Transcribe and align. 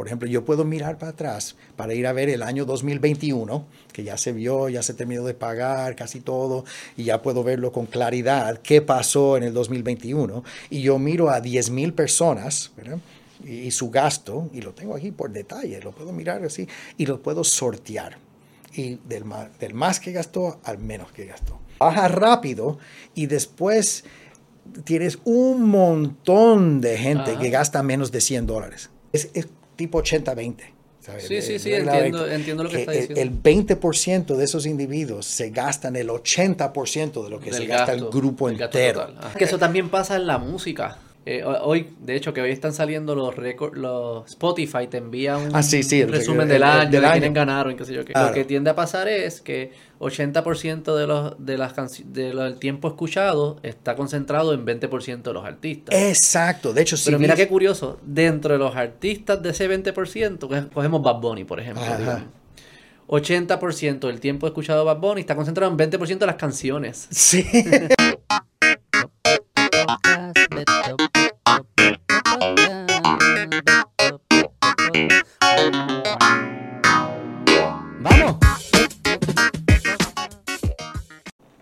Por 0.00 0.06
ejemplo, 0.06 0.26
yo 0.26 0.46
puedo 0.46 0.64
mirar 0.64 0.96
para 0.96 1.12
atrás 1.12 1.56
para 1.76 1.92
ir 1.92 2.06
a 2.06 2.14
ver 2.14 2.30
el 2.30 2.42
año 2.42 2.64
2021, 2.64 3.66
que 3.92 4.02
ya 4.02 4.16
se 4.16 4.32
vio, 4.32 4.70
ya 4.70 4.82
se 4.82 4.94
terminó 4.94 5.24
de 5.24 5.34
pagar 5.34 5.94
casi 5.94 6.20
todo, 6.20 6.64
y 6.96 7.04
ya 7.04 7.20
puedo 7.20 7.44
verlo 7.44 7.70
con 7.70 7.84
claridad, 7.84 8.62
qué 8.62 8.80
pasó 8.80 9.36
en 9.36 9.42
el 9.42 9.52
2021. 9.52 10.42
Y 10.70 10.80
yo 10.80 10.98
miro 10.98 11.28
a 11.28 11.42
10 11.42 11.68
mil 11.68 11.92
personas, 11.92 12.72
¿verdad? 12.78 12.96
y 13.44 13.70
su 13.72 13.90
gasto, 13.90 14.48
y 14.54 14.62
lo 14.62 14.72
tengo 14.72 14.96
aquí 14.96 15.10
por 15.10 15.32
detalle, 15.32 15.78
lo 15.82 15.92
puedo 15.92 16.12
mirar 16.12 16.42
así, 16.46 16.66
y 16.96 17.04
lo 17.04 17.20
puedo 17.20 17.44
sortear. 17.44 18.16
Y 18.72 18.94
del 19.06 19.26
más, 19.26 19.50
del 19.58 19.74
más 19.74 20.00
que 20.00 20.12
gastó 20.12 20.60
al 20.64 20.78
menos 20.78 21.12
que 21.12 21.26
gastó. 21.26 21.60
Baja 21.78 22.08
rápido 22.08 22.78
y 23.14 23.26
después 23.26 24.04
tienes 24.84 25.18
un 25.24 25.68
montón 25.68 26.80
de 26.80 26.96
gente 26.96 27.36
que 27.36 27.50
gasta 27.50 27.82
menos 27.82 28.10
de 28.10 28.22
100 28.22 28.46
dólares. 28.46 28.88
Es, 29.12 29.28
es 29.34 29.48
tipo 29.80 30.02
80-20. 30.02 30.56
Sí, 31.26 31.40
sí, 31.40 31.58
sí, 31.58 31.72
entiendo, 31.72 32.30
entiendo, 32.30 32.62
lo 32.62 32.68
que, 32.68 32.80
está 32.80 32.92
diciendo. 32.92 33.18
El 33.18 33.42
20% 33.42 34.36
de 34.36 34.44
esos 34.44 34.66
individuos 34.66 35.24
se 35.24 35.48
gastan 35.48 35.96
el 35.96 36.10
80% 36.10 37.24
de 37.24 37.30
lo 37.30 37.40
que 37.40 37.50
se 37.50 37.64
gasta 37.64 37.94
el 37.94 38.10
grupo 38.10 38.50
entero. 38.50 39.08
Que 39.38 39.44
eso 39.44 39.58
también 39.58 39.88
pasa 39.88 40.16
en 40.16 40.26
la 40.26 40.36
música. 40.36 40.98
Eh, 41.26 41.44
hoy, 41.44 41.86
de 42.00 42.16
hecho, 42.16 42.32
que 42.32 42.40
hoy 42.40 42.50
están 42.50 42.72
saliendo 42.72 43.14
los 43.14 43.36
récords, 43.36 43.76
los 43.76 44.26
Spotify 44.26 44.86
te 44.88 44.96
envía 44.96 45.36
un, 45.36 45.54
ah, 45.54 45.60
resumen 45.60 46.48
del 46.48 46.62
año, 46.62 46.90
de 46.90 47.10
quiénes 47.10 47.34
ganaron, 47.34 47.76
qué 47.76 47.84
sé 47.84 47.92
yo. 47.92 48.02
Lo 48.02 48.32
que 48.32 48.44
tiende 48.44 48.70
a 48.70 48.74
pasar 48.74 49.06
es 49.06 49.42
que 49.42 49.72
80% 49.98 50.96
de 50.96 51.06
los, 51.06 51.34
de 51.38 51.58
las 51.58 51.74
de 52.12 52.32
del 52.32 52.58
tiempo 52.58 52.88
escuchado 52.88 53.58
está 53.62 53.96
concentrado 53.96 54.54
en 54.54 54.64
20% 54.64 55.22
de 55.22 55.32
los 55.34 55.44
artistas. 55.44 55.94
Exacto, 55.94 56.72
de 56.72 56.82
hecho 56.82 56.96
sí. 56.96 57.04
Pero 57.06 57.18
mira 57.18 57.36
qué 57.36 57.48
curioso, 57.48 58.00
dentro 58.02 58.54
de 58.54 58.58
los 58.58 58.74
artistas 58.74 59.42
de 59.42 59.50
ese 59.50 59.68
20%, 59.68 60.70
cogemos 60.72 61.02
Bad 61.02 61.20
Bunny, 61.20 61.44
por 61.44 61.60
ejemplo. 61.60 61.84
80% 63.08 64.06
del 64.06 64.20
tiempo 64.20 64.46
escuchado 64.46 64.84
Bad 64.86 64.98
Bunny 64.98 65.20
está 65.20 65.36
concentrado 65.36 65.70
en 65.70 65.76
20% 65.76 66.18
de 66.18 66.26
las 66.26 66.36
canciones. 66.36 67.08
Sí. 67.10 67.44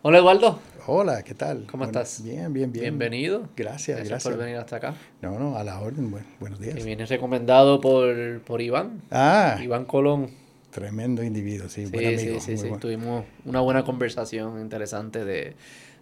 Hola 0.08 0.20
Eduardo. 0.20 0.58
Hola, 0.86 1.22
¿qué 1.22 1.34
tal? 1.34 1.66
¿Cómo 1.70 1.84
estás? 1.84 2.22
Bien, 2.24 2.50
bien, 2.50 2.72
bien. 2.72 2.82
Bienvenido. 2.84 3.46
Gracias, 3.54 3.98
gracias. 3.98 4.24
por 4.24 4.38
venir 4.38 4.56
hasta 4.56 4.76
acá. 4.76 4.94
No, 5.20 5.38
no, 5.38 5.58
a 5.58 5.62
la 5.62 5.78
orden. 5.80 6.10
buenos 6.40 6.58
días. 6.58 6.78
Y 6.78 6.82
vienes 6.82 7.10
recomendado 7.10 7.78
por, 7.78 8.40
por 8.40 8.62
Iván. 8.62 9.02
Ah. 9.10 9.58
Iván 9.62 9.84
Colón. 9.84 10.30
Tremendo 10.70 11.22
individuo, 11.22 11.68
sí, 11.68 11.84
sí 11.84 11.92
buen 11.92 12.06
amigo. 12.06 12.40
Sí, 12.40 12.56
sí, 12.56 12.56
sí. 12.56 12.70
Tuvimos 12.80 13.26
una 13.44 13.60
buena 13.60 13.84
conversación 13.84 14.62
interesante 14.62 15.26
de, 15.26 15.56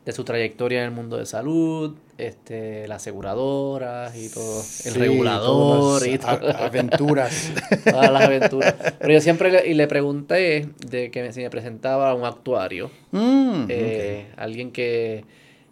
de 0.06 0.12
su 0.12 0.22
trayectoria 0.22 0.78
en 0.78 0.84
el 0.84 0.90
mundo 0.92 1.16
de 1.16 1.26
salud, 1.26 1.96
este, 2.16 2.86
las 2.86 3.02
aseguradoras 3.02 4.16
y 4.16 4.28
todo, 4.28 4.62
el 4.84 4.94
regulador 4.94 6.06
y 6.06 6.16
todo. 6.16 6.56
aventuras. 6.56 7.52
todas 7.84 8.12
las 8.12 8.22
aventuras. 8.22 8.76
Pero 9.00 9.12
yo 9.12 9.20
siempre 9.20 9.50
le, 9.50 9.66
y 9.66 9.74
le 9.74 9.88
pregunté 9.88 10.68
de 10.88 11.10
que 11.10 11.32
si 11.32 11.40
me 11.40 11.50
presentaba 11.50 12.14
un 12.14 12.24
actuario, 12.24 12.88
mm, 13.10 13.64
eh, 13.68 14.26
alguien 14.36 14.70
que, 14.70 15.24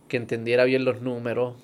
que, 0.08 0.16
entendiera 0.16 0.64
bien 0.64 0.84
los 0.84 1.00
números 1.00 1.54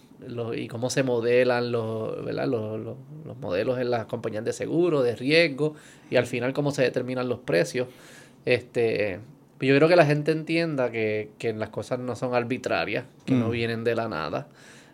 y 0.54 0.68
cómo 0.68 0.90
se 0.90 1.02
modelan 1.02 1.72
los, 1.72 2.24
¿verdad? 2.24 2.46
Los, 2.46 2.78
los, 2.78 2.96
los 3.26 3.36
modelos 3.38 3.80
en 3.80 3.90
las 3.90 4.06
compañías 4.06 4.44
de 4.44 4.52
seguro, 4.52 5.02
de 5.02 5.16
riesgo 5.16 5.74
y 6.08 6.14
al 6.14 6.26
final 6.26 6.52
cómo 6.52 6.70
se 6.70 6.82
determinan 6.82 7.28
los 7.28 7.40
precios. 7.40 7.88
Este, 8.44 9.18
yo 9.68 9.76
creo 9.76 9.88
que 9.88 9.96
la 9.96 10.06
gente 10.06 10.32
entienda 10.32 10.90
que, 10.90 11.30
las 11.56 11.68
cosas 11.68 11.98
no 11.98 12.16
son 12.16 12.34
arbitrarias, 12.34 13.04
que 13.26 13.34
no 13.34 13.48
mm. 13.48 13.50
vienen 13.50 13.84
de 13.84 13.94
la 13.94 14.08
nada. 14.08 14.48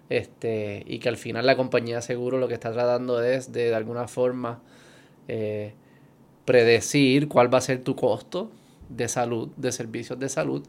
Este, 0.09 0.85
y 0.87 0.99
que 1.01 1.09
al 1.09 1.17
final 1.17 1.47
la 1.47 1.57
compañía 1.57 1.97
de 1.97 2.03
seguro 2.03 2.39
lo 2.39 2.47
que 2.47 2.55
está 2.55 2.73
tratando 2.73 3.23
es 3.23 3.53
de, 3.53 3.71
de 3.71 3.75
alguna 3.75 4.07
forma 4.07 4.61
eh, 5.27 5.75
predecir 6.45 7.27
cuál 7.27 7.53
va 7.53 7.59
a 7.59 7.61
ser 7.61 7.83
tu 7.83 7.97
costo 7.97 8.53
de 8.89 9.09
salud, 9.09 9.49
de 9.57 9.73
servicios 9.73 10.19
de 10.19 10.29
salud. 10.29 10.67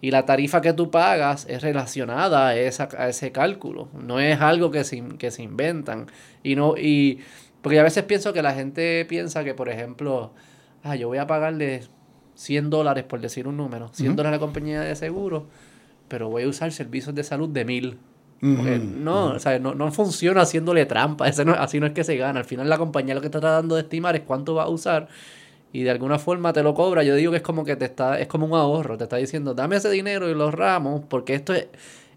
Y 0.00 0.10
la 0.10 0.24
tarifa 0.24 0.60
que 0.60 0.72
tú 0.72 0.90
pagas 0.90 1.46
es 1.48 1.62
relacionada 1.62 2.48
a, 2.48 2.56
esa, 2.56 2.88
a 2.96 3.08
ese 3.08 3.32
cálculo. 3.32 3.88
No 3.92 4.18
es 4.18 4.40
algo 4.40 4.70
que 4.70 4.82
se, 4.84 5.02
que 5.18 5.30
se 5.30 5.42
inventan. 5.42 6.06
Y 6.42 6.56
no, 6.56 6.76
y 6.76 7.20
porque 7.62 7.78
a 7.78 7.82
veces 7.82 8.04
pienso 8.04 8.32
que 8.32 8.42
la 8.42 8.54
gente 8.54 9.04
piensa 9.04 9.44
que, 9.44 9.54
por 9.54 9.68
ejemplo, 9.68 10.32
ah, 10.82 10.96
yo 10.96 11.08
voy 11.08 11.18
a 11.18 11.26
pagarle 11.26 11.82
100 12.40 12.70
dólares, 12.70 13.04
por 13.04 13.20
decir 13.20 13.46
un 13.46 13.58
número, 13.58 13.90
100 13.92 14.16
dólares 14.16 14.38
a 14.38 14.40
la 14.40 14.40
compañía 14.40 14.80
de 14.80 14.96
seguro, 14.96 15.44
pero 16.08 16.30
voy 16.30 16.44
a 16.44 16.48
usar 16.48 16.72
servicios 16.72 17.14
de 17.14 17.22
salud 17.22 17.50
de 17.50 17.66
mil. 17.66 17.98
no, 18.40 19.26
o 19.32 19.38
sea, 19.38 19.58
no, 19.58 19.74
no, 19.74 19.92
funciona 19.92 20.40
haciéndole 20.40 20.86
trampa, 20.86 21.26
así 21.26 21.78
no 21.78 21.86
es 21.86 21.92
que 21.92 22.02
se 22.02 22.16
gana. 22.16 22.40
Al 22.40 22.46
final 22.46 22.70
la 22.70 22.78
compañía 22.78 23.14
lo 23.14 23.20
que 23.20 23.26
está 23.26 23.40
tratando 23.40 23.74
de 23.74 23.82
estimar 23.82 24.16
es 24.16 24.22
cuánto 24.22 24.54
va 24.54 24.62
a 24.62 24.68
usar 24.68 25.08
y 25.70 25.82
de 25.82 25.90
alguna 25.90 26.18
forma 26.18 26.54
te 26.54 26.62
lo 26.62 26.72
cobra. 26.72 27.02
Yo 27.02 27.14
digo 27.14 27.30
que 27.30 27.36
es 27.36 27.42
como 27.42 27.62
que 27.62 27.76
te 27.76 27.84
está, 27.84 28.18
es 28.18 28.26
como 28.26 28.46
un 28.46 28.54
ahorro, 28.54 28.96
te 28.96 29.04
está 29.04 29.16
diciendo, 29.16 29.52
dame 29.52 29.76
ese 29.76 29.90
dinero 29.90 30.30
y 30.30 30.34
lo 30.34 30.44
ahorramos, 30.44 31.02
porque 31.10 31.34
esto 31.34 31.52
es, 31.52 31.66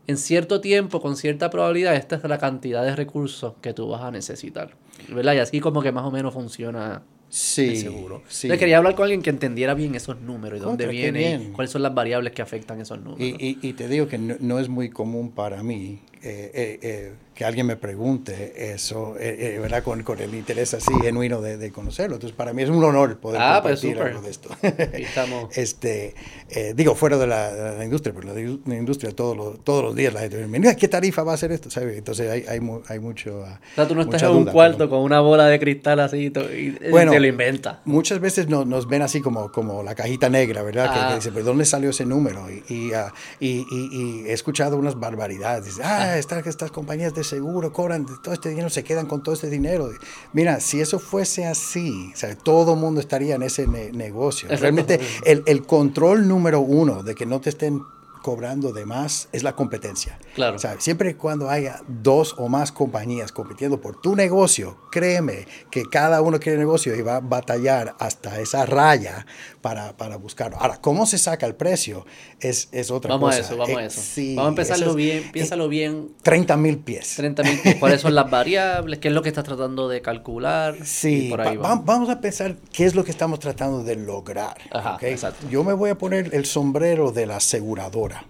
en 0.07 0.15
cierto 0.15 0.61
tiempo, 0.61 1.01
con 1.01 1.17
cierta 1.17 1.49
probabilidad, 1.49 1.95
esta 1.95 2.15
es 2.15 2.23
la 2.23 2.37
cantidad 2.37 2.81
de 2.83 2.95
recursos 2.95 3.55
que 3.61 3.73
tú 3.73 3.89
vas 3.89 4.01
a 4.01 4.11
necesitar. 4.11 4.71
¿Verdad? 5.09 5.33
Y 5.33 5.39
así 5.39 5.59
como 5.59 5.81
que 5.81 5.91
más 5.91 6.05
o 6.05 6.11
menos 6.11 6.33
funciona 6.33 7.01
Sí, 7.33 7.77
seguro. 7.77 8.21
Sí. 8.27 8.47
quería 8.59 8.77
hablar 8.77 8.93
con 8.93 9.05
alguien 9.05 9.23
que 9.23 9.31
entendiera 9.31 9.73
bien 9.73 9.95
esos 9.95 10.21
números 10.21 10.59
y 10.59 10.61
dónde 10.61 10.85
vienen, 10.85 11.51
cuáles 11.51 11.71
son 11.71 11.81
las 11.81 11.91
variables 11.91 12.31
que 12.31 12.43
afectan 12.43 12.79
esos 12.79 13.01
números. 13.01 13.19
Y, 13.19 13.57
y, 13.59 13.73
te 13.73 13.87
digo 13.87 14.07
que 14.07 14.19
no, 14.19 14.59
es 14.59 14.69
muy 14.69 14.91
común 14.91 15.31
para 15.31 15.63
mí 15.63 15.99
eh, 16.23 16.51
eh, 16.53 16.79
eh, 16.81 17.13
que 17.33 17.45
alguien 17.45 17.65
me 17.65 17.75
pregunte 17.75 18.73
eso, 18.73 19.15
eh, 19.19 19.55
eh, 19.55 19.59
¿verdad? 19.59 19.83
Con, 19.83 20.03
con, 20.03 20.19
el 20.19 20.35
interés 20.35 20.73
así 20.75 20.93
genuino 21.01 21.41
de, 21.41 21.57
de, 21.57 21.71
conocerlo. 21.71 22.15
Entonces, 22.15 22.35
para 22.35 22.53
mí 22.53 22.61
es 22.61 22.69
un 22.69 22.83
honor 22.83 23.17
poder 23.17 23.41
ah, 23.41 23.59
pues, 23.63 23.81
compartir 23.81 24.03
algo 24.03 24.21
de 24.21 24.29
esto. 24.29 24.49
este, 25.55 26.13
eh, 26.49 26.73
digo, 26.75 26.93
fuera 26.93 27.17
de 27.17 27.25
la, 27.25 27.51
de 27.51 27.77
la, 27.79 27.83
industria, 27.83 28.13
pero 28.13 28.33
la, 28.33 28.75
industria 28.75 29.15
todos 29.15 29.35
los, 29.35 29.63
todos 29.63 29.83
los 29.83 29.95
días 29.95 30.13
la 30.13 30.21
gente 30.21 30.45
mira, 30.47 30.75
¿qué 30.75 30.87
tarifa 30.87 31.23
va 31.23 31.33
a 31.33 31.37
ser 31.37 31.51
esto? 31.51 31.71
¿Sabe? 31.71 31.97
Entonces, 31.97 32.29
hay, 32.29 32.45
hay, 32.47 32.59
hay 32.87 32.99
mucho... 32.99 33.39
o 33.39 33.45
sea, 33.75 33.87
tú 33.87 33.95
no 33.95 34.03
estás 34.03 34.21
en 34.23 34.29
un 34.29 34.45
cuarto 34.45 34.87
con 34.87 34.99
una 34.99 35.19
bola 35.19 35.47
de 35.47 35.59
cristal 35.59 35.99
así 36.01 36.31
y, 36.55 36.89
bueno, 36.89 37.13
te 37.13 37.19
lo 37.19 37.27
inventa. 37.27 37.81
Muchas 37.85 38.19
veces 38.19 38.47
nos, 38.47 38.67
nos, 38.67 38.87
ven 38.87 39.01
así 39.01 39.21
como, 39.21 39.51
como 39.51 39.81
la 39.81 39.95
cajita 39.95 40.29
negra, 40.29 40.61
¿verdad? 40.61 40.93
Que, 40.93 40.99
ah. 40.99 41.15
dice, 41.15 41.31
¿pero 41.31 41.45
dónde 41.45 41.65
salió 41.65 41.89
ese 41.89 42.05
número? 42.05 42.47
Y, 42.51 42.63
y, 42.69 42.91
uh, 42.91 43.07
y 43.39 44.25
he 44.27 44.33
escuchado 44.33 44.77
unas 44.77 44.99
barbaridades. 44.99 45.65
Dice, 45.65 45.81
ah, 45.83 46.12
ah. 46.13 46.17
Estas, 46.19 46.47
estas 46.47 46.71
compañías 46.71 47.13
de 47.13 47.23
seguro 47.23 47.71
cobran 47.73 48.05
todo 48.21 48.33
este 48.33 48.49
dinero, 48.49 48.69
se 48.69 48.83
quedan 48.83 49.05
con 49.05 49.23
todo 49.23 49.35
este 49.35 49.49
dinero. 49.49 49.89
Mira, 50.33 50.59
si 50.59 50.81
eso 50.81 50.99
fuese 50.99 51.45
así, 51.45 52.11
o 52.13 52.17
sea, 52.17 52.35
todo 52.37 52.73
el 52.73 52.79
mundo 52.79 52.99
estaría 52.99 53.35
en 53.35 53.43
ese 53.43 53.67
negocio. 53.67 54.49
Realmente 54.49 54.99
el, 55.25 55.43
el 55.45 55.65
control 55.65 56.27
número 56.27 56.59
uno 56.61 57.03
de 57.03 57.15
que 57.15 57.25
no 57.25 57.41
te 57.41 57.49
estén 57.49 57.81
cobrando 58.23 58.71
de 58.71 58.85
más 58.85 59.27
es 59.33 59.43
la 59.43 59.55
competencia. 59.55 60.17
Claro. 60.33 60.55
O 60.55 60.59
sea, 60.59 60.79
siempre 60.79 61.15
cuando 61.15 61.49
haya 61.49 61.81
dos 61.87 62.33
o 62.39 62.47
más 62.47 62.71
compañías 62.71 63.31
compitiendo 63.31 63.79
por 63.79 64.01
tu 64.01 64.15
negocio, 64.15 64.77
créeme 64.89 65.45
que 65.69 65.83
cada 65.83 66.21
uno 66.21 66.39
quiere 66.39 66.57
negocio 66.57 66.95
y 66.95 67.01
va 67.01 67.17
a 67.17 67.19
batallar 67.19 67.95
hasta 67.99 68.39
esa 68.39 68.65
raya 68.65 69.27
para, 69.63 69.95
para 69.95 70.17
buscarlo. 70.17 70.57
Ahora, 70.57 70.77
¿cómo 70.81 71.05
se 71.05 71.17
saca 71.17 71.47
el 71.47 71.55
precio? 71.55 72.05
Es, 72.41 72.67
es 72.73 72.91
otra 72.91 73.15
vamos 73.15 73.29
cosa. 73.29 73.37
A 73.37 73.41
eso, 73.41 73.57
vamos 73.57 73.77
a 73.77 73.85
eso. 73.85 74.21
Eh, 74.21 74.33
vamos 74.35 74.45
a 74.45 74.49
empezarlo 74.49 74.93
bien, 74.93 75.31
piénsalo 75.31 75.69
bien. 75.69 76.09
30 76.21 76.57
mil 76.57 76.77
pies. 76.79 77.13
30 77.15 77.43
mil 77.43 77.59
pies. 77.59 77.75
¿Cuáles 77.79 78.01
son 78.01 78.13
las 78.13 78.29
variables? 78.29 78.99
¿Qué 78.99 79.07
es 79.07 79.13
lo 79.13 79.21
que 79.21 79.29
estás 79.29 79.45
tratando 79.45 79.87
de 79.87 80.01
calcular? 80.01 80.75
Sí, 80.83 81.31
vamos. 81.31 82.09
a 82.09 82.19
pensar 82.19 82.57
qué 82.73 82.85
es 82.85 82.93
lo 82.93 83.05
que 83.05 83.11
estamos 83.11 83.39
tratando 83.39 83.83
de 83.83 83.95
lograr. 83.95 84.57
Ajá, 84.69 84.97
exacto. 85.01 85.47
Yo 85.49 85.63
me 85.63 85.71
voy 85.71 85.91
a 85.91 85.97
poner 85.97 86.29
el 86.33 86.45
sombrero 86.45 87.11
de 87.13 87.25
la 87.25 87.37
aseguradora 87.37 88.25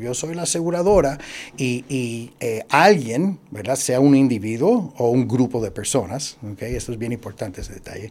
yo 0.00 0.14
soy 0.14 0.34
la 0.34 0.42
aseguradora 0.42 1.18
y, 1.56 2.30
eh, 2.40 2.64
alguien, 2.68 3.38
¿verdad? 3.50 3.76
sea 3.76 4.00
un 4.00 4.14
individuo 4.14 4.92
o 4.96 5.08
un 5.08 5.26
grupo 5.26 5.62
de 5.62 5.70
personas, 5.70 6.36
¿okay? 6.52 6.74
esto 6.74 6.92
es 6.92 6.98
bien 6.98 7.12
importante 7.12 7.60
ese 7.60 7.74
detalle, 7.74 8.10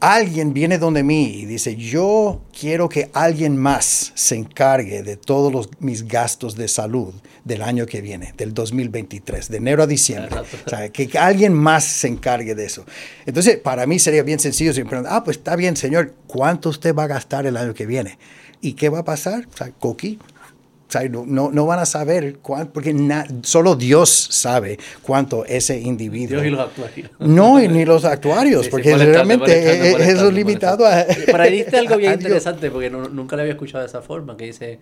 alguien 0.00 0.52
viene 0.52 0.78
donde 0.78 1.02
mí 1.02 1.24
y 1.24 1.46
dice, 1.46 1.76
yo 1.76 2.42
quiero 2.58 2.88
que 2.88 3.10
alguien 3.12 3.56
más 3.56 4.12
se 4.14 4.36
encargue 4.36 5.02
de 5.02 5.16
todos 5.16 5.52
los, 5.52 5.68
mis 5.80 6.06
gastos 6.06 6.54
de 6.54 6.68
salud 6.68 7.14
del 7.44 7.62
año 7.62 7.86
que 7.86 8.00
viene, 8.00 8.32
del 8.36 8.54
2023, 8.54 9.48
de 9.48 9.56
enero 9.56 9.82
a 9.82 9.86
diciembre. 9.86 10.36
O 10.66 10.68
sea, 10.68 10.88
que, 10.90 11.10
alguien 11.18 11.52
más 11.52 11.84
se 11.84 12.08
encargue 12.08 12.54
de 12.54 12.66
eso. 12.66 12.84
Entonces, 13.26 13.56
para 13.56 13.86
mí 13.86 13.98
sería 13.98 14.22
bien 14.22 14.38
sencillo 14.38 14.72
si 14.72 14.82
me 14.82 14.88
preguntan, 14.88 15.14
ah, 15.14 15.24
pues 15.24 15.38
está 15.38 15.56
bien, 15.56 15.76
señor, 15.76 16.14
¿cuánto 16.26 16.68
usted 16.68 16.94
va 16.94 17.04
a 17.04 17.08
gastar 17.08 17.46
el 17.46 17.56
año 17.56 17.74
que 17.74 17.86
viene? 17.86 18.18
¿Y 18.60 18.74
qué 18.74 18.88
va 18.88 19.00
a 19.00 19.04
pasar? 19.04 19.46
O 19.52 19.56
sea, 19.56 19.70
Coqui, 19.70 20.18
no, 21.10 21.50
no, 21.50 21.66
van 21.66 21.80
a 21.80 21.86
saber 21.86 22.38
cuánto, 22.40 22.72
porque 22.72 22.94
solo 23.42 23.76
Dios 23.76 24.08
sabe 24.10 24.78
cuánto 25.02 25.44
ese 25.44 25.78
individuo. 25.78 26.40
Dios 26.40 26.46
y 26.46 26.50
los 26.50 26.60
actuarios. 26.60 27.10
No, 27.18 27.58
ni 27.58 27.84
los 27.84 28.04
actuarios, 28.04 28.68
porque 28.68 28.96
realmente 28.96 30.10
eso 30.10 30.28
es 30.28 30.34
limitado 30.34 30.86
a. 30.86 31.04
Pero 31.26 31.42
ahí 31.42 31.58
diste 31.58 31.76
algo 31.76 31.96
bien 31.96 32.12
interesante, 32.20 32.70
porque 32.70 32.90
nunca 32.90 33.36
le 33.36 33.42
había 33.42 33.54
escuchado 33.54 33.80
de 33.80 33.88
esa 33.88 34.02
forma, 34.02 34.36
que 34.36 34.46
dice. 34.46 34.78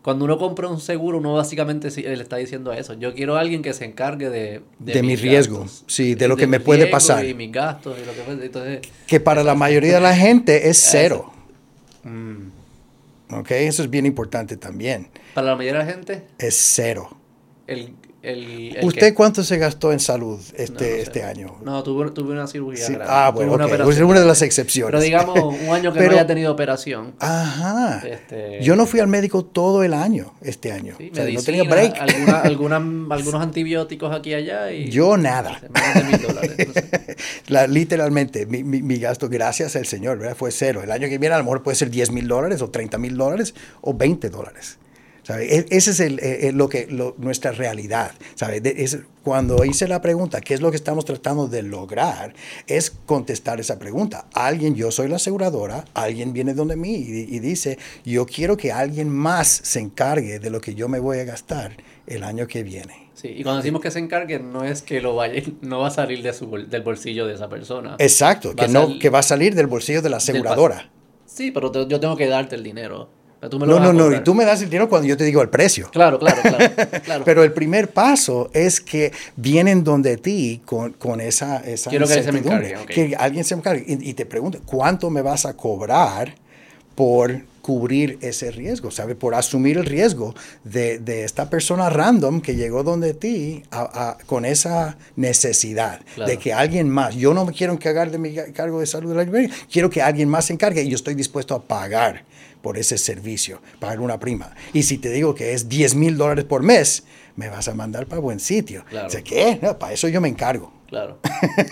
Cuando 0.00 0.24
uno 0.24 0.38
compra 0.38 0.68
un 0.68 0.80
seguro, 0.80 1.18
uno 1.18 1.34
básicamente 1.34 1.90
le 1.90 2.22
está 2.22 2.36
diciendo 2.36 2.72
eso. 2.72 2.94
Yo 2.94 3.14
quiero 3.14 3.36
a 3.36 3.40
alguien 3.40 3.62
que 3.62 3.74
se 3.74 3.84
encargue 3.84 4.30
de... 4.30 4.62
De, 4.78 5.02
mi 5.02 5.16
riesgo, 5.16 5.66
sí, 5.86 6.14
de 6.14 6.28
lo 6.28 6.36
que 6.36 6.46
me 6.46 6.60
puede 6.60 6.86
pasar. 6.86 7.26
Y 7.26 7.34
mis 7.34 7.52
gastos 7.52 7.98
y 8.00 8.06
lo 8.06 8.12
que 8.12 8.44
Entonces, 8.46 8.80
que 9.06 9.20
para 9.20 9.42
la 9.42 9.54
mayoría 9.54 9.96
de 9.96 10.00
la 10.00 10.16
gente 10.16 10.70
es 10.70 10.78
cero. 10.78 11.30
Mm. 12.04 12.57
¿Ok? 13.30 13.50
Eso 13.50 13.82
es 13.82 13.90
bien 13.90 14.06
importante 14.06 14.56
también. 14.56 15.10
¿Para 15.34 15.48
la 15.48 15.56
mayoría 15.56 15.80
de 15.80 15.86
la 15.86 15.92
gente? 15.92 16.26
Es 16.38 16.54
cero. 16.56 17.16
El, 17.66 17.94
¿Usted 18.82 19.14
cuánto 19.14 19.44
se 19.44 19.58
gastó 19.58 19.92
en 19.92 20.00
salud 20.00 20.40
este, 20.56 21.02
este 21.02 21.22
año? 21.22 21.56
No, 21.62 21.84
tuve, 21.84 22.10
tuve 22.10 22.32
una 22.32 22.48
cirugía 22.48 22.84
grande. 22.88 23.06
Ah, 23.08 23.30
bueno, 23.32 23.52
una 23.52 23.68
pues 23.68 23.96
es 23.96 24.02
una 24.02 24.18
de 24.18 24.26
las 24.26 24.42
excepciones. 24.42 24.90
Pero 24.90 25.00
digamos, 25.00 25.38
un 25.38 25.68
año 25.68 25.92
que 25.92 26.00
no 26.00 26.10
haya 26.10 26.26
tenido 26.26 26.52
operación. 26.52 27.14
Ajá. 27.20 28.02
Este, 28.04 28.58
Yo 28.60 28.74
no 28.74 28.86
fui 28.86 28.98
al 28.98 29.06
médico 29.06 29.44
todo 29.44 29.84
el 29.84 29.94
año, 29.94 30.34
este 30.42 30.72
año. 30.72 30.96
Sí, 30.98 31.12
no 31.14 31.42
tenía 31.42 31.62
break. 31.62 31.94
algunos 32.44 33.34
antibióticos 33.34 34.12
aquí 34.12 34.30
y 34.30 34.34
allá. 34.34 34.72
Y, 34.72 34.90
Yo 34.90 35.16
nada. 35.16 35.60
literalmente, 37.68 38.46
mi, 38.46 38.64
mi, 38.64 38.96
gasto, 38.98 39.28
gracias 39.28 39.76
al 39.76 39.86
Señor, 39.86 40.18
¿verdad? 40.18 40.36
fue 40.36 40.50
cero. 40.50 40.82
El 40.82 40.90
año 40.90 41.08
que 41.08 41.18
viene 41.18 41.36
a 41.36 41.38
lo 41.38 41.44
mejor 41.44 41.62
puede 41.62 41.76
ser 41.76 41.88
10 41.90 42.10
mil 42.10 42.26
dólares 42.26 42.62
o 42.62 42.70
30 42.70 42.98
mil 42.98 43.16
dólares 43.16 43.54
o 43.80 43.94
20 43.94 44.28
dólares. 44.28 44.78
E, 45.36 45.66
ese 45.70 45.90
es 45.90 46.00
el, 46.00 46.18
eh, 46.20 46.48
eh, 46.48 46.52
lo 46.52 46.68
que, 46.68 46.86
nuestra 47.18 47.52
realidad. 47.52 48.12
¿sabe? 48.34 48.62
es, 48.64 48.98
cuando 49.22 49.64
hice 49.64 49.88
la 49.88 50.00
pregunta, 50.00 50.40
¿qué 50.40 50.54
es 50.54 50.60
lo 50.60 50.70
que 50.70 50.76
estamos 50.76 51.04
tratando 51.04 51.48
de 51.48 51.62
lograr? 51.62 52.34
Es 52.66 52.90
contestar 52.90 53.60
esa 53.60 53.78
pregunta. 53.78 54.26
Alguien, 54.32 54.74
yo 54.74 54.90
soy 54.90 55.08
la 55.08 55.16
aseguradora, 55.16 55.84
alguien 55.94 56.32
viene 56.32 56.54
donde 56.54 56.76
mí 56.76 56.94
y, 56.94 57.38
dice, 57.40 57.78
yo 58.04 58.24
quiero 58.24 58.56
que 58.56 58.72
alguien 58.72 59.10
más 59.10 59.48
se 59.48 59.80
encargue 59.80 60.38
de 60.38 60.50
lo 60.50 60.60
que 60.60 60.74
yo 60.74 60.88
me 60.88 60.98
voy 60.98 61.18
a 61.18 61.24
gastar 61.24 61.76
el 62.06 62.24
año 62.24 62.46
que 62.46 62.62
viene. 62.62 63.08
Sí, 63.12 63.28
y 63.28 63.42
cuando 63.42 63.60
decimos 63.60 63.82
que 63.82 63.90
se 63.90 63.98
encargue, 63.98 64.38
no 64.38 64.64
es 64.64 64.80
que 64.80 65.00
lo 65.00 65.16
vaya, 65.16 65.42
no 65.60 65.80
va 65.80 65.88
a 65.88 65.90
salir 65.90 66.22
de 66.22 66.32
su, 66.32 66.48
del 66.68 66.82
bolsillo 66.82 67.26
de 67.26 67.34
esa 67.34 67.48
persona. 67.48 67.96
Exacto, 67.98 68.54
que, 68.54 68.68
no, 68.68 68.98
que 68.98 69.10
va 69.10 69.18
a 69.18 69.24
salir 69.24 69.54
del 69.54 69.66
bolsillo 69.66 70.00
de 70.00 70.08
la 70.08 70.18
aseguradora. 70.18 70.90
Sí, 71.26 71.50
pero 71.50 71.70
yo 71.86 72.00
tengo 72.00 72.16
que 72.16 72.28
darte 72.28 72.56
el 72.56 72.62
dinero 72.62 73.17
no, 73.40 73.78
no, 73.78 73.92
no, 73.92 74.12
y 74.12 74.20
tú 74.24 74.34
me 74.34 74.44
das 74.44 74.62
el 74.62 74.68
dinero 74.68 74.88
cuando 74.88 75.06
yo 75.06 75.16
te 75.16 75.24
digo 75.24 75.40
el 75.42 75.48
precio. 75.48 75.88
Claro, 75.92 76.18
claro, 76.18 76.42
claro. 77.04 77.24
Pero 77.24 77.44
el 77.44 77.52
primer 77.52 77.90
paso 77.90 78.50
es 78.52 78.80
que 78.80 79.12
vienen 79.36 79.84
donde 79.84 80.16
ti 80.16 80.60
con, 80.64 80.92
con 80.94 81.20
esa, 81.20 81.58
esa 81.58 81.88
Quiero 81.88 82.06
que 82.06 82.14
alguien 82.14 82.26
se 82.26 82.32
me 82.32 82.38
encargue. 82.40 82.86
Que 82.86 83.16
alguien 83.16 83.44
se 83.44 83.54
me 83.54 83.60
encargue 83.60 83.84
y, 83.86 84.14
te 84.14 84.26
pregunte, 84.26 84.60
¿cuánto 84.64 85.08
me 85.10 85.22
vas 85.22 85.46
a 85.46 85.54
cobrar 85.54 86.34
por 86.96 87.42
cubrir 87.62 88.18
ese 88.22 88.50
riesgo? 88.50 88.90
¿Sabe? 88.90 89.14
Por 89.14 89.36
asumir 89.36 89.78
el 89.78 89.84
riesgo 89.84 90.34
de, 90.64 90.98
de 90.98 91.22
esta 91.22 91.48
persona 91.48 91.90
random 91.90 92.40
que 92.40 92.56
llegó 92.56 92.82
donde 92.82 93.14
ti 93.14 93.62
con 94.26 94.46
esa 94.46 94.98
necesidad 95.14 96.00
de 96.26 96.38
que 96.38 96.52
alguien 96.52 96.88
más, 96.88 97.14
yo 97.14 97.34
no 97.34 97.44
me 97.44 97.52
quiero 97.52 97.72
encargar 97.72 98.10
de 98.10 98.18
mi 98.18 98.34
cargo 98.34 98.80
de 98.80 98.86
salud 98.86 99.14
de 99.14 99.24
la 99.24 99.48
quiero 99.70 99.90
que 99.90 100.02
alguien 100.02 100.28
más 100.28 100.46
se 100.46 100.54
encargue 100.54 100.82
y 100.82 100.88
yo 100.88 100.96
estoy 100.96 101.14
dispuesto 101.14 101.54
a 101.54 101.62
pagar 101.62 102.24
por 102.62 102.78
ese 102.78 102.98
servicio, 102.98 103.60
pagar 103.78 104.00
una 104.00 104.18
prima. 104.18 104.54
Y 104.72 104.82
si 104.82 104.98
te 104.98 105.10
digo 105.10 105.34
que 105.34 105.52
es 105.52 105.68
10 105.68 105.94
mil 105.94 106.16
dólares 106.16 106.44
por 106.44 106.62
mes, 106.62 107.04
me 107.36 107.48
vas 107.48 107.68
a 107.68 107.74
mandar 107.74 108.06
para 108.06 108.20
buen 108.20 108.40
sitio. 108.40 108.84
Claro. 108.88 109.08
¿qué? 109.24 109.58
para 109.78 109.92
eso 109.92 110.08
yo 110.08 110.20
me 110.20 110.28
encargo. 110.28 110.72
Claro. 110.88 111.18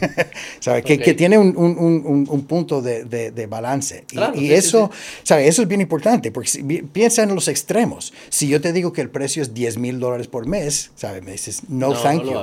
¿Sabe? 0.61 0.83
Que, 0.83 0.99
que, 0.99 1.15
tiene 1.15 1.39
un, 1.39 1.57
un, 1.57 2.27
un, 2.29 2.45
punto 2.45 2.83
de, 2.83 3.05
de, 3.05 3.47
balance. 3.47 4.05
y, 4.35 4.53
eso, 4.53 4.91
¿sabe? 5.23 5.49
eso 5.49 5.63
es 5.63 5.69
bien 5.69 5.81
importante, 5.81 6.31
porque 6.31 6.85
piensa 6.93 7.23
en 7.23 7.35
los 7.35 7.49
extremos. 7.49 8.13
Si 8.29 8.47
yo 8.47 8.61
te 8.61 8.75
digo 8.75 8.93
que 8.93 9.01
el 9.01 9.09
precio 9.09 9.43
es 9.43 9.55
10 9.55 9.79
mil 9.79 9.99
dólares 9.99 10.29
por 10.29 10.47
mes, 10.47 10.91
¿sabe? 10.97 11.23
Me 11.23 11.33
dices, 11.33 11.63
no, 11.69 11.95
thank 11.95 12.25
you. 12.25 12.39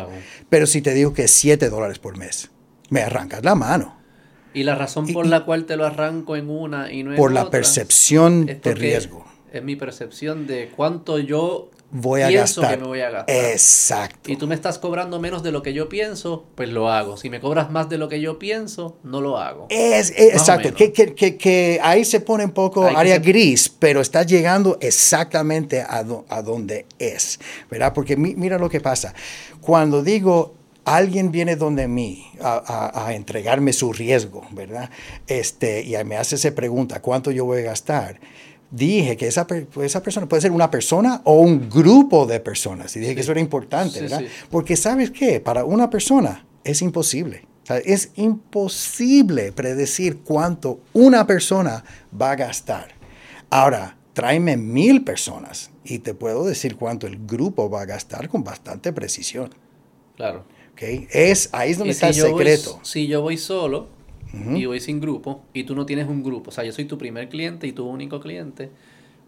Pero 0.50 0.66
si 0.66 0.82
te 0.82 0.94
digo 0.96 1.14
que 1.14 1.26
es 1.26 1.32
7 1.32 1.70
dólares 1.70 2.00
por 2.00 2.18
mes, 2.18 2.50
me 2.90 3.02
arrancas 3.02 3.44
la 3.44 3.54
mano. 3.54 4.03
Y 4.54 4.64
la 4.64 4.76
razón 4.76 5.08
por 5.08 5.26
la 5.26 5.46
cual 5.46 5.66
te 5.66 5.76
lo 5.78 5.86
arranco 5.86 6.36
en 6.36 6.50
una 6.50 6.92
y 6.92 7.04
no 7.04 7.10
en 7.10 7.16
otra. 7.16 7.18
Por 7.18 7.32
la 7.32 7.50
percepción 7.50 8.46
de 8.46 8.74
riesgo. 8.76 9.26
Es 9.52 9.64
mi 9.64 9.76
percepción 9.76 10.48
de 10.48 10.72
cuánto 10.76 11.20
yo 11.20 11.70
voy 11.94 12.22
a 12.22 12.28
pienso 12.28 12.62
gastar. 12.62 12.78
que 12.78 12.82
me 12.82 12.88
voy 12.88 13.02
a 13.02 13.10
gastar. 13.12 13.36
Exacto. 13.36 14.32
Y 14.32 14.36
tú 14.36 14.48
me 14.48 14.56
estás 14.56 14.80
cobrando 14.80 15.20
menos 15.20 15.44
de 15.44 15.52
lo 15.52 15.62
que 15.62 15.74
yo 15.74 15.90
pienso, 15.90 16.46
pues 16.56 16.70
lo 16.70 16.90
hago. 16.90 17.18
Si 17.18 17.30
me 17.30 17.40
cobras 17.40 17.72
más 17.72 17.88
de 17.88 17.98
lo 17.98 18.10
que 18.10 18.20
yo 18.20 18.40
pienso, 18.40 18.98
no 19.04 19.22
lo 19.22 19.38
hago. 19.38 19.68
Es, 19.70 20.12
exacto. 20.18 20.74
Que, 20.74 20.92
que, 20.92 21.38
que, 21.38 21.80
ahí 21.82 22.04
se 22.04 22.20
pone 22.20 22.46
un 22.46 22.52
poco 22.52 22.86
área 22.86 23.20
gris, 23.20 23.70
pero 23.70 24.02
está 24.02 24.24
llegando 24.24 24.78
exactamente 24.82 25.82
a, 25.82 26.04
a 26.30 26.42
donde 26.42 26.88
es. 26.98 27.40
¿Verdad? 27.70 27.94
Porque 27.94 28.18
mira 28.18 28.58
lo 28.58 28.70
que 28.70 28.82
pasa. 28.82 29.14
Cuando 29.62 30.02
digo 30.02 30.56
alguien 30.86 31.32
viene 31.32 31.56
donde 31.56 31.88
mí 31.88 32.26
a, 32.42 33.12
entregarme 33.14 33.74
su 33.74 33.94
riesgo, 33.94 34.46
¿verdad? 34.52 34.90
Este, 35.28 35.84
y 35.84 36.02
me 36.04 36.18
hace 36.18 36.36
esa 36.36 36.54
pregunta, 36.54 37.02
¿cuánto 37.02 37.32
yo 37.32 37.46
voy 37.46 37.60
a 37.60 37.64
gastar? 37.64 38.20
Dije 38.72 39.18
que 39.18 39.28
esa, 39.28 39.46
esa 39.82 40.02
persona 40.02 40.28
puede 40.28 40.42
ser 40.42 40.52
una 40.52 40.72
persona 40.72 41.22
o 41.26 41.40
un 41.40 41.70
grupo 41.70 42.26
de 42.26 42.40
personas. 42.40 42.96
Y 42.96 43.00
dije 43.00 43.16
que 43.16 43.22
eso 43.22 43.32
era 43.32 43.42
importante, 43.42 44.02
¿verdad? 44.02 44.24
Porque 44.50 44.76
sabes 44.76 45.12
qué, 45.12 45.40
para 45.40 45.64
una 45.64 45.90
persona 45.90 46.46
es 46.64 46.82
imposible. 46.82 47.46
es 47.86 48.12
imposible 48.16 49.52
predecir 49.52 50.20
cuánto 50.20 50.80
una 50.94 51.28
persona 51.28 51.84
va 52.20 52.32
a 52.32 52.36
gastar. 52.36 52.90
Ahora, 53.50 53.96
tráeme 54.14 54.58
mil 54.58 55.04
personas 55.04 55.70
y 55.84 56.00
te 56.00 56.14
puedo 56.14 56.44
decir 56.46 56.76
cuánto 56.76 57.06
el 57.06 57.26
grupo 57.26 57.70
va 57.70 57.82
a 57.82 57.86
gastar 57.86 58.28
con 58.28 58.44
bastante 58.44 58.92
precisión. 58.92 59.54
Claro. 60.16 60.46
Okay. 60.74 61.08
Es, 61.12 61.50
ahí 61.54 61.72
es 61.72 61.78
donde 61.78 61.92
está 61.92 62.08
el 62.08 62.16
secreto. 62.16 62.80
si 62.82 63.08
yo 63.08 63.22
voy 63.22 63.38
solo 63.38 63.88
y 64.56 64.66
voy 64.66 64.80
sin 64.80 65.00
grupo 65.00 65.44
y 65.54 65.64
tú 65.64 65.76
no 65.76 65.86
tienes 65.86 66.08
un 66.08 66.24
grupo, 66.24 66.50
o 66.50 66.52
sea, 66.52 66.64
yo 66.64 66.72
soy 66.72 66.86
tu 66.86 66.98
primer 66.98 67.30
cliente 67.30 67.68
y 67.68 67.72
tu 67.72 67.86
único 67.86 68.20
cliente, 68.20 68.72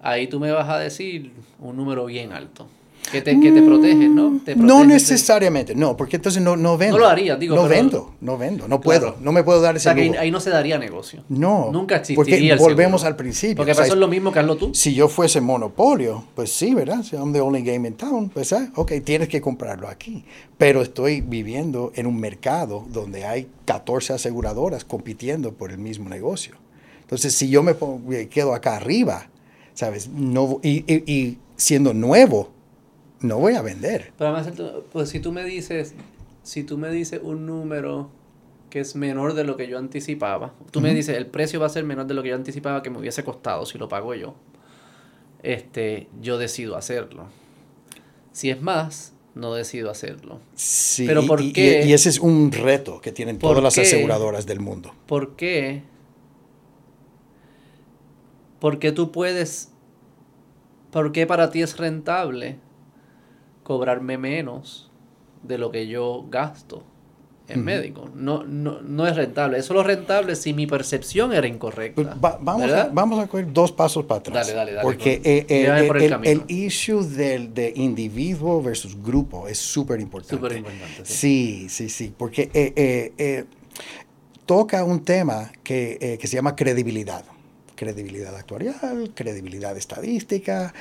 ahí 0.02 0.28
tú 0.28 0.40
me 0.40 0.52
vas 0.52 0.68
a 0.68 0.80
decir 0.80 1.32
un 1.60 1.78
número 1.78 2.06
bien 2.06 2.32
alto. 2.32 2.68
Que 3.12 3.22
te, 3.22 3.40
que 3.40 3.52
te 3.52 3.62
protege, 3.62 4.10
¿no? 4.10 4.42
no 4.56 4.84
necesariamente, 4.84 5.76
no, 5.76 5.96
porque 5.96 6.16
entonces 6.16 6.42
no, 6.42 6.58
no 6.58 6.76
vendo. 6.78 6.98
No 6.98 7.04
lo 7.04 7.08
haría, 7.08 7.36
digo. 7.36 7.56
No 7.56 7.68
vendo, 7.68 8.16
no 8.20 8.38
vendo, 8.38 8.68
no 8.68 8.82
puedo, 8.82 9.16
no 9.22 9.32
me 9.32 9.44
puedo 9.44 9.62
dar 9.62 9.76
ese 9.76 9.90
o 9.90 9.94
sea, 9.94 10.04
que 10.04 10.18
ahí, 10.18 10.32
no 10.32 10.40
se 10.40 10.50
daría 10.50 10.80
negocio. 10.80 11.24
No. 11.30 11.70
Nunca 11.72 11.98
existiría 11.98 12.56
Porque 12.58 12.74
volvemos 12.74 13.04
al 13.04 13.16
principio. 13.16 13.58
Porque 13.58 13.72
eso 13.74 13.84
es 13.84 13.96
lo 13.96 14.08
mismo 14.08 14.32
que 14.32 14.40
hazlo 14.40 14.58
tú. 14.58 14.74
Si 14.74 14.96
yo 14.96 15.08
fuese 15.08 15.40
monopolio, 15.40 16.24
pues 16.34 16.52
sí, 16.52 16.74
¿verdad? 16.74 17.04
Si 17.04 17.16
I'm 17.16 17.32
the 17.32 17.42
only 17.42 17.62
game 17.62 17.88
in 17.88 17.94
town, 17.94 18.30
pues, 18.30 18.52
¿eh? 18.52 18.72
ok, 18.76 18.94
tienes 19.04 19.30
que 19.30 19.40
comprarlo 19.40 19.88
aquí. 19.88 20.26
Pero 20.58 20.82
estoy 20.82 21.22
viviendo 21.22 21.92
en 21.96 22.08
un 22.08 22.20
mercado 22.20 22.86
donde 22.90 23.26
hay 23.26 23.48
14 23.66 24.14
aseguradoras 24.14 24.84
compitiendo 24.84 25.54
por 25.54 25.72
el 25.72 25.78
mismo 25.78 26.10
negocio. 26.10 26.56
Entonces, 27.02 27.36
si 27.36 27.50
yo 27.50 27.62
me 27.62 27.76
quedo 28.30 28.56
acá 28.56 28.78
arriba, 28.78 29.30
¿sabes? 29.76 30.10
No, 30.10 30.60
y, 30.64 30.92
y, 30.92 31.04
y 31.06 31.38
siendo 31.56 31.94
nuevo, 31.94 32.55
no 33.26 33.40
voy 33.40 33.54
a 33.54 33.62
vender. 33.62 34.14
Pero 34.18 34.36
además, 34.36 34.54
pues 34.92 35.10
si 35.10 35.20
tú 35.20 35.32
me 35.32 35.44
dices, 35.44 35.94
si 36.44 36.64
tú 36.64 36.78
me 36.78 36.90
dices 36.92 37.20
un 37.24 37.46
número 37.46 38.10
que 38.70 38.80
es 38.80 38.96
menor 38.96 39.34
de 39.34 39.44
lo 39.44 39.58
que 39.58 39.68
yo 39.68 39.78
anticipaba, 39.78 40.54
tú 40.72 40.82
me 40.82 40.94
dices, 40.94 41.18
el 41.18 41.28
precio 41.28 41.60
va 41.60 41.66
a 41.66 41.70
ser 41.70 41.84
menor 41.84 42.08
de 42.08 42.14
lo 42.14 42.24
que 42.24 42.30
yo 42.30 42.36
anticipaba 42.36 42.84
que 42.84 42.90
me 42.90 43.00
hubiese 43.00 43.24
costado 43.24 43.66
si 43.66 43.78
lo 43.78 43.88
pago 43.88 44.14
yo, 44.16 44.36
este, 45.44 46.08
yo 46.22 46.38
decido 46.38 46.76
hacerlo. 46.76 47.28
Si 48.32 48.50
es 48.50 48.62
más, 48.62 49.14
no 49.34 49.54
decido 49.54 49.90
hacerlo. 49.90 50.40
Sí, 50.56 51.06
Pero 51.06 51.26
¿por 51.26 51.42
y, 51.42 51.54
qué? 51.54 51.86
Y, 51.86 51.94
ese 51.94 52.10
es 52.10 52.20
un 52.20 52.52
reto 52.52 53.02
que 53.02 53.12
tienen 53.12 53.40
todas 53.40 53.64
las 53.64 53.78
aseguradoras 53.78 54.46
del 54.46 54.60
mundo. 54.60 54.94
¿Por 55.06 55.36
qué? 55.36 55.84
Porque 58.60 58.92
tú 58.92 59.12
puedes... 59.12 59.70
¿Por 60.92 61.12
qué 61.12 61.28
para 61.28 61.52
ti 61.52 61.62
es 61.62 61.78
rentable 61.78 62.58
cobrarme 63.66 64.18
menos 64.20 64.92
de 65.44 65.58
lo 65.58 65.72
que 65.72 65.88
yo 65.88 66.26
gasto 66.30 66.84
en 67.48 67.64
médico. 67.64 68.10
No, 68.16 68.44
no, 68.44 68.82
no 68.82 69.08
es 69.08 69.16
rentable. 69.16 69.58
Eso 69.58 69.74
es 69.74 69.76
lo 69.76 69.84
rentable 69.84 70.36
si 70.36 70.54
mi 70.54 70.68
percepción 70.68 71.34
era 71.34 71.48
incorrecta. 71.48 72.16
Pues 72.20 72.36
vamos, 72.40 72.72
a, 72.72 72.90
vamos 72.92 73.20
a 73.20 73.28
coger 73.28 73.52
dos 73.52 73.72
pasos 73.72 74.06
para 74.06 74.20
atrás. 74.20 74.48
Dale, 74.48 74.58
dale, 74.58 74.72
dale. 74.74 74.84
Porque 74.84 75.22
eh, 75.24 75.46
eh, 75.50 75.90
el, 75.96 76.20
el, 76.24 76.44
issue 76.48 77.04
del 77.04 77.54
de 77.54 77.74
individuo 77.76 78.62
versus 78.62 79.02
grupo 79.02 79.48
es 79.48 79.58
súper 79.58 80.00
importante. 80.00 80.36
Súper 80.36 80.58
importante. 80.58 81.02
Sí, 81.04 81.68
sí, 81.70 81.90
sí. 81.90 82.14
porque 82.16 82.50
eh, 82.54 83.46
toca 84.46 84.84
un 84.84 85.04
tema 85.04 85.52
que, 85.64 86.18
que 86.20 86.28
se 86.28 86.36
llama 86.36 86.56
credibilidad. 86.56 87.26
credibilidad 87.76 88.36
actuarial, 88.36 89.12
credibilidad 89.14 89.76
estadística, 89.78 90.74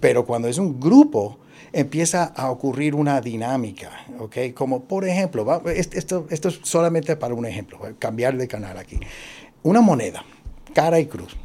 Pero 0.01 0.27
cuando 0.27 0.49
es 0.49 0.59
un 0.59 0.81
grupo, 0.81 1.39
empieza 1.73 2.25
a 2.25 2.51
ocurrir 2.51 2.95
una 2.95 3.21
dinámica, 3.21 3.91
¿ok? 4.19 4.53
Como 4.55 4.85
por 4.85 5.07
ejemplo, 5.07 5.63
esto, 5.67 6.27
esto 6.31 6.49
es 6.49 6.61
solamente 6.63 7.17
para 7.17 7.35
un 7.35 7.47
ejemplo, 7.47 7.79
cambiar 7.99 8.37
de 8.37 8.49
canal 8.49 8.77
aquí. 8.79 9.01
Una 9.63 9.81
moneda, 9.81 10.25
cara 10.75 11.01
y 11.01 11.07
cruz. 11.07 11.37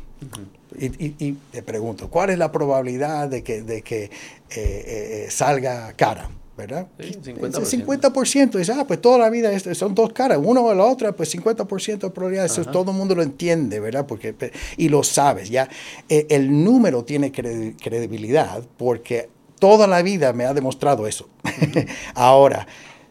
y, 0.78 1.32
te 1.52 1.64
pregunto, 1.64 2.10
¿cuál 2.10 2.32
es 2.32 2.38
la 2.38 2.52
probabilidad 2.52 3.30
de 3.30 3.44
que, 3.44 3.62
de 3.62 3.82
que 3.82 4.04
eh, 4.04 4.10
eh, 4.56 5.28
salga 5.30 5.94
cara? 5.94 6.30
¿verdad? 6.58 6.88
Sí, 7.00 7.14
50%. 7.24 7.86
50%. 7.86 8.58
Dice, 8.58 8.74
ah, 8.76 8.84
pues 8.86 9.00
toda 9.00 9.20
la 9.20 9.30
vida 9.30 9.58
son 9.76 9.94
dos 9.94 10.12
caras, 10.12 10.40
uno 10.42 10.66
o 10.66 10.74
la 10.74 10.86
otra, 10.86 11.12
pues 11.12 11.34
50% 11.36 12.00
de 12.00 12.10
probabilidad. 12.10 12.46
Eso 12.46 12.66
todo 12.66 12.92
el 12.92 12.98
mundo 12.98 13.14
lo 13.14 13.22
entiende, 13.22 13.80
¿verdad? 13.80 14.08
Porque, 14.08 14.34
y 14.76 14.90
lo 14.90 15.04
sabes, 15.04 15.52
ya. 15.52 15.70
Eh, 16.10 16.26
el 16.32 16.64
número 16.64 17.04
tiene 17.04 17.32
credibilidad 17.32 18.64
porque 18.76 19.30
toda 19.60 19.88
la 19.88 20.02
vida 20.02 20.34
me 20.34 20.46
ha 20.46 20.54
demostrado 20.54 21.08
eso. 21.08 21.28
Ahora, 22.16 22.68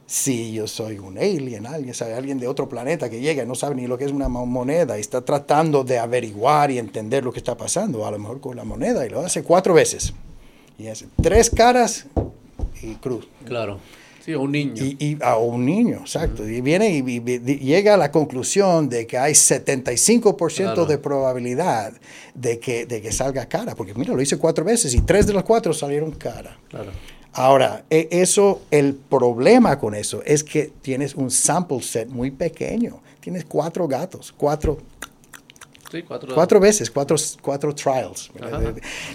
si 0.07 0.53
yo 0.53 0.69
soy 0.69 0.99
un 0.99 1.19
alien, 1.19 1.67
alguien, 1.67 1.93
sabe, 1.93 2.15
alguien 2.15 2.39
de 2.39 2.47
otro 2.47 2.69
planeta 2.69 3.11
que 3.11 3.21
llega 3.21 3.43
y 3.43 3.47
no 3.47 3.55
sabe 3.55 3.75
ni 3.75 3.87
lo 3.87 3.99
que 3.99 4.05
es 4.05 4.13
una 4.13 4.29
moneda 4.29 4.97
y 4.97 5.01
está 5.01 5.25
tratando 5.25 5.83
de 5.83 5.99
averiguar 5.99 6.71
y 6.71 6.79
entender 6.79 7.25
lo 7.25 7.33
que 7.33 7.39
está 7.39 7.57
pasando, 7.57 8.07
a 8.07 8.11
lo 8.11 8.19
mejor 8.19 8.41
con 8.41 8.57
la 8.57 8.65
moneda, 8.65 9.05
y 9.05 9.11
lo 9.11 9.21
hace 9.21 9.43
cuatro 9.43 9.75
veces. 9.75 10.15
Y 10.79 10.89
hace 10.89 11.07
tres 11.21 11.51
caras 11.51 12.07
y 12.83 12.95
cruz. 12.95 13.27
Claro. 13.45 13.79
Sí, 14.27 14.33
a 14.33 14.41
un 14.41 14.51
niño. 14.51 14.75
Y, 14.83 15.17
a 15.23 15.37
un 15.37 15.65
niño, 15.65 15.99
exacto. 16.01 16.49
Y 16.49 16.61
viene 16.61 16.91
y, 16.91 17.21
llega 17.61 17.95
a 17.95 17.97
la 17.97 18.11
conclusión 18.11 18.89
de 18.89 19.07
que 19.07 19.17
hay 19.17 19.35
75% 19.35 20.85
de 20.85 20.99
probabilidad 20.99 21.93
de 22.35 22.59
que, 22.59 22.87
de 22.87 23.01
que 23.01 23.13
salga 23.13 23.47
cara. 23.47 23.77
Porque 23.77 23.95
mira, 23.95 24.15
lo 24.15 24.21
hice 24.21 24.37
cuatro 24.37 24.65
veces 24.65 24.93
y 24.95 25.03
tres 25.03 25.29
de 25.29 25.33
los 25.33 25.45
cuatro 25.45 25.73
salieron 25.73 26.11
cara. 26.11 26.59
Claro. 26.69 26.91
Ahora, 27.35 27.85
e, 27.89 28.09
eso, 28.11 28.63
el 28.73 28.95
problema 28.97 29.79
con 29.79 29.95
eso 29.95 30.21
es 30.27 30.43
que 30.43 30.73
tienes 30.83 31.15
un 31.15 31.31
sample 31.31 31.81
set 31.81 32.09
muy 32.09 32.33
pequeño. 32.33 33.01
Tienes 33.21 33.45
cuatro 33.45 33.87
gatos, 33.87 34.35
cuatro 34.37 34.79
cuatro, 36.35 36.61
veces, 36.61 36.91
cuatro, 36.91 37.17
cuatro 37.43 37.75
trials. 37.75 38.31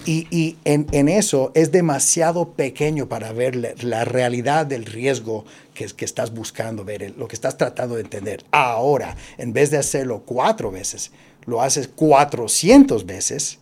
Y, 0.06 0.28
y 0.30 0.58
en, 0.66 0.88
en, 0.92 1.10
eso 1.10 1.51
es 1.54 1.72
demasiado 1.72 2.54
pequeño 2.54 3.08
para 3.08 3.32
ver 3.32 3.56
la, 3.84 4.06
realidad 4.06 4.66
del 4.66 4.86
riesgo 4.86 5.46
que, 5.74 5.86
que, 5.88 6.06
estás 6.06 6.34
buscando 6.34 6.84
ver, 6.84 7.13
lo 7.18 7.28
que 7.28 7.36
estás 7.36 7.58
tratando 7.58 7.96
de 7.96 8.01
entender. 8.01 8.44
Ahora, 8.51 9.16
en 9.38 9.54
vez 9.54 9.72
de 9.72 9.78
hacerlo 9.78 10.24
cuatro 10.25 10.72
veces, 10.72 11.12
lo 11.46 11.62
haces 11.62 11.88
400 11.88 13.06
veces 13.06 13.61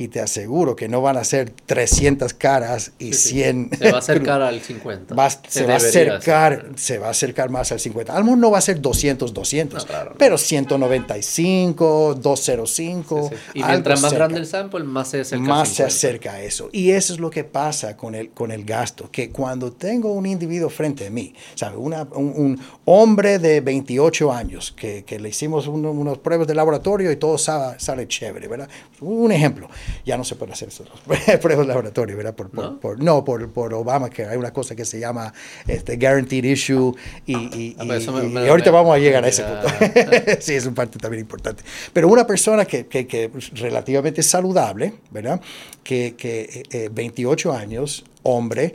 y 0.00 0.08
te 0.08 0.20
aseguro 0.20 0.76
que 0.76 0.88
no 0.88 1.02
van 1.02 1.18
a 1.18 1.24
ser 1.24 1.50
300 1.50 2.32
caras 2.32 2.92
y 2.98 3.12
100... 3.12 3.72
Se 3.78 3.90
va 3.90 3.96
a 3.96 3.98
acercar 3.98 4.40
al 4.40 4.58
50. 4.62 5.14
se, 5.46 5.66
va 5.66 5.74
a 5.74 5.76
acercar, 5.76 6.68
se 6.76 6.98
va 6.98 7.08
a 7.08 7.10
acercar 7.10 7.50
más 7.50 7.70
al 7.70 7.80
50. 7.80 8.16
Al 8.16 8.40
no 8.40 8.50
va 8.50 8.56
a 8.56 8.62
ser 8.62 8.80
200, 8.80 9.34
200, 9.34 9.86
pero 10.16 10.38
195, 10.38 12.14
205. 12.14 13.30
Y 13.52 13.62
mientras 13.62 14.00
más 14.00 14.14
grande 14.14 14.38
el 14.38 14.46
sample, 14.46 14.84
más 14.84 15.08
se 15.08 15.20
acerca 15.20 15.44
Más 15.44 15.68
se 15.68 15.84
acerca 15.84 16.32
a 16.32 16.42
eso. 16.42 16.70
Y 16.72 16.92
eso 16.92 17.12
es 17.12 17.20
lo 17.20 17.28
que 17.28 17.44
pasa 17.44 17.98
con 17.98 18.14
el, 18.14 18.30
con 18.30 18.52
el 18.52 18.64
gasto, 18.64 19.10
que 19.10 19.28
cuando 19.28 19.70
tengo 19.70 20.14
un 20.14 20.24
individuo 20.24 20.70
frente 20.70 21.08
a 21.08 21.10
mí, 21.10 21.34
¿sabe? 21.54 21.76
Una, 21.76 22.04
un, 22.14 22.58
hombre 22.86 23.38
de 23.38 23.60
28 23.60 24.32
años, 24.32 24.72
que, 24.74 25.04
que 25.04 25.20
le 25.20 25.28
hicimos 25.28 25.66
unos 25.66 25.94
unas 25.94 26.16
pruebas 26.16 26.46
de 26.46 26.54
laboratorio 26.54 27.12
y 27.12 27.16
todo 27.16 27.36
sale, 27.36 27.78
sale 27.78 28.08
chévere, 28.08 28.48
¿verdad? 28.48 28.70
Un 29.02 29.30
ejemplo 29.30 29.68
ya 30.04 30.16
no 30.16 30.24
se 30.24 30.36
puede 30.36 30.52
hacer 30.52 30.68
eso, 30.68 30.84
pruebas 31.40 31.66
de 31.66 31.68
laboratorio, 31.68 32.16
¿verdad? 32.16 32.34
Por, 32.34 32.50
por, 32.50 32.64
¿No? 32.64 32.80
Por, 32.80 33.02
no, 33.02 33.24
por, 33.24 33.50
por 33.50 33.74
Obama, 33.74 34.10
que 34.10 34.24
hay 34.24 34.36
una 34.36 34.52
cosa 34.52 34.74
que 34.74 34.84
se 34.84 34.98
llama 34.98 35.32
este, 35.66 35.96
Guaranteed 35.96 36.44
Issue 36.44 36.94
y, 37.26 37.34
y, 37.34 37.76
ah, 37.78 37.84
pues 37.86 38.06
y, 38.06 38.48
ahorita 38.48 38.70
vamos 38.70 38.94
a 38.94 38.98
llegar 38.98 39.24
a 39.24 39.28
ese 39.28 39.44
punto. 39.44 39.68
sí, 40.40 40.54
es 40.54 40.66
un 40.66 40.74
parte 40.74 40.98
también 40.98 41.20
importante. 41.20 41.62
Pero 41.92 42.08
una 42.08 42.26
persona 42.26 42.64
que, 42.64 42.86
que, 42.86 43.06
que 43.06 43.30
relativamente 43.54 44.22
saludable, 44.22 44.94
¿verdad? 45.10 45.40
Que, 45.82 46.14
que 46.16 46.62
eh, 46.70 46.88
28 46.92 47.52
años, 47.52 48.04
hombre, 48.22 48.74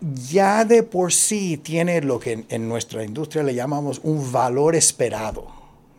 ya 0.00 0.64
de 0.64 0.82
por 0.82 1.12
sí 1.12 1.56
tiene 1.56 2.00
lo 2.02 2.18
que 2.20 2.32
en, 2.32 2.46
en 2.48 2.68
nuestra 2.68 3.04
industria 3.04 3.42
le 3.42 3.54
llamamos 3.54 4.00
un 4.02 4.30
valor 4.30 4.76
esperado, 4.76 5.46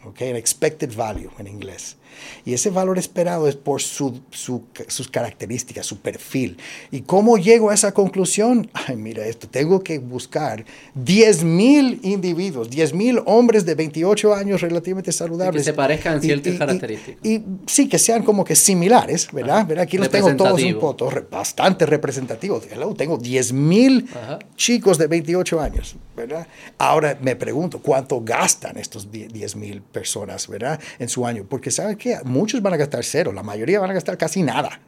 ¿ok? 0.06 0.22
An 0.22 0.36
expected 0.36 0.96
value 0.96 1.32
en 1.40 1.48
inglés. 1.48 1.97
Y 2.46 2.54
ese 2.54 2.70
valor 2.70 2.98
esperado 2.98 3.48
es 3.48 3.56
por 3.56 3.82
su, 3.82 4.22
sus 4.32 5.08
características, 5.10 5.86
su 5.86 6.00
perfil. 6.00 6.58
¿Y 6.92 7.02
cómo 7.02 7.38
llego 7.38 7.70
a 7.70 7.74
esa 7.74 7.94
conclusión? 7.94 8.70
Ay, 8.74 8.96
mira 8.96 9.26
esto, 9.26 9.48
tengo 9.48 9.84
que 9.84 10.00
buscar 10.00 10.66
10.000 10.96 12.00
individuos, 12.04 12.70
10.000 12.70 13.24
hombres 13.26 13.66
de 13.66 13.76
28 13.76 14.34
años 14.34 14.62
relativamente 14.62 15.12
saludables. 15.12 15.62
que 15.62 15.66
se 15.66 15.74
parezcan 15.74 16.22
ciertas 16.22 16.56
características. 16.56 17.26
Y, 17.26 17.44
sí, 17.66 17.88
que 17.90 18.00
sean 18.00 18.24
como 18.24 18.44
que 18.44 18.56
similares, 18.56 19.28
¿verdad? 19.32 19.80
Aquí 19.80 19.98
los 19.98 20.10
tengo 20.10 20.36
todos 20.36 20.62
un 20.62 20.80
poco, 20.80 21.12
bastante 21.30 21.86
representativos. 21.86 22.66
Tengo 22.98 23.20
10.000 23.20 24.40
chicos 24.56 24.98
de 24.98 25.08
28 25.08 25.60
años, 25.60 25.96
¿verdad? 26.16 26.48
Ahora 26.78 27.18
me 27.22 27.36
pregunto, 27.36 27.80
¿cuánto 27.80 28.22
gastan 28.22 28.78
estos 28.78 29.12
10.000 29.12 29.82
personas, 29.82 30.48
¿verdad? 30.48 30.80
En 31.00 31.10
su 31.10 31.26
año. 31.26 31.46
Porque, 31.48 31.72
¿sabes 31.72 31.98
qué? 31.98 32.07
Muchos 32.24 32.62
van 32.62 32.74
a 32.74 32.78
gastar 32.78 33.04
cero, 33.04 33.32
la 33.32 33.44
mayoría 33.44 33.80
van 33.80 33.92
a 33.92 33.94
gastar 33.94 34.18
casi 34.18 34.44
nada. 34.44 34.80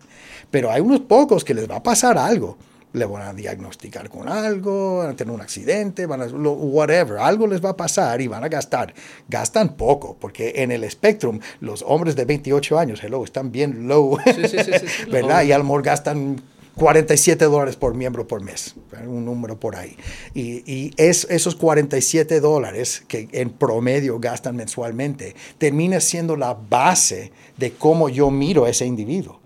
Pero 0.52 0.72
hay 0.72 0.82
unos 0.82 1.02
pocos 1.02 1.44
que 1.44 1.54
les 1.54 1.70
va 1.70 1.78
a 1.78 1.84
pasar 1.84 2.18
algo. 2.18 2.58
Le 2.92 3.06
van 3.06 3.22
a 3.22 3.34
diagnosticar 3.34 4.10
con 4.10 4.28
algo, 4.28 4.98
van 4.98 5.12
a 5.12 5.16
tener 5.16 5.32
un 5.32 5.42
accidente, 5.42 6.08
van 6.08 6.24
a, 6.24 6.26
whatever, 6.26 7.20
algo 7.20 7.46
les 7.46 7.64
va 7.64 7.70
a 7.70 7.78
pasar 7.78 8.20
y 8.20 8.28
van 8.28 8.44
a 8.44 8.48
gastar. 8.48 8.96
Gastan 9.28 9.76
poco, 9.78 10.18
porque 10.20 10.54
en 10.56 10.72
el 10.72 10.90
Spectrum 10.90 11.40
los 11.60 11.84
hombres 11.84 12.16
de 12.16 12.26
28 12.26 12.80
años, 12.80 13.04
hello, 13.04 13.24
están 13.24 13.52
bien 13.52 13.88
low, 13.88 14.18
¿verdad? 15.12 15.44
Y 15.44 15.52
al 15.52 15.64
mejor 15.64 15.84
gastan 15.84 16.42
47 16.80 17.44
dólares 17.46 17.76
por 17.76 17.94
miembro 17.94 18.26
por 18.26 18.42
mes, 18.42 18.74
un 19.06 19.26
número 19.26 19.60
por 19.60 19.76
ahí. 19.76 19.98
Y, 20.34 20.64
y 20.66 20.94
es, 20.96 21.28
esos 21.30 21.56
47 21.56 22.40
dólares 22.40 23.04
que 23.08 23.28
en 23.34 23.50
promedio 23.50 24.18
gastan 24.18 24.56
mensualmente 24.56 25.36
termina 25.58 26.00
siendo 26.00 26.38
la 26.38 26.54
base 26.54 27.34
de 27.58 27.74
cómo 27.74 28.08
yo 28.08 28.32
miro 28.32 28.64
a 28.64 28.70
ese 28.70 28.86
individuo. 28.86 29.39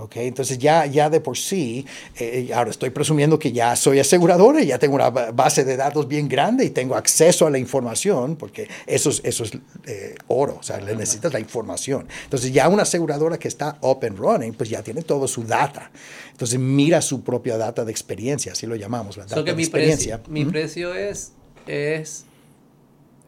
Okay, 0.00 0.28
entonces 0.28 0.58
ya, 0.58 0.86
ya 0.86 1.10
de 1.10 1.20
por 1.20 1.36
sí, 1.36 1.84
eh, 2.18 2.50
ahora 2.54 2.70
estoy 2.70 2.88
presumiendo 2.88 3.38
que 3.38 3.52
ya 3.52 3.76
soy 3.76 3.98
aseguradora 3.98 4.62
y 4.62 4.68
ya 4.68 4.78
tengo 4.78 4.94
una 4.94 5.10
base 5.10 5.64
de 5.64 5.76
datos 5.76 6.08
bien 6.08 6.26
grande 6.26 6.64
y 6.64 6.70
tengo 6.70 6.96
acceso 6.96 7.46
a 7.46 7.50
la 7.50 7.58
información, 7.58 8.36
porque 8.36 8.66
eso 8.86 9.10
es, 9.10 9.20
eso 9.24 9.44
es 9.44 9.52
eh, 9.86 10.14
oro, 10.28 10.56
o 10.58 10.62
sea, 10.62 10.80
le 10.80 10.96
necesitas 10.96 11.32
la 11.32 11.40
información. 11.40 12.08
Entonces 12.24 12.50
ya 12.50 12.68
una 12.68 12.82
aseguradora 12.82 13.38
que 13.38 13.48
está 13.48 13.76
up 13.82 13.98
and 14.02 14.18
running, 14.18 14.54
pues 14.54 14.70
ya 14.70 14.82
tiene 14.82 15.02
todo 15.02 15.28
su 15.28 15.44
data. 15.44 15.90
Entonces 16.30 16.58
mira 16.58 17.02
su 17.02 17.22
propia 17.22 17.58
data 17.58 17.84
de 17.84 17.92
experiencia, 17.92 18.52
así 18.52 18.66
lo 18.66 18.76
llamamos, 18.76 19.18
la 19.18 19.26
data 19.26 19.42
de 19.42 19.54
mi 19.54 19.62
experiencia. 19.62 20.16
Precio, 20.16 20.32
mi 20.32 20.44
precio 20.46 20.94
es, 20.94 21.32
es 21.66 22.24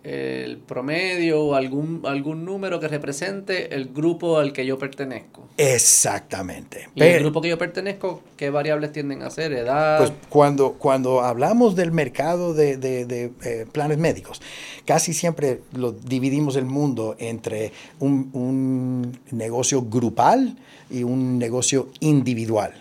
el 0.04 0.58
promedio 0.58 1.42
o 1.42 1.54
algún, 1.54 2.02
algún 2.04 2.44
número 2.44 2.80
que 2.80 2.88
represente 2.88 3.74
el 3.74 3.88
grupo 3.88 4.38
al 4.38 4.52
que 4.52 4.66
yo 4.66 4.78
pertenezco. 4.78 5.48
Exactamente. 5.56 6.88
¿Y 6.94 7.02
el 7.02 7.20
grupo 7.20 7.40
que 7.40 7.48
yo 7.48 7.58
pertenezco, 7.58 8.22
qué 8.36 8.50
variables 8.50 8.92
tienden 8.92 9.22
a 9.22 9.30
ser? 9.30 9.52
¿Edad? 9.52 9.98
Pues 9.98 10.12
cuando, 10.28 10.72
cuando 10.72 11.20
hablamos 11.20 11.76
del 11.76 11.92
mercado 11.92 12.52
de, 12.52 12.76
de, 12.76 13.32
eh, 13.44 13.66
planes 13.70 13.98
médicos, 13.98 14.42
casi 14.84 15.12
siempre 15.12 15.60
lo 15.72 15.92
dividimos 15.92 16.56
el 16.56 16.64
mundo 16.64 17.14
entre 17.18 17.72
un, 18.00 18.30
un 18.32 19.18
negocio 19.30 19.82
grupal 19.82 20.56
y 20.90 21.04
un 21.04 21.38
negocio 21.38 21.88
individual 22.00 22.74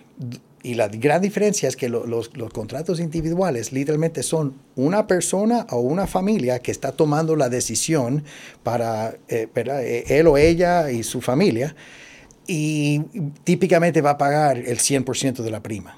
y 0.64 0.76
la 0.76 0.88
gran 0.88 1.22
diferencia 1.22 1.68
es 1.68 1.76
que 1.76 1.90
los, 1.90 2.08
los, 2.08 2.50
contratos 2.52 3.00
individuales 3.00 3.72
literalmente 3.72 4.22
son 4.22 4.54
una 4.76 5.08
persona 5.08 5.66
o 5.72 5.80
una 5.80 6.06
familia 6.06 6.60
que 6.60 6.72
está 6.72 6.92
tomando 6.92 7.36
la 7.36 7.50
decisión 7.50 8.24
para 8.62 9.16
eh, 9.28 9.48
eh, 9.56 10.04
él 10.08 10.28
o 10.28 10.38
ella 10.38 10.92
y 10.92 11.04
su 11.04 11.22
familia 11.22 11.76
y 12.46 13.00
típicamente 13.44 14.02
va 14.02 14.12
a 14.12 14.18
pagar 14.18 14.58
el 14.58 14.78
100% 14.78 15.42
de 15.42 15.52
la 15.52 15.64
prima. 15.64 15.98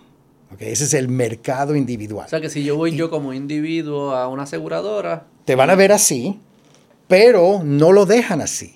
Okay, 0.53 0.71
ese 0.71 0.83
es 0.83 0.93
el 0.93 1.09
mercado 1.09 1.75
individual. 1.75 2.27
O 2.27 2.29
sea 2.29 2.39
que 2.39 2.49
si 2.49 2.63
yo 2.63 2.77
voy 2.77 2.95
yo 2.95 3.09
como 3.09 3.33
individuo 3.33 4.11
a 4.11 4.27
una 4.27 4.43
aseguradora... 4.43 5.25
Te 5.45 5.55
van 5.55 5.71
a 5.71 5.75
ver 5.75 5.91
así, 5.91 6.39
pero 7.07 7.61
no 7.63 7.91
lo 7.91 8.05
dejan 8.05 8.39
así. 8.39 8.75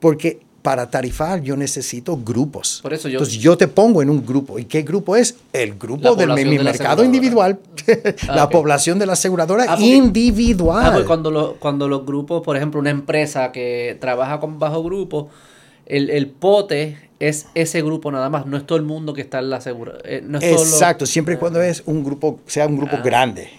Porque 0.00 0.40
para 0.62 0.90
tarifar 0.90 1.42
yo 1.42 1.56
necesito 1.56 2.16
grupos. 2.16 2.80
Por 2.82 2.92
eso 2.92 3.08
yo, 3.08 3.18
Entonces 3.18 3.38
yo 3.38 3.56
te 3.56 3.68
pongo 3.68 4.02
en 4.02 4.10
un 4.10 4.24
grupo. 4.24 4.58
¿Y 4.58 4.64
qué 4.64 4.82
grupo 4.82 5.16
es? 5.16 5.36
El 5.52 5.78
grupo 5.78 6.14
de 6.14 6.26
mi 6.26 6.44
de 6.44 6.64
mercado 6.64 7.04
individual. 7.04 7.58
Ah, 8.28 8.34
la 8.34 8.48
población 8.48 8.98
de 8.98 9.06
la 9.06 9.14
aseguradora 9.14 9.64
ah, 9.68 9.80
individual. 9.80 10.86
Ah, 10.86 10.92
pues 10.92 11.06
cuando, 11.06 11.56
cuando 11.58 11.88
los 11.88 12.04
grupos, 12.04 12.42
por 12.42 12.56
ejemplo, 12.56 12.80
una 12.80 12.90
empresa 12.90 13.52
que 13.52 13.96
trabaja 14.00 14.38
con 14.40 14.58
bajo 14.58 14.82
grupo, 14.82 15.30
el, 15.86 16.10
el 16.10 16.28
pote 16.28 17.09
es 17.20 17.46
ese 17.54 17.82
grupo 17.82 18.10
nada 18.10 18.30
más, 18.30 18.46
no 18.46 18.56
es 18.56 18.66
todo 18.66 18.78
el 18.78 18.84
mundo 18.84 19.12
que 19.12 19.20
está 19.20 19.40
en 19.40 19.50
la 19.50 19.60
segura. 19.60 19.98
Eh, 20.04 20.24
Exacto, 20.40 21.04
siempre 21.04 21.34
y 21.34 21.36
cuando 21.36 21.60
es 21.60 21.82
un 21.84 22.02
grupo, 22.02 22.40
sea 22.46 22.66
un 22.66 22.78
grupo 22.78 22.96
ah, 22.96 23.02
grande, 23.04 23.50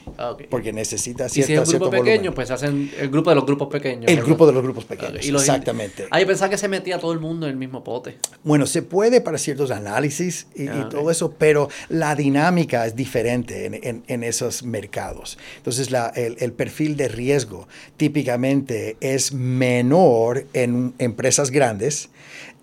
porque 0.50 0.74
necesita 0.74 1.30
cierta, 1.30 1.54
y 1.54 1.56
si 1.56 1.62
es 1.62 1.70
un 1.70 1.80
grupo 1.80 1.92
pequeño, 1.92 2.34
pues 2.34 2.50
hacen 2.50 2.92
el 3.00 3.10
grupo 3.10 3.30
de 3.30 3.36
los 3.36 3.46
grupos 3.46 3.68
pequeños. 3.68 4.12
El 4.12 4.24
grupo 4.24 4.48
de 4.48 4.54
los 4.54 4.64
grupos 4.64 4.86
pequeños, 4.86 5.24
exactamente. 5.24 6.08
Ahí 6.10 6.26
pensaba 6.26 6.50
que 6.50 6.58
se 6.58 6.68
metía 6.68 6.98
todo 6.98 7.14
el 7.14 7.20
mundo 7.20 7.46
en 7.46 7.52
el 7.52 7.58
mismo 7.58 7.84
pote. 7.84 8.18
Bueno, 8.44 8.66
se 8.66 8.82
puede 8.82 9.22
para 9.22 9.38
ciertos 9.38 9.70
análisis 9.70 10.48
y, 10.56 10.68
ah, 10.68 10.90
todo 10.90 11.12
eso, 11.12 11.36
pero 11.38 11.70
la 11.88 12.16
dinámica 12.16 12.88
es 12.88 12.96
diferente 12.96 13.68
en, 13.68 14.04
en, 14.08 14.24
esos 14.24 14.64
mercados. 14.64 15.38
Entonces, 15.58 15.92
la, 15.92 16.08
el, 16.16 16.36
el 16.40 16.52
perfil 16.52 16.98
de 16.98 17.10
riesgo 17.10 17.68
típicamente 17.98 18.98
es 19.02 19.34
menor 19.34 20.46
en 20.54 20.96
empresas 20.98 21.52
grandes 21.52 22.10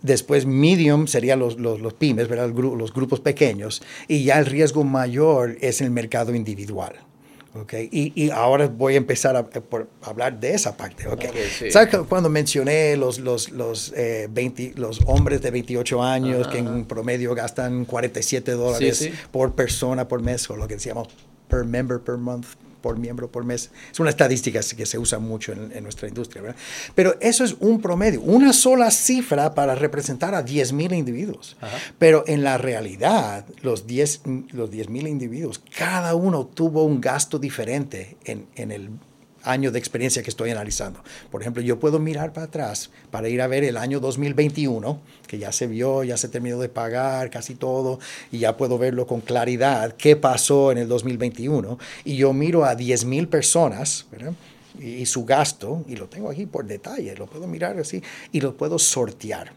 Después 0.03 0.47
medium 0.47 1.07
serían 1.07 1.39
los, 1.39 1.59
los, 1.59 1.95
pymes, 1.95 2.29
¿verdad? 2.29 2.51
los 2.51 2.93
grupos 2.93 3.21
pequeños. 3.21 3.83
Y 4.07 4.25
ya 4.25 4.39
el 4.39 4.47
riesgo 4.47 4.85
mayor 4.85 5.57
es 5.61 5.81
el 5.81 5.91
mercado 5.91 6.35
individual. 6.35 6.95
Okay. 7.55 7.89
Y, 7.91 8.13
y, 8.15 8.31
ahora 8.31 8.69
voy 8.69 8.95
a 8.95 8.99
empezar 8.99 9.35
a, 9.35 9.49
hablar 10.03 10.39
de 10.39 10.55
esa 10.55 10.77
parte. 10.77 11.09
Okay. 11.09 11.31
¿Sabes 11.71 11.97
cuando 12.09 12.29
mencioné 12.29 12.97
los, 12.97 13.19
los, 13.19 13.51
los, 13.51 13.93
eh, 13.97 14.29
los 14.77 15.01
hombres 15.07 15.41
de 15.41 15.51
28 15.51 16.03
años 16.03 16.47
que 16.49 16.59
en 16.59 16.85
promedio 16.85 17.35
gastan 17.35 17.85
47 17.85 18.53
dólares 18.53 19.11
por 19.31 19.55
persona 19.55 20.07
por 20.07 20.23
mes, 20.23 20.49
o 20.51 20.57
lo 20.57 20.69
que 20.69 20.75
decíamos 20.75 21.09
per 21.49 21.65
member 21.65 21.99
per 21.99 22.17
month? 22.17 22.47
Por 22.81 22.99
miembro 22.99 23.31
por 23.31 23.45
mes. 23.45 23.71
Es 23.91 24.01
una 24.01 24.11
estadística 24.11 24.61
que 24.77 24.87
se 24.87 24.99
usa 24.99 25.19
mucho 25.19 25.53
en, 25.53 25.83
nuestra 25.83 26.09
industria, 26.09 26.43
¿verdad? 26.43 26.59
Pero 26.95 27.17
eso 27.21 27.45
es 27.45 27.57
un 27.61 27.81
promedio, 27.81 28.21
una 28.21 28.53
sola 28.53 28.91
cifra 28.91 29.55
para 29.55 29.75
representar 29.75 30.35
a 30.35 30.45
10.000 30.45 30.97
individuos. 30.97 31.57
Pero 31.99 32.25
en 32.27 32.43
la 32.43 32.59
realidad, 32.59 33.45
los 33.63 33.87
10.000 33.87 34.53
los 34.53 34.71
10, 34.71 34.89
individuos, 34.89 35.61
cada 35.77 36.15
uno 36.15 36.47
tuvo 36.47 36.85
un 36.85 37.01
gasto 37.01 37.39
diferente 37.39 38.17
en, 38.25 38.47
en 38.57 38.73
el 38.73 38.91
año 39.49 39.73
de 39.73 39.79
experiencia 39.79 40.23
que 40.23 40.31
estoy 40.31 40.51
analizando. 40.51 41.03
Por 41.31 41.41
ejemplo, 41.41 41.63
yo 41.63 41.81
puedo 41.81 41.99
mirar 41.99 42.33
para 42.33 42.47
atrás 42.47 42.91
para 43.11 43.29
ir 43.29 43.41
a 43.41 43.47
ver 43.47 43.65
el 43.65 43.77
año 43.77 43.99
2021, 44.01 45.01
que 45.27 45.39
ya 45.39 45.53
se 45.53 45.67
vio, 45.67 46.05
ya 46.05 46.17
se 46.17 46.29
terminó 46.29 46.59
de 46.59 46.69
pagar 46.69 47.31
casi 47.31 47.55
todo, 47.55 47.99
y 48.31 48.39
ya 48.39 48.57
puedo 48.57 48.79
verlo 48.79 49.07
con 49.07 49.21
claridad, 49.21 49.95
qué 49.97 50.17
pasó 50.17 50.71
en 50.71 50.79
el 50.79 50.89
2021, 50.89 51.79
y 52.05 52.17
yo 52.17 52.33
miro 52.33 52.65
a 52.65 52.75
10 52.75 53.05
mil 53.05 53.29
personas, 53.29 54.07
Y, 54.81 55.07
su 55.07 55.25
gasto, 55.25 55.85
y 55.89 55.97
lo 55.97 56.07
tengo 56.07 56.31
aquí 56.31 56.47
por 56.47 56.65
detalle, 56.65 57.17
lo 57.17 57.27
puedo 57.27 57.49
mirar 57.49 57.77
así, 57.81 58.01
y 58.31 58.41
lo 58.41 58.57
puedo 58.57 58.79
sortear, 58.79 59.53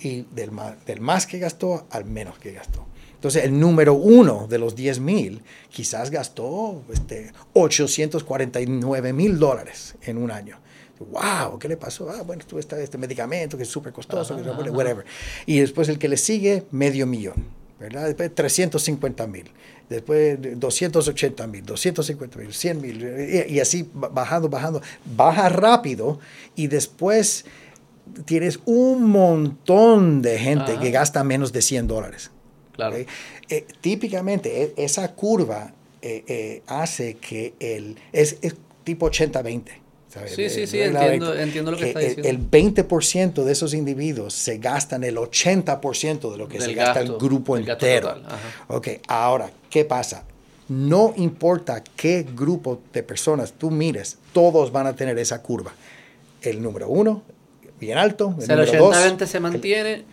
y 0.00 0.26
del 0.32 1.00
más 1.00 1.26
que 1.26 1.38
gastó 1.40 1.86
al 1.90 2.04
menos 2.04 2.38
que 2.38 2.52
gastó. 2.52 2.89
Entonces, 3.20 3.44
el 3.44 3.60
número 3.60 3.92
uno 3.92 4.46
de 4.48 4.58
los 4.58 4.74
10 4.74 4.98
mil 5.00 5.42
quizás 5.68 6.10
gastó 6.10 6.82
este, 6.90 7.32
849 7.52 9.12
mil 9.12 9.38
dólares 9.38 9.94
en 10.00 10.16
un 10.16 10.30
año. 10.30 10.58
¡Wow! 10.98 11.58
¿Qué 11.58 11.68
le 11.68 11.76
pasó? 11.76 12.08
Ah, 12.08 12.22
bueno, 12.22 12.42
tuve 12.46 12.60
este, 12.60 12.82
este 12.82 12.96
medicamento 12.96 13.58
que 13.58 13.64
es 13.64 13.68
súper 13.68 13.92
costoso, 13.92 14.36
whatever. 14.36 15.04
Y 15.44 15.60
después 15.60 15.90
el 15.90 15.98
que 15.98 16.08
le 16.08 16.16
sigue, 16.16 16.64
medio 16.70 17.06
millón, 17.06 17.44
¿verdad? 17.78 18.06
Después 18.06 18.34
350 18.34 19.26
mil, 19.26 19.50
después 19.90 20.38
280 20.58 21.46
mil, 21.46 21.62
250 21.66 22.38
mil, 22.38 22.54
100 22.54 22.80
mil, 22.80 23.46
y, 23.50 23.60
así 23.60 23.86
bajando, 23.92 24.48
bajando. 24.48 24.80
Baja 25.14 25.50
rápido 25.50 26.20
y 26.56 26.68
después 26.68 27.44
tienes 28.24 28.60
un 28.64 29.10
montón 29.10 30.22
de 30.22 30.38
gente 30.38 30.78
que 30.78 30.90
gasta 30.90 31.22
menos 31.22 31.52
de 31.52 31.60
100 31.60 31.86
dólares. 31.86 32.30
Eh, 33.48 33.66
típicamente 33.80 34.62
e, 34.62 34.84
esa 34.84 35.14
curva 35.14 35.72
eh, 36.02 36.24
eh, 36.26 36.62
hace 36.66 37.16
que 37.16 37.54
el, 37.60 37.96
es, 38.12 38.36
tipo 38.84 39.10
80-20. 39.10 39.64
Sí, 40.26 40.48
sí, 40.50 40.66
sí, 40.66 40.80
entiendo, 40.80 41.34
entiendo, 41.36 41.70
lo 41.70 41.76
que, 41.76 41.88
está 41.88 42.00
diciendo. 42.00 42.28
El 42.28 42.50
20% 42.50 43.44
de 43.44 43.52
esos 43.52 43.74
individuos 43.74 44.34
se 44.34 44.58
gastan 44.58 45.04
el 45.04 45.16
80% 45.16 46.32
de 46.32 46.38
lo 46.38 46.48
que 46.48 46.60
se 46.60 46.74
gasta 46.74 47.00
el 47.00 47.16
grupo 47.16 47.56
entero. 47.56 48.16
Ok, 48.68 48.88
ahora, 49.06 49.50
¿qué 49.68 49.84
pasa? 49.84 50.24
No 50.68 51.12
importa 51.16 51.84
qué 51.96 52.26
grupo 52.34 52.80
de 52.92 53.02
personas 53.02 53.52
tú 53.52 53.70
mires, 53.70 54.18
todos 54.32 54.72
van 54.72 54.86
a 54.86 54.96
tener 54.96 55.18
esa 55.18 55.42
curva. 55.42 55.72
El 56.42 56.60
número 56.60 56.88
uno, 56.88 57.22
bien 57.78 57.98
alto. 57.98 58.34
El, 58.38 58.42
o 58.42 58.46
sea, 58.46 58.54
el 58.56 58.68
80-20 58.68 59.26
se 59.26 59.40
mantiene, 59.40 60.04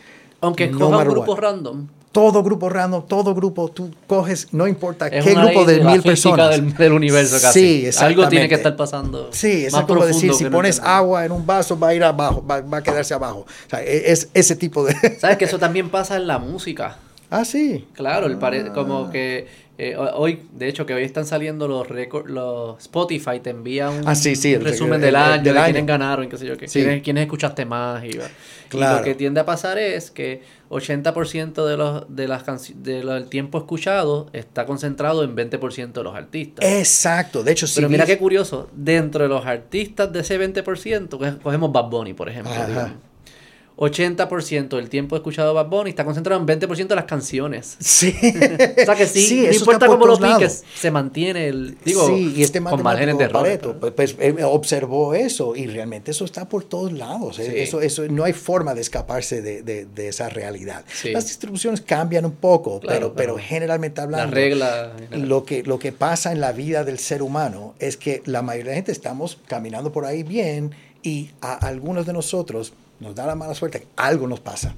aunque 0.42 0.66
escoja 0.66 0.98
un 0.98 1.08
grupo 1.08 1.36
random 1.36 1.88
todo 2.18 2.42
grupo 2.42 2.68
random, 2.68 3.06
todo 3.08 3.36
grupo, 3.36 3.70
tú 3.70 3.92
coges, 4.08 4.48
no 4.52 4.68
importa 4.68 5.08
qué 5.08 5.36
grupo 5.36 5.66
de 5.66 5.84
mil 5.84 6.02
personas. 6.02 6.50
Del, 6.50 6.74
del 6.74 6.92
universo 6.94 7.38
casi. 7.40 7.60
Sí, 7.60 7.86
exactamente. 7.86 8.22
Algo 8.22 8.30
tiene 8.32 8.50
que 8.50 8.56
estar 8.56 8.76
pasando. 8.76 9.30
Sí, 9.32 9.68
es 9.68 9.76
como 9.76 10.04
decir, 10.04 10.34
si 10.34 10.46
pones 10.46 10.80
agua 10.80 11.26
en 11.26 11.32
un 11.32 11.46
vaso 11.46 11.78
va 11.78 11.90
a 11.90 11.94
ir 11.94 12.04
abajo, 12.04 12.44
va, 12.44 12.78
a 12.78 12.82
quedarse 12.82 13.14
abajo. 13.14 13.42
O 13.42 13.70
sea, 13.70 13.84
e, 13.84 14.12
es 14.12 14.32
ese 14.34 14.56
tipo 14.56 14.84
de... 14.84 14.96
¿Sabes 15.20 15.38
que 15.38 15.46
eso 15.46 15.60
también 15.60 15.92
pasa 15.92 16.16
en 16.16 16.26
la 16.26 16.40
música? 16.40 16.98
Ah, 17.30 17.46
sí. 17.46 17.88
Claro, 17.94 18.26
el 18.26 18.40
como 18.74 19.06
ah. 19.06 19.12
que 19.12 19.46
eh, 19.80 19.96
hoy, 19.96 20.42
de 20.54 20.68
hecho, 20.68 20.88
que 20.88 20.96
hoy 20.96 21.04
están 21.04 21.28
saliendo 21.28 21.68
los 21.68 21.88
récords, 21.88 22.32
los 22.32 22.80
Spotify 22.80 23.40
te 23.40 23.52
envía 23.52 23.92
un, 23.92 24.08
ah, 24.08 24.16
resumen 24.60 25.00
del 25.00 25.16
año, 25.16 25.54
de 25.54 25.64
quiénes 25.64 25.86
ganaron, 25.86 26.28
qué 26.28 26.38
sé 26.38 26.48
yo, 26.48 26.58
qué, 26.58 26.66
quiénes, 26.66 27.24
escuchaste 27.24 27.64
más. 27.64 28.04
Y, 28.04 28.14
lo 28.72 29.02
que 29.04 29.14
tiende 29.14 29.40
a 29.40 29.46
pasar 29.46 29.78
es 29.78 30.10
que 30.10 30.42
80% 30.72 31.66
de 31.66 31.78
los, 31.78 32.06
de 32.10 32.28
las 32.28 32.44
de 32.84 33.04
del 33.04 33.30
tiempo 33.30 33.60
escuchado 33.60 34.30
está 34.34 34.66
concentrado 34.66 35.24
en 35.24 35.36
20% 35.36 35.92
de 35.92 36.04
los 36.04 36.16
artistas. 36.16 36.66
Exacto, 36.66 37.44
de 37.44 37.52
hecho 37.52 37.68
sí. 37.68 37.76
Pero 37.76 37.90
mira 37.90 38.08
qué 38.08 38.18
curioso, 38.18 38.70
dentro 38.74 39.24
de 39.24 39.30
los 39.30 39.46
artistas 39.46 40.12
de 40.12 40.22
ese 40.22 40.40
20%, 40.40 41.40
cogemos 41.42 41.72
Bad 41.72 41.90
Bunny, 41.90 42.14
por 42.14 42.30
ejemplo. 42.30 42.52
80% 43.78 44.70
del 44.70 44.90
tiempo 44.90 45.16
escuchado 45.16 45.54
Bad 45.54 45.68
Bunny 45.68 45.92
está 45.92 46.04
concentrado 46.04 46.42
en 46.42 46.48
20% 46.48 46.88
de 46.88 46.96
las 46.96 47.06
canciones. 47.06 47.78
Sí. 47.98 48.14
o 48.14 48.86
sea 48.86 48.96
que 48.96 49.08
sí, 49.08 49.48
no 49.48 49.54
importa 49.54 49.88
cómo 49.88 50.06
lo 50.06 50.20
piques, 50.20 50.64
se 50.76 50.92
mantiene 50.92 51.48
el. 51.48 51.78
Digo, 51.84 52.06
sí, 52.08 52.34
y 52.36 52.44
este 52.44 52.62
con 52.62 52.84
márgenes 52.84 53.18
de 53.18 53.24
error. 53.26 53.78
Pues, 53.80 53.94
pues 53.94 54.16
observó 54.44 55.14
eso 55.16 55.56
y 55.56 55.68
realmente 55.68 56.12
eso 56.12 56.26
está 56.26 56.48
por 56.48 56.64
todos 56.64 56.92
lados. 56.92 57.40
¿eh? 57.40 57.64
Eso, 57.64 57.82
eso, 57.82 58.04
no 58.08 58.24
hay 58.24 58.34
forma 58.34 58.76
de 58.76 58.82
escaparse 58.82 59.42
de, 59.42 59.64
de, 59.64 60.08
esa 60.08 60.30
realidad. 60.30 60.86
Las 61.06 61.28
distribuciones 61.28 61.82
cambian 61.82 62.26
un 62.26 62.34
poco, 62.34 62.80
pero, 62.80 63.14
pero 63.14 63.38
generalmente 63.38 64.02
hablando. 64.02 64.28
La 64.28 64.32
regla. 64.32 64.94
Lo 65.12 65.44
que, 65.44 65.64
lo 65.64 65.80
que 65.80 65.92
pasa 65.92 66.32
en 66.32 66.42
la 66.42 66.52
vida 66.52 66.84
del 66.84 67.00
ser 67.00 67.22
humano 67.22 67.74
es 67.80 67.98
que 67.98 68.22
la 68.26 68.42
mayoría 68.42 68.66
de 68.66 68.72
la 68.72 68.76
gente 68.76 68.92
estamos 68.92 69.40
caminando 69.48 69.92
por 69.92 70.06
ahí 70.06 70.24
bien 70.24 70.72
y 71.04 71.32
a 71.42 71.54
algunos 71.54 72.06
de 72.06 72.14
nosotros 72.14 72.74
nos 73.00 73.16
da 73.16 73.26
la 73.26 73.36
mala 73.36 73.54
suerte, 73.54 73.88
algo 73.96 74.28
nos 74.28 74.40
pasa. 74.40 74.76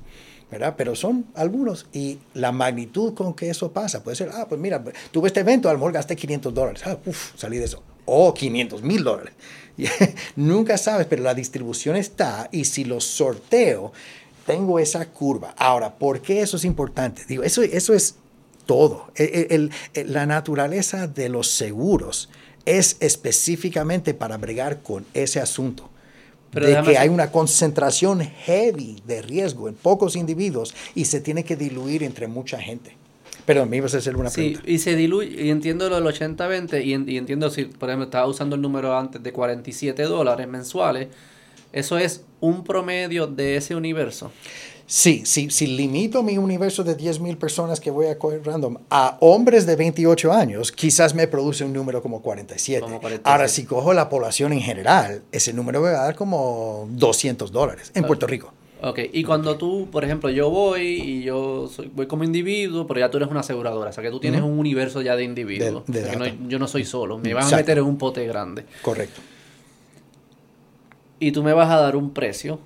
¿verdad? 0.52 0.74
Pero 0.78 0.96
son 0.96 1.26
algunos 1.36 1.86
y 1.94 2.18
la 2.34 2.52
magnitud 2.52 3.14
con 3.14 3.34
que 3.34 3.50
eso 3.50 3.72
pasa 3.72 4.04
puede 4.04 4.16
ser, 4.16 4.32
ah, 4.34 4.48
pues 4.48 4.60
mira, 4.60 4.84
tuve 5.12 5.28
este 5.28 5.42
evento, 5.42 5.70
a 5.70 5.74
lo 5.74 5.92
gasté 5.92 6.16
500 6.16 6.54
dólares, 6.54 6.82
ah, 6.86 6.98
salí 7.36 7.58
de 7.58 7.66
eso, 7.66 7.84
o 8.06 8.34
500 8.34 8.82
mil 8.82 9.04
dólares. 9.04 9.34
Nunca 10.36 10.78
sabes, 10.78 11.08
pero 11.08 11.24
la 11.24 11.34
distribución 11.34 11.96
está 11.96 12.50
y 12.52 12.66
si 12.66 12.84
lo 12.84 13.00
sorteo, 13.00 13.94
tengo 14.46 14.80
esa 14.80 15.06
curva. 15.06 15.54
Ahora, 15.58 15.94
¿por 15.96 16.22
qué 16.22 16.42
eso 16.42 16.58
es 16.58 16.66
importante? 16.66 17.24
Digo, 17.28 17.44
eso, 17.44 17.62
eso 17.62 17.94
es 17.94 18.16
todo. 18.66 19.12
E, 19.16 19.70
e, 19.94 20.04
la 20.06 20.26
naturaleza 20.26 21.08
de 21.08 21.30
los 21.30 21.50
seguros 21.52 22.30
es 22.66 22.98
específicamente 23.00 24.14
para 24.14 24.38
bregar 24.38 24.82
con 24.82 25.06
ese 25.14 25.40
asunto 25.40 25.89
de 26.52 26.82
que 26.84 26.98
hay 26.98 27.10
una 27.10 27.32
concentración 27.32 28.22
heavy 28.22 29.02
de 29.06 29.22
riesgo 29.22 29.70
en 29.70 29.76
pocos 29.76 30.16
individuos 30.16 30.74
y 30.96 31.06
se 31.06 31.22
tiene 31.22 31.44
que 31.44 31.56
diluir 31.56 32.04
entre 32.04 32.28
mucha 32.28 32.60
gente. 32.60 32.96
Pero 33.46 33.66
me 33.66 33.78
ibas 33.78 33.96
a 33.96 33.98
hacer 33.98 34.16
una 34.16 34.30
pregunta. 34.30 34.62
Sí, 34.64 34.72
y 34.72 34.78
se 34.78 34.96
diluye, 34.96 35.46
y 35.46 35.50
entiendo 35.50 35.90
lo 35.90 36.00
del 36.00 36.06
80-20, 36.06 36.86
y, 36.86 37.18
entiendo 37.18 37.50
si, 37.50 37.66
por 37.66 37.90
ejemplo, 37.90 38.06
estaba 38.06 38.28
usando 38.28 38.56
el 38.56 38.62
número 38.62 38.96
antes 38.96 39.24
de 39.24 39.32
47 39.32 40.04
dólares 40.04 40.48
mensuales, 40.48 41.08
eso 41.72 41.98
es 41.98 42.24
un 42.40 42.64
promedio 42.64 43.28
de 43.28 43.58
ese 43.58 43.76
universo. 43.76 44.32
Sí, 44.92 45.22
sí, 45.24 45.52
si 45.52 45.68
limito 45.68 46.24
mi 46.24 46.40
universo 46.40 46.84
de 46.84 46.98
10.000 46.98 47.38
personas 47.38 47.80
que 47.80 47.92
voy 47.92 48.08
a 48.08 48.18
coger 48.18 48.44
random 48.44 48.78
a 48.90 49.18
hombres 49.20 49.68
de 49.68 49.76
28 49.76 50.34
años, 50.34 50.72
quizás 50.72 51.14
me 51.14 51.28
produce 51.28 51.64
un 51.64 51.74
número 51.74 52.02
como 52.02 52.24
47. 52.24 52.82
Como 52.82 53.00
47. 53.00 53.30
Ahora, 53.30 53.48
si 53.50 53.66
cojo 53.66 53.94
la 53.94 54.10
población 54.10 54.52
en 54.52 54.62
general, 54.62 55.22
ese 55.32 55.54
número 55.54 55.80
me 55.80 55.92
va 55.92 56.00
a 56.02 56.04
dar 56.06 56.16
como 56.16 56.88
200 56.94 57.52
dólares 57.52 57.92
en 57.94 58.04
Puerto 58.06 58.26
Rico. 58.26 58.52
Ok, 58.82 58.98
y 59.14 59.24
cuando 59.24 59.58
tú, 59.58 59.88
por 59.92 60.04
ejemplo, 60.06 60.32
yo 60.32 60.50
voy 60.50 60.82
y 60.88 61.22
yo 61.22 61.68
soy, 61.68 61.92
voy 61.94 62.08
como 62.08 62.24
individuo, 62.24 62.88
pero 62.88 63.02
ya 63.02 63.12
tú 63.12 63.18
eres 63.18 63.30
una 63.30 63.42
aseguradora, 63.42 63.92
o 63.92 63.94
sea 63.94 64.04
que 64.04 64.10
tú 64.10 64.20
tienes 64.20 64.42
un 64.42 64.58
universo 64.58 65.04
ya 65.04 65.16
de 65.16 65.24
individuos. 65.24 65.86
De- 65.86 66.00
de 66.00 66.00
O 66.00 66.04
sea 66.06 66.14
que 66.14 66.20
data. 66.26 66.36
no- 66.42 66.50
yo 66.50 66.58
no 66.58 66.68
soy 66.68 66.84
solo, 66.84 67.20
me 67.20 67.36
van 67.36 67.44
a 67.44 67.58
meter 67.58 67.78
en 67.78 67.84
un 67.84 68.00
pote 68.00 68.26
grande. 68.26 68.66
Correcto. 68.82 69.22
Y 71.20 71.32
tú 71.32 71.44
me 71.44 71.54
vas 71.54 71.70
a 71.70 71.76
dar 71.78 71.96
un 71.96 72.12
precio. 72.12 72.60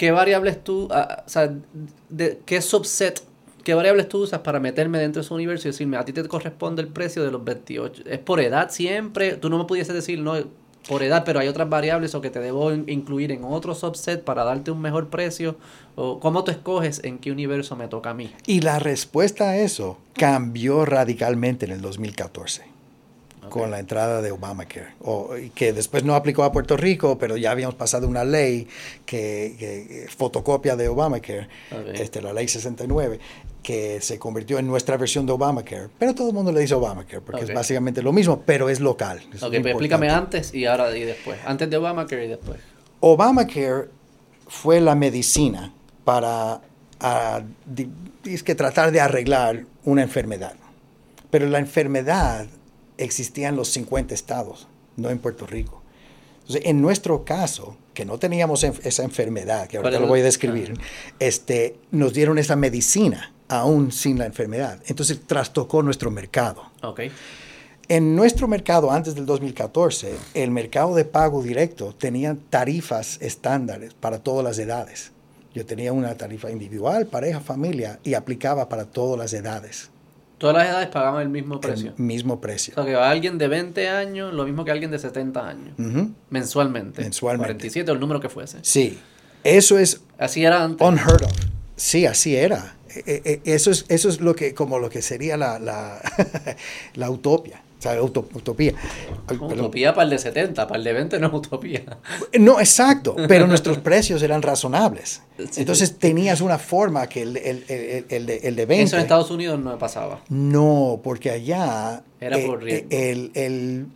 ¿Qué 0.00 0.12
variables 0.12 0.64
tú, 0.64 0.88
ah, 0.90 1.24
o 1.26 1.28
sea, 1.28 1.52
qué 2.46 2.62
subset, 2.62 3.20
qué 3.62 3.74
variables 3.74 4.08
tú 4.08 4.22
usas 4.22 4.40
para 4.40 4.58
meterme 4.58 4.96
dentro 4.98 5.20
de 5.20 5.26
ese 5.26 5.34
universo 5.34 5.68
y 5.68 5.72
decirme, 5.72 5.98
a 5.98 6.06
ti 6.06 6.14
te 6.14 6.26
corresponde 6.26 6.80
el 6.80 6.88
precio 6.88 7.22
de 7.22 7.30
los 7.30 7.44
28? 7.44 8.04
¿Es 8.06 8.18
por 8.18 8.40
edad 8.40 8.70
siempre? 8.70 9.34
Tú 9.36 9.50
no 9.50 9.58
me 9.58 9.64
pudieses 9.66 9.92
decir, 9.94 10.18
no, 10.20 10.36
por 10.88 11.02
edad, 11.02 11.22
pero 11.26 11.38
hay 11.40 11.48
otras 11.48 11.68
variables 11.68 12.14
o 12.14 12.22
que 12.22 12.30
te 12.30 12.40
debo 12.40 12.72
in- 12.72 12.86
incluir 12.88 13.30
en 13.30 13.44
otro 13.44 13.74
subset 13.74 14.24
para 14.24 14.42
darte 14.42 14.70
un 14.70 14.80
mejor 14.80 15.10
precio. 15.10 15.56
¿O 15.96 16.18
cómo 16.18 16.44
tú 16.44 16.50
escoges 16.50 17.04
en 17.04 17.18
qué 17.18 17.30
universo 17.30 17.76
me 17.76 17.86
toca 17.86 18.08
a 18.08 18.14
mí? 18.14 18.32
Y 18.46 18.62
la 18.62 18.78
respuesta 18.78 19.50
a 19.50 19.58
eso 19.58 19.98
cambió 20.14 20.86
radicalmente 20.86 21.66
en 21.66 21.72
el 21.72 21.82
2014 21.82 22.69
con 23.50 23.70
la 23.70 23.78
entrada 23.78 24.22
de 24.22 24.30
Obamacare, 24.30 24.94
o, 25.02 25.30
que 25.54 25.72
después 25.72 26.04
no 26.04 26.14
aplicó 26.14 26.44
a 26.44 26.52
Puerto 26.52 26.76
Rico, 26.76 27.18
pero 27.18 27.36
ya 27.36 27.50
habíamos 27.50 27.74
pasado 27.74 28.08
una 28.08 28.24
ley 28.24 28.66
que, 29.04 29.54
que- 29.58 30.06
fotocopia 30.16 30.76
de 30.76 30.88
Obamacare, 30.88 31.48
Ok. 31.72 31.88
este, 31.94 32.22
la 32.22 32.32
ley 32.32 32.48
69, 32.48 33.18
que 33.62 34.00
se 34.00 34.18
convirtió 34.18 34.58
en 34.58 34.66
nuestra 34.66 34.96
versión 34.96 35.26
de 35.26 35.32
Obamacare, 35.32 35.88
pero 35.98 36.14
todo 36.14 36.28
el 36.28 36.34
mundo 36.34 36.50
le 36.52 36.60
dice 36.60 36.74
Obamacare, 36.74 37.20
porque 37.20 37.42
Ok. 37.42 37.48
es 37.50 37.54
básicamente 37.54 38.00
lo 38.02 38.12
mismo, 38.12 38.40
pero 38.46 38.68
es 38.70 38.80
local. 38.80 39.18
Es 39.34 39.42
Ok, 39.42 39.50
pues 39.50 39.66
explícame 39.66 40.08
antes 40.08 40.54
y 40.54 40.64
ahora 40.64 40.96
y 40.96 41.02
después. 41.04 41.38
Antes 41.44 41.68
de 41.68 41.76
Obamacare 41.76 42.24
y 42.24 42.28
después. 42.28 42.58
Obamacare 43.00 43.88
fue 44.48 44.80
la 44.80 44.94
medicina 44.94 45.72
para 46.04 46.60
di- 47.66 47.88
es 48.24 48.42
que 48.42 48.54
tratar 48.54 48.92
de 48.92 49.00
arreglar 49.00 49.64
una 49.84 50.02
enfermedad. 50.02 50.54
Pero 51.30 51.46
la 51.46 51.58
enfermedad 51.58 52.46
existía 53.02 53.48
en 53.48 53.56
los 53.56 53.68
50 53.68 54.14
estados, 54.14 54.68
no 54.96 55.10
en 55.10 55.18
Puerto 55.18 55.46
Rico. 55.46 55.82
Entonces, 56.40 56.62
en 56.64 56.80
nuestro 56.80 57.24
caso, 57.24 57.76
que 57.94 58.04
no 58.04 58.18
teníamos 58.18 58.64
esa 58.64 59.02
enfermedad, 59.02 59.68
que 59.68 59.76
¿Cuál 59.76 59.86
ahorita 59.86 59.96
es 59.96 60.02
lo 60.02 60.08
voy 60.08 60.20
a 60.20 60.24
describir, 60.24 60.72
Ajá. 60.72 61.14
este, 61.18 61.76
nos 61.90 62.12
dieron 62.12 62.38
esa 62.38 62.56
medicina 62.56 63.32
aún 63.48 63.92
sin 63.92 64.18
la 64.18 64.26
enfermedad. 64.26 64.80
Entonces 64.86 65.20
trastocó 65.26 65.82
nuestro 65.82 66.10
mercado. 66.10 66.64
Ok. 66.82 67.00
En 67.88 68.14
nuestro 68.14 68.46
mercado 68.46 68.92
antes 68.92 69.16
del 69.16 69.26
2014, 69.26 70.14
el 70.34 70.52
mercado 70.52 70.94
de 70.94 71.04
pago 71.04 71.42
directo 71.42 71.92
tenía 71.92 72.36
tarifas 72.48 73.18
estándares 73.20 73.94
para 73.94 74.20
todas 74.20 74.44
las 74.44 74.58
edades. 74.58 75.10
Yo 75.52 75.66
tenía 75.66 75.92
una 75.92 76.14
tarifa 76.14 76.50
individual, 76.52 77.08
pareja, 77.08 77.40
familia 77.40 77.98
y 78.04 78.14
aplicaba 78.14 78.68
para 78.68 78.84
todas 78.84 79.18
las 79.18 79.32
edades. 79.32 79.90
Todas 80.40 80.56
las 80.56 80.68
edades 80.70 80.88
pagaban 80.88 81.20
el 81.20 81.28
mismo 81.28 81.60
precio. 81.60 81.92
El 81.98 82.02
mismo 82.02 82.40
precio. 82.40 82.72
O 82.74 82.82
sea, 82.82 82.86
que 82.86 82.94
va 82.94 83.10
alguien 83.10 83.36
de 83.36 83.46
20 83.46 83.90
años, 83.90 84.32
lo 84.32 84.44
mismo 84.46 84.64
que 84.64 84.70
alguien 84.70 84.90
de 84.90 84.98
70 84.98 85.46
años. 85.46 85.74
Mensualmente. 86.30 87.02
Mensualmente. 87.02 87.46
47 87.48 87.90
o 87.90 87.94
el 87.94 88.00
número 88.00 88.20
que 88.20 88.30
fuese. 88.30 88.56
Sí, 88.62 88.98
eso 89.44 89.78
es 89.78 90.00
Así 90.16 90.42
era 90.42 90.64
antes. 90.64 90.86
unheard 90.86 91.24
of. 91.24 91.32
Sí, 91.76 92.06
así 92.06 92.36
era. 92.36 92.74
E- 92.88 93.02
e- 93.24 93.42
e- 93.44 93.54
Eso 93.54 93.70
es, 93.70 93.84
eso 93.88 94.08
es 94.08 94.20
lo 94.22 94.34
que, 94.34 94.54
como 94.54 94.78
lo 94.78 94.88
que 94.88 95.02
sería 95.02 95.36
la, 95.36 95.58
la, 95.58 96.00
la 96.94 97.10
utopia. 97.10 97.62
O 97.80 97.82
sea, 97.82 98.02
uto- 98.02 98.28
utopía. 98.34 98.74
Utopía 99.40 99.94
para 99.94 100.04
el 100.04 100.10
de 100.10 100.18
70, 100.18 100.66
para 100.66 100.76
el 100.76 100.84
de 100.84 100.92
20 100.92 101.18
no 101.18 101.28
es 101.28 101.32
utopía. 101.32 101.82
No, 102.38 102.60
exacto, 102.60 103.16
pero 103.26 103.46
nuestros 103.46 103.78
precios 103.88 104.22
eran 104.22 104.42
razonables. 104.42 105.22
Entonces 105.56 105.96
tenías 105.98 106.42
una 106.42 106.58
forma 106.58 107.06
que 107.08 107.22
el, 107.22 107.38
el, 107.38 107.64
el, 107.68 108.04
el 108.10 108.26
de, 108.26 108.36
el 108.44 108.54
de 108.56 108.66
20... 108.66 108.84
Eso 108.84 108.96
en 108.96 109.02
Estados 109.02 109.30
Unidos 109.30 109.58
no 109.58 109.78
pasaba. 109.78 110.20
No, 110.28 111.00
porque 111.02 111.30
allá... 111.30 112.02
Era 112.20 112.38
eh, 112.38 112.46
por 112.46 112.62
riesgo. 112.62 112.86
eh, 112.90 113.10
El, 113.12 113.30
el- 113.34 113.86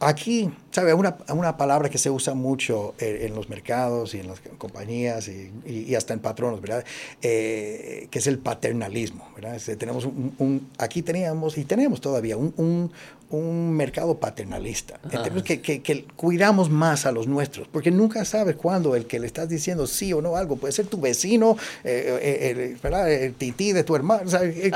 aquí, 0.00 0.50
¿sabes? 0.74 0.92
Una, 0.94 1.16
una 1.28 1.56
palabra 1.56 1.88
que 1.88 1.98
se 1.98 2.10
usa 2.10 2.34
mucho 2.34 2.94
eh, 2.98 3.26
en 3.28 3.34
los 3.34 3.48
mercados 3.48 4.12
y 4.14 4.18
en 4.20 4.26
las 4.26 4.40
compañías 4.58 5.28
y, 5.28 5.52
y- 5.64 5.84
y 5.88 5.94
hasta 5.94 6.12
en 6.14 6.18
patronos, 6.20 6.60
¿verdad? 6.60 6.84
Eh, 7.22 8.08
que 8.10 8.18
es 8.18 8.26
el 8.26 8.38
paternalismo, 8.38 9.28
¿verdad? 9.36 9.54
Este, 9.54 9.76
tenemos 9.76 10.04
un, 10.04 10.34
un- 10.38 10.68
aquí 10.78 11.02
teníamos 11.02 11.56
y 11.58 11.64
tenemos 11.64 12.00
todavía 12.00 12.36
un, 12.36 12.52
un- 12.56 12.92
un 13.30 13.72
mercado 13.72 14.18
paternalista. 14.20 15.00
En 15.04 15.08
Ajá. 15.14 15.22
términos 15.24 15.44
que, 15.44 15.60
que- 15.60 15.80
que 15.82 16.04
cuidamos 16.16 16.70
más 16.70 17.06
a 17.06 17.10
los 17.12 17.26
nuestros, 17.26 17.66
porque 17.68 17.90
nunca 17.90 18.24
sabes 18.24 18.54
cuándo 18.56 18.94
el 18.96 19.06
que 19.06 19.18
le 19.18 19.26
estás 19.26 19.48
diciendo 19.48 19.86
sí 19.86 20.12
o 20.12 20.20
no 20.22 20.36
algo 20.36 20.56
puede 20.56 20.72
ser 20.72 20.86
tu 20.86 21.00
vecino, 21.00 21.56
eh, 21.84 22.50
el, 22.72 22.76
¿verdad? 22.82 23.10
el 23.12 23.34
tití 23.34 23.72
de 23.72 23.82
tu 23.84 23.96
hermano. 23.96 24.28
¿sabes? 24.30 24.72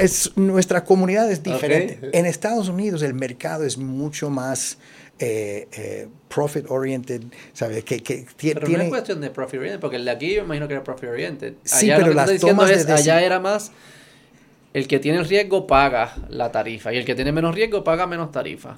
Es, 0.00 0.32
nuestra 0.36 0.84
comunidad 0.84 1.30
es 1.30 1.42
diferente. 1.42 2.10
En 2.12 2.26
Estados 2.26 2.68
Unidos 2.68 3.02
el 3.02 3.14
mercado 3.14 3.64
es 3.64 3.76
mucho 3.78 4.30
más 4.30 4.78
eh, 5.18 5.68
eh, 5.72 6.08
profit 6.28 6.66
oriented, 6.70 7.22
¿sabes? 7.52 7.84
Que, 7.84 8.02
que 8.02 8.24
tie- 8.26 8.54
Pero 8.54 8.60
no 8.62 8.66
tiene... 8.66 8.84
es 8.84 8.90
cuestión 8.90 9.20
de 9.20 9.30
profit 9.30 9.58
oriented, 9.60 9.80
porque 9.80 9.96
el 9.96 10.04
de 10.04 10.10
aquí 10.10 10.34
yo 10.34 10.42
imagino 10.42 10.66
que 10.68 10.74
era 10.74 10.82
profit 10.84 11.08
oriented. 11.10 11.54
Sí, 11.64 11.86
Allá 11.90 11.96
pero 11.96 12.06
lo 12.08 12.12
que 12.24 12.32
las 12.32 12.40
tomas 12.40 12.68
de 12.68 12.74
es, 12.74 12.88
deci- 12.88 12.92
allá 12.98 13.22
era 13.22 13.38
más, 13.40 13.70
el 14.72 14.88
que 14.88 14.98
tiene 14.98 15.18
el 15.18 15.24
riesgo 15.28 15.66
paga 15.66 16.16
la 16.28 16.50
tarifa 16.50 16.92
y 16.92 16.96
el 16.96 17.04
que 17.04 17.14
tiene 17.14 17.30
menos 17.32 17.54
riesgo 17.54 17.84
paga 17.84 18.06
menos 18.06 18.32
tarifa. 18.32 18.76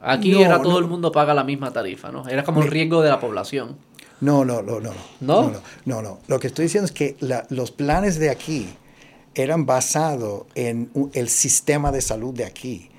Aquí 0.00 0.30
No, 0.32 0.40
era 0.40 0.58
todo 0.62 0.72
no. 0.72 0.78
el 0.78 0.84
mundo 0.86 1.10
paga 1.10 1.34
la 1.34 1.42
misma 1.42 1.72
tarifa, 1.72 2.12
¿no? 2.12 2.28
Era 2.28 2.44
como 2.44 2.62
el 2.62 2.68
riesgo 2.68 3.02
de 3.02 3.08
la 3.10 3.18
población. 3.18 3.76
No, 4.20 4.44
no, 4.44 4.62
no, 4.62 4.78
no. 4.80 4.92
¿No? 5.20 5.52
No, 5.86 6.02
no. 6.02 6.20
Lo 6.28 6.38
que 6.38 6.48
estoy 6.48 6.64
diciendo 6.66 6.84
es 6.86 6.92
que 6.92 7.16
la- 7.20 7.46
los 7.50 7.70
planes 7.72 8.18
de 8.18 8.30
aquí 8.30 8.68
eran 9.34 9.64
basados 9.66 10.42
en 10.54 10.90
el 11.14 11.28
sistema 11.28 11.90
de 11.92 12.00
salud 12.00 12.34
de 12.34 12.44
aquí, 12.44 12.90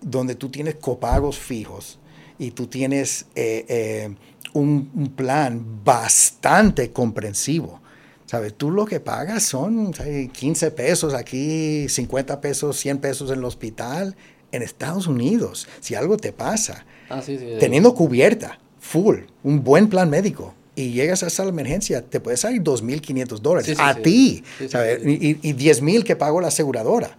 donde 0.00 0.34
tú 0.34 0.48
tienes 0.50 0.76
copagos 0.76 1.38
fijos 1.38 1.98
y 2.38 2.50
tú 2.52 2.66
tienes 2.66 3.26
eh, 3.34 3.64
eh, 3.68 4.14
un, 4.52 4.90
un 4.94 5.08
plan 5.08 5.64
bastante 5.84 6.92
comprensivo. 6.92 7.80
¿Sabes? 8.26 8.54
Tú 8.54 8.72
lo 8.72 8.86
que 8.86 8.98
pagas 8.98 9.44
son 9.44 9.94
¿sabes? 9.94 10.30
15 10.32 10.72
pesos 10.72 11.14
aquí, 11.14 11.88
50 11.88 12.40
pesos, 12.40 12.76
100 12.76 12.98
pesos 12.98 13.30
en 13.30 13.38
el 13.38 13.44
hospital. 13.44 14.16
En 14.52 14.62
Estados 14.62 15.06
Unidos, 15.06 15.68
si 15.80 15.94
algo 15.96 16.16
te 16.16 16.32
pasa, 16.32 16.86
Ah, 17.08 17.20
sí, 17.20 17.36
sí. 17.38 17.44
teniendo 17.60 17.94
cubierta, 17.94 18.58
full, 18.80 19.18
un 19.42 19.62
buen 19.64 19.88
plan 19.88 20.08
médico, 20.08 20.54
y 20.76 20.90
llegas 20.92 21.22
a 21.24 21.30
sala 21.30 21.46
de 21.50 21.54
emergencia, 21.60 22.02
te 22.02 22.20
puede 22.20 22.36
salir 22.36 22.62
2.500 22.62 23.38
dólares 23.40 23.66
Sí, 23.66 23.74
sí, 23.74 23.80
a 23.84 23.94
sí. 23.94 24.02
ti, 24.02 24.44
¿sabes? 24.68 25.00
Y, 25.04 25.38
y 25.42 25.52
10.000 25.54 26.04
que 26.04 26.14
pagó 26.16 26.40
la 26.40 26.48
aseguradora. 26.48 27.16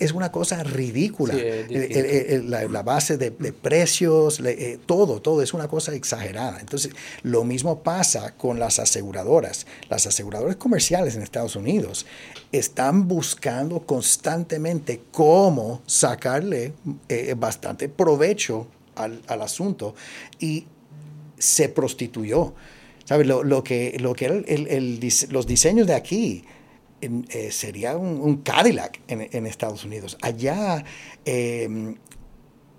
Es 0.00 0.12
una 0.12 0.30
cosa 0.32 0.62
ridícula. 0.62 1.34
Sí, 1.34 1.40
es 1.40 1.54
El- 1.54 1.68
distinto. 1.68 1.98
el- 1.98 2.06
el- 2.44 2.50
la, 2.50 2.64
la 2.68 2.82
base 2.82 3.16
de, 3.16 3.30
de 3.30 3.52
precios, 3.52 4.40
le- 4.40 4.72
eh, 4.72 4.78
todo, 4.86 5.20
todo 5.20 5.42
es 5.42 5.52
una 5.54 5.68
cosa 5.68 5.94
exagerada. 5.94 6.60
Entonces, 6.60 6.92
lo 7.22 7.44
mismo 7.44 7.82
pasa 7.82 8.34
con 8.36 8.58
las 8.58 8.78
aseguradoras. 8.78 9.66
Las 9.88 10.06
aseguradoras 10.06 10.56
comerciales 10.56 11.16
en 11.16 11.22
Estados 11.22 11.56
Unidos 11.56 12.06
están 12.52 13.08
buscando 13.08 13.80
constantemente 13.86 15.00
cómo 15.10 15.82
sacarle 15.86 16.72
eh, 17.08 17.34
bastante 17.36 17.88
provecho 17.88 18.66
al, 18.96 19.20
al 19.26 19.42
asunto 19.42 19.94
y 20.38 20.66
se 21.38 21.68
prostituyó. 21.68 22.54
¿Sabes? 23.04 23.26
Lo, 23.26 23.42
lo 23.42 23.64
que, 23.64 23.96
lo 24.00 24.12
que 24.14 24.26
era 24.26 24.34
el- 24.34 24.44
el- 24.48 24.66
el 24.66 25.00
dise- 25.00 25.28
los 25.30 25.46
diseños 25.46 25.86
de 25.86 25.94
aquí 25.94 26.44
en- 27.00 27.26
eh, 27.30 27.50
sería 27.52 27.96
un, 27.96 28.20
un 28.20 28.38
Cadillac 28.38 29.00
en, 29.08 29.28
en 29.30 29.46
Estados 29.46 29.84
Unidos. 29.84 30.16
Allá, 30.22 30.84
eh, 31.24 31.94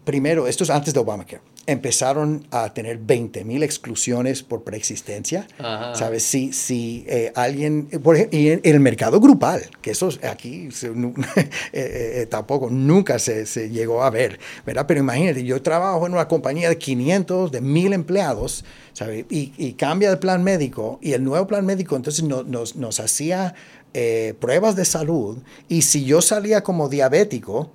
primero, 0.06 0.48
esto 0.48 0.64
es 0.64 0.70
antes 0.70 0.94
de 0.94 1.00
Obamacare, 1.00 1.42
empezaron 1.68 2.48
a 2.50 2.74
tener 2.74 2.98
20 2.98 3.44
mil 3.46 3.62
exclusiones 3.62 4.42
por 4.42 4.64
preexistencia. 4.64 5.48
Ajá. 5.60 5.94
¿Sabes? 5.94 6.24
Si, 6.24 6.52
si 6.52 7.06
eh, 7.08 7.32
alguien, 7.36 7.86
por 8.02 8.16
ejemplo, 8.16 8.40
y 8.40 8.50
en, 8.50 8.62
en 8.64 8.74
el 8.74 8.80
mercado 8.80 9.20
grupal, 9.20 9.62
que 9.80 9.92
eso 9.92 10.10
aquí 10.28 10.72
se- 10.72 10.88
eh, 11.36 11.50
eh, 11.74 12.28
tampoco, 12.28 12.72
nunca 12.72 13.20
se, 13.20 13.46
se 13.46 13.70
llegó 13.70 14.02
a 14.04 14.10
ver, 14.10 14.40
¿verdad? 14.66 14.86
Pero 14.88 15.02
imagínate, 15.02 15.44
yo 15.44 15.62
trabajo 15.62 16.08
en 16.08 16.14
una 16.14 16.28
compañía 16.28 16.70
de 16.70 16.78
500, 16.80 17.52
de 17.52 17.62
1000 17.62 17.94
empleados, 17.94 18.66
¿sabes? 18.94 19.26
Y, 19.30 19.54
y 19.58 19.74
cambia 19.74 20.10
el 20.10 20.18
plan 20.18 20.44
médico, 20.44 20.98
y 21.04 21.14
el 21.14 21.24
nuevo 21.24 21.46
plan 21.46 21.68
médico 21.68 21.96
entonces 21.96 22.24
no- 22.24 22.42
nos, 22.42 22.78
nos 22.78 23.00
hacía 23.00 23.54
eh, 23.94 24.36
pruebas 24.40 24.76
de 24.76 24.86
salud, 24.86 25.38
y 25.68 25.82
si 25.82 26.06
yo 26.06 26.22
salía 26.22 26.64
como 26.64 26.90
diabético, 26.90 27.72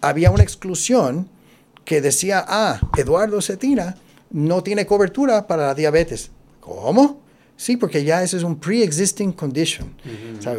había 0.00 0.30
una 0.30 0.42
exclusión 0.42 1.28
que 1.84 2.00
decía, 2.00 2.44
ah, 2.46 2.80
Eduardo 2.96 3.40
Cetina 3.40 3.96
no 4.30 4.62
tiene 4.62 4.86
cobertura 4.86 5.46
para 5.46 5.68
la 5.68 5.74
diabetes. 5.74 6.30
¿Cómo? 6.60 7.20
Sí, 7.56 7.76
porque 7.76 8.04
ya 8.04 8.22
eso 8.22 8.36
es 8.36 8.44
un 8.44 8.60
pre-existing 8.60 9.32
condition, 9.32 9.92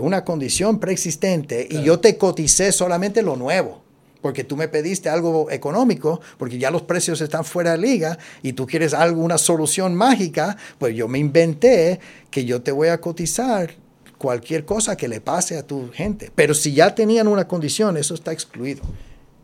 una 0.01 0.25
condición 0.25 0.79
preexistente 0.79 1.65
y 1.69 1.81
yo 1.81 1.99
te 1.99 2.17
coticé 2.17 2.73
solamente 2.73 3.21
lo 3.21 3.37
nuevo, 3.37 3.81
porque 4.21 4.43
tú 4.43 4.57
me 4.57 4.67
pediste 4.67 5.07
algo 5.07 5.49
económico, 5.49 6.19
porque 6.37 6.57
ya 6.57 6.71
los 6.71 6.81
precios 6.81 7.21
están 7.21 7.45
fuera 7.45 7.71
de 7.71 7.77
liga 7.77 8.17
y 8.43 8.51
tú 8.51 8.67
quieres 8.67 8.93
algo, 8.93 9.21
una 9.21 9.37
solución 9.37 9.95
mágica, 9.95 10.57
pues 10.77 10.93
yo 10.93 11.07
me 11.07 11.19
inventé 11.19 12.01
que 12.29 12.43
yo 12.43 12.61
te 12.61 12.73
voy 12.73 12.89
a 12.89 12.99
cotizar 12.99 13.75
cualquier 14.19 14.65
cosa 14.65 14.95
que 14.95 15.07
le 15.07 15.21
pase 15.21 15.57
a 15.57 15.65
tu 15.65 15.89
gente. 15.91 16.31
Pero 16.35 16.53
si 16.53 16.73
ya 16.73 16.93
tenían 16.93 17.27
una 17.27 17.47
condición, 17.47 17.97
eso 17.97 18.13
está 18.13 18.31
excluido. 18.31 18.83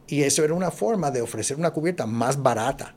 Y 0.07 0.21
eso 0.21 0.43
era 0.43 0.53
una 0.53 0.69
forma 0.69 1.09
de 1.09 1.21
ofrecer 1.21 1.57
una 1.57 1.71
cubierta 1.71 2.05
más 2.05 2.43
barata 2.43 2.93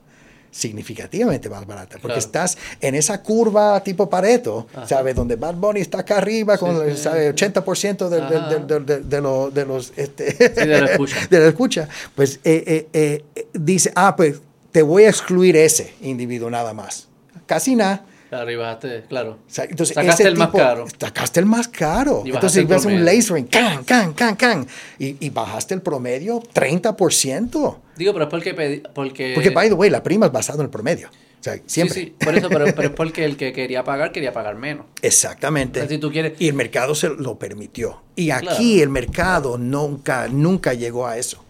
significativamente 0.51 1.49
más 1.51 1.67
barata, 1.67 1.99
porque 2.01 2.19
estás 2.19 2.57
en 2.81 2.95
esa 2.95 3.23
curva 3.23 3.83
tipo 3.83 4.09
Pareto, 4.09 4.67
¿sabes? 4.87 5.15
Donde 5.15 5.37
Bad 5.37 5.55
Bunny 5.57 5.81
está 5.81 6.01
acá 6.01 6.17
arriba 6.17 6.57
con 6.57 6.71
el 6.77 6.97
80% 6.97 8.09
de, 8.09 8.21
de, 8.67 9.01
de, 9.01 9.21
los... 9.21 9.55
De 9.55 9.67
los 9.67 9.93
este, 9.97 10.33
de 10.33 10.67
la 10.67 10.87
escucha. 10.87 11.27
de 11.31 11.39
la 11.39 11.49
escucha. 11.49 11.89
Pues 12.15 12.41
eh, 12.45 12.89
eh, 12.93 13.25
eh, 13.35 13.47
dice, 13.53 13.93
ah, 13.95 14.17
pues 14.17 14.41
te 14.73 14.81
voy 14.83 15.05
a 15.05 15.11
excluir 15.11 15.55
ese 15.55 15.93
individuo 16.01 16.51
nada 16.51 16.73
más. 16.73 17.09
Casi 17.47 17.77
nada 17.77 18.07
Claro, 18.29 18.51
y 18.51 18.57
bajaste, 18.57 19.05
claro. 19.09 19.39
entonces, 19.57 19.95
sacaste 19.95 20.29
el 20.29 20.37
más 20.37 20.51
caro. 20.51 20.87
Sacaste 20.99 21.41
el 21.41 21.47
más 21.47 21.69
caro. 21.69 22.23
entonces 22.27 22.69
ves 22.69 22.85
un 22.85 23.03
lasering, 23.03 23.47
can, 23.47 23.85
can, 23.85 24.13
can, 24.13 24.37
can. 24.37 24.67
Y, 24.99 25.25
y 25.25 25.31
bajaste 25.31 25.75
el 25.75 25.81
promedio 25.81 26.41
30%. 26.41 27.77
Digo, 27.97 28.13
pero 28.13 28.25
es 28.25 28.31
porque... 28.31 28.83
Porque, 28.95 29.33
porque 29.35 29.51
by 29.51 29.69
the 29.69 29.75
way, 29.75 29.89
la 29.89 30.03
prima 30.03 30.27
es 30.27 30.33
basada 30.33 30.59
en 30.59 30.65
el 30.67 30.71
promedio. 30.71 31.09
O 31.09 31.43
sea, 31.43 31.59
siempre. 31.67 31.95
Sí, 31.95 32.05
sí, 32.05 32.25
por 32.25 32.37
eso, 32.37 32.49
pero, 32.51 32.67
pero, 32.77 32.89
es 32.89 32.95
porque 32.95 33.25
el 33.25 33.39
que 33.39 33.55
quería 33.55 33.83
pagar 33.83 34.13
quería 34.13 34.33
pagar 34.35 34.57
menos. 34.57 34.85
Exactamente. 35.01 35.89
si 35.89 35.97
tú 35.97 36.13
quieres... 36.13 36.35
Y 36.39 36.49
el 36.49 36.55
mercado 36.55 36.95
se 36.95 37.09
lo 37.09 37.39
permitió. 37.39 38.03
Y 38.15 38.31
aquí 38.31 38.83
el 38.83 38.91
mercado 38.91 39.57
nunca, 39.57 40.29
nunca 40.29 40.75
llegó 40.75 41.07
a 41.07 41.17
eso. 41.17 41.43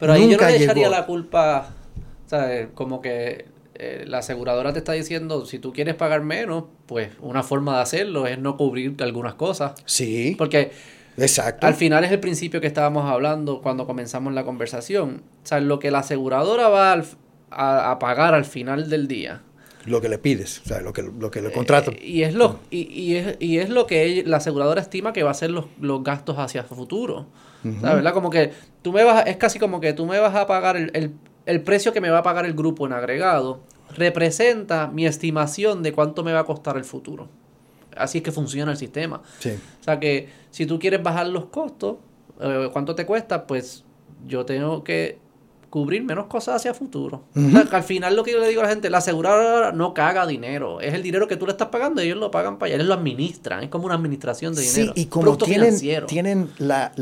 Pero 0.00 0.14
ahí 0.14 0.28
yo 0.28 0.36
no 0.36 0.48
le 0.48 0.56
echaría 0.56 0.88
la 0.88 1.06
culpa, 1.06 1.70
¿sabes? 2.26 2.68
Como 2.74 3.00
que 3.00 3.55
eh, 3.78 4.04
la 4.06 4.18
aseguradora 4.18 4.72
te 4.72 4.78
está 4.78 4.92
diciendo, 4.92 5.44
si 5.46 5.58
tú 5.58 5.72
quieres 5.72 5.94
pagar 5.94 6.22
menos, 6.22 6.64
pues 6.86 7.10
una 7.20 7.42
forma 7.42 7.76
de 7.76 7.82
hacerlo 7.82 8.26
es 8.26 8.38
no 8.38 8.56
cubrir 8.56 8.94
algunas 9.00 9.34
cosas. 9.34 9.72
Sí. 9.84 10.34
Porque 10.38 10.72
Exacto. 11.16 11.66
al 11.66 11.74
final 11.74 12.04
es 12.04 12.12
el 12.12 12.20
principio 12.20 12.60
que 12.60 12.66
estábamos 12.66 13.10
hablando 13.10 13.60
cuando 13.62 13.86
comenzamos 13.86 14.32
la 14.32 14.44
conversación. 14.44 15.22
O 15.42 15.46
sea, 15.46 15.60
lo 15.60 15.78
que 15.78 15.90
la 15.90 16.00
aseguradora 16.00 16.68
va 16.68 17.02
a, 17.50 17.98
pagar 17.98 18.34
al 18.34 18.44
final 18.44 18.88
del 18.88 19.08
día. 19.08 19.42
Lo 19.84 20.00
que 20.00 20.08
le 20.08 20.18
pides, 20.18 20.62
o 20.64 20.68
sea, 20.68 20.80
lo 20.80 20.92
que, 20.92 21.02
lo 21.02 21.30
que 21.30 21.40
le 21.40 21.52
contrato. 21.52 21.92
Eh, 21.92 22.00
y, 22.02 22.22
es 22.22 22.34
lo, 22.34 22.58
y, 22.70 22.92
y, 22.92 23.16
es, 23.16 23.36
y 23.38 23.58
es 23.58 23.70
lo 23.70 23.86
que 23.86 24.24
la 24.26 24.38
aseguradora 24.38 24.80
estima 24.80 25.12
que 25.12 25.22
va 25.22 25.30
a 25.30 25.34
ser 25.34 25.50
los, 25.50 25.66
los 25.80 26.02
gastos 26.02 26.38
hacia 26.38 26.62
el 26.62 26.66
futuro. 26.66 27.26
¿Verdad? 27.62 28.12
Como 28.12 28.30
que 28.30 28.52
tú 28.82 28.92
me 28.92 29.02
vas, 29.02 29.26
es 29.26 29.38
casi 29.38 29.58
como 29.58 29.80
que 29.80 29.92
tú 29.92 30.06
me 30.06 30.20
vas 30.20 30.36
a 30.36 30.46
pagar 30.46 30.76
el 30.76 30.92
el 30.94 31.10
precio 31.62 31.92
que 31.92 32.00
me 32.00 32.10
va 32.10 32.18
a 32.18 32.22
pagar 32.22 32.44
el 32.44 32.54
grupo 32.54 32.86
en 32.86 32.92
agregado 32.92 33.60
representa 33.94 34.88
mi 34.88 35.06
estimación 35.06 35.82
de 35.82 35.92
cuánto 35.92 36.24
me 36.24 36.32
va 36.32 36.40
a 36.40 36.44
costar 36.44 36.76
el 36.76 36.84
futuro. 36.84 37.28
Así 37.96 38.18
es 38.18 38.24
que 38.24 38.32
funciona 38.32 38.72
el 38.72 38.76
sistema. 38.76 39.22
O 39.80 39.84
sea 39.84 39.98
que 39.98 40.28
si 40.50 40.66
tú 40.66 40.78
quieres 40.78 41.02
bajar 41.02 41.28
los 41.28 41.46
costos, 41.46 41.96
eh, 42.40 42.68
cuánto 42.72 42.94
te 42.94 43.06
cuesta, 43.06 43.46
pues 43.46 43.84
yo 44.26 44.44
tengo 44.44 44.84
que 44.84 45.18
cubrir 45.76 46.02
menos 46.02 46.24
cosas 46.24 46.56
hacia 46.56 46.72
futuro. 46.72 47.24
al 47.70 47.82
final 47.82 48.16
lo 48.16 48.24
que 48.24 48.32
yo 48.32 48.38
le 48.40 48.48
digo 48.48 48.62
a 48.62 48.64
la 48.64 48.70
gente, 48.70 48.88
la 48.88 48.96
aseguradora 48.96 49.72
no 49.72 49.92
caga 49.92 50.26
dinero. 50.26 50.80
Es 50.80 50.94
el 50.94 51.02
dinero 51.02 51.28
que 51.28 51.36
tú 51.36 51.44
le 51.44 51.52
estás 51.52 51.68
pagando 51.68 52.02
y 52.02 52.06
ellos 52.06 52.16
lo 52.16 52.30
pagan 52.30 52.56
para 52.58 52.68
allá. 52.68 52.76
Ellos 52.76 52.88
lo 52.88 52.94
administran. 52.94 53.62
Es 53.62 53.68
como 53.68 53.84
una 53.84 53.94
administración 53.94 54.54
de 54.54 54.62
dinero. 54.62 54.94
Sí, 54.94 55.02
y 55.02 55.04
como 55.04 55.36
tienen, 55.36 55.78
tienen 56.06 56.48
la, 56.56 56.92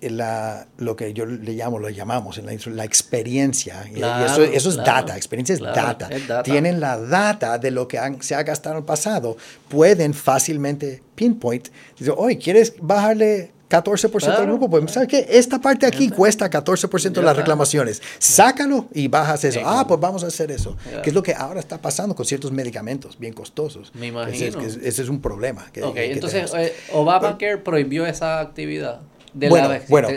la, 0.00 0.66
lo 0.78 0.96
que 0.96 1.12
yo 1.12 1.26
le 1.26 1.52
llamo, 1.52 1.78
lo 1.78 1.90
llamamos, 1.90 2.38
la, 2.38 2.52
la 2.74 2.84
experiencia. 2.86 3.84
y 3.94 3.98
eso, 3.98 4.42
eso 4.44 4.70
es 4.70 4.76
data. 4.76 5.14
Experiencia 5.14 5.52
es, 5.54 5.60
data. 5.60 6.08
Tienen 6.42 6.80
la 6.80 6.96
data 6.96 7.58
de 7.58 7.70
lo 7.70 7.86
que 7.86 8.00
se 8.20 8.34
ha 8.34 8.42
gastado 8.44 8.76
en 8.76 8.78
el 8.78 8.86
pasado. 8.86 9.36
Pueden 9.68 10.14
fácilmente 10.14 11.02
pinpoint. 11.14 11.68
Dice, 11.98 12.14
oye, 12.16 12.38
¿quieres 12.38 12.72
bajarle 12.80 13.52
14% 13.72 14.38
del 14.38 14.46
grupo, 14.46 14.68
pues 14.68 14.92
¿sabes 14.92 15.08
qué? 15.08 15.26
Esta 15.30 15.58
parte 15.58 15.86
aquí 15.86 16.10
cuesta 16.10 16.50
14% 16.50 17.12
de 17.12 17.22
las 17.22 17.36
reclamaciones. 17.36 18.02
Sácalo 18.18 18.86
y 18.92 19.08
bajas 19.08 19.44
eso. 19.44 19.60
Ah, 19.64 19.86
pues 19.88 19.98
vamos 19.98 20.22
a 20.24 20.26
hacer 20.26 20.50
eso. 20.50 20.76
Que 21.02 21.10
es 21.10 21.14
lo 21.14 21.22
que 21.22 21.34
ahora 21.34 21.60
está 21.60 21.78
pasando 21.78 22.14
con 22.14 22.26
ciertos 22.26 22.52
medicamentos 22.52 23.18
bien 23.18 23.32
costosos. 23.32 23.90
Me 23.94 24.08
imagino. 24.08 24.60
Ese 24.60 25.02
es, 25.02 25.08
un 25.08 25.20
problema. 25.20 25.70
Que, 25.72 25.82
ok, 25.82 25.96
entonces 25.96 26.52
eh, 26.54 26.74
Obamacare 26.92 27.58
prohibió 27.58 28.06
esa 28.06 28.40
actividad. 28.40 29.00
De 29.32 29.48
bueno, 29.48 29.68
la, 29.68 29.80
bueno 29.88 30.08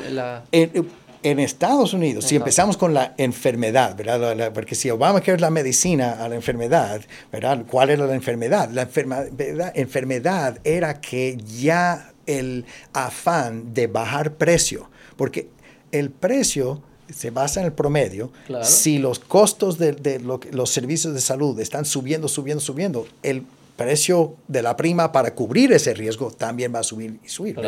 En, 1.24 1.40
Estados 1.40 1.94
Unidos, 1.94 2.26
si 2.26 2.36
empezamos 2.36 2.76
con 2.76 2.94
la 2.94 3.14
enfermedad, 3.18 3.96
¿verdad? 3.96 4.52
porque 4.54 4.76
si 4.76 4.90
Obamacare 4.90 5.36
es 5.36 5.42
la 5.42 5.50
medicina 5.50 6.24
a 6.24 6.28
la 6.28 6.36
enfermedad, 6.36 7.02
¿verdad? 7.32 7.64
¿Cuál 7.68 7.92
era 7.92 8.06
la 8.06 8.14
enfermedad? 8.14 8.70
La 8.72 8.88
enfermedad 9.74 10.60
era 10.64 11.00
que 11.00 11.38
ya 11.38 12.12
el 12.26 12.66
afán 12.94 13.74
de 13.74 13.88
bajar 13.88 14.36
precio, 14.36 14.90
porque 15.16 15.50
el 15.92 16.10
precio 16.12 16.82
se 17.14 17.30
basa 17.30 17.60
en 17.60 17.68
el 17.68 17.74
promedio. 17.74 18.32
Si 18.64 18.98
los 18.98 19.20
costos 19.20 19.78
de, 19.78 19.94
de 19.94 20.20
los 20.20 20.70
servicios 20.70 21.14
de 21.14 21.22
salud 21.22 21.60
están 21.60 21.86
subiendo, 21.86 22.28
subiendo, 22.28 22.62
subiendo, 22.62 23.08
el 23.24 23.46
precio 23.76 24.36
de 24.48 24.62
la 24.62 24.76
prima 24.78 25.12
para 25.12 25.34
cubrir 25.36 25.72
ese 25.74 25.94
riesgo 25.94 26.32
también 26.32 26.74
va 26.74 26.80
a 26.80 26.84
subir 26.84 27.20
y 27.24 27.30
subir. 27.30 27.60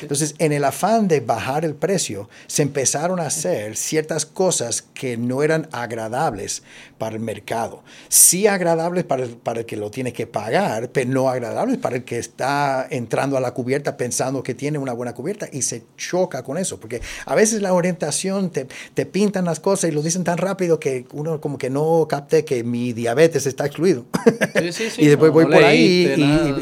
Entonces, 0.00 0.34
en 0.38 0.52
el 0.52 0.64
afán 0.64 1.08
de 1.08 1.20
bajar 1.20 1.64
el 1.64 1.74
precio, 1.74 2.28
se 2.46 2.62
empezaron 2.62 3.20
a 3.20 3.26
hacer 3.26 3.76
ciertas 3.76 4.26
cosas 4.26 4.82
que 4.82 5.16
no 5.16 5.42
eran 5.42 5.68
agradables 5.72 6.62
para 6.98 7.16
el 7.16 7.20
mercado. 7.20 7.82
Sí 8.08 8.46
agradables 8.46 9.04
para 9.04 9.24
el, 9.24 9.30
para 9.30 9.60
el 9.60 9.66
que 9.66 9.76
lo 9.76 9.90
tiene 9.90 10.12
que 10.12 10.26
pagar, 10.26 10.90
pero 10.90 11.10
no 11.10 11.28
agradables 11.28 11.78
para 11.78 11.96
el 11.96 12.04
que 12.04 12.18
está 12.18 12.86
entrando 12.90 13.36
a 13.36 13.40
la 13.40 13.52
cubierta 13.52 13.96
pensando 13.96 14.42
que 14.42 14.54
tiene 14.54 14.78
una 14.78 14.92
buena 14.92 15.14
cubierta 15.14 15.48
y 15.52 15.62
se 15.62 15.82
choca 15.96 16.42
con 16.42 16.58
eso, 16.58 16.78
porque 16.78 17.00
a 17.24 17.34
veces 17.34 17.62
la 17.62 17.72
orientación 17.72 18.50
te, 18.50 18.66
te 18.94 19.06
pintan 19.06 19.44
las 19.44 19.60
cosas 19.60 19.90
y 19.90 19.92
lo 19.92 20.02
dicen 20.02 20.24
tan 20.24 20.38
rápido 20.38 20.78
que 20.78 21.06
uno 21.12 21.40
como 21.40 21.58
que 21.58 21.70
no 21.70 22.06
capte 22.08 22.44
que 22.44 22.64
mi 22.64 22.92
diabetes 22.92 23.46
está 23.46 23.66
excluido. 23.66 24.06
y 24.98 25.06
después 25.06 25.32
voy 25.32 25.46
por 25.56 25.64
ahí 25.64 26.14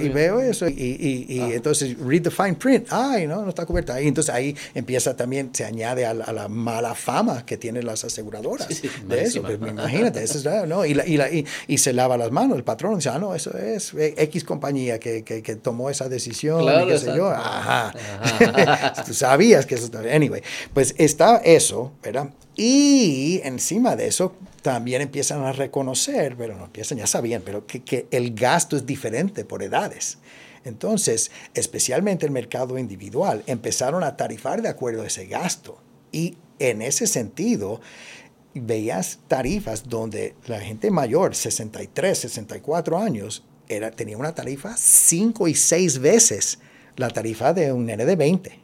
y, 0.02 0.08
veo 0.08 0.40
eso 0.40 0.68
y, 0.68 1.26
y 1.28 1.40
ah. 1.40 1.48
entonces 1.54 1.96
read 1.98 2.22
the 2.22 2.30
fine 2.30 2.54
print, 2.54 2.86
ay, 2.90 3.26
no, 3.26 3.42
no 3.42 3.48
está 3.48 3.66
cubierta. 3.66 4.00
Y 4.00 4.08
entonces 4.08 4.34
ahí 4.34 4.56
empieza 4.74 5.16
también, 5.16 5.50
se 5.52 5.64
añade 5.64 6.06
a 6.06 6.14
la, 6.14 6.48
mala 6.48 6.94
fama 6.94 7.44
que 7.44 7.56
tienen 7.56 7.86
las 7.86 8.04
aseguradoras 8.04 8.68
de 8.68 9.22
eso. 9.22 9.42
Pues, 9.42 9.58
imagínate, 9.58 10.22
eso 10.22 10.38
es, 10.38 10.68
¿no? 10.68 10.84
Y, 10.84 10.94
la, 10.94 11.04
y, 11.06 11.78
se 11.78 11.92
lava 11.92 12.16
las 12.16 12.30
manos, 12.30 12.56
el 12.56 12.64
patrón 12.64 12.96
dice, 12.96 13.10
ah, 13.10 13.18
no, 13.18 13.34
eso 13.34 13.56
es 13.56 13.92
X 13.94 14.44
compañía 14.44 14.98
que, 14.98 15.22
que, 15.22 15.42
que 15.42 15.56
tomó 15.56 15.90
esa 15.90 16.08
decisión, 16.08 16.62
y 16.62 16.86
qué 16.88 16.98
sé 16.98 17.14
yo. 17.16 17.28
Ajá. 17.28 17.92
Tú 19.06 19.14
sabías 19.14 19.66
que 19.66 19.74
eso. 19.74 19.90
Anyway, 20.12 20.42
pues 20.72 20.94
está 20.98 21.38
eso, 21.38 21.92
¿verdad? 22.02 22.28
Y 22.56 23.40
encima 23.44 23.96
de 23.96 24.06
eso, 24.06 24.34
también 24.64 25.02
empiezan 25.02 25.44
a 25.44 25.52
reconocer, 25.52 26.36
pero 26.38 26.56
no 26.56 26.64
empiezan, 26.64 26.96
ya 26.96 27.06
sabían, 27.06 27.42
pero 27.44 27.66
que, 27.66 28.06
el 28.10 28.34
gasto 28.34 28.78
es 28.78 28.86
diferente 28.86 29.44
por 29.44 29.62
edades. 29.62 30.16
Entonces, 30.64 31.30
especialmente 31.52 32.24
el 32.24 32.32
mercado 32.32 32.78
individual, 32.78 33.42
empezaron 33.46 34.02
a 34.02 34.16
tarifar 34.16 34.62
de 34.62 34.70
acuerdo 34.70 35.02
a 35.02 35.06
ese 35.06 35.26
gasto. 35.26 35.76
Y 36.12 36.38
en 36.58 36.80
ese 36.80 37.06
sentido, 37.06 37.82
veías 38.54 39.18
tarifas 39.28 39.86
donde 39.86 40.34
la 40.46 40.60
gente 40.60 40.90
mayor, 40.90 41.34
63, 41.34 42.18
64 42.20 42.96
años, 42.98 43.44
tenía 43.94 44.16
una 44.16 44.34
tarifa 44.34 44.74
cinco 44.78 45.46
y 45.46 45.54
seis 45.54 45.98
veces 45.98 46.58
la 46.96 47.10
tarifa 47.10 47.52
de 47.52 47.70
un 47.70 47.84
nene 47.84 48.06
de 48.06 48.16
20. 48.16 48.63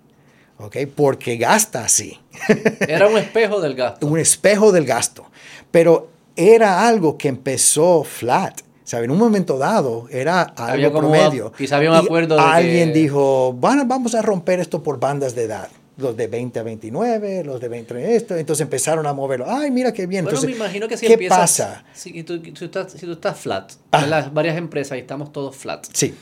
¿Ok? 0.60 0.76
Porque 0.94 1.36
gasta 1.36 1.84
así. 1.84 2.18
Era 2.80 3.08
un 3.08 3.18
espejo 3.18 3.60
del 3.60 3.74
gasto. 3.74 4.06
un 4.06 4.18
espejo 4.18 4.72
del 4.72 4.84
gasto. 4.84 5.26
Pero 5.70 6.08
era 6.36 6.86
algo 6.86 7.16
que 7.18 7.28
empezó 7.28 8.04
flat. 8.04 8.60
¿Sabe? 8.82 9.04
En 9.04 9.12
un 9.12 9.18
momento 9.18 9.56
dado 9.56 10.08
era 10.10 10.42
algo 10.42 10.90
promedio. 10.98 11.52
Quizá 11.52 11.76
había 11.76 11.92
un 11.92 11.98
acuerdo. 11.98 12.34
De 12.34 12.40
alguien 12.40 12.92
dijo, 12.92 13.52
bueno, 13.52 13.84
vamos 13.86 14.16
a 14.16 14.22
romper 14.22 14.58
esto 14.58 14.82
por 14.82 14.98
bandas 14.98 15.36
de 15.36 15.44
edad. 15.44 15.68
Los 15.96 16.16
de 16.16 16.26
20 16.26 16.58
a 16.58 16.62
29, 16.64 17.44
los 17.44 17.60
de 17.60 17.68
20 17.68 17.94
a 17.94 18.00
esto. 18.10 18.36
Entonces 18.36 18.64
empezaron 18.64 19.06
a 19.06 19.12
moverlo. 19.12 19.46
Ay, 19.48 19.70
mira 19.70 19.92
qué 19.92 20.06
bien. 20.06 20.24
Entonces, 20.24 20.50
me 20.50 20.56
imagino 20.56 20.88
que 20.88 20.96
si 20.96 21.06
¿qué 21.06 21.28
pasa? 21.28 21.84
Si 21.92 22.24
tú, 22.24 22.42
estás, 22.60 22.92
si 22.92 23.06
tú 23.06 23.12
estás 23.12 23.38
flat, 23.38 23.72
en 23.92 24.10
las 24.10 24.34
varias 24.34 24.56
empresas 24.56 24.98
y 24.98 25.02
estamos 25.02 25.30
todos 25.30 25.54
flat. 25.54 25.86
Sí. 25.92 26.14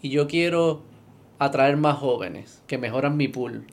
Y 0.00 0.08
yo 0.08 0.26
quiero 0.26 0.84
atraer 1.38 1.76
más 1.76 1.98
jóvenes 1.98 2.62
que 2.66 2.78
mejoran 2.78 3.16
mi 3.16 3.28
pool 3.28 3.66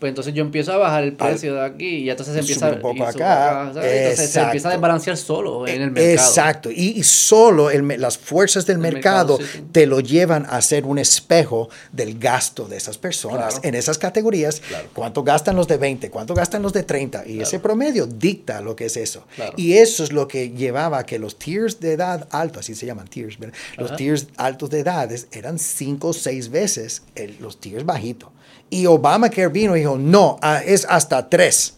pues 0.00 0.08
entonces 0.08 0.32
yo 0.32 0.42
empiezo 0.42 0.72
a 0.72 0.78
bajar 0.78 1.04
el 1.04 1.12
precio 1.12 1.54
de 1.54 1.62
aquí 1.62 1.96
y 1.98 2.10
entonces 2.10 2.32
se 2.32 2.40
empieza, 2.40 2.70
un 2.70 2.80
poco 2.80 3.04
acá. 3.04 3.66
Entonces 3.68 4.30
se 4.30 4.40
empieza 4.40 4.68
a 4.70 4.72
desbalancear 4.72 5.14
solo 5.18 5.68
en 5.68 5.82
el 5.82 5.90
mercado. 5.90 6.26
Exacto, 6.26 6.70
y, 6.70 7.02
solo 7.02 7.68
las 7.70 8.16
fuerzas 8.16 8.64
del 8.64 8.78
mercado, 8.78 9.38
te 9.72 9.84
lo 9.84 10.00
llevan 10.00 10.46
a 10.48 10.62
ser 10.62 10.86
un 10.86 10.98
espejo 10.98 11.68
del 11.92 12.18
gasto 12.18 12.66
de 12.66 12.78
esas 12.78 12.96
personas 12.96 13.60
en 13.62 13.74
esas 13.74 13.98
categorías. 13.98 14.62
¿Cuánto 14.94 15.22
gastan 15.22 15.54
los 15.54 15.68
de 15.68 15.76
20? 15.76 16.10
¿Cuánto 16.10 16.32
gastan 16.32 16.62
los 16.62 16.72
de 16.72 16.82
30? 16.82 17.26
Y 17.26 17.40
ese 17.42 17.60
promedio 17.60 18.06
dicta 18.06 18.62
lo 18.62 18.74
que 18.74 18.86
es 18.86 18.96
eso. 18.96 19.26
Y 19.56 19.74
eso 19.74 20.02
es 20.02 20.12
lo 20.12 20.26
que 20.26 20.48
llevaba 20.48 21.00
a 21.00 21.04
que 21.04 21.18
los 21.18 21.38
tiers 21.38 21.78
de 21.78 21.92
edad 21.92 22.26
altos, 22.30 22.60
así 22.60 22.74
se 22.74 22.86
llaman 22.86 23.06
tiers, 23.06 23.36
los 23.76 23.94
tiers 23.96 24.28
altos 24.38 24.70
de 24.70 24.80
edades 24.80 25.28
eran 25.30 25.58
5 25.58 26.08
o 26.08 26.12
6 26.14 26.48
veces 26.48 27.02
los 27.38 27.60
tiers 27.60 27.84
bajitos. 27.84 28.30
Y 28.70 28.86
Obamacare 28.86 29.48
vino 29.48 29.76
y 29.76 29.80
dijo, 29.80 29.98
no, 29.98 30.38
ah, 30.40 30.62
es 30.64 30.86
hasta 30.88 31.28
tres. 31.28 31.76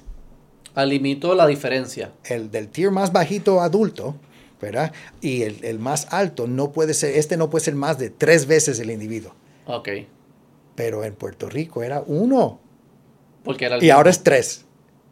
Limitó 0.76 1.34
la 1.34 1.46
diferencia. 1.46 2.12
El 2.24 2.50
del 2.50 2.68
tier 2.68 2.90
más 2.90 3.12
bajito 3.12 3.60
adulto, 3.60 4.16
¿verdad? 4.60 4.92
Y 5.20 5.42
el, 5.42 5.78
más 5.78 6.06
alto 6.10 6.46
no 6.46 6.72
puede 6.72 6.94
ser, 6.94 7.16
este 7.16 7.36
no 7.36 7.50
puede 7.50 7.64
ser 7.64 7.74
más 7.74 7.98
de 7.98 8.10
tres 8.10 8.46
veces 8.46 8.78
el 8.78 8.90
individuo. 8.90 9.34
Ok. 9.66 9.88
Pero 10.74 11.04
en 11.04 11.14
Puerto 11.14 11.48
Rico 11.48 11.82
era 11.82 12.02
uno. 12.06 12.60
Porque 13.42 13.66
era 13.66 13.82
y 13.82 13.90
ahora 13.90 14.10
es 14.10 14.22
tres. 14.22 14.64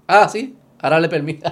Ah, 0.07 0.29
sí. 0.29 0.55
Ahora 0.79 0.99
le 1.01 1.09
permite. 1.09 1.47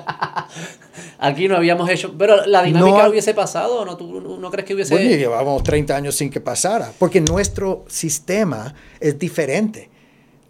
Aquí 1.18 1.48
no 1.48 1.56
habíamos 1.56 1.88
hecho. 1.90 2.14
Pero 2.16 2.46
la 2.46 2.62
dinámica 2.62 3.08
hubiese 3.08 3.34
pasado, 3.34 3.84
¿no? 3.84 3.96
¿Tú 3.96 4.38
no 4.38 4.50
crees 4.50 4.66
que 4.66 4.74
hubiese.? 4.74 4.94
Bueno, 4.94 5.10
llevábamos 5.10 5.62
30 5.62 5.94
años 5.94 6.14
sin 6.14 6.30
que 6.30 6.40
pasara. 6.40 6.92
Porque 6.98 7.20
nuestro 7.20 7.84
sistema 7.88 8.74
es 9.00 9.18
diferente 9.18 9.90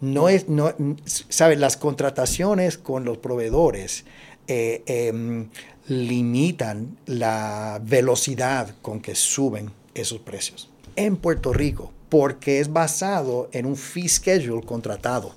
no 0.01 0.29
es, 0.29 0.47
no, 0.47 0.73
¿sabes? 1.05 1.59
Las 1.59 1.77
contrataciones 1.77 2.77
con 2.77 3.03
los 3.03 3.17
proveedores 3.17 4.05
eh, 4.47 4.83
em, 4.85 5.49
limitan 5.87 6.97
la 7.05 7.81
velocidad 7.83 8.75
con 8.81 9.01
que 9.01 9.15
suben 9.15 9.71
esos 9.93 10.19
precios. 10.19 10.69
En 10.95 11.17
Puerto 11.17 11.53
Rico, 11.53 11.91
porque 12.09 12.59
es 12.59 12.71
basado 12.71 13.49
en 13.51 13.65
un 13.65 13.75
fee 13.75 14.09
schedule 14.09 14.65
contratado. 14.65 15.35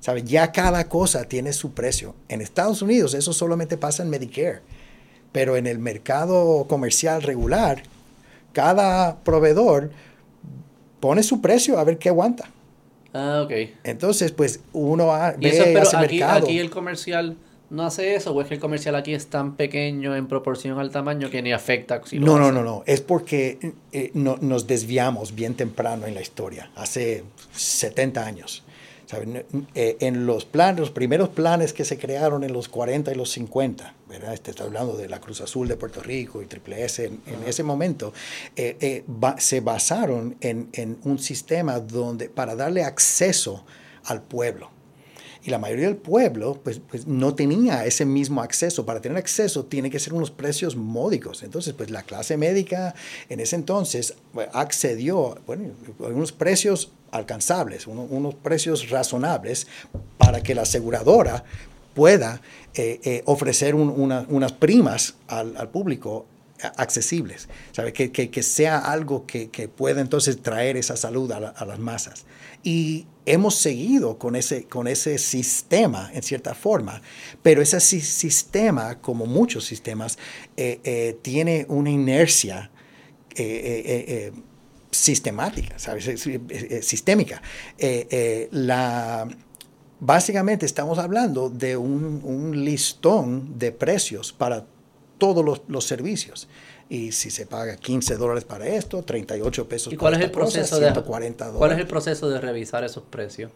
¿Sabes? 0.00 0.24
Ya 0.24 0.50
cada 0.50 0.88
cosa 0.88 1.24
tiene 1.24 1.52
su 1.52 1.72
precio. 1.72 2.14
En 2.28 2.40
Estados 2.40 2.80
Unidos 2.80 3.12
eso 3.12 3.34
solamente 3.34 3.76
pasa 3.76 4.02
en 4.02 4.08
Medicare, 4.08 4.62
pero 5.30 5.56
en 5.56 5.66
el 5.66 5.78
mercado 5.78 6.64
comercial 6.68 7.22
regular, 7.22 7.82
cada 8.52 9.22
proveedor 9.22 9.90
pone 11.00 11.22
su 11.22 11.42
precio 11.42 11.78
a 11.78 11.84
ver 11.84 11.98
qué 11.98 12.08
aguanta. 12.08 12.48
Ah, 13.12 13.42
ok. 13.44 13.52
Entonces, 13.84 14.32
pues 14.32 14.60
uno 14.72 15.12
ve 15.38 15.48
eso, 15.48 15.64
pero 15.64 15.88
aquí, 15.88 16.18
mercado. 16.18 16.46
aquí 16.46 16.58
el 16.58 16.70
comercial 16.70 17.36
no 17.70 17.84
hace 17.84 18.16
eso, 18.16 18.32
o 18.32 18.40
es 18.40 18.48
que 18.48 18.54
el 18.54 18.60
comercial 18.60 18.96
aquí 18.96 19.14
es 19.14 19.28
tan 19.28 19.56
pequeño 19.56 20.16
en 20.16 20.26
proporción 20.26 20.78
al 20.78 20.90
tamaño 20.90 21.30
que 21.30 21.40
ni 21.40 21.52
afecta. 21.52 22.00
no, 22.12 22.38
no, 22.38 22.52
no, 22.52 22.62
no. 22.62 22.82
Es 22.86 23.00
porque 23.00 23.74
eh, 23.92 24.10
no, 24.14 24.36
nos 24.40 24.66
desviamos 24.66 25.34
bien 25.34 25.54
temprano 25.54 26.06
en 26.06 26.14
la 26.14 26.20
historia, 26.20 26.70
hace 26.74 27.24
70 27.52 28.26
años. 28.26 28.64
Eh, 29.74 29.96
en 30.00 30.26
los 30.26 30.44
planes, 30.44 30.80
los 30.80 30.90
primeros 30.90 31.30
planes 31.30 31.72
que 31.72 31.84
se 31.84 31.98
crearon 31.98 32.44
en 32.44 32.52
los 32.52 32.68
40 32.68 33.10
y 33.10 33.14
los 33.14 33.30
50, 33.30 33.94
¿verdad? 34.08 34.34
Este, 34.34 34.50
está 34.50 34.64
hablando 34.64 34.96
de 34.96 35.08
la 35.08 35.20
Cruz 35.20 35.40
Azul 35.40 35.66
de 35.66 35.76
Puerto 35.76 36.00
Rico 36.00 36.42
y 36.42 36.46
Triple 36.46 36.84
S 36.84 37.04
en, 37.04 37.20
ese 37.46 37.62
momento, 37.62 38.12
eh, 38.54 38.76
eh, 38.80 39.04
se 39.38 39.60
basaron 39.60 40.36
en, 40.40 40.68
en, 40.72 40.98
un 41.04 41.18
sistema 41.18 41.80
donde, 41.80 42.28
para 42.28 42.54
darle 42.54 42.84
acceso 42.84 43.64
al 44.04 44.22
pueblo. 44.22 44.70
Y 45.42 45.50
la 45.50 45.58
mayoría 45.58 45.86
del 45.86 45.96
pueblo 45.96 46.60
pues, 46.62 46.80
pues 46.88 47.06
no 47.06 47.34
tenía 47.34 47.84
ese 47.86 48.04
mismo 48.04 48.42
acceso. 48.42 48.84
Para 48.84 49.00
tener 49.00 49.16
acceso 49.16 49.64
tiene 49.64 49.90
que 49.90 49.98
ser 49.98 50.12
unos 50.12 50.30
precios 50.30 50.76
módicos. 50.76 51.42
Entonces, 51.42 51.72
pues 51.72 51.90
la 51.90 52.02
clase 52.02 52.36
médica 52.36 52.94
en 53.28 53.40
ese 53.40 53.56
entonces 53.56 54.14
accedió 54.52 55.38
bueno, 55.46 55.70
a 56.00 56.04
unos 56.04 56.32
precios 56.32 56.92
alcanzables, 57.10 57.86
unos 57.86 58.34
precios 58.34 58.90
razonables 58.90 59.66
para 60.18 60.42
que 60.42 60.54
la 60.54 60.62
aseguradora 60.62 61.44
pueda 61.94 62.40
eh, 62.74 63.00
eh, 63.02 63.22
ofrecer 63.26 63.74
unas 63.74 64.52
primas 64.52 65.14
al, 65.26 65.68
público 65.70 66.26
accesibles, 66.76 67.48
¿sabe? 67.72 67.92
Que, 67.92 68.10
que, 68.12 68.42
sea 68.42 68.78
algo 68.78 69.26
que, 69.26 69.50
que, 69.50 69.66
pueda 69.66 70.00
entonces 70.00 70.40
traer 70.42 70.76
esa 70.76 70.96
salud 70.96 71.32
a, 71.32 71.36
a, 71.36 71.64
las 71.64 71.78
masas. 71.78 72.26
Y 72.62 73.06
hemos 73.26 73.54
seguido 73.56 74.18
con 74.18 74.36
ese, 74.36 74.64
con 74.64 74.88
ese 74.88 75.18
sistema, 75.18 76.10
en 76.12 76.22
cierta 76.22 76.54
forma, 76.54 77.02
pero 77.42 77.62
ese 77.62 77.80
sistema, 77.80 79.00
como 79.00 79.26
muchos 79.26 79.64
sistemas, 79.64 80.18
eh, 80.56 81.18
tiene 81.22 81.66
una 81.68 81.90
inercia 81.90 82.70
sistemática, 84.90 85.78
¿sabes? 85.78 86.04
sistémica. 86.82 87.42
Eh, 87.78 88.06
eh, 88.10 88.48
la, 88.50 89.28
básicamente 90.00 90.66
estamos 90.66 90.98
hablando 90.98 91.48
de 91.48 91.76
un, 91.76 92.64
listón 92.64 93.58
de 93.58 93.72
precios 93.72 94.32
para 94.32 94.66
todos 95.18 95.62
los, 95.66 95.84
servicios. 95.84 96.48
Y 96.90 97.12
si 97.12 97.30
se 97.30 97.46
paga 97.46 97.76
15 97.76 98.16
dólares 98.16 98.44
para 98.44 98.66
esto, 98.66 99.02
38 99.02 99.68
pesos 99.68 99.92
¿Y 99.92 99.96
cuál 99.96 100.14
es 100.14 100.20
el 100.20 100.32
proceso 100.32 100.80
de, 100.80 100.90
dólares. 100.90 101.52
¿Cuál 101.56 101.72
es 101.72 101.78
el 101.78 101.86
proceso 101.86 102.28
de 102.28 102.40
revisar 102.40 102.82
esos 102.82 103.04
precios? 103.04 103.52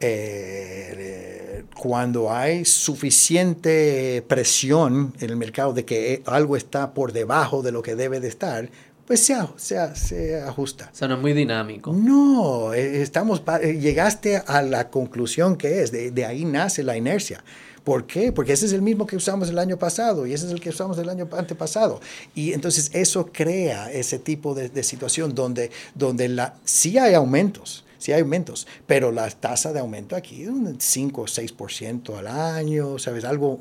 Eh, 0.00 1.64
cuando 1.78 2.32
hay 2.32 2.64
suficiente 2.64 4.24
presión 4.26 5.12
en 5.20 5.30
el 5.30 5.36
mercado 5.36 5.74
de 5.74 5.84
que 5.84 6.22
algo 6.24 6.56
está 6.56 6.94
por 6.94 7.12
debajo 7.12 7.62
de 7.62 7.72
lo 7.72 7.82
que 7.82 7.94
debe 7.94 8.20
de 8.20 8.28
estar, 8.28 8.70
pues 9.06 9.24
se, 9.24 9.36
se, 9.56 9.94
se, 9.94 10.40
ajusta. 10.40 10.90
O 10.92 10.96
sea, 10.96 11.08
no 11.08 11.14
es 11.14 11.20
muy 11.20 11.32
dinámico. 11.32 11.92
No, 11.92 12.74
eh, 12.74 13.02
estamos, 13.02 13.42
eh, 13.62 13.78
llegaste 13.78 14.38
a 14.38 14.62
la 14.62 14.88
conclusión 14.88 15.56
que 15.56 15.82
es, 15.82 15.92
de, 15.92 16.24
ahí 16.24 16.44
nace 16.44 16.82
la 16.82 16.96
inercia. 16.96 17.44
¿Por 17.86 18.04
qué? 18.04 18.32
Porque 18.32 18.52
ese 18.52 18.66
es 18.66 18.72
el 18.72 18.82
mismo 18.82 19.06
que 19.06 19.14
usamos 19.14 19.48
el 19.48 19.60
año 19.60 19.78
pasado 19.78 20.26
y 20.26 20.32
ese 20.32 20.46
es 20.46 20.50
el 20.50 20.58
que 20.58 20.70
usamos 20.70 20.98
el 20.98 21.08
año 21.08 21.28
antepasado. 21.30 22.00
Y 22.34 22.52
entonces 22.52 22.90
eso 22.92 23.30
crea 23.32 23.92
ese 23.92 24.18
tipo 24.18 24.56
de, 24.56 24.68
de 24.68 24.82
situación 24.82 25.36
donde, 25.36 25.70
donde 25.94 26.28
la, 26.28 26.56
sí 26.64 26.98
hay 26.98 27.14
aumentos, 27.14 27.84
sí 27.96 28.10
hay 28.10 28.22
aumentos, 28.22 28.66
pero 28.88 29.12
la 29.12 29.30
tasa 29.30 29.72
de 29.72 29.78
aumento 29.78 30.16
aquí 30.16 30.42
es 30.42 30.48
un 30.48 30.80
5 30.80 31.20
o 31.20 31.26
6% 31.26 32.18
al 32.18 32.26
año, 32.26 32.98
¿sabes? 32.98 33.24
Algo 33.24 33.60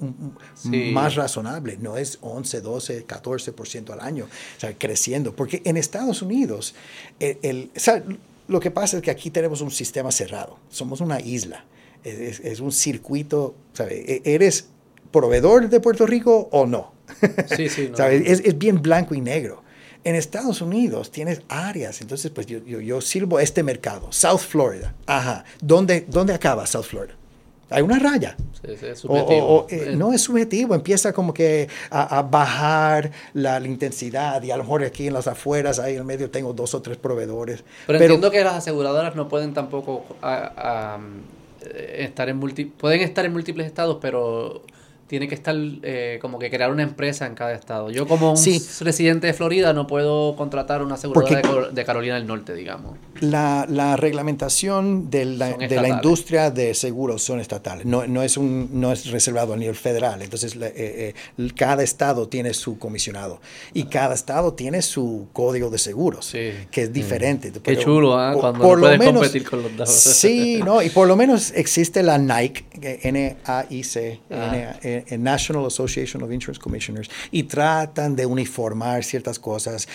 más 0.63 1.13
razonable, 1.13 1.77
no 1.79 1.95
es 1.95 2.17
11, 2.21 2.61
12, 2.61 3.05
14% 3.05 3.91
al 3.91 3.99
año, 3.99 4.27
¿sabes? 4.57 4.77
Creciendo, 4.79 5.35
porque 5.35 5.61
en 5.65 5.77
Estados 5.77 6.23
Unidos, 6.23 6.73
el, 7.19 7.69
lo 8.47 8.59
que 8.59 8.71
pasa 8.71 8.97
es 8.97 9.03
que 9.03 9.11
aquí 9.11 9.29
tenemos 9.29 9.61
un 9.61 9.69
sistema 9.69 10.11
cerrado, 10.11 10.57
somos 10.71 10.99
una 10.99 11.19
isla, 11.19 11.63
es, 12.05 12.59
un 12.59 12.71
circuito, 12.71 13.55
¿sabes? 13.73 14.07
E, 14.07 14.21
¿Eres 14.23 14.69
proveedor 15.11 15.69
de 15.69 15.79
Puerto 15.79 16.05
Rico 16.05 16.49
o 16.51 16.65
no? 16.65 16.93
Sí, 17.55 17.69
sí. 17.69 17.91
¿Sabes? 17.95 18.23
Es, 18.25 18.39
es 18.45 18.57
bien 18.57 18.81
blanco 18.81 19.15
y 19.15 19.21
negro. 19.21 19.63
En 20.03 20.13
Estados 20.13 20.61
Unidos 20.61 21.09
tienes 21.09 21.41
áreas, 21.49 21.99
entonces 22.01 22.29
pues 22.29 22.45
yo, 22.45 22.59
yo, 22.59 22.79
yo 22.79 23.01
sirvo 23.01 23.39
este 23.39 23.63
mercado, 23.63 24.11
South 24.11 24.41
Florida. 24.47 24.93
Ajá. 25.07 25.43
¿Dónde, 25.61 26.05
dónde 26.07 26.33
acaba 26.33 26.67
South 26.67 26.83
Florida? 26.83 27.15
Hay 27.71 27.81
una 27.81 27.97
raya. 27.97 28.35
Sí, 28.63 28.77
sí, 28.79 28.85
es 28.85 28.99
subjetivo. 28.99 29.65
Eh, 29.69 29.95
no 29.97 30.13
es 30.13 30.21
subjetivo, 30.21 30.75
empieza 30.75 31.11
como 31.13 31.33
que 31.33 31.67
a, 31.89 32.21
bajar 32.21 33.11
la, 33.33 33.59
intensidad 33.59 34.41
y 34.43 34.51
a 34.51 34.57
lo 34.57 34.63
mejor 34.63 34.83
aquí 34.83 35.07
en 35.07 35.13
las 35.13 35.27
afueras, 35.27 35.79
ahí 35.79 35.93
en 35.93 35.99
el 35.99 36.05
medio 36.05 36.29
tengo 36.29 36.53
dos 36.53 36.75
o 36.75 36.81
tres 36.81 36.97
proveedores. 36.97 37.63
Pero, 37.87 37.99
entiendo 37.99 38.29
que 38.29 38.43
las 38.43 38.53
aseguradoras 38.53 39.15
no 39.15 39.27
pueden 39.27 39.53
tampoco 39.55 40.05
estar 41.65 42.29
en 42.29 42.37
multi, 42.37 42.65
pueden 42.65 43.01
estar 43.01 43.25
en 43.25 43.33
múltiples 43.33 43.67
estados, 43.67 43.97
pero 44.01 44.63
tiene 45.07 45.27
que 45.27 45.35
estar 45.35 45.55
eh, 45.55 46.17
como 46.19 46.39
que 46.39 46.49
crear 46.49 46.71
una 46.71 46.81
empresa 46.81 47.27
en 47.27 47.35
cada 47.35 47.53
estado. 47.53 47.91
Yo 47.91 48.07
como 48.07 48.31
un 48.31 48.61
residente 48.81 49.27
de 49.27 49.33
Florida 49.33 49.71
no 49.71 49.85
puedo 49.85 50.35
contratar 50.35 50.81
una 50.81 50.95
aseguradora 50.95 51.69
de, 51.69 51.85
Carolina 51.85 52.15
del 52.15 52.25
Norte, 52.25 52.55
digamos. 52.55 52.97
La, 53.21 53.67
la 53.69 53.95
reglamentación 53.97 55.11
de 55.11 55.25
la, 55.25 55.53
de 55.53 55.75
la, 55.75 55.89
industria 55.89 56.49
de 56.49 56.73
seguros 56.73 57.21
son 57.21 57.39
estatales, 57.39 57.85
no, 57.85 58.07
no, 58.07 58.23
es, 58.23 58.35
un, 58.35 58.69
no 58.73 58.91
es 58.91 59.11
reservado 59.11 59.53
a 59.53 59.57
nivel 59.57 59.75
federal. 59.75 60.23
Entonces, 60.23 60.55
eh, 60.55 61.13
eh, 61.37 61.49
cada 61.55 61.83
estado 61.83 62.27
tiene 62.27 62.53
su 62.55 62.79
comisionado 62.79 63.39
y 63.73 63.83
cada 63.83 64.15
estado 64.15 64.53
tiene 64.53 64.81
su 64.81 65.27
código 65.33 65.69
de 65.69 65.77
seguros, 65.77 66.31
que 66.31 66.81
es 66.81 66.91
diferente. 66.91 67.51
Qué 67.61 67.77
chulo, 67.77 68.17
¿ah? 68.17 68.33
Cuando 68.33 68.59
por 68.59 68.79
puedes 68.79 68.99
competir 68.99 69.47
con 69.47 69.61
los 69.61 69.77
dos. 69.77 69.89
Sí, 69.89 70.61
no, 70.65 70.81
y 70.81 70.89
por 70.89 71.07
lo 71.07 71.15
menos 71.15 71.51
existe 71.55 72.01
la 72.01 72.17
NAIC, 72.17 72.65
N-A-I-C, 73.03 74.19
N-A-I-C 75.07 75.35
National 75.35 75.65
Association 75.65 76.23
of 76.23 76.31
Insurance 76.31 76.61
Commissioners 76.61 77.09
y 77.31 77.43
tratan 77.43 78.15
de 78.15 78.25
uniformar 78.25 79.03
ciertas 79.03 79.39
cosas, 79.39 79.87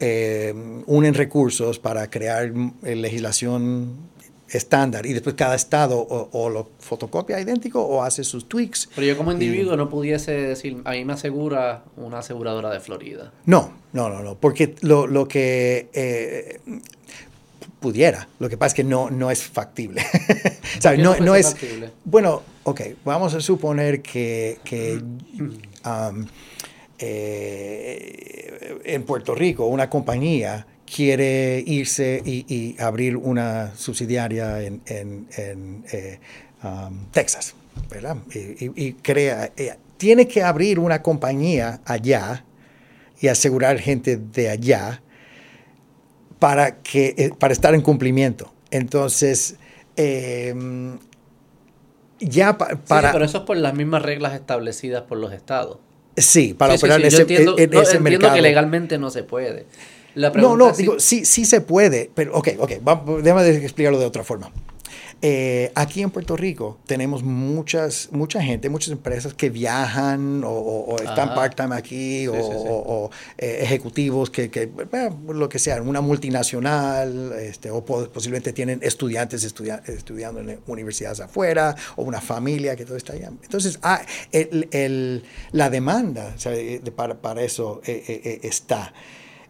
eh, 0.00 0.54
unen 0.86 1.14
recursos 1.14 1.78
para 1.78 2.08
crear 2.08 2.52
eh, 2.82 2.94
legislación 2.94 4.14
estándar 4.48 5.06
y 5.06 5.12
después 5.12 5.34
cada 5.34 5.56
estado 5.56 5.98
o, 5.98 6.48
lo 6.48 6.70
fotocopia 6.78 7.40
idéntico 7.40 7.82
o 7.82 8.04
hace 8.04 8.22
sus 8.22 8.48
tweaks. 8.48 8.88
Pero 8.94 9.06
yo 9.06 9.16
como 9.16 9.32
individuo 9.32 9.76
no 9.76 9.88
pudiese 9.88 10.30
decir, 10.30 10.80
a 10.84 10.92
mí 10.92 11.04
me 11.04 11.14
asegura 11.14 11.82
una 11.96 12.20
aseguradora 12.20 12.70
de 12.70 12.78
Florida. 12.78 13.32
No, 13.44 13.72
no, 13.92 14.08
no, 14.08 14.22
no, 14.22 14.36
porque 14.36 14.76
lo, 14.82 15.08
lo 15.08 15.26
que 15.26 15.88
eh, 15.92 16.60
pudiera, 17.80 18.28
lo 18.38 18.48
que 18.48 18.56
pasa 18.56 18.68
es 18.68 18.74
que 18.74 18.84
no, 18.84 19.10
no 19.10 19.32
es 19.32 19.42
factible. 19.42 20.04
no, 20.98 21.16
no, 21.16 21.34
es... 21.34 21.50
Factible? 21.50 21.90
Bueno, 22.04 22.42
ok, 22.66 22.80
vamos 23.04 23.32
a 23.34 23.40
suponer 23.40 24.02
que, 24.02 24.58
que 24.64 25.00
um, 25.84 26.26
eh, 26.98 28.80
en 28.84 29.04
Puerto 29.04 29.36
Rico 29.36 29.66
una 29.66 29.88
compañía 29.88 30.66
quiere 30.84 31.62
irse 31.64 32.20
y, 32.24 32.74
abrir 32.80 33.16
una 33.16 33.72
subsidiaria 33.76 34.62
en, 34.62 34.82
eh, 34.88 36.18
um, 36.64 37.06
Texas, 37.12 37.54
¿verdad? 37.88 38.16
Y, 38.34 38.94
crea, 38.94 39.52
eh, 39.56 39.74
tiene 39.96 40.26
que 40.26 40.42
abrir 40.42 40.80
una 40.80 41.02
compañía 41.02 41.80
allá 41.84 42.44
y 43.20 43.28
asegurar 43.28 43.78
gente 43.78 44.16
de 44.16 44.50
allá 44.50 45.02
para, 46.40 46.78
que, 46.82 47.32
para 47.38 47.52
estar 47.52 47.76
en 47.76 47.82
cumplimiento. 47.82 48.52
Entonces, 48.72 49.54
em, 49.94 50.98
ya 52.20 52.56
para... 52.58 52.74
Sí, 52.74 53.08
pero 53.12 53.24
eso 53.24 53.38
es 53.38 53.44
por 53.44 53.56
las 53.56 53.74
mismas 53.74 54.02
reglas 54.02 54.34
establecidas 54.34 55.02
por 55.02 55.18
los 55.18 55.32
estados. 55.32 55.78
Sí, 56.16 56.54
para 56.54 56.74
operar 56.74 57.00
en 57.00 57.06
ese, 57.06 57.22
entiendo, 57.22 57.56
entiendo 57.58 58.32
que 58.32 58.40
legalmente 58.40 58.98
no 58.98 59.10
se 59.10 59.22
puede 59.22 59.66
no, 60.16 60.56
no, 60.56 60.72
digo, 60.72 60.98
sí, 60.98 61.24
sí 61.24 61.44
se 61.44 61.60
puede, 61.60 62.10
pero 62.14 62.34
ok, 62.34 62.48
ok, 62.58 62.70
déjame 63.22 63.48
explicarlo 63.48 63.98
de 63.98 64.06
otra 64.06 64.24
forma. 64.24 64.50
Eh, 65.22 65.72
aquí 65.74 66.02
en 66.02 66.10
Puerto 66.10 66.36
Rico 66.36 66.78
tenemos 66.86 67.22
muchas, 67.22 68.10
mucha 68.12 68.42
gente, 68.42 68.68
muchas 68.68 68.92
empresas 68.92 69.34
que 69.34 69.50
viajan 69.50 70.42
o, 70.44 70.96
están 71.02 71.34
part-time 71.34 71.74
aquí 71.74 72.28
o, 72.28 73.10
eh, 73.38 73.58
ejecutivos 73.62 74.30
que, 74.30 74.50
que 74.50 74.70
lo 75.28 75.48
que 75.48 75.58
sea, 75.58 75.80
una 75.80 76.00
multinacional 76.00 77.32
este, 77.40 77.70
o 77.70 77.84
posiblemente 77.84 78.52
tienen 78.52 78.80
estudiantes 78.82 79.42
estudiando 79.44 80.40
en 80.40 80.60
universidades 80.66 81.20
afuera 81.20 81.74
o 81.96 82.02
una 82.02 82.20
familia 82.20 82.76
que 82.76 82.84
todo 82.84 82.96
está 82.96 83.14
allá. 83.14 83.30
Entonces, 83.42 83.78
ah, 83.82 84.02
el, 84.32 85.24
la 85.52 85.70
demanda 85.70 86.34
para, 86.94 87.14
para, 87.14 87.42
eso 87.42 87.80
eh, 87.86 88.40
está. 88.42 88.92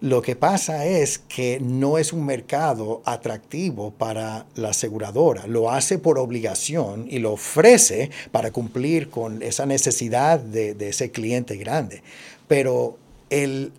Lo 0.00 0.20
que 0.20 0.36
pasa 0.36 0.84
es 0.84 1.18
que 1.18 1.58
no 1.60 1.96
es 1.96 2.12
un 2.12 2.26
mercado 2.26 3.00
atractivo 3.06 3.92
para 3.92 4.44
la 4.54 4.70
aseguradora. 4.70 5.46
Lo 5.46 5.70
hace 5.70 5.98
por 5.98 6.18
obligación 6.18 7.06
y 7.08 7.18
lo 7.18 7.32
ofrece 7.32 8.10
para 8.30 8.50
cumplir 8.50 9.08
con 9.08 9.42
esa 9.42 9.64
necesidad 9.64 10.38
de, 10.38 10.76
ese 10.86 11.10
cliente 11.10 11.56
grande. 11.56 12.02
Pero 12.46 12.98
el 13.30 13.72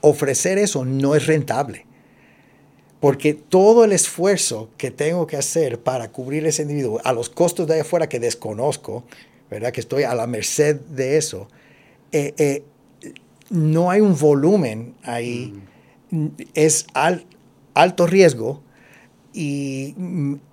ofrecer 0.00 0.56
eso 0.56 0.86
no 0.86 1.14
es 1.14 1.26
rentable. 1.26 1.84
Porque 2.98 3.34
todo 3.34 3.84
el 3.84 3.92
esfuerzo 3.92 4.70
que 4.78 4.90
tengo 4.90 5.26
que 5.26 5.36
hacer 5.36 5.78
para 5.78 6.10
cubrir 6.10 6.46
ese 6.46 6.62
individuo 6.62 7.00
a 7.04 7.12
los 7.12 7.28
costos 7.28 7.66
de 7.66 7.74
allá 7.74 7.82
afuera 7.82 8.08
que 8.08 8.20
desconozco, 8.20 9.04
¿verdad? 9.50 9.72
Que 9.72 9.80
estoy 9.80 10.04
a 10.04 10.14
la 10.14 10.26
merced 10.26 10.76
de 10.76 11.16
eso, 11.18 11.48
eh, 12.12 12.34
eh, 12.38 12.62
no 13.50 13.90
hay 13.90 14.00
un 14.00 14.16
volumen 14.16 14.94
ahí, 15.02 15.60
mm. 16.10 16.26
es 16.54 16.86
alto 17.74 18.06
riesgo 18.06 18.62
y 19.32 19.94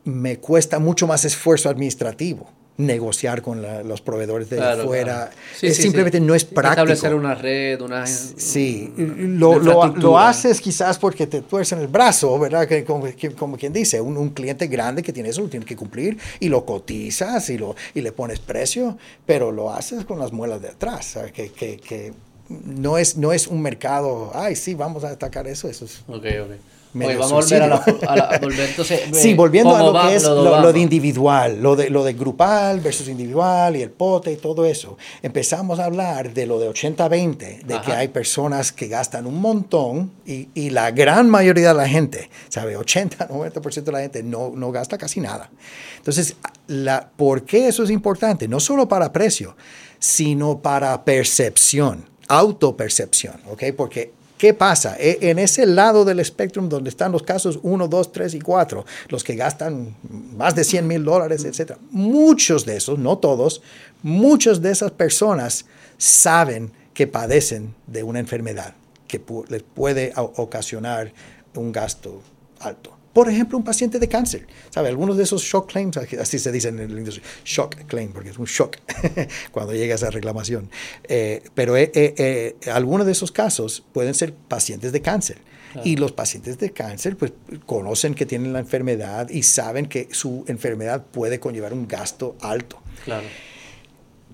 me 0.04 0.38
cuesta 0.38 0.80
mucho 0.80 1.08
más 1.08 1.26
esfuerzo 1.26 1.70
administrativo 1.70 2.48
negociar 2.78 3.42
con 3.42 3.66
los 3.88 4.02
proveedores 4.02 4.50
de 4.50 4.62
afuera. 4.62 5.32
simplemente 5.54 6.20
no 6.20 6.36
es 6.36 6.46
práctico. 6.46 6.84
Establecer 6.84 7.16
una 7.16 7.34
red, 7.34 7.82
una... 7.82 8.06
Sí, 8.06 8.94
lo, 8.98 9.58
lo, 9.60 10.20
haces 10.20 10.62
quizás 10.62 11.00
porque 11.00 11.26
te 11.26 11.42
tuercen 11.42 11.80
el 11.80 11.88
brazo, 11.88 12.38
¿verdad? 12.38 12.68
Que, 12.68 12.86
como, 12.86 13.58
quien 13.58 13.74
dice, 13.74 14.00
un, 14.00 14.30
cliente 14.30 14.68
grande 14.68 15.02
que 15.02 15.12
tiene 15.12 15.30
eso 15.30 15.42
lo 15.42 15.48
tiene 15.48 15.66
que 15.66 15.76
cumplir 15.76 16.18
y 16.40 16.50
lo 16.50 16.66
cotizas 16.66 17.50
y, 17.50 17.58
lo, 17.58 17.76
y 17.96 18.02
le 18.02 18.12
pones 18.12 18.40
precio, 18.40 18.98
pero 19.26 19.52
lo 19.52 19.74
haces 19.74 20.06
con 20.06 20.20
las 20.20 20.32
muelas 20.32 20.62
de 20.62 20.70
atrás, 20.70 21.18
que, 21.34 21.52
que, 21.52 21.78
que 21.78 22.14
no 22.50 22.98
es, 22.98 23.18
no 23.18 23.34
es 23.34 23.48
un 23.48 23.62
mercado, 23.62 24.32
ay, 24.34 24.56
sí, 24.56 24.74
vamos 24.74 25.04
a 25.04 25.10
atacar 25.10 25.48
eso, 25.48 25.68
eso 25.68 25.86
es... 25.86 26.02
Ok, 26.08 26.26
ok. 26.44 26.52
vamos 26.94 27.32
a 27.32 27.36
volver 27.36 27.62
a 27.62 27.68
la, 27.68 28.40
volver, 28.42 28.70
entonces, 28.70 29.02
sí, 29.12 29.34
volviendo 29.34 29.76
a 29.76 29.84
lo 29.84 30.08
que 30.08 30.16
es 30.16 30.24
lo, 30.24 30.74
de 30.74 30.80
individual, 30.80 31.62
lo 31.62 31.76
de, 31.76 31.90
lo 31.90 32.04
de 32.04 32.14
grupal 32.14 32.80
versus 32.80 33.10
individual 33.10 33.76
y 33.76 33.82
el 33.82 33.92
pote 33.92 34.32
y 34.32 34.38
todo 34.38 34.66
eso. 34.66 34.98
Empezamos 35.22 35.80
a 35.80 35.86
hablar 35.86 36.34
de 36.34 36.46
lo 36.46 36.60
de 36.60 36.70
80-20, 36.70 37.64
de 37.64 37.82
que 37.82 37.92
hay 37.92 38.08
personas 38.08 38.72
que 38.72 38.88
gastan 38.88 39.28
un 39.28 39.42
montón 39.42 40.12
y, 40.26 40.50
y, 40.54 40.70
la 40.70 40.92
gran 40.92 41.30
mayoría 41.30 41.70
de 41.70 41.74
la 41.74 41.88
gente, 41.88 42.30
¿sabe? 42.50 42.78
80-90% 42.78 43.84
de 43.84 43.92
la 43.92 44.00
gente 44.00 44.24
no, 44.24 44.52
no 44.56 44.72
gasta 44.72 44.98
casi 44.98 45.20
nada. 45.20 45.50
Entonces, 45.98 46.36
la, 46.68 47.10
¿por 47.16 47.44
qué 47.44 47.68
eso 47.68 47.84
es 47.84 47.90
importante? 47.90 48.48
No 48.48 48.60
solo 48.60 48.88
para 48.88 49.12
precio, 49.12 49.56
sino 50.00 50.60
para 50.60 51.04
percepción 51.04 52.17
autopercepción, 52.28 53.36
¿ok? 53.50 53.64
Porque, 53.76 54.12
¿qué 54.38 54.54
pasa? 54.54 54.96
E, 55.00 55.18
en 55.30 55.40
ese 55.40 55.66
lado 55.66 56.06
del 56.06 56.20
espectro 56.20 56.62
donde 56.64 56.90
están 56.90 57.12
los 57.12 57.24
casos 57.24 57.60
1, 57.64 57.88
2, 57.88 58.12
3 58.12 58.34
y 58.36 58.40
4, 58.40 58.86
los 59.10 59.24
que 59.24 59.36
gastan 59.36 59.96
más 60.36 60.56
de 60.56 60.64
100 60.64 60.88
mil 60.88 61.04
dólares, 61.04 61.46
etc. 61.46 61.78
Muchos 61.92 62.66
de 62.66 62.78
esos, 62.78 63.00
no 63.00 63.18
todos, 63.18 63.62
muchas 64.04 64.62
de 64.62 64.72
esas 64.72 64.92
personas 64.92 65.66
saben 65.98 66.72
que 66.94 67.08
padecen 67.08 67.76
de 67.86 68.04
una 68.04 68.20
enfermedad 68.20 68.74
que 69.08 69.22
les 69.50 69.64
puede 69.64 70.14
ocasionar 70.16 71.14
un 71.56 71.72
gasto 71.72 72.22
alto. 72.60 72.97
Por 73.18 73.32
ejemplo, 73.32 73.58
un 73.58 73.64
paciente 73.64 73.98
de 73.98 74.08
cáncer. 74.08 74.46
¿Sabe? 74.70 74.90
Algunos 74.90 75.18
de 75.18 75.24
esos 75.24 75.42
shock 75.42 75.72
claims, 75.72 75.98
así 75.98 76.38
se 76.38 76.52
dice 76.52 76.68
en 76.68 76.78
el 76.78 76.96
industria, 76.96 77.26
shock 77.44 77.76
claim, 77.88 78.12
porque 78.12 78.30
es 78.30 78.38
un 78.38 78.46
shock 78.46 78.78
cuando 79.52 79.74
llega 79.74 79.96
esa 79.96 80.12
reclamación. 80.12 80.70
Eh, 81.04 81.42
pero 81.56 81.76
eh, 81.76 81.90
eh, 81.96 82.56
algunos 82.72 83.08
de 83.08 83.14
esos 83.14 83.32
casos 83.32 83.84
pueden 83.92 84.14
ser 84.14 84.36
pacientes 84.36 84.92
de 84.92 85.02
cáncer. 85.02 85.40
Y 85.84 85.96
los 85.96 86.12
pacientes 86.12 86.60
de 86.60 86.70
cáncer 86.74 87.18
pues, 87.18 87.34
conocen 87.66 88.14
que 88.14 88.28
tienen 88.28 88.54
la 88.54 88.60
enfermedad 88.60 89.30
y 89.30 89.42
saben 89.42 89.88
que 89.88 90.10
su 90.12 90.46
enfermedad 90.48 91.04
puede 91.04 91.40
conllevar 91.40 91.74
un 91.74 91.88
gasto 91.88 92.36
alto. 92.40 92.84
Claro. 93.04 93.26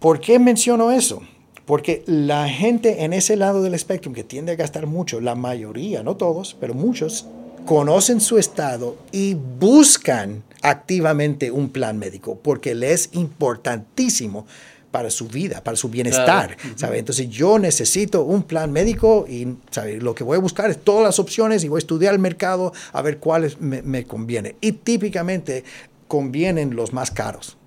¿Por 0.02 0.20
qué 0.20 0.40
menciono 0.40 0.92
eso? 0.92 1.22
Porque 1.66 2.04
la 2.06 2.50
gente 2.50 3.06
en 3.06 3.14
ese 3.14 3.38
lado 3.38 3.64
del 3.64 3.76
espectro 3.76 4.12
que 4.12 4.26
tiende 4.26 4.52
a 4.52 4.56
gastar 4.56 4.88
mucho, 4.88 5.22
la 5.22 5.36
mayoría, 5.36 6.04
no 6.04 6.18
todos, 6.18 6.58
pero 6.60 6.74
muchos, 6.74 7.28
conocen 7.66 8.22
su 8.22 8.38
estado 8.38 8.98
y 9.12 9.36
buscan 9.36 10.44
activamente 10.62 11.52
un 11.52 11.70
plan 11.70 11.98
médico 11.98 12.40
porque 12.42 12.76
le 12.76 12.94
es 12.94 13.10
importantísimo 13.14 14.46
para 14.92 15.10
su 15.10 15.28
vida, 15.28 15.64
para 15.64 15.76
su 15.76 15.90
bienestar, 15.90 16.56
Entonces 16.94 17.28
yo 17.28 17.58
necesito 17.58 18.24
un 18.24 18.44
plan 18.44 18.72
médico 18.72 19.26
y 19.28 19.58
¿sabe? 19.72 19.98
lo 19.98 20.14
que 20.14 20.24
voy 20.24 20.38
a 20.38 20.40
buscar 20.40 20.70
es 20.70 20.78
todas 20.84 21.04
las 21.04 21.18
opciones 21.18 21.64
y 21.64 21.68
voy 21.68 21.78
a 21.78 21.80
estudiar 21.80 22.14
el 22.14 22.20
mercado 22.20 22.74
a 22.92 23.02
ver 23.02 23.18
cuáles 23.18 23.60
me, 23.60 23.82
me 23.82 24.06
conviene. 24.06 24.56
Y 24.62 24.74
típicamente 24.74 25.64
convienen 26.08 26.76
los 26.76 26.94
más 26.94 27.10
caros 27.10 27.58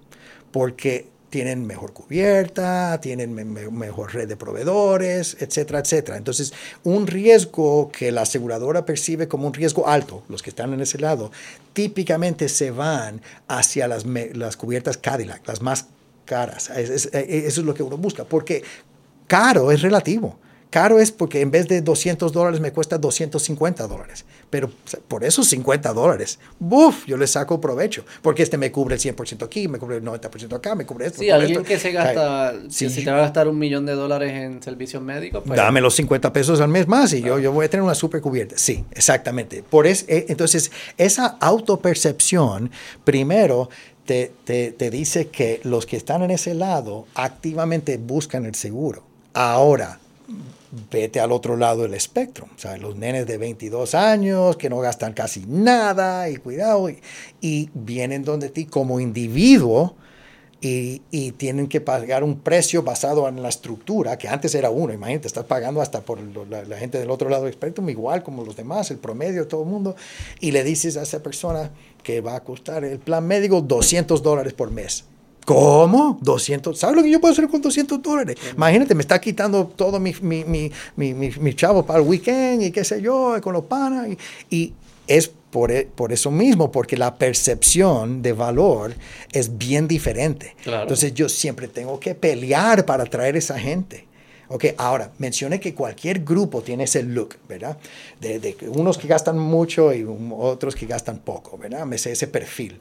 porque 0.53 1.09
tienen 1.31 1.67
mejor 1.67 1.93
cubierta, 1.93 3.01
tienen 3.01 3.35
mejor 3.35 4.15
red 4.15 4.29
de 4.29 4.37
proveedores, 4.37 5.37
etcétera, 5.41 5.81
etcétera. 5.81 6.17
Entonces, 6.17 6.53
un 6.85 7.07
riesgo 7.07 7.91
que 7.91 8.13
la 8.13 8.23
aseguradora 8.23 8.85
percibe 8.85 9.29
como 9.29 9.47
un 9.47 9.55
riesgo 9.55 9.89
alto, 9.89 10.23
los 10.29 10.43
que 10.43 10.51
están 10.51 10.73
en 10.73 10.81
ese 10.81 10.99
lado, 10.99 11.33
típicamente 11.73 12.49
se 12.49 12.71
van 12.71 13.21
hacia 13.49 13.89
las, 13.89 14.05
las 14.07 14.57
cubiertas 14.57 14.97
Cadillac, 14.99 15.47
las 15.47 15.63
más 15.63 15.87
caras. 16.25 16.71
Eso 16.71 17.09
es 17.13 17.59
lo 17.59 17.75
que 17.75 17.83
uno 17.83 17.97
busca, 17.97 18.25
porque 18.25 18.63
caro 19.27 19.73
es 19.73 19.83
relativo. 19.83 20.39
Caro 20.71 20.99
es 20.99 21.13
porque 21.13 21.41
en 21.41 21.51
vez 21.51 21.69
de 21.69 21.81
200 21.81 22.33
dólares 22.33 22.61
me 22.61 22.73
cuesta 22.73 22.99
250 22.99 23.87
dólares. 23.87 24.25
Pero 24.51 24.71
por 25.09 25.25
esos 25.25 25.47
50 25.49 25.93
dólares, 25.93 26.39
¡buf! 26.59 27.07
Yo 27.07 27.17
le 27.17 27.27
saco 27.27 27.61
provecho. 27.61 28.05
Porque 28.23 28.43
este 28.43 28.59
me 28.59 28.73
cubre 28.73 28.97
el 28.97 29.01
100% 29.01 29.45
aquí, 29.45 29.69
me 29.69 29.79
cubre 29.79 29.97
el 29.97 30.05
90% 30.05 30.55
acá, 30.55 30.75
me 30.75 30.85
cubre 30.85 31.07
esto. 31.07 31.21
Sí, 31.21 31.31
alguien 31.31 31.63
que 31.65 31.79
se 31.79 31.93
gasta, 31.93 32.55
si, 32.69 32.89
te 32.89 33.11
va 33.11 33.19
a 33.19 33.21
gastar 33.21 33.49
un 33.49 33.59
millón 33.59 33.87
de 33.87 33.93
dólares 33.93 34.33
en 34.33 34.63
servicios 34.63 35.03
médicos, 35.03 35.45
pues... 35.47 35.57
Dame 35.57 35.81
los 35.81 35.95
50 35.95 36.33
pesos 36.33 36.61
al 36.61 36.69
mes 36.69 36.87
más 36.89 37.13
y 37.13 37.23
yo, 37.23 37.39
yo 37.39 37.53
voy 37.53 37.67
a 37.67 37.71
tener 37.71 37.83
una 37.83 37.95
super 37.95 38.21
cubierta. 38.21 38.57
Sí, 38.59 38.85
exactamente. 38.91 39.63
Por 39.63 39.87
es, 39.87 40.05
eh, 40.09 40.27
entonces, 40.29 40.73
esa 40.99 41.37
autopercepción, 41.41 42.71
primero, 43.05 43.71
te, 44.05 44.33
te, 44.45 44.73
te 44.73 44.91
dice 44.91 45.29
que 45.29 45.61
los 45.65 45.87
que 45.87 45.97
están 45.97 46.23
en 46.23 46.31
ese 46.31 46.55
lado 46.55 47.07
activamente 47.15 47.99
buscan 47.99 48.47
el 48.47 48.55
seguro. 48.55 49.05
Ahora, 49.35 50.01
vete 50.91 51.21
al 51.21 51.33
otro 51.33 51.57
lado 51.57 51.83
del 51.83 51.95
espectro. 51.95 52.49
O 52.55 52.59
sea, 52.59 52.77
los 52.77 52.97
nenes 52.97 53.27
de 53.27 53.39
22 53.39 53.95
años 53.95 54.57
que 54.57 54.71
no 54.71 54.79
gastan 54.79 55.13
casi 55.13 55.45
nada 55.47 56.29
y 56.29 56.37
cuidado, 56.37 56.89
y, 57.41 57.71
vienen 57.75 58.25
donde 58.25 58.51
ti 58.51 58.67
como 58.67 59.01
individuo 59.01 59.97
y, 60.61 61.03
y, 61.11 61.33
tienen 61.33 61.69
que 61.69 61.81
pagar 61.81 62.25
un 62.25 62.41
precio 62.41 62.83
basado 62.83 63.29
en 63.29 63.43
la 63.43 63.49
estructura, 63.49 64.19
que 64.19 64.29
antes 64.29 64.55
era 64.55 64.71
uno, 64.71 64.93
imagínate, 64.93 65.29
estás 65.29 65.45
pagando 65.45 65.81
hasta 65.81 66.01
por 66.01 66.21
la, 66.21 66.77
gente 66.77 66.99
del 66.99 67.11
otro 67.11 67.29
lado 67.29 67.45
del 67.45 67.51
espectro, 67.51 67.89
igual 67.89 68.23
como 68.23 68.45
los 68.45 68.57
demás, 68.57 68.91
el 68.91 68.99
promedio 68.99 69.43
de 69.43 69.47
todo 69.47 69.63
el 69.63 69.69
mundo, 69.69 69.97
y 70.41 70.51
le 70.51 70.65
dices 70.65 70.97
a 70.97 71.03
esa 71.03 71.23
persona 71.23 71.71
que 72.03 72.21
va 72.21 72.37
a 72.37 72.41
costar 72.45 72.85
el 72.85 72.99
plan 72.99 73.27
médico 73.27 73.61
200 73.61 74.23
dólares 74.23 74.53
por 74.53 74.71
mes. 74.71 75.05
¿Cómo? 75.47 76.19
200. 76.23 76.77
¿Sabes 76.77 76.97
lo 76.97 77.05
que 77.05 77.11
yo 77.11 77.21
puedo 77.21 77.31
hacer 77.31 77.47
con 77.47 77.63
200 77.63 78.03
dólares? 78.03 78.37
Imagínate, 78.57 78.97
me 78.97 79.03
está 79.03 79.21
quitando 79.21 79.65
todo 79.65 80.01
mi, 80.01 80.13
mi, 80.21 80.43
mi, 80.45 81.13
mi, 81.15 81.55
chavo 81.55 81.87
para 81.87 82.01
el 82.01 82.05
weekend 82.05 82.65
y 82.65 82.73
qué 82.73 82.83
sé 82.83 83.01
yo, 83.01 83.37
con 83.41 83.53
los 83.53 83.65
panas. 83.65 84.09
Y, 84.51 84.73
es 85.07 85.29
por, 85.29 85.71
e, 85.71 85.85
por, 85.87 86.13
eso 86.13 86.33
mismo, 86.33 86.73
porque 86.73 86.97
la 86.97 87.15
percepción 87.15 88.23
de 88.23 88.33
valor 88.33 88.95
es 89.31 89.57
bien 89.57 89.87
diferente. 89.87 90.57
Entonces 90.65 91.15
yo 91.15 91.29
siempre 91.29 91.69
tengo 91.69 92.01
que 92.01 92.17
pelear 92.17 92.85
para 92.85 93.05
atraer 93.05 93.37
a 93.37 93.39
esa 93.39 93.57
gente. 93.57 94.05
Ok, 94.49 94.65
ahora, 94.79 95.13
mencioné 95.19 95.61
que 95.61 95.75
cualquier 95.75 96.25
grupo 96.25 96.61
tiene 96.61 96.85
ese 96.85 97.05
look, 97.05 97.37
¿verdad? 97.49 97.79
De, 98.21 98.41
de 98.41 98.57
unos 98.69 98.99
que 98.99 99.07
gastan 99.07 99.39
mucho 99.39 99.95
y 99.95 100.05
otros 100.37 100.75
que 100.75 100.87
gastan 100.87 101.19
poco, 101.19 101.57
¿verdad? 101.57 101.87
Me 101.87 101.99
sé 101.99 102.11
ese 102.11 102.27
perfil. 102.27 102.81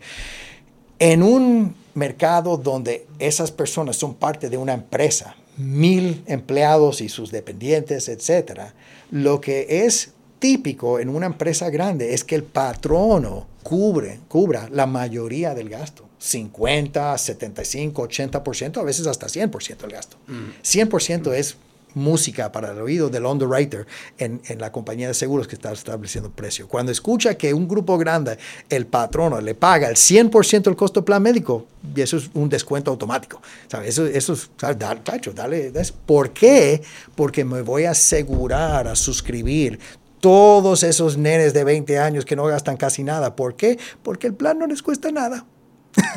En 1.00 1.24
un 1.24 1.76
mercado 1.94 2.58
donde 2.58 3.08
esas 3.20 3.52
personas 3.52 3.96
son 3.96 4.16
parte 4.16 4.50
de 4.50 4.58
una 4.58 4.74
empresa, 4.74 5.36
mil 5.58 6.24
empleados 6.28 7.02
y 7.02 7.10
sus 7.10 7.32
dependientes, 7.32 8.10
etcétera, 8.10 8.74
lo 9.12 9.40
que 9.42 9.86
es 9.86 10.12
típico 10.40 11.00
en 11.00 11.10
una 11.10 11.26
empresa 11.26 11.70
grande 11.70 12.14
es 12.14 12.24
que 12.24 12.36
el 12.36 12.44
patrono 12.44 13.48
cubre, 13.64 14.20
cubra 14.28 14.70
la 14.72 14.86
mayoría 14.86 15.56
del 15.56 15.70
gasto. 15.70 16.06
50, 16.20 17.18
75, 17.18 18.08
80%, 18.08 18.78
a 18.78 18.84
veces 18.84 19.06
hasta 19.06 19.28
100% 19.28 19.78
del 19.78 19.92
gasto. 19.92 20.18
100% 20.64 21.34
es 21.34 21.58
música 21.96 22.52
para 22.52 22.72
el 22.72 22.80
oído 22.80 23.10
del 23.10 23.26
underwriter 23.26 23.88
en, 24.18 24.42
en, 24.48 24.60
la 24.60 24.72
compañía 24.72 25.08
de 25.08 25.14
seguros 25.14 25.48
que 25.48 25.56
está 25.56 25.72
estableciendo 25.72 26.30
precio. 26.30 26.68
Cuando 26.68 26.92
escucha 26.92 27.36
que 27.36 27.54
un 27.54 27.68
grupo 27.68 27.98
grande, 27.98 28.38
el 28.70 28.86
patrono, 28.86 29.42
le 29.42 29.56
paga 29.56 29.90
el 29.90 29.96
100% 29.96 30.64
del 30.64 30.76
costo 30.76 31.00
del 31.00 31.06
plan 31.06 31.24
médico, 31.24 31.66
y 31.96 32.02
eso 32.02 32.18
es 32.18 32.30
un 32.34 32.50
descuento 32.50 32.92
automático. 32.92 33.42
¿sabes? 33.68 33.90
Eso, 33.90 34.06
eso 34.06 34.34
es, 34.34 34.50
¿sabes? 34.58 34.78
Dale, 34.78 35.02
dale, 35.34 35.72
¿Por 36.06 36.32
qué? 36.32 36.82
Porque 37.16 37.44
me 37.44 37.62
voy 37.62 37.86
a 37.86 37.92
asegurar 37.92 38.88
a 38.88 38.96
suscribir 38.96 39.80
todos 40.20 40.84
esos 40.84 41.18
nenes 41.18 41.54
de 41.54 41.64
20 41.64 42.00
años 42.00 42.26
que 42.26 42.36
no 42.36 42.46
gastan 42.46 42.78
casi 42.78 43.04
nada. 43.04 43.36
¿Por 43.36 43.56
qué? 43.56 43.78
Porque 44.04 44.28
el 44.28 44.34
plan 44.34 44.58
no 44.58 44.68
les 44.68 44.82
cuesta 44.82 45.12
nada. 45.12 45.46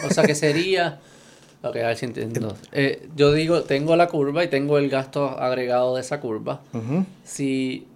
O 0.09 0.13
sea 0.13 0.25
que 0.25 0.35
sería 0.35 1.01
Ok, 1.63 1.77
a 1.77 1.89
ver 1.89 1.97
si 1.97 2.07
entiendo. 2.07 2.57
Eh, 2.73 3.09
yo 3.17 3.33
digo, 3.33 3.63
tengo 3.63 3.97
la 3.97 4.07
curva 4.09 4.45
y 4.45 4.49
tengo 4.49 4.79
el 4.79 4.89
gasto 4.89 5.39
agregado 5.41 5.97
de 5.97 6.03
esa 6.03 6.21
curva. 6.21 6.61
si, 7.25 7.87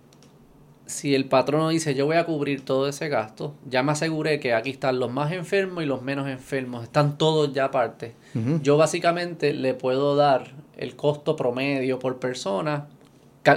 si 0.87 1.15
el 1.15 1.27
patrono 1.27 1.69
dice, 1.69 1.95
yo 1.95 2.07
voy 2.07 2.17
a 2.17 2.25
cubrir 2.25 2.65
todo 2.65 2.89
ese 2.89 3.09
gasto, 3.09 3.55
ya 3.69 3.83
me 3.83 3.93
aseguré 3.93 4.41
que 4.41 4.53
aquí 4.53 4.71
están 4.71 4.99
los 4.99 5.13
más 5.13 5.33
enfermos 5.33 5.85
y 5.85 5.87
los 5.87 6.03
menos 6.03 6.29
enfermos, 6.29 6.83
están 6.83 7.19
todos 7.19 7.53
ya 7.53 7.67
aparte. 7.67 8.15
Yo 8.63 8.77
básicamente 8.77 9.53
le 9.53 9.75
puedo 9.75 10.17
dar 10.17 10.51
el 10.77 10.97
costo 10.97 11.37
promedio 11.37 11.99
por 11.99 12.19
persona 12.19 12.87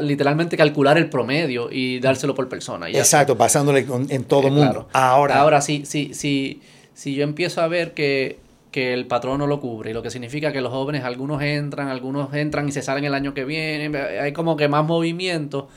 literalmente 0.02 0.58
calcular 0.58 0.98
el 0.98 1.10
promedio 1.10 1.70
y 1.72 2.00
dárselo 2.00 2.34
por 2.34 2.50
persona. 2.50 2.90
Exacto, 2.90 3.38
pasándole 3.38 3.86
en 4.10 4.24
todo 4.24 4.48
el 4.48 4.54
mundo. 4.54 4.88
Ahora, 4.94 5.40
Ahora 5.40 5.62
sí, 5.62 5.84
sí, 5.86 6.12
sí, 6.14 6.62
si 6.94 7.14
yo 7.14 7.24
empiezo 7.24 7.62
a 7.62 7.68
ver 7.68 7.94
que 7.94 8.40
que 8.76 8.92
el 8.92 9.08
patrón 9.08 9.38
no 9.38 9.48
lo 9.48 9.62
cubre, 9.62 9.94
lo 9.94 10.04
que 10.04 10.10
significa 10.10 10.52
que 10.52 10.60
los 10.60 10.70
jóvenes, 10.70 11.06
algunos 11.06 11.42
entran, 11.42 11.88
algunos 11.88 12.34
entran 12.34 12.68
y 12.68 12.74
se 12.74 12.82
salen 12.82 13.06
el 13.06 13.14
año 13.14 13.34
que 13.34 13.46
viene, 13.46 13.98
hay 13.98 14.34
como 14.34 14.58
que 14.58 14.68
más 14.68 14.86
movimiento, 14.86 15.70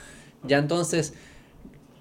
ya 0.42 0.58
entonces 0.58 1.14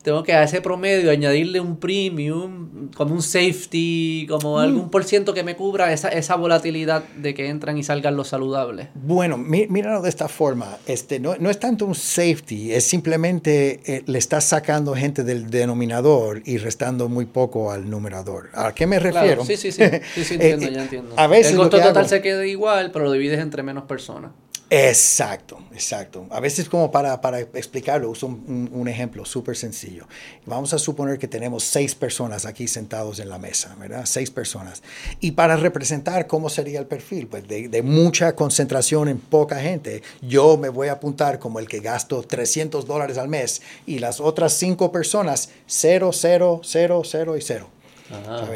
tengo 0.07 0.23
que 0.23 0.31
a 0.31 0.43
ese 0.43 0.61
promedio 0.61 1.11
añadirle 1.11 1.59
un 1.59 1.75
premium, 1.75 2.89
como 2.95 3.13
un 3.13 3.21
safety, 3.21 4.25
como 4.29 4.55
mm. 4.55 4.59
algún 4.59 4.89
por 4.89 5.03
ciento 5.03 5.33
que 5.33 5.43
me 5.43 5.57
cubra 5.57 5.91
esa, 5.91 6.07
esa 6.07 6.35
volatilidad 6.35 7.03
de 7.17 7.33
que 7.33 7.49
entran 7.49 7.77
y 7.77 7.83
salgan 7.83 8.15
los 8.15 8.29
saludables. 8.29 8.87
Bueno, 8.95 9.37
míralo 9.37 10.01
de 10.01 10.07
esta 10.07 10.29
forma. 10.29 10.77
Este, 10.85 11.19
no, 11.19 11.35
no 11.41 11.49
es 11.49 11.59
tanto 11.59 11.85
un 11.85 11.93
safety, 11.93 12.71
es 12.71 12.85
simplemente 12.85 13.81
eh, 13.85 14.03
le 14.05 14.17
estás 14.17 14.45
sacando 14.45 14.95
gente 14.95 15.25
del 15.25 15.49
denominador 15.49 16.41
y 16.45 16.57
restando 16.57 17.09
muy 17.09 17.25
poco 17.25 17.69
al 17.69 17.89
numerador. 17.89 18.49
¿A 18.53 18.73
qué 18.73 18.87
me 18.87 18.99
refiero? 18.99 19.43
sí, 19.43 19.57
sí, 19.57 19.73
sí, 19.73 19.83
sí, 20.15 20.23
sí 20.23 20.33
entiendo, 20.39 20.69
ya 20.69 20.83
entiendo. 20.83 21.15
A 21.17 21.27
veces 21.27 21.51
El 21.51 21.57
costo 21.57 21.81
total 21.81 22.07
se 22.07 22.21
queda 22.21 22.45
igual, 22.45 22.91
pero 22.93 23.03
lo 23.03 23.11
divides 23.11 23.41
entre 23.41 23.61
menos 23.61 23.83
personas. 23.83 24.31
Exacto, 24.69 25.59
exacto. 25.71 26.25
A 26.29 26.41
veces 26.41 26.67
como 26.67 26.91
para, 26.91 27.21
para 27.21 27.39
explicarlo, 27.39 28.09
uso 28.09 28.27
un, 28.27 28.87
ejemplo 28.89 29.23
súper 29.23 29.55
sencillo. 29.55 30.07
Vamos 30.45 30.73
a 30.73 30.77
suponer 30.77 31.17
que 31.17 31.27
tenemos 31.27 31.63
seis 31.63 31.95
personas 31.95 32.45
aquí 32.45 32.67
sentados 32.67 33.19
en 33.19 33.29
la 33.29 33.37
mesa, 33.37 33.75
¿verdad? 33.79 34.03
Seis 34.05 34.29
personas. 34.29 34.83
Y 35.21 35.31
para 35.31 35.55
representar 35.55 36.27
cómo 36.27 36.49
sería 36.49 36.79
el 36.79 36.85
perfil, 36.85 37.27
pues 37.27 37.47
de, 37.47 37.69
de 37.69 37.81
mucha 37.81 38.35
concentración 38.35 39.07
en 39.07 39.19
poca 39.19 39.57
gente, 39.57 40.03
yo 40.21 40.57
me 40.57 40.67
voy 40.67 40.89
a 40.89 40.93
apuntar 40.93 41.39
como 41.39 41.59
el 41.59 41.67
que 41.69 41.79
gasto 41.79 42.21
300 42.21 42.85
dólares 42.85 43.17
al 43.17 43.29
mes 43.29 43.61
y 43.85 43.99
las 43.99 44.19
otras 44.19 44.51
cinco 44.53 44.91
personas, 44.91 45.49
cero, 45.65 46.11
cero, 46.11 46.59
cero, 46.63 47.03
cero 47.05 47.37
y 47.37 47.41
cero. 47.41 47.69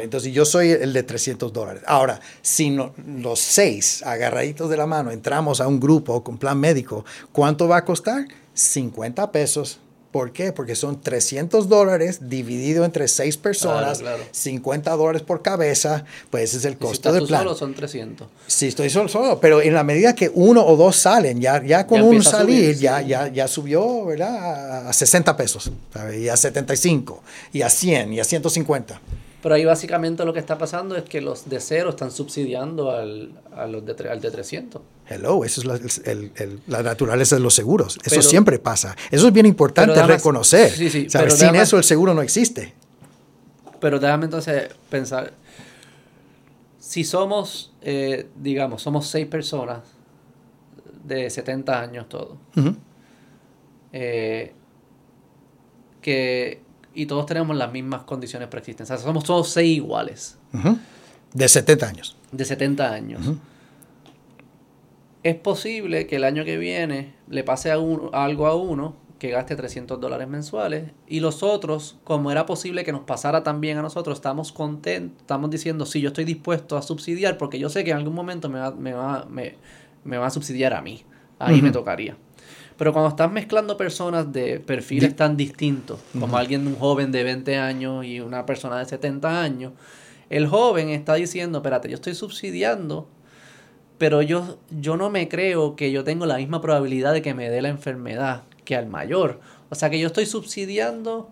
Entonces 0.00 0.32
yo 0.32 0.44
soy 0.44 0.70
el 0.70 0.92
de 0.92 1.02
300 1.02 1.52
dólares. 1.52 1.82
Ahora, 1.86 2.20
si 2.40 2.76
los 3.06 3.38
seis 3.38 4.02
agarraditos 4.04 4.70
de 4.70 4.76
la 4.76 4.86
mano 4.86 5.10
entramos 5.10 5.60
a 5.60 5.68
un 5.68 5.80
grupo 5.80 6.22
con 6.22 6.38
plan 6.38 6.58
médico, 6.58 7.04
¿cuánto 7.32 7.68
va 7.68 7.78
a 7.78 7.84
costar? 7.84 8.26
50 8.54 9.32
pesos. 9.32 9.78
¿Por 10.12 10.30
qué? 10.32 10.52
Porque 10.52 10.76
son 10.76 11.00
300 11.00 11.70
dólares 11.70 12.28
dividido 12.28 12.84
entre 12.84 13.08
seis 13.08 13.38
personas, 13.38 14.02
50 14.30 14.90
dólares 14.90 15.22
por 15.22 15.40
cabeza, 15.40 16.04
pues 16.28 16.50
ese 16.50 16.58
es 16.58 16.64
el 16.66 16.76
costo 16.76 17.14
del 17.14 17.26
plan. 17.26 17.44
solo 17.44 17.54
son 17.54 17.74
300. 17.74 18.28
Sí, 18.46 18.68
estoy 18.68 18.90
solo, 18.90 19.08
solo, 19.08 19.40
pero 19.40 19.62
en 19.62 19.72
la 19.72 19.82
medida 19.84 20.14
que 20.14 20.30
uno 20.34 20.66
o 20.66 20.76
dos 20.76 20.96
salen, 20.96 21.40
ya, 21.40 21.64
ya 21.64 21.86
con 21.86 22.02
un 22.02 22.22
salir, 22.22 22.76
ya, 22.76 23.00
ya, 23.00 23.28
ya 23.28 23.48
subió, 23.48 24.04
¿verdad? 24.04 24.86
A 24.86 24.92
60 24.92 25.34
pesos, 25.34 25.72
y 26.14 26.28
a 26.28 26.36
75, 26.36 27.22
y 27.54 27.62
a 27.62 27.70
100, 27.70 28.12
y 28.12 28.20
a 28.20 28.24
150. 28.24 29.00
Pero 29.42 29.56
ahí 29.56 29.64
básicamente 29.64 30.24
lo 30.24 30.32
que 30.32 30.38
está 30.38 30.56
pasando 30.56 30.96
es 30.96 31.02
que 31.02 31.20
los 31.20 31.48
de 31.48 31.58
cero 31.58 31.90
están 31.90 32.12
subsidiando 32.12 32.92
al, 32.92 33.32
a 33.54 33.66
los 33.66 33.84
de, 33.84 34.08
al 34.08 34.20
de 34.20 34.30
300. 34.30 34.80
Hello, 35.08 35.44
eso 35.44 35.60
es 35.60 35.66
la, 35.66 35.74
el, 36.10 36.30
el, 36.36 36.60
la 36.68 36.82
naturaleza 36.84 37.34
de 37.34 37.42
los 37.42 37.52
seguros. 37.52 37.98
Eso 38.04 38.22
siempre 38.22 38.60
pasa. 38.60 38.96
Eso 39.10 39.26
es 39.26 39.32
bien 39.32 39.46
importante 39.46 40.00
reconocer. 40.04 40.70
Sí, 40.70 40.88
sí, 40.88 41.08
sin 41.10 41.56
eso 41.56 41.76
el 41.76 41.84
seguro 41.84 42.14
no 42.14 42.22
existe. 42.22 42.72
Pero 43.80 43.98
déjame 43.98 44.26
entonces 44.26 44.70
pensar. 44.88 45.32
Si 46.78 47.02
somos, 47.02 47.72
eh, 47.80 48.28
digamos, 48.36 48.80
somos 48.80 49.08
seis 49.08 49.26
personas 49.26 49.80
de 51.02 51.28
70 51.28 51.80
años 51.80 52.08
todos, 52.08 52.36
eh, 53.92 54.52
que 56.00 56.60
y 56.94 57.06
todos 57.06 57.26
tenemos 57.26 57.56
las 57.56 57.72
mismas 57.72 58.02
condiciones 58.02 58.48
preexistentes. 58.48 58.90
O 58.90 58.96
sea, 58.96 59.04
somos 59.04 59.24
todos 59.24 59.50
seis 59.50 59.76
iguales. 59.76 60.38
De 61.32 61.48
70 61.48 61.86
años. 61.86 62.16
De 62.30 62.44
70 62.44 62.92
años. 62.92 63.20
Es 65.22 65.36
posible 65.36 66.06
que 66.06 66.16
el 66.16 66.24
año 66.24 66.44
que 66.44 66.58
viene 66.58 67.14
le 67.28 67.44
pase 67.44 67.70
a 67.70 67.74
algo 67.74 68.46
a 68.46 68.56
uno 68.56 68.96
que 69.22 69.30
gaste 69.30 69.54
300 69.54 70.00
dólares 70.00 70.26
mensuales 70.26 70.90
y 71.06 71.20
los 71.20 71.44
otros, 71.44 71.96
como 72.02 72.32
era 72.32 72.44
posible 72.44 72.82
que 72.82 72.90
nos 72.90 73.02
pasara 73.02 73.44
también 73.44 73.78
a 73.78 73.82
nosotros, 73.82 74.18
estamos 74.18 74.50
contentos, 74.50 75.20
estamos 75.20 75.48
diciendo, 75.48 75.86
sí, 75.86 76.00
yo 76.00 76.08
estoy 76.08 76.24
dispuesto 76.24 76.76
a 76.76 76.82
subsidiar 76.82 77.38
porque 77.38 77.60
yo 77.60 77.68
sé 77.68 77.84
que 77.84 77.92
en 77.92 77.98
algún 77.98 78.14
momento 78.14 78.48
me 78.48 78.58
va, 78.58 78.72
me 78.72 78.92
va, 78.92 79.24
me, 79.30 79.54
me 80.02 80.18
va 80.18 80.26
a 80.26 80.30
subsidiar 80.30 80.74
a 80.74 80.82
mí. 80.82 81.04
Ahí 81.38 81.62
me 81.62 81.70
tocaría. 81.70 82.16
Pero 82.76 82.92
cuando 82.92 83.10
estás 83.10 83.30
mezclando 83.30 83.76
personas 83.76 84.32
de 84.32 84.60
perfiles 84.60 85.14
tan 85.14 85.36
distintos, 85.36 86.00
como 86.18 86.36
alguien, 86.36 86.66
un 86.66 86.76
joven 86.76 87.12
de 87.12 87.22
20 87.22 87.56
años 87.56 88.04
y 88.04 88.20
una 88.20 88.46
persona 88.46 88.78
de 88.78 88.86
70 88.86 89.42
años, 89.42 89.72
el 90.30 90.46
joven 90.46 90.88
está 90.88 91.14
diciendo, 91.14 91.58
espérate, 91.58 91.88
yo 91.88 91.94
estoy 91.94 92.14
subsidiando, 92.14 93.08
pero 93.98 94.22
yo, 94.22 94.58
yo 94.70 94.96
no 94.96 95.10
me 95.10 95.28
creo 95.28 95.76
que 95.76 95.92
yo 95.92 96.04
tengo 96.04 96.26
la 96.26 96.38
misma 96.38 96.60
probabilidad 96.60 97.12
de 97.12 97.22
que 97.22 97.34
me 97.34 97.50
dé 97.50 97.62
la 97.62 97.68
enfermedad 97.68 98.42
que 98.64 98.76
al 98.76 98.86
mayor. 98.86 99.40
O 99.68 99.74
sea 99.74 99.90
que 99.90 99.98
yo 99.98 100.06
estoy 100.06 100.26
subsidiando 100.26 101.30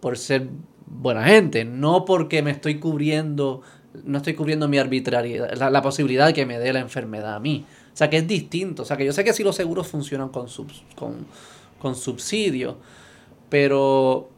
por 0.00 0.16
ser 0.16 0.48
buena 0.86 1.24
gente, 1.24 1.64
no 1.64 2.04
porque 2.04 2.42
me 2.42 2.50
estoy 2.50 2.78
cubriendo 2.78 3.62
no 4.02 4.18
estoy 4.18 4.34
cubriendo 4.34 4.68
mi 4.68 4.78
arbitrariedad, 4.78 5.52
la, 5.54 5.82
posibilidad 5.82 6.26
de 6.26 6.34
que 6.34 6.46
me 6.46 6.58
dé 6.58 6.72
la 6.72 6.80
enfermedad 6.80 7.34
a 7.34 7.40
mí. 7.40 7.64
O 7.94 7.96
sea, 7.96 8.10
que 8.10 8.18
es 8.18 8.26
distinto. 8.26 8.82
O 8.82 8.84
sea, 8.84 8.96
que 8.96 9.04
yo 9.04 9.12
sé 9.12 9.22
que 9.22 9.32
sí 9.32 9.44
los 9.44 9.54
seguros 9.54 9.86
funcionan 9.86 10.28
con, 10.30 10.48
con, 10.96 11.26
con 11.78 11.94
subsidio, 11.94 12.76
pero 13.48 14.28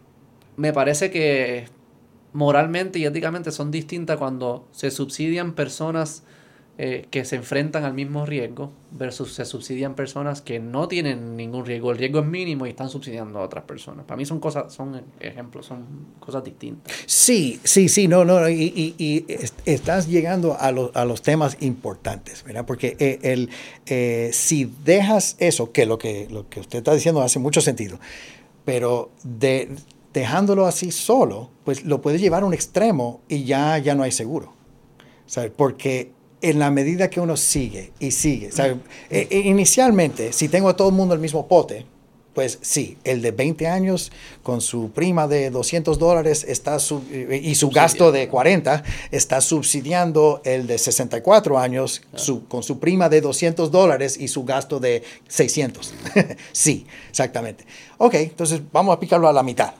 me 0.56 0.74
parece 0.74 1.10
que 1.10 1.68
moralmente 2.34 2.98
y 2.98 3.06
éticamente 3.06 3.50
son 3.50 3.70
distintas 3.70 4.18
cuando 4.18 4.68
se 4.72 4.90
subsidian 4.90 5.54
personas 5.54 6.22
eh, 6.78 7.06
que 7.10 7.24
se 7.24 7.36
enfrentan 7.36 7.84
al 7.84 7.94
mismo 7.94 8.26
riesgo 8.26 8.70
versus 8.90 9.32
se 9.32 9.46
subsidian 9.46 9.94
personas 9.94 10.42
que 10.42 10.58
no 10.58 10.88
tienen 10.88 11.34
ningún 11.34 11.64
riesgo. 11.64 11.90
El 11.90 11.96
riesgo 11.96 12.20
es 12.20 12.26
mínimo 12.26 12.66
y 12.66 12.68
están 12.68 12.90
subsidiando 12.90 13.38
a 13.38 13.42
otras 13.42 13.64
personas. 13.64 14.04
Para 14.04 14.18
mí 14.18 14.26
son 14.26 14.40
cosas, 14.40 14.74
son 14.74 15.02
ejemplos, 15.18 15.64
son 15.64 15.86
cosas 16.20 16.44
distintas. 16.44 16.92
Sí, 17.06 17.58
sí, 17.64 17.88
sí, 17.88 18.08
no, 18.08 18.26
no, 18.26 18.46
y, 18.50 18.94
y, 18.98 19.24
estás 19.64 20.06
llegando 20.06 20.52
a, 20.52 20.66
a, 20.66 21.04
los 21.06 21.22
temas 21.22 21.56
importantes, 21.60 22.44
¿verdad? 22.44 22.66
Porque 22.66 22.94
eh, 22.98 23.20
el, 23.22 23.48
eh, 23.86 24.28
si 24.34 24.70
dejas 24.84 25.36
eso, 25.38 25.72
que 25.72 25.86
lo, 25.86 25.96
que 25.96 26.28
lo 26.30 26.46
que 26.50 26.60
usted 26.60 26.80
está 26.80 26.92
diciendo 26.92 27.22
hace 27.22 27.38
mucho 27.38 27.62
sentido, 27.62 27.98
pero 28.66 29.12
de, 29.24 29.70
dejándolo 30.12 30.66
así 30.66 30.92
solo, 30.92 31.48
pues 31.64 31.86
lo 31.86 32.02
puedes 32.02 32.20
llevar 32.20 32.42
a 32.42 32.46
un 32.46 32.52
extremo 32.52 33.22
y 33.28 33.44
ya, 33.44 33.78
ya 33.78 33.94
no 33.94 34.02
hay 34.02 34.12
seguro. 34.12 34.56
¿sabes? 35.26 35.52
Porque 35.54 36.12
en 36.50 36.60
la 36.60 36.70
medida 36.70 37.10
que 37.10 37.20
uno 37.20 37.36
sigue 37.36 37.92
y 37.98 38.12
sigue. 38.12 38.50
E, 39.10 39.28
e, 39.30 39.38
inicialmente, 39.40 40.32
si 40.32 40.48
tengo 40.48 40.68
a 40.68 40.76
todo 40.76 40.88
el 40.88 40.94
mundo 40.94 41.14
el 41.14 41.20
mismo 41.20 41.48
pote, 41.48 41.84
pues 42.34 42.58
sí, 42.60 42.98
el 43.02 43.22
de 43.22 43.30
20 43.30 43.66
años 43.66 44.12
con 44.42 44.60
su 44.60 44.90
prima 44.90 45.26
de 45.26 45.50
200 45.50 45.98
dólares 45.98 46.44
está 46.46 46.76
y 46.76 47.54
su 47.54 47.70
gasto 47.70 48.12
de 48.12 48.28
40 48.28 48.84
está 49.10 49.40
subsidiando 49.40 50.42
el 50.44 50.66
de 50.66 50.76
64 50.76 51.58
años 51.58 52.02
con 52.48 52.62
su 52.62 52.78
prima 52.78 53.08
de 53.08 53.22
200 53.22 53.70
dólares 53.70 54.18
y 54.20 54.28
su 54.28 54.44
gasto 54.44 54.78
de 54.78 55.02
600. 55.28 55.94
sí, 56.52 56.86
exactamente. 57.08 57.64
Ok, 57.96 58.14
entonces 58.14 58.60
vamos 58.70 58.94
a 58.94 59.00
picarlo 59.00 59.28
a 59.28 59.32
la 59.32 59.42
mitad, 59.42 59.72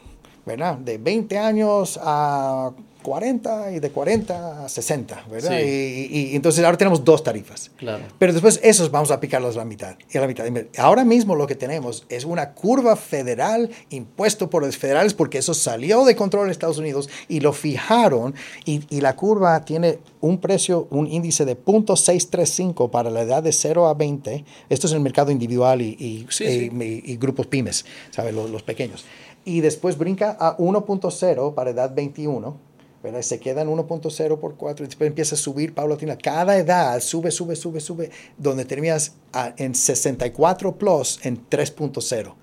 ¿verdad? 0.47 0.79
De 0.79 0.97
20 0.97 1.39
años 1.39 2.01
a 2.03 2.73
40 3.07 3.71
y 3.71 3.79
de 3.79 3.91
40 3.91 4.65
a 4.65 4.69
60, 4.69 5.27
¿verdad? 5.31 5.61
Y, 5.61 6.35
entonces 6.35 6.65
ahora 6.65 6.77
tenemos 6.77 7.05
dos 7.05 7.23
tarifas. 7.23 7.71
Claro. 7.77 8.03
Pero 8.19 8.33
después 8.33 8.59
esos 8.65 8.91
vamos 8.91 9.13
a 9.13 9.21
picarlos 9.21 9.55
a 9.55 9.61
la 9.61 9.65
mitad. 9.65 9.97
Y 10.13 10.19
a 10.19 10.23
la 10.23 10.27
mitad. 10.27 10.45
Ahora 10.77 11.05
mismo 11.05 11.37
lo 11.37 11.47
que 11.47 11.55
tenemos 11.55 12.05
es 12.09 12.25
una 12.25 12.53
curva 12.53 12.97
federal 12.97 13.71
impuesto 13.91 14.51
por 14.51 14.65
los 14.65 14.77
federales 14.77 15.15
porque 15.15 15.39
eso 15.39 15.55
salió 15.55 16.05
de 16.05 16.17
control 16.17 16.47
en 16.47 16.51
Estados 16.51 16.79
Unidos 16.79 17.09
y 17.29 17.39
lo 17.39 17.53
fijaron 17.53 18.35
y, 18.65 18.83
y 18.91 19.01
la 19.01 19.15
curva 19.15 19.65
tiene 19.65 20.01
un 20.21 20.39
precio, 20.39 20.89
un 20.91 21.07
índice 21.07 21.45
de 21.45 21.57
0.635 21.57 22.91
para 22.91 23.09
la 23.11 23.23
edad 23.23 23.41
de 23.41 23.53
0 23.53 23.87
a 23.87 23.95
20. 23.95 24.45
Esto 24.69 24.89
es 24.89 24.93
el 24.93 25.01
mercado 25.01 25.31
individual 25.31 25.81
y, 25.81 26.27
y, 26.41 27.17
grupos 27.19 27.47
pymes, 27.47 27.85
¿sabes? 28.11 28.35
Los, 28.35 28.51
los 28.51 28.65
pequeños. 28.65 29.05
Y 29.45 29.61
después 29.61 29.97
brinca 29.97 30.37
a 30.41 30.57
1.0 30.57 31.55
para 31.55 31.71
edad 31.71 31.95
21 31.95 32.67
se 33.23 33.41
queda 33.41 33.63
en 33.63 33.69
1.0 33.69 34.39
por 34.39 34.57
4 34.57 34.85
y 34.85 34.89
después 34.89 35.09
empieza 35.09 35.35
a 35.35 35.39
subir 35.39 35.75
paulatina. 35.75 36.17
Cada 36.17 36.57
edad 36.57 37.01
sube, 37.01 37.31
sube, 37.31 37.57
sube, 37.57 37.81
sube, 37.81 38.11
donde 38.37 38.65
terminas 38.65 39.15
en 39.57 39.75
64 39.75 40.77
plus 40.77 41.21
en 41.23 41.49
3.0. 41.49 42.35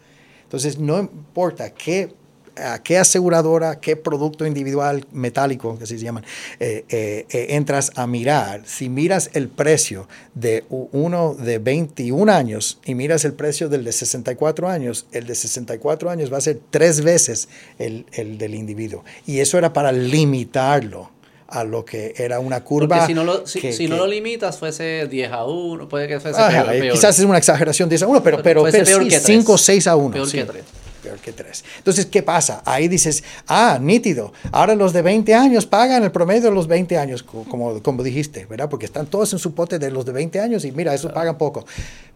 Entonces, 0.43 0.77
no 0.77 0.99
importa 0.99 1.73
qué 1.73 2.13
a 2.55 2.81
qué 2.81 2.97
aseguradora, 2.97 3.79
qué 3.79 3.95
producto 3.95 4.45
individual 4.45 5.05
metálico, 5.11 5.77
que 5.77 5.85
así 5.85 5.97
se 5.97 6.05
llaman, 6.05 6.23
eh, 6.59 6.85
eh, 6.89 7.25
eh, 7.29 7.47
entras 7.49 7.91
a 7.95 8.07
mirar, 8.07 8.61
si 8.65 8.89
miras 8.89 9.29
el 9.33 9.49
precio 9.49 10.07
de 10.33 10.65
uno 10.69 11.35
de 11.35 11.59
21 11.59 12.31
años 12.31 12.79
y 12.85 12.95
miras 12.95 13.25
el 13.25 13.33
precio 13.33 13.69
del 13.69 13.83
de 13.83 13.91
64 13.91 14.69
años, 14.69 15.07
el 15.11 15.25
de 15.25 15.35
64 15.35 16.09
años 16.09 16.31
va 16.31 16.37
a 16.37 16.41
ser 16.41 16.59
tres 16.69 17.01
veces 17.01 17.49
el, 17.79 18.05
el 18.13 18.37
del 18.37 18.55
individuo. 18.55 19.03
Y 19.25 19.39
eso 19.39 19.57
era 19.57 19.73
para 19.73 19.91
limitarlo 19.91 21.11
a 21.47 21.63
lo 21.63 21.85
que 21.85 22.13
era 22.17 22.39
una 22.39 22.63
curva. 22.63 22.97
Porque 22.97 23.07
si 23.07 23.13
no 23.13 23.23
lo, 23.23 23.45
si, 23.45 23.87
no 23.87 23.97
lo 23.97 24.07
limitas, 24.07 24.57
fuese 24.57 25.07
10 25.07 25.31
a 25.31 25.45
1, 25.45 25.87
puede 25.87 26.07
que 26.07 26.19
fuese 26.19 26.41
peor, 26.41 26.91
Quizás 26.91 27.19
es 27.19 27.25
una 27.25 27.37
exageración 27.37 27.89
10 27.89 28.03
a 28.03 28.07
1, 28.07 28.23
pero, 28.23 28.41
pero, 28.41 28.63
pero, 28.63 28.85
5 28.85 29.53
o 29.53 29.57
6 29.57 29.87
a 29.87 29.95
1. 29.95 30.11
Peor 30.13 30.31
que 30.31 30.45
3 30.45 30.82
peor 31.03 31.19
que 31.19 31.33
tres. 31.33 31.63
Entonces, 31.77 32.05
¿qué 32.05 32.23
pasa? 32.23 32.63
Ahí 32.65 32.87
dices, 32.87 33.23
ah, 33.47 33.77
nítido, 33.81 34.33
ahora 34.51 34.75
los 34.75 34.93
de 34.93 35.01
20 35.01 35.35
años 35.35 35.65
pagan 35.65 36.03
el 36.03 36.11
promedio 36.11 36.43
de 36.43 36.51
los 36.51 36.67
20 36.67 36.97
años, 36.97 37.23
como, 37.23 37.83
como 37.83 38.03
dijiste, 38.03 38.45
¿verdad? 38.45 38.69
Porque 38.69 38.85
están 38.85 39.07
todos 39.07 39.33
en 39.33 39.39
su 39.39 39.53
pote 39.53 39.77
de 39.79 39.91
los 39.91 40.05
de 40.05 40.13
20 40.13 40.39
años 40.39 40.65
y 40.65 40.71
mira, 40.71 40.93
eso 40.93 41.13
pagan 41.13 41.37
poco. 41.37 41.65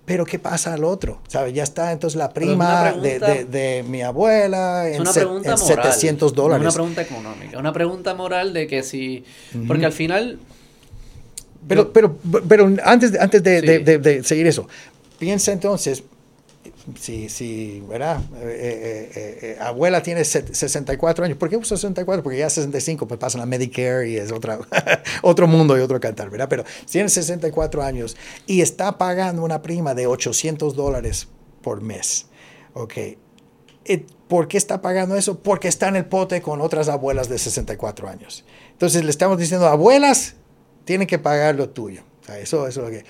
Pero 0.05 0.25
¿qué 0.25 0.39
pasa 0.39 0.73
al 0.73 0.85
otro? 0.85 1.19
¿Sabes? 1.27 1.53
Ya 1.53 1.63
está 1.63 1.91
entonces 1.91 2.17
la 2.17 2.31
prima 2.31 2.93
de, 2.93 3.45
de, 3.45 3.83
mi 3.83 4.01
abuela 4.01 4.87
en, 4.87 5.05
700 5.05 6.33
dólares. 6.33 6.65
Es 6.65 6.75
una 6.75 6.83
pregunta 6.83 7.01
económica, 7.01 7.59
una 7.59 7.73
pregunta 7.73 8.13
moral 8.13 8.53
de 8.53 8.67
que 8.67 8.83
si, 8.83 9.25
porque 9.67 9.85
al 9.85 9.91
final... 9.91 10.39
Pero, 11.67 11.91
pero, 11.91 12.15
pero 12.47 12.73
antes, 12.85 13.19
antes 13.19 13.43
de, 13.43 13.61
de 13.61 14.23
seguir 14.23 14.47
eso, 14.47 14.69
piensa 15.19 15.51
entonces, 15.51 16.01
si, 16.95 17.27
si 17.29 17.83
¿verdad? 17.87 18.21
Eh, 18.41 19.11
eh, 19.13 19.39
eh, 19.41 19.57
abuela 19.59 20.01
tiene 20.01 20.23
64 20.23 21.25
años, 21.25 21.37
¿por 21.37 21.49
qué 21.49 21.63
64? 21.63 22.23
Porque 22.23 22.37
ya 22.37 22.49
65, 22.49 23.07
pues 23.07 23.19
pasan 23.19 23.41
a 23.41 23.45
Medicare 23.45 24.09
y 24.09 24.17
es 24.17 24.31
otra, 24.31 24.59
otro 25.21 25.47
mundo 25.47 25.77
y 25.77 25.81
otro 25.81 25.99
cantar, 25.99 26.29
¿verdad? 26.29 26.47
Pero 26.49 26.63
si 26.85 26.93
tiene 26.93 27.09
64 27.09 27.83
años 27.83 28.15
y 28.45 28.61
está 28.61 28.97
pagando 28.97 29.43
una 29.43 29.61
prima 29.61 29.93
de 29.93 30.07
800 30.07 30.75
dólares 30.75 31.27
por 31.61 31.81
mes, 31.81 32.27
¿ok? 32.73 32.93
¿Por 34.27 34.47
qué 34.47 34.57
está 34.57 34.81
pagando 34.81 35.15
eso? 35.15 35.39
Porque 35.39 35.67
está 35.69 35.87
en 35.87 35.95
el 35.95 36.05
pote 36.05 36.41
con 36.41 36.61
otras 36.61 36.89
abuelas 36.89 37.29
de 37.29 37.37
64 37.37 38.09
años. 38.09 38.43
Entonces 38.71 39.03
le 39.03 39.09
estamos 39.09 39.37
diciendo, 39.37 39.67
abuelas, 39.67 40.35
tienen 40.83 41.07
que 41.07 41.17
pagar 41.17 41.55
lo 41.55 41.69
tuyo. 41.69 42.03
eso, 42.39 42.67
eso 42.67 42.81
es 42.81 42.85
lo 42.85 42.89
que... 42.89 43.05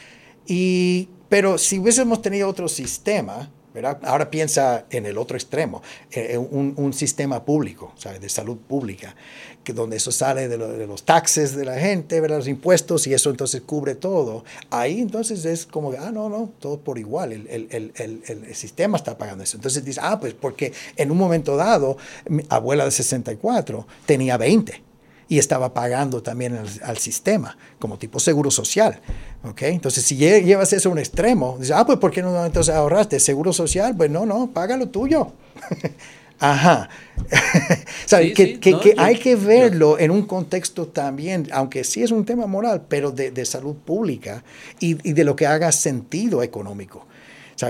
Y, 0.45 1.09
pero 1.27 1.57
si 1.57 1.79
hubiésemos 1.79 2.21
tenido 2.21 2.47
otro 2.47 2.67
sistema, 2.67 3.51
Ahora 3.85 4.29
piensa 4.29 4.85
en 4.89 5.05
el 5.05 5.17
otro 5.17 5.37
extremo, 5.37 5.81
eh, 6.11 6.29
eh, 6.31 6.37
un, 6.37 6.93
sistema 6.93 7.43
público, 7.43 7.93
de 8.19 8.29
salud 8.29 8.57
pública, 8.57 9.15
que 9.63 9.73
donde 9.73 9.97
eso 9.97 10.11
sale 10.11 10.47
de, 10.47 10.57
los 10.57 11.03
taxes 11.03 11.55
de 11.55 11.65
la 11.65 11.77
gente, 11.77 12.21
¿verdad? 12.21 12.37
los 12.37 12.47
impuestos, 12.47 13.05
y 13.07 13.13
eso 13.13 13.29
entonces 13.29 13.61
cubre 13.61 13.95
todo. 13.95 14.43
Ahí 14.69 14.99
entonces 15.01 15.45
es 15.45 15.65
como, 15.65 15.91
ah, 15.91 16.11
no, 16.11 16.29
no, 16.29 16.51
todo 16.59 16.79
por 16.79 16.97
igual, 16.97 17.33
el, 17.33 17.47
el, 17.49 17.91
el, 17.95 18.21
el 18.27 18.55
sistema 18.55 18.97
está 18.97 19.17
pagando 19.17 19.43
eso. 19.43 19.57
Entonces 19.57 19.83
dice, 19.83 19.99
ah, 20.03 20.19
pues 20.19 20.33
porque 20.33 20.73
en 20.95 21.11
un 21.11 21.17
momento 21.17 21.55
dado, 21.55 21.97
mi 22.27 22.43
abuela 22.49 22.85
de 22.85 22.91
64 22.91 23.85
tenía 24.05 24.37
20 24.37 24.86
y 25.29 25.39
estaba 25.39 25.73
pagando 25.73 26.21
también 26.23 26.57
al, 26.83 26.97
sistema, 26.97 27.57
como 27.79 27.97
tipo 27.97 28.19
seguro 28.19 28.51
social. 28.51 28.99
¿okay? 29.43 29.73
Entonces, 29.73 30.03
si 30.03 30.15
llevas 30.15 30.73
eso 30.73 30.89
a 30.89 30.91
un 30.91 30.99
extremo, 30.99 31.57
dices, 31.59 31.75
ah, 31.75 31.85
pues 31.85 31.97
¿por 31.99 32.11
qué 32.11 32.21
no 32.21 32.45
entonces 32.45 32.73
ahorraste 32.73 33.19
seguro 33.19 33.53
social? 33.53 33.95
Pues 33.95 34.09
no, 34.09 34.25
no, 34.25 34.51
paga 34.51 34.77
lo 34.77 34.89
tuyo. 34.89 35.33
Ajá. 36.39 36.89
que, 38.09 38.59
que, 38.59 38.93
hay 38.97 39.17
que 39.17 39.35
verlo 39.35 39.97
en 39.97 40.11
un 40.11 40.25
contexto 40.25 40.87
también, 40.87 41.47
aunque 41.51 41.83
sí 41.83 42.03
es 42.03 42.11
un 42.11 42.25
tema 42.25 42.45
moral, 42.45 42.83
pero 42.87 43.11
de, 43.11 43.31
de 43.31 43.45
salud 43.45 43.75
pública 43.75 44.43
y, 44.79 45.09
y, 45.09 45.13
de 45.13 45.23
lo 45.23 45.35
que 45.35 45.47
haga 45.47 45.71
sentido 45.71 46.43
económico. 46.43 47.07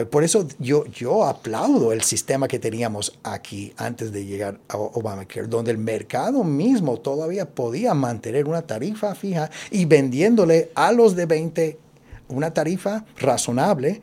Por 0.10 0.26
eso 0.26 0.46
yo, 0.60 0.86
yo 0.88 1.24
aplaudo 1.24 1.94
el 1.94 2.02
sistema 2.02 2.50
que 2.50 2.60
teníamos 2.60 3.18
aquí 3.24 3.74
antes 3.78 4.12
de 4.12 4.26
llegar 4.26 4.60
a 4.68 4.78
Obamacare, 4.78 5.48
donde 5.48 5.72
el 5.72 5.78
mercado 5.78 6.44
mismo 6.44 6.98
todavía 6.98 7.50
podía 7.50 7.94
mantener 7.94 8.48
una 8.48 8.64
tarifa 8.64 9.16
fija 9.16 9.50
y 9.72 9.86
vendiéndole 9.86 10.72
a 10.76 10.92
los 10.92 11.16
de 11.16 11.26
20 11.26 11.80
una 12.28 12.54
tarifa 12.54 13.06
razonable, 13.18 14.02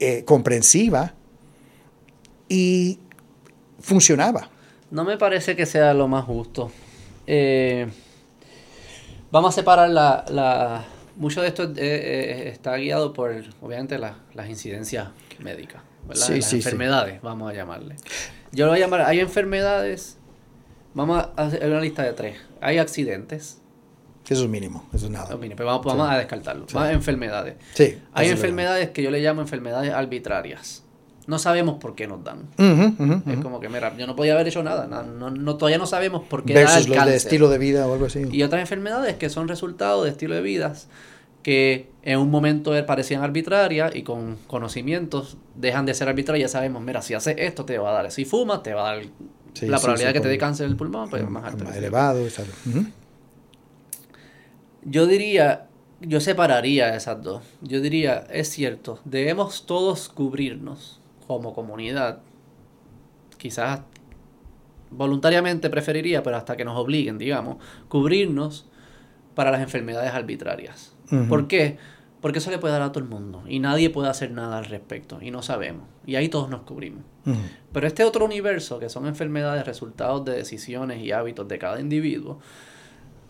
eh, 0.00 0.24
comprensiva 0.24 1.14
y 2.48 2.98
funcionaba. 3.78 4.50
No 4.90 5.04
me 5.04 5.16
parece 5.16 5.54
que 5.54 5.64
sea 5.64 5.94
lo 5.94 6.08
más 6.08 6.24
justo. 6.24 6.72
Eh, 7.24 7.86
vamos 9.30 9.54
a 9.54 9.60
separar 9.60 9.90
la 9.90 10.97
mucho 11.18 11.42
de 11.42 11.48
esto 11.48 11.64
eh, 11.64 11.72
eh, 11.76 12.48
está 12.48 12.76
guiado 12.76 13.12
por, 13.12 13.34
obviamente, 13.60 13.98
las 13.98 14.48
incidencias 14.48 15.08
médicas, 15.40 15.82
las 16.08 16.30
enfermedades, 16.52 17.20
vamos 17.20 17.50
a 17.50 17.54
llamarle. 17.54 17.96
Yo 18.52 18.64
lo 18.64 18.72
voy 18.72 18.80
a 18.80 18.84
llamar, 18.84 19.02
hay 19.02 19.20
enfermedades, 19.20 20.16
vamos 20.94 21.18
a 21.18 21.42
hacer 21.42 21.68
una 21.68 21.80
lista 21.80 22.02
de 22.02 22.12
tres. 22.12 22.38
Hay 22.60 22.78
accidentes. 22.78 23.60
Eso 24.28 24.44
es 24.44 24.48
mínimo, 24.48 24.86
eso 24.94 25.06
es 25.06 25.12
nada. 25.12 25.38
pero 25.38 25.66
vamos, 25.66 26.10
a 26.10 26.18
descartarlo. 26.18 26.66
Más 26.72 26.92
enfermedades. 26.92 27.56
Sí, 27.74 27.98
hay 28.12 28.28
enfermedades 28.28 28.90
que 28.90 29.02
yo 29.02 29.10
le 29.10 29.20
llamo 29.20 29.40
enfermedades 29.40 29.92
arbitrarias. 29.92 30.84
No 31.28 31.38
sabemos 31.38 31.76
por 31.76 31.94
qué 31.94 32.06
nos 32.06 32.24
dan. 32.24 32.48
es 32.56 33.38
como 33.42 33.60
que, 33.60 33.68
mira, 33.68 33.94
yo 33.98 34.06
no 34.06 34.16
podía 34.16 34.32
haber 34.32 34.48
hecho 34.48 34.62
nada. 34.62 34.86
No, 34.86 35.30
no, 35.30 35.56
todavía 35.58 35.76
no 35.76 35.86
sabemos 35.86 36.22
por 36.26 36.42
qué 36.42 36.54
Versus 36.54 36.88
da 36.88 36.94
el 36.94 37.00
los 37.00 37.06
de 37.06 37.16
estilo 37.16 37.50
de 37.50 37.58
vida 37.58 37.86
o 37.86 37.92
algo 37.92 38.06
así. 38.06 38.22
Y 38.32 38.42
otras 38.42 38.62
enfermedades 38.62 39.16
que 39.16 39.28
son 39.28 39.46
resultado 39.46 40.04
de 40.04 40.10
estilo 40.10 40.34
de 40.34 40.40
vidas 40.40 40.88
que 41.42 41.90
en 42.02 42.18
un 42.18 42.30
momento 42.30 42.72
parecían 42.86 43.22
arbitrarias 43.22 43.94
y 43.94 44.04
con 44.04 44.36
conocimientos 44.46 45.36
dejan 45.54 45.84
de 45.84 45.92
ser 45.92 46.08
arbitrarias. 46.08 46.50
Ya 46.50 46.58
sabemos, 46.58 46.82
mira, 46.82 47.02
si 47.02 47.12
haces 47.12 47.36
esto 47.38 47.66
te 47.66 47.76
va 47.76 47.90
a 47.90 47.92
dar, 47.92 48.10
si 48.10 48.24
fumas 48.24 48.62
te 48.62 48.72
va 48.72 48.90
a 48.90 48.94
dar 48.94 49.04
la 49.60 49.78
probabilidad 49.78 50.08
de 50.08 50.14
que 50.14 50.20
te 50.20 50.28
dé 50.28 50.38
cáncer 50.38 50.66
del 50.66 50.76
pulmón, 50.76 51.10
pues 51.10 51.28
más 51.28 51.44
alta. 51.44 51.64
Más 51.64 51.76
elevado. 51.76 52.26
Yo 54.82 55.06
diría, 55.06 55.66
yo 56.00 56.20
separaría 56.20 56.96
esas 56.96 57.22
dos. 57.22 57.42
Yo 57.60 57.82
diría, 57.82 58.26
es 58.30 58.48
cierto, 58.48 59.00
debemos 59.04 59.66
todos 59.66 60.08
cubrirnos 60.08 60.97
como 61.28 61.54
comunidad. 61.54 62.18
Quizás 63.36 63.82
voluntariamente 64.90 65.70
preferiría, 65.70 66.24
pero 66.24 66.36
hasta 66.36 66.56
que 66.56 66.64
nos 66.64 66.76
obliguen, 66.76 67.18
digamos, 67.18 67.58
cubrirnos 67.88 68.68
para 69.36 69.52
las 69.52 69.60
enfermedades 69.60 70.12
arbitrarias. 70.12 70.96
¿Por 71.28 71.46
qué? 71.46 71.78
Porque 72.20 72.40
eso 72.40 72.50
le 72.50 72.58
puede 72.58 72.72
dar 72.72 72.82
a 72.82 72.90
todo 72.90 73.04
el 73.04 73.08
mundo 73.08 73.44
y 73.46 73.60
nadie 73.60 73.90
puede 73.90 74.08
hacer 74.08 74.32
nada 74.32 74.58
al 74.58 74.64
respecto 74.64 75.20
y 75.22 75.30
no 75.30 75.42
sabemos. 75.42 75.84
Y 76.04 76.16
ahí 76.16 76.28
todos 76.28 76.50
nos 76.50 76.62
cubrimos. 76.62 77.04
Pero 77.72 77.86
este 77.86 78.02
otro 78.04 78.24
universo, 78.24 78.78
que 78.78 78.88
son 78.88 79.06
enfermedades 79.06 79.64
resultados 79.64 80.24
de 80.24 80.32
decisiones 80.32 81.00
y 81.04 81.12
hábitos 81.12 81.46
de 81.46 81.58
cada 81.58 81.80
individuo, 81.80 82.40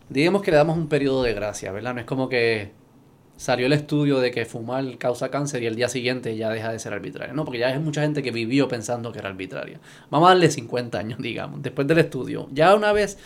digamos 0.09 0.43
que 0.43 0.53
le 0.53 0.57
damos 0.57 0.79
un 0.79 0.89
periodo 0.89 1.23
de 1.25 1.35
gracia, 1.35 1.73
¿verdad? 1.73 1.95
No 1.95 2.01
es 2.01 2.07
como 2.07 2.29
que 2.29 2.73
salió 3.39 3.67
el 3.67 3.73
estudio 3.73 4.19
de 4.19 4.33
que 4.33 4.45
fumar 4.45 4.99
causa 4.99 5.31
cáncer 5.31 5.63
y 5.63 5.67
el 5.67 5.77
día 5.77 5.89
siguiente 5.89 6.37
ya 6.37 6.51
deja 6.51 6.73
de 6.73 6.79
ser 6.81 6.93
arbitraria. 6.93 7.33
No, 7.33 7.45
porque 7.45 7.61
ya 7.61 7.69
hay 7.69 7.79
mucha 7.79 8.03
gente 8.03 8.21
que 8.21 8.33
vivió 8.33 8.67
pensando 8.67 9.13
que 9.13 9.21
era 9.21 9.29
arbitraria. 9.29 9.81
Vamos 10.11 10.27
a 10.27 10.31
darle 10.31 10.51
50 10.51 10.99
años, 10.99 11.19
digamos, 11.23 11.63
después 11.63 11.87
del 11.87 11.99
estudio. 11.99 12.49
Ya 12.51 12.75
una 12.75 12.93
vez 12.93 13.17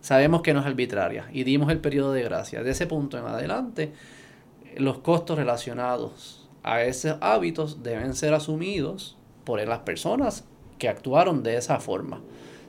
sabemos 0.00 0.42
que 0.42 0.54
no 0.54 0.60
es 0.60 0.66
arbitraria 0.66 1.28
y 1.32 1.42
dimos 1.42 1.70
el 1.72 1.78
periodo 1.78 2.12
de 2.12 2.22
gracia. 2.22 2.62
De 2.62 2.70
ese 2.70 2.86
punto 2.86 3.18
en 3.18 3.26
adelante, 3.26 3.92
los 4.76 4.98
costos 4.98 5.36
relacionados 5.36 6.48
a 6.62 6.82
esos 6.84 7.16
hábitos 7.20 7.82
deben 7.82 8.14
ser 8.14 8.32
asumidos 8.32 9.16
por 9.44 9.60
las 9.66 9.80
personas 9.80 10.44
que 10.78 10.88
actuaron 10.88 11.42
de 11.42 11.56
esa 11.56 11.80
forma. 11.80 12.20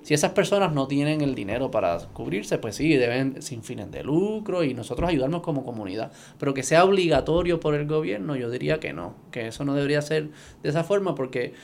Si 0.08 0.14
esas 0.14 0.32
personas 0.32 0.72
no 0.72 0.88
tienen 0.88 1.20
el 1.20 1.36
dinero 1.36 1.70
para 1.70 1.98
cubrirse, 2.14 2.58
pues 2.60 2.78
sí, 2.78 2.96
deben 2.96 3.42
sin 3.42 3.62
fines 3.62 3.92
de 3.92 4.04
lucro 4.04 4.64
y 4.64 4.74
nosotros 4.74 5.10
ayudarnos 5.10 5.42
como 5.42 5.66
comunidad. 5.66 6.14
Pero 6.40 6.54
que 6.54 6.64
sea 6.64 6.86
obligatorio 6.86 7.60
por 7.60 7.76
el 7.76 7.86
gobierno, 7.86 8.38
yo 8.38 8.50
diría 8.50 8.80
que 8.80 8.94
no, 8.94 9.16
que 9.32 9.48
eso 9.48 9.66
no 9.66 9.76
debería 9.76 10.02
ser 10.02 10.30
de 10.64 10.70
esa 10.70 10.86
forma 10.86 11.14
porque 11.14 11.56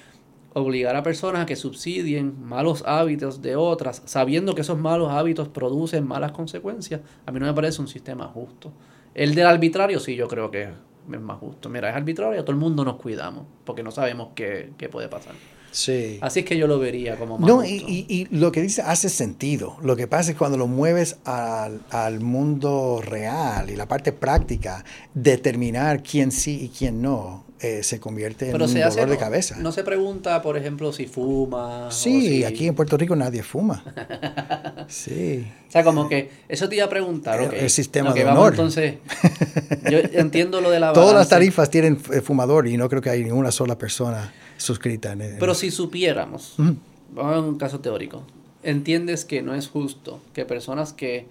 obligar 0.51 0.97
a 0.97 1.03
personas 1.03 1.43
a 1.43 1.45
que 1.45 1.55
subsidien 1.55 2.35
malos 2.43 2.83
hábitos 2.85 3.41
de 3.41 3.55
otras, 3.55 4.01
sabiendo 4.07 4.55
que 4.55 4.59
esos 4.59 4.77
malos 4.77 5.09
hábitos 5.09 5.47
producen 5.47 6.05
malas 6.05 6.33
consecuencias, 6.33 6.99
a 7.25 7.31
mí 7.31 7.39
no 7.39 7.45
me 7.45 7.53
parece 7.53 7.79
un 7.79 7.87
sistema 7.87 8.27
justo. 8.27 8.73
El 9.15 9.35
del 9.35 9.47
arbitrario 9.47 10.01
sí, 10.01 10.17
yo 10.17 10.27
creo 10.27 10.51
que 10.51 10.63
es 10.63 11.21
más 11.21 11.37
justo. 11.37 11.69
Mira, 11.69 11.89
es 11.91 11.95
arbitrario, 11.95 12.43
todo 12.43 12.51
el 12.51 12.59
mundo 12.59 12.83
nos 12.83 12.97
cuidamos, 12.97 13.45
porque 13.63 13.83
no 13.83 13.91
sabemos 13.91 14.31
qué, 14.35 14.73
qué 14.77 14.89
puede 14.89 15.07
pasar. 15.07 15.33
Sí. 15.73 16.19
Así 16.21 16.41
es 16.41 16.45
que 16.45 16.55
yo 16.55 16.67
lo 16.67 16.77
vería 16.77 17.17
como 17.17 17.39
más. 17.39 17.47
No, 17.47 17.65
y, 17.65 18.05
y, 18.07 18.27
lo 18.29 18.51
que 18.51 18.61
dice 18.61 18.83
hace 18.83 19.09
sentido. 19.09 19.75
Lo 19.81 19.95
que 19.95 20.07
pasa 20.07 20.31
es 20.31 20.37
cuando 20.37 20.55
lo 20.55 20.67
mueves 20.67 21.17
al, 21.25 21.81
al, 21.89 22.19
mundo 22.19 23.01
real 23.03 23.71
y 23.71 23.75
la 23.75 23.87
parte 23.87 24.13
práctica, 24.13 24.85
determinar 25.15 26.03
quién 26.03 26.31
sí 26.31 26.59
y 26.61 26.69
quién 26.69 27.01
no, 27.01 27.43
eh, 27.59 27.81
se 27.81 27.99
convierte 27.99 28.51
en 28.51 28.61
un 28.61 28.71
dolor 28.71 29.09
de 29.09 29.17
cabeza. 29.17 29.55
No 29.57 29.71
se 29.71 29.83
pregunta, 29.83 30.43
por 30.43 30.57
ejemplo, 30.57 30.93
si 30.93 31.07
fuma. 31.07 31.89
Sí, 31.89 32.43
aquí 32.43 32.67
en 32.67 32.75
Puerto 32.75 32.95
Rico 32.95 33.15
nadie 33.15 33.41
fuma. 33.41 33.83
sí. 34.87 35.43
O 35.69 35.71
sea, 35.71 35.83
como 35.83 36.07
que 36.07 36.29
eso 36.49 36.69
te 36.69 36.75
iba 36.75 36.85
a 36.85 36.89
preguntar. 36.89 37.41
El, 37.41 37.51
el 37.51 37.69
sistema 37.71 38.13
de 38.13 38.25
honor. 38.25 38.53
entonces, 38.53 38.97
yo 39.89 39.97
entiendo 40.11 40.61
lo 40.61 40.69
de 40.69 40.79
la. 40.79 40.93
Todas 40.93 41.15
las 41.15 41.29
tarifas 41.29 41.71
tienen 41.71 41.97
eh, 42.13 42.21
fumador 42.21 42.67
y 42.67 42.77
no 42.77 42.87
creo 42.89 43.01
que 43.01 43.09
hay 43.09 43.23
ninguna 43.23 43.51
sola 43.51 43.75
persona 43.75 44.31
suscrita. 44.63 45.15
Pero 45.17 45.53
si 45.53 45.71
supiéramos, 45.71 46.55
vamos 46.57 47.35
a 47.35 47.39
un 47.41 47.57
caso 47.57 47.79
teórico, 47.79 48.23
entiendes 48.63 49.25
que 49.25 49.41
no 49.41 49.53
es 49.53 49.67
justo 49.67 50.21
que 50.33 50.45
personas 50.45 50.93
que, 50.93 51.27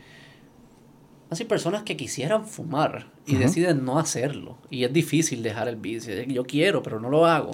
así 1.31 1.45
personas 1.45 1.83
que 1.83 1.97
quisieran 1.97 2.47
fumar 2.47 3.07
y 3.27 3.37
deciden 3.37 3.85
no 3.85 3.99
hacerlo, 3.99 4.59
y 4.69 4.85
es 4.85 4.93
difícil 4.93 5.43
dejar 5.43 5.69
el 5.69 5.77
vicio, 5.77 6.15
yo 6.25 6.45
quiero, 6.45 6.83
pero 6.83 7.01
no 7.01 7.09
lo 7.09 7.27
hago, 7.27 7.53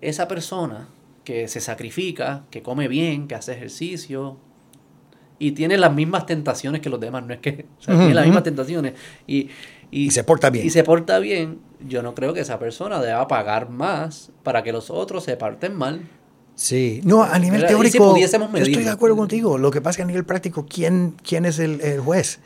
esa 0.00 0.26
persona 0.26 0.88
que 1.24 1.46
se 1.46 1.60
sacrifica, 1.60 2.44
que 2.50 2.62
come 2.62 2.88
bien, 2.88 3.28
que 3.28 3.36
hace 3.36 3.52
ejercicio, 3.52 4.38
y 5.38 5.52
tiene 5.52 5.78
las 5.78 5.94
mismas 5.94 6.26
tentaciones 6.26 6.80
que 6.80 6.90
los 6.90 6.98
demás, 6.98 7.24
no 7.24 7.32
es 7.32 7.40
que 7.40 7.64
tiene 7.86 8.14
las 8.14 8.24
mismas 8.24 8.42
tentaciones, 8.42 8.94
y, 9.26 9.48
y, 9.90 10.10
se 10.10 10.24
porta 10.24 10.50
bien. 10.50 10.66
Y 10.66 10.70
se 10.70 10.84
porta 10.84 11.18
bien, 11.18 11.58
yo 11.86 12.02
no 12.02 12.14
creo 12.14 12.32
que 12.32 12.40
esa 12.40 12.58
persona 12.58 13.00
deba 13.00 13.26
pagar 13.28 13.70
más 13.70 14.30
para 14.42 14.62
que 14.62 14.72
los 14.72 14.90
otros 14.90 15.24
se 15.24 15.36
parten 15.36 15.74
mal. 15.74 16.08
Sí, 16.54 17.00
no, 17.04 17.22
a 17.22 17.38
nivel 17.38 17.66
teórico, 17.66 18.16
yo 18.16 18.24
estoy 18.24 18.84
de 18.84 18.90
acuerdo 18.90 19.16
contigo. 19.16 19.56
Lo 19.56 19.70
que 19.70 19.80
pasa 19.80 19.92
es 19.92 19.96
que 19.96 20.02
a 20.02 20.06
nivel 20.06 20.24
práctico, 20.24 20.66
¿quién, 20.68 21.14
quién 21.22 21.46
es 21.46 21.58
el, 21.58 22.00
juez? 22.00 22.40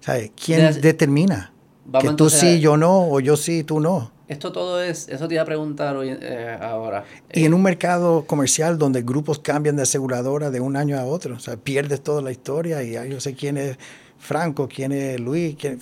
¿Sabe? 0.00 0.32
¿Quién 0.34 0.80
determina? 0.80 1.52
que 2.00 2.10
tú 2.10 2.28
sí, 2.28 2.60
yo 2.60 2.76
no, 2.76 3.08
o 3.08 3.20
yo 3.20 3.36
sí, 3.36 3.64
tú 3.64 3.80
no. 3.80 4.10
Esto 4.28 4.50
todo 4.50 4.82
es, 4.82 5.08
eso 5.08 5.28
te 5.28 5.34
iba 5.34 5.42
a 5.42 5.46
preguntar 5.46 5.94
hoy, 5.96 6.08
eh, 6.10 6.58
ahora. 6.60 7.04
Y 7.32 7.44
en 7.44 7.54
un 7.54 7.62
mercado 7.62 8.24
comercial 8.26 8.78
donde 8.78 9.02
grupos 9.02 9.38
cambian 9.38 9.76
de 9.76 9.82
aseguradora 9.82 10.50
de 10.50 10.60
un 10.60 10.76
año 10.76 10.98
a 10.98 11.04
otro, 11.04 11.36
o 11.36 11.38
sea, 11.38 11.56
pierdes 11.56 12.02
toda 12.02 12.22
la 12.22 12.32
historia 12.32 12.82
y 12.82 12.94
yo 13.10 13.20
sé 13.20 13.34
quién 13.34 13.58
es 13.58 13.76
Franco, 14.18 14.68
quién 14.68 14.92
es 14.92 15.20
Luis, 15.20 15.56
quién... 15.56 15.78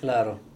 Claro. 0.00 0.49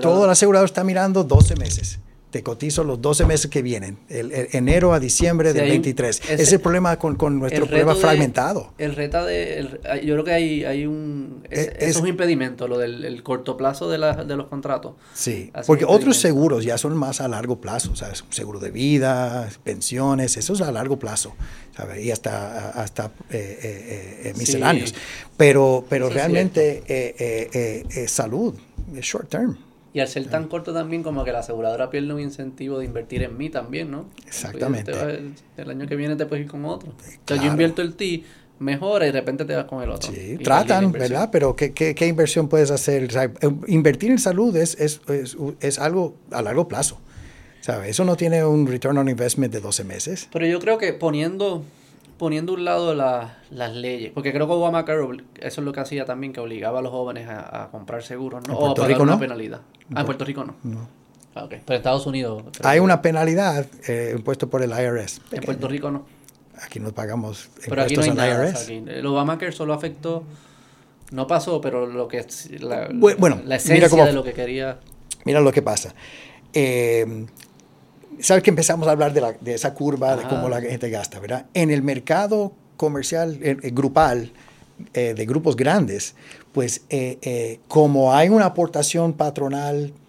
Todo 0.00 0.24
el 0.24 0.30
asegurador 0.30 0.66
está 0.66 0.84
mirando 0.84 1.24
12 1.24 1.56
meses. 1.56 1.98
Te 2.30 2.42
cotizo 2.42 2.82
los 2.82 3.00
12 3.00 3.24
meses 3.24 3.50
que 3.50 3.62
vienen, 3.62 3.98
el, 4.08 4.30
enero 4.52 4.92
a 4.92 4.98
diciembre 5.00 5.52
del 5.52 5.70
23. 5.70 6.20
Ese, 6.28 6.42
es 6.42 6.52
el 6.52 6.60
problema 6.60 6.98
con, 6.98 7.14
con 7.14 7.38
nuestro 7.38 7.66
problema 7.66 7.94
fragmentado. 7.94 8.74
El 8.78 8.96
reta 8.96 9.24
de. 9.24 9.78
yo 10.04 10.14
creo 10.14 10.24
que 10.24 10.32
hay, 10.32 10.64
hay 10.64 10.86
un. 10.86 11.44
Es, 11.48 11.70
es, 11.78 11.96
un 11.96 12.08
impedimento, 12.08 12.66
lo 12.66 12.78
del 12.78 13.22
corto 13.22 13.56
plazo 13.56 13.88
de, 13.88 13.98
la, 13.98 14.24
de 14.24 14.36
los 14.36 14.48
contratos. 14.48 14.96
Sí, 15.14 15.52
porque 15.66 15.84
otros 15.84 16.16
seguros 16.16 16.64
ya 16.64 16.76
son 16.78 16.96
más 16.96 17.20
a 17.20 17.28
largo 17.28 17.60
plazo, 17.60 17.94
sea, 17.94 18.10
seguro 18.30 18.58
de 18.58 18.72
vida, 18.72 19.48
pensiones, 19.62 20.36
eso 20.36 20.52
es 20.52 20.60
a 20.60 20.72
largo 20.72 20.98
plazo, 20.98 21.32
¿sabes? 21.76 22.04
Y 22.04 22.10
hasta, 22.10 22.70
hasta 22.70 23.12
eh, 23.30 23.58
eh, 23.62 24.20
eh 24.24 24.34
misceláneos. 24.36 24.94
Pero, 25.36 25.86
pero 25.88 26.10
realmente 26.10 26.82
eh, 26.86 28.06
salud 28.08 28.52
es 28.94 29.04
short 29.04 29.28
term. 29.28 29.56
Y 29.92 30.00
al 30.00 30.08
ser 30.08 30.26
tan 30.26 30.48
corto 30.48 30.74
también 30.74 31.02
como 31.02 31.24
que 31.24 31.32
la 31.32 31.38
aseguradora 31.38 31.88
pierde 31.88 32.12
un 32.12 32.20
incentivo 32.20 32.78
de 32.78 32.84
invertir 32.84 33.22
en 33.22 33.38
mí 33.38 33.48
también, 33.48 33.90
¿no? 33.90 34.04
Exactamente. 34.26 34.92
el 35.56 35.70
año 35.70 35.86
que 35.86 35.96
viene 35.96 36.16
te 36.16 36.26
puedes 36.26 36.44
ir 36.44 36.50
con 36.50 36.66
otro. 36.66 36.90
O 36.90 37.26
sea, 37.26 37.38
yo 37.38 37.46
invierto 37.46 37.80
el 37.80 37.94
ti, 37.94 38.22
mejora 38.58 39.06
y 39.06 39.12
de 39.12 39.20
repente 39.20 39.46
te 39.46 39.54
vas 39.54 39.64
con 39.64 39.82
el 39.82 39.88
otro. 39.88 40.12
Sí, 40.12 40.36
tratan, 40.38 40.92
¿verdad? 40.92 41.30
Pero 41.32 41.56
¿qué, 41.56 41.72
¿qué, 41.72 41.94
qué, 41.94 42.06
inversión 42.06 42.48
puedes 42.48 42.70
hacer? 42.70 43.08
Eh, 43.14 43.50
invertir 43.68 44.10
en 44.10 44.18
salud 44.18 44.54
es, 44.56 44.78
es, 44.78 45.00
es, 45.08 45.36
es, 45.60 45.78
algo 45.78 46.14
a 46.30 46.42
largo 46.42 46.68
plazo. 46.68 46.98
¿Sabes? 47.60 47.88
Eso 47.88 48.04
no 48.04 48.16
tiene 48.16 48.44
un 48.44 48.66
return 48.66 48.98
on 48.98 49.08
investment 49.08 49.52
de 49.52 49.60
12 49.60 49.84
meses. 49.84 50.28
Pero 50.30 50.46
yo 50.46 50.60
creo 50.60 50.76
que 50.76 50.92
poniendo 50.92 51.64
poniendo 52.18 52.52
a 52.52 52.54
un 52.56 52.64
lado 52.64 52.94
las 52.94 53.74
leyes, 53.74 54.12
porque 54.12 54.32
creo 54.32 54.46
que 54.46 54.52
Obamacare, 54.52 55.02
eso 55.40 55.60
es 55.60 55.64
lo 55.64 55.72
que 55.72 55.80
hacía 55.80 56.04
también, 56.04 56.32
que 56.32 56.40
obligaba 56.40 56.78
a 56.78 56.82
los 56.82 56.92
jóvenes 56.92 57.28
a, 57.28 57.68
comprar 57.70 58.02
seguros, 58.02 58.46
¿no? 58.46 58.56
o 58.56 58.70
a 58.70 58.74
pagar 58.74 59.00
una 59.00 59.18
penalidad. 59.18 59.60
Ah, 59.94 60.00
en 60.00 60.06
Puerto 60.06 60.24
Rico 60.24 60.44
no. 60.44 60.56
No. 60.62 60.88
Ah, 61.34 61.44
okay. 61.44 61.60
Pero 61.64 61.74
en 61.74 61.80
Estados 61.80 62.06
Unidos. 62.06 62.42
Hay 62.62 62.78
una 62.80 63.02
penalidad 63.02 63.66
eh, 63.86 64.14
impuesta 64.16 64.46
por 64.46 64.62
el 64.62 64.70
IRS. 64.70 65.20
En 65.32 65.42
Puerto 65.42 65.68
Rico 65.68 65.90
no. 65.90 66.06
Aquí 66.62 66.80
nos 66.80 66.94
pagamos 66.94 67.50
pero 67.68 67.82
aquí 67.82 67.96
no 67.96 68.02
hay 68.02 68.10
nada, 68.12 68.48
IRS. 68.48 68.68
el 68.70 69.04
Obamacare 69.04 69.52
solo 69.52 69.74
afectó, 69.74 70.24
no 71.10 71.26
pasó, 71.26 71.60
pero 71.60 71.86
lo 71.86 72.08
que 72.08 72.24
la, 72.60 72.88
bueno, 72.94 73.42
la 73.44 73.56
esencia 73.56 74.04
de 74.06 74.12
lo 74.14 74.24
que 74.24 74.32
quería. 74.32 74.78
Mira 75.26 75.40
lo 75.40 75.52
que 75.52 75.60
pasa. 75.60 75.94
Eh, 76.54 77.26
sabes 78.20 78.42
que 78.42 78.50
empezamos 78.50 78.88
a 78.88 78.92
hablar 78.92 79.12
de, 79.12 79.20
la, 79.20 79.32
de 79.32 79.54
esa 79.54 79.74
curva, 79.74 80.16
de 80.16 80.24
cómo 80.24 80.48
la 80.48 80.60
gente 80.60 80.90
gasta, 80.90 81.20
¿verdad? 81.20 81.46
En 81.54 81.70
el 81.70 81.82
mercado 81.82 82.52
comercial, 82.76 83.38
eh, 83.42 83.56
eh, 83.62 83.70
grupal, 83.72 84.32
eh, 84.92 85.14
de 85.14 85.26
grupos 85.26 85.56
grandes, 85.56 86.14
pues 86.52 86.82
como 87.68 88.14
hay 88.14 88.28
una 88.28 88.46
aportación 88.46 89.12
patronal 89.14 89.86
eh, 89.86 90.05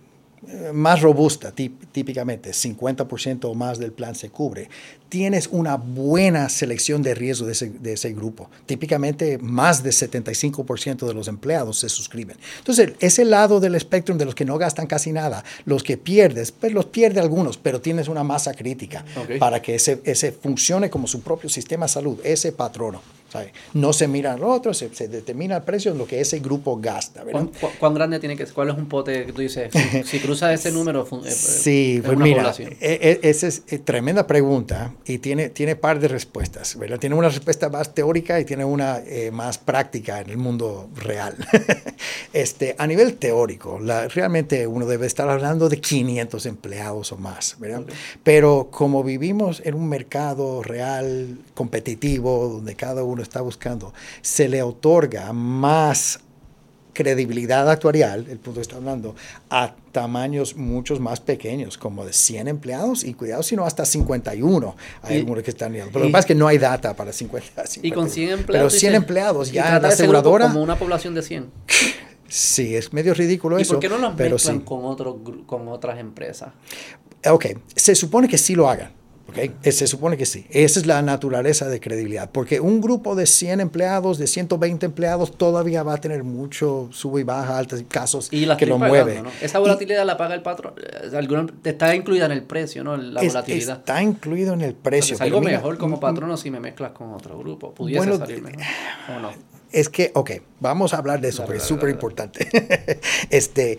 más 0.74 1.02
robusta, 1.02 1.52
típicamente 1.52 2.52
50% 2.52 3.46
o 3.46 3.54
más 3.56 3.80
del 3.80 3.92
plan 3.92 4.16
se 4.16 4.30
cubre, 4.30 4.70
tienes 5.10 5.48
una 5.52 5.76
buena 5.76 6.50
selección 6.50 7.02
de 7.02 7.16
riesgo 7.16 7.46
de 7.46 7.54
ese, 7.54 7.70
de 7.70 7.94
ese 7.94 8.14
grupo. 8.14 8.50
Típicamente 8.66 9.38
más 9.40 9.84
de 9.84 9.90
75% 9.90 11.08
de 11.08 11.14
los 11.14 11.28
empleados 11.28 11.80
se 11.80 11.90
suscriben. 11.90 12.38
Entonces, 12.60 12.94
ese 13.00 13.26
lado 13.26 13.60
del 13.60 13.76
espectro 13.76 14.16
de 14.16 14.26
los 14.26 14.36
que 14.36 14.46
no 14.46 14.58
gastan 14.58 14.88
casi 14.88 15.12
nada, 15.12 15.44
los 15.66 15.84
que 15.84 15.98
pierdes, 15.98 16.52
pues 16.52 16.72
los 16.72 16.86
pierde 16.86 17.20
algunos, 17.20 17.58
pero 17.58 17.82
tienes 17.82 18.08
una 18.08 18.24
masa 18.24 18.54
crítica 18.54 19.04
para 19.40 19.62
que 19.62 19.76
ese, 19.76 20.02
ese 20.04 20.32
funcione 20.32 20.90
como 20.90 21.08
su 21.08 21.22
propio 21.22 21.50
sistema 21.50 21.86
de 21.86 21.92
salud, 21.92 22.20
ese 22.24 22.52
patrono. 22.52 23.17
No 23.74 23.94
se 23.94 24.08
mira 24.08 24.34
al 24.34 24.44
otro, 24.44 24.74
se, 24.74 24.90
determina 25.08 25.58
el 25.58 25.64
precio 25.64 25.92
en 25.92 25.98
lo 25.98 26.08
que 26.08 26.20
ese 26.20 26.40
grupo 26.40 26.78
gasta. 26.78 27.24
¿Cuán, 27.80 27.94
grande 27.94 28.20
tiene 28.20 28.36
que 28.36 28.46
ser? 28.46 28.54
¿Cuál 28.54 28.70
es 28.70 28.76
un 28.76 28.88
pote 28.88 29.26
que 29.26 29.34
tú 29.34 29.42
dices? 29.42 29.72
Si, 30.06 30.20
cruza 30.28 30.54
ese 30.54 30.72
número, 30.72 31.08
eh, 31.26 31.32
sí, 31.32 32.02
pues 32.04 32.18
mira, 32.18 32.54
e, 32.60 32.78
e, 32.82 33.30
esa 33.30 33.48
es 33.48 33.64
eh, 33.68 33.80
tremenda 33.80 34.26
pregunta 34.28 34.94
y 35.06 35.20
tiene, 35.20 35.50
tiene 35.50 35.76
par 35.76 36.00
de 36.00 36.08
respuestas. 36.08 36.78
¿verdad? 36.78 37.00
Tiene 37.00 37.16
una 37.16 37.30
respuesta 37.30 37.70
más 37.70 37.94
teórica 37.94 38.40
y 38.40 38.46
tiene 38.46 38.66
una 38.66 39.00
eh, 39.00 39.32
más 39.32 39.58
práctica 39.58 40.22
en 40.22 40.30
el 40.30 40.38
mundo 40.38 40.90
real. 40.96 41.36
este, 42.34 42.76
a 42.78 42.88
nivel 42.88 43.16
teórico, 43.16 43.80
la, 43.80 44.08
realmente 44.08 44.68
uno 44.68 44.86
debe 44.86 45.08
estar 45.08 45.30
hablando 45.30 45.70
de 45.70 45.80
500 45.80 46.46
empleados 46.46 47.12
o 47.12 47.18
más. 47.18 47.56
¿verdad? 47.60 47.84
Pero 48.24 48.70
como 48.72 49.04
vivimos 49.04 49.62
en 49.66 49.76
un 49.76 49.88
mercado 49.90 50.64
real, 50.64 51.38
competitivo, 51.54 52.48
donde 52.48 52.76
cada 52.76 53.04
uno 53.04 53.17
está 53.24 53.42
buscando, 53.42 53.94
se 54.22 54.48
le 54.48 54.62
otorga 54.62 55.34
más 55.34 56.20
credibilidad 56.98 57.70
actuarial, 57.70 58.26
el 58.28 58.40
punto 58.40 58.56
que 58.56 58.62
está 58.62 58.78
hablando, 58.78 59.16
a 59.52 59.76
tamaños 59.92 60.56
muchos 60.56 61.00
más 61.00 61.20
pequeños, 61.20 61.78
como 61.78 62.04
de 62.04 62.12
100 62.12 62.48
empleados 62.48 63.04
y 63.04 63.14
cuidado, 63.14 63.44
sino 63.44 63.66
hasta 63.66 63.86
51. 63.86 64.76
Hay 65.04 65.20
algunos 65.20 65.44
que 65.44 65.52
están 65.52 65.74
Pero 65.74 65.86
lo 65.86 66.06
que 66.08 66.12
pasa 66.12 66.22
es 66.22 66.26
que 66.26 66.36
no 66.36 66.48
hay 66.48 66.58
data 66.58 66.96
para 66.96 67.14
50. 67.14 67.66
y 67.84 67.92
con 67.92 68.10
100 68.10 68.30
empleados. 68.32 68.74
Pero 68.74 68.80
100 68.80 68.96
empleados 68.96 69.52
ya 69.52 69.80
la 69.80 69.90
aseguradora. 69.90 70.48
Como 70.48 70.64
una 70.64 70.80
población 70.80 71.14
de 71.14 71.22
100. 71.22 71.52
Sí, 72.28 72.76
es 72.76 72.92
medio 72.92 73.14
ridículo 73.14 73.60
eso. 73.60 73.74
¿Y 73.74 73.76
por 73.76 73.82
qué 73.82 73.90
no 73.90 73.98
los 74.00 74.16
mezclan 74.16 74.62
con, 74.62 74.84
otro, 74.84 75.22
con 75.46 75.68
otras 75.68 76.00
empresas? 76.00 76.50
Ok, 77.30 77.46
se 77.76 77.94
supone 77.94 78.28
que 78.28 78.40
sí 78.40 78.56
lo 78.56 78.68
hagan. 78.68 78.97
Okay. 79.30 79.54
Eh, 79.62 79.72
se 79.72 79.88
supone 79.88 80.16
que 80.16 80.26
sí. 80.26 80.46
Esa 80.50 80.80
es 80.80 80.86
la 80.86 81.02
naturaleza 81.02 81.68
de 81.68 81.80
credibilidad. 81.80 82.30
Porque 82.32 82.60
un 82.60 82.80
grupo 82.82 83.16
de 83.16 83.26
100 83.26 83.60
empleados, 83.60 84.18
de 84.18 84.28
120 84.28 84.86
empleados, 84.86 85.38
todavía 85.38 85.84
va 85.84 85.96
a 85.96 85.98
tener 85.98 86.24
mucho 86.24 86.90
sube 86.92 87.22
y 87.22 87.24
baja, 87.24 87.58
altos 87.58 87.84
casos 87.88 88.30
y 88.32 88.48
que 88.56 88.66
lo 88.66 88.78
mueve. 88.78 89.24
Esa 89.42 89.60
volatilidad 89.60 90.06
la 90.06 90.18
paga 90.18 90.36
el 90.36 90.42
patrón. 90.42 90.74
Eh, 90.78 91.50
está 91.66 91.96
incluida 91.96 92.26
en 92.26 92.32
el 92.32 92.44
precio, 92.44 92.84
¿no? 92.84 92.96
La 92.96 93.22
volatilidad. 93.22 93.80
Está 93.80 94.02
incluido 94.02 94.54
en 94.54 94.62
el 94.62 94.74
precio. 94.76 95.16
Es 95.16 95.22
algo 95.22 95.42
mejor 95.42 95.78
como 95.78 96.00
patrono 96.00 96.38
si 96.38 96.50
me 96.52 96.60
mezclas 96.60 96.92
con 96.92 97.14
otro 97.14 97.38
grupo. 97.38 97.74
Pudiese 97.74 98.18
salir 98.18 98.42
mejor. 98.42 98.62
¿O 99.16 99.20
no? 99.20 99.58
Es 99.72 99.90
que, 99.90 100.12
ok, 100.16 100.32
vamos 100.60 100.94
a 100.94 100.98
hablar 100.98 101.20
de 101.20 101.30
eso, 101.30 101.44
porque 101.44 101.58
es 101.58 101.64
súper 101.64 101.90
importante. 101.90 102.48
este 103.30 103.78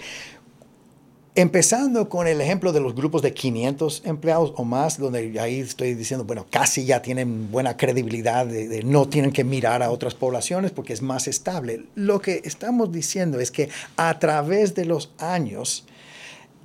Empezando 1.34 2.08
con 2.08 2.26
el 2.26 2.40
ejemplo 2.40 2.72
de 2.72 2.80
los 2.80 2.94
grupos 2.94 3.22
de 3.22 3.32
500 3.32 4.02
empleados 4.04 4.52
o 4.56 4.64
más, 4.64 4.98
donde 4.98 5.38
ahí 5.40 5.60
estoy 5.60 5.94
diciendo, 5.94 6.24
bueno, 6.24 6.46
casi 6.50 6.84
ya 6.84 7.00
tienen 7.00 7.50
buena 7.52 7.76
credibilidad, 7.76 8.44
de, 8.46 8.82
no 8.82 9.08
tienen 9.08 9.30
que 9.30 9.44
mirar 9.44 9.82
a 9.82 9.90
otras 9.90 10.14
poblaciones 10.14 10.72
porque 10.72 10.92
es 10.92 11.02
más 11.02 11.28
estable. 11.28 11.84
Lo 11.94 12.20
que 12.20 12.42
estamos 12.44 12.90
diciendo 12.90 13.38
es 13.38 13.50
que 13.50 13.68
a 13.96 14.18
través 14.18 14.74
de 14.74 14.84
los 14.84 15.12
años, 15.18 15.84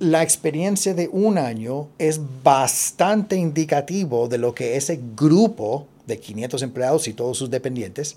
la 0.00 0.22
experiencia 0.22 0.92
de 0.92 1.08
un 1.12 1.38
año 1.38 1.88
es 1.98 2.20
bastante 2.42 3.36
indicativo 3.36 4.26
de 4.28 4.38
lo 4.38 4.54
que 4.54 4.76
ese 4.76 5.00
grupo 5.14 5.86
de 6.06 6.18
500 6.18 6.62
empleados 6.62 7.06
y 7.06 7.12
todos 7.12 7.38
sus 7.38 7.48
dependientes 7.48 8.16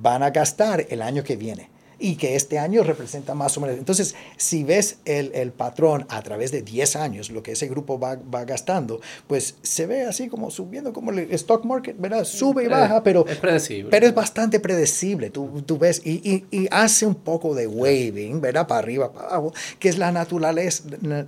van 0.00 0.22
a 0.22 0.30
gastar 0.30 0.86
el 0.90 1.00
año 1.00 1.22
que 1.22 1.36
viene 1.36 1.71
y 2.02 2.16
que 2.16 2.34
este 2.34 2.58
año 2.58 2.82
representa 2.82 3.32
más 3.34 3.56
o 3.56 3.60
menos. 3.60 3.78
Entonces, 3.78 4.16
si 4.36 4.64
ves 4.64 4.98
el, 5.04 5.30
el 5.34 5.52
patrón 5.52 6.04
a 6.08 6.20
través 6.22 6.50
de 6.50 6.62
10 6.62 6.96
años, 6.96 7.30
lo 7.30 7.44
que 7.44 7.52
ese 7.52 7.68
grupo 7.68 7.98
va, 7.98 8.16
va, 8.16 8.44
gastando, 8.44 9.00
pues 9.28 9.54
se 9.62 9.86
ve 9.86 10.02
así 10.02 10.28
como 10.28 10.50
subiendo, 10.50 10.92
como 10.92 11.12
el 11.12 11.32
stock 11.32 11.64
market, 11.64 11.96
¿verdad? 11.96 12.24
Sube 12.24 12.64
y 12.64 12.66
baja, 12.66 13.04
pero 13.04 13.24
es 13.28 13.36
predecible. 13.36 13.90
Pero 13.90 14.08
es 14.08 14.14
bastante 14.14 14.58
predecible. 14.58 15.30
Tú, 15.30 15.62
tú 15.64 15.78
ves 15.78 16.02
y, 16.04 16.14
y, 16.28 16.44
y, 16.50 16.66
hace 16.72 17.06
un 17.06 17.14
poco 17.14 17.54
de 17.54 17.68
waving, 17.68 18.40
¿verdad? 18.40 18.66
Para 18.66 18.80
arriba, 18.80 19.12
para 19.12 19.28
abajo, 19.28 19.54
que 19.78 19.88
es 19.88 19.96
la 19.96 20.10
naturaleza, 20.10 20.82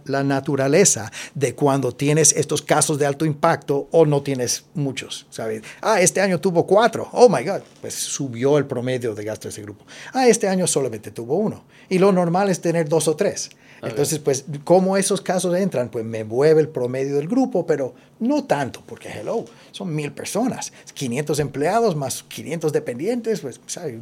la 0.04 0.24
naturaleza 0.24 1.12
de 1.36 1.54
cuando 1.54 1.92
tienes 1.92 2.32
estos 2.32 2.62
casos 2.62 2.98
de 2.98 3.06
alto 3.06 3.24
impacto 3.24 3.86
o 3.92 4.06
no 4.06 4.22
tienes 4.22 4.64
muchos, 4.74 5.28
¿sabes? 5.30 5.62
Ah, 5.80 6.00
este 6.00 6.20
año 6.20 6.40
tuvo 6.40 6.66
cuatro. 6.66 7.08
Oh 7.12 7.28
my 7.28 7.44
God, 7.44 7.60
pues 7.80 7.94
subió 7.94 8.58
el 8.58 8.66
promedio 8.66 9.14
de 9.14 9.22
gasto 9.22 9.46
de 9.46 9.50
ese 9.50 9.62
grupo. 9.62 9.84
Ah, 10.12 10.26
este 10.26 10.48
año 10.48 10.63
solamente 10.66 11.10
tuvo 11.10 11.36
uno. 11.36 11.64
Y 11.88 11.98
lo 11.98 12.12
normal 12.12 12.50
es 12.50 12.60
tener 12.60 12.88
dos 12.88 13.08
o 13.08 13.16
tres. 13.16 13.50
Entonces, 13.82 14.18
pues, 14.18 14.44
¿cómo 14.64 14.96
esos 14.96 15.20
casos 15.20 15.54
entran? 15.56 15.90
Pues 15.90 16.04
me 16.04 16.24
mueve 16.24 16.60
el 16.60 16.68
promedio 16.68 17.16
del 17.16 17.28
grupo, 17.28 17.66
pero 17.66 17.94
no 18.20 18.44
tanto, 18.44 18.82
porque, 18.86 19.10
hello, 19.10 19.44
son 19.72 19.94
mil 19.94 20.12
personas, 20.12 20.72
500 20.94 21.38
empleados 21.40 21.96
más 21.96 22.22
500 22.22 22.72
dependientes, 22.72 23.40
pues, 23.40 23.60
¿sabes? 23.66 23.96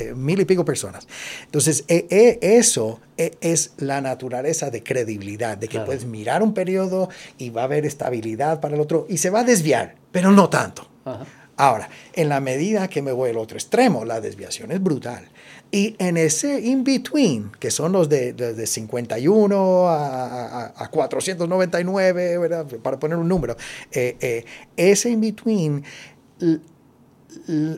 Eh, 0.00 0.14
mil 0.14 0.40
y 0.40 0.44
pico 0.44 0.64
personas. 0.64 1.06
Entonces, 1.44 1.84
e, 1.88 2.06
e, 2.10 2.38
eso 2.58 3.00
e, 3.16 3.36
es 3.40 3.72
la 3.78 4.00
naturaleza 4.00 4.70
de 4.70 4.82
credibilidad, 4.82 5.56
de 5.56 5.68
que 5.68 5.80
puedes 5.80 6.04
mirar 6.04 6.42
un 6.42 6.54
periodo 6.54 7.08
y 7.38 7.50
va 7.50 7.62
a 7.62 7.64
haber 7.64 7.86
estabilidad 7.86 8.60
para 8.60 8.74
el 8.74 8.80
otro 8.80 9.06
y 9.08 9.18
se 9.18 9.30
va 9.30 9.40
a 9.40 9.44
desviar, 9.44 9.94
pero 10.10 10.30
no 10.30 10.48
tanto. 10.48 10.88
Ahora, 11.56 11.90
en 12.14 12.28
la 12.30 12.40
medida 12.40 12.88
que 12.88 13.02
me 13.02 13.12
voy 13.12 13.30
al 13.30 13.36
otro 13.36 13.58
extremo, 13.58 14.04
la 14.04 14.20
desviación 14.20 14.72
es 14.72 14.82
brutal. 14.82 15.28
Y 15.72 15.94
en 15.98 16.16
ese 16.16 16.60
in-between, 16.60 17.52
que 17.60 17.70
son 17.70 17.92
los 17.92 18.08
de, 18.08 18.32
de, 18.32 18.66
51 18.66 19.88
a, 19.88 20.72
a, 20.76 20.90
499, 20.90 22.38
¿verdad? 22.38 22.66
para 22.82 22.98
poner 22.98 23.16
un 23.16 23.28
número, 23.28 23.56
eh, 23.92 24.16
eh, 24.20 24.44
ese 24.76 25.10
in-between, 25.10 25.84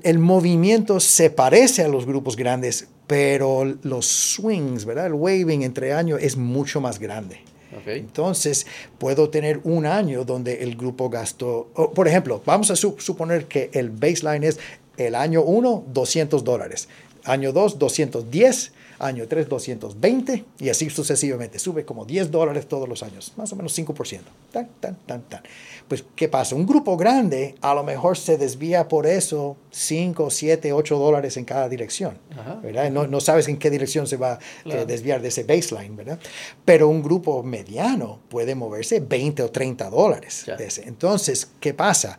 el 0.02 0.18
movimiento 0.18 1.00
se 1.00 1.28
parece 1.28 1.82
a 1.82 1.88
los 1.88 2.06
grupos 2.06 2.36
grandes, 2.36 2.88
pero 3.06 3.64
los 3.82 4.06
swings, 4.06 4.86
¿verdad? 4.86 5.06
el 5.06 5.14
waving 5.14 5.62
entre 5.62 5.92
años 5.92 6.18
es 6.22 6.36
mucho 6.36 6.80
más 6.80 6.98
grande. 6.98 7.40
Entonces, 7.86 8.66
puedo 8.98 9.30
tener 9.30 9.60
un 9.64 9.86
año 9.86 10.24
donde 10.24 10.62
el 10.62 10.76
grupo 10.76 11.08
gastó, 11.08 11.68
por 11.94 12.06
ejemplo, 12.06 12.42
vamos 12.44 12.70
a 12.70 12.76
suponer 12.76 13.46
que 13.46 13.70
el 13.72 13.90
baseline 13.90 14.44
es 14.44 14.58
el 14.98 15.14
año 15.14 15.42
1, 15.42 15.86
200 15.88 16.44
dólares. 16.44 16.88
Año 17.24 17.52
2, 17.52 17.78
210. 17.78 18.72
Año 18.98 19.26
3, 19.26 19.48
220. 19.48 20.44
Y 20.60 20.68
así 20.68 20.88
sucesivamente. 20.88 21.58
Sube 21.58 21.84
como 21.84 22.04
10 22.04 22.30
dólares 22.30 22.68
todos 22.68 22.88
los 22.88 23.02
años. 23.02 23.32
Más 23.36 23.52
o 23.52 23.56
menos 23.56 23.76
5%. 23.76 24.20
Tan, 24.52 24.68
tan, 24.80 24.96
tan, 25.06 25.22
tan. 25.22 25.42
Pues, 25.88 26.04
¿qué 26.14 26.28
pasa? 26.28 26.54
Un 26.54 26.66
grupo 26.66 26.96
grande 26.96 27.56
a 27.60 27.74
lo 27.74 27.82
mejor 27.82 28.16
se 28.16 28.38
desvía 28.38 28.86
por 28.86 29.06
eso 29.06 29.56
5, 29.70 30.30
7, 30.30 30.72
8 30.72 30.98
dólares 30.98 31.36
en 31.36 31.44
cada 31.44 31.68
dirección. 31.68 32.16
¿verdad? 32.62 32.90
No, 32.90 33.06
no, 33.08 33.20
sabes 33.20 33.48
en 33.48 33.58
qué 33.58 33.70
dirección 33.70 34.06
se 34.06 34.16
va 34.16 34.34
a 34.34 34.38
eh, 34.64 34.86
desviar 34.86 35.20
de 35.20 35.28
ese 35.28 35.42
baseline. 35.42 35.96
¿verdad? 35.96 36.20
Pero 36.64 36.88
un 36.88 37.02
grupo 37.02 37.42
mediano 37.42 38.20
puede 38.28 38.54
moverse 38.54 39.00
20 39.00 39.42
o 39.42 39.50
30 39.50 39.90
dólares. 39.90 40.46
Entonces, 40.84 41.50
¿qué 41.58 41.74
pasa? 41.74 42.18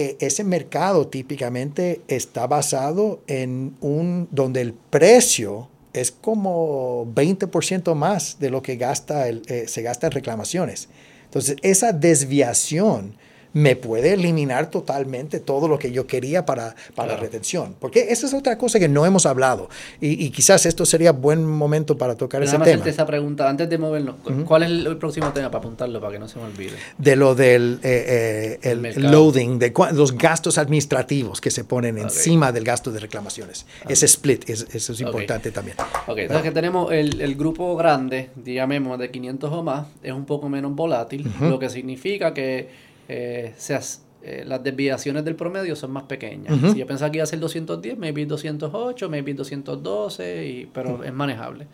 Eh, 0.00 0.16
ese 0.20 0.44
mercado 0.44 1.08
típicamente 1.08 2.02
está 2.06 2.46
basado 2.46 3.20
en 3.26 3.74
un, 3.80 4.28
donde 4.30 4.60
el 4.60 4.72
precio 4.72 5.68
es 5.92 6.12
como 6.12 7.04
20% 7.16 7.96
más 7.96 8.38
de 8.38 8.48
lo 8.48 8.62
que 8.62 8.76
gasta 8.76 9.26
el, 9.26 9.42
eh, 9.48 9.66
se 9.66 9.82
gasta 9.82 10.06
en 10.06 10.12
reclamaciones. 10.12 10.88
Entonces, 11.24 11.56
esa 11.62 11.92
desviación 11.92 13.16
me 13.52 13.76
puede 13.76 14.12
eliminar 14.12 14.70
totalmente 14.70 15.40
todo 15.40 15.68
lo 15.68 15.78
que 15.78 15.92
yo 15.92 16.06
quería 16.06 16.44
para, 16.44 16.74
para 16.94 17.14
la 17.14 17.18
retención. 17.18 17.74
Porque 17.78 18.06
esa 18.10 18.26
es 18.26 18.34
otra 18.34 18.58
cosa 18.58 18.78
que 18.78 18.88
no 18.88 19.06
hemos 19.06 19.26
hablado. 19.26 19.68
Y, 20.00 20.30
quizás 20.30 20.66
esto 20.66 20.84
sería 20.84 21.12
buen 21.12 21.44
momento 21.44 21.96
para 21.96 22.14
tocar 22.16 22.42
ese 22.42 22.58
tema. 22.58 22.84
esa 22.84 23.06
pregunta, 23.06 23.48
antes 23.48 23.68
de 23.68 23.78
movernos, 23.78 24.16
¿cuál 24.44 24.62
es 24.64 24.70
el, 24.70 24.96
próximo 24.98 25.32
tema 25.32 25.50
para 25.50 25.58
apuntarlo, 25.58 26.00
para 26.00 26.12
que 26.12 26.18
no 26.18 26.28
se 26.28 26.38
me 26.38 26.44
olvide? 26.44 26.76
De 26.98 27.16
lo 27.16 27.34
del 27.34 27.80
eh, 27.82 28.58
eh, 28.62 28.70
el, 28.70 29.10
loading, 29.10 29.58
de 29.58 29.72
los 29.92 30.16
gastos 30.16 30.58
administrativos 30.58 31.40
que 31.40 31.50
se 31.50 31.64
ponen 31.64 31.98
encima 31.98 32.52
del 32.52 32.64
gasto 32.64 32.90
de 32.90 33.00
reclamaciones. 33.00 33.66
Ese 33.88 34.06
split, 34.06 34.48
es, 34.48 34.66
eso 34.72 34.92
es 34.92 35.00
importante 35.00 35.50
también. 35.50 35.76
Ok, 36.06 36.18
entonces 36.18 36.44
que 36.44 36.52
tenemos 36.52 36.92
el, 36.92 37.20
el, 37.20 37.34
grupo 37.34 37.76
grande, 37.76 38.30
digamos 38.36 38.98
de 38.98 39.10
500 39.10 39.52
o 39.52 39.62
más, 39.62 39.86
es 40.02 40.12
un 40.12 40.24
poco 40.24 40.48
menos 40.48 40.74
volátil, 40.74 41.30
lo 41.40 41.58
que 41.58 41.68
significa 41.68 42.34
que 42.34 42.87
eh, 43.08 43.54
se 43.56 43.74
eh, 44.20 44.42
las 44.44 44.62
desviaciones 44.64 45.24
del 45.24 45.36
promedio 45.36 45.76
son 45.76 45.92
más 45.92 46.02
pequeñas. 46.02 46.72
Si 46.72 46.78
yo 46.78 46.86
pensaba 46.86 47.10
que 47.10 47.18
iba 47.18 47.24
a 47.24 47.26
ser 47.26 47.38
210, 47.38 47.96
maybe 47.96 48.26
208, 48.26 49.08
maybe 49.08 49.32
212, 49.32 50.46
y, 50.46 50.66
pero 50.66 51.04
es 51.04 51.12
manejable. 51.12 51.68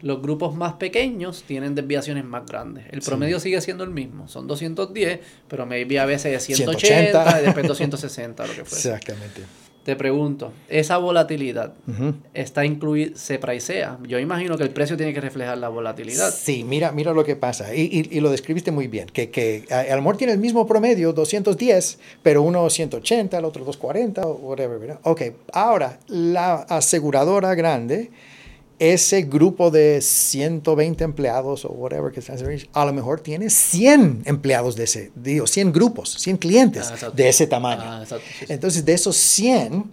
Los 0.00 0.22
grupos 0.22 0.54
más 0.54 0.74
pequeños 0.74 1.42
tienen 1.42 1.74
desviaciones 1.74 2.24
más 2.24 2.46
grandes. 2.46 2.84
El 2.90 3.00
promedio 3.00 3.40
sigue 3.40 3.60
siendo 3.60 3.82
el 3.82 3.90
mismo, 3.90 4.28
son 4.28 4.46
210, 4.46 5.20
pero 5.48 5.66
maybe 5.66 5.98
a 5.98 6.06
veces 6.06 6.34
es 6.34 6.44
180, 6.44 7.40
y 7.40 7.44
después 7.44 7.66
260, 7.66 8.46
lo 8.46 8.54
que 8.54 8.64
fuese. 8.64 8.88
Exactamente. 8.88 9.67
Te 9.84 9.96
pregunto, 9.96 10.52
esa 10.68 10.98
volatilidad 10.98 11.72
está 12.34 12.66
incluida, 12.66 13.16
se 13.16 13.38
pricea. 13.38 13.98
Yo 14.06 14.18
imagino 14.18 14.58
que 14.58 14.64
el 14.64 14.70
precio 14.70 14.98
tiene 14.98 15.14
que 15.14 15.20
reflejar 15.20 15.56
la 15.56 15.70
volatilidad. 15.70 16.30
Sí, 16.30 16.62
mira, 16.62 16.92
mira 16.92 17.14
lo 17.14 17.24
que 17.24 17.36
pasa. 17.36 17.74
Y, 17.74 18.06
y, 18.10 18.20
lo 18.20 18.30
describiste 18.30 18.70
muy 18.70 18.86
bien. 18.86 19.06
Que, 19.06 19.30
que 19.30 19.64
a, 19.70 19.96
lo 19.96 20.02
mejor 20.02 20.18
tiene 20.18 20.34
el 20.34 20.40
mismo 20.40 20.66
promedio, 20.66 21.14
210, 21.14 21.98
pero 22.22 22.42
uno 22.42 22.68
180, 22.68 23.38
el 23.38 23.44
otro 23.46 23.64
240, 23.64 24.26
o 24.26 24.32
whatever. 24.34 24.98
Ok, 25.04 25.22
ahora 25.52 25.98
la 26.08 26.56
aseguradora 26.68 27.54
grande 27.54 28.10
ese 28.78 29.22
grupo 29.22 29.70
de 29.70 30.00
120 30.00 31.02
empleados 31.04 31.64
o 31.64 31.68
whatever 31.70 32.12
que 32.12 32.22
a 32.72 32.84
lo 32.84 32.92
mejor 32.92 33.20
tiene 33.20 33.50
100 33.50 34.22
empleados 34.24 34.76
de 34.76 34.84
ese, 34.84 35.10
digo, 35.14 35.46
100 35.46 35.72
grupos, 35.72 36.14
100 36.18 36.36
clientes 36.36 36.90
ah, 36.90 37.10
de 37.10 37.28
ese 37.28 37.46
tamaño. 37.46 37.82
Ah, 37.84 38.04
Entonces, 38.48 38.84
de 38.84 38.92
esos 38.92 39.16
100, 39.16 39.90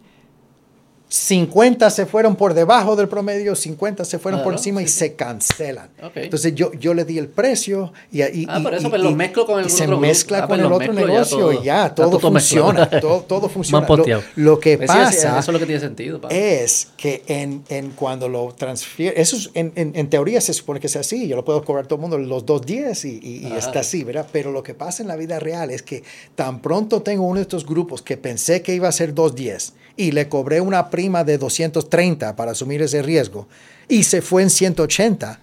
50 1.07 1.89
se 1.91 2.05
fueron 2.05 2.35
por 2.35 2.53
debajo 2.53 2.95
del 2.95 3.07
promedio, 3.07 3.55
50 3.55 4.03
se 4.05 4.17
fueron 4.17 4.43
por 4.43 4.53
encima 4.53 4.81
y 4.81 4.87
se 4.87 5.13
cancelan. 5.13 5.89
Entonces 6.15 6.55
yo, 6.55 6.73
yo 6.73 6.93
le 6.93 7.05
di 7.05 7.19
el 7.19 7.27
precio 7.27 7.93
y, 8.11 8.23
y, 8.23 8.47
ah, 8.49 8.59
por 8.61 8.73
eso 8.73 8.89
pues, 8.89 9.01
lo 9.01 9.11
mezclo 9.11 9.45
con 9.45 9.63
el 9.63 9.69
se 9.69 9.87
mezcla 9.87 10.43
ah, 10.43 10.47
con 10.47 10.59
el 10.59 10.71
otro 10.71 10.93
negocio 10.93 11.53
y 11.53 11.63
ya, 11.63 11.93
todo, 11.93 12.19
funciona, 12.19 12.89
todo, 12.89 13.21
todo, 13.21 13.49
funciona. 13.49 13.87
Lo, 14.35 14.59
que 14.59 14.79
pasa 14.79 15.39
eso 15.39 15.51
es 15.51 15.53
lo 15.53 15.59
que 15.59 15.65
tiene 15.65 15.79
sentido, 15.79 16.19
es 16.29 16.87
que 16.97 17.23
en, 17.27 17.63
en, 17.69 17.91
cuando 17.91 18.27
lo 18.27 18.53
transfiere, 18.57 19.19
eso 19.21 19.35
es, 19.35 19.51
en, 19.53 19.73
en, 19.75 20.09
teoría 20.09 20.41
se 20.41 20.53
supone 20.53 20.79
que 20.79 20.89
sea 20.89 21.01
así, 21.01 21.27
yo 21.27 21.35
lo 21.35 21.45
puedo 21.45 21.63
cobrar 21.63 21.85
todo 21.85 21.95
el 21.95 22.01
mundo 22.01 22.17
los 22.17 22.45
2.10 22.45 23.05
y, 23.05 23.47
y 23.47 23.53
está 23.53 23.81
así, 23.81 24.03
¿verdad? 24.03 24.27
Pero 24.31 24.51
lo 24.51 24.63
que 24.63 24.73
pasa 24.73 25.03
en 25.03 25.07
la 25.07 25.15
vida 25.15 25.39
real 25.39 25.69
es 25.69 25.83
que 25.83 26.03
tan 26.35 26.61
pronto 26.61 27.03
tengo 27.03 27.25
uno 27.25 27.35
de 27.35 27.43
estos 27.43 27.65
grupos 27.65 28.01
que 28.01 28.17
pensé 28.17 28.61
que 28.61 28.73
iba 28.73 28.87
a 28.87 28.91
ser 28.91 29.13
2.10 29.13 29.73
y 29.97 30.11
le 30.11 30.27
cobré 30.27 30.61
una 30.61 30.89
prima 30.89 31.04
de 31.23 31.37
230 31.37 32.35
para 32.35 32.51
asumir 32.51 32.81
ese 32.81 33.01
riesgo 33.01 33.47
y 33.87 34.03
se 34.03 34.21
fue 34.21 34.43
en 34.43 34.49
180, 34.49 35.39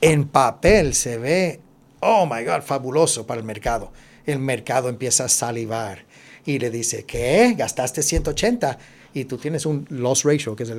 en 0.00 0.28
papel 0.28 0.94
se 0.94 1.18
ve, 1.18 1.60
oh 2.00 2.26
my 2.26 2.44
God, 2.44 2.62
fabuloso 2.62 3.26
para 3.26 3.40
el 3.40 3.46
mercado. 3.46 3.92
El 4.26 4.38
mercado 4.38 4.88
empieza 4.88 5.24
a 5.24 5.28
salivar 5.28 6.04
y 6.44 6.58
le 6.58 6.70
dice, 6.70 7.04
¿qué? 7.04 7.54
¿Gastaste 7.56 8.02
180? 8.02 8.78
Y 9.14 9.24
tú 9.24 9.38
tienes 9.38 9.66
un 9.66 9.86
loss 9.90 10.24
ratio, 10.24 10.54
que 10.54 10.64
es 10.64 10.72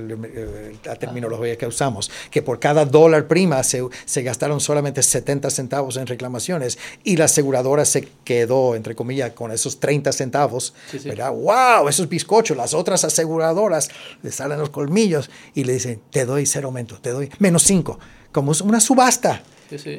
la 0.85 0.95
terminología 0.95 1.57
que 1.57 1.67
usamos, 1.67 2.11
que 2.29 2.41
por 2.41 2.59
cada 2.59 2.85
dólar 2.85 3.27
prima 3.27 3.63
se, 3.63 3.83
se, 4.05 4.21
gastaron 4.21 4.59
solamente 4.59 5.01
70 5.01 5.49
centavos 5.49 5.97
en 5.97 6.07
reclamaciones 6.07 6.77
y 7.03 7.17
la 7.17 7.25
aseguradora 7.25 7.85
se 7.85 8.07
quedó, 8.23 8.75
entre 8.75 8.95
comillas, 8.95 9.31
con 9.31 9.51
esos 9.51 9.79
30 9.79 10.11
centavos. 10.11 10.73
¿verdad? 11.03 11.31
¡Wow! 11.31 11.89
Esos 11.89 12.07
bizcochos. 12.07 12.55
Las 12.55 12.73
otras 12.73 13.03
aseguradoras 13.03 13.89
le 14.21 14.31
salen 14.31 14.59
los 14.59 14.69
colmillos 14.69 15.29
y 15.53 15.63
le 15.63 15.73
dicen, 15.73 16.01
te 16.11 16.25
doy 16.25 16.45
cero 16.45 16.67
aumento, 16.67 16.99
te 16.99 17.11
doy 17.11 17.29
menos 17.39 17.63
5, 17.63 17.99
como 18.31 18.51
es 18.51 18.61
una 18.61 18.79
subasta. 18.79 19.43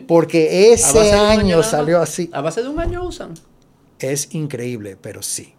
Porque 0.09 0.73
ese 0.73 1.13
año 1.13 1.63
salió 1.63 2.01
así. 2.01 2.29
¿A 2.33 2.41
base 2.41 2.63
de 2.63 2.69
un 2.69 2.81
año 2.81 3.05
usan? 3.05 3.35
Es 3.99 4.35
increíble, 4.35 4.97
pero 5.01 5.23
sí. 5.23 5.55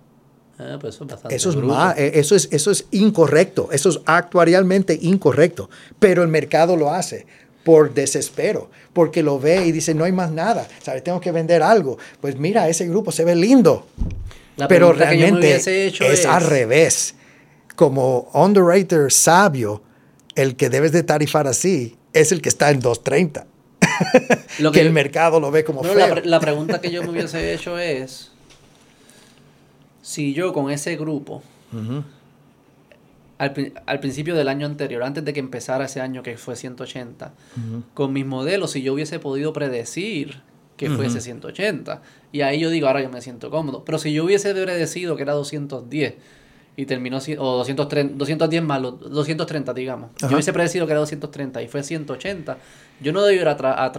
Ah, 0.62 0.78
pues 0.80 0.96
eso, 0.96 1.06
es 1.30 1.34
eso, 1.34 1.50
es 1.50 1.98
eh, 1.98 2.12
eso, 2.14 2.36
es, 2.36 2.50
eso 2.52 2.70
es 2.70 2.86
incorrecto, 2.92 3.70
eso 3.72 3.90
es 3.90 4.00
actuarialmente 4.06 4.98
incorrecto, 5.02 5.72
pero 5.98 6.22
el 6.22 6.28
mercado 6.28 6.78
lo 6.78 6.92
hace 6.92 7.26
por 7.64 7.94
desespero, 7.96 8.70
porque 8.94 9.24
lo 9.24 9.40
ve 9.40 9.66
y 9.66 9.72
dice, 9.72 9.96
no 9.96 10.04
hay 10.04 10.12
más 10.12 10.32
nada, 10.32 10.68
¿sabes? 10.84 11.04
Tengo 11.04 11.20
que 11.20 11.32
vender 11.32 11.64
algo. 11.64 11.98
Pues 12.20 12.38
mira, 12.38 12.70
ese 12.70 12.88
grupo 12.88 13.12
se 13.12 13.24
ve 13.24 13.36
lindo, 13.36 13.88
pero 14.68 14.94
realmente 14.94 15.56
es, 15.56 16.26
al 16.26 16.44
revés. 16.44 17.16
Como 17.76 18.30
underwriter 18.34 19.12
sabio, 19.12 19.82
el 20.36 20.56
que 20.56 20.70
debes 20.70 20.92
de 20.92 21.04
tarifar 21.04 21.48
así 21.48 21.98
es 22.14 22.32
el 22.32 22.42
que 22.42 22.50
está 22.50 22.70
en 22.70 22.80
230. 22.80 23.48
Lo 24.60 24.72
que, 24.74 24.82
el 24.82 24.92
mercado 24.92 25.40
lo 25.40 25.50
ve 25.50 25.64
como 25.64 25.84
feo. 25.84 26.16
La, 26.16 26.22
la 26.24 26.40
pregunta 26.40 26.82
que 26.82 26.92
yo 26.92 27.02
me 27.02 27.10
hubiese 27.10 27.54
hecho 27.54 27.80
es, 27.80 28.31
si 30.12 30.34
yo 30.34 30.52
con 30.52 30.70
ese 30.70 30.98
grupo, 30.98 31.42
al, 33.38 34.00
principio 34.02 34.36
del 34.36 34.50
año 34.50 34.66
anterior, 34.66 35.04
antes 35.04 35.24
de 35.24 35.32
que 35.32 35.40
empezara 35.40 35.86
ese 35.86 36.02
año 36.02 36.22
que 36.22 36.36
fue 36.36 36.58
180, 36.58 37.32
con 37.94 38.12
mis 38.12 38.26
modelos, 38.26 38.72
si 38.72 38.82
yo 38.82 38.94
hubiese 38.94 39.20
podido 39.20 39.54
predecir 39.54 40.42
que 40.76 40.90
fuese 40.90 41.22
180, 41.22 42.02
y 42.34 42.42
ahí 42.42 42.60
yo 42.60 42.70
digo, 42.70 42.88
ahora 42.88 43.02
yo 43.02 43.10
me 43.10 43.22
siento 43.22 43.50
cómodo, 43.50 43.86
pero 43.86 44.00
si 44.00 44.12
yo 44.12 44.26
hubiese 44.26 44.54
predecido 44.54 45.16
que 45.16 45.22
era 45.22 45.32
210, 45.32 46.16
y 46.76 46.86
terminó, 46.86 47.18
o 47.18 47.58
230, 47.58 48.16
210 48.18 48.64
más, 48.64 48.82
230 48.82 49.74
digamos, 49.74 50.10
yo 50.20 50.28
hubiese 50.28 50.52
predecido 50.52 50.88
que 50.88 50.92
era 50.92 51.00
230 51.00 51.62
y 51.62 51.68
fue 51.70 51.84
180, 51.84 52.58
yo 53.00 53.14
no 53.14 53.22
debo 53.24 53.42
ir 53.42 53.48
a, 53.48 53.86
a 53.86 53.92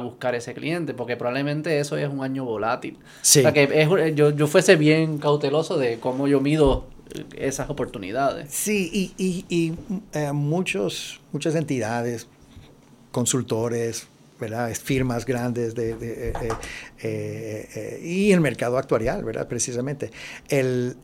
buscar 0.00 0.34
ese 0.34 0.54
cliente, 0.54 0.92
porque 0.94 1.16
probablemente 1.16 1.80
eso 1.80 1.96
es 1.96 2.08
un 2.08 2.22
año 2.22 2.44
volátil. 2.44 2.98
Sí. 3.22 3.40
O 3.40 3.42
sea, 3.42 3.52
que 3.52 3.64
es, 3.64 4.14
yo, 4.14 4.30
yo 4.30 4.46
fuese 4.46 4.76
bien 4.76 5.18
cauteloso 5.18 5.78
de 5.78 5.98
cómo 5.98 6.28
yo 6.28 6.40
mido 6.40 6.86
esas 7.36 7.70
oportunidades. 7.70 8.52
Sí, 8.52 8.90
y, 8.92 9.14
y, 9.16 9.44
y 9.48 9.74
eh, 10.12 10.32
muchos, 10.32 11.20
muchas 11.32 11.54
entidades, 11.54 12.28
consultores, 13.10 14.06
¿verdad? 14.40 14.72
firmas 14.74 15.24
grandes 15.24 15.74
de, 15.74 15.94
de 15.94 16.28
eh, 16.30 16.48
eh, 17.02 18.00
y 18.02 18.32
el 18.32 18.40
mercado 18.40 18.78
actuarial, 18.78 19.24
¿verdad? 19.24 19.48
precisamente, 19.48 20.10
el, 20.48 20.96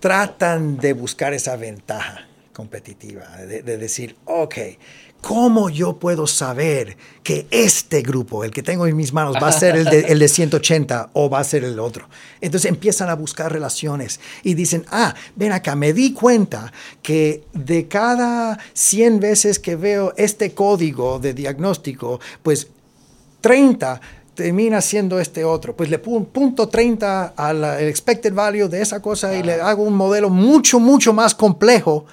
tratan 0.00 0.78
de 0.78 0.92
buscar 0.94 1.34
esa 1.34 1.56
ventaja 1.56 2.26
competitiva, 2.52 3.36
de, 3.38 3.62
de 3.62 3.76
decir, 3.76 4.16
ok, 4.24 4.54
¿Cómo 5.22 5.70
yo 5.70 6.00
puedo 6.00 6.26
saber 6.26 6.96
que 7.22 7.46
este 7.52 8.02
grupo, 8.02 8.42
el 8.42 8.50
que 8.50 8.64
tengo 8.64 8.88
en 8.88 8.96
mis 8.96 9.12
manos, 9.12 9.36
va 9.40 9.46
a 9.46 9.52
ser 9.52 9.76
el 9.76 9.84
de, 9.84 10.00
el 10.00 10.18
de 10.18 10.26
180 10.26 11.10
o 11.12 11.30
va 11.30 11.38
a 11.38 11.44
ser 11.44 11.62
el 11.62 11.78
otro? 11.78 12.08
Entonces 12.40 12.68
empiezan 12.68 13.08
a 13.08 13.14
buscar 13.14 13.52
relaciones 13.52 14.18
y 14.42 14.54
dicen, 14.54 14.84
ah, 14.90 15.14
ven 15.36 15.52
acá, 15.52 15.76
me 15.76 15.92
di 15.92 16.12
cuenta 16.12 16.72
que 17.02 17.44
de 17.52 17.86
cada 17.86 18.58
100 18.72 19.20
veces 19.20 19.60
que 19.60 19.76
veo 19.76 20.12
este 20.16 20.54
código 20.54 21.20
de 21.20 21.34
diagnóstico, 21.34 22.18
pues 22.42 22.66
30 23.42 24.00
termina 24.34 24.80
siendo 24.80 25.20
este 25.20 25.44
otro. 25.44 25.76
Pues 25.76 25.88
le 25.88 26.00
pongo 26.00 26.24
punto 26.24 26.68
30 26.68 27.34
al 27.36 27.62
expected 27.82 28.34
value 28.34 28.66
de 28.66 28.82
esa 28.82 29.00
cosa 29.00 29.32
y 29.36 29.44
le 29.44 29.60
hago 29.60 29.84
un 29.84 29.94
modelo 29.94 30.30
mucho, 30.30 30.80
mucho 30.80 31.12
más 31.12 31.32
complejo 31.32 32.06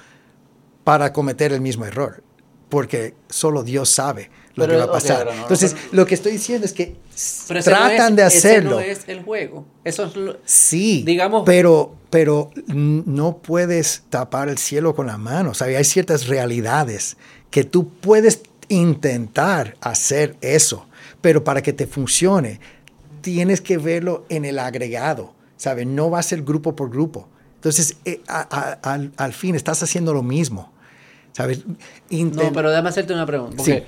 para 0.84 1.12
cometer 1.12 1.52
el 1.52 1.60
mismo 1.60 1.84
error 1.84 2.29
porque 2.70 3.14
solo 3.28 3.62
Dios 3.62 3.90
sabe 3.90 4.30
lo 4.54 4.66
que 4.66 4.76
va 4.76 4.84
a 4.84 4.92
pasar. 4.92 5.28
Entonces, 5.32 5.76
lo 5.92 6.06
que 6.06 6.14
estoy 6.14 6.32
diciendo 6.32 6.64
es 6.64 6.72
que 6.72 6.96
tratan 7.64 8.16
de 8.16 8.22
hacerlo. 8.22 8.80
Ese 8.80 8.88
no 8.88 8.92
es 8.92 9.08
el 9.08 9.22
juego. 9.24 9.66
Eso 9.84 10.04
es 10.04 10.36
sí, 10.44 11.02
digamos. 11.04 11.42
Pero, 11.44 11.94
pero 12.08 12.50
no 12.66 13.38
puedes 13.38 14.04
tapar 14.08 14.48
el 14.48 14.58
cielo 14.58 14.94
con 14.94 15.06
la 15.06 15.18
mano. 15.18 15.52
O 15.58 15.64
hay 15.64 15.84
ciertas 15.84 16.26
realidades 16.26 17.16
que 17.50 17.64
tú 17.64 17.88
puedes 17.88 18.40
intentar 18.68 19.76
hacer 19.80 20.36
eso, 20.40 20.86
pero 21.20 21.44
para 21.44 21.62
que 21.62 21.72
te 21.72 21.86
funcione, 21.86 22.60
tienes 23.20 23.60
que 23.60 23.76
verlo 23.76 24.24
en 24.28 24.44
el 24.44 24.58
agregado. 24.58 25.34
¿sabes? 25.60 25.86
No 25.86 26.10
va 26.10 26.20
a 26.20 26.22
ser 26.22 26.42
grupo 26.42 26.74
por 26.74 26.90
grupo. 26.90 27.28
Entonces, 27.56 27.96
eh, 28.06 28.22
al 28.26 29.32
fin 29.34 29.54
estás 29.54 29.82
haciendo 29.82 30.14
lo 30.14 30.22
mismo. 30.22 30.72
¿Sabes? 31.32 31.64
no, 32.10 32.52
pero 32.52 32.70
déjame 32.70 32.88
hacerte 32.88 33.12
una 33.12 33.26
pregunta. 33.26 33.56
Porque 33.56 33.84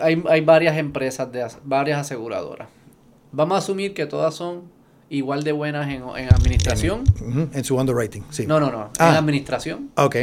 hay, 0.00 0.22
hay 0.28 0.40
varias 0.40 0.76
empresas, 0.76 1.30
de, 1.32 1.46
varias 1.64 2.00
aseguradoras. 2.00 2.68
Vamos 3.32 3.54
a 3.56 3.58
asumir 3.58 3.94
que 3.94 4.06
todas 4.06 4.34
son 4.34 4.62
igual 5.08 5.44
de 5.44 5.52
buenas 5.52 5.88
en, 5.88 6.02
en 6.16 6.34
administración. 6.34 7.04
En, 7.52 7.64
su 7.64 7.76
underwriting, 7.76 8.24
sí. 8.30 8.46
No, 8.46 8.58
no, 8.60 8.70
no. 8.70 8.84
En 8.84 8.90
ah. 8.98 9.18
administración. 9.18 9.90
Ok. 9.96 10.16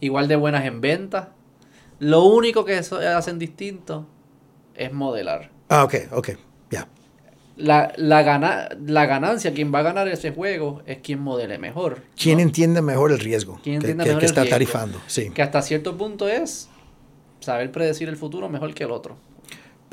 Igual 0.00 0.28
de 0.28 0.36
buenas 0.36 0.64
en 0.64 0.80
ventas. 0.80 1.28
Lo 1.98 2.24
único 2.24 2.64
que 2.64 2.76
hacen 2.76 3.38
distinto 3.38 4.06
es 4.74 4.92
modelar. 4.92 5.50
Ah, 5.68 5.84
ok, 5.84 5.94
ok. 6.12 6.30
La, 7.56 7.92
la, 7.96 8.22
gana, 8.22 8.68
la 8.84 9.06
ganancia, 9.06 9.54
quien 9.54 9.72
va 9.72 9.78
a 9.78 9.82
ganar 9.82 10.08
ese 10.08 10.32
juego 10.32 10.82
es 10.86 10.98
quien 10.98 11.20
modele 11.20 11.56
mejor. 11.58 12.02
Quien 12.20 12.40
entiende 12.40 12.82
mejor 12.82 13.12
el 13.12 13.20
riesgo 13.20 13.60
¿Quién 13.62 13.80
que, 13.80 13.92
entiende 13.92 14.18
que, 14.18 14.26
está 14.26 14.44
tarifando. 14.44 15.00
Sí. 15.06 15.30
Que 15.30 15.40
hasta 15.42 15.62
cierto 15.62 15.96
punto 15.96 16.28
es 16.28 16.68
saber 17.38 17.70
predecir 17.70 18.08
el 18.08 18.16
futuro 18.16 18.48
mejor 18.48 18.74
que 18.74 18.82
el 18.84 18.90
otro. 18.90 19.16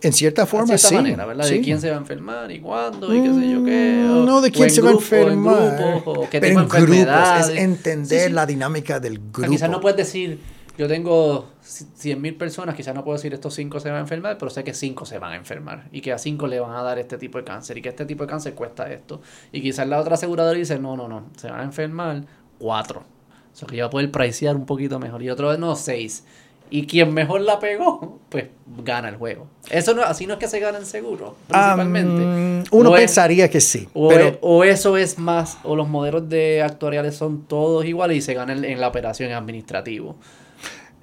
En 0.04 0.14
cierta 0.14 0.48
forma, 0.48 0.66
cierta 0.66 0.88
sí. 0.88 0.96
manera, 0.96 1.26
¿verdad? 1.28 1.48
De 1.48 1.62
quién 1.62 1.80
se 1.80 1.92
va 1.92 1.98
a 1.98 2.00
enfermar 2.00 2.52
y 2.52 2.60
cuándo 2.60 3.14
y 3.14 3.22
qué 3.22 3.28
sé 3.32 3.52
yo 3.52 3.64
qué. 3.64 4.04
o- 4.10 4.24
Mm, 4.24 4.26
No 4.26 4.42
de 4.42 4.50
quién 4.52 4.64
en 4.64 4.72
se 4.72 4.82
va 4.82 4.88
a 4.90 4.92
en 4.94 4.98
enfermar. 4.98 5.78
grupos, 5.78 6.18
o 6.18 6.30
qué 6.32 6.40
pero 6.40 6.62
tipo 6.64 6.76
en 6.78 6.86
grupos, 6.86 7.50
es 7.50 7.58
entender 7.60 8.22
Sí, 8.22 8.28
sí. 8.30 8.34
la 8.34 8.46
dinámica 8.48 9.00
del 9.00 9.18
O 9.18 9.20
sea, 9.20 9.30
grupo. 9.34 9.52
quizás 9.52 9.70
no 9.70 9.80
puedes 9.80 9.98
decir, 9.98 10.40
yo 10.82 10.88
tengo 10.88 11.46
100 11.62 12.20
mil 12.20 12.36
personas, 12.36 12.74
quizás 12.76 12.96
no 12.96 13.04
puedo 13.04 13.16
decir 13.16 13.32
estos 13.34 13.54
5 13.54 13.80
se 13.80 13.90
van 13.90 14.00
a 14.00 14.02
enfermar, 14.02 14.38
pero 14.40 14.50
sé 14.50 14.64
que 14.64 14.74
5 14.74 15.06
se 15.06 15.20
van 15.20 15.34
a 15.34 15.36
enfermar 15.36 15.88
y 15.92 16.02
que 16.02 16.12
a 16.12 16.18
5 16.18 16.48
le 16.48 16.60
van 16.60 16.72
a 16.76 16.82
dar 16.82 16.98
este 16.98 17.18
tipo 17.20 17.38
de 17.38 17.44
cáncer 17.44 17.78
y 17.78 17.82
que 17.84 17.90
este 17.90 18.06
tipo 18.06 18.24
de 18.24 18.30
cáncer 18.30 18.56
cuesta 18.56 18.92
esto. 18.92 19.22
Y 19.52 19.62
quizás 19.62 19.88
la 19.88 20.00
otra 20.00 20.16
aseguradora 20.16 20.58
dice, 20.58 20.80
no, 20.80 20.98
no, 20.98 21.08
no, 21.08 21.26
se 21.38 21.50
van 21.52 21.60
a 21.60 21.64
enfermar 21.64 22.24
4. 22.58 23.00
O 23.00 23.56
sea 23.56 23.68
que 23.68 23.76
yo 23.76 23.84
voy 23.86 23.88
a 23.88 23.90
poder 23.92 24.12
pricear 24.12 24.56
un 24.56 24.66
poquito 24.66 24.98
mejor. 24.98 25.22
Y 25.22 25.30
otro, 25.30 25.56
no, 25.58 25.76
6. 25.76 26.26
Y 26.74 26.88
quien 26.88 27.14
mejor 27.14 27.42
la 27.42 27.60
pegó, 27.60 28.20
pues 28.30 28.46
gana 28.86 29.10
el 29.10 29.18
juego. 29.18 29.46
Eso 29.70 29.94
no, 29.94 30.04
así 30.04 30.26
no 30.26 30.34
es 30.36 30.40
que 30.40 30.48
se 30.48 30.60
gana 30.62 30.78
en 30.78 30.86
seguro, 30.86 31.36
principalmente. 31.50 32.24
Am, 32.24 32.64
uno 32.72 32.92
O 32.92 32.96
es- 32.96 33.02
pensaría 33.02 33.50
que 33.50 33.60
sí. 33.60 33.90
o, 33.94 34.08
pero 34.08 34.24
es- 34.30 34.38
o 34.40 34.64
eso 34.64 34.96
es 34.96 35.20
más, 35.20 35.58
o 35.64 35.76
los 35.76 35.90
modelos 35.90 36.30
de 36.30 36.62
actuariales 36.64 37.16
son 37.16 37.42
todos 37.46 37.84
iguales 37.86 38.16
y 38.18 38.22
se 38.22 38.34
gana 38.36 38.54
en, 38.54 38.64
en 38.64 38.80
la 38.80 38.88
operación 38.88 39.34
administrativo. 39.34 40.16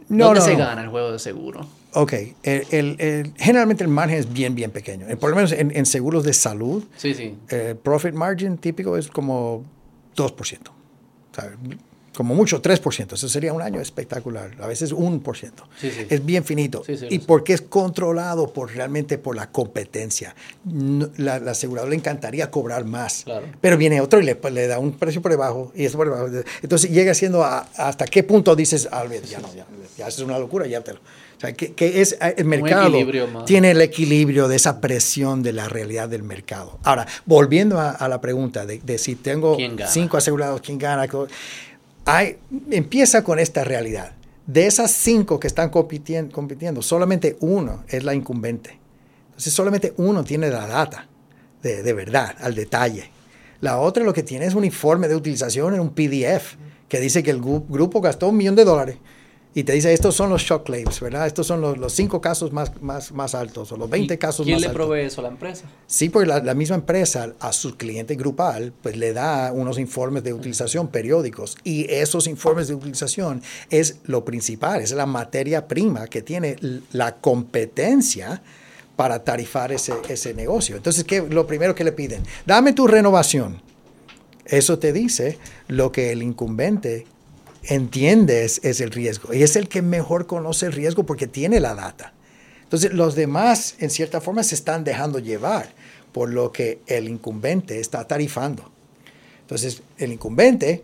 No, 0.08 0.26
¿Dónde 0.26 0.40
no, 0.40 0.46
se 0.46 0.52
no. 0.52 0.58
gana 0.58 0.82
el 0.82 0.88
juego 0.88 1.12
de 1.12 1.18
seguro? 1.18 1.66
Ok, 1.94 2.12
el- 2.42 2.66
el- 2.70 2.96
el- 3.00 3.32
generalmente 3.36 3.82
el 3.82 3.88
margen 3.90 4.18
es 4.18 4.32
bien, 4.32 4.54
bien 4.54 4.70
pequeño. 4.70 5.08
Eh, 5.08 5.16
Por 5.16 5.30
lo 5.30 5.36
menos 5.36 5.52
en, 5.52 5.74
en 5.74 5.86
seguros 5.86 6.24
de 6.24 6.32
salud, 6.34 6.84
Sí, 6.96 7.14
sí. 7.14 7.34
el 7.48 7.76
profit 7.76 8.14
margin 8.14 8.58
típico 8.58 8.96
es 8.96 9.08
como 9.08 9.64
2%. 10.16 10.72
¿sabe? 11.34 11.56
Como 12.18 12.34
mucho 12.34 12.60
3%. 12.60 13.12
Eso 13.12 13.28
sería 13.28 13.52
un 13.52 13.62
año 13.62 13.80
espectacular. 13.80 14.50
A 14.60 14.66
veces 14.66 14.92
1%. 14.92 15.22
Sí, 15.80 15.88
sí. 15.92 16.06
Es 16.10 16.26
bien 16.26 16.42
finito. 16.42 16.82
Sí, 16.84 16.96
y 17.10 17.20
porque 17.20 17.52
es 17.52 17.60
controlado 17.62 18.52
por 18.52 18.74
realmente 18.74 19.18
por 19.18 19.36
la 19.36 19.52
competencia. 19.52 20.34
La, 21.16 21.38
la 21.38 21.52
aseguradora 21.52 21.90
le 21.90 21.94
encantaría 21.94 22.50
cobrar 22.50 22.84
más. 22.84 23.22
Claro. 23.24 23.46
Pero 23.60 23.76
viene 23.76 24.00
otro 24.00 24.18
y 24.20 24.24
le, 24.24 24.36
le 24.50 24.66
da 24.66 24.80
un 24.80 24.94
precio 24.98 25.22
por 25.22 25.30
debajo 25.30 25.70
y 25.76 25.84
eso 25.84 25.96
por 25.96 26.08
debajo. 26.08 26.44
Entonces 26.60 26.90
llega 26.90 27.14
siendo 27.14 27.44
a- 27.44 27.68
hasta 27.76 28.04
qué 28.06 28.24
punto 28.24 28.56
dices, 28.56 28.88
olvídate, 28.90 29.28
ya 29.28 29.38
no, 29.38 29.54
ya, 29.54 29.64
ya 29.96 30.08
es 30.08 30.18
una 30.18 30.40
locura, 30.40 30.66
ya 30.66 30.80
te 30.82 30.94
lo. 30.94 30.98
O 30.98 31.40
sea, 31.40 31.52
que, 31.52 31.72
que 31.72 32.00
es 32.00 32.14
eh, 32.20 32.34
el 32.36 32.46
mercado 32.46 32.90
tiene 33.46 33.70
el 33.70 33.80
equilibrio 33.80 34.48
de 34.48 34.56
esa 34.56 34.80
presión 34.80 35.40
de 35.44 35.52
la 35.52 35.68
realidad 35.68 36.08
del 36.08 36.24
mercado. 36.24 36.80
Ahora, 36.82 37.06
volviendo 37.26 37.78
a, 37.78 37.90
a 37.92 38.08
la 38.08 38.20
pregunta 38.20 38.66
de, 38.66 38.80
de 38.80 38.98
si 38.98 39.14
tengo 39.14 39.54
¿Quién 39.54 39.76
gana? 39.76 39.88
cinco 39.88 40.16
asegurados, 40.16 40.60
¿quién 40.62 40.78
gana? 40.78 41.06
Empieza 42.70 43.22
con 43.22 43.38
esta 43.38 43.64
realidad. 43.64 44.12
De 44.46 44.66
esas 44.66 44.90
cinco 44.92 45.38
que 45.38 45.46
están 45.46 45.68
compitiendo, 45.68 46.80
solamente 46.80 47.36
uno 47.40 47.84
es 47.86 48.02
la 48.02 48.14
incumbente. 48.14 48.78
Entonces, 49.26 49.52
solamente 49.52 49.92
uno 49.98 50.24
tiene 50.24 50.48
la 50.48 50.66
data 50.66 51.06
de, 51.62 51.82
de 51.82 51.92
verdad, 51.92 52.34
al 52.40 52.54
detalle. 52.54 53.10
La 53.60 53.78
otra 53.78 54.04
lo 54.04 54.14
que 54.14 54.22
tiene 54.22 54.46
es 54.46 54.54
un 54.54 54.64
informe 54.64 55.06
de 55.06 55.16
utilización 55.16 55.74
en 55.74 55.80
un 55.80 55.90
PDF 55.90 56.54
que 56.88 56.98
dice 56.98 57.22
que 57.22 57.30
el 57.30 57.42
gru- 57.42 57.66
grupo 57.68 58.00
gastó 58.00 58.28
un 58.30 58.38
millón 58.38 58.56
de 58.56 58.64
dólares 58.64 58.96
y 59.58 59.64
te 59.64 59.72
dice, 59.72 59.92
estos 59.92 60.14
son 60.14 60.30
los 60.30 60.42
shock 60.42 60.66
claims, 60.66 61.00
¿verdad? 61.00 61.26
Estos 61.26 61.48
son 61.48 61.60
los, 61.60 61.76
los 61.78 61.92
cinco 61.92 62.20
casos 62.20 62.52
más, 62.52 62.80
más, 62.80 63.10
más 63.10 63.34
altos 63.34 63.72
o 63.72 63.76
los 63.76 63.90
20 63.90 64.14
¿Y 64.14 64.16
casos 64.16 64.44
¿Quién 64.44 64.54
más 64.54 64.60
le 64.60 64.68
altos. 64.68 64.86
provee 64.86 65.00
eso? 65.00 65.20
¿La 65.20 65.30
empresa? 65.30 65.64
Sí, 65.88 66.10
porque 66.10 66.28
la, 66.28 66.38
la 66.38 66.54
misma 66.54 66.76
empresa 66.76 67.34
a 67.40 67.52
su 67.52 67.76
cliente 67.76 68.14
grupal 68.14 68.72
pues 68.80 68.96
le 68.96 69.12
da 69.12 69.50
unos 69.50 69.80
informes 69.80 70.22
de 70.22 70.32
utilización 70.32 70.86
periódicos 70.86 71.58
y 71.64 71.92
esos 71.92 72.28
informes 72.28 72.68
de 72.68 72.74
utilización 72.74 73.42
es 73.68 73.96
lo 74.04 74.24
principal, 74.24 74.80
es 74.80 74.92
la 74.92 75.06
materia 75.06 75.66
prima 75.66 76.06
que 76.06 76.22
tiene 76.22 76.54
la 76.92 77.16
competencia 77.16 78.40
para 78.94 79.24
tarifar 79.24 79.72
ese, 79.72 79.92
ese 80.08 80.34
negocio. 80.34 80.76
Entonces, 80.76 81.02
¿qué 81.02 81.20
lo 81.20 81.48
primero 81.48 81.74
que 81.74 81.82
le 81.82 81.90
piden? 81.90 82.22
Dame 82.46 82.74
tu 82.74 82.86
renovación. 82.86 83.60
Eso 84.44 84.78
te 84.78 84.92
dice 84.92 85.36
lo 85.66 85.90
que 85.90 86.12
el 86.12 86.22
incumbente 86.22 87.08
entiende 87.68 88.44
es, 88.44 88.80
el 88.80 88.90
riesgo 88.90 89.32
y 89.32 89.42
es 89.42 89.54
el 89.56 89.68
que 89.68 89.82
mejor 89.82 90.26
conoce 90.26 90.66
el 90.66 90.72
riesgo 90.72 91.04
porque 91.04 91.26
tiene 91.26 91.60
la 91.60 91.74
data. 91.74 92.12
Entonces, 92.62 92.92
los 92.92 93.14
demás, 93.14 93.76
en 93.78 93.90
cierta 93.90 94.20
forma, 94.20 94.42
se 94.42 94.54
están 94.54 94.84
dejando 94.84 95.18
llevar 95.18 95.72
por 96.12 96.30
lo 96.30 96.52
que 96.52 96.80
el 96.86 97.08
incumbente 97.08 97.80
está 97.80 98.06
tarifando. 98.06 98.70
Entonces, 99.40 99.82
el 99.96 100.12
incumbente, 100.12 100.82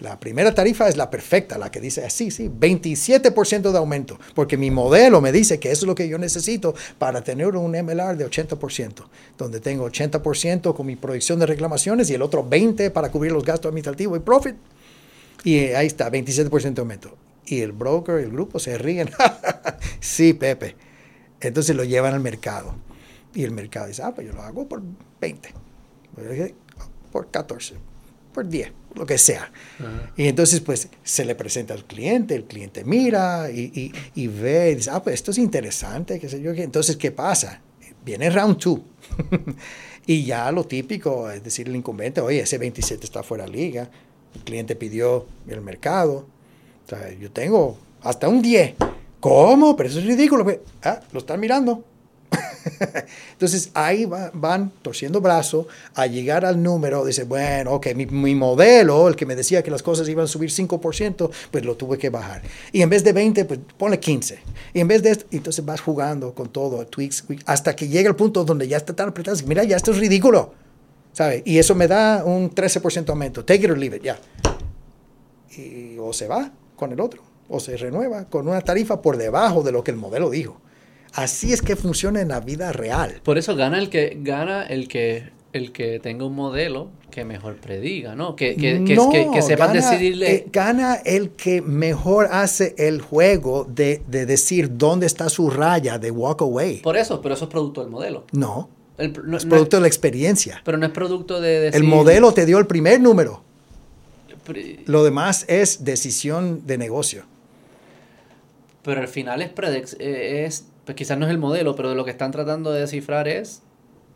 la 0.00 0.20
primera 0.20 0.54
tarifa 0.54 0.88
es 0.88 0.96
la 0.98 1.10
perfecta, 1.10 1.56
la 1.56 1.70
que 1.70 1.80
dice, 1.80 2.08
sí, 2.10 2.30
sí, 2.30 2.50
27% 2.50 3.70
de 3.70 3.78
aumento, 3.78 4.18
porque 4.34 4.58
mi 4.58 4.70
modelo 4.70 5.22
me 5.22 5.32
dice 5.32 5.58
que 5.58 5.70
eso 5.70 5.84
es 5.84 5.86
lo 5.86 5.94
que 5.94 6.08
yo 6.08 6.18
necesito 6.18 6.74
para 6.98 7.24
tener 7.24 7.56
un 7.56 7.70
MLR 7.70 8.16
de 8.16 8.28
80%, 8.28 9.04
donde 9.38 9.60
tengo 9.60 9.88
80% 9.88 10.74
con 10.74 10.86
mi 10.86 10.96
proyección 10.96 11.38
de 11.38 11.46
reclamaciones 11.46 12.10
y 12.10 12.14
el 12.14 12.22
otro 12.22 12.44
20% 12.44 12.92
para 12.92 13.10
cubrir 13.10 13.32
los 13.32 13.44
gastos 13.44 13.70
administrativos 13.70 14.18
y 14.18 14.20
profit. 14.20 14.56
Y 15.44 15.58
ahí 15.58 15.86
está, 15.86 16.10
27% 16.10 16.74
de 16.74 16.80
aumento. 16.80 17.16
Y 17.46 17.60
el 17.60 17.72
broker, 17.72 18.16
el 18.16 18.30
grupo 18.30 18.58
se 18.58 18.78
ríen. 18.78 19.10
sí, 20.00 20.32
Pepe. 20.32 20.74
Entonces 21.40 21.76
lo 21.76 21.84
llevan 21.84 22.14
al 22.14 22.20
mercado. 22.20 22.74
Y 23.34 23.44
el 23.44 23.50
mercado 23.50 23.88
dice, 23.88 24.02
ah, 24.02 24.14
pues 24.14 24.26
yo 24.26 24.32
lo 24.32 24.42
hago 24.42 24.66
por 24.68 24.82
20, 25.20 25.52
por 27.10 27.30
14, 27.30 27.74
por 28.32 28.48
10, 28.48 28.72
lo 28.94 29.04
que 29.04 29.18
sea. 29.18 29.50
Y 30.16 30.28
entonces, 30.28 30.60
pues, 30.60 30.88
se 31.02 31.24
le 31.24 31.34
presenta 31.34 31.74
al 31.74 31.84
cliente, 31.84 32.36
el 32.36 32.44
cliente 32.44 32.84
mira 32.84 33.50
y, 33.50 33.72
y, 33.74 33.92
y 34.14 34.28
ve, 34.28 34.70
y 34.70 34.74
dice, 34.76 34.90
ah, 34.90 35.02
pues 35.02 35.14
esto 35.14 35.32
es 35.32 35.38
interesante, 35.38 36.20
qué 36.20 36.28
sé 36.28 36.40
yo. 36.40 36.52
Entonces, 36.52 36.96
¿qué 36.96 37.10
pasa? 37.10 37.60
Viene 38.04 38.30
round 38.30 38.58
two. 38.58 38.84
y 40.06 40.24
ya 40.24 40.52
lo 40.52 40.64
típico, 40.64 41.28
es 41.28 41.42
decir, 41.42 41.68
el 41.68 41.74
incumbente, 41.74 42.20
oye, 42.20 42.40
ese 42.40 42.56
27 42.56 43.04
está 43.04 43.24
fuera 43.24 43.46
de 43.46 43.50
liga, 43.50 43.90
el 44.34 44.40
cliente 44.42 44.76
pidió 44.76 45.26
el 45.48 45.60
mercado, 45.60 46.26
yo 47.20 47.30
tengo 47.30 47.78
hasta 48.02 48.28
un 48.28 48.42
10. 48.42 48.74
¿Cómo? 49.20 49.74
Pero 49.76 49.88
eso 49.88 49.98
es 50.00 50.04
ridículo. 50.04 50.44
Pues, 50.44 50.58
Ah, 50.82 51.00
lo 51.12 51.20
están 51.20 51.40
mirando. 51.40 51.82
Entonces 53.32 53.70
ahí 53.74 54.04
va- 54.04 54.30
van 54.34 54.70
torciendo 54.82 55.20
brazo 55.20 55.66
a 55.94 56.06
llegar 56.06 56.44
al 56.44 56.62
número. 56.62 57.04
Dice, 57.04 57.24
bueno, 57.24 57.72
ok, 57.74 57.88
mi, 57.94 58.34
modelo, 58.34 59.08
el 59.08 59.16
que 59.16 59.26
me 59.26 59.36
decía 59.36 59.62
que 59.62 59.70
las 59.70 59.82
cosas 59.82 60.08
iban 60.08 60.24
a 60.24 60.28
subir 60.28 60.50
5%, 60.50 61.30
pues 61.50 61.64
lo 61.64 61.76
tuve 61.76 61.98
que 61.98 62.10
bajar. 62.10 62.42
Y 62.72 62.82
en 62.82 62.90
vez 62.90 63.04
de 63.04 63.12
20, 63.12 63.44
pues 63.44 63.60
ponle 63.78 63.98
15. 63.98 64.38
Y 64.74 64.80
en 64.80 64.88
vez 64.88 65.02
de 65.02 65.10
esto, 65.10 65.26
entonces 65.30 65.64
vas 65.64 65.80
jugando 65.80 66.34
con 66.34 66.48
todo, 66.48 66.86
tweaks, 66.86 67.24
hasta 67.46 67.74
que 67.76 67.88
llega 67.88 68.08
el 68.08 68.16
punto 68.16 68.44
donde 68.44 68.68
ya 68.68 68.76
está 68.76 68.94
tan 68.94 69.08
apretado. 69.10 69.36
Mira, 69.46 69.64
ya 69.64 69.76
esto 69.76 69.92
es 69.92 69.98
ridículo. 69.98 70.52
¿Sabe? 71.14 71.42
Y 71.46 71.56
eso 71.58 71.74
me 71.74 71.88
da 71.88 72.22
un 72.24 72.50
13% 72.50 73.08
aumento. 73.08 73.42
Take 73.44 73.64
it 73.64 73.70
or 73.70 73.78
leave 73.78 73.96
it, 73.96 74.02
ya. 74.02 74.18
Y 75.56 75.96
o 75.98 76.12
se 76.12 76.26
va 76.26 76.50
con 76.76 76.92
el 76.92 77.00
otro, 77.00 77.22
o 77.48 77.60
se 77.60 77.76
renueva 77.76 78.24
con 78.28 78.48
una 78.48 78.60
tarifa 78.60 79.00
por 79.00 79.16
debajo 79.16 79.62
de 79.62 79.72
lo 79.72 79.82
que 79.84 79.92
el 79.92 79.96
modelo 79.96 80.28
dijo. 80.30 80.60
Así 81.12 81.52
es 81.52 81.62
que 81.62 81.76
funciona 81.76 82.20
en 82.20 82.28
la 82.28 82.40
vida 82.40 82.72
real. 82.72 83.20
Por 83.22 83.38
eso 83.38 83.54
gana 83.54 83.78
el 83.78 83.88
que 83.88 84.18
gana 84.20 84.64
el 84.64 84.88
que 84.88 85.32
el 85.52 85.70
que 85.70 86.00
tenga 86.00 86.26
un 86.26 86.34
modelo 86.34 86.88
que 87.12 87.24
mejor 87.24 87.54
prediga, 87.58 88.16
¿no? 88.16 88.34
Que, 88.34 88.56
que, 88.56 88.80
No, 88.80 89.08
que, 89.08 89.30
que 89.32 89.40
sepa 89.40 89.68
gana, 89.68 89.80
decidirle. 89.88 90.34
eh, 90.34 90.46
gana 90.52 90.96
el 91.04 91.30
que 91.30 91.62
mejor 91.62 92.26
hace 92.32 92.74
el 92.76 93.00
juego 93.00 93.64
de, 93.64 94.02
de 94.08 94.26
decir 94.26 94.76
dónde 94.76 95.06
está 95.06 95.28
su 95.28 95.48
raya 95.50 95.96
de 96.00 96.10
walk 96.10 96.42
away. 96.42 96.78
por 96.80 96.96
eso, 96.96 97.22
pero 97.22 97.36
eso 97.36 97.44
es 97.44 97.50
producto 97.52 97.82
del 97.82 97.90
modelo. 97.90 98.24
No, 98.32 98.68
El- 98.98 99.12
no- 99.24 99.36
es 99.36 99.44
no 99.44 99.50
producto 99.50 99.76
de 99.76 99.80
la 99.82 99.86
experiencia. 99.88 100.60
pero 100.64 100.78
no 100.78 100.86
es 100.86 100.92
producto 100.92 101.40
de 101.40 101.60
decir. 101.60 101.80
El 101.80 101.84
modelo 101.88 102.32
te 102.32 102.46
dio 102.46 102.58
el 102.58 102.66
primer 102.66 103.00
número. 103.00 103.42
Lo 104.86 105.04
demás 105.04 105.44
es 105.48 105.84
decisión 105.84 106.66
de 106.66 106.76
negocio. 106.78 107.24
Pero 108.82 109.00
al 109.00 109.08
final 109.08 109.40
es, 109.40 109.54
predex- 109.54 109.96
eh, 109.98 110.44
es 110.46 110.64
pues 110.84 110.96
quizás 110.96 111.16
no 111.16 111.24
es 111.24 111.30
el 111.30 111.38
modelo, 111.38 111.74
pero 111.74 111.88
de 111.88 111.94
lo 111.94 112.04
que 112.04 112.10
están 112.10 112.30
tratando 112.30 112.70
de 112.70 112.82
descifrar 112.82 113.26
es 113.26 113.62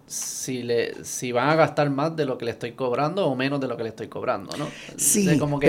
si 0.07 0.63
le 0.63 1.03
si 1.05 1.33
van 1.33 1.49
a 1.49 1.55
gastar 1.55 1.89
más 1.91 2.15
de 2.15 2.27
lo 2.27 2.37
que 2.37 2.45
le 2.45 2.51
estoy 2.51 2.73
cobrando 2.73 3.27
o 3.27 3.35
menos 3.37 3.59
de 3.61 3.69
lo 3.69 3.77
que 3.79 3.83
le 3.85 3.89
estoy 3.91 4.09
cobrando, 4.09 4.55
¿no? 4.59 4.67
Sí, 4.97 5.27
O 5.27 5.31
sea, 5.31 5.39
como 5.39 5.59
que 5.59 5.67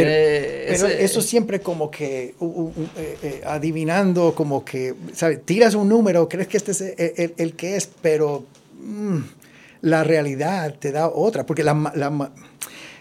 pero, 0.68 0.88
eso 0.88 1.22
siempre 1.22 1.62
como 1.62 1.90
que 1.90 2.36
uh, 2.40 2.46
uh, 2.46 2.62
uh, 2.68 2.74
eh, 2.98 3.18
eh, 3.24 3.42
adivinando, 3.46 4.34
como 4.36 4.64
que, 4.66 4.94
¿sabes? 5.14 5.46
Tiras 5.46 5.74
un 5.76 5.88
número, 5.88 6.28
crees 6.28 6.48
que 6.50 6.58
este 6.58 6.72
es 6.72 6.82
el, 6.82 6.94
el- 6.98 7.34
el 7.38 7.54
que 7.56 7.78
es, 7.78 7.90
pero 8.02 8.44
la 9.82 10.04
realidad 10.04 10.76
te 10.80 10.92
da 10.92 11.08
otra, 11.08 11.46
porque 11.46 11.64
la 11.64 11.74
la 11.96 12.32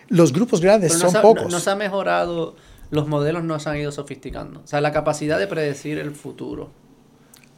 los 0.09 0.33
grupos 0.33 0.61
grandes 0.61 0.93
pero 0.97 1.11
son 1.11 1.17
ha- 1.19 1.23
pocos. 1.23 1.45
no- 1.45 1.51
no 1.51 1.61
se 1.61 1.71
ha 1.71 1.77
mejorado, 1.77 2.57
los 2.91 3.07
modelos 3.09 3.45
no 3.45 3.59
se 3.61 3.69
han 3.71 3.77
ido 3.77 3.93
sofisticando. 3.93 4.61
O 4.61 4.67
sea, 4.67 4.81
la 4.81 4.93
capacidad 4.93 5.39
de 5.39 5.47
predecir 5.47 5.99
el 5.99 6.13
futuro 6.13 6.71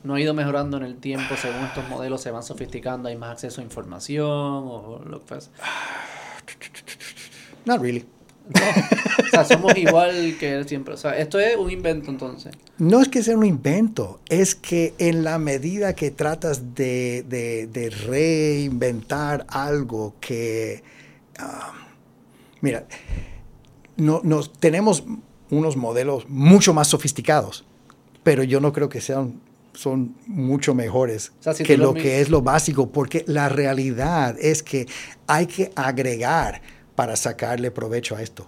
no 0.02 0.14
ha 0.14 0.20
ido 0.20 0.32
mejorando 0.34 0.76
en 0.78 0.82
el 0.84 0.96
tiempo 0.96 1.36
según 1.36 1.60
estos 1.66 1.88
modelos 1.88 2.22
se 2.22 2.30
van 2.30 2.42
sofisticando, 2.42 3.08
hay 3.08 3.16
más 3.16 3.32
acceso 3.32 3.60
a 3.60 3.64
información 3.64 4.26
o 4.28 5.02
lo 5.06 5.20
que 5.20 5.26
fuese. 5.26 5.50
Not 7.66 7.80
really. 7.80 8.06
o 9.24 9.30
sea, 9.30 9.44
somos 9.44 9.76
igual 9.76 10.36
que 10.38 10.54
él 10.54 10.68
siempre. 10.68 10.94
O 10.94 10.96
sea, 10.96 11.16
esto 11.18 11.38
es 11.38 11.56
un 11.56 11.70
invento 11.70 12.10
entonces. 12.10 12.52
No 12.78 13.00
es 13.00 13.08
que 13.08 13.22
sea 13.22 13.36
un 13.36 13.46
invento, 13.46 14.20
es 14.28 14.54
que 14.54 14.94
en 14.98 15.24
la 15.24 15.38
medida 15.38 15.94
que 15.94 16.10
tratas 16.10 16.74
de, 16.74 17.24
de, 17.28 17.90
reinventar 17.90 19.46
algo 19.48 20.14
que... 20.20 20.82
Ah, 21.38 21.72
mira, 22.60 22.86
no, 23.96 24.20
nos, 24.24 24.52
tenemos 24.52 25.04
unos 25.50 25.76
modelos 25.76 26.28
mucho 26.28 26.74
más 26.74 26.88
sofisticados, 26.88 27.64
pero 28.22 28.42
yo 28.42 28.60
no 28.60 28.72
creo 28.72 28.88
que 28.88 29.00
sean 29.00 29.40
son 29.72 30.16
mucho 30.26 30.74
mejores 30.74 31.32
que 31.64 31.76
lo 31.76 31.94
que 31.94 32.20
es 32.20 32.28
lo 32.28 32.42
básico, 32.42 32.90
porque 32.90 33.24
la 33.26 33.48
realidad 33.48 34.36
es 34.40 34.62
que 34.62 34.86
hay 35.26 35.46
que 35.46 35.72
agregar 35.76 36.60
para 37.00 37.16
sacarle 37.16 37.70
provecho 37.70 38.14
a 38.14 38.20
esto. 38.20 38.44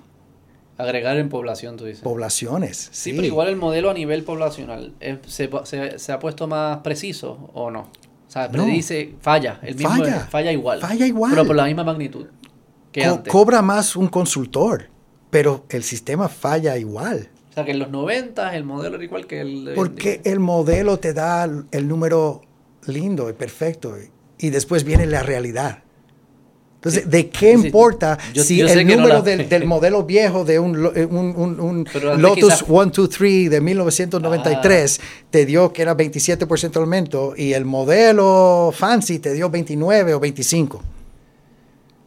Agregar 0.77 1.17
en 1.17 1.31
población, 1.31 1.79
tú 1.79 1.87
dices. 1.87 2.03
Poblaciones, 2.03 2.91
sí. 2.93 3.13
Sí, 3.13 3.13
pero 3.13 3.27
igual 3.27 3.49
el 3.49 3.57
modelo 3.57 3.89
a 3.89 3.95
nivel 3.95 4.25
poblacional, 4.25 4.93
eh, 5.01 5.19
se, 5.27 5.49
se, 5.97 6.13
ha 6.13 6.19
puesto 6.19 6.47
más 6.47 6.81
preciso 6.81 7.49
o 7.55 7.71
no? 7.71 7.81
O 7.81 8.31
sea, 8.31 8.51
predice, 8.51 9.15
falla, 9.23 9.59
el 9.63 9.77
mismo 9.77 9.89
falla, 9.89 10.21
falla 10.31 10.53
igual. 10.53 10.81
Falla 10.83 11.07
igual. 11.07 11.31
Pero 11.31 11.47
por 11.47 11.57
la 11.57 11.65
misma 11.65 11.83
magnitud 11.83 12.27
que 12.93 13.07
antes. 13.07 13.33
Cobra 13.33 13.63
más 13.63 13.97
un 13.97 14.09
consultor, 14.09 14.91
pero 15.31 15.65
el 15.71 15.83
sistema 15.83 16.29
falla 16.29 16.77
igual. 16.77 17.31
O 17.49 17.55
sea, 17.55 17.65
que 17.65 17.71
en 17.71 17.79
los 17.79 17.89
90 17.89 18.55
el 18.55 18.65
modelo 18.65 18.97
era 18.97 19.05
igual 19.05 19.27
que 19.27 19.41
el... 19.41 19.73
Porque 19.75 20.21
el 20.25 20.41
modelo 20.41 20.99
te 20.99 21.15
da 21.15 21.45
el 21.45 21.89
número 21.89 22.43
lindo 22.85 23.31
y 23.31 23.33
perfecto 23.33 23.97
y 24.37 24.51
después 24.51 24.85
viene 24.85 25.07
la 25.07 25.23
realidad. 25.23 25.85
Entonces, 26.83 27.09
¿de 27.09 27.29
qué 27.29 27.53
importa 27.53 28.19
si 28.35 28.61
el 28.61 28.85
número 28.85 29.23
del, 29.23 29.67
modelo 29.67 30.03
viejo 30.03 30.45
de 30.45 30.59
un, 30.59 30.77
un, 30.77 31.87
Lotus 32.19 32.65
1, 32.67 32.87
2, 32.87 33.09
3 33.09 33.51
de 33.51 33.61
1993 33.61 35.01
ah. 35.01 35.27
te 35.31 35.47
dio 35.47 35.73
que 35.73 35.83
era 35.83 35.97
27% 35.97 36.77
aumento 36.79 37.35
y 37.37 37.53
el 37.53 37.67
modelo 37.67 38.75
fancy 38.77 39.21
te 39.21 39.33
dio 39.33 39.49
29 39.49 40.15
o 40.15 40.19
25? 40.19 40.83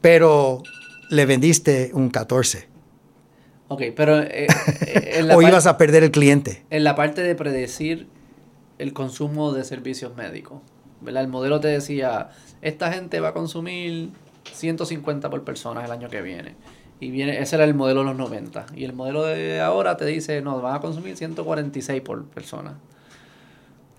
Pero 0.02 0.61
le 1.10 1.26
vendiste 1.26 1.91
un 1.93 2.10
14. 2.10 2.68
Ok, 3.69 3.81
pero... 3.95 4.19
Eh, 4.23 4.47
eh, 4.88 5.30
o 5.34 5.41
ibas 5.41 5.68
a 5.68 5.77
perder 5.77 6.03
el 6.03 6.11
cliente. 6.11 6.65
En 6.69 6.84
la 6.84 6.95
parte 6.95 7.22
de 7.22 7.34
predecir 7.34 8.07
el 8.77 8.91
consumo 8.91 9.53
de 9.53 9.64
servicios 9.64 10.18
médicos, 10.18 10.60
¿verdad? 10.99 11.23
El 11.23 11.30
modelo 11.30 11.61
te 11.61 11.69
decía, 11.69 12.31
esta 12.61 12.91
gente 12.91 13.22
va 13.22 13.30
a 13.30 13.34
consumir 13.34 14.10
150 14.53 15.30
por 15.30 15.43
persona 15.43 15.84
el 15.84 15.91
año 15.91 16.09
que 16.09 16.22
viene. 16.22 16.55
Y 16.99 17.11
viene, 17.11 17.41
ese 17.41 17.55
era 17.55 17.65
el 17.65 17.73
modelo 17.73 18.01
de 18.01 18.07
los 18.07 18.17
90. 18.17 18.67
Y 18.76 18.85
el 18.85 18.93
modelo 18.93 19.26
de 19.26 19.59
ahora 19.59 19.97
te 19.97 20.05
dice, 20.05 20.41
no, 20.41 20.61
van 20.61 20.76
a 20.76 20.80
consumir 20.80 21.17
146 21.17 22.01
por 22.01 22.26
persona. 22.26 22.77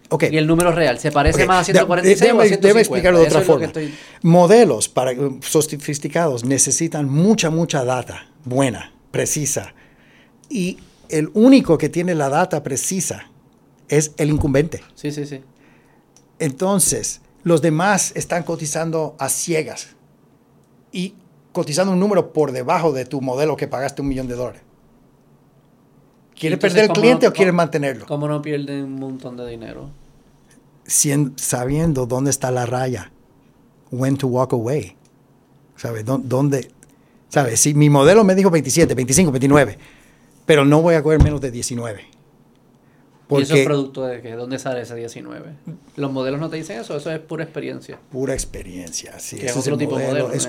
Okay. 0.08 0.32
Y 0.32 0.38
el 0.38 0.46
número 0.46 0.70
real, 0.70 0.98
¿se 0.98 1.10
parece 1.10 1.46
más 1.46 1.62
a 1.62 1.64
146 1.64 2.32
o 2.32 2.40
a 2.40 2.44
150? 2.44 2.68
Debe 2.68 2.80
explicarlo 2.80 3.18
de 3.18 3.26
otra 3.26 3.40
forma. 3.40 3.72
Modelos 4.22 4.88
para, 4.88 5.12
sofisticados 5.40 6.44
necesitan 6.44 7.08
mucha, 7.08 7.50
mucha 7.50 7.84
data 7.84 8.28
buena, 8.44 8.92
precisa. 9.10 9.74
Y 10.48 10.78
el 11.08 11.30
único 11.34 11.76
que 11.76 11.88
tiene 11.88 12.14
la 12.14 12.28
data 12.28 12.62
precisa 12.62 13.30
es 13.88 14.12
el 14.16 14.30
incumbente. 14.30 14.82
Sí, 14.94 15.10
sí, 15.10 15.26
sí. 15.26 15.42
Entonces, 16.38 17.20
los 17.42 17.62
demás 17.62 18.12
están 18.14 18.44
cotizando 18.44 19.16
a 19.18 19.28
ciegas 19.28 19.95
y 20.96 21.14
cotizando 21.52 21.92
un 21.92 22.00
número 22.00 22.32
por 22.32 22.52
debajo 22.52 22.90
de 22.92 23.04
tu 23.04 23.20
modelo 23.20 23.54
que 23.54 23.68
pagaste 23.68 24.00
un 24.00 24.08
millón 24.08 24.28
de 24.28 24.34
dólares. 24.34 24.62
¿Quieres 26.34 26.58
perder 26.58 26.84
el 26.84 26.90
cliente 26.90 27.28
o 27.28 27.32
quieres 27.34 27.52
mantenerlo? 27.52 28.06
¿Cómo 28.06 28.26
no 28.26 28.40
pierden 28.40 28.84
un 28.84 28.94
montón 28.94 29.36
de 29.36 29.46
dinero? 29.46 29.90
sabiendo 30.86 32.06
dónde 32.06 32.30
está 32.30 32.50
la 32.50 32.64
raya. 32.64 33.10
When 33.90 34.16
to 34.16 34.28
walk 34.28 34.52
away. 34.52 34.96
¿Sabes? 35.76 36.04
¿Dónde? 36.04 36.70
¿Sabes? 37.28 37.60
Si 37.60 37.74
mi 37.74 37.90
modelo 37.90 38.24
me 38.24 38.34
dijo 38.34 38.50
27, 38.50 38.94
25, 38.94 39.32
29, 39.32 39.78
pero 40.46 40.64
no 40.64 40.80
voy 40.80 40.94
a 40.94 41.02
coger 41.02 41.22
menos 41.22 41.40
de 41.40 41.50
19 41.50 42.15
¿Y 43.28 43.42
eso 43.42 43.54
es 43.56 43.64
producto 43.64 44.04
de 44.04 44.20
que 44.22 44.32
¿Dónde 44.32 44.58
sale 44.58 44.82
ese 44.82 44.94
19? 44.94 45.46
¿Los 45.96 46.12
modelos 46.12 46.40
no 46.40 46.48
te 46.48 46.56
dicen 46.56 46.80
eso? 46.80 46.96
Eso 46.96 47.10
es 47.10 47.18
pura 47.18 47.42
experiencia. 47.42 47.98
Pura 48.10 48.34
experiencia, 48.34 49.18
sí. 49.18 49.38
es 49.40 49.56
otro 49.56 49.76
tipo 49.76 49.98
de 49.98 50.06
modelo. 50.06 50.32
Es, 50.32 50.46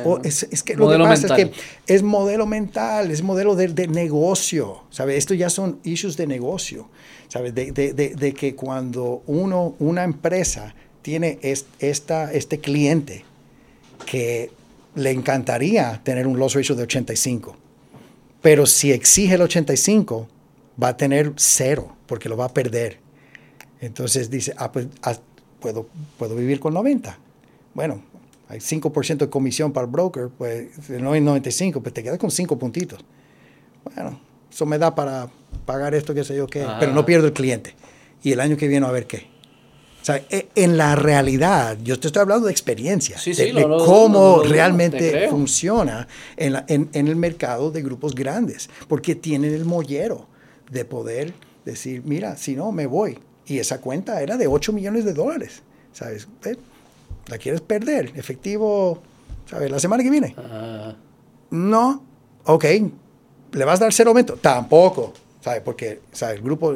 que 0.64 0.76
lo 0.76 0.90
que 0.90 0.98
pasa 1.00 1.28
es 1.28 1.34
que 1.34 1.52
es 1.88 2.04
modelo 2.04 2.46
mental, 2.46 3.10
es 3.10 3.24
modelo 3.24 3.56
de, 3.56 3.88
negocio, 3.88 4.84
¿sabes? 4.92 5.18
Esto 5.18 5.34
ya 5.34 5.50
son 5.50 5.80
issues 5.84 6.18
de 6.18 6.28
negocio, 6.28 6.90
¿sabes? 7.30 7.56
De, 7.56 7.72
de 7.72 8.34
que 8.34 8.56
cuando 8.56 9.24
uno, 9.26 9.76
una 9.80 10.04
empresa 10.04 10.76
tiene 11.08 11.40
esta, 11.42 12.34
este 12.34 12.60
cliente 12.60 13.24
que 14.06 14.52
le 14.96 15.12
encantaría 15.12 16.02
tener 16.04 16.28
un 16.28 16.38
loss 16.38 16.56
ratio 16.56 16.76
de 16.76 16.84
85, 16.84 17.56
pero 18.42 18.66
si 18.66 18.92
exige 18.92 19.36
el 19.36 19.42
85, 19.44 20.28
va 20.82 20.90
a 20.90 20.98
tener 20.98 21.34
cero 21.36 21.96
porque 22.06 22.30
lo 22.30 22.38
va 22.38 22.46
a 22.46 22.54
perder. 22.54 23.00
Entonces 23.80 24.30
dice, 24.30 24.54
ah, 24.58 24.72
pues 24.72 24.88
ah, 25.04 25.18
puedo, 25.60 25.88
puedo 26.18 26.36
vivir 26.36 26.60
con 26.60 26.74
90. 26.74 27.18
Bueno, 27.74 28.02
hay 28.50 28.60
5% 28.60 29.18
de 29.18 29.30
comisión 29.30 29.72
para 29.72 29.86
el 29.86 29.92
broker, 29.92 30.30
pues 30.36 30.90
no 30.90 31.12
hay 31.12 31.22
95, 31.22 31.82
pues 31.82 31.94
te 31.94 32.04
quedas 32.04 32.18
con 32.18 32.32
5 32.32 32.58
puntitos. 32.58 33.04
Bueno, 33.84 34.20
eso 34.52 34.66
me 34.66 34.78
da 34.78 34.96
para 34.96 35.30
pagar 35.66 35.94
esto, 35.94 36.14
qué 36.14 36.24
sé 36.24 36.36
yo 36.36 36.48
qué, 36.48 36.66
pero 36.80 36.94
no 36.94 37.06
pierdo 37.06 37.28
el 37.28 37.34
cliente. 37.34 37.76
Y 38.24 38.32
el 38.32 38.40
año 38.40 38.58
que 38.58 38.68
viene 38.68 38.86
a 38.86 38.92
ver 38.92 39.06
qué. 39.06 39.28
O 40.02 40.06
sea, 40.08 40.24
e, 40.30 40.48
en 40.56 40.78
la 40.78 40.96
realidad, 40.96 41.78
yo 41.84 42.00
te 42.00 42.08
estoy 42.08 42.22
hablando 42.22 42.46
de 42.46 42.52
experiencia, 42.52 43.18
de, 43.26 43.68
cómo 43.86 44.42
realmente 44.42 45.28
funciona 45.30 46.08
en, 46.38 46.56
en, 46.68 46.90
en, 46.94 47.08
el 47.08 47.16
mercado 47.18 47.72
de 47.72 47.82
grupos 47.82 48.16
grandes, 48.16 48.70
porque 48.88 49.16
tienen 49.16 49.54
el 49.54 49.66
mollero 49.66 50.28
de 50.70 50.86
poder 50.86 51.34
decir, 51.66 52.04
mira, 52.06 52.38
si 52.38 52.56
no, 52.56 52.72
me 52.72 52.86
voy. 52.86 53.20
Y 53.46 53.60
esa 53.60 53.80
cuenta 53.80 54.22
era 54.22 54.38
de 54.38 54.48
8 54.48 54.74
millones 54.74 55.06
de 55.06 55.14
dólares, 55.14 55.64
¿sabes? 55.94 56.28
¿La 57.28 57.38
quieres 57.38 57.62
perder? 57.62 58.12
Efectivo, 58.16 59.02
¿sabes? 59.50 59.72
La 59.72 59.80
semana 59.80 60.04
que 60.04 60.10
viene. 60.10 60.36
Ah. 60.38 60.96
No, 61.52 62.04
ok. 62.46 62.66
¿Le 63.52 63.66
vas 63.66 63.80
a 63.80 63.86
dar 63.86 63.94
cero 63.94 64.10
aumento? 64.10 64.36
Tampoco, 64.36 65.14
¿sabes? 65.42 65.62
Porque, 65.62 66.02
¿sabes? 66.12 66.38
El 66.38 66.44
grupo, 66.44 66.74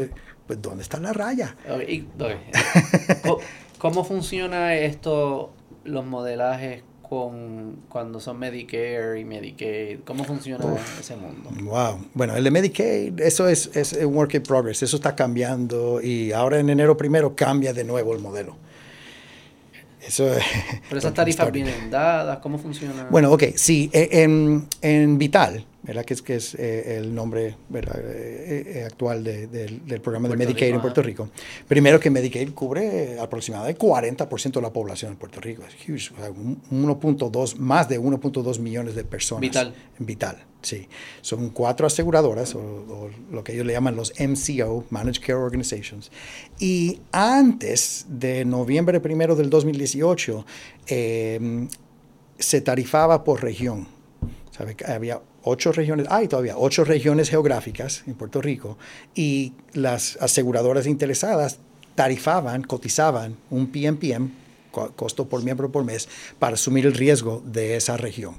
pues, 0.48 0.62
¿dónde 0.62 0.84
está 0.84 1.00
la 1.00 1.14
raya? 1.14 1.56
¿Cómo 3.78 4.04
funciona 4.04 4.76
esto, 4.76 5.52
los 5.84 6.06
modelajes 6.06 6.84
con 7.12 7.82
cuando 7.90 8.22
son 8.22 8.40
Medicare 8.40 9.20
y 9.20 9.26
Medicaid? 9.26 10.00
¿Cómo 10.06 10.24
funciona 10.24 10.64
ese 10.98 11.18
mundo? 11.18 11.50
Wow. 11.62 12.06
Bueno, 12.14 12.38
el 12.38 12.44
de 12.46 12.52
Medicaid, 12.52 13.20
eso 13.20 13.50
es, 13.50 13.70
es 13.76 13.92
un 13.92 14.16
work 14.16 14.36
in 14.36 14.44
progress, 14.44 14.82
eso 14.82 14.96
está 14.96 15.14
cambiando 15.14 16.02
y 16.02 16.32
ahora 16.32 16.58
en 16.60 16.70
enero 16.70 16.96
primero 16.96 17.36
cambia 17.36 17.74
de 17.74 17.84
nuevo 17.84 18.14
el 18.14 18.22
modelo. 18.22 18.56
Eso 20.02 20.26
Pero 20.88 21.00
esas 21.00 21.14
tarifas 21.14 21.52
vienen 21.52 21.92
dadas, 21.92 22.40
¿cómo 22.40 22.58
funciona? 22.58 23.06
Bueno, 23.10 23.30
ok, 23.34 23.44
sí, 23.56 23.90
e, 23.92 24.24
en, 24.24 24.66
en 24.82 25.18
Vital, 25.18 25.66
¿verdad? 25.84 26.06
Que 26.06 26.14
es, 26.14 26.22
que 26.22 26.36
es 26.36 26.56
eh, 26.56 26.98
el 26.98 27.14
nombre 27.14 27.56
eh, 27.74 28.64
eh, 28.76 28.84
actual 28.86 29.24
del 29.24 30.02
programa 30.02 30.30
de 30.30 30.38
Medicaid 30.38 30.74
en 30.74 30.82
Puerto 30.82 31.02
Rico. 31.02 31.30
Primero 31.68 32.00
que 32.00 32.10
Medicaid 32.10 32.54
cubre 32.54 33.20
aproximadamente 33.20 33.80
40% 33.80 34.52
de 34.52 34.62
la 34.62 34.72
población 34.72 35.14
en 35.14 35.18
Puerto 35.18 35.42
Rico. 35.42 35.64
Es 35.64 35.90
huge. 35.90 36.14
1.2, 36.72 37.56
más 37.56 37.90
de 37.90 38.00
1.2 38.00 38.60
millones 38.60 38.96
de 38.96 39.04
personas. 39.04 39.42
Vital. 39.42 39.74
Vital, 39.98 40.44
sí. 40.62 40.88
Son 41.22 41.50
cuatro 41.50 41.88
aseguradoras, 41.88 42.54
o, 42.56 43.10
lo 43.32 43.44
que 43.44 43.54
ellos 43.54 43.66
le 43.66 43.74
llaman 43.74 43.96
los 43.96 44.14
MCO, 44.20 44.86
Managed 44.90 45.22
Care 45.22 45.34
Organizations. 45.34 46.12
Y 46.60 47.02
antes 47.12 48.06
de 48.08 48.46
noviembre 48.46 49.00
primero 49.00 49.36
del 49.36 49.50
2018, 49.50 50.46
se 52.38 52.62
tarifaba 52.62 53.24
por 53.24 53.42
región. 53.42 54.01
¿Sabe? 54.52 54.76
Había 54.86 55.22
ocho 55.44 55.72
regiones, 55.72 56.08
hay 56.10 56.28
todavía 56.28 56.58
ocho 56.58 56.84
regiones 56.84 57.30
geográficas 57.30 58.04
en 58.06 58.16
Puerto 58.16 58.42
Rico 58.42 58.78
y 59.16 59.54
las 59.74 60.18
aseguradoras 60.22 60.88
interesadas 60.88 61.60
tarifaban, 61.96 62.64
cotizaban 62.64 63.38
un 63.50 63.68
PMPM, 63.68 64.32
costo 64.96 65.28
por 65.28 65.44
miembro 65.44 65.72
por 65.72 65.84
mes, 65.84 66.08
para 66.40 66.56
asumir 66.56 66.86
el 66.86 66.94
riesgo 66.94 67.42
de 67.46 67.76
esa 67.76 67.98
región. 67.98 68.36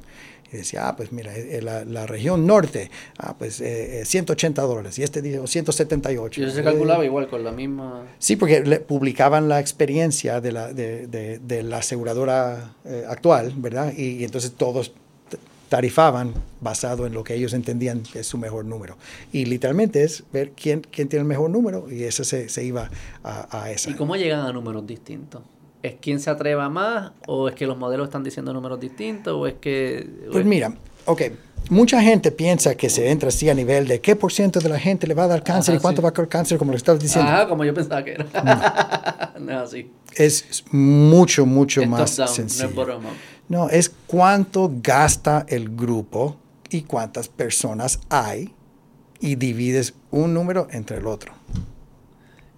Y 0.53 0.59
decía, 0.59 0.89
ah, 0.89 0.97
pues 0.97 1.13
mira, 1.13 1.35
eh, 1.35 1.63
la, 1.63 1.85
la 1.87 2.07
región 2.07 2.47
norte, 2.47 2.91
ah, 3.19 3.35
pues 3.39 3.63
180 4.05 4.61
eh, 4.61 4.65
eh, 4.65 4.69
dólares, 4.69 4.99
y 4.99 5.03
este 5.03 5.23
dijo 5.23 5.47
178. 5.47 6.41
Y 6.41 6.45
eso 6.45 6.55
se 6.55 6.63
calculaba 6.63 7.05
igual 7.07 7.29
con 7.29 7.43
la 7.43 7.53
misma... 7.53 8.07
Sí, 8.19 8.37
porque 8.37 8.61
le 8.61 8.81
publicaban 8.81 9.49
la 9.49 9.61
experiencia 9.61 10.43
de 10.43 10.53
la, 10.53 10.73
de, 10.73 11.07
de, 11.07 11.63
la 11.63 11.79
aseguradora 11.79 12.75
actual, 13.09 13.55
¿verdad? 13.57 13.95
Y, 13.97 14.19
y, 14.19 14.25
entonces 14.25 14.53
todos 14.53 14.93
tarifaban 15.73 16.35
basado 16.61 17.07
en 17.07 17.15
lo 17.15 17.25
que 17.25 17.35
ellos 17.35 17.55
entendían 17.55 18.03
que 18.03 18.19
es 18.19 18.27
su 18.27 18.37
mejor 18.37 18.67
número. 18.67 18.99
Y 19.33 19.47
literalmente 19.47 20.05
es 20.05 20.23
ver 20.31 20.51
quién, 20.51 20.83
quién 20.83 21.09
tiene 21.09 21.23
el 21.23 21.27
mejor 21.27 21.49
número 21.49 21.91
y 21.91 22.03
eso 22.03 22.25
se, 22.25 22.51
se 22.51 22.63
iba 22.63 22.91
a, 23.25 23.63
a 23.63 23.71
esa. 23.71 23.89
¿Y 23.89 23.95
cómo 23.95 24.15
llegan 24.17 24.41
a 24.41 24.53
números 24.53 24.87
distintos? 24.87 25.41
¿Es 25.83 25.95
quién 25.99 26.21
se 26.21 26.29
atreva 26.29 26.69
más? 26.69 27.13
¿O 27.27 27.49
es 27.49 27.55
que 27.55 27.67
los 27.67 27.79
modelos 27.79 28.09
están 28.09 28.23
diciendo 28.23 28.53
números 28.53 28.81
distintos? 28.81 29.33
¿O 29.33 29.47
es 29.47 29.55
que.? 29.55 30.07
Pues 30.31 30.45
mira, 30.45 30.75
ok. 31.07 31.23
Mucha 31.71 32.03
gente 32.03 32.33
piensa 32.33 32.75
que 32.75 32.91
se 32.91 33.11
entra 33.11 33.31
así 33.31 33.49
a 33.49 33.55
nivel 33.55 33.89
de 33.89 34.03
qué 34.03 34.15
por 34.15 34.31
ciento 34.31 34.61
de 34.61 34.69
la 34.69 34.79
gente 34.79 35.07
le 35.07 35.15
va 35.15 35.25
a 35.25 35.29
dar 35.29 35.43
cáncer 35.43 35.77
y 35.77 35.79
cuánto 35.79 36.03
va 36.03 36.11
a 36.11 36.13
dar 36.13 36.29
cáncer, 36.29 36.59
como 36.59 36.73
lo 36.73 36.77
estabas 36.77 37.01
diciendo. 37.01 37.31
Ah, 37.33 37.47
como 37.49 37.65
yo 37.65 37.73
pensaba 37.73 38.05
que 38.05 38.13
era. 38.13 39.33
No, 39.39 39.59
así. 39.61 39.91
Es 40.17 40.65
mucho, 40.71 41.47
mucho 41.47 41.87
más 41.87 42.11
sencillo. 42.11 42.69
No, 42.75 43.09
es 43.09 43.32
cuánto 44.07 44.71
gasta 44.83 45.45
el 45.49 45.75
grupo 45.77 46.37
y 46.71 46.83
cuántas 46.83 47.29
personas 47.29 48.01
hay 48.09 48.55
y 49.21 49.37
divides 49.37 49.95
un 50.11 50.35
número 50.35 50.69
entre 50.71 50.99
el 50.99 51.07
otro. 51.07 51.33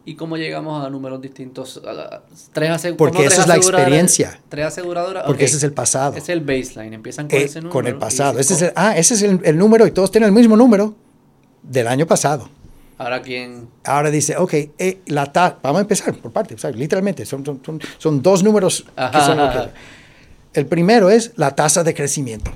¿Y 0.06 0.16
cómo 0.16 0.36
llegamos 0.36 0.84
a 0.84 0.90
números 0.90 1.20
distintos? 1.22 1.80
A 1.86 2.22
tres 2.52 2.94
Porque 2.96 3.24
esa 3.24 3.42
es 3.42 3.48
la 3.48 3.56
experiencia. 3.56 4.38
Tres 4.50 4.66
aseguradoras. 4.66 5.24
Porque 5.26 5.46
ese 5.46 5.56
es 5.56 5.62
el 5.62 5.72
pasado. 5.72 6.14
Es 6.16 6.28
el 6.28 6.40
baseline. 6.40 6.92
Empiezan 6.92 7.26
con 7.28 7.38
Eh, 7.38 7.44
ese 7.44 7.60
número. 7.60 7.72
con 7.72 7.86
el 7.86 7.96
pasado. 7.96 8.38
Ese 8.38 8.52
es 8.54 8.62
el- 8.62 8.72
ah, 8.76 8.96
ese 8.96 9.14
es 9.14 9.22
el, 9.22 9.40
el 9.44 9.56
número 9.56 9.86
y 9.86 9.92
todos 9.92 10.10
tienen 10.10 10.28
el 10.28 10.34
mismo 10.34 10.56
número 10.56 10.94
del 11.62 11.86
año 11.88 12.06
pasado. 12.06 12.50
Ahora, 12.98 13.22
¿quién? 13.22 13.66
Ahora 13.84 14.10
dice, 14.10 14.36
ok, 14.36 14.52
eh, 14.78 15.00
la 15.06 15.32
ta 15.32 15.58
vamos 15.62 15.78
a 15.78 15.82
empezar 15.82 16.14
por 16.14 16.30
parte, 16.32 16.54
o 16.54 16.58
sea, 16.58 16.70
literalmente, 16.70 17.24
son, 17.26 17.44
son, 17.44 17.60
son, 17.64 17.80
son 17.98 18.22
dos 18.22 18.44
números 18.44 18.84
que 18.94 19.20
son 19.20 19.40
ajá. 19.40 19.70
El 20.54 20.66
primero 20.66 21.10
es 21.10 21.32
la 21.36 21.54
tasa 21.54 21.84
de 21.84 21.94
crecimiento. 21.94 22.50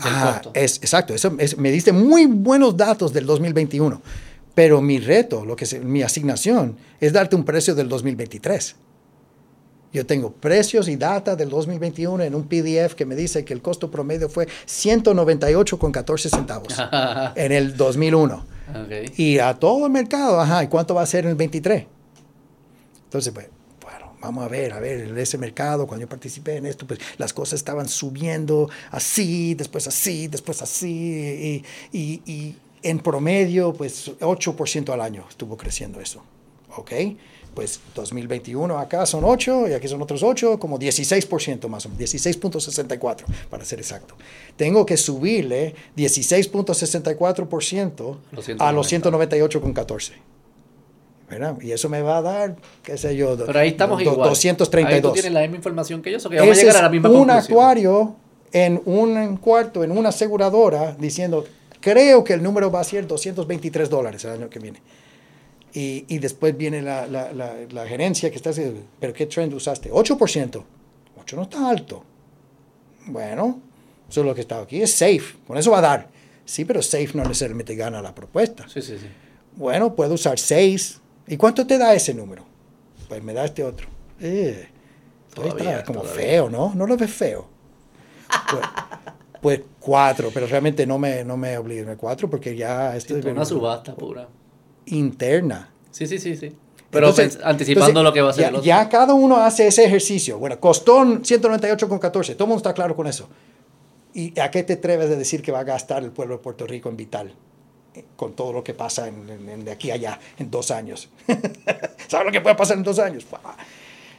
Ah, 0.00 0.42
es, 0.54 0.76
exacto, 0.78 1.14
eso 1.14 1.34
es- 1.38 1.56
me 1.56 1.70
diste 1.70 1.92
muy 1.92 2.26
buenos 2.26 2.76
datos 2.76 3.12
del 3.12 3.24
2021, 3.26 4.00
pero 4.54 4.80
mi 4.82 4.98
reto, 4.98 5.44
lo 5.44 5.56
que 5.56 5.64
es, 5.64 5.82
mi 5.82 6.02
asignación, 6.02 6.76
es 7.00 7.12
darte 7.12 7.34
un 7.34 7.44
precio 7.44 7.74
del 7.74 7.88
2023. 7.88 8.76
Yo 9.92 10.04
tengo 10.04 10.30
precios 10.32 10.88
y 10.88 10.96
data 10.96 11.34
del 11.36 11.48
2021 11.48 12.22
en 12.24 12.34
un 12.34 12.46
PDF 12.46 12.94
que 12.94 13.06
me 13.06 13.16
dice 13.16 13.44
que 13.46 13.54
el 13.54 13.62
costo 13.62 13.90
promedio 13.90 14.28
fue 14.28 14.46
198,14 14.66 16.28
centavos 16.28 16.74
en 17.36 17.52
el 17.52 17.76
2001. 17.76 18.34
Ok. 18.68 19.18
Y 19.18 19.38
a 19.38 19.54
todo 19.54 19.86
el 19.86 19.92
mercado, 19.92 20.38
ajá, 20.40 20.62
¿y 20.64 20.68
cuánto 20.68 20.94
va 20.94 21.02
a 21.02 21.06
ser 21.06 21.24
en 21.24 21.30
el 21.30 21.36
23? 21.36 21.86
Entonces, 23.04 23.32
pues, 23.32 23.46
vamos 24.20 24.44
a 24.44 24.48
ver, 24.48 24.72
a 24.72 24.80
ver, 24.80 25.00
en 25.08 25.18
ese 25.18 25.38
mercado, 25.38 25.86
cuando 25.86 26.04
yo 26.04 26.08
participé 26.08 26.56
en 26.56 26.66
esto, 26.66 26.86
pues 26.86 27.00
las 27.18 27.32
cosas 27.32 27.54
estaban 27.58 27.88
subiendo 27.88 28.68
así, 28.90 29.54
después 29.54 29.86
así, 29.86 30.28
después 30.28 30.62
así, 30.62 31.62
y, 31.92 31.98
y- 31.98 32.22
y 32.26 32.56
en 32.82 32.98
promedio, 33.00 33.72
pues 33.72 34.10
8% 34.20 34.92
al 34.92 35.00
año 35.00 35.24
estuvo 35.28 35.56
creciendo 35.56 36.00
eso, 36.00 36.22
¿ok? 36.76 36.92
Pues 37.54 37.80
2021 37.94 38.78
acá 38.78 39.06
son 39.06 39.24
8 39.24 39.68
y 39.68 39.72
aquí 39.72 39.88
son 39.88 40.02
otros 40.02 40.22
8, 40.22 40.58
como 40.58 40.78
16% 40.78 41.68
más 41.68 41.86
o 41.86 41.88
menos, 41.88 42.12
16.64 42.14 43.24
para 43.48 43.64
ser 43.64 43.78
exacto. 43.78 44.14
Tengo 44.58 44.84
que 44.84 44.98
subirle 44.98 45.74
16.64% 45.96 48.18
a 48.58 48.72
los 48.72 48.92
198.14. 48.92 50.12
¿verdad? 51.28 51.56
Y 51.60 51.72
eso 51.72 51.88
me 51.88 52.02
va 52.02 52.18
a 52.18 52.22
dar, 52.22 52.56
qué 52.82 52.96
sé 52.96 53.16
yo, 53.16 53.36
Pero 53.36 53.58
ahí 53.58 53.68
estamos 53.70 54.02
do- 54.04 54.12
igual. 54.12 54.28
232. 54.28 54.94
Ahí 54.94 55.02
tú 55.02 55.12
tienes 55.12 55.32
la 55.32 55.40
misma 55.42 55.56
información 55.56 56.02
que 56.02 56.12
yo, 56.12 56.20
so 56.20 56.30
que 56.30 56.36
vamos 56.38 56.56
a 56.56 56.60
llegar 56.60 56.74
es 56.74 56.80
a 56.80 56.82
la 56.84 56.88
misma 56.90 57.08
un 57.08 57.14
conclusión. 57.16 57.40
actuario 57.42 58.16
en 58.52 58.80
un 58.84 59.36
cuarto, 59.38 59.82
en 59.84 59.90
una 59.90 60.10
aseguradora, 60.10 60.96
diciendo, 60.98 61.44
creo 61.80 62.22
que 62.24 62.32
el 62.34 62.42
número 62.42 62.70
va 62.70 62.80
a 62.80 62.84
ser 62.84 63.06
223 63.06 63.90
dólares 63.90 64.24
el 64.24 64.30
año 64.32 64.48
que 64.48 64.58
viene. 64.60 64.80
Y, 65.74 66.04
y 66.08 66.18
después 66.18 66.56
viene 66.56 66.80
la, 66.80 67.06
la, 67.06 67.32
la, 67.32 67.52
la 67.70 67.86
gerencia 67.86 68.30
que 68.30 68.36
está 68.36 68.50
diciendo, 68.50 68.80
¿pero 68.98 69.12
qué 69.12 69.26
trend 69.26 69.52
usaste? 69.52 69.90
8%. 69.92 70.62
8 71.20 71.36
no 71.36 71.42
está 71.42 71.68
alto. 71.68 72.02
Bueno, 73.06 73.60
eso 74.08 74.20
es 74.20 74.26
lo 74.26 74.34
que 74.34 74.40
está 74.40 74.60
aquí. 74.60 74.80
Es 74.80 74.92
safe. 74.92 75.36
Con 75.46 75.58
eso 75.58 75.70
va 75.70 75.78
a 75.78 75.82
dar. 75.82 76.08
Sí, 76.44 76.64
pero 76.64 76.80
safe 76.82 77.10
no 77.14 77.24
necesariamente 77.24 77.74
gana 77.74 78.00
la 78.00 78.14
propuesta. 78.14 78.66
Sí, 78.68 78.80
sí, 78.80 78.96
sí. 78.98 79.06
Bueno, 79.56 79.94
puedo 79.94 80.14
usar 80.14 80.38
6. 80.38 81.00
¿Y 81.28 81.36
cuánto 81.36 81.66
te 81.66 81.78
da 81.78 81.94
ese 81.94 82.14
número? 82.14 82.44
Pues 83.08 83.22
me 83.22 83.32
da 83.32 83.44
este 83.44 83.62
otro. 83.64 83.86
Eh, 84.20 84.68
Todavía, 85.34 85.72
está, 85.78 85.84
como 85.84 86.00
todavía. 86.02 86.22
feo, 86.24 86.50
¿no? 86.50 86.72
No 86.74 86.86
lo 86.86 86.96
ves 86.96 87.10
feo. 87.12 87.46
Pues, 88.50 88.62
pues 89.42 89.60
cuatro, 89.80 90.30
pero 90.32 90.46
realmente 90.46 90.86
no 90.86 90.98
me, 90.98 91.24
no 91.24 91.36
me 91.36 91.56
obligue. 91.58 91.96
Cuatro 91.96 92.28
porque 92.30 92.56
ya 92.56 92.96
esto 92.96 93.14
Sí, 93.14 93.20
es 93.20 93.26
una 93.26 93.44
subasta 93.44 93.94
pura. 93.94 94.28
interna. 94.86 95.70
Sí, 95.90 96.06
sí, 96.06 96.18
sí, 96.18 96.36
sí. 96.36 96.54
Pero 96.90 97.08
Entonces- 97.08 97.38
pens- 97.38 97.44
anticipando 97.44 97.88
entonces, 97.88 98.04
lo 98.04 98.12
que 98.12 98.22
va 98.22 98.30
a 98.30 98.32
ser 98.32 98.42
ya, 98.42 98.48
el 98.48 98.54
otro. 98.56 98.64
ya 98.66 98.88
cada 98.88 99.12
uno 99.14 99.36
hace 99.38 99.66
ese 99.66 99.84
ejercicio. 99.84 100.38
Bueno, 100.38 100.58
costó 100.60 101.02
198,14. 101.04 102.34
Todo 102.34 102.44
el 102.44 102.48
mundo 102.48 102.56
está 102.56 102.72
claro 102.72 102.94
con 102.96 103.06
eso. 103.06 103.28
¿Y 104.14 104.38
a 104.40 104.50
qué 104.50 104.62
te 104.62 104.74
atreves 104.74 105.10
de 105.10 105.16
decir 105.16 105.42
que 105.42 105.52
va 105.52 105.58
a 105.60 105.64
gastar 105.64 106.02
el 106.02 106.10
pueblo 106.12 106.36
de 106.38 106.42
Puerto 106.42 106.66
Rico 106.66 106.88
en 106.88 106.96
Vital? 106.96 107.34
Con 108.16 108.34
todo 108.34 108.52
lo 108.52 108.64
que 108.64 108.74
pasa 108.74 109.10
de 109.10 109.70
aquí 109.70 109.90
a 109.90 109.94
allá 109.94 110.20
en 110.38 110.50
dos 110.50 110.70
años. 110.70 111.08
¿Sabes 112.08 112.26
lo 112.26 112.32
que 112.32 112.40
puede 112.40 112.54
pasar 112.54 112.76
en 112.76 112.82
dos 112.82 112.98
años? 112.98 113.26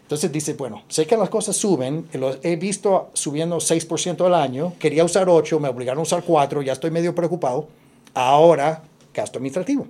Entonces 0.01 0.31
dice, 0.31 0.53
bueno, 0.53 0.83
sé 0.87 1.05
que 1.05 1.17
las 1.17 1.29
cosas 1.29 1.57
suben, 1.57 2.07
los 2.13 2.39
he 2.41 2.55
visto 2.55 3.09
subiendo 3.13 3.57
6% 3.57 4.25
al 4.25 4.35
año, 4.35 4.73
quería 4.79 5.03
usar 5.03 5.27
8, 5.27 5.59
me 5.59 5.67
obligaron 5.67 5.99
a 5.99 6.03
usar 6.03 6.23
4, 6.23 6.61
ya 6.61 6.73
estoy 6.73 6.91
medio 6.91 7.13
preocupado. 7.13 7.67
Ahora, 8.13 8.83
gasto 9.13 9.39
administrativo. 9.39 9.85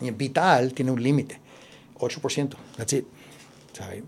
Y 0.00 0.08
en 0.08 0.18
Vital 0.18 0.74
tiene 0.74 0.90
un 0.90 1.00
límite, 1.00 1.38
8%. 1.98 2.56
That's 2.76 2.92
it. 2.92 3.06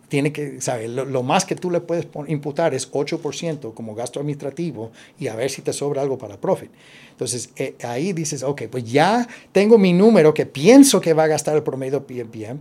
Tiene 0.08 0.32
que, 0.32 0.60
¿sabe? 0.60 0.88
Lo, 0.88 1.22
más 1.22 1.44
que 1.44 1.56
tú 1.56 1.70
le 1.70 1.80
puedes 1.80 2.06
imputar 2.28 2.74
es 2.74 2.90
8% 2.90 3.74
como 3.74 3.94
gasto 3.94 4.20
administrativo 4.20 4.92
y 5.18 5.28
a 5.28 5.34
ver 5.34 5.50
si 5.50 5.62
te 5.62 5.72
sobra 5.72 6.02
algo 6.02 6.18
para 6.18 6.40
profit. 6.40 6.70
Entonces 7.10 7.50
eh, 7.56 7.74
ahí 7.82 8.12
dices, 8.12 8.42
ok, 8.42 8.62
pues 8.70 8.84
ya 8.84 9.26
tengo 9.52 9.78
mi 9.78 9.92
número 9.92 10.32
que 10.32 10.46
pienso 10.46 11.00
que 11.00 11.14
va 11.14 11.24
a 11.24 11.28
gastar 11.28 11.56
el 11.56 11.62
promedio 11.62 12.06
PMPM 12.06 12.60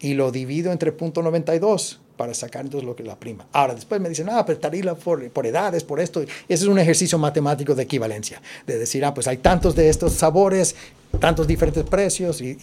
y 0.00 0.14
lo 0.14 0.32
divido 0.32 0.72
entre 0.72 0.96
.92 0.96 1.98
para 2.16 2.34
sacar 2.34 2.64
entonces 2.64 2.86
lo 2.86 2.94
que 2.94 3.02
la 3.02 3.18
prima. 3.18 3.46
Ahora, 3.52 3.74
después 3.74 4.00
me 4.00 4.08
dicen, 4.08 4.28
ah, 4.30 4.44
pero 4.46 4.58
tarifa 4.58 4.94
por, 4.94 5.28
por 5.30 5.46
edades, 5.46 5.82
por 5.84 6.00
esto. 6.00 6.20
Ese 6.20 6.32
es 6.48 6.64
un 6.64 6.78
ejercicio 6.78 7.18
matemático 7.18 7.74
de 7.74 7.82
equivalencia, 7.84 8.40
de 8.66 8.78
decir, 8.78 9.04
ah, 9.04 9.14
pues 9.14 9.26
hay 9.26 9.38
tantos 9.38 9.74
de 9.74 9.88
estos 9.88 10.12
sabores, 10.12 10.76
tantos 11.18 11.46
diferentes 11.46 11.84
precios 11.84 12.40
y, 12.40 12.56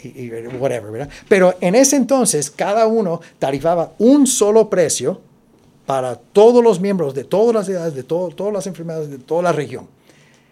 whatever, 0.60 0.92
¿verdad? 0.92 1.10
Pero 1.28 1.56
en 1.62 1.76
ese 1.76 1.96
entonces, 1.96 2.50
cada 2.50 2.88
uno 2.88 3.22
tarifaba 3.40 3.94
un 3.98 4.28
solo 4.28 4.70
precio 4.70 5.22
para 5.86 6.16
todos 6.16 6.64
los 6.64 6.80
miembros 6.80 7.14
de 7.14 7.24
todas 7.24 7.54
las 7.56 7.70
edades, 7.70 7.96
de 7.96 8.04
todas 8.04 8.54
las 8.54 8.68
enfermedades, 8.68 9.10
de 9.10 9.18
toda 9.18 9.42
la 9.42 9.52
región. 9.52 9.88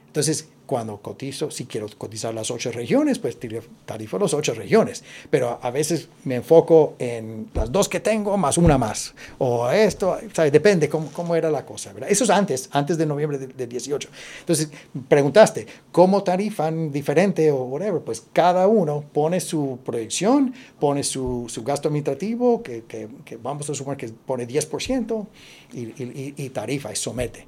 Entonces, 0.08 0.48
cuando 0.70 0.98
cotizo, 1.02 1.50
si 1.50 1.66
quiero 1.66 1.88
cotizar 1.98 2.32
las 2.32 2.52
ocho 2.52 2.72
regiones, 2.72 3.18
pues 3.18 3.40
tari- 3.40 3.60
tarifo 3.88 4.20
las 4.20 4.36
ocho 4.36 4.54
regiones. 4.54 5.04
Pero 5.32 5.58
a 5.60 5.72
veces 5.72 6.10
me 6.26 6.36
enfoco 6.36 6.94
en 7.00 7.48
las 7.56 7.72
dos 7.72 7.90
que 7.90 8.00
tengo 8.00 8.38
más 8.38 8.60
una 8.60 8.78
más. 8.78 9.16
O 9.40 9.68
esto, 9.72 10.16
¿sabes? 10.32 10.52
depende 10.52 10.88
cómo, 10.88 11.12
cómo 11.12 11.36
era 11.36 11.50
la 11.50 11.66
cosa. 11.66 11.92
¿verdad? 11.92 12.12
Eso 12.12 12.24
es 12.24 12.30
antes, 12.30 12.70
antes 12.72 13.00
de 13.00 13.08
noviembre 13.08 13.40
del 13.40 13.58
del 13.58 13.68
18. 13.68 14.10
Entonces, 14.42 14.70
preguntaste, 15.08 15.66
¿cómo 15.92 16.22
tarifan 16.22 16.92
diferente 16.92 17.50
o 17.50 17.64
whatever? 17.64 18.02
Pues 18.02 18.22
cada 18.32 18.68
uno 18.68 19.04
pone 19.12 19.40
su 19.40 19.80
proyección, 19.84 20.54
pone 20.80 21.04
su, 21.04 21.46
su 21.50 21.64
gasto 21.64 21.88
administrativo, 21.88 22.62
que, 22.62 22.84
que- 22.88 23.08
que 23.26 23.38
vamos 23.38 23.68
a 23.72 23.74
suponer 23.74 23.98
que 23.98 24.10
pone 24.10 24.48
10%, 24.48 25.26
y, 25.74 25.80
y- 25.80 25.94
y- 26.38 26.44
y 26.46 26.50
tarifa 26.50 26.92
y 26.92 26.96
somete. 26.96 27.48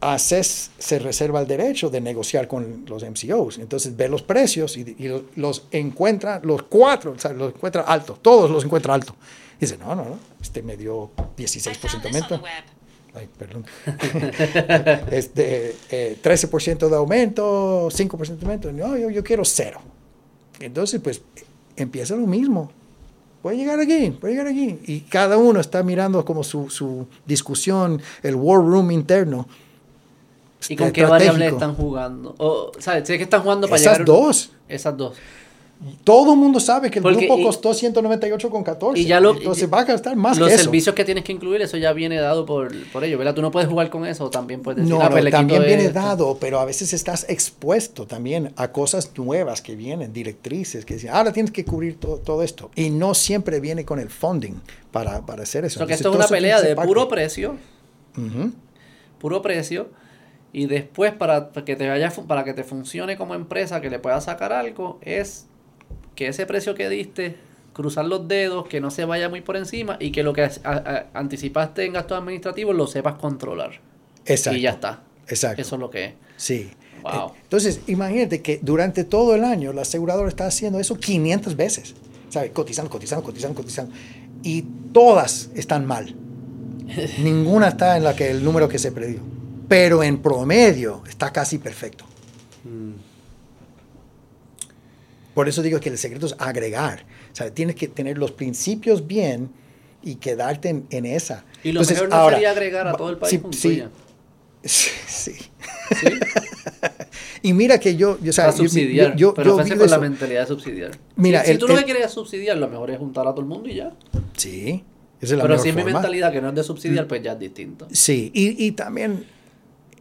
ACES 0.00 0.70
se 0.78 0.98
reserva 0.98 1.40
el 1.40 1.46
derecho 1.46 1.90
de 1.90 2.00
negociar 2.00 2.48
con 2.48 2.84
los 2.86 3.02
MCOs. 3.02 3.58
Entonces 3.58 3.96
ve 3.96 4.08
los 4.08 4.22
precios 4.22 4.76
y, 4.76 4.94
y 4.98 5.08
los, 5.08 5.22
los 5.36 5.64
encuentra, 5.70 6.40
los 6.42 6.62
cuatro, 6.64 7.12
o 7.12 7.18
sea, 7.18 7.32
los 7.32 7.54
encuentra 7.54 7.82
altos, 7.82 8.18
todos 8.22 8.50
los 8.50 8.64
encuentra 8.64 8.94
altos. 8.94 9.14
Dice, 9.58 9.78
no, 9.78 9.94
no, 9.94 10.04
no, 10.04 10.18
este 10.40 10.62
me 10.62 10.76
dio 10.76 11.10
16% 11.36 12.00
de 12.02 12.08
aumento. 12.08 12.42
Ay, 13.14 13.28
perdón. 13.38 13.64
este, 15.10 15.74
eh, 15.90 16.18
13% 16.22 16.88
de 16.88 16.96
aumento, 16.96 17.88
5% 17.90 18.36
de 18.36 18.44
aumento. 18.44 18.72
No, 18.72 18.96
yo, 18.98 19.08
yo 19.08 19.24
quiero 19.24 19.44
cero. 19.44 19.80
Entonces, 20.60 21.00
pues 21.00 21.22
empieza 21.76 22.14
lo 22.14 22.26
mismo. 22.26 22.70
Puede 23.40 23.56
llegar 23.56 23.80
aquí, 23.80 24.10
puede 24.10 24.34
llegar 24.34 24.48
aquí. 24.48 24.80
Y 24.86 25.00
cada 25.02 25.38
uno 25.38 25.60
está 25.60 25.82
mirando 25.82 26.24
como 26.24 26.42
su, 26.44 26.68
su 26.68 27.06
discusión, 27.24 28.02
el 28.22 28.34
war 28.34 28.58
room 28.58 28.90
interno. 28.90 29.48
¿Y 30.68 30.76
con 30.76 30.90
qué 30.92 31.04
variables 31.04 31.52
están 31.52 31.74
jugando? 31.74 32.34
O, 32.38 32.72
¿sabes? 32.78 33.06
Sé 33.06 33.16
que 33.16 33.24
están 33.24 33.42
jugando 33.42 33.68
para 33.68 33.80
Esas 33.80 33.98
llegar... 33.98 34.06
dos. 34.06 34.50
Esas 34.68 34.96
dos. 34.96 35.14
Todo 36.04 36.32
el 36.32 36.38
mundo 36.38 36.58
sabe 36.58 36.90
que 36.90 37.00
el 37.00 37.04
grupo 37.04 37.42
costó 37.42 37.72
198,14. 37.72 38.96
Y 38.96 39.04
ya 39.04 39.20
lo, 39.20 39.36
entonces 39.36 39.70
va 39.70 39.80
a 39.80 39.84
gastar 39.84 40.16
más 40.16 40.38
Los 40.38 40.50
servicios 40.50 40.94
que 40.94 41.04
tienes 41.04 41.22
que 41.22 41.32
incluir, 41.32 41.60
eso 41.60 41.76
ya 41.76 41.92
viene 41.92 42.16
dado 42.16 42.46
por, 42.46 42.72
por 42.92 43.04
ello, 43.04 43.18
¿verdad? 43.18 43.34
Tú 43.34 43.42
no 43.42 43.50
puedes 43.50 43.68
jugar 43.68 43.90
con 43.90 44.06
eso, 44.06 44.30
también 44.30 44.62
puedes 44.62 44.78
decir, 44.78 44.94
no, 44.94 45.02
ah, 45.02 45.10
pues 45.10 45.30
también 45.30 45.62
viene 45.64 45.90
dado, 45.90 46.38
pero 46.40 46.60
a 46.60 46.64
veces 46.64 46.94
estás 46.94 47.26
expuesto 47.28 48.06
también 48.06 48.52
a 48.56 48.72
cosas 48.72 49.10
nuevas 49.16 49.60
que 49.60 49.76
vienen, 49.76 50.14
directrices, 50.14 50.86
que 50.86 50.94
dicen, 50.94 51.10
ahora 51.10 51.30
tienes 51.30 51.52
que 51.52 51.64
cubrir 51.66 52.00
todo, 52.00 52.16
todo 52.18 52.42
esto. 52.42 52.70
Y 52.74 52.88
no 52.88 53.12
siempre 53.12 53.60
viene 53.60 53.84
con 53.84 53.98
el 53.98 54.08
funding 54.08 54.54
para, 54.90 55.26
para 55.26 55.42
hacer 55.42 55.66
eso. 55.66 55.78
Porque 55.78 55.94
esto 55.94 56.08
es 56.08 56.16
una 56.16 56.26
pelea 56.26 56.62
de 56.62 56.74
puro 56.74 57.06
precio. 57.06 57.56
Puro 59.18 59.42
precio 59.42 59.88
y 60.56 60.64
después 60.64 61.12
para 61.12 61.50
que 61.66 61.76
te 61.76 61.86
vaya 61.86 62.10
para 62.26 62.42
que 62.42 62.54
te 62.54 62.64
funcione 62.64 63.18
como 63.18 63.34
empresa 63.34 63.82
que 63.82 63.90
le 63.90 63.98
puedas 63.98 64.24
sacar 64.24 64.54
algo 64.54 64.98
es 65.02 65.44
que 66.14 66.28
ese 66.28 66.46
precio 66.46 66.74
que 66.74 66.88
diste 66.88 67.36
cruzar 67.74 68.06
los 68.06 68.26
dedos 68.26 68.66
que 68.66 68.80
no 68.80 68.90
se 68.90 69.04
vaya 69.04 69.28
muy 69.28 69.42
por 69.42 69.58
encima 69.58 69.98
y 70.00 70.12
que 70.12 70.22
lo 70.22 70.32
que 70.32 70.48
anticipaste 71.12 71.84
en 71.84 71.92
gastos 71.92 72.16
administrativos 72.16 72.74
lo 72.74 72.86
sepas 72.86 73.16
controlar. 73.16 73.72
Exacto 74.24 74.58
y 74.58 74.62
ya 74.62 74.70
está. 74.70 75.02
Exacto. 75.28 75.60
Eso 75.60 75.74
es 75.74 75.80
lo 75.80 75.90
que 75.90 76.04
es. 76.06 76.12
Sí. 76.38 76.70
Wow. 77.02 77.32
entonces 77.42 77.82
imagínate 77.86 78.40
que 78.40 78.58
durante 78.62 79.04
todo 79.04 79.34
el 79.34 79.44
año 79.44 79.74
la 79.74 79.82
aseguradora 79.82 80.30
está 80.30 80.46
haciendo 80.46 80.80
eso 80.80 80.96
500 80.96 81.54
veces. 81.54 81.94
¿sabes? 82.30 82.52
cotizando 82.52 82.90
cotizando 82.90 83.22
cotizando 83.22 83.60
cotizando. 83.60 83.94
Y 84.42 84.62
todas 84.94 85.50
están 85.54 85.84
mal. 85.84 86.16
Ninguna 87.22 87.68
está 87.68 87.98
en 87.98 88.04
la 88.04 88.16
que 88.16 88.30
el 88.30 88.42
número 88.42 88.70
que 88.70 88.78
se 88.78 88.90
predijo 88.90 89.35
pero 89.68 90.02
en 90.02 90.18
promedio 90.18 91.02
está 91.08 91.32
casi 91.32 91.58
perfecto. 91.58 92.04
Por 95.34 95.48
eso 95.48 95.62
digo 95.62 95.78
que 95.80 95.90
el 95.90 95.98
secreto 95.98 96.26
es 96.26 96.34
agregar. 96.38 97.04
O 97.32 97.36
sea, 97.36 97.50
tienes 97.50 97.76
que 97.76 97.88
tener 97.88 98.16
los 98.16 98.32
principios 98.32 99.06
bien 99.06 99.50
y 100.02 100.14
quedarte 100.14 100.84
en, 100.88 101.06
esa. 101.06 101.44
Y 101.62 101.72
lo 101.72 101.82
mejor 101.82 102.08
no 102.08 102.30
sería 102.30 102.50
agregar 102.52 102.88
a 102.88 102.94
todo 102.94 103.10
el 103.10 103.18
país 103.18 103.40
sí, 103.50 103.82
sí, 104.64 104.90
sí. 105.06 105.34
y 107.42 107.52
mira 107.52 107.78
que 107.78 107.96
yo, 107.96 108.18
yo, 108.22 108.30
o 108.30 108.32
sea, 108.32 108.52
subsidiar, 108.52 109.10
yo, 109.10 109.30
yo, 109.30 109.34
pero 109.34 109.62
yo 109.62 109.76
con 109.76 109.90
la 109.90 109.98
mentalidad 109.98 110.40
de 110.40 110.46
subsidiar. 110.46 110.92
Mira, 111.16 111.44
si, 111.44 111.58
tú 111.58 111.68
lo 111.68 111.76
que 111.76 111.84
quieres 111.84 112.10
subsidiar, 112.10 112.56
lo 112.56 112.68
mejor 112.68 112.90
es 112.90 112.98
juntar 112.98 113.26
a 113.26 113.30
todo 113.30 113.42
el 113.42 113.46
mundo 113.46 113.68
y 113.68 113.74
ya. 113.74 113.92
Sí, 114.36 114.84
esa 115.20 115.34
es 115.34 115.38
la 115.38 115.42
Pero 115.42 115.58
si 115.58 115.68
es 115.68 115.76
mi 115.76 115.84
mentalidad 115.84 116.32
que 116.32 116.40
no 116.40 116.48
es 116.48 116.54
de 116.54 116.62
subsidiar, 116.62 117.06
pues 117.06 117.22
ya 117.22 117.32
es 117.32 117.38
distinto. 117.38 117.86
Sí, 117.92 118.30
y, 118.32 118.64
y 118.64 118.72
también 118.72 119.26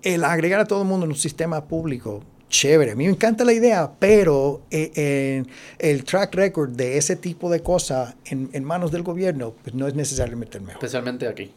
el 0.06 0.24
agregar 0.24 0.62
a 0.62 0.66
todo 0.66 0.84
el 0.84 0.88
mundo 0.88 1.06
en 1.06 1.12
un 1.12 1.18
sistema 1.18 1.66
público, 1.66 2.24
chévere. 2.48 2.92
A 2.92 2.96
mí 2.96 3.06
me 3.06 3.12
encanta 3.12 3.44
la 3.44 3.54
idea, 3.54 3.92
pero 4.00 4.62
eh, 4.70 5.44
el 5.80 6.04
track 6.04 6.36
record 6.36 6.70
de 6.70 6.98
ese 6.98 7.16
tipo 7.16 7.50
de 7.50 7.62
cosas 7.62 8.14
en, 8.26 8.64
manos 8.64 8.92
del 8.92 9.02
gobierno 9.02 9.54
pues 9.64 9.76
no 9.76 9.88
es 9.88 9.96
necesariamente 9.96 10.60
el 10.60 10.64
mejor. 10.64 10.84
Especialmente 10.84 11.28
aquí. 11.28 11.52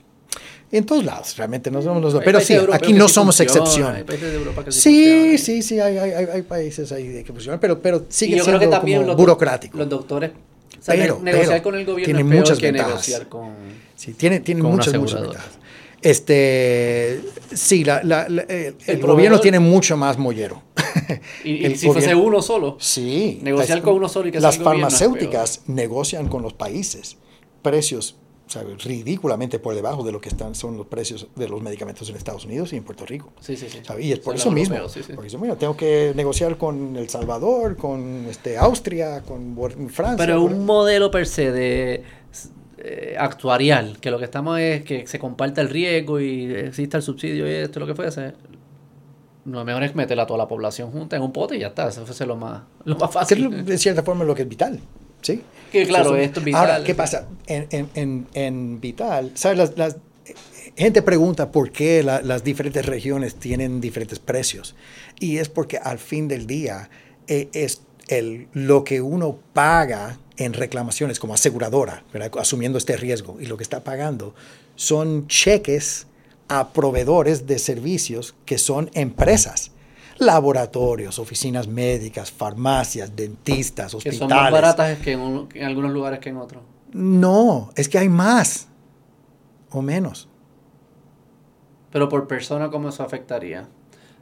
En 0.71 0.85
todos 0.85 1.05
lados, 1.05 1.37
realmente 1.37 1.71
no 1.71 1.83
somos 1.83 2.03
los 2.03 2.13
dos. 2.15 2.23
Pero 2.25 2.41
sí, 2.41 2.57
aquí 2.73 2.95
no 2.95 3.09
somos 3.09 3.39
excepción. 3.41 3.95
Hay 3.95 4.05
países 4.05 4.31
de 4.31 4.39
Europa 4.39 4.65
que 4.65 4.73
sí, 4.73 5.37
sí, 5.37 5.63
sí, 5.63 5.79
hay, 5.79 5.99
hay, 5.99 6.13
hay, 6.25 6.43
países 6.43 6.91
ahí 6.93 7.23
que 7.23 7.33
funcionan, 7.33 7.61
pero, 7.61 7.81
pero 7.81 8.07
sigue 8.09 8.37
yo 8.37 8.45
siendo 8.45 8.59
creo 8.59 8.71
que 8.71 8.77
también 8.77 9.03
como 9.03 9.17
burocrático. 9.17 9.77
Los 9.79 9.89
doctores, 9.89 10.31
pero, 10.87 11.21
negociar 11.23 11.63
con 11.63 11.75
el 11.75 11.85
gobierno 11.85 12.05
tiene 12.15 12.21
es 12.21 12.41
muchas 12.41 12.59
que 12.59 12.73
negociar 12.73 13.29
con. 13.29 13.53
Sí, 13.97 14.13
tiene, 14.15 14.41
tiene 14.41 14.63
muchas, 14.63 14.95
muchas 14.95 15.21
ventajas. 15.23 15.58
Este, 16.01 17.21
sí, 17.53 17.85
la, 17.85 18.03
la, 18.05 18.23
el, 18.27 19.01
gobierno 19.01 19.41
tiene 19.41 19.59
mucho 19.59 19.97
más 19.97 20.17
mollero. 20.17 20.63
¿Y, 21.45 21.75
si 21.75 21.89
fuese 21.89 22.15
uno 22.15 22.41
solo? 22.41 22.77
Sí. 22.79 23.41
Negociar 23.43 23.83
con 23.83 23.95
uno 23.95 24.09
solo 24.09 24.29
y 24.29 24.33
que 24.33 24.41
Las 24.41 24.59
farmacéuticas 24.59 25.63
negocian 25.67 26.29
con 26.29 26.43
los 26.43 26.53
países 26.53 27.17
precios 27.63 28.17
ridículamente 28.83 29.59
por 29.59 29.75
debajo 29.75 30.03
de 30.03 30.13
lo 30.13 30.21
que 30.21 30.29
están, 30.29 30.55
son 30.55 30.77
los 30.77 30.87
precios 30.87 31.27
de 31.37 31.49
los 31.49 31.61
medicamentos 31.61 32.09
en 32.09 32.17
Estados 32.17 32.45
Unidos 32.45 32.73
y 32.73 32.77
en 32.77 32.85
Puerto 32.85 33.05
Rico. 33.05 33.33
Sí, 33.41 33.57
sí, 33.57 33.67
sí. 33.69 33.81
Y 34.01 34.13
es 34.13 34.21
por 34.21 34.37
eso 34.37 34.51
mismo. 34.51 34.77
porque 35.15 35.27
eso, 35.27 35.57
tengo 35.57 35.77
que 35.77 36.13
negociar 36.15 36.57
con 36.57 36.97
El 36.97 37.09
Salvador, 37.09 37.77
con 37.77 38.27
este, 38.29 38.57
Austria, 38.57 39.23
con 39.23 39.55
Francia. 39.91 40.17
Pero 40.17 40.43
un 40.43 40.65
modelo 40.65 41.11
per 41.11 41.27
se 41.27 41.53
de 41.53 42.05
eh, 42.79 43.17
actuarial, 43.19 43.99
que 44.01 44.11
lo 44.11 44.19
que 44.19 44.25
estamos 44.25 44.59
es 44.59 44.85
que 44.85 45.07
se 45.07 45.19
comparta 45.19 45.61
el 45.61 45.69
riesgo 45.69 46.21
y 46.21 46.53
exista 46.55 46.97
el 46.97 47.03
subsidio 47.03 47.49
y 47.49 47.55
esto, 47.55 47.81
lo 47.81 47.87
que 47.87 47.95
fuese. 47.95 48.33
Lo 49.45 49.65
mejor 49.65 49.83
es 49.83 49.95
meter 49.95 50.19
a 50.21 50.27
toda 50.27 50.39
la 50.39 50.49
población 50.49 50.91
junta 50.91 51.17
en 51.17 51.23
un 51.23 51.33
pote 51.33 51.57
y 51.57 51.61
ya 51.61 51.69
está. 51.69 51.89
Eso 51.89 52.05
fuese 52.05 52.27
lo 52.27 52.37
más, 52.37 52.63
lo 52.85 52.97
más 52.97 53.11
fácil. 53.11 53.65
de 53.65 53.79
cierta 53.79 54.03
forma 54.03 54.25
lo 54.25 54.35
que 54.35 54.43
es 54.43 54.49
vital. 54.49 54.79
¿sí? 55.23 55.43
Que 55.73 55.87
claro, 55.87 56.17
esto 56.17 56.41
es 56.41 56.47
vital. 56.47 56.71
Ahora, 56.71 56.85
¿qué 56.85 56.95
pasa? 56.95 57.29
En, 57.47 57.67
en, 57.71 57.89
en, 57.95 58.27
en 58.35 58.81
Vital, 58.81 59.33
¿sabes? 59.35 59.77
Las, 59.77 59.97
gente 60.77 61.03
pregunta 61.03 61.51
por 61.51 61.73
qué 61.73 62.03
las 62.03 62.45
diferentes 62.45 62.87
regiones 62.87 63.35
tienen 63.35 63.81
diferentes 63.81 64.19
precios. 64.19 64.77
Y 65.19 65.39
es 65.39 65.49
porque 65.49 65.79
al 65.79 65.99
fin 65.99 66.29
del 66.29 66.47
día 66.47 66.89
eh, 67.27 67.49
es 67.53 67.83
el, 68.07 68.49
lo 68.53 68.85
que 68.85 69.01
uno 69.01 69.39
paga 69.53 70.19
en 70.39 70.53
reclamaciones 70.53 71.19
como 71.19 71.35
aseguradora, 71.35 72.05
asumiendo 72.39 72.79
este 72.79 72.97
riesgo, 72.97 73.41
y 73.41 73.47
lo 73.47 73.57
que 73.57 73.65
está 73.65 73.85
pagando 73.85 74.35
son 74.77 75.27
cheques 75.27 76.07
a 76.49 76.73
proveedores 76.73 77.47
de 77.47 77.59
servicios 77.59 78.35
que 78.47 78.57
son 78.57 78.91
empresas, 78.95 79.73
laboratorios, 80.19 81.19
oficinas 81.19 81.69
médicas, 81.69 82.31
farmacias, 82.31 83.15
dentistas, 83.15 83.95
hospitales. 83.95 84.21
Que 84.21 84.29
son 84.29 84.29
más 84.29 84.53
baratas 84.53 84.99
que 84.99 85.13
en, 85.13 85.65
algunos 85.65 85.93
lugares 85.93 86.21
que 86.21 86.31
en 86.31 86.37
otros. 86.39 86.63
No, 86.93 87.71
es 87.77 87.89
que 87.89 87.99
hay 87.99 88.09
más 88.09 88.69
o 89.71 89.83
menos. 89.83 90.29
Pero 91.91 92.09
por 92.09 92.27
persona, 92.27 92.71
¿cómo 92.71 92.89
eso 92.89 93.03
afectaría? 93.03 93.69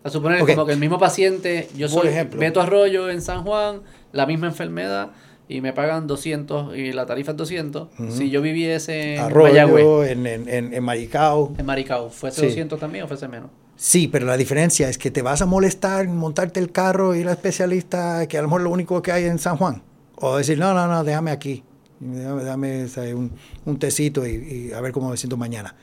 A 0.03 0.11
suponer 0.11 0.41
como 0.41 0.67
que 0.67 0.73
el 0.73 0.79
mismo 0.79 0.99
paciente, 0.99 1.69
yo 1.77 1.89
soy 1.89 2.09
ejemplo, 2.09 2.41
Beto 2.41 2.61
Arroyo 2.61 3.11
en 3.11 3.21
San 3.21 3.43
Juan, 3.45 3.83
la 4.13 4.25
misma 4.27 4.47
enfermedad, 4.47 5.11
y 5.49 5.61
me 5.61 5.73
pagan 5.73 6.07
200 6.07 6.77
y 6.77 6.93
la 6.93 7.07
tarifa 7.07 7.33
es 7.33 7.37
200. 7.37 7.89
Si 8.11 8.31
yo 8.31 8.43
viviese 8.43 9.15
en 9.15 9.21
Arroyo, 9.21 10.05
en, 10.05 10.27
en, 10.27 10.49
en, 10.49 10.75
en, 10.75 10.85
Maricao. 10.85 11.55
En 11.57 11.67
Maricao, 11.67 12.11
¿fuese 12.11 12.47
200 12.47 12.79
también 12.79 13.05
o 13.05 13.09
fuese 13.09 13.29
menos? 13.29 13.51
Sí, 13.77 14.09
pero 14.09 14.27
la 14.27 14.37
diferencia 14.37 14.89
es 14.89 14.99
que 14.99 15.11
te 15.11 15.23
vas 15.23 15.43
a 15.43 15.47
molestar 15.47 16.09
montarte 16.09 16.59
el 16.61 16.73
carro, 16.73 17.15
ir 17.15 17.27
al 17.27 17.35
especialista, 17.35 18.27
que 18.27 18.39
a 18.39 18.43
lo 18.43 18.49
mejor 18.49 18.63
lo 18.63 18.71
único 18.71 19.03
que 19.03 19.13
hay 19.13 19.25
en 19.25 19.39
San 19.39 19.57
Juan. 19.57 19.83
O 20.17 20.37
decir, 20.37 20.59
no, 20.59 20.73
no, 20.73 20.87
no, 20.89 21.05
déjame 21.05 21.31
aquí. 21.31 21.63
Déjame, 22.01 22.87
un, 23.15 23.33
un, 23.65 23.79
tecito 23.79 24.27
y, 24.27 24.73
a 24.73 24.81
ver 24.81 24.93
cómo 24.93 25.11
me 25.11 25.17
siento 25.17 25.37
mañana. 25.37 25.75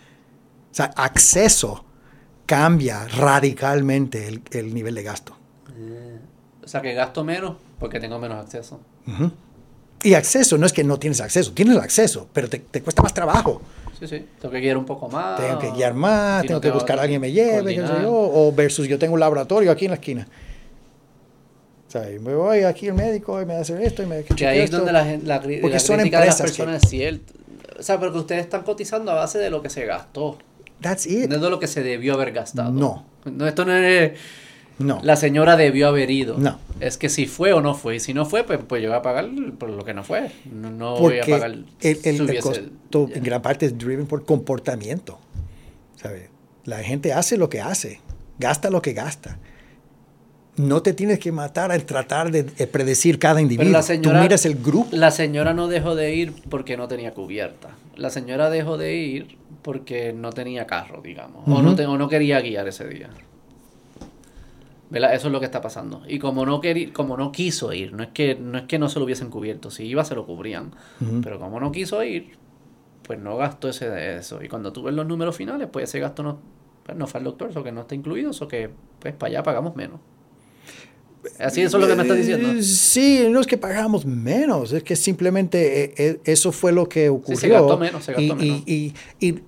O 0.71 0.75
sea, 0.75 0.85
acceso 0.95 1.85
cambia 2.45 3.07
radicalmente 3.07 4.27
el, 4.27 4.41
el 4.51 4.73
nivel 4.73 4.95
de 4.95 5.03
gasto. 5.03 5.35
Eh, 5.75 6.19
o 6.63 6.67
sea, 6.67 6.81
que 6.81 6.93
gasto 6.93 7.23
menos 7.23 7.57
porque 7.79 7.99
tengo 7.99 8.19
menos 8.19 8.43
acceso. 8.43 8.79
Y 10.03 10.13
acceso, 10.13 10.57
no 10.57 10.65
es 10.65 10.73
que 10.73 10.83
no 10.83 10.99
tienes 10.99 11.21
acceso, 11.21 11.53
tienes 11.53 11.77
acceso, 11.77 12.27
pero 12.33 12.49
te, 12.49 12.59
cuesta 12.59 13.01
más 13.01 13.13
trabajo. 13.13 13.61
Sí, 13.99 14.07
sí, 14.07 14.25
tengo 14.39 14.51
que 14.51 14.59
guiar 14.59 14.77
un 14.77 14.85
poco 14.85 15.07
más. 15.07 15.39
Tengo 15.39 15.59
que 15.59 15.71
guiar 15.71 15.93
más, 15.93 16.45
tengo 16.45 16.59
que 16.59 16.71
buscar 16.71 16.99
a 16.99 17.03
alguien 17.03 17.21
que 17.21 17.27
me 17.27 17.31
lleve, 17.31 17.75
qué 17.75 17.87
sé 17.87 17.93
yo, 18.01 18.13
o 18.13 18.51
versus 18.51 18.87
yo 18.87 18.99
tengo 18.99 19.13
un 19.13 19.19
laboratorio 19.19 19.71
aquí 19.71 19.85
en 19.85 19.91
la 19.91 19.95
esquina. 19.95 20.27
O 21.87 21.91
sea, 21.91 22.01
me 22.19 22.33
voy 22.33 22.63
aquí 22.63 22.89
al 22.89 22.95
médico 22.95 23.41
y 23.41 23.45
me 23.45 23.53
hace 23.53 23.81
esto 23.85 24.03
y 24.03 24.07
me 24.07 24.23
Que 24.23 24.47
ahí 24.47 24.59
es 24.59 24.71
donde 24.71 24.91
la, 24.91 25.05
la, 25.23 25.41
porque 25.61 25.79
son 25.79 25.97
crítica 25.97 26.19
de 26.19 26.25
las 26.25 26.41
personas 26.41 26.83
es 26.83 26.89
cierto. 26.89 27.33
O 27.79 27.83
sea, 27.83 27.99
porque 27.99 28.17
ustedes 28.17 28.41
están 28.41 28.63
cotizando 28.63 29.11
a 29.11 29.15
base 29.15 29.37
de 29.37 29.49
lo 29.49 29.61
que 29.61 29.69
se 29.69 29.85
gastó. 29.85 30.37
That's 30.81 31.05
it. 31.05 31.29
No 31.29 31.35
es 31.35 31.41
de 31.41 31.49
lo 31.49 31.59
que 31.59 31.67
se 31.67 31.81
debió 31.83 32.15
haber 32.15 32.31
gastado. 32.33 32.71
No. 32.71 33.05
No, 33.25 33.47
esto 33.47 33.63
no 33.63 33.73
es 33.73 34.13
no. 34.79 34.99
La 35.03 35.15
señora 35.15 35.55
debió 35.55 35.87
haber 35.87 36.09
ido. 36.11 36.37
No. 36.37 36.59
Es 36.79 36.97
que 36.97 37.09
si 37.09 37.25
fue 37.25 37.53
o 37.53 37.61
no 37.61 37.75
fue. 37.75 37.97
Y 37.97 37.99
si 37.99 38.13
no 38.13 38.25
fue, 38.25 38.43
pues, 38.43 38.59
pues 38.67 38.81
yo 38.81 38.89
voy 38.89 38.97
a 38.97 39.01
pagar 39.01 39.29
por 39.57 39.69
lo 39.69 39.85
que 39.85 39.93
no 39.93 40.03
fue. 40.03 40.31
No, 40.51 40.97
voy 40.97 41.19
a 41.19 41.25
pagar. 41.25 41.51
El, 41.51 41.67
el, 42.03 42.39
costo 42.39 43.09
en 43.13 43.23
gran 43.23 43.41
parte 43.41 43.67
es 43.67 43.77
driven 43.77 44.07
por 44.07 44.25
comportamiento. 44.25 45.19
¿sabe? 45.95 46.29
La 46.65 46.79
gente 46.79 47.13
hace 47.13 47.37
lo 47.37 47.49
que 47.49 47.61
hace, 47.61 47.99
gasta 48.39 48.69
lo 48.69 48.81
que 48.81 48.93
gasta. 48.93 49.37
No 50.55 50.83
te 50.83 50.93
tienes 50.93 51.17
que 51.17 51.31
matar 51.31 51.71
al 51.71 51.83
tratar 51.85 52.29
de 52.29 52.43
predecir 52.67 53.17
cada 53.17 53.41
individuo. 53.41 53.71
La 53.71 53.81
señora, 53.81 54.19
Tú 54.19 54.23
miras 54.23 54.45
el 54.45 54.55
grupo. 54.55 54.89
La 54.91 55.09
señora 55.09 55.53
no 55.53 55.67
dejó 55.67 55.95
de 55.95 56.13
ir 56.13 56.33
porque 56.49 56.77
no 56.77 56.87
tenía 56.87 57.13
cubierta. 57.13 57.69
La 57.95 58.11
señora 58.11 58.51
dejó 58.51 58.77
de 58.77 58.95
ir 58.95 59.37
porque 59.63 60.13
no 60.13 60.31
tenía 60.31 60.67
carro, 60.67 61.01
digamos. 61.01 61.47
o, 61.47 61.61
no 61.63 61.71
o 61.71 61.97
no 61.97 62.07
quería 62.07 62.39
guiar 62.41 62.67
ese 62.67 62.87
día. 62.87 63.09
Eso 64.93 65.27
es 65.27 65.31
lo 65.31 65.39
que 65.39 65.45
está 65.45 65.61
pasando. 65.61 66.03
Y 66.07 66.19
como 66.19 66.45
no 66.45 66.61
como 66.93 67.17
no 67.17 67.31
quiso 67.31 67.73
ir, 67.73 67.93
no 67.93 68.03
es 68.03 68.09
que 68.09 68.35
no 68.35 68.59
es 68.59 68.65
que 68.65 68.77
no 68.77 68.89
se 68.89 68.99
lo 68.99 69.05
hubiesen 69.05 69.29
cubierto, 69.29 69.71
si 69.71 69.85
iba 69.85 70.05
se 70.05 70.15
lo 70.15 70.25
cubrían. 70.25 70.71
Pero 71.23 71.39
como 71.39 71.59
no 71.59 71.71
quiso 71.71 72.03
ir, 72.03 72.37
pues 73.03 73.19
no 73.19 73.37
gastó 73.37 73.69
ese 73.69 73.89
de 73.89 74.17
eso. 74.17 74.43
Y 74.43 74.47
cuando 74.47 74.71
tú 74.71 74.83
ves 74.83 74.93
los 74.93 75.07
números 75.07 75.35
finales, 75.35 75.67
pues 75.71 75.89
ese 75.89 75.99
gasto 75.99 76.21
no, 76.21 76.39
pues 76.83 76.97
no 76.97 77.07
fue 77.07 77.19
al 77.19 77.23
doctor, 77.23 77.49
eso 77.49 77.63
que 77.63 77.71
no 77.71 77.81
está 77.81 77.95
incluido, 77.95 78.31
eso 78.31 78.47
que 78.47 78.69
pues 78.99 79.13
para 79.15 79.29
allá 79.29 79.43
pagamos 79.43 79.75
menos. 79.75 79.99
Así 81.39 81.61
eso 81.61 81.77
es 81.77 81.81
lo 81.83 81.89
que 81.89 81.95
me 81.95 82.03
estás 82.03 82.17
diciendo. 82.17 82.51
Eh, 82.51 82.61
sí, 82.61 83.25
no 83.29 83.39
es 83.39 83.47
que 83.47 83.57
pagamos 83.57 84.05
menos, 84.05 84.73
es 84.73 84.83
que 84.83 84.95
simplemente 84.95 85.85
eh, 85.85 85.93
eh, 85.97 86.19
eso 86.25 86.51
fue 86.51 86.71
lo 86.71 86.87
que 86.87 87.09
ocurrió. 87.09 87.37
Sí, 87.37 87.47
se 87.47 87.49
gastó 87.49 87.77
menos, 87.77 88.03
se 88.03 88.11
gastó 88.11 88.23
y, 88.23 88.33
menos. 88.33 88.63
Y, 88.65 88.93
y, 89.19 89.27
y 89.27 89.39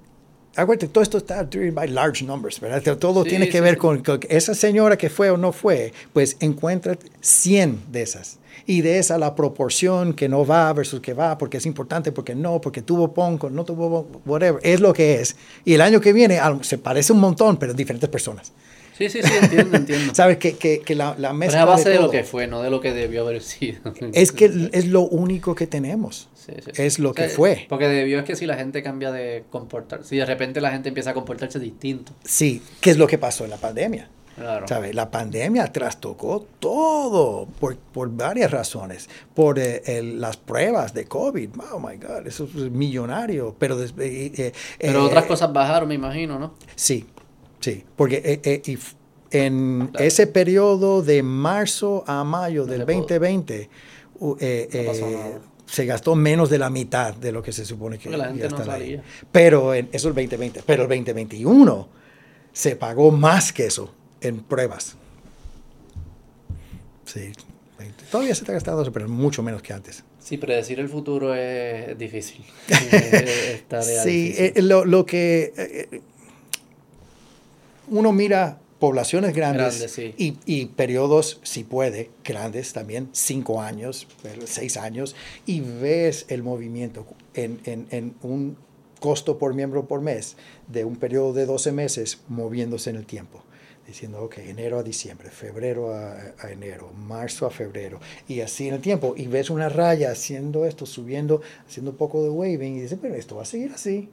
acuérdate, 0.55 0.87
todo 0.87 1.03
esto 1.03 1.17
está 1.17 1.43
driven 1.43 1.75
by 1.75 1.87
large 1.89 2.23
numbers, 2.23 2.59
¿verdad? 2.59 2.97
Todo 2.97 3.23
Sí, 3.23 3.29
tiene 3.29 3.47
que 3.47 3.57
sí, 3.57 3.61
ver 3.61 3.75
sí. 3.75 3.79
con, 3.79 4.03
con 4.03 4.19
esa 4.29 4.53
señora 4.55 4.97
que 4.97 5.09
fue 5.09 5.29
o 5.29 5.37
no 5.37 5.51
fue, 5.51 5.93
pues 6.13 6.37
encuentra 6.39 6.97
100 7.21 7.91
de 7.91 8.01
esas. 8.01 8.37
Y 8.67 8.81
de 8.81 8.97
esa 8.97 9.17
la 9.17 9.35
proporción 9.35 10.13
que 10.13 10.27
no 10.27 10.45
va 10.45 10.71
versus 10.73 10.99
que 10.99 11.13
va, 11.13 11.37
porque 11.37 11.57
es 11.57 11.65
importante, 11.65 12.11
porque 12.11 12.33
no, 12.33 12.59
porque 12.61 12.81
tuvo 12.81 13.13
ponco, 13.13 13.49
no 13.49 13.63
tuvo, 13.63 14.07
whatever, 14.25 14.59
es 14.63 14.79
lo 14.79 14.93
que 14.93 15.21
es. 15.21 15.35
Y 15.65 15.73
el 15.73 15.81
año 15.81 16.01
que 16.01 16.13
viene 16.13 16.39
se 16.61 16.77
parece 16.77 17.13
un 17.13 17.19
montón, 17.19 17.57
pero 17.57 17.73
diferentes 17.73 18.09
personas. 18.09 18.51
Sí, 18.97 19.09
sí, 19.09 19.21
sí, 19.21 19.33
entiendo, 19.41 19.77
entiendo. 19.77 20.15
¿Sabes? 20.15 20.37
Que, 20.37 20.55
que, 20.55 20.79
que 20.79 20.95
la, 20.95 21.15
la 21.17 21.29
Pero 21.29 21.33
mezcla 21.33 21.59
es 21.59 21.63
a 21.63 21.65
base 21.65 21.89
de, 21.89 21.99
lo 21.99 22.09
que 22.09 22.23
fue, 22.23 22.47
no 22.47 22.61
de 22.61 22.69
lo 22.69 22.79
que 22.79 22.93
debió 22.93 23.23
haber 23.23 23.41
sido. 23.41 23.79
es 24.13 24.31
que 24.31 24.69
es 24.71 24.87
lo 24.87 25.01
único 25.01 25.53
que 25.55 25.67
tenemos. 25.67 26.29
Sí, 26.33 26.53
sí, 26.63 26.71
sí. 26.73 26.81
Es 26.81 26.99
lo 26.99 27.13
que 27.13 27.27
fue. 27.27 27.65
Porque 27.67 27.87
debió 27.87 28.19
es 28.19 28.25
que 28.25 28.35
si 28.35 28.45
la 28.45 28.55
gente 28.55 28.83
cambia 28.83 29.11
de 29.11 29.43
comportarse, 29.49 30.07
si 30.09 30.17
de 30.17 30.25
repente 30.25 30.61
la 30.61 30.71
gente 30.71 30.89
empieza 30.89 31.09
a 31.09 31.13
comportarse 31.13 31.59
distinto. 31.59 32.13
Sí, 32.23 32.61
¿qué 32.81 32.91
es 32.91 32.97
lo 32.97 33.07
que 33.07 33.17
pasó 33.17 33.43
en 33.43 33.49
la 33.49 33.57
pandemia? 33.57 34.09
Claro. 34.35 34.67
¿Sabe? 34.67 34.93
La 34.93 35.09
pandemia 35.09 35.71
trastocó 35.71 36.45
todo 36.59 37.47
por, 37.59 37.77
por 37.77 38.09
varias 38.11 38.51
razones. 38.51 39.09
Por 39.33 39.59
eh, 39.59 39.81
el- 39.85 40.19
las 40.19 40.35
pruebas 40.35 40.93
de 40.93 41.05
COVID. 41.05 41.49
Oh 41.71 41.79
my 41.79 41.95
God, 41.95 42.27
eso 42.27 42.43
es 42.43 42.53
millonario. 42.69 43.55
Pero, 43.57 43.81
eh, 43.81 43.89
eh, 43.97 44.51
Pero 44.77 45.05
otras 45.05 45.25
cosas 45.25 45.53
bajaron, 45.53 45.87
me 45.87 45.95
imagino, 45.95 46.37
¿no? 46.37 46.53
Sí, 46.75 47.05
sí. 47.59 47.83
Porque 47.95 48.21
eh, 48.23 48.41
eh, 48.43 48.77
en 49.31 49.87
Claro. 49.91 50.05
ese 50.05 50.27
periodo 50.27 51.01
de 51.01 51.23
marzo 51.23 52.03
a 52.07 52.23
mayo 52.23 52.65
del 52.65 52.79
le 52.79 52.85
puedo- 52.85 52.99
2020, 53.01 53.69
u- 54.19 54.37
eh, 54.39 55.33
No 55.33 55.55
se 55.65 55.85
gastó 55.85 56.15
menos 56.15 56.49
de 56.51 56.59
la 56.59 56.69
mitad 56.69 57.15
de 57.15 57.31
lo 57.31 57.41
que 57.41 57.51
se 57.51 57.65
supone 57.65 57.97
que 57.97 58.09
la 58.11 58.27
gente 58.27 58.47
no 58.49 58.63
salía. 58.63 59.03
Pero 59.31 59.73
en, 59.73 59.89
eso 59.91 60.07
el 60.09 60.13
2020. 60.13 60.61
Pero 60.65 60.83
el 60.83 60.89
2021 60.89 61.87
se 62.53 62.75
pagó 62.75 63.09
más 63.11 63.51
que 63.51 63.65
eso 63.65 63.91
en 64.21 64.41
pruebas. 64.41 64.95
Sí. 67.05 67.31
20. 67.79 68.03
Todavía 68.11 68.33
se 68.35 68.41
está 68.43 68.53
gastando 68.53 68.81
eso, 68.83 68.91
pero 68.91 69.07
mucho 69.09 69.43
menos 69.43 69.61
que 69.61 69.73
antes. 69.73 70.03
Sí, 70.19 70.37
predecir 70.37 70.79
el 70.79 70.89
futuro 70.89 71.35
es 71.35 71.97
difícil. 71.97 72.43
es 72.69 73.63
Sí, 74.03 74.23
difícil. 74.29 74.53
eh, 74.55 74.61
lo, 74.61 74.85
lo 74.85 75.05
que 75.05 75.53
eh, 75.57 76.01
uno 77.89 78.11
mira 78.11 78.59
poblaciones 78.79 79.33
grandes, 79.33 79.77
Grandes, 79.79 79.91
sí. 79.91 80.13
y, 80.17 80.37
y 80.45 80.65
periodos, 80.67 81.39
si 81.43 81.63
puede, 81.63 82.11
grandes 82.23 82.73
también, 82.73 83.09
cinco 83.13 83.61
años, 83.61 84.07
seis 84.45 84.77
años, 84.77 85.15
y 85.45 85.61
ves 85.61 86.25
el 86.29 86.43
movimiento 86.43 87.05
en, 87.33 87.59
en- 87.65 87.87
en 87.91 88.15
un 88.21 88.57
costo 88.99 89.37
por 89.37 89.53
miembro 89.53 89.87
por 89.87 90.01
mes 90.01 90.35
de 90.67 90.83
un 90.85 90.95
periodo 90.97 91.33
de 91.33 91.45
12 91.45 91.71
meses 91.71 92.19
moviéndose 92.27 92.89
en 92.89 92.95
el 92.97 93.05
tiempo. 93.05 93.41
Diciendo, 93.87 94.19
ok, 94.23 94.39
enero 94.39 94.79
a 94.79 94.83
diciembre, 94.83 95.29
febrero 95.29 95.93
a, 95.93 96.13
a 96.39 96.51
enero, 96.51 96.91
marzo 96.93 97.45
a 97.45 97.51
febrero, 97.51 97.99
y 98.27 98.41
así 98.41 98.67
en 98.67 98.73
el 98.73 98.81
tiempo. 98.81 99.13
Y 99.15 99.27
ves 99.27 99.51
una 99.51 99.69
raya 99.69 100.09
haciendo 100.11 100.65
esto, 100.65 100.87
subiendo, 100.87 101.41
haciendo 101.67 101.91
un 101.91 101.97
poco 101.97 102.23
de 102.23 102.29
waving, 102.29 102.77
y 102.77 102.81
dices, 102.81 102.97
pero 102.99 103.13
esto 103.13 103.35
va 103.35 103.43
a 103.43 103.45
seguir 103.45 103.71
así. 103.73 104.09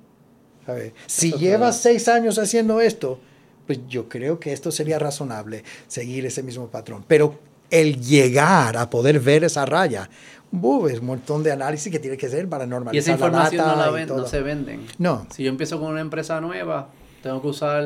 ¿Sabe? 0.66 0.92
Si 1.06 1.28
Eso 1.28 1.38
llevas 1.38 1.80
seis 1.80 2.06
años 2.08 2.38
haciendo 2.38 2.82
esto, 2.82 3.18
pues 3.66 3.80
yo 3.88 4.08
creo 4.08 4.38
que 4.40 4.52
esto 4.52 4.70
sería 4.70 4.98
razonable, 4.98 5.62
seguir 5.88 6.26
ese 6.26 6.42
mismo 6.42 6.66
patrón. 6.68 7.04
Pero 7.06 7.38
el 7.70 8.00
llegar 8.00 8.76
a 8.76 8.90
poder 8.90 9.18
ver 9.20 9.44
esa 9.44 9.64
raya, 9.64 10.08
¡buf! 10.50 10.90
es 10.90 11.00
un 11.00 11.06
montón 11.06 11.42
de 11.42 11.52
análisis 11.52 11.90
que 11.90 11.98
tiene 11.98 12.16
que 12.16 12.26
hacer 12.26 12.48
para 12.48 12.64
Y 12.64 12.68
normalizar 12.68 13.00
esa 13.02 13.12
información 13.12 13.66
la 13.66 13.74
no, 13.76 13.82
la 13.82 13.90
y 13.90 13.94
ven- 14.06 14.16
no 14.16 14.26
se 14.26 14.40
venden. 14.42 14.86
No. 14.98 15.26
Si 15.34 15.42
yo 15.44 15.48
empiezo 15.50 15.80
con 15.80 15.90
una 15.92 16.00
empresa 16.00 16.40
nueva, 16.40 16.88
tengo 17.22 17.40
que 17.40 17.48
usar 17.48 17.84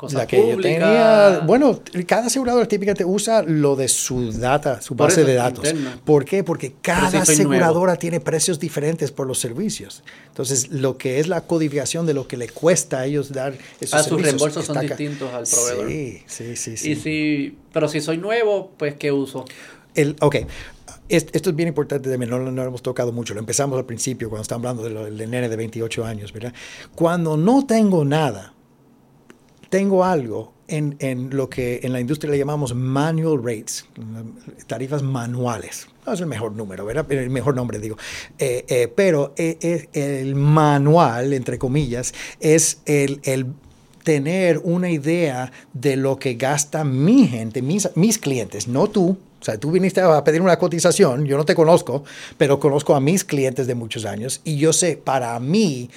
cosas 0.00 0.18
La 0.20 0.26
que 0.26 0.38
públicas. 0.38 0.72
yo 0.72 0.78
tenía, 0.80 1.40
bueno, 1.46 1.80
cada 2.06 2.26
aseguradora 2.28 2.66
típicamente 2.66 3.04
usa 3.04 3.42
lo 3.42 3.76
de 3.76 3.86
su 3.88 4.32
data, 4.32 4.80
su 4.80 4.94
base 4.94 5.24
de 5.24 5.34
datos. 5.34 5.64
interna. 5.68 6.00
¿Por 6.04 6.24
qué? 6.24 6.42
Porque 6.42 6.74
cada 6.80 7.10
si 7.10 7.16
aseguradora 7.18 7.96
tiene 7.96 8.18
precios 8.20 8.58
diferentes 8.58 9.12
por 9.12 9.26
los 9.26 9.38
servicios. 9.38 10.02
Entonces, 10.28 10.70
lo 10.70 10.96
que 10.96 11.20
es 11.20 11.28
la 11.28 11.42
codificación 11.42 12.06
de 12.06 12.14
lo 12.14 12.26
que 12.26 12.36
le 12.38 12.48
cuesta 12.48 13.00
a 13.00 13.06
ellos 13.06 13.30
dar 13.32 13.52
esos 13.80 13.92
Ah, 13.94 13.98
sus 13.98 14.06
servicios 14.08 14.24
reembolsos 14.32 14.64
son 14.64 14.78
acá. 14.78 14.86
distintos 14.88 15.34
al 15.34 15.44
proveedor. 15.44 15.88
Sí, 15.90 16.22
sí, 16.26 16.56
sí. 16.56 16.76
sí. 16.78 16.90
Y 16.92 16.96
si, 16.96 17.58
pero 17.72 17.86
si 17.88 18.00
soy 18.00 18.16
nuevo, 18.16 18.72
pues 18.78 18.94
¿qué 18.94 19.12
uso? 19.12 19.44
El, 19.94 20.16
ok, 20.20 20.36
Es- 21.08 21.26
esto 21.32 21.50
es 21.50 21.56
bien 21.56 21.66
importante 21.68 22.08
también, 22.08 22.30
no, 22.30 22.38
lo- 22.38 22.52
no 22.52 22.62
lo 22.62 22.68
hemos 22.68 22.82
tocado 22.82 23.10
mucho, 23.10 23.34
lo 23.34 23.40
empezamos 23.40 23.76
al 23.76 23.84
principio 23.84 24.28
cuando 24.30 24.42
estábamos 24.42 24.68
hablando 24.84 25.02
de 25.04 25.10
del 25.10 25.28
nene 25.28 25.48
de 25.48 25.56
28 25.56 26.04
años, 26.04 26.32
¿verdad? 26.32 26.52
Cuando 26.94 27.36
no 27.36 27.66
tengo 27.66 28.04
nada, 28.04 28.54
tengo 29.70 30.04
algo 30.04 30.52
en, 30.68 30.96
en 30.98 31.34
lo 31.34 31.48
que 31.48 31.80
en 31.82 31.92
la 31.92 32.00
industria 32.00 32.30
le 32.30 32.38
llamamos 32.38 32.74
manual 32.74 33.42
rates, 33.42 33.86
tarifas 34.66 35.02
manuales. 35.02 35.88
No 36.06 36.12
es 36.12 36.20
el 36.20 36.26
mejor 36.26 36.52
número, 36.52 36.84
¿verdad? 36.84 37.10
El 37.10 37.30
mejor 37.30 37.54
nombre, 37.54 37.78
digo. 37.78 37.96
Eh, 38.38 38.64
eh, 38.68 38.92
pero 38.94 39.32
eh, 39.36 39.88
el 39.92 40.34
manual, 40.34 41.32
entre 41.32 41.58
comillas, 41.58 42.12
es 42.40 42.80
el, 42.84 43.20
el 43.24 43.46
tener 44.02 44.58
una 44.58 44.90
idea 44.90 45.52
de 45.72 45.96
lo 45.96 46.18
que 46.18 46.34
gasta 46.34 46.84
mi 46.84 47.26
gente, 47.26 47.62
mis, 47.62 47.88
mis 47.96 48.18
clientes, 48.18 48.68
no 48.68 48.88
tú. 48.88 49.16
O 49.40 49.44
sea, 49.44 49.58
tú 49.58 49.70
viniste 49.70 50.02
a 50.02 50.22
pedir 50.22 50.42
una 50.42 50.58
cotización, 50.58 51.24
yo 51.24 51.38
no 51.38 51.46
te 51.46 51.54
conozco, 51.54 52.04
pero 52.36 52.60
conozco 52.60 52.94
a 52.94 53.00
mis 53.00 53.24
clientes 53.24 53.66
de 53.66 53.74
muchos 53.74 54.04
años 54.04 54.42
y 54.44 54.58
yo 54.58 54.72
sé 54.74 54.98
para 54.98 55.38
mí 55.40 55.88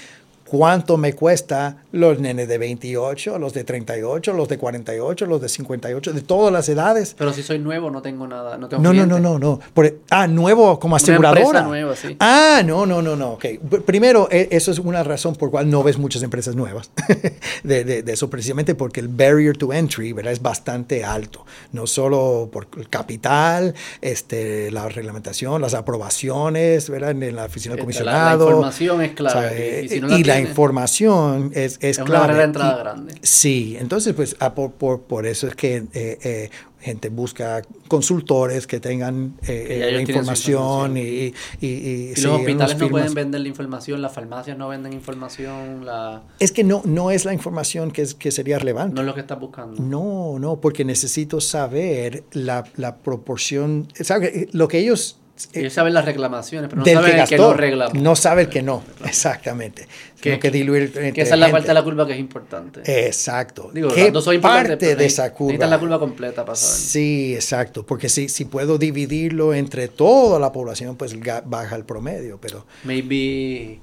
cuánto 0.57 0.97
me 0.97 1.13
cuesta 1.13 1.77
los 1.91 2.19
nenes 2.19 2.47
de 2.47 2.59
28, 2.59 3.39
los 3.39 3.53
de 3.53 3.63
38, 3.63 4.33
los 4.33 4.47
de 4.47 4.59
48, 4.59 5.25
los 5.25 5.41
de 5.41 5.49
58, 5.49 6.13
de 6.13 6.21
todas 6.21 6.53
las 6.53 6.69
edades. 6.69 7.15
Pero 7.17 7.33
si 7.33 7.41
soy 7.41 7.57
nuevo, 7.57 7.89
no 7.89 8.03
tengo 8.03 8.27
nada. 8.27 8.55
No, 8.59 8.69
tengo 8.69 8.83
No, 8.83 8.93
no, 8.93 9.07
no, 9.07 9.19
no, 9.19 9.39
no. 9.39 9.59
Por- 9.73 9.95
ah, 10.11 10.27
nuevo 10.27 10.77
como 10.79 10.93
Una 10.93 10.97
aseguradora. 11.03 11.41
empresa 11.41 11.63
nueva, 11.67 11.95
sí. 11.95 12.15
Ah, 12.19 12.61
no, 12.63 12.85
no, 12.85 13.01
no, 13.01 13.15
no. 13.15 13.31
Ok. 13.31 13.41
P- 13.41 13.81
Primero, 13.83 14.27
e- 14.31 14.47
eso 14.51 14.69
es 14.71 14.77
una 14.77 15.03
razón 15.03 15.35
por 15.35 15.49
cual 15.49 15.69
no 15.71 15.81
ves 15.81 15.97
muchas 15.97 16.21
empresas 16.21 16.55
nuevas. 16.55 16.91
de, 17.63 17.83
de- 17.83 18.03
de 18.03 18.13
eso, 18.13 18.29
precisamente 18.29 18.75
porque 18.75 18.99
el 18.99 19.07
barrier 19.07 19.57
to 19.57 19.73
entry 19.73 20.13
¿verdad? 20.13 20.33
es 20.33 20.41
bastante 20.41 21.03
alto. 21.03 21.45
No 21.71 21.87
solo 21.87 22.47
por 22.53 22.67
el 22.77 22.89
capital, 22.89 23.73
este, 24.01 24.69
la 24.69 24.87
reglamentación, 24.87 25.61
las 25.61 25.73
aprobaciones, 25.73 26.89
¿verdad? 26.89 27.11
En 27.11 27.35
la 27.35 27.45
oficina 27.45 27.75
del 27.75 27.87
Este, 27.89 28.03
la- 28.03 28.11
la 28.11 28.19
comisionado. 28.37 28.45
información 28.49 29.01
es 29.01 29.11
clave, 29.13 29.33
¿sabe? 29.49 29.81
y 29.85 29.89
si 29.89 29.99
no 30.01 30.07
y 30.17 30.23
la 30.23 30.33
tiene, 30.35 30.42
información 30.49 31.51
es, 31.53 31.77
es, 31.81 31.97
Es 31.97 31.99
barrera 31.99 32.39
de 32.39 32.43
entrada 32.45 32.75
Y- 32.75 32.79
grande. 32.79 33.15
Sí, 33.21 33.77
entonces 33.79 34.13
pues 34.13 34.35
ah, 34.39 34.53
por, 34.55 34.71
por, 34.73 35.01
por 35.01 35.25
eso 35.25 35.47
es 35.47 35.55
que 35.55 35.77
eh, 35.93 36.17
eh, 36.23 36.49
gente 36.79 37.07
busca 37.09 37.61
consultores 37.87 38.67
que 38.67 38.79
tengan 38.81 39.35
eh, 39.47 39.89
la 39.93 40.01
información, 40.01 40.97
información. 40.97 40.97
y, 40.97 41.33
y, 41.61 41.67
y- 41.67 42.09
Y 42.11 42.15
sí, 42.15 42.21
los 42.23 42.39
hospitales 42.39 42.77
no 42.77 42.89
pueden 42.89 43.13
vender 43.13 43.39
la 43.41 43.47
información, 43.47 44.01
las 44.01 44.11
farmacias 44.13 44.57
no 44.57 44.67
venden 44.67 44.91
información, 44.93 45.85
la... 45.85 46.23
Es 46.39 46.51
que 46.51 46.63
no, 46.65 46.81
no 46.83 47.09
es 47.11 47.23
la 47.23 47.33
información 47.33 47.91
que, 47.91 48.01
es, 48.01 48.13
que 48.15 48.31
sería 48.31 48.59
relevante. 48.59 48.95
no 48.95 49.01
es 49.01 49.07
lo 49.07 49.13
que 49.13 49.21
estás 49.21 49.39
buscando. 49.39 49.81
No, 49.81 50.37
no, 50.39 50.59
porque 50.59 50.83
necesito 50.83 51.39
saber 51.39 52.23
la, 52.33 52.65
la 52.75 52.97
proporción, 52.97 53.87
¿sabe? 54.01 54.49
Lo 54.51 54.67
que 54.67 54.79
ellos... 54.79 55.19
eh, 55.35 55.59
Ellos 55.61 55.73
saben 55.73 55.93
las 55.93 56.05
reclamaciones, 56.05 56.69
pero 56.69 56.81
no 56.81 56.85
saben 56.85 57.15
que 57.15 57.21
el 57.21 57.27
que 57.27 57.37
no 57.37 57.53
reclamó. 57.53 57.99
no 57.99 58.15
sabe 58.15 58.41
el 58.43 58.49
que 58.49 58.61
no, 58.61 58.83
exactamente. 59.05 59.87
Tiene 60.19 60.39
que 60.39 60.51
diluir 60.51 60.83
entre 60.83 61.11
que 61.11 61.21
esa 61.21 61.33
es 61.33 61.39
la 61.39 61.47
gente. 61.47 61.57
parte 61.57 61.67
de 61.67 61.73
la 61.73 61.83
curva 61.83 62.07
que 62.07 62.13
es 62.13 62.19
importante. 62.19 63.07
Exacto. 63.07 63.71
Digo, 63.73 63.89
¿Qué 63.93 64.05
las 64.05 64.13
dos 64.13 64.23
son 64.23 64.35
importantes, 64.35 64.77
parte 64.77 64.95
de 64.95 65.05
esa 65.05 65.33
curva? 65.33 65.51
Necesitas 65.51 65.69
la 65.69 65.79
curva 65.79 65.99
completa 65.99 66.45
para 66.45 66.55
saber. 66.55 66.77
Sí, 66.77 67.35
exacto, 67.35 67.85
porque 67.85 68.07
si, 68.07 68.29
si 68.29 68.45
puedo 68.45 68.77
dividirlo 68.77 69.53
entre 69.53 69.87
toda 69.89 70.39
la 70.39 70.51
población, 70.51 70.95
pues 70.95 71.15
baja 71.45 71.75
el 71.75 71.83
promedio, 71.83 72.37
pero 72.39 72.65
Maybe, 72.83 73.79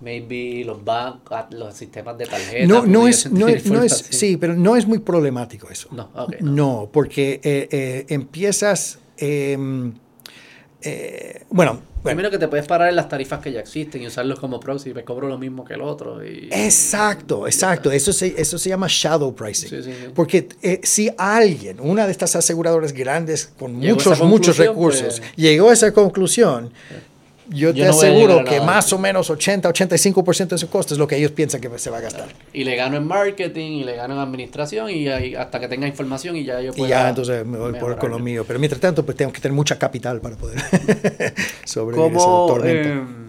maybe 0.00 0.64
los 0.64 0.84
bancos, 0.84 1.38
los 1.50 1.74
sistemas 1.74 2.18
de 2.18 2.26
tarjeta. 2.26 2.66
no, 2.66 2.84
no, 2.84 3.06
es, 3.06 3.30
no, 3.30 3.46
es, 3.46 3.66
no 3.66 3.82
es, 3.82 4.06
sí, 4.10 4.36
pero 4.36 4.54
no 4.54 4.76
es 4.76 4.86
muy 4.86 4.98
problemático 4.98 5.68
eso. 5.70 5.88
No, 5.92 6.10
ok, 6.14 6.36
no. 6.40 6.52
no. 6.52 6.88
porque 6.92 7.40
eh, 7.44 7.68
eh, 7.70 8.06
empiezas, 8.08 8.98
em, 9.18 9.92
eh, 10.82 11.44
bueno, 11.50 11.80
bueno, 12.06 12.18
Primero 12.18 12.30
que 12.30 12.38
te 12.38 12.46
puedes 12.46 12.66
parar 12.66 12.88
en 12.88 12.94
las 12.96 13.08
tarifas 13.08 13.40
que 13.40 13.50
ya 13.50 13.58
existen 13.58 14.00
y 14.00 14.06
usarlos 14.06 14.38
como 14.38 14.60
proxy, 14.60 14.94
me 14.94 15.02
cobro 15.02 15.26
lo 15.26 15.38
mismo 15.38 15.64
que 15.64 15.74
el 15.74 15.80
otro. 15.80 16.24
Y, 16.24 16.48
Exacto, 16.52 17.46
exacto. 17.48 17.90
Eso 17.90 18.12
se, 18.12 18.40
eso 18.40 18.58
se 18.58 18.68
llama 18.68 18.86
shadow 18.88 19.34
pricing. 19.34 19.68
Sí, 19.68 19.82
sí, 19.82 19.90
sí. 19.92 20.08
Porque 20.14 20.48
eh, 20.62 20.80
si 20.84 21.10
alguien, 21.18 21.80
una 21.80 22.06
de 22.06 22.12
estas 22.12 22.36
aseguradoras 22.36 22.92
grandes 22.92 23.46
con 23.58 23.80
Llegó 23.80 23.96
muchos, 23.96 24.22
muchos 24.22 24.56
recursos, 24.58 25.18
pues- 25.20 25.36
llegó 25.36 25.70
a 25.70 25.72
esa 25.72 25.92
conclusión, 25.92 26.70
yo, 27.48 27.72
te 27.74 27.86
aseguro 27.86 28.44
que 28.44 28.60
más 28.60 28.92
o 28.92 28.98
menos 28.98 29.30
80, 29.30 29.68
85% 29.68 30.48
de 30.48 30.58
su 30.58 30.68
costo 30.68 30.94
es 30.94 30.98
lo 30.98 31.06
que 31.06 31.16
ellos 31.16 31.32
piensan 31.32 31.60
que 31.60 31.70
se 31.78 31.90
va 31.90 31.98
a 31.98 32.00
gastar. 32.00 32.28
Y 32.52 32.64
le 32.64 32.76
gano 32.76 32.96
en 32.96 33.06
marketing, 33.06 33.72
y 33.72 33.84
le 33.84 33.96
gano 33.96 34.14
en 34.14 34.20
administración, 34.20 34.90
y 34.90 35.08
hasta 35.34 35.60
que 35.60 35.68
tenga 35.68 35.86
información 35.86 36.36
y 36.36 36.44
ya 36.44 36.60
yo 36.60 36.72
puedo. 36.72 36.86
Y 36.86 36.90
ya, 36.90 37.08
entonces 37.08 37.44
me 37.46 37.58
voy 37.58 37.72
por 37.74 37.98
con 37.98 38.10
lo 38.10 38.18
mío. 38.18 38.44
Pero 38.46 38.58
mientras 38.58 38.80
tanto, 38.80 39.04
pues 39.04 39.16
tengo 39.16 39.32
que 39.32 39.40
tener 39.40 39.54
mucha 39.54 39.78
capital 39.78 40.20
para 40.20 40.36
poder 40.36 40.58
sobrevivir 41.64 42.16
esa 42.16 42.26
tormenta. 42.26 42.88
Eh, 42.88 43.25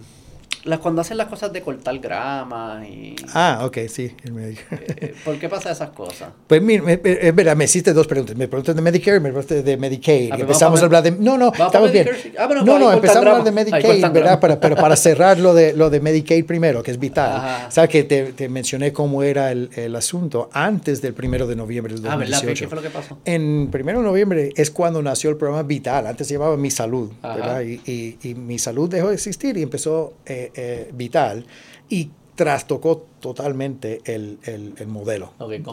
las, 0.68 0.78
cuando 0.80 1.00
hacen 1.00 1.16
las 1.16 1.28
cosas 1.28 1.52
de 1.52 1.62
cortar 1.62 1.98
grama 1.98 2.82
y... 2.86 3.16
Ah, 3.34 3.62
ok, 3.64 3.78
sí. 3.88 4.14
Eh, 4.24 5.14
¿Por 5.24 5.38
qué 5.38 5.48
pasa 5.48 5.70
esas 5.70 5.90
cosas? 5.90 6.30
Pues 6.46 6.60
mira, 6.62 6.92
es 6.92 7.34
verdad, 7.34 7.56
me 7.56 7.64
hiciste 7.64 7.92
dos 7.92 8.06
preguntas. 8.06 8.36
Me 8.36 8.48
preguntas 8.48 8.76
de 8.76 8.82
Medicare 8.82 9.16
y 9.16 9.20
me 9.20 9.30
preguntas 9.30 9.64
de 9.64 9.76
Medicaid. 9.76 10.32
Ah, 10.32 10.36
empezamos 10.38 10.80
a, 10.82 10.84
hablar 10.84 11.02
de... 11.02 11.12
No, 11.12 11.38
no, 11.38 11.52
estamos 11.52 11.90
bien. 11.90 12.08
Ah, 12.38 12.48
no, 12.64 12.78
no, 12.78 12.92
empezamos 12.92 13.26
a 13.26 13.30
hablar 13.30 13.44
de 13.44 13.52
Medicaid, 13.52 14.12
¿verdad? 14.12 14.38
Para, 14.38 14.60
pero 14.60 14.76
para 14.76 14.96
cerrar 14.96 15.38
lo 15.38 15.54
de, 15.54 15.72
lo 15.72 15.90
de 15.90 16.00
Medicaid 16.00 16.44
primero, 16.44 16.82
que 16.82 16.90
es 16.90 16.98
vital. 16.98 17.68
Sabes 17.70 17.90
que 17.90 18.04
te, 18.04 18.32
te, 18.32 18.48
mencioné 18.48 18.92
cómo 18.92 19.22
era 19.22 19.50
el, 19.50 19.70
el, 19.74 19.96
asunto 19.96 20.50
antes 20.52 21.00
del 21.00 21.14
primero 21.14 21.46
de 21.46 21.56
noviembre 21.56 21.94
del 21.94 22.02
2018. 22.02 22.12
Ah, 22.12 22.46
¿verdad? 22.46 22.54
¿Qué 22.54 22.68
fue 22.68 22.76
lo 22.76 22.82
que 22.82 22.90
pasó? 22.90 23.18
En 23.24 23.68
primero 23.70 23.98
de 23.98 24.04
noviembre 24.04 24.52
es 24.56 24.70
cuando 24.70 25.02
nació 25.02 25.30
el 25.30 25.36
programa 25.36 25.62
Vital. 25.62 26.06
Antes 26.06 26.26
se 26.26 26.34
llamaba 26.34 26.56
Mi 26.56 26.70
Salud, 26.70 27.10
¿verdad? 27.22 27.62
Y, 27.62 27.80
y, 27.86 28.18
y, 28.22 28.34
Mi 28.34 28.58
Salud 28.58 28.88
dejó 28.88 29.08
de 29.08 29.14
existir 29.14 29.56
y 29.56 29.62
empezó... 29.62 30.14
Eh, 30.26 30.52
eh, 30.58 30.90
vital 30.92 31.46
y 31.88 32.10
trastocó 32.34 33.06
totalmente 33.20 34.00
el, 34.04 34.38
el, 34.44 34.86
modelo. 34.86 35.32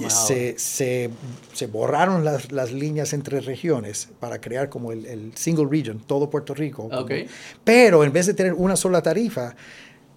se, 0.09 0.57
se, 0.57 1.09
se, 1.53 1.67
borraron 1.67 2.23
las, 2.23 2.51
las, 2.51 2.71
líneas 2.71 3.13
entre 3.13 3.39
regiones 3.39 4.09
para 4.19 4.41
crear 4.41 4.69
como 4.69 4.91
el, 4.91 5.31
single 5.35 5.67
region, 5.69 6.01
todo 6.05 6.29
Puerto 6.29 6.53
Rico. 6.53 6.89
pero 7.63 8.03
en 8.03 8.11
vez 8.11 8.27
de 8.27 8.33
tener 8.33 8.53
una 8.53 8.75
sola 8.75 9.01
tarifa, 9.01 9.55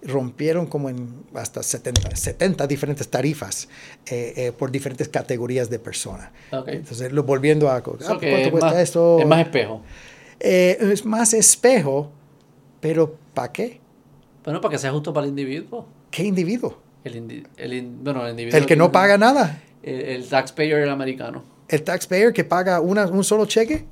rompieron 0.01 0.65
como 0.65 0.89
en 0.89 1.23
hasta 1.33 1.61
70, 1.61 2.15
70 2.15 2.67
diferentes 2.67 3.07
tarifas 3.09 3.67
eh, 4.09 4.33
eh, 4.35 4.51
por 4.51 4.71
diferentes 4.71 5.09
categorías 5.09 5.69
de 5.69 5.79
personas. 5.79 6.29
Entonces, 6.51 7.11
lo, 7.11 7.23
volviendo 7.23 7.69
a... 7.69 7.77
Ah, 7.77 7.81
¿Cuánto 7.81 8.51
cuesta 8.51 8.81
esto? 8.81 9.19
Es 9.19 9.27
más 9.27 9.41
espejo. 9.41 9.81
Eh, 10.39 10.77
es 10.79 11.05
más 11.05 11.33
espejo, 11.33 12.11
pero 12.79 13.15
¿para 13.33 13.51
qué? 13.51 13.81
Bueno, 14.43 14.61
para 14.61 14.71
que 14.71 14.77
sea 14.77 14.91
justo 14.91 15.13
para 15.13 15.25
el 15.25 15.29
individuo. 15.29 15.87
¿Qué 16.11 16.23
individuo? 16.23 16.77
El, 17.03 17.47
el, 17.57 17.85
bueno, 18.01 18.25
el 18.25 18.31
individuo. 18.31 18.57
El 18.57 18.65
que 18.65 18.75
no 18.75 18.91
paga 18.91 19.17
nada. 19.17 19.61
El, 19.83 20.27
taxpayer 20.27 20.79
el 20.79 20.89
americano. 20.89 21.43
¿El 21.67 21.83
taxpayer 21.83 22.33
que 22.33 22.43
paga 22.43 22.79
una, 22.81 23.07
un 23.07 23.23
solo 23.23 23.45
cheque? 23.45 23.85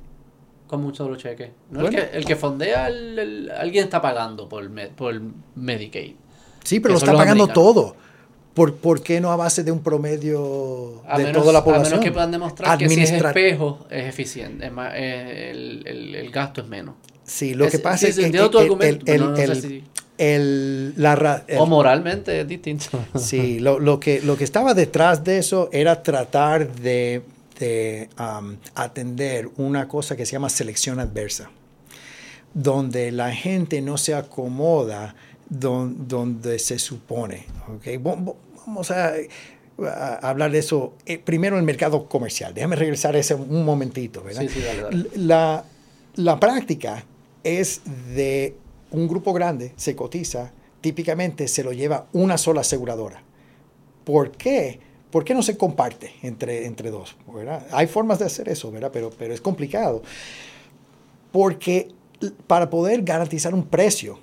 Como 0.66 0.88
un 0.88 0.94
solo 0.94 1.16
cheque. 1.16 1.52
No, 1.70 1.86
el, 1.86 1.94
que, 1.94 2.10
el 2.12 2.24
que 2.24 2.36
fondea, 2.36 2.86
alguien 2.86 3.84
está 3.84 4.02
pagando 4.02 4.48
por, 4.48 4.70
por 4.90 5.20
Medicaid. 5.54 6.14
Sí, 6.64 6.80
pero 6.80 6.94
lo 6.94 6.98
está 6.98 7.14
pagando 7.14 7.48
todo. 7.48 7.96
¿Por, 8.52 8.74
¿Por, 8.74 9.02
qué 9.02 9.20
no 9.20 9.30
a 9.30 9.36
base 9.36 9.62
de 9.62 9.70
un 9.70 9.82
promedio 9.84 11.02
de 11.16 11.32
toda 11.32 11.52
la 11.52 11.62
población? 11.62 11.86
A 11.86 11.90
menos 11.90 12.04
que 12.04 12.10
puedan 12.10 12.32
demostrar 12.32 12.76
que 12.76 12.88
si 12.88 13.00
es 13.00 13.12
espejo 13.12 13.86
es 13.88 14.06
eficiente, 14.06 14.66
es 14.66 14.72
más, 14.72 14.92
el, 14.96 15.84
el, 15.86 16.30
gasto 16.32 16.62
es 16.62 16.66
menos. 16.66 16.96
Sí, 17.28 17.54
lo 17.54 17.68
que 17.68 17.78
pasa 17.78 18.08
es 18.08 18.16
que 18.16 18.26
el, 18.26 18.34
el, 19.06 19.84
el, 20.16 20.94
la, 20.96 21.44
o 21.58 21.66
moralmente 21.66 22.40
es 22.40 22.48
distinto. 22.48 22.86
Sí, 23.18 23.60
lo, 23.60 23.78
lo, 23.78 24.00
que, 24.00 24.20
lo 24.22 24.36
que 24.36 24.44
estaba 24.44 24.74
detrás 24.74 25.22
de 25.22 25.38
eso 25.38 25.68
era 25.70 26.02
tratar 26.02 26.72
de, 26.72 27.22
de 27.60 28.08
um, 28.18 28.56
atender 28.74 29.48
una 29.56 29.86
cosa 29.86 30.16
que 30.16 30.24
se 30.24 30.32
llama 30.32 30.48
selección 30.48 31.00
adversa, 31.00 31.50
donde 32.54 33.12
la 33.12 33.32
gente 33.32 33.82
no 33.82 33.98
se 33.98 34.14
acomoda 34.14 35.14
donde 35.50 36.58
se 36.58 36.78
supone. 36.78 37.44
¿okay? 37.76 37.98
Vamos 37.98 38.90
a, 38.90 39.12
hablar 40.22 40.50
de 40.50 40.58
eso. 40.58 40.94
Eh, 41.06 41.18
primero 41.18 41.58
el 41.58 41.62
mercado 41.62 42.08
comercial. 42.08 42.54
Déjame 42.54 42.76
regresar 42.76 43.14
a 43.16 43.18
ese 43.18 43.34
un 43.34 43.64
momentito. 43.64 44.22
¿verdad? 44.22 44.42
Sí, 44.42 44.48
sí, 44.48 45.06
La, 45.14 45.64
la 46.16 46.40
práctica 46.40 47.04
es 47.44 47.82
de 48.14 48.56
un 48.90 49.08
grupo 49.08 49.32
grande 49.32 49.72
se 49.76 49.94
cotiza, 49.94 50.52
típicamente 50.80 51.48
se 51.48 51.62
lo 51.64 51.72
lleva 51.72 52.06
una 52.12 52.38
sola 52.38 52.62
aseguradora. 52.62 53.22
¿Por 54.04 54.32
qué? 54.32 54.80
¿Por 55.10 55.24
qué 55.24 55.34
no 55.34 55.42
se 55.42 55.56
comparte 55.56 56.12
entre, 56.22 56.66
entre 56.66 56.90
dos? 56.90 57.16
Hay 57.72 57.86
formas 57.86 58.18
de 58.18 58.26
hacer 58.26 58.48
eso, 58.48 58.70
¿verdad? 58.70 58.90
Pero, 58.92 59.10
pero 59.10 59.34
es 59.34 59.40
complicado. 59.40 60.02
Porque 61.32 61.88
para 62.46 62.68
poder 62.68 63.02
garantizar 63.02 63.54
un 63.54 63.64
precio, 63.64 64.18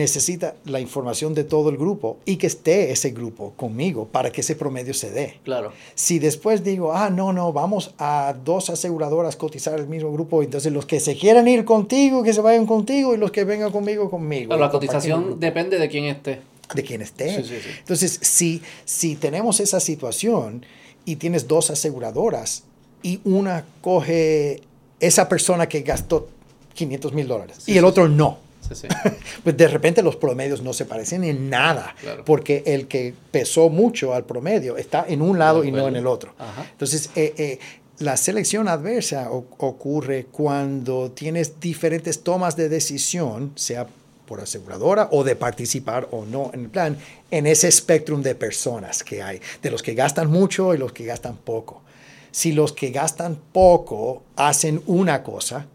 necesita 0.00 0.54
la 0.64 0.80
información 0.80 1.34
de 1.34 1.44
todo 1.44 1.68
el 1.68 1.76
grupo 1.76 2.16
y 2.24 2.36
que 2.36 2.46
esté 2.46 2.90
ese 2.90 3.10
grupo 3.10 3.52
conmigo 3.54 4.06
para 4.06 4.32
que 4.32 4.40
ese 4.40 4.56
promedio 4.56 4.94
se 4.94 5.10
dé. 5.10 5.34
Claro. 5.44 5.72
Si 5.94 6.18
después 6.18 6.64
digo, 6.64 6.94
ah, 6.94 7.10
no, 7.10 7.34
no, 7.34 7.52
vamos 7.52 7.94
a 7.98 8.34
dos 8.44 8.70
aseguradoras 8.70 9.36
cotizar 9.36 9.78
el 9.78 9.86
mismo 9.86 10.10
grupo, 10.10 10.42
entonces 10.42 10.72
los 10.72 10.86
que 10.86 11.00
se 11.00 11.16
quieran 11.16 11.46
ir 11.48 11.66
contigo, 11.66 12.22
que 12.22 12.32
se 12.32 12.40
vayan 12.40 12.64
contigo 12.64 13.14
y 13.14 13.18
los 13.18 13.30
que 13.30 13.44
vengan 13.44 13.70
conmigo, 13.70 14.10
conmigo. 14.10 14.56
la 14.56 14.70
cotización 14.70 15.38
depende 15.38 15.78
de 15.78 15.88
quién 15.88 16.06
esté. 16.06 16.40
De 16.74 16.82
quién 16.82 17.02
esté. 17.02 17.44
Entonces, 17.80 18.18
si, 18.22 18.62
si 18.86 19.16
tenemos 19.16 19.60
esa 19.60 19.80
situación 19.80 20.64
y 21.04 21.16
tienes 21.16 21.46
dos 21.46 21.70
aseguradoras 21.70 22.62
y 23.02 23.20
una 23.24 23.66
coge 23.82 24.62
esa 24.98 25.28
persona 25.28 25.68
que 25.68 25.82
gastó 25.82 26.28
500 26.74 27.12
mil 27.12 27.28
dólares 27.28 27.58
y 27.66 27.76
el 27.76 27.84
otro 27.84 28.08
no 28.08 28.49
pues 29.44 29.56
de 29.56 29.68
repente 29.68 30.02
los 30.02 30.16
promedios 30.16 30.62
no 30.62 30.72
se 30.72 30.84
parecen 30.84 31.24
en 31.24 31.50
nada, 31.50 31.94
porque 32.24 32.62
el 32.66 32.86
que 32.88 33.14
pesó 33.30 33.68
mucho 33.68 34.14
al 34.14 34.24
promedio 34.24 34.76
está 34.76 35.04
en 35.08 35.22
un 35.22 35.38
lado 35.38 35.64
y 35.64 35.72
no 35.72 35.88
en 35.88 35.96
el 35.96 36.06
otro. 36.06 36.34
Entonces, 36.72 37.10
eh, 37.16 37.34
eh, 37.36 37.58
la 37.98 38.16
selección 38.16 38.68
adversa 38.68 39.30
ocurre 39.30 40.26
cuando 40.30 41.10
tienes 41.10 41.60
diferentes 41.60 42.22
tomas 42.22 42.56
de 42.56 42.68
decisión, 42.68 43.52
sea 43.56 43.86
por 44.30 44.40
aseguradora 44.40 45.08
o 45.10 45.24
de 45.24 45.34
participar 45.34 46.06
o 46.12 46.24
no 46.24 46.50
en 46.54 46.60
el 46.60 46.70
plan, 46.70 46.96
en 47.32 47.48
ese 47.48 47.66
espectro 47.66 48.16
de 48.18 48.36
personas 48.36 49.02
que 49.02 49.22
hay, 49.22 49.40
de 49.60 49.70
los 49.72 49.82
que 49.82 49.94
gastan 49.94 50.30
mucho 50.30 50.72
y 50.72 50.78
los 50.78 50.92
que 50.92 51.04
gastan 51.04 51.36
poco. 51.36 51.82
Si 52.30 52.52
los 52.52 52.72
que 52.72 52.90
gastan 52.90 53.36
poco 53.52 54.22
hacen 54.36 54.82
una 54.86 55.24
cosa, 55.24 55.66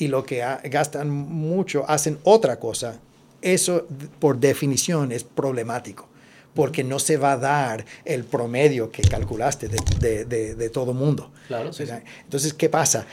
y 0.00 0.08
lo 0.08 0.24
que 0.24 0.42
gastan 0.64 1.10
mucho 1.10 1.84
hacen 1.86 2.18
otra 2.24 2.58
cosa, 2.58 2.98
eso 3.42 3.86
por 4.18 4.38
definición 4.38 5.12
es 5.12 5.24
problemático, 5.24 6.08
porque 6.54 6.82
no 6.82 6.98
se 6.98 7.18
va 7.18 7.32
a 7.32 7.36
dar 7.36 7.84
el 8.06 8.24
promedio 8.24 8.90
que 8.90 9.02
calculaste 9.02 9.68
de, 9.68 10.24
de, 10.24 10.54
de, 10.54 10.70
todo 10.70 10.94
mundo. 10.94 11.30
Claro, 11.48 11.70
Entonces, 12.24 12.54
¿qué 12.54 12.70
pasa? 12.70 13.04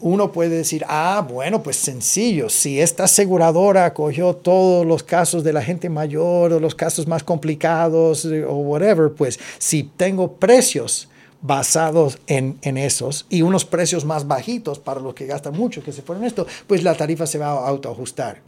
Uno 0.00 0.32
puede 0.32 0.56
decir, 0.56 0.84
ah, 0.88 1.24
bueno, 1.26 1.62
pues 1.62 1.76
sencillo, 1.76 2.48
si 2.48 2.80
esta 2.80 3.04
aseguradora 3.04 3.94
cogió 3.94 4.34
todos 4.34 4.84
los 4.84 5.04
casos 5.04 5.44
de 5.44 5.52
la 5.52 5.62
gente 5.62 5.88
mayor 5.88 6.52
o 6.52 6.60
los 6.60 6.74
casos 6.74 7.06
más 7.06 7.22
complicados 7.22 8.24
eh, 8.24 8.44
o 8.44 8.56
whatever, 8.56 9.12
pues 9.12 9.38
si 9.58 9.84
tengo 9.84 10.32
precios 10.32 11.08
basados 11.42 12.18
en, 12.26 12.58
en, 12.62 12.76
esos 12.76 13.26
y 13.28 13.42
unos 13.42 13.64
precios 13.64 14.04
más 14.04 14.26
bajitos 14.26 14.78
para 14.78 15.00
los 15.00 15.14
que 15.14 15.26
gastan 15.26 15.54
mucho, 15.56 15.82
que 15.82 15.92
se 15.92 16.02
fueron 16.02 16.24
esto, 16.24 16.46
pues 16.66 16.82
la 16.82 16.94
tarifa 16.94 17.26
se 17.26 17.38
va 17.38 17.48
a 17.48 17.68
autoajustar. 17.68 18.40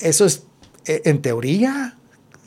Eso 0.00 0.24
es, 0.24 0.42
eh, 0.86 1.02
en 1.04 1.22
teoría, 1.22 1.96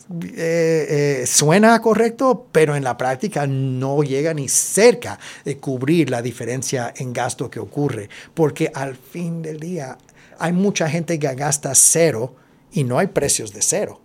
eh, 0.10 1.22
eh, 1.22 1.24
suena 1.26 1.82
correcto, 1.82 2.48
pero 2.52 2.76
en 2.76 2.84
la 2.84 2.98
práctica 2.98 3.48
no 3.48 4.04
llega 4.04 4.34
ni 4.34 4.48
cerca 4.50 5.18
de 5.44 5.58
cubrir 5.58 6.10
la 6.10 6.22
diferencia 6.22 6.94
en 6.96 7.14
gasto 7.14 7.50
que 7.50 7.60
ocurre, 7.60 8.10
porque 8.34 8.72
al 8.74 8.96
fin 8.96 9.42
del 9.42 9.60
día 9.60 9.98
hay 10.38 10.54
mucha 10.54 10.90
gente 10.90 11.18
que 11.18 11.34
gasta 11.34 11.74
cero 11.74 12.36
y 12.72 12.84
no 12.84 13.00
hay 13.00 13.08
precios 13.08 13.54
de 13.54 13.62
cero 13.62 14.02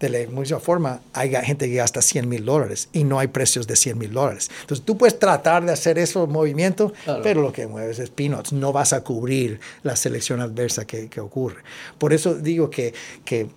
de 0.00 0.08
la 0.08 0.30
misma 0.30 0.58
forma, 0.60 1.00
hay 1.12 1.30
gente 1.44 1.68
que 1.68 1.76
gasta 1.76 2.02
100 2.02 2.28
mil 2.28 2.44
dólares 2.44 2.88
y 2.92 3.04
no 3.04 3.18
hay 3.18 3.28
precios 3.28 3.66
de 3.66 3.76
100 3.76 3.98
mil 3.98 4.12
dólares. 4.12 4.50
Entonces, 4.60 4.84
tú 4.84 4.98
puedes 4.98 5.18
tratar 5.18 5.64
de 5.64 5.72
hacer 5.72 5.98
esos 5.98 6.28
movimientos, 6.28 6.92
pero 7.22 7.42
lo 7.42 7.52
que 7.52 7.66
mueves 7.66 7.98
es 7.98 8.10
peanuts. 8.10 8.52
No 8.52 8.72
vas 8.72 8.92
a 8.92 9.02
cubrir 9.02 9.60
la 9.82 9.96
selección 9.96 10.40
adversa 10.40 10.86
que, 10.86 11.08
que 11.08 11.20
ocurre. 11.20 11.62
Por 11.98 12.12
eso 12.12 12.34
digo 12.34 12.70
que, 12.70 12.92
que 13.24 13.48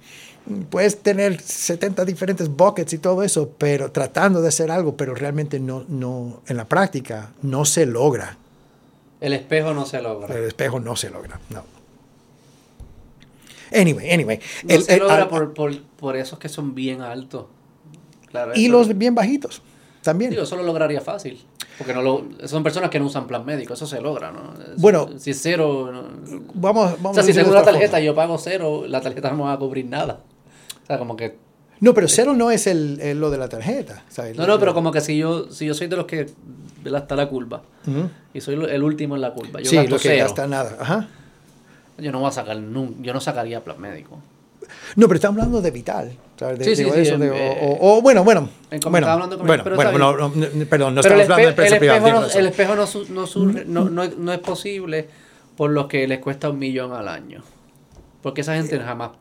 puedes 0.69 1.01
tener 1.01 1.41
70 1.41 2.05
diferentes 2.05 2.49
buckets 2.49 2.93
y 2.93 2.97
todo 2.97 3.23
eso, 3.23 3.51
pero 3.57 3.91
tratando 3.91 4.41
de 4.41 4.47
hacer 4.47 4.71
algo, 4.71 4.95
pero 4.95 5.15
realmente 5.15 5.59
no, 5.59 5.85
no, 5.87 6.41
en 6.47 6.57
la 6.57 6.65
práctica 6.65 7.31
no 7.41 7.65
se 7.65 7.85
logra. 7.85 8.37
El 9.19 9.33
espejo 9.33 9.73
no 9.73 9.85
se 9.85 10.01
logra. 10.01 10.35
El 10.35 10.43
espejo 10.43 10.79
no 10.79 10.95
se 10.95 11.09
logra, 11.09 11.39
no. 11.49 11.76
Anyway, 13.73 14.11
anyway. 14.11 14.39
No 14.63 14.81
se 14.81 14.97
logra 14.97 15.27
por, 15.27 15.53
por, 15.53 15.77
por, 15.81 16.15
esos 16.15 16.39
que 16.39 16.49
son 16.49 16.75
bien 16.75 17.01
altos. 17.01 17.45
y 18.55 18.67
los 18.67 18.97
bien 18.97 19.15
bajitos 19.15 19.61
también. 20.07 20.31
Digo, 20.31 20.43
eso 20.43 20.55
lo 20.55 20.63
lograría 20.63 21.01
fácil. 21.01 21.39
Porque 21.77 21.93
no 21.93 22.01
lo, 22.01 22.25
son 22.45 22.63
personas 22.63 22.89
que 22.89 22.99
no 22.99 23.05
usan 23.05 23.27
plan 23.27 23.45
médico, 23.45 23.73
eso 23.73 23.85
se 23.85 24.01
logra, 24.01 24.31
¿no? 24.31 24.53
Bueno. 24.77 25.09
Si 25.17 25.31
es 25.31 25.39
cero... 25.41 25.91
Vamos, 26.55 26.93
vamos 26.93 27.11
o 27.11 27.13
sea, 27.13 27.23
si 27.23 27.33
tengo 27.33 27.51
una 27.51 27.61
tarjeta 27.61 28.01
y 28.01 28.05
yo 28.05 28.15
pago 28.15 28.37
cero, 28.37 28.85
la 28.87 29.01
tarjeta 29.01 29.29
no 29.29 29.37
me 29.37 29.43
va 29.43 29.53
a 29.53 29.59
cubrir 29.59 29.85
nada. 29.85 30.21
O 30.83 30.87
sea, 30.87 30.97
como 30.97 31.15
que... 31.15 31.37
No, 31.79 31.93
pero 31.93 32.07
cero 32.07 32.33
no 32.33 32.49
es 32.49 32.65
el, 32.65 33.19
lo 33.19 33.29
de 33.29 33.37
la 33.37 33.49
tarjeta. 33.49 34.03
no, 34.35 34.47
no, 34.47 34.59
pero 34.59 34.73
como 34.73 34.91
que 34.91 35.01
si 35.01 35.17
yo, 35.17 35.51
si 35.51 35.67
yo 35.67 35.75
soy 35.75 35.87
de 35.87 35.97
los 35.97 36.05
que 36.05 36.27
está 36.83 37.15
la 37.15 37.29
curva 37.29 37.61
y 38.33 38.41
soy 38.41 38.55
el 38.55 38.81
último 38.81 39.15
en 39.15 39.21
la 39.21 39.33
curva, 39.33 39.59
yo 39.61 39.69
sí, 39.69 39.75
gasto 39.75 39.91
lo 39.91 39.99
que 39.99 40.17
gasta 40.17 40.47
nada. 40.47 40.77
Ajá. 40.79 41.07
Yo 41.97 42.11
no 42.11 42.19
voy 42.19 42.29
a 42.29 42.31
sacar, 42.31 42.57
yo 42.57 43.13
no 43.13 43.19
sacaría 43.19 43.63
plan 43.63 43.79
médico. 43.79 44.19
No, 44.95 45.07
pero 45.07 45.15
estamos 45.15 45.39
hablando 45.39 45.61
de 45.61 45.71
vital. 45.71 46.11
Sí, 46.61 46.75
sí, 46.75 46.85
sí, 46.85 47.11
o, 47.61 48.01
bueno, 48.01 48.23
bueno. 48.23 48.49
bueno, 48.89 49.07
hablando 49.07 49.37
bueno, 49.39 49.63
pero 49.63 49.75
bueno, 49.75 50.31
perdón, 50.69 50.95
no 50.95 51.01
estamos 51.01 51.23
hablando 51.23 51.47
de 51.47 51.53
precio 51.53 51.79
privado. 51.79 52.29
el 52.35 52.47
espejo 52.47 52.75
no, 52.75 52.85
no, 53.09 53.25
no, 53.65 53.89
no, 53.89 54.07
no, 54.17 54.33
es 54.33 54.39
posible 54.39 55.07
por 55.55 55.71
lo 55.71 55.87
que 55.87 56.07
les 56.07 56.19
cuesta 56.19 56.49
un 56.49 56.59
millón 56.59 56.93
al 56.93 57.07
año. 57.07 57.43
Porque 58.21 58.41
esa 58.41 58.55
gente 58.55 58.79
jamás, 58.79 59.11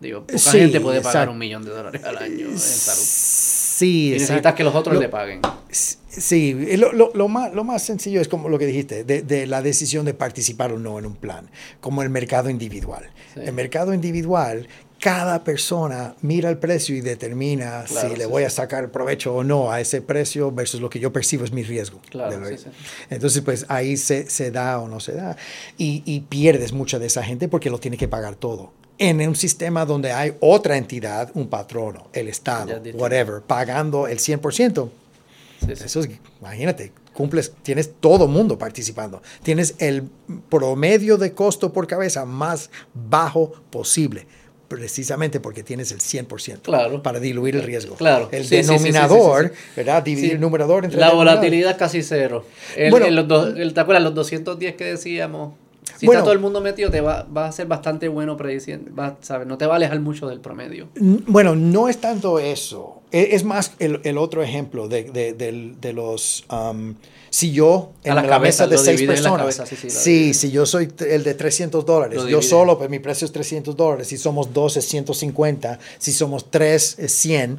digo, 0.00 0.22
poca 0.22 0.38
gente 0.50 0.80
puede 0.80 1.00
pagar 1.00 1.28
un 1.28 1.38
millón 1.38 1.64
de 1.64 1.70
dólares 1.70 2.02
al 2.04 2.16
año 2.16 2.46
en 2.46 2.58
salud. 2.58 3.02
Sí, 3.76 4.08
y 4.08 4.12
necesitas 4.12 4.54
que 4.54 4.64
los 4.64 4.74
otros 4.74 4.98
le 4.98 5.10
paguen. 5.10 5.42
Sí, 5.68 6.54
lo, 6.78 6.92
lo, 6.92 7.10
lo, 7.12 7.28
más, 7.28 7.52
lo 7.52 7.62
más 7.62 7.82
sencillo 7.82 8.22
es 8.22 8.28
como 8.28 8.48
lo 8.48 8.58
que 8.58 8.64
dijiste, 8.64 9.04
de, 9.04 9.20
de, 9.20 9.46
la 9.46 9.60
decisión 9.60 10.06
de 10.06 10.14
participar 10.14 10.72
o 10.72 10.78
no 10.78 10.98
en 10.98 11.04
un 11.04 11.14
plan, 11.14 11.50
como 11.80 12.02
el 12.02 12.08
mercado 12.08 12.48
individual. 12.48 13.10
El 13.34 13.52
mercado 13.52 13.92
individual 13.92 14.66
cada 14.98 15.44
persona 15.44 16.14
mira 16.22 16.48
el 16.48 16.56
precio 16.56 16.96
y 16.96 17.02
determina 17.02 17.86
si 17.86 18.16
le 18.16 18.24
voy 18.24 18.44
a 18.44 18.50
sacar 18.50 18.90
provecho 18.90 19.34
o 19.34 19.44
no 19.44 19.70
a 19.70 19.78
ese 19.78 20.00
precio 20.00 20.50
versus 20.50 20.80
lo 20.80 20.88
que 20.88 20.98
yo 20.98 21.12
percibo 21.12 21.44
es 21.44 21.52
mi 21.52 21.62
riesgo. 21.62 22.00
Entonces, 23.10 23.42
pues 23.42 23.66
ahí 23.68 23.98
se, 23.98 24.30
se, 24.30 24.50
da 24.50 24.80
o 24.80 24.88
no 24.88 25.00
se 25.00 25.12
da. 25.12 25.36
Y, 25.76 26.02
y, 26.06 26.20
pierdes 26.20 26.72
mucha 26.72 26.98
de 26.98 27.08
esa 27.08 27.22
gente 27.22 27.46
porque 27.46 27.68
lo 27.68 27.78
tiene 27.78 27.98
que 27.98 28.08
pagar 28.08 28.36
todo. 28.36 28.72
En 28.98 29.20
un 29.28 29.36
sistema 29.36 29.84
donde 29.84 30.12
hay 30.12 30.34
otra 30.40 30.76
entidad, 30.76 31.30
un 31.34 31.48
patrono, 31.48 32.08
el 32.12 32.28
Estado, 32.28 32.80
whatever, 32.94 33.42
pagando 33.42 34.06
el 34.08 34.18
100%. 34.18 34.88
Eso 35.68 36.00
es, 36.00 36.08
imagínate, 36.40 36.92
cumples, 37.12 37.52
tienes 37.62 37.92
todo 38.00 38.28
mundo 38.28 38.58
participando. 38.58 39.22
Tienes 39.42 39.74
el 39.78 40.04
promedio 40.48 41.16
de 41.18 41.32
costo 41.32 41.72
por 41.72 41.86
cabeza 41.86 42.24
más 42.24 42.70
bajo 42.94 43.52
posible 43.70 44.26
precisamente 44.68 45.40
porque 45.40 45.62
tienes 45.62 45.92
el 45.92 46.00
100% 46.00 46.62
claro. 46.62 47.02
para 47.02 47.20
diluir 47.20 47.56
el 47.56 47.62
riesgo. 47.62 47.94
Claro. 47.96 48.28
El 48.32 48.48
denominador, 48.48 49.52
¿verdad? 49.76 50.02
Dividir 50.02 50.32
el 50.32 50.40
numerador 50.40 50.84
entre 50.84 50.98
La 50.98 51.12
volatilidad 51.12 51.78
casi 51.78 52.02
cero. 52.02 52.44
bueno, 52.90 53.08
los 53.10 53.74
¿Te 53.74 53.80
acuerdas 53.80 54.02
los 54.02 54.14
210 54.14 54.74
que 54.74 54.84
decíamos? 54.84 55.54
Si 55.98 56.06
está 56.06 56.22
todo 56.22 56.32
el 56.32 56.38
mundo 56.38 56.60
metido, 56.60 56.90
te 56.90 57.00
va, 57.00 57.24
va 57.24 57.46
a 57.46 57.52
ser 57.52 57.66
bastante 57.66 58.08
bueno 58.08 58.36
prediciendo, 58.36 58.94
va, 58.94 59.16
¿sabes? 59.20 59.46
No 59.46 59.58
te 59.58 59.66
va 59.66 59.74
a 59.74 59.76
alejar 59.76 60.00
mucho 60.00 60.26
del 60.28 60.40
promedio. 60.40 60.88
Bueno, 60.94 61.54
no 61.54 61.88
es 61.88 61.98
tanto 61.98 62.38
eso. 62.38 63.02
E, 63.12 63.28
es, 63.32 63.44
más 63.44 63.72
el, 63.78 64.00
el, 64.04 64.18
otro 64.18 64.42
ejemplo 64.42 64.88
de, 64.88 65.04
de, 65.04 65.32
de, 65.32 65.92
los... 65.92 66.44
Um, 66.50 66.94
si 67.30 67.52
yo 67.52 67.92
en 68.02 68.14
la, 68.14 68.38
mesa 68.38 68.66
de 68.66 68.78
seis 68.78 69.02
personas, 69.02 69.62
sí, 69.88 70.32
si 70.32 70.50
yo 70.50 70.64
soy 70.64 70.92
el 71.00 71.22
de 71.22 71.34
300 71.34 71.84
dólares, 71.84 72.24
yo 72.28 72.40
solo, 72.40 72.78
pues 72.78 72.88
mi 72.88 72.98
precio 72.98 73.26
es 73.26 73.32
300 73.32 73.76
dólares, 73.76 74.08
si 74.08 74.16
somos 74.16 74.52
dos 74.52 74.76
es 74.76 74.86
150, 74.86 75.78
si 75.98 76.12
somos 76.12 76.50
tres 76.50 76.98
es 76.98 77.12
100, 77.12 77.58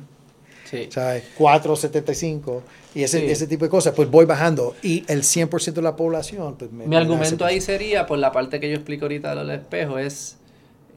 sí. 0.69 0.87
¿sabes? 0.89 1.23
4, 1.37 1.75
75 1.75 2.63
y 2.95 3.03
ese, 3.03 3.31
ese 3.31 3.47
tipo 3.47 3.65
de 3.65 3.69
cosas, 3.69 3.93
pues 3.93 4.09
voy 4.09 4.25
bajando 4.25 4.75
y 4.81 5.03
el 5.07 5.23
100% 5.23 5.73
de 5.73 5.81
la 5.81 5.95
población... 5.95 6.55
Pues 6.57 6.71
mi 6.71 6.95
argumento 6.95 7.45
ahí 7.45 7.61
sería, 7.61 8.05
por 8.05 8.17
la 8.17 8.31
parte 8.31 8.59
que 8.59 8.69
yo 8.69 8.75
explico 8.75 9.05
ahorita 9.05 9.35
del 9.35 9.49
espejo, 9.51 9.99
es, 9.99 10.37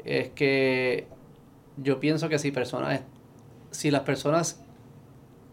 es 0.05 0.28
que 0.30 1.06
yo 1.76 2.01
pienso 2.01 2.28
que 2.28 2.38
si 2.38 2.51
personas, 2.51 3.01
si 3.70 3.90
las 3.90 4.02
personas 4.02 4.60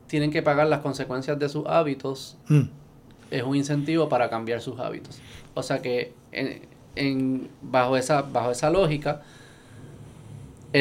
tienen 0.07 0.31
que 0.31 0.41
pagar 0.41 0.68
las 0.68 0.80
consecuencias 0.80 1.38
de 1.38 1.49
sus 1.49 1.65
hábitos, 1.65 2.38
mm 2.48 2.64
es 3.31 3.44
un 3.44 3.56
incentivo 3.56 4.10
para 4.10 4.30
cambiar 4.30 4.61
sus 4.61 4.80
hábitos. 4.80 5.19
O 5.53 5.64
sea 5.64 5.81
que 5.81 6.14
en, 6.31 7.49
bajo, 7.61 7.98
esa, 7.98 8.22
bajo 8.22 8.52
esa 8.52 8.69
lógica, 8.69 9.23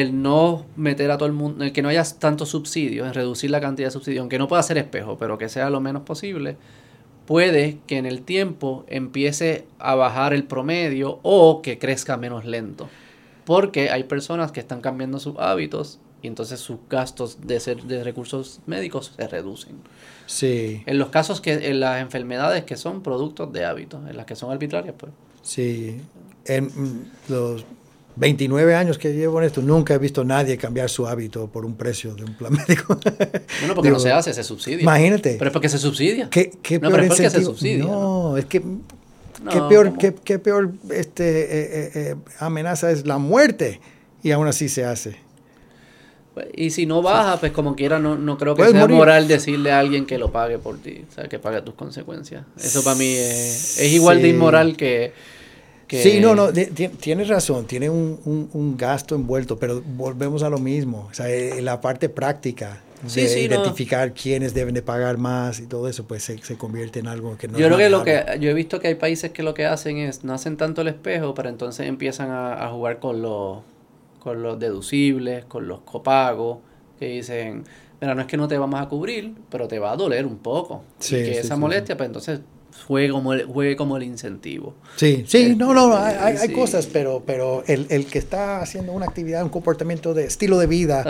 el 0.01 0.21
no 0.21 0.65
meter 0.75 1.09
a 1.09 1.17
todo 1.17 1.27
el 1.27 1.33
mundo, 1.33 1.63
el 1.63 1.71
que 1.71 1.81
no 1.81 1.89
haya 1.89 2.03
tantos 2.03 2.49
subsidios, 2.49 3.07
en 3.07 3.13
reducir 3.13 3.49
la 3.49 3.59
cantidad 3.59 3.87
de 3.87 3.91
subsidios, 3.91 4.21
aunque 4.21 4.37
no 4.37 4.47
pueda 4.47 4.61
ser 4.61 4.77
espejo, 4.77 5.17
pero 5.17 5.37
que 5.37 5.49
sea 5.49 5.69
lo 5.69 5.81
menos 5.81 6.03
posible, 6.03 6.55
puede 7.25 7.79
que 7.87 7.97
en 7.97 8.05
el 8.05 8.21
tiempo 8.21 8.85
empiece 8.87 9.65
a 9.79 9.95
bajar 9.95 10.33
el 10.33 10.43
promedio 10.43 11.19
o 11.23 11.61
que 11.63 11.79
crezca 11.79 12.15
menos 12.15 12.45
lento. 12.45 12.89
Porque 13.43 13.89
hay 13.89 14.03
personas 14.03 14.51
que 14.51 14.59
están 14.59 14.81
cambiando 14.81 15.19
sus 15.19 15.35
hábitos 15.37 15.99
y 16.21 16.27
entonces 16.27 16.59
sus 16.59 16.77
gastos 16.89 17.47
de, 17.47 17.59
ser, 17.59 17.81
de 17.83 18.03
recursos 18.03 18.59
médicos 18.67 19.13
se 19.15 19.27
reducen. 19.27 19.77
Sí. 20.27 20.83
En 20.85 20.99
los 20.99 21.09
casos 21.09 21.41
que, 21.41 21.53
en 21.53 21.79
las 21.79 22.01
enfermedades 22.01 22.65
que 22.65 22.77
son 22.77 23.01
productos 23.01 23.51
de 23.51 23.65
hábitos, 23.65 24.07
en 24.07 24.15
las 24.15 24.25
que 24.25 24.35
son 24.35 24.51
arbitrarias, 24.51 24.95
pues. 24.97 25.11
Sí. 25.41 26.01
En 26.45 26.65
mm, 26.65 27.11
los 27.29 27.65
29 28.17 28.75
años 28.75 28.97
que 28.97 29.13
llevo 29.13 29.39
en 29.39 29.45
esto, 29.45 29.61
nunca 29.61 29.93
he 29.93 29.97
visto 29.97 30.21
a 30.21 30.25
nadie 30.25 30.57
cambiar 30.57 30.89
su 30.89 31.07
hábito 31.07 31.47
por 31.47 31.65
un 31.65 31.75
precio 31.75 32.15
de 32.15 32.23
un 32.23 32.33
plan 32.33 32.53
médico. 32.67 32.99
Bueno, 33.59 33.75
porque 33.75 33.91
no 33.91 33.99
se 33.99 34.11
hace, 34.11 34.33
se 34.33 34.43
subsidia. 34.43 34.81
Imagínate. 34.81 35.35
Pero 35.37 35.49
es 35.49 35.53
porque 35.53 35.69
se 35.69 35.77
subsidia. 35.77 36.29
¿Qué, 36.29 36.51
qué 36.61 36.79
no, 36.79 36.89
pero 36.89 37.03
es 37.03 37.09
porque 37.09 37.29
se 37.29 37.43
subsidia. 37.43 37.83
No, 37.83 38.37
es 38.37 38.45
que 38.45 38.61
qué 39.51 39.61
peor, 39.69 39.97
qué, 39.97 40.15
qué, 40.15 40.39
peor 40.39 40.71
este, 40.89 41.41
eh, 41.41 41.47
eh, 41.51 41.91
eh, 41.95 42.15
amenaza 42.39 42.91
es 42.91 43.05
la 43.05 43.17
muerte 43.17 43.79
y 44.23 44.31
aún 44.31 44.47
así 44.47 44.67
se 44.69 44.83
hace. 44.83 45.17
Pues, 46.33 46.47
y 46.55 46.71
si 46.71 46.85
no 46.85 47.01
baja, 47.01 47.39
pues 47.39 47.51
como 47.51 47.75
quiera, 47.75 47.99
no, 47.99 48.15
no 48.17 48.37
creo 48.37 48.55
que 48.55 48.67
sea 48.67 48.87
moral 48.87 49.27
decirle 49.27 49.71
a 49.71 49.79
alguien 49.79 50.05
que 50.05 50.17
lo 50.17 50.31
pague 50.31 50.57
por 50.57 50.77
ti, 50.77 51.03
o 51.09 51.13
sea, 51.13 51.27
que 51.27 51.39
pague 51.39 51.61
tus 51.61 51.75
consecuencias. 51.75 52.45
Eso 52.59 52.83
para 52.83 52.95
mí 52.95 53.07
es, 53.07 53.81
igual 53.91 54.21
de 54.21 54.29
inmoral 54.29 54.77
que, 54.77 55.13
Sí, 55.89 56.19
no, 56.19 56.35
no, 56.35 56.51
tienes 56.51 57.27
razón, 57.27 57.65
tiene 57.65 57.89
un, 57.89 58.19
un, 58.53 58.77
gasto 58.77 59.15
envuelto, 59.15 59.57
pero 59.57 59.81
volvemos 59.81 60.43
a 60.43 60.49
lo 60.49 60.57
mismo, 60.57 61.07
o 61.09 61.13
sea, 61.13 61.29
eh, 61.29 61.61
la 61.61 61.79
parte 61.79 62.09
práctica 62.09 62.81
de 63.13 63.41
identificar 63.41 64.11
quiénes 64.13 64.53
deben 64.53 64.73
de 64.73 64.81
pagar 64.81 65.17
más 65.17 65.59
y 65.59 65.67
todo 65.67 65.87
eso, 65.87 66.05
pues 66.05 66.23
se, 66.23 66.37
se 66.39 66.57
convierte 66.57 66.99
en 66.99 67.07
algo 67.07 67.37
que 67.37 67.47
no... 67.47 67.57
Yo 67.57 67.67
creo 67.67 67.77
que 67.77 67.89
lo 67.89 68.03
que, 68.03 68.37
yo 68.41 68.49
he 68.49 68.53
visto 68.53 68.79
que 68.79 68.89
hay 68.89 68.95
países 68.95 69.31
que 69.31 69.43
lo 69.43 69.53
que 69.53 69.65
hacen 69.65 69.97
es, 69.97 70.23
no 70.23 70.33
hacen 70.33 70.57
tanto 70.57 70.81
el 70.81 70.89
espejo, 70.89 71.33
pero 71.33 71.47
entonces 71.47 71.87
empiezan 71.87 72.31
a, 72.31 72.65
a 72.65 72.69
jugar 72.69 72.99
con 72.99 73.21
los 73.21 73.59
con 74.27 74.43
los 74.43 74.59
deducibles, 74.59 75.45
con 75.45 75.69
los 75.69 75.79
copagos, 75.81 76.57
que 76.99 77.07
dicen, 77.07 77.63
mira, 78.01 78.13
no 78.13 78.19
es 78.19 78.27
que 78.27 78.35
no 78.35 78.49
te 78.49 78.57
vamos 78.57 78.81
a 78.81 78.89
cubrir, 78.89 79.33
pero 79.49 79.69
te 79.69 79.79
va 79.79 79.93
a 79.93 79.95
doler 79.95 80.25
un 80.25 80.39
poco. 80.39 80.83
y 80.99 81.09
que 81.09 81.39
esa 81.39 81.55
molestia, 81.55 81.95
pues 81.95 82.07
entonces 82.07 82.41
juegue 82.85 83.09
como 83.11 83.33
el, 83.33 83.45
juegue 83.45 83.75
como 83.75 83.97
el 83.97 84.03
incentivo. 84.03 84.75
Sí, 84.95 85.23
sí, 85.27 85.55
no, 85.55 85.73
no, 85.73 85.95
hay, 85.95 86.37
hay 86.37 86.53
cosas, 86.53 86.87
pero, 86.87 87.23
pero 87.25 87.63
el, 87.67 87.87
el, 87.89 88.05
que 88.05 88.19
está 88.19 88.61
haciendo 88.61 88.91
una 88.93 89.05
actividad, 89.05 89.43
un 89.43 89.49
comportamiento 89.49 90.13
de 90.13 90.25
estilo 90.25 90.57
de 90.57 90.67
vida, 90.67 91.05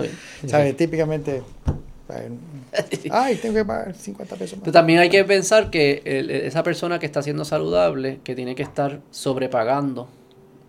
¿sabes? 0.46 0.76
Típicamente... 0.78 1.44
Ay, 3.12 3.36
tengo 3.36 3.56
que 3.56 3.66
pagar 3.66 3.94
50 3.94 4.36
pesos 4.38 4.60
más. 4.60 4.72
también 4.72 5.00
hay 5.00 5.10
que 5.10 5.26
pensar 5.26 5.70
que 5.70 6.02
esa 6.46 6.64
persona 6.64 7.00
que 7.00 7.06
está 7.06 7.22
siendo 7.22 7.44
saludable, 7.44 8.20
que 8.24 8.34
tiene 8.34 8.56
que 8.56 8.64
estar 8.64 9.02
sobrepagando 9.12 10.08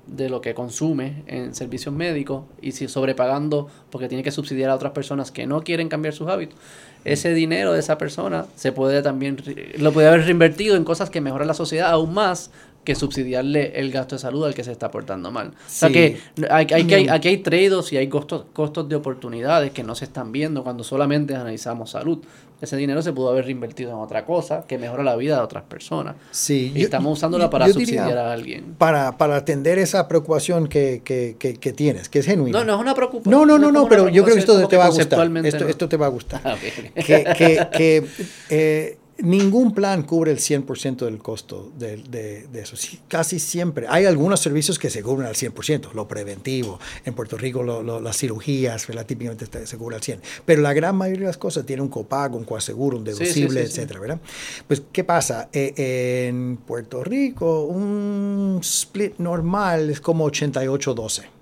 de 0.09 0.29
lo 0.29 0.41
que 0.41 0.55
consume 0.55 1.23
en 1.27 1.55
servicios 1.55 1.95
médicos 1.95 2.45
y 2.61 2.73
si 2.73 2.89
sobrepagando 2.89 3.69
porque 3.91 4.09
tiene 4.09 4.25
que 4.25 4.31
subsidiar 4.31 4.71
a 4.71 4.75
otras 4.75 4.93
personas 4.93 5.31
que 5.31 5.47
no 5.47 5.63
quieren 5.63 5.89
cambiar 5.89 6.15
sus 6.15 6.29
hábitos, 6.29 6.59
ese 7.05 7.35
dinero 7.35 7.73
de 7.73 7.81
esa 7.81 7.99
persona 7.99 8.47
se 8.57 8.73
puede 8.73 9.03
también, 9.03 9.37
lo 9.79 9.93
puede 9.93 10.09
haber 10.09 10.25
reinvertido 10.25 10.77
en 10.77 10.85
cosas 10.85 11.11
que 11.11 11.21
mejoran 11.21 11.47
la 11.47 11.55
sociedad 11.55 11.91
aún 11.91 12.15
más 12.15 12.51
que 12.85 12.95
subsidiarle 12.95 13.79
el 13.79 13.91
gasto 13.91 14.15
de 14.15 14.21
salud 14.21 14.47
al 14.47 14.55
que 14.55 14.65
se 14.65 14.73
está 14.73 14.91
portando 14.91 15.31
mal. 15.31 15.49
O 15.49 15.53
sea 15.67 15.91
que 15.91 16.19
hay, 16.49 16.67
hay, 16.73 17.09
aquí 17.09 17.29
hay 17.29 17.37
trade-offs 17.39 17.93
y 17.93 17.99
hay 17.99 18.09
costos, 18.09 18.47
costos 18.55 18.89
de 18.89 18.97
oportunidades 18.97 19.73
que 19.73 19.83
no 19.83 19.95
se 19.95 20.07
están 20.07 20.33
viendo 20.33 20.65
cuando 20.65 20.85
solamente 20.85 21.35
analizamos 21.35 21.91
salud 21.91 22.21
ese 22.61 22.77
dinero 22.77 23.03
se 23.03 23.13
pudo 23.13 23.31
haber 23.31 23.45
reinvertido 23.45 23.91
en 23.91 23.99
otra 23.99 24.25
cosa 24.25 24.65
que 24.67 24.79
mejora 24.79 25.05
la 25.05 25.15
vida 25.17 25.37
de 25.37 25.43
otras 25.43 25.63
personas. 25.65 26.17
Sí, 26.31 26.73
y 26.75 26.83
estamos 26.83 27.19
usándola 27.19 27.51
para 27.51 27.69
subsidiar 27.69 28.19
a 28.19 28.33
alguien. 28.33 28.75
Para, 28.77 29.17
para 29.17 29.37
atender 29.37 29.79
esa 29.79 30.09
preocupación 30.09 30.69
que, 30.69 31.03
que, 31.05 31.37
que, 31.39 31.73
tienes, 31.73 32.09
que 32.09 32.19
es 32.19 32.27
genuina. 32.27 32.59
No, 32.59 32.65
no 32.65 32.75
es 32.75 32.81
una 32.81 32.95
preocupación. 32.95 33.31
No, 33.31 33.47
no, 33.47 33.59
no, 33.59 33.71
no, 33.71 33.89
pero 33.89 34.09
yo 34.09 34.25
creo 34.25 34.35
que 34.35 34.41
esto 34.41 34.67
te 34.67 34.77
va 34.77 34.87
a 34.87 34.91
gustar. 34.91 35.37
Esto, 35.45 35.69
esto 35.69 35.89
te 35.89 35.97
va 35.97 36.07
a 36.07 36.11
gustar. 36.11 36.59
que, 36.95 37.25
que, 37.37 37.69
que 37.73 38.05
eh, 38.51 38.99
Ningún 39.21 39.75
plan 39.75 40.05
cubre 40.05 40.31
el 40.31 40.39
100% 40.39 40.99
del 40.99 41.19
costo 41.19 41.73
de, 41.77 41.97
de, 41.97 42.47
de 42.47 42.61
eso. 42.61 42.77
Casi 43.09 43.41
siempre. 43.41 43.87
Hay 43.89 44.05
algunos 44.05 44.39
servicios 44.39 44.79
que 44.79 44.91
se 44.91 45.03
cubren 45.03 45.27
al 45.27 45.35
100%, 45.35 45.93
lo 45.93 46.07
preventivo. 46.07 46.79
En 47.05 47.15
Puerto 47.15 47.37
Rico 47.37 47.65
lo, 47.65 47.83
lo, 47.83 48.01
las 48.01 48.17
cirugías 48.17 48.87
típicamente 49.07 49.67
se 49.67 49.77
cubren 49.77 49.97
al 49.97 50.03
100%. 50.03 50.21
Pero 50.45 50.63
la 50.63 50.73
gran 50.73 50.95
mayoría 50.95 51.23
de 51.23 51.27
las 51.27 51.39
cosas 51.39 51.67
tienen 51.67 51.83
un 51.83 51.89
copago, 51.89 52.39
un 52.39 52.45
coaseguro, 52.45 52.99
un 52.99 53.05
deducible, 53.05 53.63
sí, 53.63 53.67
sí, 53.67 53.73
sí, 53.73 53.81
etcétera, 53.81 54.01
¿verdad? 54.01 54.21
Pues, 54.69 54.83
¿qué 54.93 55.03
pasa? 55.03 55.49
Eh, 55.53 56.27
en 56.29 56.59
Puerto 56.59 57.03
Rico, 57.03 57.65
un 57.65 58.61
split 58.63 59.19
normal 59.19 59.91
es 59.91 60.01
como 60.01 60.31
88-12. 60.31 61.38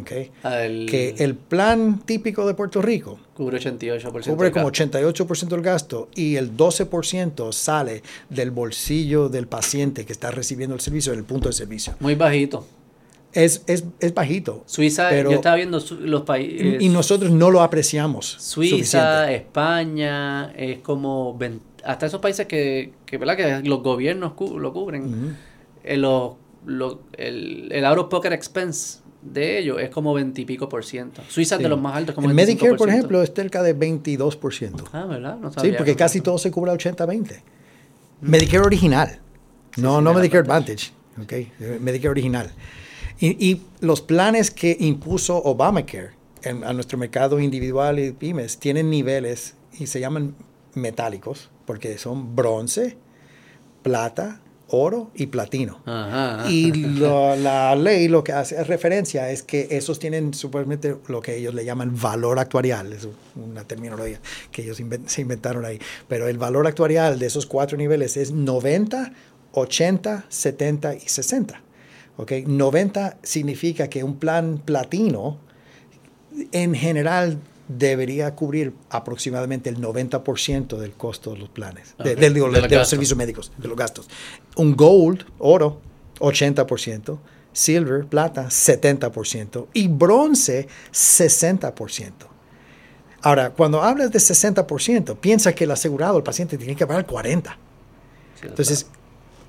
Okay. 0.00 0.30
Que 0.86 1.14
el 1.18 1.34
plan 1.34 2.00
típico 2.04 2.46
de 2.46 2.54
Puerto 2.54 2.82
Rico 2.82 3.18
cubre 3.34 3.58
88% 3.58 4.24
cubre 4.24 4.50
como 4.50 4.70
88% 4.70 5.48
del 5.48 5.62
gasto 5.62 6.08
y 6.14 6.36
el 6.36 6.56
12% 6.56 7.52
sale 7.52 8.02
del 8.28 8.50
bolsillo 8.50 9.28
del 9.28 9.46
paciente 9.46 10.04
que 10.04 10.12
está 10.12 10.30
recibiendo 10.30 10.74
el 10.74 10.80
servicio 10.80 11.12
en 11.12 11.20
el 11.20 11.24
punto 11.24 11.48
de 11.48 11.52
servicio. 11.52 11.94
Muy 12.00 12.16
bajito. 12.16 12.66
Es, 13.32 13.62
es, 13.66 13.84
es 14.00 14.14
bajito. 14.14 14.64
Suiza, 14.66 15.08
pero, 15.10 15.30
yo 15.30 15.36
estaba 15.36 15.56
viendo 15.56 15.78
los 16.00 16.22
países. 16.22 16.80
Y 16.82 16.88
nosotros 16.88 17.30
no 17.30 17.50
lo 17.50 17.62
apreciamos. 17.62 18.26
Suiza, 18.26 18.76
suficiente. 18.76 19.34
España, 19.36 20.52
es 20.56 20.78
como. 20.78 21.38
Hasta 21.84 22.06
esos 22.06 22.20
países 22.20 22.46
que, 22.46 22.92
que, 23.06 23.18
¿verdad? 23.18 23.36
que 23.36 23.68
los 23.68 23.82
gobiernos 23.82 24.32
lo 24.38 24.72
cubren. 24.72 25.02
Uh 25.02 25.06
-huh. 25.06 25.34
eh, 25.84 25.96
lo, 25.96 26.38
lo, 26.66 27.02
el, 27.16 27.68
el 27.70 27.84
out 27.84 27.98
of 27.98 28.08
pocket 28.08 28.32
expense 28.32 29.00
de 29.22 29.58
ellos 29.58 29.80
es 29.80 29.90
como 29.90 30.14
20 30.14 30.40
y 30.40 30.44
pico 30.44 30.68
por 30.68 30.84
ciento. 30.84 31.22
Suiza 31.28 31.56
es 31.56 31.58
sí. 31.58 31.62
de 31.64 31.68
los 31.68 31.80
más 31.80 31.96
altos, 31.96 32.14
como 32.14 32.28
El 32.28 32.34
Medicare, 32.34 32.76
por 32.76 32.88
ejemplo, 32.88 33.22
es 33.22 33.32
cerca 33.34 33.62
de 33.62 33.72
22 33.72 34.36
por 34.36 34.54
ciento. 34.54 34.84
Ah, 34.92 35.06
¿verdad? 35.06 35.36
No 35.36 35.52
sabía 35.52 35.72
sí, 35.72 35.76
porque 35.76 35.96
casi 35.96 36.20
todo 36.20 36.38
se 36.38 36.50
cubre 36.50 36.70
a 36.70 36.74
80-20. 36.74 37.42
Mm. 38.20 38.30
Medicare 38.30 38.64
original, 38.64 39.18
sí, 39.74 39.82
no, 39.82 39.98
sí, 39.98 40.04
no 40.04 40.14
Medicare 40.14 40.44
Advantage. 40.44 40.92
Advantage. 41.16 41.52
Okay. 41.58 41.78
Medicare 41.80 42.10
original. 42.10 42.52
Y, 43.18 43.50
y, 43.50 43.62
los 43.80 44.00
planes 44.00 44.52
que 44.52 44.76
impuso 44.78 45.36
Obamacare 45.36 46.10
en, 46.42 46.62
a 46.62 46.72
nuestro 46.72 46.98
mercado 46.98 47.40
individual 47.40 47.98
y 47.98 48.12
pymes 48.12 48.58
tienen 48.58 48.90
niveles 48.90 49.54
y 49.76 49.88
se 49.88 49.98
llaman 49.98 50.36
metálicos 50.74 51.50
porque 51.66 51.98
son 51.98 52.36
bronce, 52.36 52.96
plata, 53.82 54.40
oro 54.68 55.10
y 55.14 55.26
platino. 55.26 55.80
Ajá. 55.86 56.48
Y 56.48 56.72
lo, 56.72 57.34
la 57.36 57.74
ley 57.74 58.08
lo 58.08 58.22
que 58.22 58.32
hace 58.32 58.62
referencia 58.64 59.30
es 59.30 59.42
que 59.42 59.68
esos 59.70 59.98
tienen 59.98 60.34
supuestamente 60.34 60.96
lo 61.08 61.20
que 61.20 61.36
ellos 61.36 61.54
le 61.54 61.64
llaman 61.64 61.98
valor 62.00 62.38
actuarial, 62.38 62.92
es 62.92 63.08
una 63.36 63.64
terminología 63.64 64.20
que 64.50 64.62
ellos 64.62 64.80
invent 64.80 65.08
se 65.08 65.22
inventaron 65.22 65.64
ahí, 65.64 65.78
pero 66.06 66.28
el 66.28 66.38
valor 66.38 66.66
actuarial 66.66 67.18
de 67.18 67.26
esos 67.26 67.46
cuatro 67.46 67.76
niveles 67.76 68.16
es 68.16 68.30
90, 68.32 69.12
80, 69.52 70.24
70 70.28 70.94
y 70.94 71.00
60. 71.00 71.62
¿Okay? 72.16 72.44
90 72.46 73.18
significa 73.22 73.88
que 73.88 74.02
un 74.02 74.18
plan 74.18 74.60
platino 74.64 75.38
en 76.52 76.74
general 76.74 77.38
debería 77.68 78.34
cubrir 78.34 78.72
aproximadamente 78.90 79.68
el 79.70 79.78
90% 79.78 80.78
del 80.78 80.92
costo 80.92 81.32
de 81.32 81.38
los 81.38 81.48
planes, 81.50 81.94
okay. 81.98 82.14
de, 82.14 82.20
de, 82.20 82.30
de, 82.30 82.60
de, 82.60 82.68
de 82.68 82.76
los 82.76 82.88
servicios 82.88 83.16
médicos, 83.16 83.52
de 83.56 83.68
los 83.68 83.76
gastos. 83.76 84.08
Un 84.56 84.74
gold, 84.74 85.24
oro, 85.38 85.80
80%, 86.18 87.18
silver, 87.52 88.06
plata, 88.06 88.46
70% 88.46 89.66
y 89.74 89.88
bronce, 89.88 90.68
60%. 90.92 92.12
Ahora, 93.22 93.50
cuando 93.50 93.82
hablas 93.82 94.10
de 94.12 94.18
60%, 94.18 95.16
piensa 95.18 95.52
que 95.54 95.64
el 95.64 95.70
asegurado, 95.70 96.16
el 96.18 96.22
paciente, 96.22 96.56
tiene 96.56 96.76
que 96.76 96.86
pagar 96.86 97.06
40%. 97.06 97.42
Sí, 98.40 98.46
Entonces, 98.46 98.86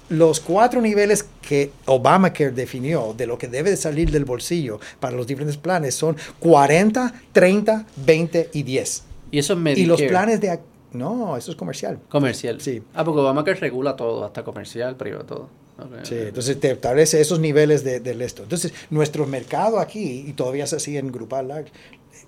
los 0.10 0.40
cuatro 0.40 0.82
niveles 0.82 1.26
que 1.42 1.72
Obamacare 1.86 2.52
definió 2.52 3.14
de 3.16 3.28
lo 3.28 3.38
que 3.38 3.48
debe 3.48 3.70
de 3.70 3.78
salir 3.78 4.12
del 4.12 4.26
bolsillo 4.26 4.80
para 5.00 5.16
los 5.16 5.28
diferentes 5.28 5.58
planes 5.58 5.96
son 5.96 6.18
40, 6.40 7.14
30, 7.32 7.86
20 8.06 8.50
y 8.54 8.64
10. 8.64 9.04
Y 9.32 9.40
eso 9.40 9.54
es 9.54 9.60
Medicare. 9.60 9.82
Y 9.82 9.86
los 9.86 10.02
planes 10.02 10.42
de... 10.42 10.60
No, 10.92 11.38
eso 11.38 11.52
es 11.52 11.58
comercial. 11.58 12.00
Comercial. 12.10 12.60
Sí. 12.60 12.82
Ah, 12.96 13.04
porque 13.04 13.22
Obamacare 13.22 13.60
regula 13.60 13.96
todo, 13.96 14.26
hasta 14.26 14.44
comercial, 14.44 14.96
privado, 14.96 15.26
todo. 15.26 15.50
Okay. 15.78 16.00
Sí, 16.04 16.16
entonces 16.28 16.60
te 16.60 16.72
establece 16.72 17.22
esos 17.22 17.40
niveles 17.40 17.84
de, 17.84 18.00
de, 18.00 18.26
esto. 18.26 18.44
Entonces, 18.44 18.74
nuestro 18.90 19.26
mercado 19.26 19.80
aquí, 19.80 20.26
y 20.28 20.34
todavía 20.34 20.68
se 20.68 20.80
sigue 20.80 21.00
en 21.00 21.10
Grupal 21.10 21.48
Large, 21.48 21.72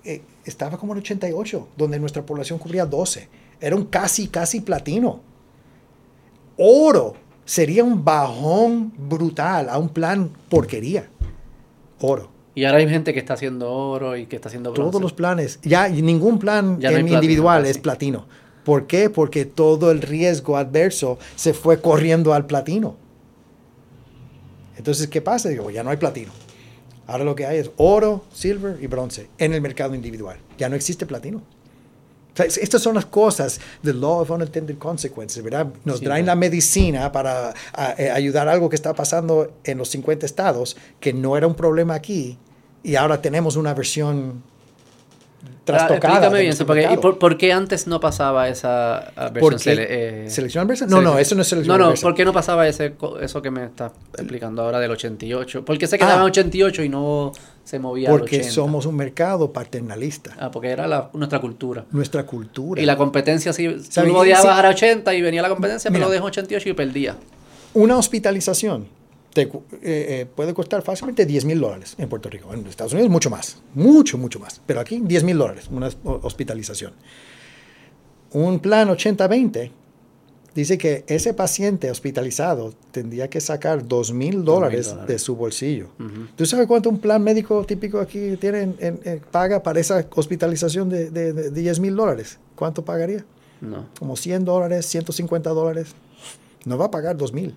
eh, 0.06 0.22
estaba 0.45 0.78
como 0.78 0.94
en 0.94 0.99
88, 0.99 1.68
donde 1.76 1.99
nuestra 1.99 2.26
población 2.26 2.60
cubría 2.60 2.86
12. 2.86 3.28
Era 3.60 3.76
un 3.76 3.86
casi, 3.86 4.28
casi 4.28 4.62
platino. 4.62 5.22
Oro 6.56 7.16
sería 7.46 7.84
un 7.84 8.04
bajón 8.04 8.94
brutal 8.98 9.70
a 9.70 9.78
un 9.78 9.90
plan 9.90 10.32
porquería. 10.50 11.10
Oro. 12.00 12.30
Y 12.54 12.66
ahora 12.66 12.80
hay 12.80 12.90
gente 12.90 13.14
que 13.14 13.20
está 13.20 13.36
haciendo 13.36 13.72
oro 13.72 14.18
y 14.18 14.26
que 14.26 14.36
está 14.36 14.50
haciendo 14.50 14.72
bronce. 14.74 14.92
Todos 14.92 15.02
los 15.02 15.14
planes. 15.14 15.60
Ya 15.64 15.88
ningún 15.88 16.40
plan 16.40 16.80
ya 16.80 16.92
no 16.92 17.00
individual 17.00 17.62
platino, 17.62 17.72
es 17.72 17.78
platino. 17.78 18.26
¿Por 18.66 18.88
qué? 18.88 19.10
Porque 19.10 19.46
todo 19.46 19.92
el 19.92 20.02
riesgo 20.02 20.58
adverso 20.58 21.18
se 21.36 21.54
fue 21.54 21.82
corriendo 21.82 22.34
al 22.34 22.46
platino. 22.46 22.98
Entonces, 24.78 25.08
¿qué 25.08 25.22
pasa? 25.22 25.50
Digo, 25.50 25.70
ya 25.70 25.84
no 25.84 25.92
hay 25.92 25.98
platino. 25.98 26.32
Ahora 27.08 27.24
lo 27.24 27.36
que 27.36 27.46
hay 27.46 27.58
es 27.58 27.72
oro, 27.78 28.24
silver 28.34 28.78
y 28.82 28.88
bronce 28.88 29.28
en 29.38 29.54
el 29.54 29.62
mercado 29.62 29.96
individual. 29.96 30.38
Ya 30.58 30.70
no 30.70 30.76
existe 30.76 31.06
platino. 31.06 31.42
Estas 32.36 32.82
son 32.82 32.95
las 32.95 33.06
cosas 33.06 33.60
del 33.84 33.99
law 33.99 34.22
of 34.22 34.32
unintended 34.32 34.78
consequences, 34.78 35.44
¿verdad? 35.44 35.68
Nos 35.84 35.99
sí, 35.99 36.06
traen 36.06 36.26
la 36.26 36.36
medicina 36.36 37.12
para 37.12 37.49
a, 37.49 37.53
a 37.74 37.94
eh, 37.98 38.10
ayudar 38.10 38.48
a 38.48 38.53
algo 38.53 38.70
que 38.70 38.76
está 38.76 38.94
pasando 38.94 39.52
en 39.64 39.78
los 39.78 39.90
50 39.90 40.26
estados, 40.26 40.78
que 40.99 41.14
no 41.14 41.36
era 41.36 41.45
un 41.45 41.56
problema 41.56 41.94
aquí, 41.94 42.38
y 42.84 42.95
ahora 42.95 43.22
tenemos 43.22 43.58
una 43.58 43.74
versión 43.74 44.44
trastocada. 45.66 46.14
Ah, 46.14 46.18
explícame 46.18 46.41
bien, 46.41 46.58
porque, 46.66 46.90
¿y 46.91 46.98
por, 46.98 47.20
por, 47.20 47.38
qué 47.38 47.53
antes 47.53 47.88
no 47.88 47.99
pasaba 47.99 48.48
esa 48.49 49.12
versión? 49.32 49.60
Sele, 49.60 49.88
eh, 49.90 50.30
¿Selección 50.30 50.66
adversa? 50.66 50.88
No, 50.88 51.02
no, 51.02 51.18
eso 51.20 51.36
no 51.36 51.41
es 51.41 51.48
selección 51.48 51.78
No, 51.78 51.78
no, 51.78 51.86
adversa. 51.90 52.03
¿por 52.03 52.16
qué 52.16 52.26
no 52.26 52.34
pasaba 52.34 52.68
ese, 52.68 52.94
eso 53.22 53.41
que 53.41 53.52
me 53.52 53.66
estás 53.66 53.91
explicando 54.18 54.64
ahora 54.64 54.80
del 54.80 54.91
88? 54.91 55.66
¿Por 55.66 55.78
qué 55.78 55.88
se 55.88 55.98
quedaba 55.98 56.16
ah, 56.16 56.22
en 56.22 56.24
88 56.24 56.84
y 56.84 56.90
no 56.90 57.32
se 57.72 57.80
movía 57.80 58.10
Porque 58.10 58.35
al 58.35 58.41
80? 58.41 58.53
somos 58.53 58.85
un 58.85 58.98
mercado 58.98 59.53
paternalista. 59.53 60.35
Ah, 60.38 60.52
porque 60.52 60.72
era 60.72 60.88
la, 60.88 61.10
nuestra 61.14 61.39
cultura. 61.39 61.85
Nuestra 61.91 62.26
cultura. 62.26 62.81
Y 62.81 62.85
la 62.85 62.98
competencia, 62.98 63.53
si 63.53 63.65
tú 63.65 64.07
no 64.07 64.14
podías 64.14 64.41
sí. 64.41 64.48
bajar 64.48 64.65
a 64.65 64.69
80 64.72 65.14
y 65.15 65.22
venía 65.22 65.41
la 65.41 65.48
competencia, 65.48 65.89
Mira, 65.89 65.99
pero 65.99 66.10
lo 66.10 66.14
dejó 66.14 66.26
88 66.26 66.68
y 66.68 66.73
perdía. 66.73 67.15
Una 67.73 67.95
hospitalización 67.95 68.88
te, 69.34 69.43
eh, 69.43 69.49
eh, 69.84 70.27
puede 70.35 70.53
costar 70.53 70.81
fácilmente 70.81 71.26
10 71.26 71.45
mil 71.45 71.61
dólares 71.61 71.95
en 71.98 72.10
Puerto 72.10 72.30
Rico. 72.30 72.53
En 72.53 72.68
Estados 72.68 72.91
Unidos 72.91 73.10
mucho 73.10 73.30
más, 73.30 73.61
mucho, 73.73 74.18
mucho 74.18 74.38
más. 74.38 74.61
Pero 74.65 74.81
aquí 74.81 74.99
10 75.02 75.23
mil 75.23 75.38
dólares, 75.38 75.69
una 75.72 75.89
hospitalización. 76.03 76.91
Un 78.34 78.60
plan 78.60 78.89
80-20 78.89 79.72
dice 80.53 80.78
que 80.78 81.03
ese 81.07 81.34
paciente 81.34 81.90
hospitalizado 81.90 82.73
tendría 82.91 83.30
que 83.30 83.40
sacar 83.40 83.88
2 83.88 84.14
mil 84.14 84.44
dólares 84.44 84.94
de 85.07 85.19
su 85.19 85.36
bolsillo. 85.36 85.88
Uh 85.99 86.03
-huh. 86.03 86.28
¿Tú 86.36 86.45
sabes 86.45 86.68
cuánto 86.68 86.90
un 86.90 86.99
plan 86.99 87.23
médico 87.23 87.65
típico 87.65 87.99
aquí 87.99 88.36
tiene 88.38 88.61
en, 88.61 88.76
en, 88.80 88.99
en, 89.03 89.19
paga 89.19 89.64
para 89.64 89.80
esa 89.80 90.06
hospitalización 90.15 90.90
de, 90.90 91.10
de, 91.10 91.34
de 91.34 91.52
10 91.52 91.80
mil 91.80 91.95
dólares? 91.95 92.38
¿Cuánto 92.56 92.84
pagaría? 92.84 93.23
No. 93.61 93.86
Como 93.98 94.15
100 94.15 94.45
dólares, 94.45 94.86
150 94.88 95.49
dólares. 95.52 95.94
No 96.65 96.78
va 96.78 96.86
a 96.86 96.91
pagar 96.91 97.15
2 97.15 97.34
mil. 97.34 97.56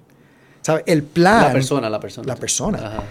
¿Sabe? 0.62 0.82
El 0.86 1.02
plan... 1.02 1.42
La 1.42 1.52
persona, 1.52 1.90
la 1.90 2.00
persona. 2.00 2.26
La 2.26 2.36
persona. 2.36 2.78
Ajá. 2.78 3.02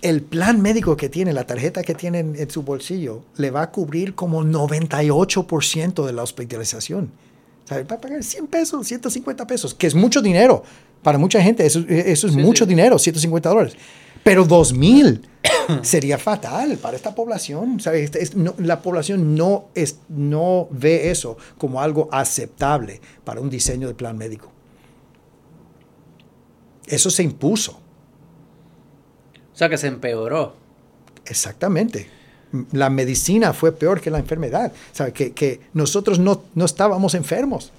El 0.00 0.22
plan 0.22 0.62
médico 0.62 0.96
que 0.96 1.08
tiene, 1.08 1.32
la 1.32 1.44
tarjeta 1.44 1.82
que 1.82 1.94
tiene 1.94 2.20
en, 2.20 2.36
en 2.36 2.50
su 2.50 2.62
bolsillo, 2.62 3.22
le 3.36 3.50
va 3.50 3.62
a 3.62 3.70
cubrir 3.70 4.14
como 4.14 4.42
98% 4.44 6.06
de 6.06 6.12
la 6.12 6.22
hospitalización. 6.22 7.10
Va 7.70 7.96
a 7.96 8.00
pagar 8.00 8.22
100 8.22 8.46
pesos, 8.46 8.86
150 8.86 9.46
pesos, 9.46 9.74
que 9.74 9.86
es 9.86 9.94
mucho 9.94 10.20
dinero. 10.20 10.62
Para 11.02 11.18
mucha 11.18 11.40
gente 11.42 11.64
eso, 11.64 11.80
eso 11.88 12.26
es 12.26 12.34
sí, 12.34 12.38
mucho 12.38 12.64
sí. 12.64 12.68
dinero, 12.68 12.98
150 12.98 13.48
dólares. 13.48 13.76
Pero 14.22 14.44
2000 14.44 15.28
sería 15.82 16.18
fatal 16.18 16.76
para 16.78 16.96
esta 16.96 17.14
población. 17.14 17.80
¿sabe? 17.80 18.04
Es, 18.04 18.36
no, 18.36 18.54
la 18.58 18.82
población 18.82 19.34
no, 19.34 19.68
es, 19.74 20.00
no 20.08 20.68
ve 20.70 21.10
eso 21.10 21.36
como 21.58 21.80
algo 21.80 22.08
aceptable 22.12 23.00
para 23.24 23.40
un 23.40 23.48
diseño 23.48 23.88
de 23.88 23.94
plan 23.94 24.18
médico. 24.18 24.50
Eso 26.86 27.08
se 27.10 27.22
impuso. 27.22 27.80
O 29.52 29.56
sea 29.56 29.68
que 29.68 29.78
se 29.78 29.86
empeoró. 29.86 30.54
Exactamente. 31.24 32.08
La 32.72 32.90
medicina 32.90 33.52
fue 33.52 33.72
peor 33.72 34.00
que 34.00 34.10
la 34.10 34.18
enfermedad. 34.18 34.72
O 34.92 34.94
sea, 34.94 35.12
que, 35.12 35.32
que 35.32 35.60
nosotros 35.72 36.18
no, 36.18 36.42
no, 36.54 36.64
estábamos 36.64 37.14
enfermos. 37.14 37.72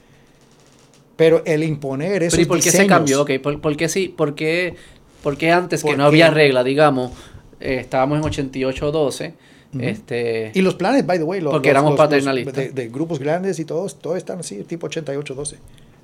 Pero 1.15 1.43
el 1.45 1.63
imponer 1.63 2.23
esos 2.23 2.37
¿Pero 2.37 2.43
¿y 2.43 2.45
por 2.45 2.57
qué 2.59 2.65
diseños, 2.65 2.83
se 2.83 2.87
cambió? 2.87 3.21
Okay, 3.21 3.39
¿Por, 3.39 3.59
por, 3.61 3.75
qué 3.75 3.89
sí? 3.89 4.07
¿Por 4.07 4.33
qué, 4.33 4.75
por 5.21 5.37
qué 5.37 5.51
antes 5.51 5.83
que 5.83 5.95
no 5.95 6.05
había 6.05 6.31
regla, 6.31 6.63
digamos, 6.63 7.11
eh, 7.59 7.77
estábamos 7.79 8.17
en 8.17 8.47
88-12? 8.47 9.33
Uh 9.73 9.77
-huh. 9.77 9.83
este, 9.83 10.51
y 10.53 10.61
los 10.61 10.75
planes, 10.75 11.05
by 11.05 11.17
the 11.17 11.23
way, 11.23 11.39
los, 11.39 11.51
porque 11.51 11.69
los, 11.69 11.71
éramos 11.71 11.91
los, 11.91 11.97
paternalistas. 11.97 12.55
De, 12.55 12.71
de, 12.71 12.89
grupos 12.89 13.19
grandes 13.19 13.59
y 13.59 13.65
todos, 13.65 13.99
todos 13.99 14.17
están 14.17 14.39
así, 14.39 14.63
tipo 14.63 14.87
88-12. 14.89 15.55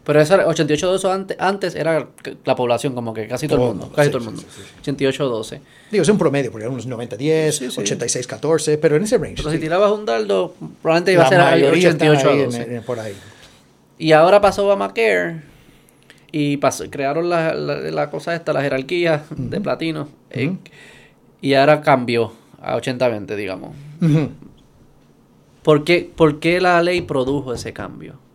Pero 0.07 0.21
esa 0.21 0.38
88-12 0.45 1.11
antes, 1.11 1.38
antes 1.38 1.75
era 1.75 2.07
la 2.45 2.55
población, 2.55 2.95
como 2.95 3.13
que 3.13 3.27
casi 3.27 3.45
todo, 3.45 3.71
el 3.71 3.75
mundo. 3.75 3.91
Casi 3.93 4.09
todo 4.09 4.19
el 4.19 4.23
mundo. 4.23 4.41
88-12. 4.81 5.59
Digo, 5.91 6.01
es 6.01 6.07
un 6.07 6.17
promedio, 6.17 6.49
porque 6.49 6.63
eran 6.63 6.73
unos 6.73 6.88
90-10, 6.88 7.75
86-14, 7.75 8.79
pero 8.81 8.95
en 8.95 9.03
ese 9.03 9.17
range. 9.17 9.35
Pero 9.35 9.51
si 9.51 9.59
tirabas 9.59 9.91
un 9.91 10.05
dardo, 10.05 10.55
probablemente 10.81 11.11
iba 11.11 11.25
a 11.25 11.27
ser 11.27 11.41
88-12. 11.41 12.84
Por 12.84 13.01
ahí. 13.01 13.15
Y 13.97 14.13
ahora 14.13 14.39
pasó 14.39 14.65
Obamacare 14.65 15.41
y 16.31 16.55
pasó, 16.55 16.89
crearon 16.89 17.29
la, 17.29 17.53
la, 17.53 18.09
cosa 18.09 18.34
esta, 18.34 18.53
la 18.53 18.61
jerarquía 18.61 19.25
de 19.35 19.59
platino. 19.59 20.07
Eh, 20.29 20.55
y 21.41 21.53
ahora 21.55 21.81
cambió 21.81 22.31
a 22.61 22.77
80-20, 22.77 23.35
digamos. 23.35 23.75
¿Por, 25.63 25.84
qué, 25.84 26.09
¿Por 26.15 26.39
qué 26.39 26.61
la 26.61 26.81
ley 26.81 27.01
produjo 27.01 27.53
ese 27.53 27.73
cambio? 27.73 28.25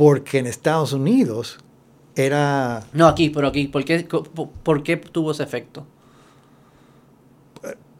Porque 0.00 0.38
en 0.38 0.46
Estados 0.46 0.94
Unidos 0.94 1.58
era... 2.16 2.84
No, 2.94 3.06
aquí, 3.06 3.28
pero 3.28 3.48
aquí. 3.48 3.68
¿Por 3.68 3.84
qué, 3.84 4.08
por, 4.62 4.82
qué 4.82 4.96
tuvo 4.96 5.32
ese 5.32 5.42
efecto? 5.42 5.86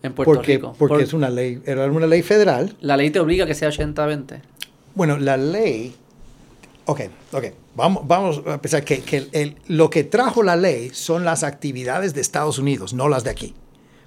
En 0.02 0.14
Puerto 0.14 0.32
porque, 0.32 0.54
Rico. 0.54 0.74
Porque 0.78 1.02
es 1.02 1.12
una 1.12 1.28
ley, 1.28 1.60
era 1.66 1.84
una 1.90 2.06
ley 2.06 2.22
federal. 2.22 2.74
La 2.80 2.96
ley 2.96 3.10
te 3.10 3.20
obliga 3.20 3.44
a 3.44 3.46
que 3.46 3.54
sea 3.54 3.68
80-20. 3.68 4.40
Bueno, 4.94 5.18
la 5.18 5.36
ley 5.36 5.94
Ok, 6.86 7.02
ok. 7.32 7.44
Vamos, 7.76 8.08
vamos 8.08 8.42
a 8.46 8.60
pensar 8.62 8.82
que, 8.82 9.02
que 9.02 9.54
lo 9.68 9.90
que 9.90 10.02
trajo 10.02 10.42
la 10.42 10.56
ley 10.56 10.90
son 10.94 11.26
las 11.26 11.44
actividades 11.44 12.14
de 12.14 12.22
Estados 12.22 12.58
Unidos, 12.58 12.94
no 12.94 13.10
las 13.10 13.24
de 13.24 13.30
aquí. 13.30 13.54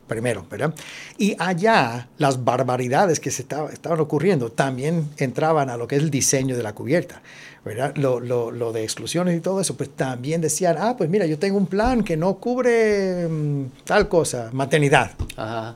Primero, 0.07 0.45
¿verdad? 0.52 0.74
Y 1.18 1.36
allá 1.40 2.10
las 2.18 2.44
barbaridades 2.44 3.22
que 3.22 3.32
se 3.32 3.44
estaban 3.44 3.99
ocurriendo 4.02 4.52
también 4.52 5.10
entraban 5.18 5.70
a 5.70 5.78
lo 5.78 5.88
que 5.88 5.95
es 5.95 6.03
el 6.03 6.10
diseño 6.10 6.57
de 6.57 6.64
la 6.64 6.74
cubierta. 6.74 7.22
¿Verdad? 7.65 7.95
Lo, 7.95 8.19
lo, 8.19 8.52
lo, 8.52 8.73
de 8.73 8.84
exclusiones 8.84 9.38
y 9.38 9.41
todo 9.41 9.61
eso, 9.61 9.76
pues 9.76 9.90
también 9.90 10.41
decían, 10.41 10.76
ah, 10.80 10.95
pues 10.98 11.10
mira, 11.10 11.26
yo 11.26 11.40
tengo 11.40 11.57
un 11.57 11.68
plan 11.68 12.03
que 12.03 12.18
no 12.18 12.35
cubre 12.35 13.27
mm, 13.27 13.65
tal 13.85 14.07
cosa, 14.10 14.49
maternidad. 14.52 15.11
Ajá 15.38 15.76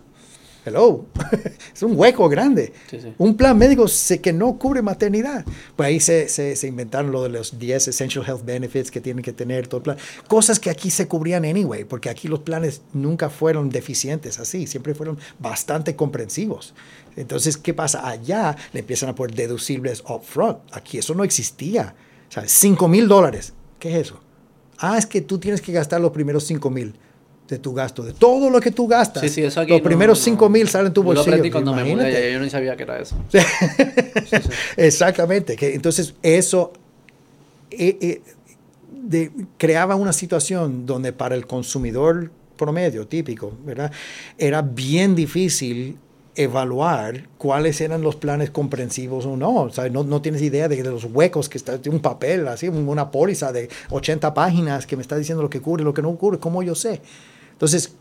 hello, 0.68 1.06
es 1.73 1.81
un 1.81 1.98
hueco 1.98 2.27
grande. 2.27 2.73
Un 3.18 3.38
plan 3.38 3.57
médico 3.57 3.85
que 4.22 4.34
no 4.34 4.57
cubre 4.57 4.81
maternidad. 4.81 5.45
Pues 5.76 5.88
ahí 5.88 5.99
se, 5.99 6.27
se, 6.27 6.68
inventaron 6.68 7.11
lo 7.11 7.23
de 7.23 7.30
los 7.30 7.57
10 7.57 7.88
Essential 7.88 8.26
Health 8.27 8.44
Benefits 8.44 8.91
que 8.91 8.99
tienen 8.99 9.23
que 9.23 9.34
tener 9.34 9.68
todo 9.68 9.77
el 9.77 9.84
plan. 9.84 9.98
Cosas 10.27 10.60
que 10.60 10.69
aquí 10.69 10.89
se 10.89 11.07
cubrían 11.07 11.45
anyway, 11.45 11.85
porque 11.85 12.10
aquí 12.10 12.27
los 12.27 12.41
planes 12.41 12.81
nunca 12.94 13.30
fueron 13.30 13.69
deficientes 13.69 14.39
así, 14.39 14.68
siempre 14.68 14.94
fueron 14.94 15.18
bastante 15.39 15.95
comprensivos. 15.95 16.73
Entonces, 17.15 17.57
¿qué 17.57 17.73
pasa? 17.73 18.07
Allá 18.07 18.56
le 18.73 18.81
empiezan 18.81 19.10
a 19.10 19.15
poner 19.15 19.35
deducibles 19.35 20.03
upfront. 20.07 20.60
Aquí 20.72 20.98
eso 20.98 21.15
no 21.15 21.23
existía. 21.23 21.95
O 22.30 22.31
sea, 22.31 22.44
5 22.45 22.88
mil 22.88 23.07
dólares. 23.07 23.53
¿Qué 23.80 23.89
es 23.89 24.07
eso? 24.07 24.19
Ah, 24.77 24.98
es 24.98 25.06
que 25.06 25.22
tú 25.22 25.39
tienes 25.39 25.61
que 25.61 25.72
gastar 25.72 26.02
los 26.02 26.11
primeros 26.11 26.44
5 26.44 26.69
mil 26.69 26.94
de 27.47 27.59
tu 27.59 27.73
gasto, 27.73 28.03
de 28.03 28.13
todo 28.13 28.49
lo 28.49 28.59
que 28.59 28.71
tú 28.71 28.87
gastas. 28.87 29.21
Sí, 29.23 29.29
sí, 29.29 29.43
eso 29.43 29.61
aquí 29.61 29.71
los 29.71 29.81
primeros 29.81 30.19
5 30.19 30.49
mil 30.49 30.67
salen 30.67 30.87
en 30.87 30.93
tu 30.93 31.03
bolsillo. 31.03 31.37
Lo 31.37 31.51
cuando 31.51 31.73
me 31.73 31.83
mudé, 31.83 32.33
yo 32.33 32.39
no 32.39 32.49
sabía 32.49 32.75
que 32.75 32.83
era 32.83 32.99
eso. 32.99 33.15
Exactamente, 34.77 35.55
que 35.55 35.73
entonces 35.73 36.13
eso 36.21 36.73
eh, 37.71 37.97
eh, 38.01 38.21
de, 38.91 39.31
creaba 39.57 39.95
una 39.95 40.13
situación 40.13 40.85
donde 40.85 41.13
para 41.13 41.35
el 41.35 41.47
consumidor 41.47 42.31
promedio, 42.57 43.07
típico, 43.07 43.53
¿verdad? 43.63 43.91
Era 44.37 44.61
bien 44.61 45.15
difícil 45.15 45.97
evaluar 46.35 47.27
cuáles 47.37 47.81
eran 47.81 48.01
los 48.01 48.15
planes 48.15 48.51
comprensivos 48.51 49.25
o 49.25 49.35
no. 49.35 49.55
O 49.55 49.69
sea, 49.69 49.89
no, 49.89 50.03
no, 50.03 50.21
tienes 50.21 50.41
idea 50.41 50.67
de, 50.67 50.83
los 50.83 51.05
huecos 51.05 51.49
que 51.49 51.57
está, 51.57 51.79
un 51.89 51.99
papel, 51.99 52.47
así, 52.47 52.67
una 52.67 53.09
póliza 53.11 53.51
de 53.51 53.69
80 53.89 54.33
páginas 54.33 54.85
que 54.85 54.95
me 54.95 55.01
está 55.01 55.17
diciendo 55.17 55.41
lo 55.41 55.49
que 55.49 55.61
cubre, 55.61 55.83
lo 55.83 55.93
que 55.93 56.01
no 56.01 56.15
cubre, 56.15 56.39
¿cómo 56.39 56.61
yo 56.61 56.75
sé? 56.75 57.01
Entonces, 57.57 57.95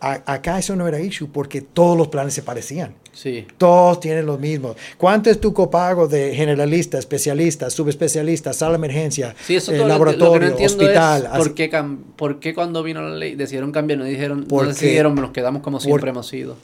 acá 0.00 0.58
eso 0.58 0.74
no 0.74 0.88
era 0.88 1.00
issue 1.00 1.28
porque 1.32 1.60
todos 1.60 1.96
los 1.96 2.08
planes 2.08 2.34
se 2.34 2.42
parecían. 2.42 2.94
Sí. 3.12 3.46
Todos 3.56 4.00
tienen 4.00 4.26
lo 4.26 4.38
mismo. 4.38 4.74
¿Cuánto 4.96 5.30
es 5.30 5.40
tu 5.40 5.52
copago 5.52 6.08
de 6.08 6.34
generalista, 6.34 6.98
especialista, 6.98 7.70
subespecialista, 7.70 8.52
sala 8.52 8.72
de 8.72 8.76
emergencia, 8.76 9.34
sí, 9.44 9.56
eso 9.56 9.72
eh, 9.72 9.78
laboratorio, 9.78 10.54
hospital? 10.56 11.28
por, 11.36 11.54
qué 11.54 11.70
¿Por 12.16 12.40
qué 12.40 12.54
cuando 12.54 12.82
vino 12.82 13.02
la 13.02 13.16
ley 13.16 13.34
decidieron 13.36 13.70
cambiar? 13.70 14.00
No 14.00 14.04
dijeron, 14.04 14.46
no 14.48 14.62
decidieron, 14.64 15.14
nos 15.14 15.30
quedamos 15.30 15.62
como 15.62 15.78
siempre 15.78 16.10
hemos 16.10 16.26
sido. 16.26 16.56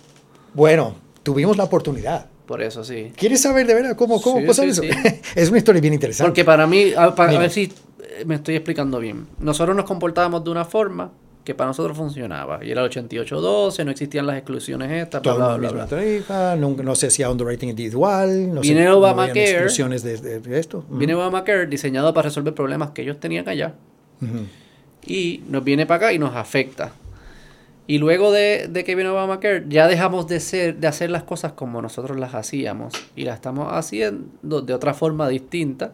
Bueno, 0.54 0.96
tuvimos 1.22 1.56
la 1.56 1.64
oportunidad. 1.64 2.26
Por 2.46 2.62
eso, 2.62 2.84
sí. 2.84 3.12
¿Quieres 3.16 3.40
saber 3.40 3.66
de 3.66 3.74
verdad 3.74 3.96
cómo, 3.96 4.20
cómo 4.20 4.44
pasa 4.44 4.64
eso? 4.64 4.82
es 5.34 5.48
una 5.48 5.58
historia 5.58 5.80
bien 5.80 5.94
interesante. 5.94 6.28
Porque 6.28 6.44
para 6.44 6.66
mí, 6.66 6.92
para 7.16 7.38
ver 7.38 7.50
si 7.50 7.72
me 8.26 8.36
estoy 8.36 8.56
explicando 8.56 9.00
bien. 9.00 9.26
Nosotros 9.38 9.74
nos 9.74 9.86
comportábamos 9.86 10.44
de 10.44 10.50
una 10.50 10.64
forma 10.64 11.10
que 11.44 11.54
para 11.54 11.68
nosotros 11.68 11.96
funcionaba. 11.96 12.64
Y 12.64 12.70
era 12.70 12.80
el 12.80 12.86
8812, 12.86 13.84
no 13.84 13.90
existían 13.90 14.26
las 14.26 14.38
exclusiones 14.38 14.90
estas, 14.90 15.22
bla, 15.22 15.56
bla, 15.56 15.70
bla, 15.70 15.86
Tarifa, 15.86 16.56
no, 16.56 16.70
no, 16.70 16.94
se 16.94 17.08
hacía 17.08 17.30
underwriting 17.30 17.68
individual, 17.68 18.54
no 18.54 18.62
viene 18.62 18.84
se, 18.84 18.90
Obamacare, 18.90 19.50
exclusiones 19.50 20.02
de, 20.02 20.40
de, 20.40 20.58
esto. 20.58 20.84
Viene 20.88 21.14
Obamacare 21.14 21.66
diseñado 21.66 22.14
para 22.14 22.28
resolver 22.28 22.54
problemas 22.54 22.90
que 22.90 23.02
ellos 23.02 23.20
tenían 23.20 23.48
allá. 23.48 23.74
Y 25.06 25.42
nos 25.48 25.62
viene 25.62 25.84
para 25.84 26.06
acá 26.06 26.12
y 26.14 26.18
nos 26.18 26.34
afecta. 26.34 26.92
Y 27.86 27.98
luego 27.98 28.32
de, 28.32 28.68
de, 28.70 28.82
que 28.82 28.94
viene 28.94 29.10
Obamacare, 29.10 29.66
ya 29.68 29.86
dejamos 29.86 30.26
de, 30.26 30.40
ser, 30.40 30.78
de 30.78 30.86
hacer 30.86 31.10
las 31.10 31.24
cosas 31.24 31.52
como 31.52 31.82
nosotros 31.82 32.18
las 32.18 32.34
hacíamos. 32.34 32.94
Y 33.14 33.24
las 33.24 33.34
estamos 33.34 33.70
haciendo 33.70 34.62
de 34.62 34.72
otra 34.72 34.94
forma 34.94 35.28
distinta. 35.28 35.92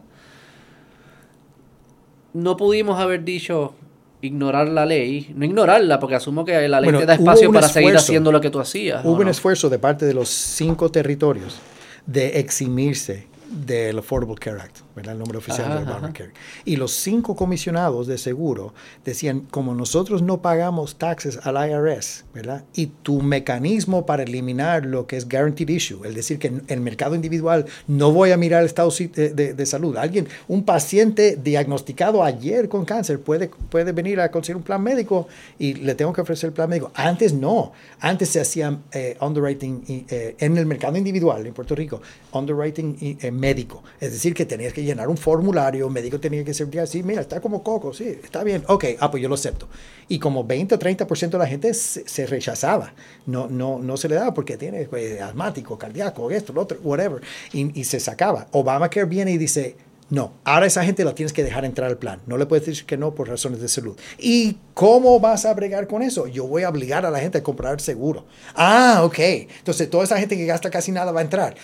No 2.33 2.55
pudimos 2.55 2.97
haber 2.97 3.25
dicho, 3.25 3.75
ignorar 4.21 4.69
la 4.69 4.85
ley, 4.85 5.31
no 5.35 5.45
ignorarla, 5.45 5.99
porque 5.99 6.15
asumo 6.15 6.45
que 6.45 6.67
la 6.67 6.79
ley 6.81 6.91
te 6.91 7.05
da 7.05 7.15
espacio 7.15 7.51
para 7.51 7.67
seguir 7.67 7.95
haciendo 7.95 8.31
lo 8.31 8.39
que 8.41 8.49
tú 8.49 8.59
hacías. 8.59 9.03
Hubo 9.03 9.21
un 9.21 9.27
esfuerzo 9.27 9.69
de 9.69 9.79
parte 9.79 10.05
de 10.05 10.13
los 10.13 10.29
cinco 10.29 10.89
territorios 10.89 11.59
de 12.05 12.39
eximirse 12.39 13.27
del 13.49 13.99
Affordable 13.99 14.35
Care 14.35 14.61
Act, 14.61 14.79
¿verdad? 14.95 15.13
el 15.13 15.19
nombre 15.19 15.37
oficial 15.37 15.85
de 15.85 15.91
Obamacare. 15.91 16.31
Y 16.65 16.75
los 16.75 16.91
cinco 16.91 17.35
comisionados 17.35 18.07
de 18.07 18.17
seguro 18.17 18.73
decían, 19.05 19.41
como 19.51 19.73
nosotros 19.73 20.21
no 20.21 20.41
pagamos 20.41 20.95
taxes 20.95 21.39
al 21.43 21.55
IRS, 21.69 22.25
¿verdad? 22.33 22.63
y 22.73 22.87
tu 22.87 23.21
mecanismo 23.21 24.05
para 24.05 24.23
eliminar 24.23 24.85
lo 24.85 25.07
que 25.07 25.17
es 25.17 25.27
guaranteed 25.27 25.69
issue, 25.69 26.05
es 26.05 26.15
decir, 26.15 26.39
que 26.39 26.51
el 26.67 26.81
mercado 26.81 27.15
individual 27.15 27.65
no 27.87 28.11
voy 28.11 28.31
a 28.31 28.37
mirar 28.37 28.61
el 28.61 28.67
estado 28.67 28.91
de, 28.91 29.53
de, 29.53 29.65
salud. 29.65 29.95
Alguien, 29.97 30.27
un 30.47 30.63
paciente 30.63 31.37
diagnosticado 31.41 32.23
ayer 32.23 32.69
con 32.69 32.85
cáncer 32.85 33.19
puede, 33.19 33.49
puede 33.69 33.91
venir 33.91 34.19
a 34.19 34.31
conseguir 34.31 34.57
un 34.57 34.63
plan 34.63 34.81
médico 34.81 35.27
y 35.59 35.73
le 35.75 35.95
tengo 35.95 36.13
que 36.13 36.21
ofrecer 36.21 36.49
el 36.49 36.53
plan 36.53 36.69
médico. 36.69 36.91
Antes 36.93 37.33
no, 37.33 37.71
antes 37.99 38.29
se 38.29 38.41
hacía 38.41 38.79
eh, 38.91 39.17
underwriting 39.19 40.05
eh, 40.09 40.35
en 40.39 40.57
el 40.57 40.65
mercado 40.65 40.97
individual 40.97 41.45
en 41.45 41.53
Puerto 41.53 41.75
Rico, 41.75 42.01
underwriting 42.31 43.17
eh, 43.21 43.31
médico. 43.31 43.83
Es 43.99 44.11
decir, 44.11 44.33
que 44.33 44.45
tenías 44.45 44.73
que 44.73 44.80
llenar 44.83 45.09
un 45.09 45.17
formulario, 45.17 45.87
un 45.87 45.93
médico 45.93 46.19
tenía 46.19 46.43
que 46.43 46.53
ser 46.53 46.67
así, 46.79 47.03
mira, 47.03 47.21
está 47.21 47.41
como 47.41 47.63
coco, 47.63 47.93
sí, 47.93 48.19
está 48.23 48.43
bien, 48.43 48.63
ok, 48.67 48.85
ah, 48.99 49.11
pues 49.11 49.21
yo 49.21 49.29
lo 49.29 49.35
acepto. 49.35 49.67
Y 50.07 50.19
como 50.19 50.43
20 50.43 50.75
o 50.75 50.79
30% 50.79 51.29
de 51.29 51.37
la 51.37 51.47
gente 51.47 51.73
se, 51.73 52.25
rechazaba, 52.27 52.93
no, 53.25 53.47
no, 53.47 53.79
no 53.79 53.97
se 53.97 54.09
le 54.09 54.15
daba 54.15 54.33
porque 54.33 54.57
tiene 54.57 54.85
pues, 54.85 55.21
asmático, 55.21 55.77
cardíaco, 55.77 56.29
esto, 56.31 56.53
lo 56.53 56.61
otro, 56.61 56.79
whatever, 56.83 57.21
y, 57.53 57.79
y 57.79 57.83
se 57.83 57.99
sacaba. 57.99 58.47
Obamacare 58.51 59.05
viene 59.05 59.31
y 59.31 59.37
dice, 59.37 59.75
no, 60.11 60.33
ahora 60.43 60.65
esa 60.65 60.83
gente 60.83 61.05
la 61.05 61.15
tienes 61.15 61.31
que 61.31 61.41
dejar 61.41 61.63
entrar 61.63 61.89
al 61.89 61.97
plan. 61.97 62.19
No 62.27 62.37
le 62.37 62.45
puedes 62.45 62.65
decir 62.65 62.85
que 62.85 62.97
no 62.97 63.15
por 63.15 63.29
razones 63.29 63.61
de 63.61 63.69
salud. 63.69 63.97
¿Y 64.19 64.57
cómo 64.73 65.21
vas 65.21 65.45
a 65.45 65.53
bregar 65.53 65.87
con 65.87 66.01
eso? 66.01 66.27
Yo 66.27 66.45
voy 66.47 66.63
a 66.63 66.69
obligar 66.69 67.05
a 67.05 67.11
la 67.11 67.19
gente 67.19 67.37
a 67.37 67.43
comprar 67.43 67.79
seguro. 67.79 68.25
Ah, 68.53 69.03
ok. 69.05 69.19
Entonces 69.19 69.89
toda 69.89 70.03
esa 70.03 70.17
gente 70.19 70.35
que 70.35 70.45
gasta 70.45 70.69
casi 70.69 70.91
nada 70.91 71.13
va 71.13 71.21
a 71.21 71.23
entrar 71.23 71.55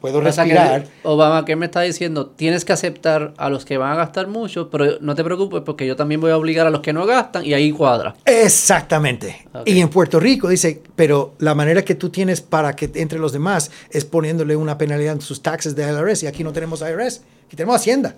puedo 0.00 0.20
respirar. 0.20 0.86
Obama, 1.02 1.44
¿qué 1.44 1.56
me 1.56 1.66
está 1.66 1.82
diciendo? 1.82 2.26
Tienes 2.26 2.64
que 2.64 2.72
aceptar 2.72 3.34
a 3.36 3.48
los 3.48 3.64
que 3.64 3.78
van 3.78 3.92
a 3.92 3.96
gastar 3.96 4.26
mucho, 4.26 4.70
pero 4.70 4.98
no 5.00 5.14
te 5.14 5.24
preocupes 5.24 5.62
porque 5.64 5.86
yo 5.86 5.96
también 5.96 6.20
voy 6.20 6.30
a 6.30 6.36
obligar 6.36 6.66
a 6.66 6.70
los 6.70 6.80
que 6.80 6.92
no 6.92 7.06
gastan 7.06 7.44
y 7.44 7.54
ahí 7.54 7.72
cuadra. 7.72 8.14
Exactamente. 8.24 9.46
Y 9.64 9.80
en 9.80 9.88
Puerto 9.88 10.20
Rico 10.20 10.48
dice, 10.48 10.82
pero 10.96 11.34
la 11.38 11.54
manera 11.54 11.84
que 11.84 11.94
tú 11.94 12.10
tienes 12.10 12.40
para 12.40 12.74
que 12.74 12.90
entre 12.94 13.18
los 13.18 13.32
demás 13.32 13.70
es 13.90 14.04
poniéndole 14.04 14.56
una 14.56 14.78
penalidad 14.78 15.14
en 15.14 15.20
sus 15.20 15.42
taxes 15.42 15.74
de 15.74 15.82
IRS 15.82 16.22
y 16.22 16.26
aquí 16.26 16.44
no 16.44 16.52
tenemos 16.52 16.80
IRS, 16.80 17.22
aquí 17.46 17.56
tenemos 17.56 17.76
Hacienda. 17.76 18.14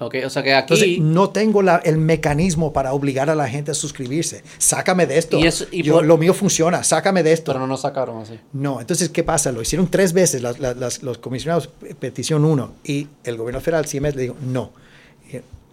Ok, 0.00 0.14
o 0.24 0.30
sea 0.30 0.42
que 0.42 0.54
aquí... 0.54 1.00
no 1.00 1.30
tengo 1.30 1.60
el 1.60 1.98
mecanismo 1.98 2.72
para 2.72 2.92
obligar 2.92 3.30
a 3.30 3.34
la 3.34 3.48
gente 3.48 3.72
a 3.72 3.74
suscribirse. 3.74 4.44
Sácame 4.58 5.06
de 5.06 5.18
esto. 5.18 5.38
Y 5.72 5.82
Lo 5.82 6.16
mío 6.16 6.34
funciona, 6.34 6.84
sácame 6.84 7.22
de 7.22 7.32
esto. 7.32 7.52
Pero 7.52 7.60
no 7.60 7.66
nos 7.66 7.80
sacaron 7.80 8.22
así. 8.22 8.38
No, 8.52 8.80
entonces, 8.80 9.08
¿qué 9.08 9.24
pasa? 9.24 9.50
Lo 9.50 9.60
hicieron 9.60 9.88
tres 9.88 10.12
veces 10.12 10.42
los 10.42 11.18
comisionados, 11.18 11.68
petición 11.98 12.44
uno, 12.44 12.74
y 12.84 13.08
el 13.24 13.36
gobierno 13.36 13.60
federal, 13.60 13.86
CMS, 13.86 14.14
le 14.14 14.22
dijo, 14.22 14.36
no, 14.40 14.70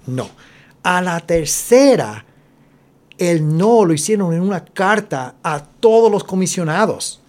no. 0.07 0.29
A 0.81 1.01
la 1.01 1.19
tercera, 1.19 2.25
el 3.17 3.57
no 3.57 3.85
lo 3.85 3.93
hicieron 3.93 4.33
en 4.33 4.41
una 4.41 4.65
carta 4.65 5.35
a 5.43 5.63
todos 5.79 6.11
los 6.11 6.23
comisionados 6.23 7.21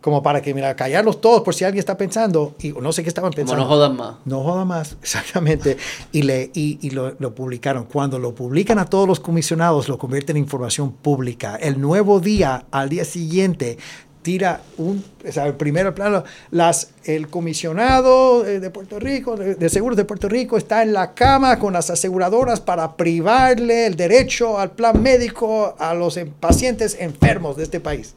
como 0.00 0.22
para 0.22 0.40
que, 0.40 0.54
mira, 0.54 0.74
callarlos 0.74 1.20
todos 1.20 1.42
por 1.42 1.54
si 1.54 1.64
alguien 1.64 1.80
está 1.80 1.96
pensando, 1.96 2.54
y 2.60 2.70
no 2.72 2.92
sé 2.92 3.02
qué 3.02 3.08
estaban 3.08 3.32
pensando. 3.32 3.62
Como 3.62 3.68
no 3.68 3.76
jodan 3.76 3.96
más. 3.96 4.14
No 4.24 4.42
jodan 4.42 4.68
más, 4.68 4.96
exactamente. 5.02 5.76
Y, 6.12 6.22
le, 6.22 6.50
y, 6.54 6.78
y 6.80 6.90
lo, 6.90 7.14
lo, 7.18 7.34
publicaron. 7.34 7.84
Cuando 7.84 8.18
lo 8.18 8.34
publican 8.34 8.78
a 8.78 8.86
todos 8.86 9.06
los 9.06 9.20
comisionados, 9.20 9.88
lo 9.88 9.98
convierten 9.98 10.36
en 10.36 10.44
información 10.44 10.92
pública. 10.92 11.56
El 11.56 11.80
nuevo 11.80 12.20
día, 12.20 12.64
al 12.70 12.88
día 12.88 13.04
siguiente, 13.04 13.78
tira 14.22 14.62
un, 14.76 15.04
o 15.26 15.32
sea, 15.32 15.46
el 15.46 15.54
primer 15.54 15.94
plano, 15.94 16.24
las, 16.50 16.90
el 17.04 17.28
comisionado 17.28 18.42
de 18.42 18.70
Puerto 18.70 18.98
Rico, 18.98 19.36
de, 19.36 19.54
de, 19.54 19.68
Seguros 19.68 19.96
de 19.96 20.04
Puerto 20.04 20.28
Rico, 20.28 20.56
está 20.56 20.82
en 20.82 20.92
la 20.92 21.14
cama 21.14 21.58
con 21.58 21.72
las 21.72 21.90
aseguradoras 21.90 22.60
para 22.60 22.96
privarle 22.96 23.86
el 23.86 23.96
derecho 23.96 24.58
al 24.58 24.72
plan 24.72 25.02
médico 25.02 25.74
a 25.78 25.94
los 25.94 26.18
pacientes 26.38 26.96
enfermos 26.98 27.56
de 27.56 27.64
este 27.64 27.80
país. 27.80 28.14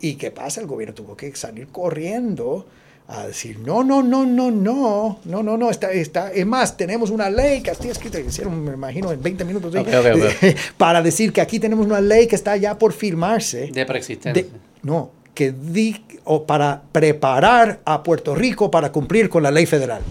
¿Y 0.00 0.14
qué 0.14 0.30
pasa? 0.30 0.60
El 0.60 0.66
gobierno 0.66 0.94
tuvo 0.94 1.16
que 1.16 1.34
salir 1.34 1.68
corriendo 1.68 2.66
a 3.08 3.26
decir, 3.26 3.58
no, 3.60 3.82
no, 3.82 4.02
no, 4.02 4.26
no, 4.26 4.50
no, 4.50 5.18
no, 5.24 5.42
no, 5.42 5.56
no, 5.56 5.70
está, 5.70 5.90
está, 5.92 6.30
es 6.30 6.44
más, 6.44 6.76
tenemos 6.76 7.08
una 7.08 7.30
ley 7.30 7.62
que 7.62 7.70
así 7.70 7.88
escrita, 7.88 8.20
hicieron, 8.20 8.62
me 8.62 8.74
imagino, 8.74 9.10
en 9.10 9.22
20 9.22 9.46
minutos, 9.46 9.74
okay, 9.74 9.94
okay, 9.94 10.12
okay. 10.12 10.56
para 10.76 11.00
decir 11.00 11.32
que 11.32 11.40
aquí 11.40 11.58
tenemos 11.58 11.86
una 11.86 12.02
ley 12.02 12.26
que 12.26 12.36
está 12.36 12.54
ya 12.58 12.76
por 12.76 12.92
firmarse. 12.92 13.68
De 13.68 13.86
preexistencia. 13.86 14.42
De, 14.42 14.50
no, 14.82 15.10
que 15.32 15.52
di, 15.52 16.04
o 16.24 16.44
para 16.44 16.82
preparar 16.92 17.80
a 17.86 18.02
Puerto 18.02 18.34
Rico 18.34 18.70
para 18.70 18.92
cumplir 18.92 19.30
con 19.30 19.42
la 19.42 19.50
ley 19.50 19.64
federal. 19.64 20.02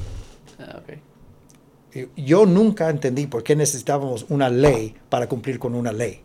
Ah, 0.58 0.80
okay. 0.82 2.08
Yo 2.16 2.48
nunca 2.48 2.90
entendí 2.90 3.28
por 3.28 3.44
qué 3.44 3.56
necesitábamos 3.56 4.26
una 4.30 4.50
ley 4.50 4.96
para 5.10 5.28
cumplir 5.28 5.60
con 5.60 5.76
una 5.76 5.92
ley. 5.92 6.22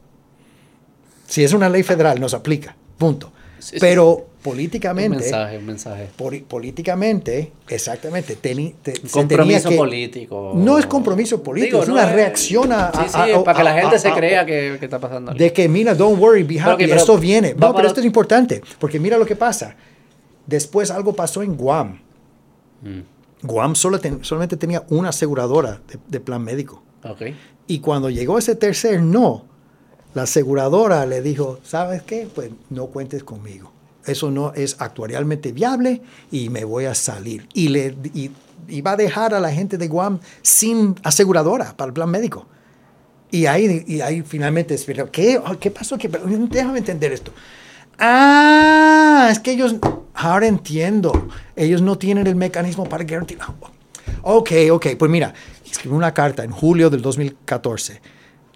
Si 1.27 1.45
es 1.45 1.53
una 1.53 1.69
ley 1.69 1.83
federal, 1.83 2.19
nos 2.19 2.33
aplica, 2.33 2.75
punto. 2.97 3.31
Sí, 3.63 3.77
Pero 3.79 4.17
sí. 4.19 4.39
políticamente... 4.43 5.17
Un 5.17 5.23
mensaje, 5.23 5.59
un 5.59 5.67
mensaje. 5.67 6.09
Por, 6.17 6.43
políticamente, 6.45 7.53
exactamente. 7.69 8.35
Teni, 8.35 8.75
te, 8.83 8.95
un 9.01 9.09
compromiso 9.09 9.69
que, 9.69 9.77
político. 9.77 10.53
No 10.57 10.79
es 10.79 10.87
compromiso 10.87 11.41
político, 11.45 11.77
Digo, 11.77 11.83
es 11.85 11.89
una 11.89 12.11
reacción 12.11 12.73
a... 12.73 12.91
Sí, 12.91 13.09
sí, 13.09 13.17
a, 13.17 13.37
a, 13.37 13.45
para 13.45 13.59
que 13.59 13.65
la 13.65 13.81
gente 13.81 14.01
se 14.01 14.11
crea 14.11 14.45
que, 14.45 14.79
que, 14.81 14.85
está 14.87 14.99
pasando. 14.99 15.33
De 15.33 15.53
que, 15.53 15.69
mira, 15.69 15.95
don't 15.95 16.21
worry, 16.21 16.43
be 16.43 16.59
happy, 16.59 16.87
okay, 16.87 16.91
esto 16.91 17.17
viene. 17.19 17.55
No, 17.55 17.73
pero 17.73 17.87
esto 17.87 18.01
es 18.01 18.07
importante, 18.07 18.61
porque 18.81 18.99
mira 18.99 19.17
lo 19.17 19.25
que 19.25 19.37
pasa. 19.37 19.77
Después 20.45 20.91
algo 20.91 21.13
pasó 21.15 21.45
en 21.45 21.57
Guam. 21.57 22.01
Mm. 22.83 23.47
Guam 23.47 23.77
solo 23.77 24.01
ten, 24.01 24.25
solamente 24.25 24.57
tenía 24.57 24.83
una 24.89 25.11
aseguradora 25.11 25.81
de, 25.87 26.01
de 26.09 26.19
plan 26.19 26.43
médico. 26.43 26.83
Okay. 27.05 27.37
Y 27.69 27.79
cuando 27.79 28.11
llegó 28.11 28.39
ese 28.39 28.57
tercer 28.57 29.01
no, 29.03 29.45
la 30.15 30.23
aseguradora 30.23 31.07
le 31.07 31.23
dijo, 31.23 31.59
¿sabes 31.63 32.03
qué? 32.03 32.29
Pues 32.33 32.51
no 32.71 32.87
cuentes 32.87 33.25
conmigo. 33.25 33.73
Eso 34.05 34.31
no 34.31 34.53
es 34.55 34.77
actuarialmente 34.79 35.53
viable 35.53 36.03
y 36.31 36.49
me 36.49 36.65
voy 36.65 36.87
a 36.87 36.95
salir. 36.95 37.49
Y, 37.55 37.69
le, 37.69 37.97
y, 38.15 38.81
va 38.81 38.93
a 38.93 38.97
dejar 38.97 39.33
a 39.35 39.41
la 39.41 39.51
gente 39.51 39.79
de 39.79 39.89
Guam 39.89 40.19
sin 40.43 40.97
aseguradora 41.03 41.77
para 41.77 41.89
el 41.89 41.93
plan 41.93 42.11
médico. 42.11 42.47
Y 43.31 43.47
ahí, 43.47 43.85
y 43.87 44.01
ahí 44.01 44.23
finalmente, 44.23 44.77
¿qué, 45.11 45.41
¿qué 45.59 45.71
pasó? 45.71 45.97
¿Qué, 45.97 46.09
déjame 46.09 46.79
entender 46.79 47.13
esto. 47.13 47.33
Ah, 47.99 49.29
es 49.31 49.39
que 49.39 49.53
ellos, 49.53 49.77
ahora 50.15 50.47
entiendo, 50.47 51.29
ellos 51.57 51.81
no 51.81 51.97
tienen 51.97 52.27
el 52.27 52.37
mecanismo 52.37 52.89
para 52.89 53.05
garantizar. 53.05 53.49
Ok, 54.23 54.51
ok, 54.71 54.87
pues 54.99 55.11
mira, 55.11 55.33
escribí 55.65 55.95
una 55.95 56.13
carta 56.13 56.45
en 56.45 56.51
julio 56.51 56.91
del 56.91 57.01
2014 57.01 58.01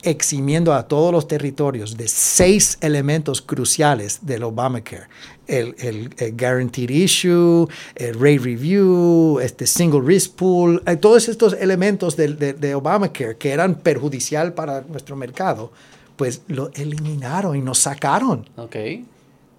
eximiendo 0.06 0.72
a 0.72 0.86
todos 0.86 1.12
los 1.12 1.26
territorios 1.26 1.96
de 1.96 2.06
seis 2.06 2.78
elementos 2.80 3.42
cruciales 3.42 4.20
del 4.22 4.44
Obamacare. 4.44 5.08
El, 5.48 5.74
el, 5.78 6.14
el, 6.18 6.36
Guaranteed 6.36 6.90
Issue, 6.90 7.68
el 7.94 8.14
Rate 8.14 8.38
Review, 8.38 9.38
este 9.40 9.66
Single 9.66 10.00
Risk 10.00 10.32
Pool, 10.32 10.82
eh, 10.86 10.96
todos 10.96 11.28
estos 11.28 11.52
elementos 11.54 12.16
de, 12.16 12.28
de, 12.34 12.52
de, 12.52 12.74
Obamacare 12.74 13.36
que 13.36 13.50
eran 13.50 13.76
perjudicial 13.76 14.54
para 14.54 14.80
nuestro 14.82 15.14
mercado, 15.14 15.72
pues 16.16 16.42
lo 16.48 16.70
eliminaron 16.74 17.56
y 17.56 17.60
nos 17.60 17.78
sacaron. 17.78 18.48
Okay. 18.56 19.04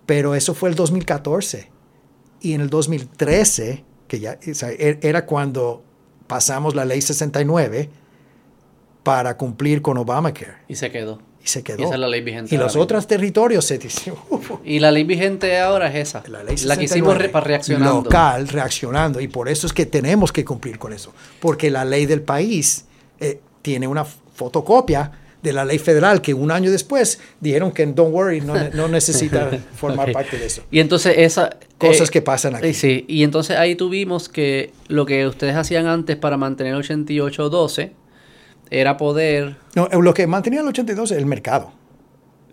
Pero 0.06 0.34
eso 0.36 0.54
fue 0.54 0.70
el 0.70 0.76
2014. 0.76 1.70
Y 2.42 2.54
en 2.54 2.62
el 2.62 2.70
2013, 2.70 3.84
que 4.08 4.20
ya 4.20 4.40
o 4.50 4.54
sea, 4.54 4.72
er, 4.72 5.00
era 5.02 5.26
cuando 5.26 5.84
pasamos 6.28 6.76
la 6.76 6.86
ley 6.86 7.02
69, 7.02 7.90
para 9.08 9.38
cumplir 9.38 9.82
con 9.82 9.98
Obamacare. 9.98 10.58
Y 10.68 10.76
se 10.76 10.92
quedó. 10.92 11.22
Y 11.42 11.48
se 11.48 11.64
quedó. 11.64 11.80
Y 11.80 11.84
esa 11.86 11.94
es 11.94 12.00
la 12.00 12.10
ley 12.10 12.20
vigente. 12.20 12.54
Y 12.54 12.58
los 12.58 12.76
otros 12.76 13.08
territorios 13.08 13.64
se 13.64 13.78
dicen. 13.78 14.14
y 14.66 14.80
la 14.80 14.92
ley 14.92 15.06
vigente 15.06 15.58
ahora 15.58 15.88
es 15.88 16.10
esa. 16.10 16.24
La, 16.28 16.44
ley 16.44 16.58
la 16.66 16.76
que 16.76 16.84
hicimos 16.84 17.18
re, 17.18 17.30
reaccionando. 17.30 18.04
Local, 18.04 18.50
reaccionando. 18.50 19.22
Y 19.22 19.30
por 19.30 19.48
eso 19.48 19.66
es 19.66 19.72
que 19.72 19.86
tenemos 19.86 20.34
que 20.34 20.44
cumplir 20.44 20.78
con 20.78 20.92
eso. 20.92 21.14
Porque 21.40 21.72
la 21.72 21.86
ley 21.86 22.06
del 22.06 22.22
país 22.22 22.84
eh, 23.22 23.40
tiene 23.62 23.88
una 23.88 24.04
fotocopia 24.04 25.10
de 25.42 25.54
la 25.54 25.64
ley 25.64 25.80
federal 25.80 26.22
que 26.22 26.34
un 26.34 26.52
año 26.52 26.70
después 26.70 27.20
dijeron 27.40 27.72
que 27.72 27.86
don't 27.86 28.14
worry, 28.14 28.42
no, 28.42 28.56
no 28.74 28.88
necesita 28.90 29.52
formar 29.74 30.10
okay. 30.10 30.14
parte 30.16 30.38
de 30.38 30.48
eso. 30.48 30.64
Y 30.70 30.82
entonces 30.82 31.16
esa... 31.18 31.58
Cosas 31.78 32.10
eh, 32.10 32.12
que 32.12 32.22
pasan 32.22 32.56
aquí. 32.56 32.74
Sí, 32.74 33.06
y 33.08 33.24
entonces 33.24 33.56
ahí 33.56 33.76
tuvimos 33.76 34.28
que 34.28 34.74
lo 34.90 35.06
que 35.06 35.26
ustedes 35.28 35.56
hacían 35.56 35.88
antes 35.88 36.18
para 36.18 36.36
mantener 36.36 36.76
88-12 36.76 37.92
era 38.70 38.98
poder... 38.98 39.58
No, 39.76 39.88
lo 39.88 40.14
que 40.14 40.28
mantenía 40.28 40.62
el 40.62 40.68
82 40.68 41.12
es 41.12 41.18
el 41.18 41.26
mercado. 41.26 41.72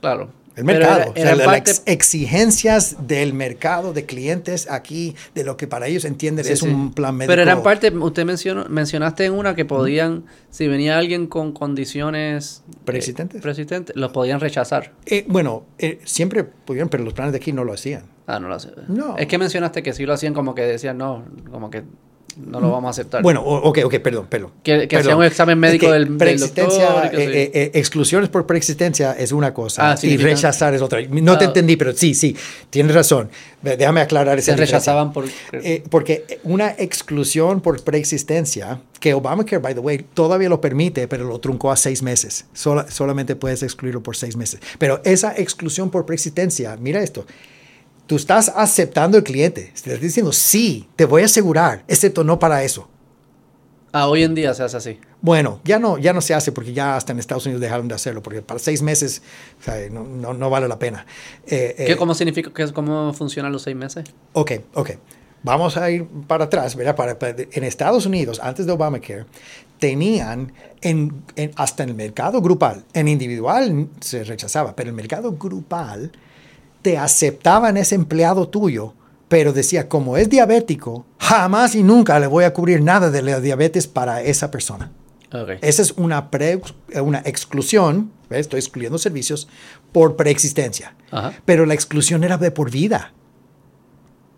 Claro. 0.00 0.30
El 0.56 0.64
mercado, 0.64 1.12
era, 1.16 1.30
era 1.30 1.32
o 1.32 1.36
sea, 1.36 1.46
parte... 1.46 1.70
las 1.70 1.82
exigencias 1.86 3.08
del 3.08 3.34
mercado 3.34 3.92
de 3.92 4.06
clientes 4.06 4.70
aquí, 4.70 5.16
de 5.34 5.42
lo 5.42 5.56
que 5.56 5.66
para 5.66 5.88
ellos 5.88 6.04
entienden 6.04 6.44
sí, 6.44 6.52
es 6.52 6.60
sí. 6.60 6.68
un 6.68 6.92
plan 6.92 7.16
médico. 7.16 7.32
Pero 7.32 7.42
eran 7.42 7.62
parte, 7.62 7.90
usted 7.90 8.24
mencionó, 8.24 8.64
mencionaste 8.68 9.24
en 9.24 9.32
una 9.32 9.56
que 9.56 9.64
podían, 9.64 10.24
si 10.50 10.68
venía 10.68 10.96
alguien 10.96 11.26
con 11.26 11.52
condiciones 11.52 12.62
preexistentes, 12.84 13.40
eh, 13.40 13.42
preexistentes 13.42 13.96
los 13.96 14.12
podían 14.12 14.38
rechazar. 14.38 14.92
Eh, 15.06 15.24
bueno, 15.28 15.64
eh, 15.78 15.98
siempre 16.04 16.44
pudieron, 16.44 16.88
pero 16.88 17.02
los 17.02 17.14
planes 17.14 17.32
de 17.32 17.38
aquí 17.38 17.52
no 17.52 17.64
lo 17.64 17.72
hacían. 17.72 18.04
Ah, 18.26 18.38
no 18.38 18.48
lo 18.48 18.54
hacían. 18.54 18.74
No. 18.86 19.16
Es 19.18 19.26
que 19.26 19.38
mencionaste 19.38 19.82
que 19.82 19.92
sí 19.92 20.06
lo 20.06 20.12
hacían 20.12 20.34
como 20.34 20.54
que 20.54 20.62
decían, 20.62 20.98
no, 20.98 21.24
como 21.50 21.68
que 21.68 21.82
no 22.36 22.60
lo 22.60 22.70
vamos 22.70 22.88
a 22.88 22.90
aceptar. 22.90 23.22
Bueno, 23.22 23.42
ok, 23.42 23.78
ok, 23.84 23.94
perdón, 23.98 24.26
perdón. 24.28 24.50
Que, 24.62 24.88
que 24.88 24.96
hacía 24.96 25.16
un 25.16 25.24
examen 25.24 25.58
médico 25.58 25.86
es 25.86 25.92
que 25.92 25.98
del, 25.98 26.16
preexistencia, 26.16 26.84
del 26.84 27.02
doctor, 27.02 27.20
eh, 27.20 27.50
eh, 27.54 27.70
exclusiones 27.74 28.28
por 28.28 28.46
preexistencia 28.46 29.12
es 29.12 29.32
una 29.32 29.54
cosa 29.54 29.92
ah, 29.92 29.96
sí, 29.96 30.08
y 30.08 30.16
rechazar 30.16 30.74
es 30.74 30.82
otra. 30.82 31.00
No 31.08 31.32
ah. 31.32 31.38
te 31.38 31.46
entendí, 31.46 31.76
pero 31.76 31.92
sí, 31.92 32.14
sí, 32.14 32.36
tienes 32.70 32.94
razón. 32.94 33.30
Déjame 33.62 34.02
aclarar 34.02 34.38
esa 34.38 34.52
Se 34.52 34.58
rechazaban 34.58 35.12
por... 35.12 35.24
Eh, 35.52 35.82
porque 35.90 36.40
una 36.44 36.70
exclusión 36.76 37.60
por 37.62 37.82
preexistencia, 37.82 38.80
que 39.00 39.14
Obamacare, 39.14 39.58
by 39.58 39.74
the 39.74 39.80
way, 39.80 40.04
todavía 40.14 40.48
lo 40.48 40.60
permite, 40.60 41.08
pero 41.08 41.24
lo 41.24 41.38
truncó 41.38 41.70
a 41.70 41.76
seis 41.76 42.02
meses. 42.02 42.44
Sola, 42.52 42.90
solamente 42.90 43.36
puedes 43.36 43.62
excluirlo 43.62 44.02
por 44.02 44.16
seis 44.16 44.36
meses. 44.36 44.60
Pero 44.78 45.00
esa 45.04 45.34
exclusión 45.36 45.90
por 45.90 46.04
preexistencia, 46.04 46.76
mira 46.78 47.02
esto, 47.02 47.24
Tú 48.06 48.16
estás 48.16 48.52
aceptando 48.54 49.16
el 49.16 49.24
cliente. 49.24 49.72
Estás 49.74 50.00
diciendo, 50.00 50.32
sí, 50.32 50.88
te 50.96 51.06
voy 51.06 51.22
a 51.22 51.24
asegurar, 51.26 51.84
excepto 51.88 52.22
no 52.22 52.38
para 52.38 52.62
eso. 52.62 52.88
Ah, 53.92 54.08
hoy 54.08 54.24
en 54.24 54.34
día 54.34 54.52
se 54.54 54.64
hace 54.64 54.76
así. 54.76 54.98
Bueno, 55.22 55.60
ya 55.62 55.78
no, 55.78 55.98
ya 55.98 56.12
no 56.12 56.20
se 56.20 56.34
hace 56.34 56.50
porque 56.50 56.72
ya 56.72 56.96
hasta 56.96 57.12
en 57.12 57.20
Estados 57.20 57.46
Unidos 57.46 57.60
dejaron 57.60 57.86
de 57.86 57.94
hacerlo, 57.94 58.22
porque 58.24 58.42
para 58.42 58.58
seis 58.58 58.82
meses 58.82 59.22
o 59.60 59.62
sea, 59.62 59.88
no, 59.88 60.02
no, 60.02 60.34
no, 60.34 60.50
vale 60.50 60.66
la 60.66 60.80
pena. 60.80 61.06
Eh, 61.46 61.74
¿Qué, 61.76 61.92
eh, 61.92 61.96
¿Cómo 61.96 62.12
significa, 62.12 62.50
qué, 62.52 62.72
cómo 62.72 63.12
funcionan 63.14 63.52
los 63.52 63.62
seis 63.62 63.76
meses? 63.76 64.04
Ok, 64.32 64.52
ok. 64.74 64.90
Vamos 65.44 65.76
a 65.76 65.90
ir 65.90 66.06
para 66.26 66.46
atrás, 66.46 66.74
¿verdad? 66.74 66.96
Para, 66.96 67.18
para, 67.18 67.36
en 67.38 67.64
Estados 67.64 68.04
Unidos, 68.04 68.40
antes 68.42 68.66
de 68.66 68.72
Obamacare, 68.72 69.26
tenían 69.78 70.52
en, 70.80 71.22
en, 71.36 71.52
hasta 71.54 71.84
en 71.84 71.90
el 71.90 71.94
mercado 71.94 72.40
grupal, 72.40 72.84
en 72.94 73.06
individual 73.06 73.88
se 74.00 74.24
rechazaba, 74.24 74.74
pero 74.74 74.88
en 74.88 74.94
el 74.94 74.96
mercado 74.96 75.32
grupal 75.32 76.10
te 76.84 76.98
aceptaban 76.98 77.78
ese 77.78 77.94
empleado 77.94 78.46
tuyo, 78.46 78.92
pero 79.28 79.54
decía, 79.54 79.88
como 79.88 80.18
es 80.18 80.28
diabético, 80.28 81.06
jamás 81.18 81.74
y 81.74 81.82
nunca 81.82 82.20
le 82.20 82.26
voy 82.26 82.44
a 82.44 82.52
cubrir 82.52 82.82
nada 82.82 83.10
de 83.10 83.22
la 83.22 83.40
diabetes 83.40 83.86
para 83.86 84.20
esa 84.20 84.50
persona. 84.50 84.92
Okay. 85.32 85.56
Esa 85.62 85.80
es 85.80 85.92
una, 85.96 86.30
pre, 86.30 86.60
una 87.02 87.22
exclusión, 87.24 88.12
¿ves? 88.28 88.40
estoy 88.40 88.58
excluyendo 88.60 88.98
servicios, 88.98 89.48
por 89.92 90.14
preexistencia. 90.16 90.94
Ajá. 91.10 91.32
Pero 91.46 91.64
la 91.64 91.72
exclusión 91.72 92.22
era 92.22 92.36
de 92.36 92.50
por 92.50 92.70
vida. 92.70 93.14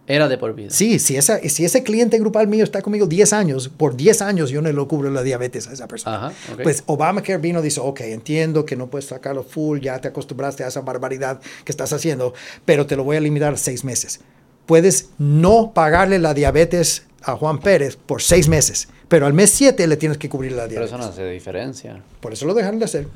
Era 0.08 0.28
de 0.28 0.38
por 0.38 0.54
vida. 0.54 0.70
Sí, 0.70 0.98
si, 1.00 1.16
esa, 1.16 1.38
si 1.40 1.64
ese 1.64 1.82
cliente 1.82 2.18
grupal 2.18 2.46
mío 2.46 2.62
está 2.62 2.80
conmigo 2.80 3.06
10 3.06 3.32
años, 3.32 3.68
por 3.68 3.96
10 3.96 4.22
años 4.22 4.50
yo 4.50 4.62
no 4.62 4.70
le 4.70 4.86
cubro 4.86 5.10
la 5.10 5.22
diabetes 5.22 5.66
a 5.66 5.72
esa 5.72 5.88
persona. 5.88 6.16
Ajá, 6.16 6.32
okay. 6.52 6.62
Pues 6.62 6.84
Obamacare 6.86 7.38
vino 7.38 7.58
y 7.58 7.62
dice, 7.64 7.80
ok, 7.80 8.00
entiendo 8.02 8.64
que 8.64 8.76
no 8.76 8.86
puedes 8.86 9.06
sacarlo 9.06 9.42
full, 9.42 9.80
ya 9.80 10.00
te 10.00 10.08
acostumbraste 10.08 10.62
a 10.62 10.68
esa 10.68 10.82
barbaridad 10.82 11.40
que 11.64 11.72
estás 11.72 11.92
haciendo, 11.92 12.34
pero 12.64 12.86
te 12.86 12.94
lo 12.94 13.02
voy 13.02 13.16
a 13.16 13.20
limitar 13.20 13.54
a 13.54 13.56
6 13.56 13.84
meses. 13.84 14.20
Puedes 14.66 15.10
no 15.18 15.72
pagarle 15.74 16.20
la 16.20 16.34
diabetes 16.34 17.06
a 17.22 17.34
Juan 17.36 17.58
Pérez 17.58 17.96
por 17.96 18.22
6 18.22 18.48
meses, 18.48 18.88
pero 19.08 19.26
al 19.26 19.32
mes 19.32 19.50
7 19.50 19.86
le 19.88 19.96
tienes 19.96 20.18
que 20.18 20.28
cubrir 20.28 20.52
la 20.52 20.68
diabetes. 20.68 20.90
Pero 20.92 21.02
eso 21.02 21.08
no 21.08 21.12
hace 21.12 21.28
diferencia. 21.30 22.00
Por 22.20 22.32
eso 22.32 22.46
lo 22.46 22.54
dejaron 22.54 22.78
de 22.78 22.84
hacer. 22.84 23.08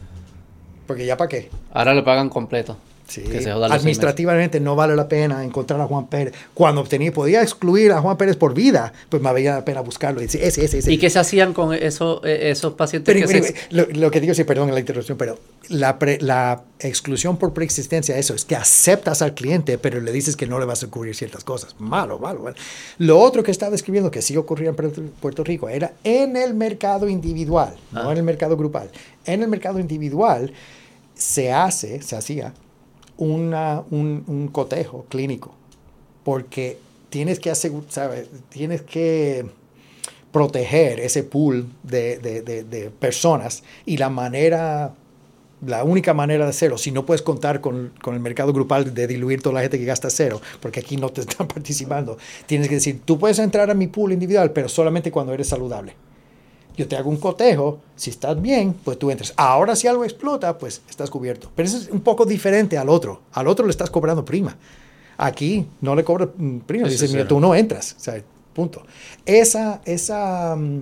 Porque 0.89 1.07
ya 1.07 1.17
para 1.17 1.29
qué. 1.29 1.51
Ahora 1.73 1.95
le 1.95 2.03
pagan 2.03 2.29
completo. 2.29 2.77
Sí. 3.11 3.25
Administrativamente 3.25 4.61
no 4.61 4.77
vale 4.77 4.95
la 4.95 5.09
pena 5.09 5.45
encontrar 5.45 5.81
a 5.81 5.87
Juan 5.87 6.07
Pérez. 6.07 6.33
Cuando 6.55 6.81
obtenía, 6.81 7.13
podía 7.13 7.43
excluir 7.43 7.91
a 7.91 8.01
Juan 8.01 8.17
Pérez 8.17 8.37
por 8.37 8.55
vida, 8.55 8.93
pues 9.09 9.21
me 9.21 9.33
valía 9.33 9.57
la 9.57 9.65
pena 9.65 9.81
buscarlo. 9.81 10.23
Y, 10.23 10.27
ese, 10.27 10.47
ese, 10.47 10.65
ese. 10.65 10.93
¿Y 10.93 10.97
qué 10.97 11.11
se 11.11 11.19
hacían 11.19 11.53
con 11.53 11.75
eso, 11.75 12.25
eh, 12.25 12.51
esos 12.51 12.75
pacientes? 12.75 13.29
que 13.29 13.55
lo, 13.71 14.11
que 14.13 14.21
digo, 14.21 14.33
sí, 14.33 14.45
perdón 14.45 14.73
la 14.73 14.79
interrupción, 14.79 15.19
pero 15.19 15.41
la, 15.69 15.99
la 16.21 16.63
exclusión 16.79 17.37
por 17.37 17.53
preexistencia, 17.53 18.17
eso 18.17 18.33
es 18.33 18.45
que 18.45 18.55
aceptas 18.55 19.23
al 19.23 19.35
cliente, 19.35 19.77
pero 19.77 20.01
le 20.01 20.13
dices 20.13 20.37
que 20.37 20.47
no 20.47 20.61
le 20.61 20.65
vas 20.65 20.85
a 20.85 20.87
cubrir 20.87 21.17
ciertas 21.17 21.43
cosas. 21.43 21.75
Malo, 21.81 22.21
malo, 22.21 22.43
malo. 22.45 22.57
Lo 22.99 23.19
otro 23.19 23.43
que 23.43 23.51
estaba 23.51 23.73
describiendo, 23.73 24.13
que 24.13 24.23
sí 24.23 24.37
ocurría 24.37 24.69
en 24.69 24.77
Puerto 25.21 25.43
Rico, 25.43 25.69
era 25.69 25.95
en 26.05 26.37
el 26.37 26.55
mercado 26.55 27.09
individual, 27.09 27.75
no 27.91 28.09
ah. 28.09 28.13
en 28.13 28.19
el 28.19 28.25
mercado 28.25 28.57
grupal. 28.57 28.89
En 29.25 29.43
el 29.43 29.49
mercado 29.49 29.81
individual 29.81 30.53
se 31.15 31.53
hace, 31.53 32.03
se 32.03 32.15
hacía 32.15 32.55
una, 33.21 33.85
un, 33.91 34.49
cotejo 34.51 35.05
clínico, 35.09 35.55
porque 36.25 36.79
tienes 37.11 37.39
que 37.39 37.51
asegurar, 37.51 38.25
tienes 38.49 38.83
que 38.83 39.47
proteger 40.33 41.01
ese 41.01 41.23
pool 41.23 41.69
de, 41.83 42.91
personas 42.99 43.63
y 43.85 43.99
la 43.99 44.09
manera, 44.09 44.95
la 45.65 45.85
única 45.85 46.15
manera 46.15 46.45
de 46.45 46.51
hacerlo, 46.51 46.79
si 46.79 46.93
no 46.93 47.05
puedes 47.05 47.21
contar 47.21 47.61
con, 47.61 47.93
con, 48.01 48.15
el 48.15 48.21
mercado 48.21 48.55
grupal 48.55 48.95
de 48.95 49.07
diluir 49.07 49.43
toda 49.43 49.57
la 49.57 49.61
gente 49.61 49.79
que 49.79 49.85
gasta 49.85 50.09
cero, 50.09 50.41
porque 50.61 50.81
aquí 50.81 50.97
no 50.97 51.11
te 51.11 51.21
están 51.21 51.47
participando, 51.55 52.17
tienes 52.47 52.69
que 52.69 52.77
decir, 52.77 53.03
tú 53.05 53.19
puedes 53.19 53.39
entrar 53.39 53.71
a 53.71 53.75
mi 53.75 53.87
pool 53.87 54.13
individual, 54.13 54.51
pero 54.53 54.69
solamente 54.69 55.11
cuando 55.11 55.35
eres 55.35 55.49
saludable 55.49 55.95
yo 56.77 56.89
te 56.89 56.97
hago 56.97 57.11
un 57.11 57.17
cotejo, 57.17 57.81
si 57.97 58.11
estás 58.11 58.41
bien, 58.41 58.75
pues 58.85 58.99
tú 58.99 59.11
entras. 59.11 59.33
Ahora 59.37 59.77
si 59.77 59.87
algo 59.87 60.05
explota, 60.05 60.57
pues 60.59 60.83
estás 60.89 61.11
cubierto. 61.11 61.51
Pero 61.55 61.69
eso 61.69 61.79
es 61.79 61.89
un 61.89 62.01
poco 62.01 62.25
diferente 62.25 62.79
al 62.79 62.89
otro. 62.89 63.23
Al 63.33 63.49
otro 63.49 63.67
le 63.67 63.71
estás 63.71 63.91
cobrando 63.91 64.25
prima. 64.25 64.57
Aquí 65.17 65.67
no 65.81 65.95
le 65.95 66.05
cobras 66.05 66.31
mm, 66.37 66.59
prima. 66.61 66.89
Mira, 66.89 67.29
tú 67.29 67.41
no 67.41 67.55
entras. 67.55 67.95
O 67.99 68.01
sea, 68.01 68.23
punto. 68.55 68.83
Esa, 69.27 69.83
esa 69.85 70.57
mm, 70.57 70.81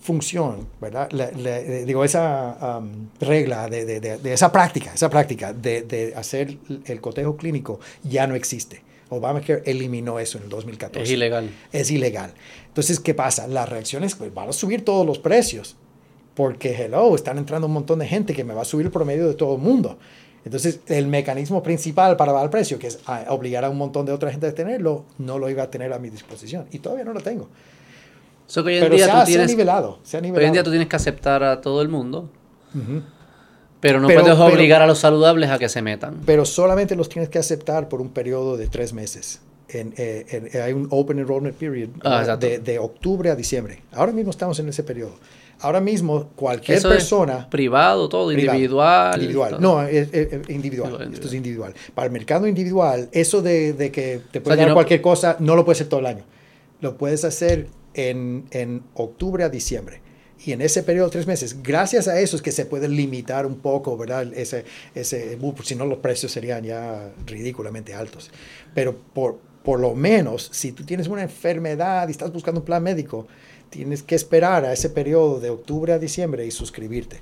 función, 0.00 0.68
¿verdad? 0.80 1.10
Le, 1.10 1.84
digo, 1.84 2.04
esa 2.04 2.80
regla 3.20 3.68
de, 3.68 3.84
de, 3.84 4.18
de, 4.18 4.32
esa 4.32 4.50
práctica, 4.50 4.92
esa 4.94 5.10
práctica 5.10 5.52
de, 5.52 6.14
hacer 6.16 6.56
el 6.86 7.00
cotejo 7.00 7.36
clínico 7.36 7.80
ya 8.02 8.26
no 8.26 8.34
existe. 8.34 8.82
Obamacare 9.10 9.62
eliminó 9.64 10.18
eso 10.18 10.38
en 10.38 10.44
el 10.44 10.50
2014. 10.50 11.02
Es 11.02 11.10
ilegal. 11.10 11.50
Es 11.72 11.90
ilegal. 11.90 12.34
Entonces, 12.66 13.00
¿qué 13.00 13.14
pasa? 13.14 13.46
Las 13.46 13.68
reacciones 13.68 14.14
pues, 14.14 14.32
van 14.32 14.48
a 14.48 14.52
subir 14.52 14.84
todos 14.84 15.06
los 15.06 15.18
precios, 15.18 15.76
porque, 16.34 16.74
hello, 16.74 17.14
están 17.14 17.38
entrando 17.38 17.66
un 17.66 17.72
montón 17.72 17.98
de 17.98 18.06
gente 18.06 18.34
que 18.34 18.44
me 18.44 18.54
va 18.54 18.62
a 18.62 18.64
subir 18.64 18.86
el 18.86 18.92
promedio 18.92 19.26
de 19.26 19.34
todo 19.34 19.56
el 19.56 19.60
mundo. 19.60 19.98
Entonces, 20.44 20.80
el 20.86 21.06
mecanismo 21.08 21.62
principal 21.62 22.16
para 22.16 22.32
bajar 22.32 22.46
el 22.46 22.50
precio, 22.50 22.78
que 22.78 22.86
es 22.86 23.00
ah, 23.06 23.24
obligar 23.28 23.64
a 23.64 23.70
un 23.70 23.76
montón 23.76 24.06
de 24.06 24.12
otra 24.12 24.30
gente 24.30 24.46
a 24.46 24.54
tenerlo, 24.54 25.04
no 25.18 25.38
lo 25.38 25.50
iba 25.50 25.64
a 25.64 25.70
tener 25.70 25.92
a 25.92 25.98
mi 25.98 26.10
disposición. 26.10 26.66
Y 26.70 26.78
todavía 26.78 27.04
no 27.04 27.12
lo 27.12 27.20
tengo. 27.20 27.48
Pero 28.54 28.96
se, 28.96 29.38
ha, 29.38 29.46
nivelado, 29.46 29.98
Hoy 30.10 30.44
en 30.44 30.52
día 30.52 30.62
tú 30.62 30.70
tienes 30.70 30.88
que 30.88 30.96
aceptar 30.96 31.42
a 31.42 31.60
todo 31.60 31.82
el 31.82 31.88
mundo. 31.88 32.30
Pero 33.80 34.00
no 34.00 34.08
puedes 34.08 34.38
obligar 34.38 34.82
a 34.82 34.86
los 34.86 34.98
saludables 34.98 35.50
a 35.50 35.58
que 35.58 35.68
se 35.68 35.82
metan. 35.82 36.22
Pero 36.26 36.44
solamente 36.44 36.96
los 36.96 37.08
tienes 37.08 37.28
que 37.28 37.38
aceptar 37.38 37.88
por 37.88 38.00
un 38.00 38.10
periodo 38.10 38.56
de 38.56 38.66
tres 38.66 38.92
meses. 38.92 39.40
En, 39.68 39.92
eh, 39.98 40.60
hay 40.64 40.72
un 40.72 40.88
Open 40.90 41.18
Enrollment 41.18 41.54
Period 41.54 41.90
ah, 42.02 42.36
de, 42.36 42.58
de, 42.58 42.78
octubre 42.78 43.30
a 43.30 43.36
diciembre. 43.36 43.82
Ahora 43.92 44.12
mismo 44.12 44.30
estamos 44.30 44.58
en 44.60 44.68
ese 44.68 44.82
periodo. 44.82 45.12
Ahora 45.60 45.80
mismo 45.80 46.28
cualquier 46.36 46.80
persona... 46.80 47.50
privado, 47.50 48.08
todo, 48.08 48.30
individual. 48.32 49.14
Individual. 49.16 49.56
No, 49.60 49.82
es, 49.82 50.08
individual. 50.48 51.10
Esto 51.12 51.26
es 51.26 51.34
individual. 51.34 51.74
Para 51.94 52.06
el 52.06 52.12
mercado 52.12 52.46
individual, 52.46 53.08
eso 53.12 53.42
de, 53.42 53.72
de 53.72 53.90
que 53.90 54.20
te 54.30 54.40
puede 54.40 54.56
dar 54.56 54.72
cualquier 54.72 55.00
cosa, 55.00 55.36
no 55.40 55.56
lo 55.56 55.64
puedes 55.64 55.78
hacer 55.78 55.88
todo 55.88 56.00
el 56.00 56.06
año. 56.06 56.24
Lo 56.80 56.96
puedes 56.96 57.24
hacer 57.24 57.66
en, 57.94 58.44
en 58.52 58.82
octubre 58.94 59.42
a 59.42 59.48
diciembre. 59.48 60.00
Y 60.44 60.52
en 60.52 60.60
ese 60.60 60.82
periodo 60.82 61.06
de 61.06 61.12
tres 61.12 61.26
meses, 61.26 61.62
gracias 61.62 62.06
a 62.06 62.20
eso 62.20 62.36
es 62.36 62.42
que 62.42 62.52
se 62.52 62.64
puede 62.64 62.88
limitar 62.88 63.44
un 63.44 63.56
poco, 63.56 63.96
¿verdad? 63.96 64.32
Ese, 64.34 64.64
ese, 64.94 65.36
si 65.64 65.74
no 65.74 65.84
los 65.84 65.98
precios 65.98 66.30
serían 66.30 66.62
ya 66.62 67.10
ridículamente 67.26 67.92
altos. 67.92 68.30
Pero 68.72 68.96
por, 68.96 69.38
por 69.64 69.80
lo 69.80 69.94
menos, 69.94 70.48
si 70.52 70.72
tú 70.72 70.84
tienes 70.84 71.08
una 71.08 71.22
enfermedad 71.22 72.06
y 72.08 72.12
estás 72.12 72.32
buscando 72.32 72.60
un 72.60 72.66
plan 72.66 72.82
médico, 72.82 73.26
tienes 73.68 74.02
que 74.02 74.14
esperar 74.14 74.64
a 74.64 74.72
ese 74.72 74.90
periodo 74.90 75.40
de 75.40 75.50
octubre 75.50 75.92
a 75.92 75.98
diciembre 75.98 76.46
y 76.46 76.50
suscribirte. 76.50 77.20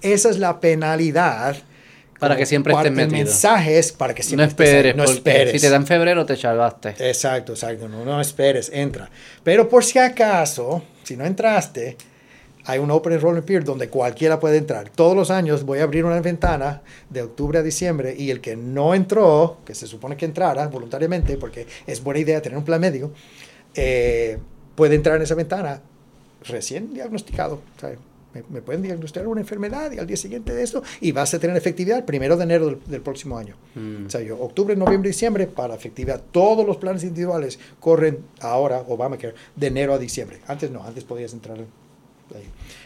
Esa 0.00 0.30
es 0.30 0.38
la 0.38 0.60
penalidad. 0.60 1.56
Para 2.20 2.36
que 2.36 2.46
siempre 2.46 2.72
estés 2.72 2.92
metido. 2.92 3.16
El 3.16 3.24
mensaje 3.24 3.78
es 3.78 3.90
para 3.90 4.14
que 4.14 4.22
siempre 4.22 4.46
no 4.46 4.50
esperes, 4.50 4.96
no 4.96 5.04
esperes. 5.04 5.52
Si 5.52 5.60
te 5.60 5.68
dan 5.68 5.86
febrero, 5.86 6.24
te 6.24 6.36
chavaste. 6.36 6.90
Exacto, 6.98 7.52
exacto. 7.52 7.88
No, 7.88 8.04
no 8.04 8.20
esperes, 8.20 8.70
entra. 8.72 9.10
Pero 9.42 9.68
por 9.68 9.84
si 9.84 9.98
acaso, 9.98 10.82
si 11.04 11.16
no 11.16 11.24
entraste, 11.24 11.96
hay 12.66 12.78
un 12.78 12.90
Open 12.90 13.12
Enrollment 13.12 13.46
Period 13.46 13.64
donde 13.64 13.88
cualquiera 13.88 14.40
puede 14.40 14.56
entrar. 14.56 14.88
Todos 14.88 15.14
los 15.14 15.30
años 15.30 15.64
voy 15.64 15.80
a 15.80 15.82
abrir 15.82 16.04
una 16.04 16.20
ventana 16.20 16.82
de 17.10 17.22
octubre 17.22 17.58
a 17.58 17.62
diciembre 17.62 18.14
y 18.16 18.30
el 18.30 18.40
que 18.40 18.56
no 18.56 18.94
entró, 18.94 19.58
que 19.64 19.74
se 19.74 19.86
supone 19.86 20.16
que 20.16 20.24
entrara 20.24 20.66
voluntariamente, 20.68 21.36
porque 21.36 21.66
es 21.86 22.02
buena 22.02 22.20
idea 22.20 22.40
tener 22.40 22.56
un 22.56 22.64
plan 22.64 22.80
médico, 22.80 23.12
eh, 23.74 24.38
puede 24.74 24.94
entrar 24.94 25.16
en 25.16 25.22
esa 25.22 25.34
ventana 25.34 25.82
recién 26.44 26.94
diagnosticado. 26.94 27.60
Me, 28.50 28.62
pueden 28.62 28.82
diagnosticar 28.82 29.26
una 29.28 29.40
enfermedad 29.40 29.92
y 29.92 29.98
al 29.98 30.06
día 30.06 30.16
siguiente 30.16 30.54
de 30.54 30.62
esto 30.62 30.82
y 31.00 31.12
vas 31.12 31.32
a 31.34 31.38
tener 31.38 31.56
efectividad 31.56 31.98
el 31.98 32.04
primero 32.04 32.36
de 32.36 32.44
enero 32.44 32.78
del, 32.86 33.00
próximo 33.00 33.38
año. 33.38 33.56
Mm. 33.74 34.06
O 34.06 34.10
sea, 34.10 34.20
yo, 34.20 34.38
octubre, 34.38 34.76
noviembre, 34.76 35.10
diciembre 35.10 35.46
para 35.46 35.74
efectividad. 35.74 36.22
Todos 36.32 36.66
los 36.66 36.76
planes 36.76 37.04
individuales 37.04 37.58
corren 37.80 38.18
ahora, 38.40 38.84
Obamacare, 38.88 39.34
de 39.56 39.66
enero 39.66 39.94
a 39.94 39.98
diciembre. 39.98 40.40
Antes 40.46 40.70
no, 40.70 40.82
antes 40.82 41.04
podías 41.04 41.32
entrar 41.32 41.58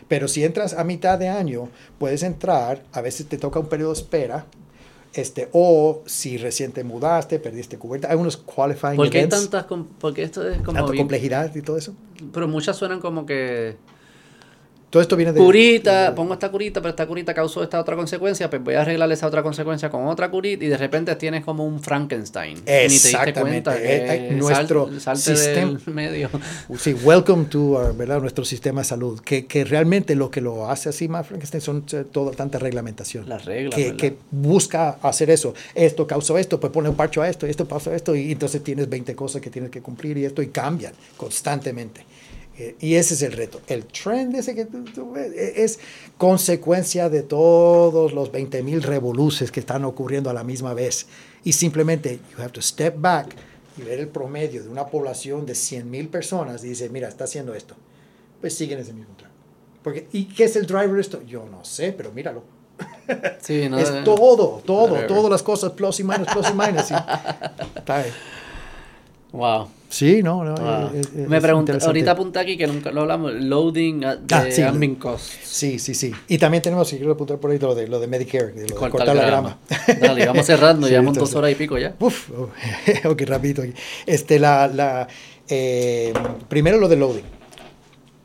pero 0.08 0.28
si 0.28 0.44
entras 0.44 0.74
a 0.74 0.84
mitad 0.84 1.18
de 1.18 1.28
año, 1.28 1.68
puedes 1.98 2.22
entrar, 2.22 2.82
a 2.92 3.00
veces 3.00 3.26
te 3.26 3.38
toca 3.38 3.60
un 3.60 3.66
periodo 3.66 3.92
de 3.92 4.00
espera, 4.00 4.46
este, 5.12 5.48
o 5.52 6.02
si 6.06 6.38
recién 6.38 6.72
te 6.72 6.84
mudaste, 6.84 7.38
perdiste 7.38 7.78
cubierta, 7.78 8.10
hay 8.10 8.16
unos 8.16 8.36
qualifying 8.36 8.96
¿Por 8.96 9.10
qué 9.10 9.26
tantas, 9.26 9.66
porque 10.00 10.22
esto 10.22 10.48
es 10.48 10.58
como... 10.62 10.78
Tanta 10.78 10.96
complejidad 10.96 11.54
y 11.54 11.62
todo 11.62 11.76
eso. 11.76 11.94
Pero 12.32 12.48
muchas 12.48 12.76
suenan 12.76 13.00
como 13.00 13.26
que 13.26 13.76
todo 14.90 15.02
esto 15.02 15.16
viene 15.16 15.32
de... 15.32 15.38
Curita, 15.38 16.14
pongo 16.14 16.32
esta 16.32 16.50
curita, 16.50 16.80
pero 16.80 16.90
esta 16.90 17.06
curita 17.06 17.34
causó 17.34 17.62
esta 17.62 17.78
otra 17.78 17.94
consecuencia, 17.94 18.48
pues 18.48 18.64
voy 18.64 18.74
a 18.74 18.80
arreglar 18.80 19.10
esa 19.12 19.26
otra 19.26 19.42
consecuencia 19.42 19.90
con 19.90 20.06
otra 20.06 20.30
curita 20.30 20.64
y 20.64 20.68
de 20.68 20.78
repente 20.78 21.14
tienes 21.16 21.44
como 21.44 21.66
un 21.66 21.80
Frankenstein. 21.80 22.58
Exactamente. 22.64 23.70
Eh, 23.70 24.30
eh, 24.30 24.34
nuestro 24.34 24.88
sistema... 25.14 25.78
medio. 25.86 26.30
Sí, 26.78 26.94
welcome 26.94 27.44
to 27.46 27.58
uh, 27.58 27.94
¿verdad? 27.94 28.20
nuestro 28.20 28.46
sistema 28.46 28.80
de 28.80 28.86
salud, 28.86 29.20
que, 29.20 29.46
que, 29.46 29.64
realmente 29.64 30.14
lo 30.14 30.30
que 30.30 30.40
lo 30.40 30.70
hace 30.70 30.88
así 30.88 31.06
más 31.06 31.26
Frankenstein 31.26 31.60
son 31.60 31.84
eh, 31.92 32.04
toda 32.10 32.32
tanta 32.32 32.58
reglamentación. 32.58 33.28
Las 33.28 33.44
reglas. 33.44 33.74
Que, 33.74 33.94
que, 33.94 34.16
busca 34.30 34.98
hacer 35.02 35.28
eso. 35.28 35.52
Esto 35.74 36.06
causó 36.06 36.38
esto, 36.38 36.58
pues 36.58 36.72
pone 36.72 36.88
un 36.88 36.96
parcho 36.96 37.20
a 37.20 37.28
esto, 37.28 37.46
y 37.46 37.50
esto 37.50 37.66
pasó 37.66 37.92
esto, 37.92 38.16
y 38.16 38.32
entonces 38.32 38.64
tienes 38.64 38.88
20 38.88 39.14
cosas 39.14 39.42
que 39.42 39.50
tienes 39.50 39.70
que 39.70 39.82
cumplir 39.82 40.16
y 40.16 40.24
esto, 40.24 40.40
y 40.40 40.48
cambian 40.48 40.94
constantemente. 41.18 42.06
Eh, 42.58 42.74
y 42.80 42.96
ese 42.96 43.14
es 43.14 43.22
el 43.22 43.32
reto. 43.32 43.60
El 43.68 43.86
trend 43.86 44.34
ese 44.34 44.54
que 44.54 44.64
tú, 44.64 45.12
ves 45.12 45.32
e, 45.32 45.62
es 45.62 45.78
consecuencia 46.16 47.08
de 47.08 47.22
todos 47.22 48.12
los 48.12 48.32
20.000 48.32 48.82
revoluces 48.82 49.52
que 49.52 49.60
están 49.60 49.84
ocurriendo 49.84 50.28
a 50.28 50.32
la 50.32 50.42
misma 50.42 50.74
vez. 50.74 51.06
Y 51.44 51.52
simplemente, 51.52 52.18
you 52.32 52.42
have 52.42 52.50
to 52.50 52.60
step 52.60 52.96
back 52.98 53.36
y 53.76 53.82
ver 53.82 54.00
el 54.00 54.08
promedio 54.08 54.64
de 54.64 54.68
una 54.68 54.86
población 54.86 55.46
de 55.46 55.52
100.000 55.52 56.10
personas 56.10 56.64
y 56.64 56.70
dice, 56.70 56.88
mira, 56.88 57.08
está 57.08 57.24
haciendo 57.24 57.54
esto. 57.54 57.76
Pues 58.40 58.54
siguen 58.54 58.80
ese 58.80 58.92
mismo 58.92 59.14
track. 59.16 59.30
Porque, 59.84 60.08
¿Y 60.12 60.24
qué 60.24 60.44
es 60.44 60.56
el 60.56 60.66
driver 60.66 60.94
de 60.94 61.00
esto? 61.00 61.22
Yo 61.22 61.46
no 61.46 61.64
sé, 61.64 61.92
pero 61.92 62.12
míralo. 62.12 62.42
Sí, 63.40 63.68
no, 63.70 63.78
es 63.78 64.04
todo, 64.04 64.60
todo, 64.66 65.06
todas 65.06 65.30
las 65.30 65.42
cosas, 65.42 65.72
plus 65.72 66.00
y 66.00 66.04
minus, 66.04 66.28
plus 66.28 66.50
y 66.50 66.52
minus. 66.52 66.86
¿sí? 66.86 66.94
Wow. 69.32 69.68
Sí, 69.88 70.22
no, 70.22 70.44
no 70.44 70.90
Me 71.14 71.40
pregunto, 71.40 71.72
ahorita 71.80 72.10
apunta 72.10 72.40
aquí 72.40 72.56
que 72.56 72.66
nunca 72.66 72.92
lo 72.92 73.02
hablamos, 73.02 73.32
loading 73.34 74.00
de 74.00 74.34
ah, 74.34 74.46
sí, 74.50 74.62
admin 74.62 74.96
costs. 74.96 75.38
Sí, 75.42 75.78
sí, 75.78 75.94
sí. 75.94 76.12
Y 76.28 76.36
también 76.38 76.62
tenemos, 76.62 76.88
si 76.88 76.96
quiero 76.96 77.12
apuntar 77.12 77.38
por 77.38 77.50
ahí, 77.50 77.58
lo 77.58 77.74
de, 77.74 77.88
lo 77.88 77.98
de 77.98 78.06
Medicare, 78.06 78.52
de, 78.52 78.68
lo 78.68 78.78
de 78.78 78.90
cortar 78.90 79.16
la 79.16 79.24
grama. 79.24 79.58
Dale, 80.00 80.26
vamos 80.26 80.44
cerrando, 80.44 80.88
llevamos 80.88 81.16
dos 81.16 81.34
horas 81.34 81.52
y 81.52 81.54
pico 81.54 81.78
ya. 81.78 81.94
Uf, 82.00 82.30
oh, 82.30 82.50
ok, 83.08 83.22
rapidito 83.22 83.62
aquí. 83.62 83.72
Este, 84.04 84.38
la, 84.38 84.66
la, 84.66 85.08
eh, 85.48 86.12
primero 86.48 86.78
lo 86.78 86.88
de 86.88 86.96
loading 86.96 87.37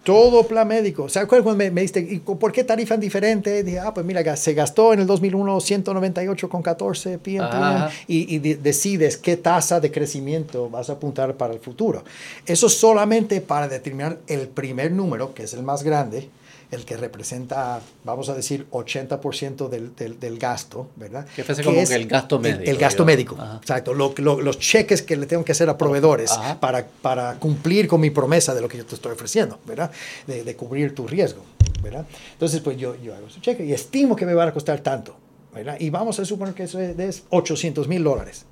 todo 0.04 0.46
plan 0.46 0.68
médico. 0.68 1.08
¿Sabes 1.08 1.30
cuando 1.30 1.56
me, 1.56 1.72
me 1.72 1.82
diste, 1.82 2.00
¿y 2.00 2.20
por 2.20 2.52
qué 2.52 2.64
tarifan 2.64 3.00
diferente? 3.00 3.64
Dije, 3.64 3.80
ah, 3.80 3.94
pues 3.94 4.06
mira, 4.06 4.36
se 4.36 4.54
gastó 4.54 4.94
en 4.94 5.00
el 5.00 5.08
2001 5.08 5.58
198,14 5.58 7.20
PMPM 7.20 7.90
y, 8.08 8.36
y 8.36 8.40
decides 8.40 9.18
qué 9.18 9.38
tasa 9.38 9.80
de 9.80 9.92
crecimiento 9.92 10.70
vas 10.70 10.90
a 10.90 10.94
apuntar 10.94 11.36
para 11.36 11.54
el 11.54 11.60
futuro. 11.60 12.04
Eso 12.46 12.68
solamente 12.70 13.40
para 13.42 13.68
determinar 13.68 14.20
el 14.28 14.48
primer 14.50 14.92
número, 14.92 15.34
que 15.34 15.44
es 15.44 15.54
el 15.54 15.64
más 15.64 15.84
grande, 15.84 16.30
el 16.74 16.86
que 16.86 16.98
representa, 16.98 17.82
vamos 18.04 18.30
a 18.30 18.36
decir, 18.36 18.68
80% 18.72 19.70
del, 19.70 19.96
del, 19.96 20.20
del, 20.20 20.40
gasto, 20.40 20.90
¿verdad? 20.96 21.26
Que 21.36 21.44
fuese 21.44 21.64
como 21.64 21.84
que 21.86 21.96
el 21.96 22.08
gasto 22.08 22.40
médico. 22.40 22.64
El, 22.70 22.78
gasto 22.78 23.06
médico, 23.06 23.38
exacto. 23.62 23.94
los 23.94 24.60
cheques 24.60 25.02
que 25.02 25.16
le 25.16 25.26
tengo 25.26 25.44
que 25.44 25.52
hacer 25.52 25.70
a 25.70 25.78
proveedores 25.78 26.32
para, 26.60 26.86
para 26.86 27.36
cumplir 27.36 27.88
con 27.88 28.02
mi 28.02 28.10
promesa 28.10 28.54
de 28.54 28.62
lo 28.62 28.68
que 28.68 28.78
yo 28.78 28.86
te 28.86 28.96
estoy 28.96 29.12
ofreciendo, 29.12 29.60
¿verdad? 29.66 29.92
De, 30.28 30.44
de 30.44 30.56
cubrir 30.56 30.96
tu 30.96 31.08
riesgo, 31.08 31.44
¿verdad? 31.82 32.06
Entonces, 32.34 32.62
pues 32.62 32.78
yo, 32.78 32.96
yo 33.02 33.16
hago 33.16 33.30
su 33.30 33.40
cheque 33.40 33.66
y 33.66 33.74
estimo 33.74 34.16
que 34.16 34.26
me 34.26 34.34
va 34.34 34.46
a 34.46 34.54
costar 34.54 34.80
tanto, 34.82 35.16
¿verdad? 35.54 35.78
Y 35.80 35.90
vamos 35.90 36.20
a 36.20 36.26
suponer 36.26 36.54
que 36.54 36.64
eso 36.64 36.80
es 36.80 37.24
800 37.30 37.88
mil 37.88 38.04
dólares. 38.04 38.46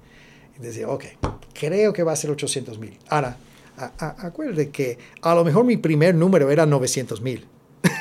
Y 0.57 0.61
decía, 0.61 0.87
ok, 0.87 1.05
creo 1.53 1.93
que 1.93 2.03
va 2.03 2.11
a 2.11 2.15
ser 2.15 2.29
800 2.31 2.77
mil. 2.77 2.97
Ahora, 3.09 3.37
acuerde 3.99 4.69
que 4.69 4.97
a 5.21 5.35
lo 5.35 5.43
mejor 5.43 5.65
mi 5.65 5.77
primer 5.77 6.15
número 6.15 6.51
era 6.51 6.65
900 6.65 7.21
mil. 7.21 7.45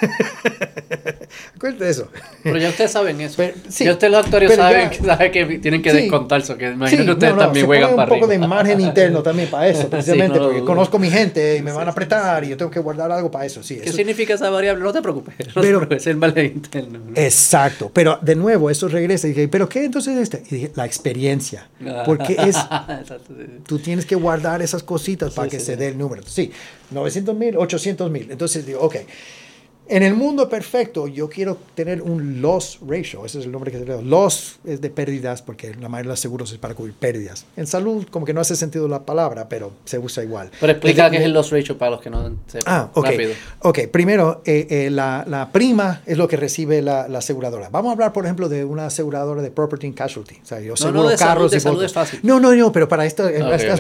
Acuérdate 1.57 1.85
de 1.85 1.91
eso. 1.91 2.09
Pero 2.43 2.59
ya 2.59 2.71
ustedes 2.71 2.91
saben 2.91 3.21
eso. 3.21 3.43
ya 3.43 3.93
ustedes 3.93 4.11
los 4.11 4.25
actuarios 4.25 4.55
saben, 4.55 4.91
que 5.31 5.59
tienen 5.59 5.83
que 5.83 5.93
descontar 5.93 6.41
eso. 6.41 6.57
Que 6.57 6.71
imagino 6.71 7.05
que 7.05 7.11
ustedes 7.13 7.37
también 7.37 7.67
juegan 7.67 7.97
para 7.97 8.13
un 8.13 8.19
poco 8.21 8.31
de 8.31 8.39
margen 8.39 8.81
interno 8.91 9.23
también 9.23 9.49
para 9.51 9.69
eso, 9.69 9.89
precisamente, 9.89 10.39
porque 10.39 10.65
conozco 10.65 10.99
mi 10.99 11.11
gente 11.11 11.57
y 11.57 11.63
me 11.63 11.73
van 11.73 11.89
a 11.89 11.91
apretar 11.91 12.45
y 12.45 12.49
yo 12.49 12.57
tengo 12.57 12.71
que 12.71 12.81
guardar 12.81 13.11
algo 13.13 13.31
para 13.31 13.47
eso. 13.47 13.63
Sí, 13.63 13.81
¿Qué 13.83 13.93
significa 13.93 14.35
esa 14.35 14.51
variable? 14.51 14.83
No 14.83 14.93
te 14.93 15.03
preocupes. 15.03 15.35
pero, 15.55 15.89
es 15.91 16.07
el 16.07 16.17
margen 16.17 16.47
interno. 16.47 17.01
Exacto. 17.15 17.91
Pero 17.93 18.19
de 18.21 18.35
nuevo, 18.35 18.71
eso 18.71 18.89
regresa 18.89 19.27
y 19.27 19.31
dije, 19.31 19.49
¿pero 19.49 19.69
qué 19.69 19.85
entonces 19.85 20.17
este? 20.19 20.43
Y 20.51 20.57
dije, 20.57 20.73
la 20.75 20.87
experiencia. 20.87 21.69
Porque 22.05 22.37
es. 22.39 22.57
tú 23.67 23.79
tienes 23.79 24.07
que 24.07 24.15
guardar 24.15 24.63
esas 24.63 24.83
cositas 24.83 25.35
para 25.35 25.49
que 25.49 25.61
se 25.61 25.77
dé 25.77 25.89
el 25.89 25.99
número. 25.99 26.23
Sí, 26.27 26.51
900 26.91 27.37
mil, 27.37 27.57
800 27.57 28.11
mil. 28.11 28.31
Entonces 28.31 28.67
digo, 28.67 28.81
ok. 28.81 28.97
En 29.91 30.05
el 30.05 30.15
mundo 30.15 30.49
perfecto, 30.49 31.09
yo 31.09 31.29
quiero 31.29 31.59
tener 31.75 32.01
un 32.01 32.41
loss 32.41 32.79
ratio, 32.87 33.27
ese 33.27 33.41
es 33.41 33.45
el 33.45 33.51
nombre 33.51 33.73
que 33.73 33.79
se 33.81 33.85
le 33.85 33.93
da. 33.93 34.01
Loss 34.01 34.61
es 34.65 34.81
de 34.81 34.89
pérdidas, 34.89 35.43
porque 35.43 35.75
la 35.75 35.89
mayoría 35.89 36.11
de 36.11 36.13
los 36.13 36.21
seguros 36.21 36.53
es 36.53 36.59
para 36.59 36.75
cubrir 36.75 36.95
pérdidas. 36.95 37.45
En 37.57 37.67
salud, 37.67 38.07
como 38.09 38.25
que 38.25 38.33
no 38.33 38.41
hace 38.41 38.55
sentido 38.55 38.87
la 38.87 39.05
palabra, 39.05 39.49
pero 39.49 39.73
se 39.85 39.99
usa 39.99 40.23
igual. 40.23 40.49
Pero 40.61 40.71
explica 40.71 41.11
qué 41.11 41.17
es 41.17 41.25
el 41.25 41.33
loss 41.33 41.51
ratio 41.51 41.77
para 41.77 41.91
los 41.91 42.01
que 42.01 42.09
no 42.09 42.23
sepan. 42.47 42.73
Ah, 42.73 42.91
ok. 42.95 43.09
Ok, 43.63 43.79
primero, 43.91 44.43
eh, 44.45 44.69
eh, 44.71 44.91
la, 44.91 45.25
la, 45.27 45.51
prima 45.51 46.03
es 46.07 46.17
lo 46.17 46.29
que 46.29 46.37
recibe 46.37 46.83
la, 46.83 47.09
la, 47.09 47.19
aseguradora. 47.19 47.69
Vamos 47.69 47.91
a 47.91 47.93
hablar, 47.95 48.13
por 48.13 48.25
ejemplo, 48.25 48.49
de 48.49 48.65
una 48.65 48.87
aseguradora 48.87 49.43
de 49.43 49.51
property 49.51 49.89
and 49.89 49.97
casualty. 49.97 50.37
O 50.41 50.47
sea, 50.47 50.61
yo 50.61 50.77
seguro 50.77 51.03
no, 51.03 51.11
no, 51.11 51.17
carros 51.17 51.51
salud, 51.51 51.83
es 51.83 51.93
fácil. 51.93 52.21
No, 52.23 52.39
no, 52.39 52.55
no, 52.55 52.71
pero 52.71 52.89
para, 52.89 53.07
esto, 53.07 53.25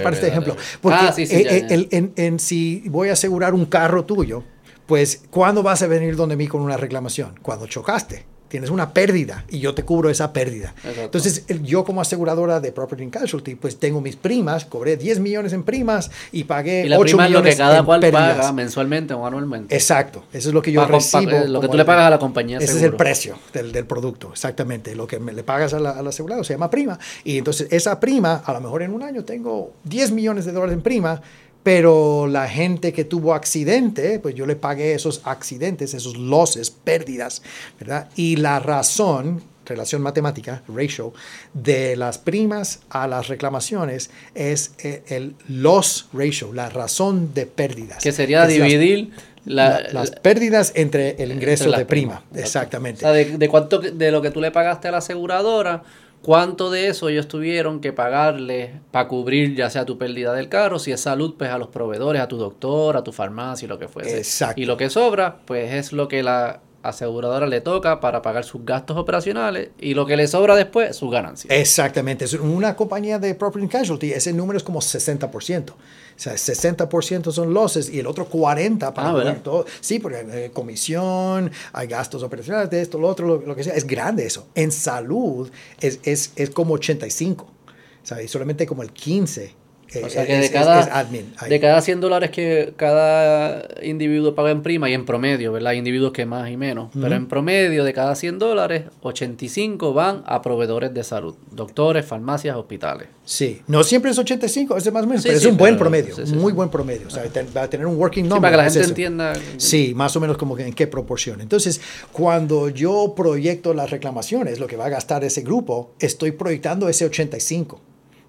para 0.02 0.16
este 0.16 0.26
ejemplo. 0.26 0.56
Porque 0.80 0.98
ah, 1.00 1.12
sí, 1.12 1.24
sí, 1.24 1.36
eh, 1.36 1.68
El, 1.70 1.86
en, 1.92 2.12
en, 2.16 2.40
si 2.40 2.82
voy 2.86 3.10
a 3.10 3.12
asegurar 3.12 3.54
un 3.54 3.66
carro 3.66 4.04
tuyo, 4.04 4.42
pues, 4.90 5.22
¿cuándo 5.30 5.62
vas 5.62 5.82
a 5.82 5.86
venir 5.86 6.16
donde 6.16 6.34
mí 6.34 6.48
con 6.48 6.62
una 6.62 6.76
reclamación? 6.76 7.38
Cuando 7.42 7.68
chocaste. 7.68 8.26
Tienes 8.48 8.70
una 8.70 8.92
pérdida 8.92 9.44
y 9.48 9.60
yo 9.60 9.72
te 9.72 9.84
cubro 9.84 10.10
esa 10.10 10.32
pérdida. 10.32 10.74
Entonces, 10.96 11.44
yo 11.62 11.84
como 11.84 12.00
aseguradora 12.00 12.58
de 12.58 12.72
Property 12.72 13.04
and 13.04 13.12
Casualty, 13.12 13.54
pues 13.54 13.78
tengo 13.78 14.00
mis 14.00 14.16
primas, 14.16 14.64
cobré 14.64 14.96
10 14.96 15.20
millones 15.20 15.52
en 15.52 15.62
primas 15.62 16.10
y 16.32 16.42
pagué 16.42 16.86
y 16.86 16.88
la 16.88 16.98
8 16.98 17.04
prima 17.04 17.28
millones 17.28 17.52
es 17.52 17.58
lo 17.60 17.64
que 17.64 17.70
cada 17.70 17.84
cual 17.84 18.00
paga 18.10 18.52
mensualmente 18.52 19.14
o 19.14 19.24
anualmente. 19.24 19.72
Exacto. 19.72 20.24
Eso 20.32 20.48
es 20.48 20.54
lo 20.56 20.60
que 20.60 20.72
yo 20.72 20.84
recibo. 20.84 21.30
lo 21.46 21.60
que 21.60 21.68
tú 21.68 21.76
le 21.76 21.84
pagas 21.84 22.08
a 22.08 22.10
la 22.10 22.18
compañía. 22.18 22.58
Ese 22.58 22.78
es 22.78 22.82
el 22.82 22.96
precio 22.96 23.38
del, 23.52 23.70
del, 23.70 23.86
producto, 23.86 24.30
exactamente. 24.32 24.96
Lo 24.96 25.06
que 25.06 25.20
me, 25.20 25.32
le 25.32 25.44
pagas 25.44 25.72
al 25.72 26.04
asegurado 26.04 26.42
se 26.42 26.54
llama 26.54 26.68
prima. 26.68 26.98
Y 27.22 27.38
entonces, 27.38 27.68
esa 27.70 28.00
prima, 28.00 28.42
a 28.44 28.52
lo 28.52 28.60
mejor 28.60 28.82
en 28.82 28.92
un 28.92 29.04
año 29.04 29.24
tengo 29.24 29.74
10 29.84 30.10
millones 30.10 30.44
de 30.44 30.50
dólares 30.50 30.74
en 30.74 30.82
prima 30.82 31.22
pero 31.62 32.26
la 32.26 32.48
gente 32.48 32.92
que 32.92 33.04
tuvo 33.04 33.34
accidente, 33.34 34.18
pues 34.18 34.34
yo 34.34 34.46
le 34.46 34.56
pagué 34.56 34.94
esos 34.94 35.20
accidentes, 35.24 35.94
esos 35.94 36.16
losses, 36.16 36.70
pérdidas, 36.70 37.42
¿verdad? 37.78 38.08
Y 38.16 38.36
la 38.36 38.60
razón, 38.60 39.42
relación 39.66 40.00
matemática, 40.00 40.62
ratio, 40.68 41.12
de 41.52 41.96
las 41.96 42.18
primas 42.18 42.80
a 42.88 43.06
las 43.06 43.28
reclamaciones 43.28 44.10
es 44.34 44.72
eh, 44.78 45.02
el 45.08 45.34
loss 45.48 46.08
ratio, 46.12 46.52
la 46.52 46.70
razón 46.70 47.34
de 47.34 47.46
pérdidas. 47.46 48.02
Que 48.02 48.12
sería 48.12 48.46
dividir... 48.46 49.10
las 49.44 50.10
pérdidas 50.22 50.72
entre 50.74 51.22
el 51.22 51.32
ingreso 51.32 51.70
de 51.70 51.84
prima, 51.84 52.24
exactamente. 52.34 52.98
O 52.98 53.08
sea, 53.08 53.12
de, 53.12 53.36
de, 53.36 53.48
cuánto 53.48 53.78
de 53.80 54.10
lo 54.10 54.22
que 54.22 54.30
tú 54.30 54.40
le 54.40 54.50
pagaste 54.50 54.88
a 54.88 54.92
la 54.92 54.98
aseguradora 54.98 55.82
¿Cuánto 56.22 56.70
de 56.70 56.88
eso 56.88 57.08
ellos 57.08 57.28
tuvieron 57.28 57.80
que 57.80 57.92
pagarle 57.92 58.80
para 58.90 59.08
cubrir 59.08 59.54
ya 59.54 59.70
sea 59.70 59.86
tu 59.86 59.96
pérdida 59.96 60.34
del 60.34 60.48
carro, 60.48 60.78
si 60.78 60.92
es 60.92 61.00
salud, 61.00 61.34
pues 61.38 61.50
a 61.50 61.58
los 61.58 61.68
proveedores, 61.68 62.20
a 62.20 62.28
tu 62.28 62.36
doctor, 62.36 62.96
a 62.96 63.02
tu 63.02 63.12
farmacia, 63.12 63.66
lo 63.66 63.78
que 63.78 63.88
fuese? 63.88 64.18
Exacto. 64.18 64.60
Y 64.60 64.66
lo 64.66 64.76
que 64.76 64.90
sobra, 64.90 65.38
pues 65.46 65.72
es 65.72 65.92
lo 65.92 66.08
que 66.08 66.22
la 66.22 66.60
aseguradora 66.82 67.46
le 67.46 67.60
toca 67.60 68.00
para 68.00 68.22
pagar 68.22 68.44
sus 68.44 68.64
gastos 68.64 68.96
operacionales 68.96 69.70
y 69.78 69.94
lo 69.94 70.06
que 70.06 70.16
le 70.16 70.26
sobra 70.26 70.56
después, 70.56 70.96
sus 70.96 71.10
ganancias. 71.10 71.52
Exactamente. 71.54 72.24
Una 72.38 72.76
compañía 72.76 73.18
de 73.18 73.34
Property 73.34 73.64
and 73.64 73.72
Casualty, 73.72 74.12
ese 74.12 74.32
número 74.32 74.56
es 74.56 74.62
como 74.62 74.80
60%. 74.80 75.70
O 75.70 75.74
sea, 76.16 76.34
60% 76.34 77.32
son 77.32 77.54
losses 77.54 77.88
y 77.88 77.98
el 77.98 78.06
otro 78.06 78.28
40% 78.28 78.92
para 78.92 79.10
ah, 79.10 79.34
todo. 79.42 79.66
Sí, 79.80 79.98
porque 79.98 80.26
eh, 80.30 80.50
comisión, 80.52 81.50
hay 81.72 81.86
gastos 81.86 82.22
operacionales 82.22 82.70
de 82.70 82.82
esto, 82.82 82.98
lo 82.98 83.08
otro, 83.08 83.42
lo, 83.44 83.56
que 83.56 83.64
sea. 83.64 83.74
Es 83.74 83.86
grande 83.86 84.26
eso. 84.26 84.46
En 84.54 84.72
salud 84.72 85.50
es, 85.80 86.00
es, 86.02 86.32
es 86.36 86.50
como 86.50 86.74
85. 86.74 87.44
O 87.44 88.06
sea, 88.06 88.22
y 88.22 88.28
solamente 88.28 88.66
como 88.66 88.82
el 88.82 88.92
15 88.92 89.59
o 90.04 90.08
sea 90.08 90.26
que 90.26 90.36
de, 90.36 90.50
cada, 90.50 91.04
de 91.04 91.60
cada 91.60 91.80
100 91.80 92.00
dólares 92.00 92.30
que 92.30 92.72
cada 92.76 93.66
individuo 93.82 94.34
paga 94.34 94.50
en 94.50 94.62
prima 94.62 94.88
y 94.88 94.94
en 94.94 95.04
promedio, 95.04 95.52
¿verdad? 95.52 95.72
Hay 95.72 95.78
individuos 95.78 96.12
que 96.12 96.26
más 96.26 96.50
y 96.50 96.56
menos, 96.56 96.90
pero 96.92 97.14
en 97.14 97.26
promedio 97.26 97.84
de 97.84 97.92
cada 97.92 98.14
100 98.14 98.38
dólares, 98.38 98.84
85 99.02 99.92
van 99.92 100.22
a 100.26 100.42
proveedores 100.42 100.94
de 100.94 101.02
salud, 101.02 101.34
doctores, 101.50 102.04
farmacias, 102.06 102.56
hospitales. 102.56 103.08
Sí, 103.24 103.62
no 103.66 103.82
siempre 103.84 104.10
es 104.10 104.18
85, 104.18 104.76
es 104.76 104.92
más 104.92 105.04
o 105.04 105.06
menos, 105.06 105.22
pero 105.22 105.36
es 105.36 105.44
un 105.44 105.56
buen 105.56 105.76
promedio, 105.76 106.14
muy 106.34 106.52
buen 106.52 106.68
promedio. 106.68 107.06
O 107.06 107.10
sea, 107.10 107.24
va 107.56 107.62
a 107.62 107.70
tener 107.70 107.86
un 107.86 107.96
working 107.96 108.28
number. 108.28 108.50
para 108.50 108.50
que 108.52 108.56
la 108.56 108.70
gente 108.70 108.88
entienda. 108.88 109.32
Sí, 109.56 109.92
más 109.94 110.14
o 110.16 110.20
menos 110.20 110.36
como 110.36 110.56
que 110.56 110.66
en 110.66 110.72
qué 110.72 110.86
proporción. 110.86 111.40
Entonces, 111.40 111.80
cuando 112.12 112.68
yo 112.68 113.14
proyecto 113.16 113.74
las 113.74 113.90
reclamaciones, 113.90 114.58
lo 114.58 114.66
que 114.66 114.76
va 114.76 114.86
a 114.86 114.88
gastar 114.88 115.24
ese 115.24 115.42
grupo, 115.42 115.92
estoy 115.98 116.32
proyectando 116.32 116.88
ese 116.88 117.04
85 117.04 117.80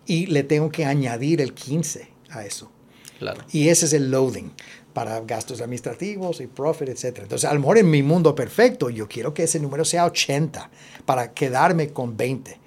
y 0.05 0.27
le 0.27 0.43
tengo 0.43 0.69
que 0.69 0.85
añadir 0.85 1.41
el 1.41 1.53
15 1.53 2.07
a 2.29 2.45
eso. 2.45 2.71
Claro. 3.19 3.41
Y 3.51 3.69
ese 3.69 3.85
es 3.85 3.93
el 3.93 4.09
loading 4.09 4.51
para 4.93 5.19
gastos 5.21 5.61
administrativos 5.61 6.41
y 6.41 6.47
profit, 6.47 6.89
etc. 6.89 7.19
Entonces, 7.19 7.49
a 7.49 7.53
lo 7.53 7.59
mejor 7.59 7.77
en 7.77 7.89
mi 7.89 8.03
mundo 8.03 8.35
perfecto, 8.35 8.89
yo 8.89 9.07
quiero 9.07 9.33
que 9.33 9.43
ese 9.43 9.59
número 9.59 9.85
sea 9.85 10.05
80 10.05 10.69
para 11.05 11.33
quedarme 11.33 11.89
con 11.89 12.17
20. 12.17 12.59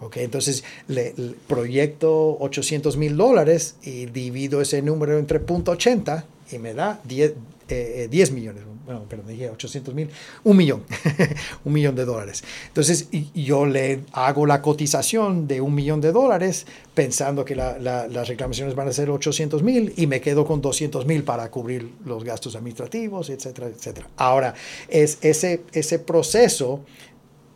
Okay, 0.00 0.24
entonces, 0.24 0.62
le, 0.86 1.12
proyecto 1.48 2.38
800 2.38 2.96
mil 2.96 3.16
dólares 3.16 3.76
y 3.82 4.06
divido 4.06 4.60
ese 4.60 4.80
número 4.80 5.18
entre 5.18 5.44
.80 5.44 6.24
y 6.52 6.58
me 6.58 6.72
da 6.72 7.00
10, 7.04 7.34
10 7.68 8.30
eh, 8.30 8.32
millones, 8.32 8.64
bueno, 8.84 9.04
perdón, 9.08 9.28
dije 9.28 9.50
800 9.50 9.94
mil, 9.94 10.08
un 10.44 10.56
millón, 10.56 10.84
un 11.64 11.72
millón 11.72 11.94
de 11.94 12.06
dólares. 12.06 12.42
Entonces 12.68 13.08
yo 13.34 13.66
le 13.66 14.00
hago 14.12 14.46
la 14.46 14.62
cotización 14.62 15.46
de 15.46 15.60
un 15.60 15.74
millón 15.74 16.00
de 16.00 16.12
dólares 16.12 16.66
pensando 16.94 17.44
que 17.44 17.54
las 17.54 18.28
reclamaciones 18.28 18.74
van 18.74 18.88
a 18.88 18.92
ser 18.92 19.10
800 19.10 19.62
mil 19.62 19.92
y 19.96 20.06
me 20.06 20.20
quedo 20.20 20.46
con 20.46 20.62
200 20.62 21.04
mil 21.06 21.22
para 21.22 21.50
cubrir 21.50 21.90
los 22.06 22.24
gastos 22.24 22.56
administrativos, 22.56 23.28
etcétera, 23.28 23.68
etcétera. 23.68 24.08
Ahora, 24.16 24.54
es, 24.88 25.18
ese, 25.20 25.62
ese 25.72 25.98
proceso 25.98 26.80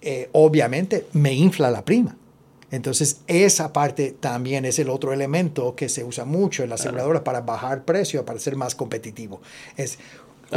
eh, 0.02 0.28
obviamente 0.32 1.06
me 1.12 1.32
infla 1.32 1.70
la 1.70 1.84
prima. 1.84 2.16
Entonces, 2.72 3.18
esa 3.26 3.72
parte 3.72 4.16
también 4.18 4.64
es 4.64 4.78
el 4.78 4.88
otro 4.88 5.12
elemento 5.12 5.76
que 5.76 5.90
se 5.90 6.04
usa 6.04 6.24
mucho 6.24 6.64
en 6.64 6.70
las 6.70 6.80
aseguradoras 6.80 7.22
para 7.22 7.42
bajar 7.42 7.84
precio, 7.84 8.24
para 8.24 8.40
ser 8.40 8.56
más 8.56 8.74
competitivo. 8.74 9.42
Es 9.76 9.98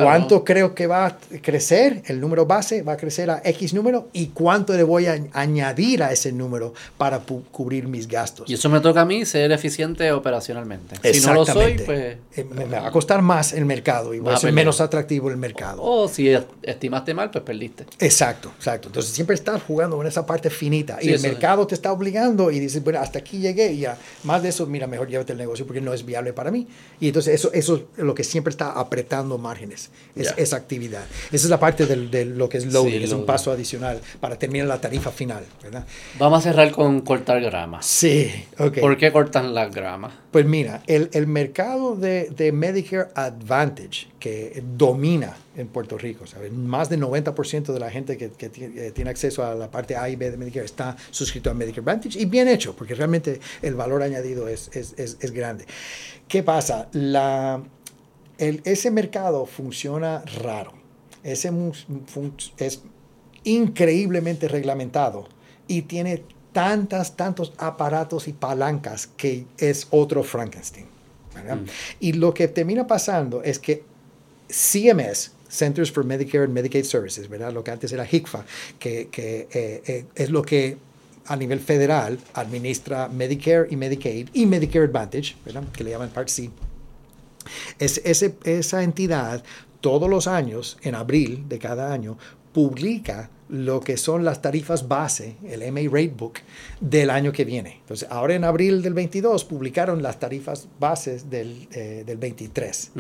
¿Cuánto 0.04 0.44
creo 0.44 0.76
que 0.76 0.88
va 0.88 1.06
a 1.06 1.18
crecer? 1.42 2.04
El 2.08 2.20
número 2.20 2.46
base 2.46 2.82
va 2.84 2.94
a 2.94 2.98
crecer 2.98 3.30
a 3.30 3.42
X 3.44 3.74
número 3.74 4.10
y 4.14 4.28
cuánto 4.28 4.74
le 4.74 4.84
voy 4.84 5.06
a 5.08 5.18
añadir 5.34 6.04
a 6.04 6.12
ese 6.12 6.32
número 6.32 6.74
para 6.98 7.20
cubrir 7.52 7.88
mis 7.88 8.08
gastos. 8.08 8.50
Y 8.50 8.56
eso 8.56 8.70
me 8.70 8.80
toca 8.82 9.02
a 9.02 9.06
mí 9.06 9.26
ser 9.26 9.52
eficiente 9.52 10.12
operacionalmente. 10.12 10.96
Si 11.14 11.26
no 11.26 11.34
lo 11.34 11.46
soy, 11.46 11.78
pues... 11.80 12.18
Eh, 12.36 12.44
me, 12.44 12.66
va 12.66 12.88
a 12.88 12.92
costar 12.92 13.22
más 13.22 13.54
el 13.54 13.66
mercado 13.66 14.14
y 14.14 14.20
va 14.20 14.36
a 14.36 14.38
ser 14.38 14.52
menos 14.52 14.82
atractivo 14.82 15.30
el 15.30 15.38
mercado. 15.38 15.82
O 15.82 16.08
si 16.08 16.36
estimaste 16.62 17.14
mal, 17.14 17.32
pues 17.32 17.44
perdiste. 17.44 17.86
Exacto, 18.00 18.52
exacto. 18.58 18.90
Entonces 18.90 19.14
siempre 19.14 19.36
estás 19.36 19.62
jugando 19.64 20.00
en 20.02 20.08
esa 20.08 20.26
parte 20.26 20.50
finita 20.50 20.98
y 21.02 21.10
el 21.10 21.22
mercado 21.22 21.66
te 21.68 21.76
está 21.76 21.92
obligando 21.92 22.52
y 22.52 22.60
dices, 22.60 22.84
bueno, 22.84 23.00
hasta 23.00 23.20
aquí 23.20 23.40
llegué 23.40 23.72
y 23.72 23.80
ya, 23.80 23.98
más 24.24 24.44
de 24.44 24.50
eso, 24.50 24.66
mira, 24.66 24.88
mejor 24.88 25.08
llévate 25.08 25.32
el 25.32 25.38
negocio 25.38 25.66
porque 25.66 25.82
no 25.82 25.94
es 25.94 26.06
viable 26.06 26.34
para 26.34 26.52
mí. 26.52 26.68
Y 27.00 27.08
entonces 27.08 27.36
eso, 27.36 27.52
eso 27.54 27.88
es 27.98 28.04
lo 28.04 28.14
que 28.14 28.24
siempre 28.24 28.52
está 28.52 28.72
apretando 28.72 29.38
márgenes. 29.38 29.85
Mes 30.16 30.34
esa 30.38 30.56
actividad. 30.56 31.03
Esa 31.28 31.48
es 31.48 31.49
la 31.49 31.60
parte 31.60 31.86
de 31.86 32.26
lo 32.26 32.49
que 32.49 32.57
es 32.57 32.72
loading, 32.72 33.02
es 33.02 33.12
un 33.12 33.26
paso 33.26 33.52
adicional 33.52 33.99
para 34.20 34.38
terminar 34.38 34.68
la 34.68 34.80
tarifa 34.80 35.12
final, 35.12 35.44
¿verdad? 35.64 35.86
Vamos 36.20 36.40
a 36.40 36.49
cerrar 36.49 36.72
con 36.72 37.02
cortar 37.02 37.41
grama. 37.41 37.82
Sí, 37.82 38.32
ok. 38.57 38.80
¿Por 38.80 38.98
qué 38.98 39.12
cortan 39.12 39.53
la 39.53 39.68
grama? 39.68 40.12
Pues 40.32 40.45
mira, 40.45 40.84
el, 40.88 41.10
el 41.14 41.28
mercado 41.28 41.95
de, 41.95 42.30
de, 42.36 42.52
Medicare 42.52 43.10
Advantage 43.16 44.07
que 44.20 44.64
domina 44.76 45.38
en 45.56 45.68
Puerto 45.68 45.98
Rico, 45.98 46.26
¿sabes? 46.28 46.52
más 46.52 46.90
del 46.90 47.02
90% 47.02 47.72
de 47.72 47.80
la 47.80 47.90
gente 47.90 48.18
que, 48.18 48.32
que, 48.32 48.48
eh, 48.48 48.91
tiene 48.94 49.12
acceso 49.12 49.45
a 49.45 49.56
la 49.56 49.70
parte 49.72 49.95
A 49.95 50.10
y 50.10 50.16
B 50.16 50.32
de 50.32 50.38
Medicare 50.38 50.66
está 50.66 50.98
suscrito 51.12 51.49
a 51.49 51.53
Medicare 51.53 51.82
Advantage 51.82 52.20
y 52.20 52.26
bien 52.26 52.48
hecho, 52.48 52.76
porque 52.76 52.95
realmente 52.95 53.40
el 53.62 53.76
valor 53.76 54.03
añadido 54.03 54.48
es, 54.48 54.70
es, 54.74 54.94
es, 54.98 55.18
es 55.20 55.32
grande. 55.32 55.66
¿Qué 56.28 56.44
pasa? 56.44 56.90
La, 56.94 57.62
ese 58.38 58.91
mercado 58.91 59.45
funciona 59.45 60.24
raro. 60.41 60.74
Ese 61.24 61.52
es 62.57 62.82
increíblemente 63.44 64.48
reglamentado 64.48 65.28
y 65.68 65.84
tiene 65.84 66.24
tantas, 66.52 67.16
tantos 67.16 67.53
aparatos 67.57 68.28
y 68.28 68.34
palancas 68.34 69.07
que 69.18 69.45
es 69.57 69.88
otro 69.90 70.24
Frankenstein. 70.24 70.86
Mm. 71.36 71.66
Y 71.99 72.14
lo 72.14 72.34
que 72.34 72.48
termina 72.48 72.88
pasando 72.88 73.44
es 73.44 73.60
que 73.60 73.84
CMS, 74.48 75.32
Centers 75.49 75.91
for 75.91 76.03
Medicare 76.03 76.45
and 76.45 76.53
Medicaid 76.53 76.86
Services, 76.86 77.28
¿verdad? 77.28 77.52
lo 77.53 77.64
que 77.64 77.72
antes 77.72 77.91
era 77.91 78.06
HICFA, 78.06 78.45
que, 78.80 79.07
que 79.10 79.48
eh, 79.52 79.82
eh, 79.86 80.06
es 80.16 80.30
lo 80.30 80.41
que 80.41 80.78
a 81.26 81.36
nivel 81.36 81.60
federal 81.60 82.20
administra 82.34 83.07
Medicare 83.07 83.68
y 83.70 83.76
Medicaid 83.76 84.30
y 84.34 84.45
Medicare 84.45 84.86
Advantage, 84.86 85.36
¿verdad? 85.44 85.64
que 85.74 85.84
le 85.84 85.91
llaman 85.91 86.10
Part 86.10 86.30
C 86.30 86.49
es, 87.80 88.02
esa 88.04 88.84
entidad 88.84 89.44
todos 89.82 90.10
los 90.10 90.28
años, 90.28 90.78
en 90.82 90.96
abril 90.96 91.46
de 91.48 91.60
cada 91.60 91.94
año, 91.94 92.18
publica 92.54 93.30
lo 93.50 93.82
que 93.82 93.98
son 93.98 94.26
las 94.26 94.42
tarifas 94.42 94.88
base, 94.88 95.36
el 95.44 95.60
MA 95.72 95.82
Ratebook, 95.92 96.40
del 96.80 97.10
año 97.10 97.32
que 97.32 97.46
viene. 97.46 97.78
Entonces, 97.82 98.08
ahora 98.10 98.34
en 98.34 98.44
abril 98.44 98.82
del 98.82 98.94
22 98.94 99.46
publicaron 99.46 100.02
las 100.02 100.20
tarifas 100.20 100.68
bases 100.80 101.30
del, 101.30 101.68
eh, 101.72 102.04
del 102.06 102.18
23. 102.18 102.92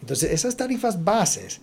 Entonces, 0.00 0.30
esas 0.32 0.56
tarifas 0.56 1.04
bases 1.04 1.60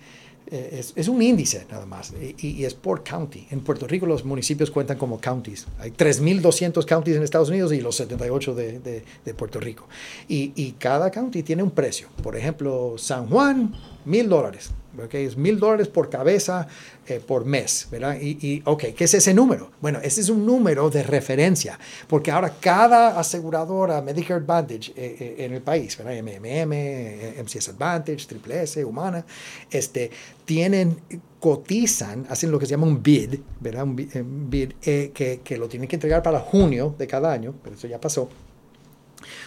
eh, 0.50 0.84
es, 0.96 1.08
un 1.08 1.22
índice 1.22 1.66
nada 1.70 1.86
más 1.86 2.14
y, 2.38 2.64
es 2.64 2.74
por 2.74 3.04
county. 3.04 3.48
En 3.52 3.62
Puerto 3.62 3.88
Rico 3.88 4.06
los 4.06 4.24
municipios 4.24 4.72
cuentan 4.72 4.98
como 4.98 5.20
counties. 5.20 5.68
Hay 5.80 5.92
3.200 5.92 6.86
counties 6.86 7.18
en 7.18 7.24
Estados 7.24 7.50
Unidos 7.50 7.74
y 7.74 7.82
los 7.82 7.96
78 7.96 8.56
de, 8.56 8.80
de, 8.80 9.04
de 9.26 9.34
Puerto 9.34 9.60
Rico. 9.60 9.88
Y, 10.28 10.54
y, 10.56 10.74
cada 10.74 11.12
county 11.12 11.44
tiene 11.44 11.64
un 11.64 11.72
precio. 11.72 12.08
Por 12.24 12.36
ejemplo, 12.36 12.96
San 12.98 13.28
Juan, 13.28 13.74
mil 14.06 14.30
dólares. 14.30 14.72
Okay, 15.06 15.26
es 15.26 15.38
mil 15.38 15.60
dólares 15.60 15.88
por 15.88 16.10
cabeza 16.10 16.68
eh, 17.06 17.22
por 17.26 17.46
mes, 17.46 17.88
¿verdad? 17.92 18.18
Y, 18.20 18.62
ok, 18.66 18.86
¿qué 18.96 19.04
es 19.04 19.14
ese 19.14 19.34
número? 19.34 19.72
Bueno, 19.80 20.00
ese 20.02 20.22
es 20.22 20.30
un 20.30 20.46
número 20.46 20.90
de 20.90 21.04
referencia, 21.04 21.80
porque 22.08 22.32
ahora 22.32 22.56
cada 22.60 23.20
aseguradora 23.20 24.02
Medicare 24.02 24.42
Advantage 24.42 24.92
eh, 24.96 25.18
eh, 25.20 25.36
en 25.46 25.54
el 25.54 25.62
país, 25.62 25.98
¿verdad? 25.98 26.22
MMM, 26.22 27.44
MCS 27.44 27.70
Advantage, 27.70 28.26
Triple 28.26 28.64
S, 28.64 28.84
Humana, 28.84 29.24
este, 29.70 30.10
tienen, 30.46 31.00
cotizan, 31.40 32.26
hacen 32.30 32.52
lo 32.52 32.58
que 32.58 32.66
se 32.66 32.72
llama 32.72 32.88
un 32.88 33.02
bid, 33.02 33.36
¿verdad? 33.60 33.84
Un 33.84 34.50
bid, 34.50 34.72
que 34.82 35.58
lo 35.58 35.68
tienen 35.68 35.88
que 35.88 35.96
entregar 35.96 36.24
para 36.24 36.40
junio 36.40 36.96
de 36.98 37.06
cada 37.08 37.32
año, 37.32 37.54
pero 37.64 37.76
eso 37.76 37.88
ya 37.88 38.02
pasó, 38.02 38.30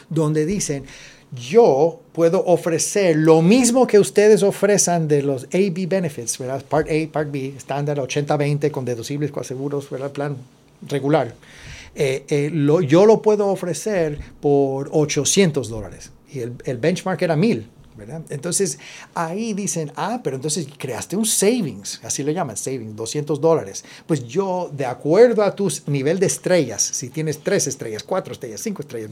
donde 0.08 0.46
dicen, 0.46 0.84
yo 1.32 2.00
puedo 2.12 2.44
ofrecer 2.44 3.16
lo 3.16 3.40
mismo 3.42 3.86
que 3.86 3.98
ustedes 3.98 4.42
ofrecen 4.42 5.06
de 5.06 5.22
los 5.22 5.44
AB 5.44 5.88
benefits, 5.88 6.38
¿verdad? 6.38 6.64
Part 6.68 6.88
A, 6.90 7.12
Part 7.12 7.30
B, 7.30 7.54
estándar 7.56 7.98
80-20 7.98 8.70
con 8.70 8.84
deducibles, 8.84 9.30
con 9.30 9.44
seguros, 9.44 9.88
¿verdad? 9.90 10.10
Plan 10.10 10.36
regular. 10.88 11.34
Eh, 11.94 12.24
eh, 12.28 12.50
yo 12.86 13.06
lo 13.06 13.20
puedo 13.20 13.48
ofrecer 13.48 14.18
por 14.40 14.88
800 14.92 15.68
dólares 15.68 16.10
y 16.32 16.40
el, 16.40 16.54
el 16.64 16.78
benchmark 16.78 17.20
era 17.22 17.36
1000. 17.36 17.66
Entonces 18.28 18.78
ahí 19.14 19.52
dicen, 19.52 19.92
ah, 19.96 20.20
pero 20.22 20.36
entonces 20.36 20.66
creaste 20.78 21.16
un 21.16 21.26
savings, 21.26 22.00
así 22.02 22.22
lo 22.22 22.32
llaman, 22.32 22.56
savings, 22.56 22.96
200 22.96 23.40
dólares. 23.40 23.84
Pues 24.06 24.26
yo, 24.26 24.70
de 24.72 24.86
acuerdo 24.86 25.42
a 25.42 25.54
tu 25.54 25.70
nivel 25.86 26.18
de 26.18 26.26
estrellas, 26.26 26.82
si 26.82 27.08
tienes 27.10 27.40
tres 27.40 27.66
estrellas, 27.66 28.02
cuatro 28.02 28.32
estrellas, 28.32 28.60
cinco 28.60 28.82
estrellas. 28.82 29.10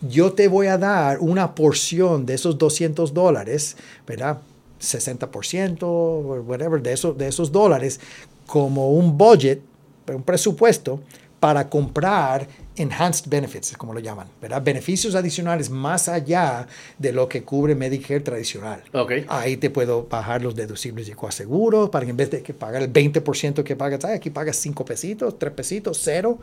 Yo 0.00 0.32
te 0.32 0.48
voy 0.48 0.66
a 0.66 0.78
dar 0.78 1.18
una 1.20 1.54
porción 1.54 2.26
de 2.26 2.34
esos 2.34 2.58
200 2.58 3.12
dólares, 3.12 3.76
¿verdad? 4.06 4.38
60%, 4.80 6.44
whatever, 6.44 6.82
de, 6.82 6.92
eso, 6.92 7.12
de 7.12 7.28
esos 7.28 7.52
dólares 7.52 8.00
como 8.46 8.92
un 8.92 9.16
budget, 9.16 9.62
un 10.08 10.22
presupuesto 10.22 11.00
para 11.38 11.68
comprar 11.68 12.46
enhanced 12.76 13.28
benefits, 13.28 13.76
como 13.76 13.92
lo 13.92 14.00
llaman, 14.00 14.28
¿verdad? 14.40 14.62
Beneficios 14.62 15.14
adicionales 15.14 15.68
más 15.70 16.08
allá 16.08 16.66
de 16.98 17.12
lo 17.12 17.28
que 17.28 17.42
cubre 17.42 17.74
Medicare 17.74 18.20
tradicional. 18.20 18.82
Okay. 18.92 19.26
Ahí 19.28 19.56
te 19.56 19.70
puedo 19.70 20.06
bajar 20.08 20.42
los 20.42 20.54
deducibles 20.54 21.08
y 21.08 21.12
coaseguros 21.12 21.90
para 21.90 22.04
que 22.04 22.10
en 22.10 22.16
vez 22.16 22.30
de 22.30 22.42
que 22.42 22.54
pagar 22.54 22.82
el 22.82 22.92
20% 22.92 23.62
que 23.62 23.76
pagas, 23.76 24.04
aquí 24.04 24.30
pagas 24.30 24.56
5 24.56 24.84
pesitos, 24.84 25.38
3 25.38 25.52
pesitos, 25.52 26.00
0. 26.02 26.38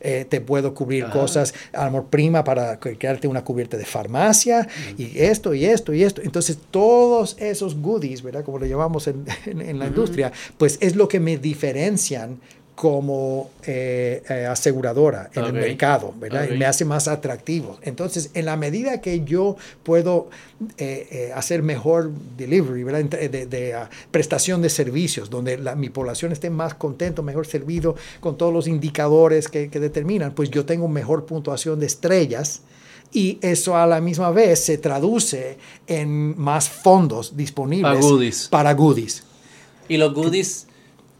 Eh, 0.00 0.26
te 0.28 0.40
puedo 0.40 0.74
cubrir 0.74 1.08
cosas, 1.10 1.54
amor 1.72 2.06
prima 2.06 2.44
para 2.44 2.78
crearte 2.78 3.28
una 3.28 3.44
cubierta 3.44 3.76
de 3.76 3.84
farmacia 3.84 4.66
y 4.96 5.18
esto 5.18 5.54
y 5.54 5.64
esto 5.66 5.92
y 5.92 6.02
esto. 6.02 6.22
Entonces, 6.22 6.58
todos 6.70 7.36
esos 7.38 7.76
goodies, 7.76 8.22
¿verdad? 8.22 8.44
Como 8.44 8.58
lo 8.58 8.66
llamamos 8.66 9.06
en, 9.06 9.24
la 9.78 9.86
industria, 9.86 10.32
pues 10.58 10.78
es 10.80 10.96
lo 10.96 11.08
que 11.08 11.20
me 11.20 11.36
diferencian 11.36 12.40
como 12.74 13.50
eh, 13.66 14.22
eh, 14.28 14.46
aseguradora 14.46 15.30
en 15.32 15.44
el 15.44 15.52
mercado, 15.52 16.12
¿verdad? 16.18 16.48
Y 16.50 16.58
me 16.58 16.66
hace 16.66 16.84
más 16.84 17.06
atractivo. 17.06 17.78
Entonces, 17.82 18.30
en 18.34 18.46
la 18.46 18.56
medida 18.56 19.00
que 19.00 19.24
yo 19.24 19.56
puedo 19.84 20.28
eh, 20.78 21.32
hacer 21.36 21.62
mejor 21.62 22.10
delivery, 22.36 22.82
¿verdad? 22.82 23.04
De, 23.04 23.74
ah, 23.74 23.88
prestación 24.10 24.60
de 24.60 24.70
servicios, 24.70 25.30
donde 25.30 25.56
mi 25.76 25.88
población 25.88 26.32
esté 26.32 26.50
más 26.50 26.74
contento, 26.74 27.22
mejor 27.22 27.46
servido, 27.46 27.94
con 28.18 28.36
todos 28.36 28.52
los 28.52 28.66
indicadores 28.66 29.48
que, 29.48 29.68
determinan, 29.68 30.34
pues 30.34 30.50
yo 30.50 30.64
tengo 30.64 30.88
mejor 30.88 31.26
puntuación 31.26 31.78
de 31.78 31.86
estrellas 31.86 32.62
y 33.12 33.38
eso 33.40 33.76
a 33.76 33.86
la 33.86 34.00
misma 34.00 34.30
vez 34.30 34.58
se 34.60 34.78
traduce 34.78 35.58
en 35.86 36.36
más 36.36 36.68
fondos 36.68 37.36
disponibles 37.36 38.48
para 38.48 38.74
goodies. 38.74 39.22
Y 39.88 39.96
los 39.98 40.12
goodies 40.12 40.66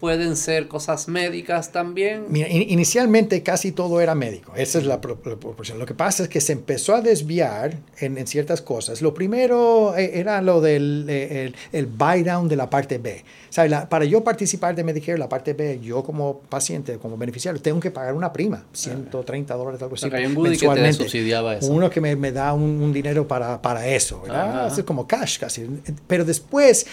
pueden 0.05 0.37
ser 0.37 0.69
cosas 0.69 1.09
médicas 1.09 1.73
también. 1.73 2.27
Mira, 2.29 2.47
inicialmente 2.47 3.43
casi 3.43 3.73
todo 3.73 4.03
era 4.03 4.15
médico, 4.15 4.53
esa 4.55 4.79
es 4.79 4.85
la, 4.85 5.01
proporción. 5.01 5.79
Lo 5.79 5.87
que 5.87 5.95
pasa 5.95 6.25
es 6.25 6.29
que 6.29 6.43
se 6.43 6.53
empezó 6.53 6.95
a 6.95 7.01
desviar 7.01 7.79
en, 8.01 8.27
ciertas 8.27 8.61
cosas. 8.61 9.01
Lo 9.01 9.15
primero 9.15 9.97
eh, 9.97 10.21
era 10.21 10.43
lo 10.43 10.61
del 10.61 11.07
eh, 11.09 11.47
el, 11.47 11.57
el 11.73 11.87
buy 11.87 12.23
down 12.23 12.49
de 12.49 12.57
la 12.57 12.69
parte 12.69 12.99
B. 12.99 13.25
O 13.57 13.89
para 13.89 14.05
yo 14.05 14.25
participar 14.25 14.75
de 14.75 14.83
Medicare, 14.83 15.17
la 15.17 15.29
parte 15.29 15.53
B, 15.53 15.79
yo 15.81 16.03
como 16.03 16.41
paciente, 16.41 16.99
como 16.99 17.17
beneficiario, 17.17 17.61
tengo 17.61 17.79
que 17.79 17.91
pagar 17.91 18.15
una 18.15 18.33
prima, 18.33 18.65
130 18.73 19.55
dólares, 19.55 19.81
algo 19.81 19.95
así, 19.95 20.09
hay 20.13 20.27
un 20.27 20.43
mensualmente. 20.43 20.91
Que 20.91 20.97
te 20.97 21.05
subsidiaba 21.05 21.57
eso. 21.57 21.71
Uno 21.71 21.89
que 21.89 22.01
me, 22.01 22.17
me 22.17 22.33
da 22.33 22.53
un, 22.53 22.93
dinero 22.93 23.27
para, 23.29 23.63
para 23.63 23.87
eso, 23.87 24.23
¿verdad? 24.23 24.67
Es 24.77 24.85
como 24.85 25.07
cash 25.07 25.39
casi. 25.39 25.67
Pero 26.07 26.25
después, 26.25 26.87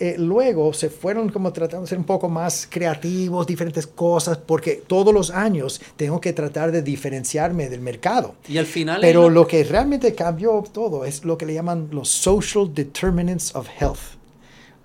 eh, 0.00 0.16
luego 0.18 0.72
se 0.72 0.88
fueron 0.88 1.28
como 1.28 1.52
tratando 1.52 1.82
de 1.82 1.88
ser 1.88 1.98
un 1.98 2.04
poco 2.04 2.28
más 2.28 2.55
creativos, 2.64 3.46
diferentes 3.46 3.86
cosas, 3.86 4.38
porque 4.38 4.82
todos 4.86 5.12
los 5.12 5.30
años 5.30 5.82
tengo 5.96 6.20
que 6.20 6.32
tratar 6.32 6.72
de 6.72 6.80
diferenciarme 6.80 7.68
del 7.68 7.80
mercado. 7.80 8.36
Y 8.48 8.56
al 8.56 8.66
final... 8.66 9.00
Pero 9.02 9.28
lo 9.28 9.46
que 9.46 9.64
realmente 9.64 10.14
cambió 10.14 10.64
todo 10.72 11.04
es 11.04 11.24
lo 11.24 11.36
que 11.36 11.44
le 11.44 11.52
llaman 11.52 11.88
los 11.90 12.08
social 12.08 12.72
determinants 12.72 13.54
of 13.54 13.68
health. 13.78 14.16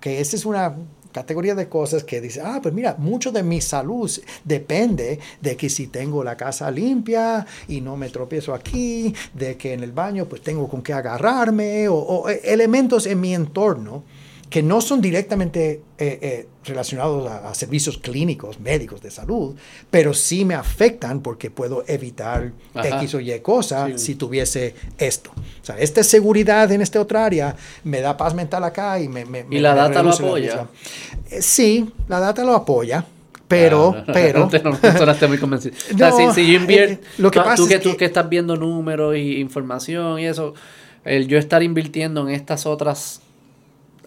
Que 0.00 0.20
esa 0.20 0.36
es 0.36 0.44
una 0.44 0.74
categoría 1.12 1.54
de 1.54 1.68
cosas 1.68 2.02
que 2.02 2.20
dice, 2.20 2.40
ah, 2.44 2.58
pues 2.60 2.74
mira, 2.74 2.96
mucho 2.98 3.30
de 3.30 3.42
mi 3.42 3.60
salud 3.60 4.10
depende 4.44 5.20
de 5.40 5.56
que 5.56 5.68
si 5.68 5.86
tengo 5.86 6.24
la 6.24 6.36
casa 6.36 6.70
limpia 6.70 7.46
y 7.68 7.80
no 7.80 7.96
me 7.96 8.08
tropiezo 8.08 8.54
aquí, 8.54 9.14
de 9.34 9.56
que 9.56 9.74
en 9.74 9.84
el 9.84 9.92
baño 9.92 10.26
pues 10.26 10.42
tengo 10.42 10.68
con 10.68 10.82
qué 10.82 10.92
agarrarme, 10.92 11.88
o, 11.88 12.28
eh, 12.28 12.40
elementos 12.44 13.06
en 13.06 13.20
mi 13.20 13.34
entorno 13.34 14.02
que 14.52 14.62
no 14.62 14.82
son 14.82 15.00
directamente 15.00 15.80
eh, 15.96 16.18
eh, 16.20 16.46
relacionados 16.62 17.26
a, 17.26 17.54
servicios 17.54 17.96
clínicos, 17.96 18.60
médicos 18.60 19.00
de 19.00 19.10
salud, 19.10 19.56
pero 19.90 20.12
sí 20.12 20.44
me 20.44 20.54
afectan 20.54 21.22
porque 21.22 21.50
puedo 21.50 21.84
evitar 21.86 22.52
X 22.74 23.14
o 23.14 23.20
Y 23.20 23.40
cosa 23.40 23.96
si 23.96 24.14
tuviese 24.14 24.74
esto. 24.98 25.30
O 25.30 25.64
sea, 25.64 25.78
esta 25.78 26.04
seguridad 26.04 26.70
en 26.70 26.82
esta 26.82 27.00
otra 27.00 27.24
área 27.24 27.56
me 27.82 28.02
da 28.02 28.14
paz 28.14 28.34
mental 28.34 28.62
acá 28.64 29.00
y 29.00 29.08
me... 29.08 29.24
me 29.24 29.46
¿Y 29.50 29.58
la 29.58 29.74
data 29.74 30.02
lo 30.02 30.10
apoya? 30.10 30.66
Eh, 31.30 31.40
sí, 31.40 31.90
la 32.06 32.20
data 32.20 32.44
lo 32.44 32.54
apoya. 32.54 33.06
Pero, 33.48 33.94
ah, 33.96 34.04
pero. 34.12 34.50
No, 34.50 34.70
no, 34.70 35.28
muy 35.28 35.38
convencido. 35.38 35.74
si, 36.34 36.52
yo 36.52 36.58
invierto. 36.58 37.06
lo 37.16 37.30
que 37.30 37.38
pasa 37.40 37.56
tú, 37.56 37.66
que, 37.66 37.78
tú 37.78 37.96
que 37.96 38.04
estás 38.04 38.28
viendo 38.28 38.56
números 38.56 39.16
y 39.16 39.40
información 39.40 40.20
y 40.20 40.26
eso, 40.26 40.54
el 41.04 41.26
yo 41.26 41.38
estar 41.38 41.62
invirtiendo 41.62 42.28
en 42.28 42.34
estas 42.34 42.64
otras 42.64 43.22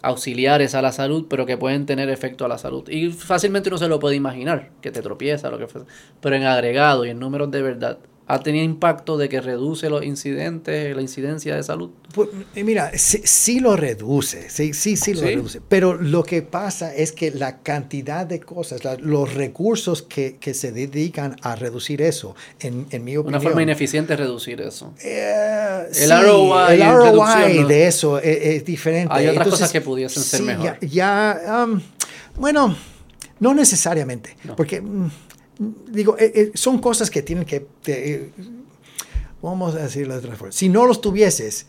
auxiliares 0.06 0.76
a 0.76 0.82
la 0.82 0.92
salud, 0.92 1.26
pero 1.30 1.46
que 1.46 1.58
pueden 1.58 1.86
tener 1.86 2.10
efecto 2.10 2.46
a 2.46 2.48
la 2.48 2.58
salud. 2.58 2.88
Y 2.90 3.12
fácilmente 3.12 3.70
uno 3.70 3.78
se 3.78 3.88
lo 3.88 4.00
puede 4.00 4.16
imaginar, 4.16 4.72
que 4.82 4.92
te 4.92 5.02
tropieza, 5.02 5.50
lo 5.50 5.58
que 5.58 5.68
fuese. 5.68 5.88
Pero 6.22 6.36
en 6.36 6.44
agregado 6.44 7.06
y 7.06 7.10
en 7.10 7.20
números 7.20 7.52
de 7.52 7.62
verdad, 7.62 7.98
¿Ha 8.28 8.40
tenido 8.40 8.66
impacto 8.66 9.18
de 9.18 9.30
que 9.30 9.40
reduce 9.40 9.88
los 9.88 10.04
incidentes, 10.04 10.96
la 10.96 11.02
incidencia 11.02 11.56
de 11.56 11.62
salud? 11.62 11.92
Pues, 12.14 12.30
eh, 12.56 12.64
mira, 12.64 12.92
sí, 12.96 13.60
lo 13.60 13.76
reduce, 13.76 14.50
sí, 14.50 14.74
sí, 14.74 14.98
sí 14.98 15.14
lo 15.14 15.22
reduce. 15.22 15.62
Pero 15.70 15.94
lo 15.94 16.24
que 16.24 16.42
pasa 16.42 16.96
es 16.96 17.12
que 17.12 17.30
la 17.30 17.60
cantidad 17.60 18.26
de 18.26 18.40
cosas, 18.40 18.82
los 19.00 19.36
recursos 19.36 20.02
que, 20.02 20.38
que, 20.38 20.56
se 20.56 20.72
dedican 20.72 21.36
a 21.44 21.56
reducir 21.56 22.02
eso, 22.02 22.36
en, 22.60 22.88
en 22.90 23.04
mi 23.04 23.16
opinión... 23.16 23.42
Una 23.42 23.42
forma 23.42 23.62
ineficiente 23.62 24.14
de 24.14 24.24
reducir 24.24 24.60
eso. 24.60 24.94
Eh, 25.04 25.84
el 25.94 26.10
ROI, 26.10 26.82
el 26.82 26.94
ROI 26.94 27.64
de 27.66 27.88
eso 27.88 28.18
es, 28.18 28.66
diferente. 28.66 29.14
Hay 29.14 29.28
otras 29.28 29.50
cosas 29.50 29.72
que 29.72 29.82
pudiesen 29.82 30.24
ser 30.24 30.42
mejor. 30.42 30.80
Ya, 30.80 31.66
um, 31.68 31.80
bueno, 32.38 32.76
no 33.40 33.54
necesariamente, 33.54 34.36
porque... 34.58 34.82
Mm, 34.82 35.12
digo, 35.60 36.18
eh, 36.18 36.32
eh, 36.36 36.52
son 36.54 36.80
cosas 36.80 37.10
que 37.10 37.22
tienen 37.22 37.46
que, 37.46 37.68
eh, 37.88 38.30
vamos 39.42 39.76
a 39.76 39.80
decirlo 39.80 40.14
de 40.14 40.20
otra 40.20 40.36
forma, 40.36 40.52
si 40.52 40.70
no 40.70 40.86
los 40.86 41.02
tuvieses, 41.02 41.68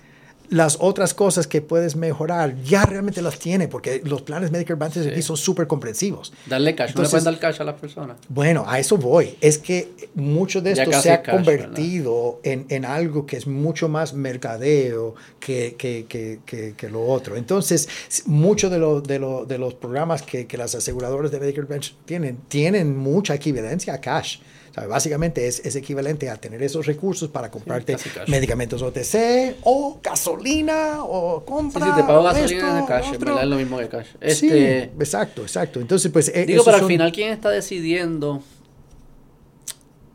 las 0.51 0.79
otras 0.81 1.15
cosas 1.15 1.47
que 1.47 1.63
puedes 1.63 1.97
mejorar 1.97 2.61
ya 2.63 2.85
realmente 2.85 3.23
las 3.23 3.39
tiene, 3.39 3.69
porque 3.69 4.01
los 4.05 4.23
planes 4.23 4.51
Medicare 4.51 4.75
Advantage 4.75 5.11
aquí 5.11 5.23
son 5.23 5.37
súper 5.37 5.67
comprensivos. 5.67 6.33
Darle 6.47 6.75
cash, 6.75 6.95
no 6.95 7.03
le 7.03 7.09
pueden 7.09 7.25
dar 7.25 7.39
cash 7.39 7.61
a 7.61 7.65
las 7.65 7.77
personas. 7.77 8.17
Bueno, 8.29 8.65
a 8.67 8.79
eso 8.79 8.97
voy. 8.97 9.37
Es 9.41 9.59
que 9.59 9.93
mucho 10.15 10.61
de 10.61 10.73
esto 10.73 10.93
se 11.01 11.13
ha 11.13 11.23
convertido 11.23 12.41
en, 12.43 12.67
en, 12.69 12.85
algo 12.85 13.27
que 13.27 13.37
es 13.37 13.47
mucho 13.47 13.89
más 13.89 14.15
mercadeo 14.15 15.15
que, 15.41 15.77
que, 15.79 16.07
que, 16.09 16.75
que 16.77 16.89
lo 16.89 17.05
otro. 17.07 17.37
Entonces, 17.37 17.89
muchos 18.27 18.71
de, 18.71 18.79
lo, 18.79 19.01
de, 19.01 19.19
lo, 19.19 19.45
de 19.45 19.59
los 19.59 19.75
programas 19.75 20.23
que, 20.23 20.47
las 20.57 20.75
aseguradoras 20.75 21.31
de 21.31 21.39
Medicare 21.39 21.67
Advantage 21.67 21.95
tienen, 22.07 22.39
tienen 22.49 22.97
mucha 22.97 23.35
equivalencia 23.35 23.95
a 23.95 24.01
cash 24.01 24.39
básicamente 24.85 25.47
es, 25.47 25.65
es, 25.65 25.75
equivalente 25.77 26.29
a 26.29 26.37
tener 26.37 26.63
esos 26.63 26.85
recursos 26.85 27.31
para 27.31 27.51
comprarte 27.51 27.97
medicamentos 28.27 28.83
OTC 28.83 29.57
o 29.63 29.99
gasolina 30.03 31.03
o 31.03 31.45
compra. 31.45 31.87
Sí, 31.87 31.91
sí 31.91 31.97
te 31.97 32.07
pago 32.07 32.23
gasolina 32.23 32.81
de 32.81 32.87
cash, 32.87 33.11
¿verdad? 33.13 33.43
Es 33.43 33.49
lo 33.49 33.57
mismo 33.57 33.79
que 33.79 33.89
cash. 33.89 34.07
Sí, 34.21 34.49
este, 34.49 34.83
exacto, 34.85 35.43
exacto. 35.43 35.81
Entonces, 35.81 36.13
pues. 36.13 36.31
E, 36.35 36.45
digo, 36.45 36.63
pero 36.65 36.77
al 36.77 36.85
final, 36.85 37.11
¿quién 37.13 37.31
está 37.31 37.49
decidiendo? 37.49 38.43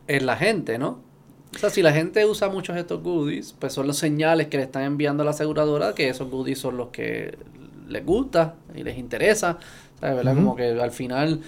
Es 0.06 0.22
la 0.22 0.36
gente, 0.36 0.78
¿no? 0.78 1.00
O 1.54 1.58
sea, 1.58 1.70
si 1.70 1.82
la 1.82 1.92
gente 1.92 2.24
usa 2.24 2.48
muchos 2.48 2.76
estos 2.76 3.02
goodies, 3.02 3.54
pues 3.58 3.72
son 3.72 3.86
los 3.86 3.98
señales 3.98 4.46
que 4.46 4.56
le 4.56 4.62
están 4.62 4.84
enviando 4.84 5.22
a 5.22 5.24
la 5.24 5.32
aseguradora 5.32 5.94
que 5.94 6.08
esos 6.08 6.30
goodies 6.30 6.58
son 6.58 6.76
los 6.76 6.88
que 6.88 7.36
les 7.88 8.06
gusta 8.06 8.54
y 8.74 8.82
les 8.84 8.96
interesa. 8.96 9.58
¿Sabes? 10.00 10.16
¿verdad? 10.16 10.34
Como 10.34 10.56
que 10.56 10.64
al 10.64 10.90
final 10.92 11.40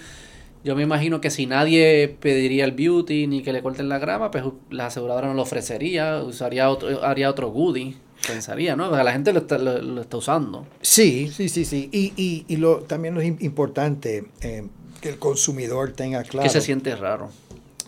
yo 0.65 0.75
me 0.75 0.81
imagino 0.81 1.21
que 1.21 1.29
si 1.29 1.45
nadie 1.45 2.17
pediría 2.19 2.65
el 2.65 2.71
beauty 2.71 3.27
ni 3.27 3.43
que 3.43 3.53
le 3.53 3.61
corten 3.61 3.87
la 3.87 3.99
grama, 3.99 4.31
pues 4.31 4.43
la 4.71 4.87
aseguradora 4.87 5.27
no 5.27 5.35
lo 5.35 5.43
ofrecería, 5.43 6.23
usaría 6.23 6.71
otro, 6.71 7.05
haría 7.05 7.29
otro 7.29 7.49
goodie. 7.49 7.95
Pensaría, 8.27 8.75
¿no? 8.75 8.89
la 8.89 9.11
gente 9.11 9.31
lo 9.31 9.41
está, 9.41 9.59
lo, 9.59 10.01
está, 10.01 10.17
usando. 10.17 10.65
Sí, 10.81 11.31
sí, 11.31 11.49
sí, 11.49 11.65
sí. 11.65 11.89
Y, 11.91 12.13
y, 12.17 12.45
y 12.47 12.57
lo, 12.57 12.79
también 12.79 13.13
lo 13.13 13.21
es 13.21 13.27
importante 13.41 14.25
eh, 14.41 14.65
que 15.01 15.09
el 15.09 15.19
consumidor 15.19 15.91
tenga 15.91 16.23
claro. 16.23 16.43
Que 16.43 16.49
se 16.49 16.61
siente 16.61 16.95
raro. 16.95 17.29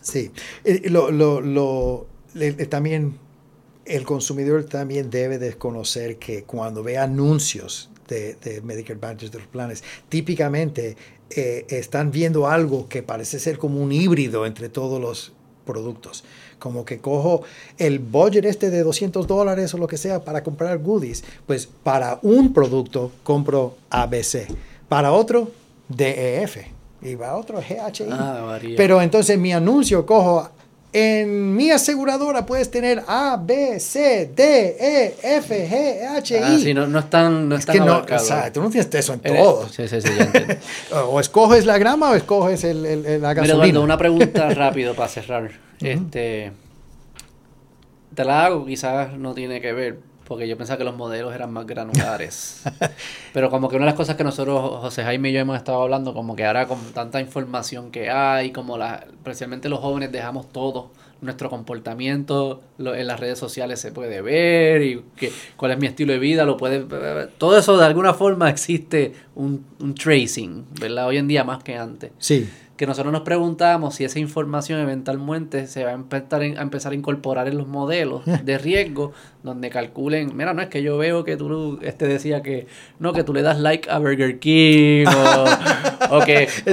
Sí. 0.03 0.29
Eh, 0.63 0.87
lo, 0.91 1.09
lo, 1.09 1.41
lo 1.41 2.05
también 2.69 3.17
el 3.85 4.03
consumidor 4.03 4.65
también 4.65 5.09
debe 5.09 5.39
desconocer 5.39 6.17
que 6.17 6.43
cuando 6.43 6.83
ve 6.83 6.99
anuncios 6.99 7.89
de, 8.07 8.35
de 8.35 8.61
Medicare 8.61 8.99
Advantage 8.99 9.31
de 9.31 9.39
los 9.39 9.47
planes, 9.47 9.83
típicamente 10.09 10.95
eh, 11.29 11.65
están 11.69 12.11
viendo 12.11 12.47
algo 12.47 12.87
que 12.87 13.03
parece 13.03 13.39
ser 13.39 13.57
como 13.57 13.81
un 13.81 13.91
híbrido 13.91 14.45
entre 14.45 14.69
todos 14.69 15.01
los 15.01 15.33
productos. 15.65 16.23
Como 16.59 16.85
que 16.85 16.99
cojo 16.99 17.43
el 17.77 17.99
budget 17.99 18.45
este 18.45 18.69
de 18.69 18.81
200 18.83 19.27
dólares 19.27 19.73
o 19.73 19.77
lo 19.77 19.87
que 19.87 19.97
sea 19.97 20.23
para 20.23 20.43
comprar 20.43 20.79
goodies. 20.79 21.23
Pues 21.45 21.67
para 21.67 22.19
un 22.23 22.53
producto 22.53 23.11
compro 23.23 23.75
ABC. 23.89 24.47
Para 24.89 25.11
otro, 25.11 25.51
DEF. 25.89 26.57
Y 27.01 27.15
para 27.15 27.35
otro, 27.35 27.59
GHI. 27.59 28.05
Ah, 28.11 28.57
Pero 28.75 29.01
entonces 29.01 29.37
mi 29.37 29.53
anuncio 29.53 30.05
cojo 30.05 30.49
en 30.93 31.55
mi 31.55 31.69
aseguradora 31.69 32.45
puedes 32.45 32.72
tener 32.72 33.03
A, 33.07 33.38
B, 33.41 33.80
C, 33.80 34.31
D, 34.34 34.77
E, 34.80 35.15
F, 35.38 35.69
G, 35.69 36.07
H, 36.18 36.38
I. 36.38 36.41
Ah, 36.41 36.57
sí, 36.57 36.73
no, 36.73 36.88
no 36.88 36.99
están, 36.99 37.49
no 37.49 37.55
es 37.55 37.65
que 37.65 37.80
no, 37.80 37.97
o 37.97 38.51
tú 38.53 38.61
no 38.61 38.69
tienes 38.69 38.93
eso 38.93 39.14
en 39.14 39.19
todo. 39.19 39.68
Sí, 39.69 39.88
sí, 39.88 40.01
sí, 40.01 40.09
o 40.93 41.19
escoges 41.19 41.65
la 41.65 41.77
grama 41.77 42.11
o 42.11 42.15
escoges 42.15 42.64
el, 42.64 42.85
el, 42.85 43.22
la 43.22 43.34
gasolina. 43.34 43.65
Mira, 43.65 43.80
una 43.81 43.97
pregunta 43.97 44.49
rápido 44.53 44.95
para 44.95 45.09
cerrar. 45.09 45.51
Este, 45.80 46.51
te 48.15 48.26
la 48.26 48.45
hago, 48.45 48.65
quizás 48.65 49.14
no 49.18 49.34
tiene 49.34 49.61
que 49.61 49.73
ver, 49.73 49.99
porque 50.27 50.47
yo 50.47 50.57
pensaba 50.57 50.77
que 50.77 50.83
los 50.83 50.95
modelos 50.95 51.33
eran 51.33 51.53
más 51.53 51.65
granulares. 51.65 52.61
Pero 53.33 53.49
como 53.49 53.69
que 53.69 53.77
una 53.77 53.85
de 53.85 53.91
las 53.91 53.97
cosas 53.97 54.17
que 54.17 54.25
nosotros, 54.25 54.81
José 54.81 55.03
Jaime 55.03 55.29
y 55.29 55.33
yo 55.33 55.39
hemos 55.39 55.55
estado 55.55 55.81
hablando, 55.81 56.13
como 56.13 56.35
que 56.35 56.45
ahora 56.45 56.67
con 56.67 56.79
tanta 56.93 57.21
información 57.21 57.91
que 57.91 58.09
hay, 58.09 58.51
como 58.51 58.77
la, 58.77 59.05
especialmente 59.09 59.69
los 59.69 59.79
jóvenes 59.79 60.11
dejamos 60.11 60.49
todo, 60.49 60.91
nuestro 61.21 61.49
comportamiento 61.49 62.61
en 62.77 63.07
las 63.07 63.19
redes 63.19 63.39
sociales 63.39 63.79
se 63.79 63.91
puede 63.91 64.21
ver 64.21 64.83
y 64.83 65.03
que, 65.15 65.31
cuál 65.55 65.71
es 65.71 65.79
mi 65.79 65.87
estilo 65.87 66.13
de 66.13 66.19
vida, 66.19 66.45
lo 66.45 66.57
puede 66.57 66.85
todo 67.37 67.57
eso 67.57 67.75
de 67.77 67.85
alguna 67.85 68.13
forma 68.13 68.49
existe 68.49 69.13
un, 69.33 69.65
un 69.79 69.95
tracing, 69.95 70.65
¿verdad? 70.79 71.07
Hoy 71.07 71.17
en 71.17 71.27
día 71.27 71.43
más 71.43 71.63
que 71.63 71.75
antes. 71.75 72.11
Sí 72.19 72.47
que 72.77 72.85
nosotros 72.85 73.11
nos 73.11 73.23
preguntamos 73.23 73.95
si 73.95 74.05
esa 74.05 74.19
información 74.19 74.79
eventualmente 74.79 75.67
se 75.67 75.83
va 75.83 75.89
a 75.89 75.93
empezar, 75.93 76.41
a 76.41 76.45
empezar 76.61 76.91
a 76.91 76.95
incorporar 76.95 77.47
en 77.47 77.57
los 77.57 77.67
modelos 77.67 78.21
de 78.45 78.57
riesgo 78.57 79.13
donde 79.43 79.69
calculen, 79.69 80.35
mira, 80.35 80.53
no 80.53 80.61
es 80.61 80.67
que 80.67 80.83
yo 80.83 80.97
veo 80.97 81.23
que 81.23 81.37
tú, 81.37 81.79
este 81.81 82.05
decía 82.07 82.41
que, 82.41 82.67
no, 82.99 83.13
que 83.13 83.23
tú 83.23 83.33
le 83.33 83.41
das 83.41 83.59
like 83.59 83.89
a 83.89 83.97
Burger 83.97 84.39
King 84.39 85.05
o, 86.09 86.19
que, 86.25 86.47
que 86.65 86.71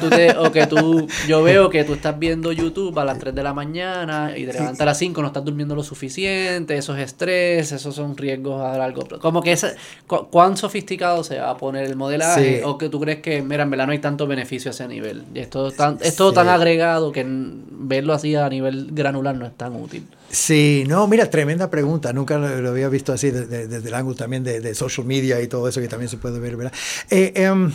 tú 0.00 0.08
te, 0.08 0.30
o 0.38 0.52
que 0.52 0.66
tú, 0.66 1.06
yo 1.28 1.42
veo 1.42 1.68
que 1.68 1.84
tú 1.84 1.94
estás 1.94 2.18
viendo 2.18 2.52
YouTube 2.52 2.96
a 2.98 3.04
las 3.04 3.18
3 3.18 3.34
de 3.34 3.42
la 3.42 3.52
mañana 3.52 4.32
y 4.36 4.46
te 4.46 4.52
levantas 4.52 4.80
a 4.80 4.84
las 4.84 4.98
5, 4.98 5.20
no 5.20 5.26
estás 5.26 5.44
durmiendo 5.44 5.74
lo 5.74 5.82
suficiente, 5.82 6.76
eso 6.76 6.96
es 6.96 7.02
estrés, 7.02 7.72
esos 7.72 7.94
son 7.94 8.16
riesgos 8.16 8.62
a 8.62 8.78
largo 8.78 9.02
plazo. 9.02 9.20
Como 9.20 9.42
que 9.42 9.52
ese, 9.52 9.74
cuán 10.06 10.56
sofisticado 10.56 11.24
se 11.24 11.40
va 11.40 11.50
a 11.50 11.56
poner 11.56 11.84
el 11.84 11.96
modelaje 11.96 12.62
o 12.64 12.78
que 12.78 12.88
tú 12.88 13.00
crees 13.00 13.20
que, 13.20 13.42
mira, 13.42 13.64
en 13.64 13.70
verdad 13.70 13.86
no 13.86 13.92
hay 13.92 13.98
tanto 13.98 14.26
beneficio 14.26 14.70
a 14.70 14.72
ese 14.72 14.86
nivel. 14.86 15.24
Es 15.42 15.50
todo 15.50 15.72
tan, 15.72 15.98
es 16.00 16.16
todo 16.16 16.32
tan 16.32 16.48
agregado 16.48 17.12
que 17.12 17.24
verlo 17.26 18.14
así 18.14 18.34
a 18.36 18.48
nivel 18.48 18.88
granular 18.92 19.34
no 19.34 19.46
es 19.46 19.56
tan 19.56 19.74
útil. 19.74 20.06
Sí, 20.30 20.84
no, 20.86 21.06
mira, 21.08 21.28
tremenda 21.28 21.68
pregunta. 21.68 22.12
Nunca 22.12 22.38
lo, 22.38 22.68
había 22.70 22.88
visto 22.88 23.12
así 23.12 23.30
desde, 23.30 23.76
el 23.76 23.94
ángulo 23.94 24.16
también 24.16 24.44
de, 24.44 24.74
social 24.74 25.06
media 25.06 25.40
y 25.40 25.48
todo 25.48 25.68
eso 25.68 25.80
que 25.80 25.88
también 25.88 26.08
se 26.08 26.16
puede 26.16 26.38
ver, 26.38 26.56
¿verdad? 26.56 26.72
Eh, 27.10 27.32
em, 27.34 27.72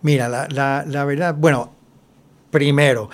mira, 0.00 0.28
la, 0.28 0.48
la, 0.48 0.84
la 0.88 1.04
verdad, 1.04 1.34
bueno, 1.36 1.74
primero, 2.50 3.10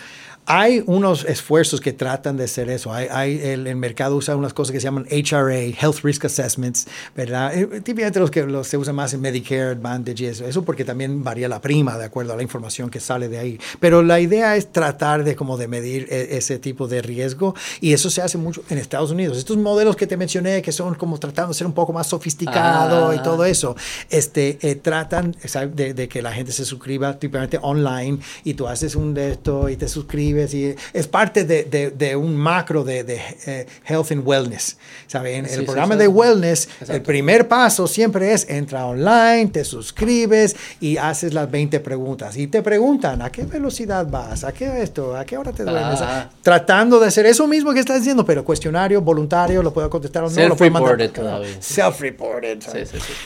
hay 0.51 0.83
unos 0.87 1.27
esfuerzos 1.27 1.79
que 1.79 1.93
tratan 1.93 2.39
de 2.39 2.45
hacer 2.45 2.71
eso. 2.71 2.91
Hay, 2.91 3.07
hay 3.11 3.39
el, 3.39 3.77
mercado 3.77 4.17
usa 4.17 4.35
unas 4.35 4.55
cosas 4.55 4.73
que 4.73 4.81
se 4.81 4.85
llaman 4.85 5.07
HRA, 5.11 5.59
Health 5.59 5.99
Risk 6.03 6.25
Assessments, 6.25 6.87
¿verdad? 7.15 7.55
Eh, 7.55 7.83
típicamente 7.83 8.19
los 8.19 8.31
que 8.31 8.45
los 8.45 8.67
se 8.67 8.79
usan 8.79 8.95
más 8.95 9.13
en 9.13 9.21
Medicare 9.21 9.73
Advantage 9.73 10.25
y 10.25 10.27
eso, 10.27 10.47
eso 10.47 10.63
porque 10.63 10.87
también 10.87 11.23
varía 11.23 11.49
la 11.49 11.61
prima 11.61 11.99
de 11.99 12.07
acuerdo 12.07 12.33
a 12.33 12.37
la 12.37 12.43
información 12.43 12.89
que 12.89 12.99
sale 12.99 13.29
de 13.29 13.39
ahí. 13.39 13.61
Pero 13.79 14.03
la 14.03 14.21
idea 14.21 14.57
es 14.57 14.73
tratar 14.73 15.23
de 15.23 15.37
como 15.37 15.59
de 15.59 15.69
medir 15.69 16.07
e, 16.11 16.39
ese 16.39 16.59
tipo 16.59 16.89
de 16.89 17.03
riesgo 17.03 17.55
y 17.83 17.93
eso 17.93 18.09
se 18.09 18.23
hace 18.23 18.39
mucho 18.39 18.63
en 18.71 18.79
Estados 18.79 19.11
Unidos. 19.11 19.37
Estos 19.37 19.59
modelos 19.59 19.97
que 19.97 20.07
te 20.07 20.17
mencioné 20.17 20.63
que 20.63 20.73
son 20.73 20.95
como 20.95 21.19
tratando 21.19 21.53
de 21.53 21.59
ser 21.59 21.67
un 21.67 21.75
poco 21.75 21.93
más 21.93 22.07
sofisticados 22.07 23.15
y 23.15 23.23
todo 23.23 23.45
eso, 23.45 23.77
este, 24.09 24.59
eh, 24.63 24.77
tratan 24.77 25.37
de, 25.75 25.93
de, 25.93 26.09
que 26.09 26.23
la 26.23 26.33
gente 26.33 26.53
se 26.53 26.65
suscriba 26.65 27.19
típicamente 27.19 27.59
online 27.61 28.21
y 28.45 28.55
tú 28.55 28.67
haces 28.67 28.97
un 28.97 29.13
de 29.13 29.33
esto 29.33 29.69
y 29.69 29.77
te 29.77 29.89
suscribes 29.89 30.38
y 30.47 30.75
es 30.93 31.07
parte 31.07 31.45
de, 31.45 31.65
de, 31.91 32.17
un 32.17 32.37
macro 32.37 32.85
de, 32.85 33.05
de 33.05 33.21
eh, 33.47 33.67
health 33.85 34.13
and 34.13 34.27
wellness. 34.27 34.77
¿saben? 35.07 35.47
En 35.47 35.59
el 35.61 35.65
programa 35.65 35.97
de 35.97 36.09
wellness, 36.09 36.69
el 36.89 37.03
primer 37.03 37.49
paso 37.49 37.87
siempre 37.87 38.33
es 38.33 38.49
entra 38.49 38.87
online, 38.87 39.49
te 39.49 39.65
suscribes 39.65 40.57
y 40.81 40.97
haces 40.97 41.35
las 41.35 41.51
20 41.51 41.81
preguntas. 41.81 42.37
Y 42.37 42.47
te 42.47 42.63
preguntan, 42.63 43.23
¿a 43.23 43.31
qué 43.31 43.45
velocidad 43.45 44.07
vas? 44.09 44.45
¿A 44.45 44.53
qué 44.53 44.83
esto? 44.83 45.17
¿A 45.17 45.25
qué 45.25 45.37
hora 45.37 45.53
te 45.53 45.65
duermes? 45.65 46.01
Ah. 46.01 46.31
Tratando 46.43 47.01
de 47.01 47.09
hacer 47.09 47.27
eso 47.27 47.47
mismo 47.47 47.73
que 47.73 47.81
estás 47.81 47.99
diciendo, 47.99 48.25
pero 48.25 48.45
cuestionario 48.45 49.01
voluntario, 49.01 49.63
lo 49.63 49.73
puedo 49.73 49.91
contestar 49.91 50.25
o 50.25 50.29
no. 50.29 50.35
Self-reported 50.35 51.11
Self-reported. 51.61 52.59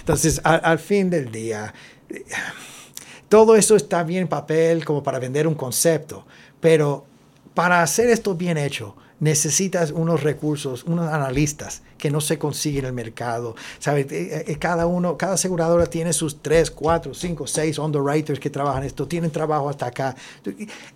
Entonces, 0.01 0.41
al 0.43 0.79
fin 0.79 1.11
del 1.11 1.31
día 1.31 1.73
todo 3.33 3.57
eso 3.57 3.77
está 3.77 4.03
bien 4.03 4.23
en 4.23 4.29
papel 4.29 4.85
como 4.85 5.03
para 5.03 5.19
vender 5.19 5.47
un 5.47 5.55
concepto, 5.55 6.27
pero 6.63 7.05
para 7.55 7.83
hacer 7.83 8.09
esto 8.09 8.35
bien 8.37 8.57
hecho, 8.57 8.95
necesitas 9.19 9.91
unos 9.91 10.23
recursos, 10.23 10.85
unos 10.85 11.13
analistas 11.13 11.83
que 11.99 12.11
no 12.11 12.21
se 12.21 12.39
consigue 12.39 12.79
en 12.79 12.87
el 12.87 12.93
mercado. 12.93 13.55
¿Sabes? 13.79 14.11
Eh, 14.11 14.45
eh, 14.47 14.57
cada 14.59 14.87
uno, 14.87 15.17
cada 15.17 15.35
aseguradora 15.35 15.87
tiene 15.87 16.13
sus 16.13 16.41
tres, 16.41 16.71
cuatro, 16.71 17.15
cinco, 17.15 17.47
seis 17.47 17.79
underwriters 17.79 18.41
que 18.41 18.49
trabajan 18.49 18.85
esto, 18.85 19.07
tienen 19.07 19.31
trabajo 19.31 19.69
hasta 19.69 19.87
acá. 19.87 20.17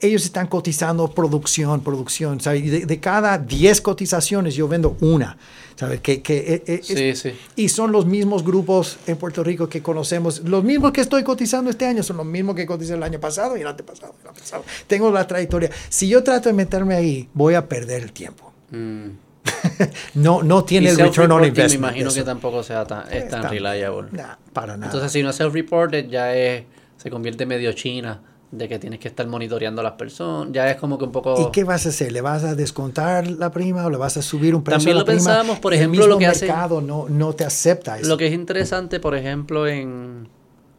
Ellos 0.01 0.24
están 0.24 0.47
cotizando 0.47 1.09
producción, 1.09 1.80
producción. 1.82 2.40
¿sabes? 2.40 2.88
De, 2.88 3.01
cada 3.01 3.38
10 3.38 3.80
cotizaciones 3.80 4.55
yo 4.55 4.66
vendo 4.66 4.97
una. 5.01 5.36
¿Sabes? 5.77 6.01
Que, 6.01 6.23
que 6.23 6.62
eh, 6.66 6.81
sí, 6.82 7.15
sí. 7.15 7.39
Y 7.55 7.69
son 7.69 7.93
los 7.93 8.07
mismos 8.07 8.43
grupos 8.43 8.98
en 9.07 9.19
Puerto 9.19 9.44
Rico 9.44 9.69
que 9.69 9.82
conocemos. 9.82 10.40
Los 10.40 10.65
mismos 10.65 10.93
que 10.93 11.03
estoy 11.03 11.23
cotizando 11.23 11.70
este 11.70 11.85
año 11.85 12.03
son 12.03 12.16
los 12.16 12.24
mismos 12.24 12.57
que 12.57 12.65
coticé 12.65 12.94
el 12.94 13.03
año 13.03 13.20
pasado 13.20 13.59
y 13.59 13.61
el 13.61 13.66
antepasado. 13.66 14.15
El 14.24 14.32
pasado. 14.32 14.65
Tengo 14.86 15.11
la 15.11 15.27
trayectoria. 15.27 15.70
Si 15.90 16.09
yo 16.09 16.24
trato 16.24 16.48
de 16.48 16.55
meterme 16.55 16.94
ahí, 16.94 17.28
voy 17.35 17.55
a 17.55 17.69
perder 17.69 18.03
el 18.03 18.12
tiempo. 18.12 18.55
Mm. 18.70 19.09
no, 20.15 20.43
no 20.43 20.65
tiene 20.65 20.89
el 20.89 20.97
return 20.97 21.31
on 21.31 21.44
investment. 21.44 21.82
Me 21.82 21.89
imagino 21.89 22.12
que 22.12 22.23
tampoco 22.23 22.62
sea 22.62 22.86
tan, 22.86 23.12
es 23.12 23.28
tan 23.28 23.48
reliable. 23.48 24.09
para 24.55 24.78
nada. 24.78 24.86
Entonces, 24.86 25.12
si 25.12 25.23
no 25.23 25.28
es 25.28 25.36
self-reported, 25.36 26.09
ya 26.09 26.35
es, 26.35 26.65
se 26.97 27.11
convierte 27.11 27.44
medio 27.44 27.73
china 27.74 28.23
de 28.51 28.68
que 28.68 28.78
tienes 28.78 29.01
que 29.01 29.09
estar 29.09 29.27
monitoreando 29.27 29.81
a 29.81 29.85
las 29.85 29.93
personas. 29.94 30.52
Ya 30.52 30.70
es 30.70 30.77
como 30.77 30.98
que 30.98 31.05
un 31.05 31.12
poco. 31.12 31.40
¿Y 31.40 31.51
qué 31.51 31.64
vas 31.64 31.86
a 31.86 31.89
hacer? 31.90 32.12
¿Le 32.12 32.20
vas 32.20 32.44
a 32.44 32.55
descontar 32.55 33.27
la 33.27 33.51
prima 33.51 33.86
o 33.86 33.90
le 33.90 33.97
vas 33.97 34.16
a 34.16 34.23
subir 34.23 34.55
un 34.55 34.62
precio? 34.62 34.78
También 34.78 34.98
lo 34.98 35.05
pensábamos, 35.05 35.59
por 35.59 35.74
ejemplo, 35.74 36.06
lo 36.06 36.18
que 36.18 36.27
hace. 36.27 36.47
El 36.47 36.52
mercado 36.52 36.81
no, 36.81 37.06
no 37.09 37.32
te 37.32 37.44
acepta 37.44 37.98
eso. 37.98 38.09
Lo 38.09 38.16
que 38.16 38.27
es 38.27 38.32
interesante, 38.32 39.01
por 39.01 39.16
ejemplo, 39.16 39.66
en, 39.66 40.28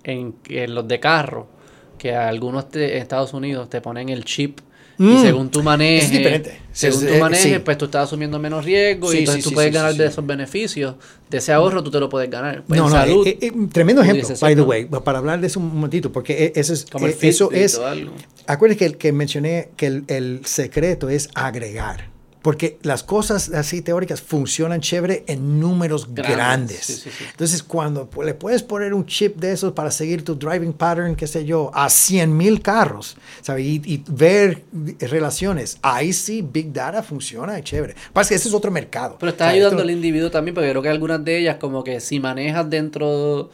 en, 0.04 0.36
en 0.50 0.76
los 0.76 0.88
de 0.88 1.00
carro, 1.00 1.48
que 1.98 2.16
algunos 2.16 2.72
de 2.72 2.98
Estados 2.98 3.34
Unidos 3.34 3.70
te 3.70 3.82
ponen 3.82 4.10
el 4.10 4.24
chip 4.24 4.60
y 5.00 5.04
mm. 5.04 5.22
según 5.22 5.50
tú 5.50 5.62
manejes, 5.62 6.06
es 6.06 6.12
diferente. 6.12 6.60
según 6.72 7.06
tú 7.06 7.14
manejes, 7.20 7.60
pues 7.60 7.78
tú 7.78 7.86
estás 7.86 8.06
asumiendo 8.06 8.40
menos 8.40 8.66
riesgo 8.66 9.14
y 9.14 9.20
entonces 9.20 9.44
tú 9.44 9.52
puedes 9.52 9.72
ganar 9.72 9.94
de 9.94 10.08
esos 10.08 10.26
beneficios. 10.26 10.96
De 11.30 11.38
ese 11.38 11.54
ahorro 11.54 11.84
tú 11.84 11.92
te 11.92 12.00
lo 12.00 12.10
puedes 12.10 12.30
ganar. 12.30 12.64
Pues 12.68 12.80
no, 12.80 12.90
no, 12.90 12.96
salud, 12.96 13.28
eh, 13.28 13.38
eh, 13.42 13.52
tremendo 13.72 14.02
ejemplo, 14.02 14.28
by 14.42 14.56
the 14.56 14.62
way, 14.62 14.86
para 14.86 15.20
hablar 15.20 15.40
de 15.40 15.48
eso 15.48 15.60
un 15.60 15.68
momentito, 15.68 16.12
porque 16.12 16.46
e, 16.46 16.60
eso 16.60 16.74
es, 16.74 16.86
Como 16.86 17.06
eh, 17.08 17.16
eso 17.22 17.52
es, 17.52 17.80
acuérdense 18.48 18.92
que, 18.92 18.98
que 18.98 19.12
mencioné 19.12 19.70
que 19.76 19.86
el, 19.86 20.04
el 20.08 20.42
secreto 20.46 21.10
es 21.10 21.30
agregar. 21.36 22.17
Porque 22.48 22.78
las 22.84 23.04
cosas 23.04 23.50
así 23.50 23.82
teóricas 23.82 24.22
funcionan 24.22 24.80
chévere 24.80 25.26
en 25.28 25.60
números 25.60 26.14
grandes. 26.14 27.06
Entonces, 27.32 27.62
cuando 27.62 28.10
le 28.24 28.36
puedes 28.36 28.64
poner 28.64 28.94
un 28.94 29.06
chip 29.06 29.36
de 29.36 29.52
esos 29.52 29.74
para 29.74 29.92
seguir 29.92 30.24
tu 30.24 30.34
driving 30.34 30.72
pattern, 30.72 31.18
qué 31.18 31.28
sé 31.28 31.44
yo, 31.44 31.72
a 31.74 31.90
100 31.90 32.38
mil 32.38 32.62
carros, 32.62 33.18
¿sabes? 33.42 33.66
Y, 33.66 34.02
ver 34.08 34.64
relaciones, 35.02 35.78
ahí 35.82 36.14
sí 36.14 36.42
Big 36.42 36.72
Data 36.72 37.04
funciona, 37.04 37.58
es 37.58 37.66
chévere. 37.66 37.96
Pasa 38.14 38.30
que 38.30 38.36
ese 38.36 38.48
es 38.48 38.54
otro 38.54 38.72
mercado. 38.72 39.18
Pero 39.20 39.32
está 39.34 39.50
ayudando 39.50 39.82
al 39.82 39.92
individuo 39.92 40.32
también, 40.32 40.56
porque 40.56 40.70
creo 40.70 40.82
que 40.82 40.88
algunas 40.88 41.26
de 41.26 41.40
ellas, 41.40 41.58
como 41.58 41.84
que 41.84 42.00
si 42.00 42.22
manejas 42.22 42.70
dentro 42.70 43.50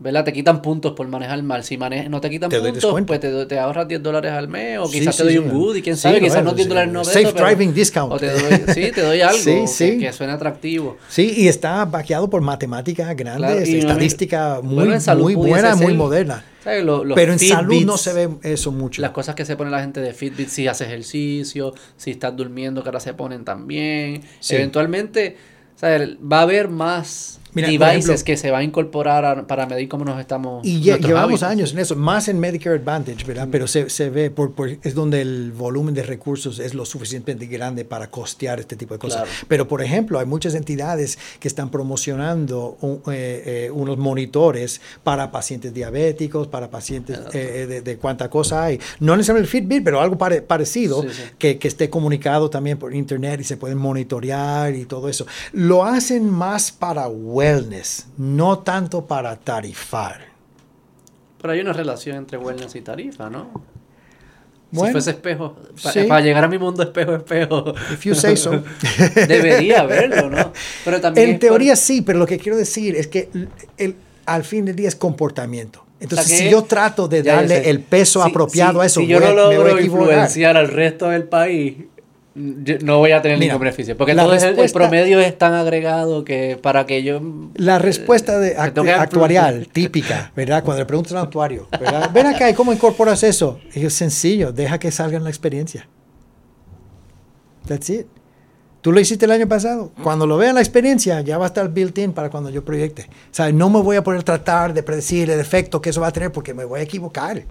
¿verdad? 0.00 0.24
Te 0.24 0.32
quitan 0.32 0.62
puntos 0.62 0.92
por 0.92 1.06
manejar 1.06 1.42
mal. 1.42 1.62
Si 1.62 1.76
no 1.76 2.20
te 2.20 2.30
quitan 2.30 2.50
puntos, 2.50 3.02
pues 3.06 3.20
te, 3.20 3.46
te, 3.46 3.58
ahorras 3.58 3.86
10 3.86 4.02
dólares 4.02 4.32
al 4.32 4.48
mes 4.48 4.78
o 4.78 4.90
quizás 4.90 5.16
te 5.16 5.24
doy 5.24 5.38
un 5.38 5.50
good 5.50 5.76
y 5.76 5.82
quién 5.82 5.96
sabe, 5.96 6.20
quizás 6.20 6.42
no 6.42 6.52
10 6.52 6.68
dólares 6.68 6.92
no 6.92 7.04
Safe 7.04 7.32
driving 7.32 7.72
discount. 7.74 8.12
O 8.12 8.18
te 8.18 8.30
doy, 8.30 8.62
sí, 8.74 8.90
te 8.92 9.02
doy 9.02 9.20
algo 9.20 9.44
que, 9.44 9.98
que, 9.98 10.12
suene 10.12 10.32
atractivo. 10.32 10.96
Sí, 11.08 11.34
y 11.36 11.48
está 11.48 11.84
vaqueado 11.84 12.28
por 12.28 12.40
matemáticas 12.40 13.14
grandes, 13.14 13.68
estadística 13.68 14.60
muy, 14.62 14.88
muy 15.16 15.34
buena, 15.34 15.76
muy 15.76 15.94
moderna. 15.94 16.44
Pero 16.64 17.32
en 17.32 17.38
salud 17.38 17.84
no 17.84 17.96
se 17.96 18.12
ve 18.12 18.28
eso 18.42 18.72
mucho. 18.72 19.02
Las 19.02 19.12
cosas 19.12 19.34
que 19.34 19.44
se 19.44 19.56
pone 19.56 19.70
la 19.70 19.80
gente 19.80 20.00
de 20.00 20.12
Fitbit, 20.12 20.48
si 20.48 20.66
haces 20.66 20.88
ejercicio, 20.88 21.74
si 21.96 22.12
estás 22.12 22.34
durmiendo, 22.36 22.82
que 22.82 22.88
ahora 22.88 23.00
se 23.00 23.14
ponen 23.14 23.44
también. 23.44 24.22
Eventualmente, 24.48 25.36
va 25.82 26.38
a 26.38 26.42
haber 26.42 26.68
más 26.68 27.39
Mira, 27.54 27.68
devices 27.68 28.24
que 28.24 28.36
se 28.36 28.50
va 28.50 28.58
a 28.58 28.62
incorporar 28.62 29.46
para 29.46 29.66
medir 29.66 29.88
cómo 29.88 30.04
nos 30.04 30.20
estamos. 30.20 30.66
Y 30.66 30.80
llevamos 30.80 31.42
años 31.42 31.72
en 31.72 31.80
eso, 31.80 31.96
más 31.96 32.28
en 32.28 32.38
Medicare 32.38 32.76
Advantage, 32.76 33.24
¿verdad? 33.24 33.48
Pero 33.50 33.66
se, 33.66 33.90
se 33.90 34.10
ve, 34.10 34.30
por, 34.30 34.52
es 34.82 34.94
donde 34.94 35.20
el 35.20 35.52
volumen 35.52 35.94
de 35.94 36.02
recursos 36.02 36.58
es 36.58 36.74
lo 36.74 36.84
suficientemente 36.84 37.46
grande 37.46 37.84
para 37.84 38.10
costear 38.10 38.60
este 38.60 38.76
tipo 38.76 38.94
de 38.94 38.98
cosas. 38.98 39.28
Pero, 39.48 39.68
por 39.68 39.82
ejemplo, 39.82 40.18
hay 40.18 40.26
muchas 40.26 40.54
entidades 40.54 41.18
que 41.38 41.48
están 41.48 41.70
promocionando 41.70 42.76
eh, 43.10 43.42
eh, 43.66 43.70
unos 43.72 43.98
monitores 43.98 44.80
para 45.02 45.30
pacientes 45.30 45.72
diabéticos, 45.72 46.48
para 46.48 46.70
pacientes 46.70 47.18
eh, 47.32 47.66
de, 47.68 47.82
de, 47.82 47.96
cuánta 47.96 48.28
cosa 48.28 48.64
hay. 48.64 48.80
No 49.00 49.16
necesariamente 49.16 49.56
el 49.56 49.62
Fitbit, 49.62 49.84
pero 49.84 50.00
algo 50.00 50.16
parecido 50.18 51.04
Que, 51.38 51.58
que 51.58 51.68
esté 51.68 51.88
comunicado 51.88 52.50
también 52.50 52.78
por 52.78 52.94
internet 52.94 53.40
y 53.40 53.44
se 53.44 53.56
pueden 53.56 53.78
monitorear 53.78 54.74
y 54.74 54.84
todo 54.84 55.08
eso. 55.08 55.26
Lo 55.52 55.84
hacen 55.84 56.28
más 56.28 56.70
para 56.72 57.08
wellness, 57.40 58.06
no 58.18 58.58
tanto 58.58 59.06
para 59.06 59.36
tarifar. 59.36 60.28
Pero 61.40 61.52
hay 61.54 61.60
una 61.60 61.72
relación 61.72 62.16
entre 62.16 62.36
wellness 62.36 62.74
y 62.74 62.82
tarifa, 62.82 63.30
¿no? 63.30 63.50
Bueno, 64.72 64.88
si 64.88 64.92
fuese 64.92 65.10
espejo, 65.10 65.56
para 66.06 66.20
llegar 66.20 66.44
a 66.44 66.48
mi 66.48 66.58
mundo 66.58 66.82
espejo, 66.82 67.16
espejo. 67.16 67.74
If 67.92 68.04
you 68.04 68.14
say 68.14 68.36
so. 68.36 68.62
Debería 69.26 69.80
haberlo, 69.80 70.30
¿no? 70.30 70.52
Pero 70.84 71.00
también 71.00 71.30
en 71.30 71.38
teoría 71.38 71.74
sí, 71.74 72.02
pero 72.02 72.18
lo 72.18 72.26
que 72.26 72.38
quiero 72.38 72.56
decir 72.56 72.94
es 72.94 73.08
que 73.08 73.30
el, 73.78 73.96
al 74.26 74.44
fin 74.44 74.66
del 74.66 74.76
día 74.76 74.88
es 74.88 74.94
comportamiento. 74.94 75.84
Entonces, 75.98 76.38
si 76.38 76.50
yo 76.50 76.62
trato 76.64 77.08
de 77.08 77.22
darle 77.22 77.68
el 77.68 77.80
peso 77.80 78.22
apropiado 78.22 78.80
a 78.80 78.86
eso, 78.86 79.00
si 79.00 79.06
yo 79.06 79.18
no 79.18 79.32
logro 79.32 79.80
influenciar 79.80 80.56
al 80.56 80.68
resto 80.68 81.08
del 81.08 81.24
país, 81.24 81.76
no 82.40 82.98
voy 82.98 83.12
a 83.12 83.22
tener 83.22 83.38
ningún 83.38 83.58
beneficio. 83.58 83.96
Porque 83.96 84.14
todo 84.14 84.32
el, 84.32 84.72
promedio 84.72 85.20
es 85.20 85.36
tan 85.36 85.54
agregado 85.54 86.24
que 86.24 86.58
para 86.60 86.86
que 86.86 87.02
yo. 87.02 87.20
La 87.54 87.78
respuesta 87.78 88.38
de 88.38 88.56
actuarial 88.56 89.68
típica, 89.68 90.32
¿verdad? 90.36 90.64
Cuando 90.64 90.80
le 90.80 90.86
preguntas 90.86 91.12
a 91.12 91.16
un 91.16 91.22
actuario, 91.22 91.68
¿verdad? 91.72 92.10
Ven 92.12 92.26
acá, 92.26 92.48
¿y 92.50 92.54
cómo 92.54 92.72
incorporas 92.72 93.22
eso? 93.22 93.60
es 93.74 93.92
sencillo, 93.94 94.52
deja 94.52 94.78
que 94.78 94.90
salga 94.90 95.16
en 95.16 95.24
la 95.24 95.30
experiencia. 95.30 95.88
That's 97.66 97.90
it. 97.90 98.06
Tú 98.80 98.92
lo 98.92 99.00
hiciste 99.00 99.26
el 99.26 99.30
año 99.30 99.46
pasado. 99.46 99.92
Cuando 100.02 100.26
lo 100.26 100.38
vea 100.38 100.50
en 100.50 100.54
la 100.54 100.62
experiencia, 100.62 101.20
ya 101.20 101.36
va 101.36 101.44
a 101.44 101.48
estar 101.48 101.68
built-in 101.68 102.12
para 102.12 102.30
cuando 102.30 102.48
yo 102.48 102.64
proyecte. 102.64 103.02
O 103.02 103.34
sea, 103.34 103.52
no 103.52 103.68
me 103.68 103.80
voy 103.80 103.96
a 103.96 104.02
poder 104.02 104.22
tratar 104.22 104.72
de 104.72 104.82
predecir 104.82 105.30
el 105.30 105.38
efecto 105.38 105.82
que 105.82 105.90
eso 105.90 106.00
va 106.00 106.08
a 106.08 106.12
tener 106.12 106.32
porque 106.32 106.54
me 106.54 106.64
voy 106.64 106.80
a 106.80 106.82
equivocar. 106.82 107.42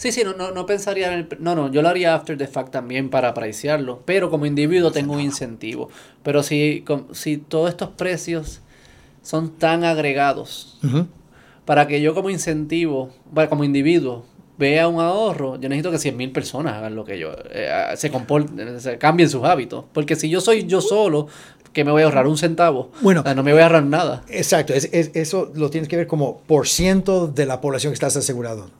Sí, 0.00 0.12
sí, 0.12 0.22
no, 0.24 0.32
no, 0.32 0.50
no 0.50 0.64
pensaría 0.64 1.12
en 1.12 1.18
el... 1.18 1.28
No, 1.40 1.54
no, 1.54 1.70
yo 1.70 1.82
lo 1.82 1.90
haría 1.90 2.14
after 2.14 2.38
the 2.38 2.46
fact 2.46 2.70
también 2.70 3.10
para 3.10 3.28
apreciarlo, 3.28 4.00
pero 4.06 4.30
como 4.30 4.46
individuo 4.46 4.90
tengo 4.90 5.12
un 5.12 5.20
incentivo. 5.20 5.90
Pero 6.22 6.42
si, 6.42 6.86
si 7.12 7.36
todos 7.36 7.68
estos 7.68 7.90
precios 7.90 8.62
son 9.20 9.50
tan 9.58 9.84
agregados, 9.84 10.80
para 11.66 11.86
que 11.86 12.00
yo 12.00 12.14
como 12.14 12.30
incentivo, 12.30 13.10
como 13.50 13.62
individuo, 13.62 14.24
vea 14.56 14.88
un 14.88 15.02
ahorro, 15.02 15.60
yo 15.60 15.68
necesito 15.68 15.90
que 15.90 15.98
100.000 15.98 16.32
personas 16.32 16.76
hagan 16.76 16.94
lo 16.94 17.04
que 17.04 17.18
yo, 17.18 17.32
eh, 17.50 17.70
se 17.96 18.10
comporten, 18.10 18.80
se 18.80 18.96
cambien 18.96 19.28
sus 19.28 19.44
hábitos. 19.44 19.84
Porque 19.92 20.16
si 20.16 20.30
yo 20.30 20.40
soy 20.40 20.64
yo 20.64 20.80
solo, 20.80 21.26
que 21.72 21.84
me 21.84 21.90
voy 21.90 22.02
a 22.02 22.06
ahorrar 22.06 22.26
un 22.26 22.36
centavo. 22.36 22.90
Bueno, 23.00 23.22
no 23.22 23.42
me 23.42 23.52
voy 23.52 23.60
a 23.60 23.64
ahorrar 23.64 23.84
nada. 23.84 24.22
Exacto, 24.28 24.72
es, 24.74 24.88
eso 24.92 25.50
lo 25.54 25.70
tienes 25.70 25.88
que 25.88 25.96
ver 25.96 26.06
como 26.06 26.40
por 26.40 26.68
ciento 26.68 27.26
de 27.26 27.46
la 27.46 27.60
población 27.60 27.92
que 27.92 27.94
estás 27.94 28.16
asegurado. 28.16 28.70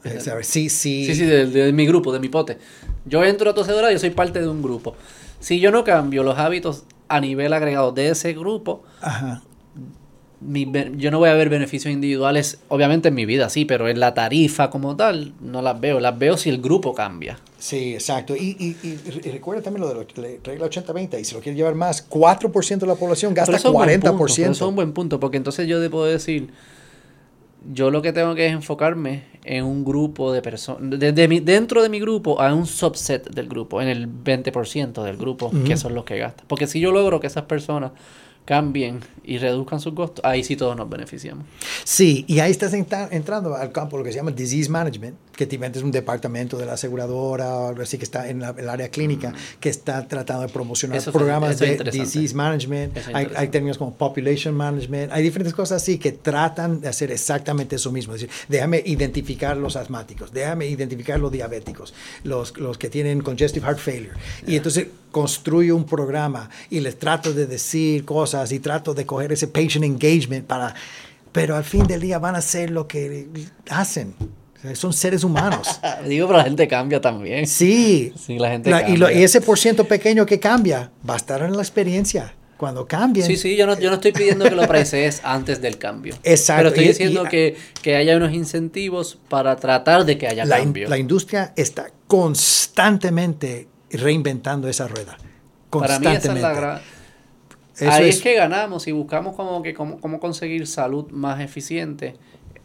sí, 0.42 0.68
sí. 0.68 1.06
Sí, 1.06 1.14
sí, 1.14 1.24
de, 1.24 1.72
mi 1.72 1.86
grupo, 1.86 2.12
de 2.12 2.20
mi 2.20 2.28
pote. 2.28 2.58
Yo 3.04 3.24
entro 3.24 3.50
a 3.50 3.54
tu 3.54 3.60
aseguradora, 3.60 3.92
yo 3.92 3.98
soy 3.98 4.10
parte 4.10 4.40
de 4.40 4.48
un 4.48 4.62
grupo. 4.62 4.94
Si 5.38 5.60
yo 5.60 5.70
no 5.70 5.84
cambio 5.84 6.22
los 6.22 6.38
hábitos 6.38 6.84
a 7.08 7.20
nivel 7.20 7.52
agregado 7.52 7.92
de 7.92 8.10
ese 8.10 8.32
grupo, 8.34 8.82
Ajá 9.00 9.42
yo 10.40 11.10
no 11.10 11.18
voy 11.18 11.28
a 11.28 11.34
ver 11.34 11.50
beneficios 11.50 11.92
individuales, 11.92 12.60
obviamente 12.68 13.08
en 13.08 13.14
mi 13.14 13.26
vida 13.26 13.50
sí, 13.50 13.66
pero 13.66 13.88
en 13.88 14.00
la 14.00 14.14
tarifa 14.14 14.70
como 14.70 14.96
tal 14.96 15.34
no 15.40 15.60
las 15.60 15.78
veo. 15.78 16.00
Las 16.00 16.18
veo 16.18 16.36
si 16.36 16.48
el 16.48 16.60
grupo 16.62 16.94
cambia. 16.94 17.38
Sí, 17.58 17.92
exacto. 17.92 18.34
Y, 18.34 18.56
y, 18.58 19.30
recuerda 19.30 19.62
también 19.62 19.82
lo 19.82 19.88
de 19.88 20.06
la 20.16 20.28
regla 20.42 20.66
80-20, 20.66 21.20
y 21.20 21.24
si 21.24 21.34
lo 21.34 21.40
quieres 21.40 21.58
llevar 21.58 21.74
más, 21.74 22.08
4% 22.08 22.78
de 22.78 22.86
la 22.86 22.94
población 22.94 23.34
gasta 23.34 23.58
40%. 23.58 24.38
eso 24.38 24.50
es 24.50 24.62
un 24.62 24.76
buen 24.76 24.92
punto, 24.92 25.20
porque 25.20 25.36
entonces 25.36 25.68
yo 25.68 25.90
puedo 25.90 26.06
decir, 26.06 26.48
yo 27.70 27.90
lo 27.90 28.00
que 28.00 28.14
tengo 28.14 28.34
que 28.34 28.46
es 28.46 28.52
enfocarme 28.52 29.24
en 29.44 29.64
un 29.64 29.84
grupo 29.84 30.32
de 30.32 30.40
personas, 30.40 30.98
de, 30.98 31.12
dentro 31.12 31.82
de 31.82 31.90
mi 31.90 32.00
grupo 32.00 32.40
a 32.40 32.54
un 32.54 32.66
subset 32.66 33.28
del 33.28 33.46
grupo, 33.46 33.82
en 33.82 33.88
el 33.88 34.08
20% 34.08 35.02
del 35.02 35.18
grupo, 35.18 35.50
que 35.66 35.76
son 35.76 35.94
los 35.94 36.04
que 36.04 36.16
gastan. 36.16 36.46
Porque 36.48 36.66
si 36.66 36.80
yo 36.80 36.92
logro 36.92 37.20
que 37.20 37.26
esas 37.26 37.44
personas 37.44 37.92
cambien 38.44 39.00
y 39.22 39.38
reduzcan 39.38 39.80
sus 39.80 39.94
costos, 39.94 40.24
ahí 40.24 40.42
sí 40.42 40.56
todos 40.56 40.76
nos 40.76 40.88
beneficiamos. 40.88 41.44
Sí, 41.84 42.24
y 42.26 42.40
ahí 42.40 42.50
estás 42.50 42.72
entrando 42.74 43.54
al 43.54 43.72
campo, 43.72 43.96
lo 43.96 44.04
que 44.04 44.12
se 44.12 44.16
llama 44.16 44.32
disease 44.32 44.70
management, 44.70 45.16
que 45.40 45.46
te 45.46 45.56
es 45.56 45.82
un 45.82 45.90
departamento 45.90 46.58
de 46.58 46.66
la 46.66 46.74
aseguradora 46.74 47.48
o 47.56 47.68
algo 47.68 47.82
así 47.82 47.96
que 47.96 48.04
está 48.04 48.28
en 48.28 48.42
el 48.42 48.68
área 48.68 48.90
clínica, 48.90 49.30
mm. 49.30 49.58
que 49.58 49.70
está 49.70 50.06
tratando 50.06 50.42
de 50.42 50.52
promocionar 50.52 51.02
programas 51.04 51.58
de 51.58 51.78
disease 51.90 52.34
management. 52.34 52.94
Hay, 53.14 53.26
hay, 53.34 53.48
términos 53.48 53.78
como 53.78 53.94
population 53.94 54.54
management, 54.54 55.10
hay 55.10 55.22
diferentes 55.22 55.54
cosas 55.54 55.80
así 55.82 55.96
que 55.96 56.12
tratan 56.12 56.82
de 56.82 56.88
hacer 56.88 57.10
exactamente 57.10 57.76
eso 57.76 57.90
mismo. 57.90 58.14
Es 58.14 58.20
decir, 58.20 58.36
déjame 58.50 58.82
identificar 58.84 59.56
los 59.56 59.76
asmáticos, 59.76 60.30
déjame 60.30 60.66
identificar 60.66 61.18
los 61.18 61.32
diabéticos, 61.32 61.94
los, 62.22 62.58
los 62.58 62.76
que 62.76 62.90
tienen 62.90 63.22
congestive 63.22 63.64
heart 63.64 63.78
failure. 63.78 64.12
Y 64.46 64.56
entonces 64.56 64.88
construyo 65.10 65.74
un 65.74 65.86
programa 65.86 66.50
y 66.68 66.80
les 66.80 66.98
trato 66.98 67.32
de 67.32 67.46
decir 67.46 68.04
cosas 68.04 68.52
y 68.52 68.60
trato 68.60 68.92
de 68.92 69.06
coger 69.06 69.32
ese 69.32 69.48
patient 69.48 69.84
engagement 69.84 70.46
para... 70.46 70.74
Pero 71.32 71.56
al 71.56 71.64
fin 71.64 71.86
del 71.86 72.02
día 72.02 72.18
van 72.18 72.34
a 72.34 72.38
hacer 72.38 72.70
lo 72.70 72.86
que 72.86 73.26
hacen. 73.70 74.14
Son 74.74 74.92
seres 74.92 75.24
humanos. 75.24 75.80
Digo, 76.06 76.26
pero 76.26 76.38
la 76.38 76.44
gente 76.44 76.68
cambia 76.68 77.00
también. 77.00 77.46
Sí. 77.46 78.12
Sí, 78.16 78.38
la 78.38 78.50
gente 78.50 78.70
La- 78.70 78.88
y, 78.88 78.96
lo- 78.96 79.06
cambia. 79.06 79.20
y 79.20 79.24
ese 79.24 79.40
por 79.40 79.58
ciento 79.58 79.84
pequeño 79.84 80.26
que 80.26 80.38
cambia 80.38 80.90
va 81.08 81.14
a 81.14 81.16
estar 81.16 81.42
en 81.42 81.52
la 81.56 81.62
experiencia. 81.62 82.34
Cuando 82.58 82.86
cambien. 82.86 83.26
Sí, 83.26 83.38
sí, 83.38 83.56
yo 83.56 83.66
no, 83.66 83.78
yo 83.80 83.88
no 83.88 83.94
estoy 83.94 84.12
pidiendo 84.12 84.44
que 84.44 84.54
lo 84.54 84.68
pricees 84.68 85.20
antes 85.24 85.62
del 85.62 85.78
cambio. 85.78 86.14
Exacto, 86.22 86.58
Pero 86.58 86.68
estoy 86.68 86.88
diciendo 86.88 87.24
y- 87.24 87.28
que, 87.30 87.56
que 87.80 87.96
haya 87.96 88.14
unos 88.18 88.34
incentivos 88.34 89.18
para 89.30 89.56
tratar 89.56 90.04
de 90.04 90.18
que 90.18 90.26
haya 90.28 90.44
la, 90.44 90.58
in- 90.58 90.64
cambio. 90.64 90.88
la 90.90 90.98
industria 90.98 91.54
está 91.56 91.86
constantemente 92.06 93.66
reinventando 93.90 94.68
esa 94.68 94.88
rueda. 94.88 95.16
Para 95.70 95.98
mí 95.98 96.06
esa 96.06 96.12
es 96.16 96.22
Constantemente. 96.26 96.42
la 96.42 96.52
gran... 96.54 96.80
Eso 97.78 97.90
Ahí 97.92 98.08
es- 98.10 98.16
es 98.16 98.22
que 98.22 98.34
ganamos 98.34 98.86
y 98.88 98.92
buscamos 98.92 99.34
como 99.36 99.62
que 99.62 99.72
cómo, 99.72 99.98
cómo 100.00 100.20
conseguir 100.20 100.66
salud 100.66 101.06
más 101.10 101.40
eficiente. 101.40 102.16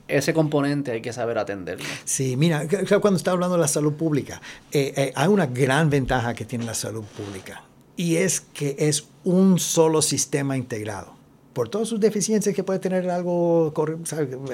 Ese 0.08 0.34
componente 0.34 0.92
hay 0.92 1.02
que 1.02 1.14
saber 1.14 1.38
atenderlo. 1.38 1.86
Sí, 2.04 2.38
mira, 2.38 2.68
cuando 3.02 3.18
está 3.18 3.32
hablando 3.32 3.56
de 3.56 3.62
la 3.62 3.68
salud 3.68 3.94
pública, 3.94 4.42
eh, 4.72 4.94
eh, 4.96 5.14
hay 5.16 5.28
una 5.28 5.48
gran 5.48 5.90
ventaja 5.90 6.34
que 6.34 6.46
tiene 6.46 6.66
la 6.66 6.76
salud 6.76 7.04
pública 7.04 7.64
y 7.96 8.18
es 8.18 8.42
que 8.42 8.76
es 8.78 9.08
un 9.24 9.60
solo 9.60 10.02
sistema 10.02 10.58
integrado. 10.58 11.16
Por 11.54 11.70
todas 11.70 11.88
sus 11.88 12.02
deficiencias 12.02 12.54
que 12.54 12.66
puede 12.66 12.80
tener 12.80 13.10
algo 13.10 13.68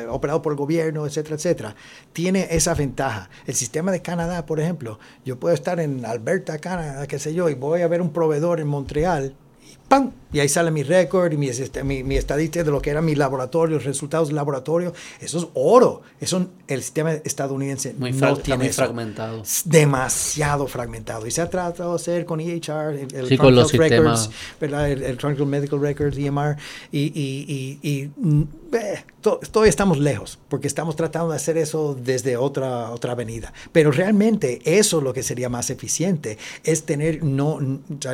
operado 0.09 0.41
por 0.43 0.53
el 0.53 0.57
gobierno, 0.57 1.07
etcétera, 1.07 1.35
etcétera, 1.35 1.75
tiene 2.13 2.47
esa 2.51 2.75
ventaja. 2.75 3.29
El 3.47 3.55
sistema 3.55 3.91
de 3.91 4.03
Canadá, 4.03 4.45
por 4.45 4.59
ejemplo, 4.59 4.99
yo 5.25 5.39
puedo 5.39 5.55
estar 5.55 5.79
en 5.79 6.05
Alberta, 6.05 6.59
Canadá, 6.59 7.07
qué 7.07 7.17
sé 7.17 7.33
yo, 7.33 7.49
y 7.49 7.55
voy 7.55 7.81
a 7.81 7.87
ver 7.87 8.03
un 8.03 8.13
proveedor 8.13 8.59
en 8.59 8.67
Montreal 8.67 9.35
y 9.67 9.77
¡pam! 9.87 10.11
Y 10.33 10.39
ahí 10.39 10.49
sale 10.49 10.71
mi 10.71 10.83
récord 10.83 11.31
y 11.33 11.37
mi, 11.37 11.47
este, 11.49 11.83
mi, 11.83 12.03
mi 12.03 12.15
estadística 12.17 12.63
de 12.63 12.71
lo 12.71 12.81
que 12.81 12.89
era 12.89 13.01
mi 13.01 13.15
laboratorio, 13.15 13.75
los 13.77 13.85
resultados 13.85 14.29
del 14.29 14.35
laboratorio. 14.35 14.93
Eso 15.19 15.39
es 15.39 15.47
oro. 15.53 16.01
Eso 16.19 16.47
el 16.67 16.81
sistema 16.83 17.11
estadounidense 17.13 17.93
Muy, 17.97 18.11
no 18.13 18.37
tiene 18.37 18.67
eso. 18.67 18.81
fragmentado. 18.83 19.41
Es 19.41 19.63
demasiado 19.65 20.67
fragmentado. 20.67 21.27
Y 21.27 21.31
se 21.31 21.41
ha 21.41 21.49
tratado 21.49 21.91
de 21.91 21.95
hacer 21.95 22.25
con 22.25 22.39
EHR, 22.39 22.93
el, 22.93 23.13
el 23.15 23.27
Sí, 23.27 23.37
con 23.37 23.53
los 23.55 23.73
Records. 23.73 24.29
¿verdad? 24.59 24.89
El, 24.89 25.03
el 25.03 25.45
Medical 25.45 25.81
Records, 25.81 26.17
EMR, 26.17 26.55
y, 26.91 26.99
y, 26.99 27.79
y, 27.81 27.89
y, 27.89 28.11
mm, 28.15 28.43
eh, 28.73 29.03
to- 29.21 29.39
todavía 29.51 29.69
estamos 29.69 29.97
lejos, 29.99 30.39
porque 30.49 30.67
estamos 30.67 30.95
tratando 30.95 31.29
de 31.31 31.35
hacer 31.35 31.57
eso 31.57 31.97
desde 32.01 32.37
otra, 32.37 32.91
otra 32.91 33.11
avenida. 33.13 33.51
Pero 33.71 33.91
realmente 33.91 34.61
eso 34.63 35.01
lo 35.01 35.13
que 35.13 35.23
sería 35.23 35.49
más 35.49 35.69
eficiente, 35.69 36.37
es 36.63 36.83
tener, 36.83 37.23
no, 37.23 37.59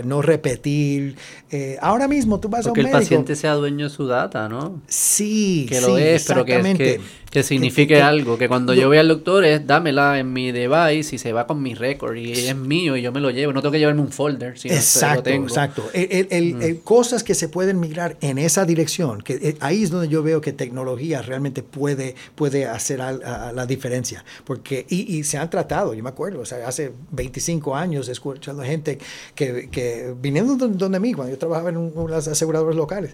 no 0.04 0.22
repetir. 0.22 1.16
eh, 1.52 1.78
ahora 1.82 2.07
mismo 2.08 2.40
tú 2.40 2.50
vas 2.50 2.66
Porque 2.66 2.82
a 2.82 2.84
un 2.84 2.88
el 2.88 2.94
médico. 2.94 3.00
paciente 3.00 3.36
sea 3.36 3.54
dueño 3.54 3.86
de 3.86 3.90
su 3.90 4.08
data, 4.08 4.48
¿no? 4.50 4.82
Sí, 4.88 5.66
Que 5.70 5.82
lo 5.82 5.96
sí, 5.98 6.04
es, 6.04 6.26
pero 6.26 6.46
que, 6.46 6.58
es 6.60 6.78
que, 6.78 7.02
que 7.32 7.44
signifique 7.44 7.96
que- 7.96 8.02
algo. 8.02 8.38
Que 8.38 8.48
cuando 8.48 8.74
yo 8.74 8.88
voy 8.88 8.98
al 8.98 9.08
doctor 9.08 9.44
es 9.46 9.66
dámela 9.68 10.18
en 10.20 10.32
mi 10.34 10.52
device 10.52 11.16
y 11.16 11.18
se 11.20 11.34
va 11.34 11.46
con 11.48 11.62
mi 11.62 11.74
récord 11.74 12.16
y 12.16 12.32
es 12.32 12.56
mío 12.56 12.96
y 12.98 13.02
yo 13.02 13.12
me 13.12 13.20
lo 13.20 13.30
llevo. 13.32 13.54
No 13.54 13.62
tengo 13.62 13.72
que 13.74 13.80
llevarme 13.80 14.02
un 14.02 14.12
folder, 14.12 14.58
si 14.58 14.70
no 14.70 14.76
Exacto, 14.76 15.24
tengo. 15.24 15.44
Mm. 15.46 15.48
exacto. 15.48 15.84
El- 15.94 16.08
el- 16.12 16.28
el- 16.32 16.62
el- 16.62 16.80
cosas 16.82 17.24
que 17.24 17.34
se 17.36 17.50
pueden 17.50 17.80
migrar 17.80 18.18
en 18.22 18.38
esa 18.38 18.66
dirección, 18.66 19.22
que 19.22 19.34
eh, 19.36 19.58
ahí 19.60 19.84
es 19.84 19.90
donde 19.90 20.08
yo 20.08 20.24
veo 20.24 20.42
que 20.42 20.54
tecnología 20.54 21.22
realmente 21.22 21.64
puede, 21.64 22.16
puede 22.36 22.66
hacer 22.66 23.02
al- 23.02 23.22
a- 23.24 23.50
a 23.50 23.52
la 23.54 23.66
diferencia. 23.66 24.24
Porque, 24.46 24.86
y, 24.90 25.18
y 25.18 25.24
se 25.24 25.38
han 25.38 25.50
tratado, 25.50 25.94
yo 25.94 26.04
me 26.04 26.10
acuerdo, 26.10 26.40
o 26.42 26.46
sea, 26.46 26.68
hace 26.68 26.92
25 27.12 27.76
años 27.76 28.08
escuchando 28.10 28.64
gente 28.64 28.98
que, 29.36 29.70
que 29.70 30.14
viniendo 30.22 30.56
don- 30.56 30.78
donde 30.78 31.00
mí, 31.00 31.14
cuando 31.14 31.34
yo 31.34 31.38
trabajaba 31.38 31.70
en 31.70 31.78
un- 31.78 31.92
unas 32.04 32.28
aseguradoras 32.28 32.76
locales, 32.76 33.14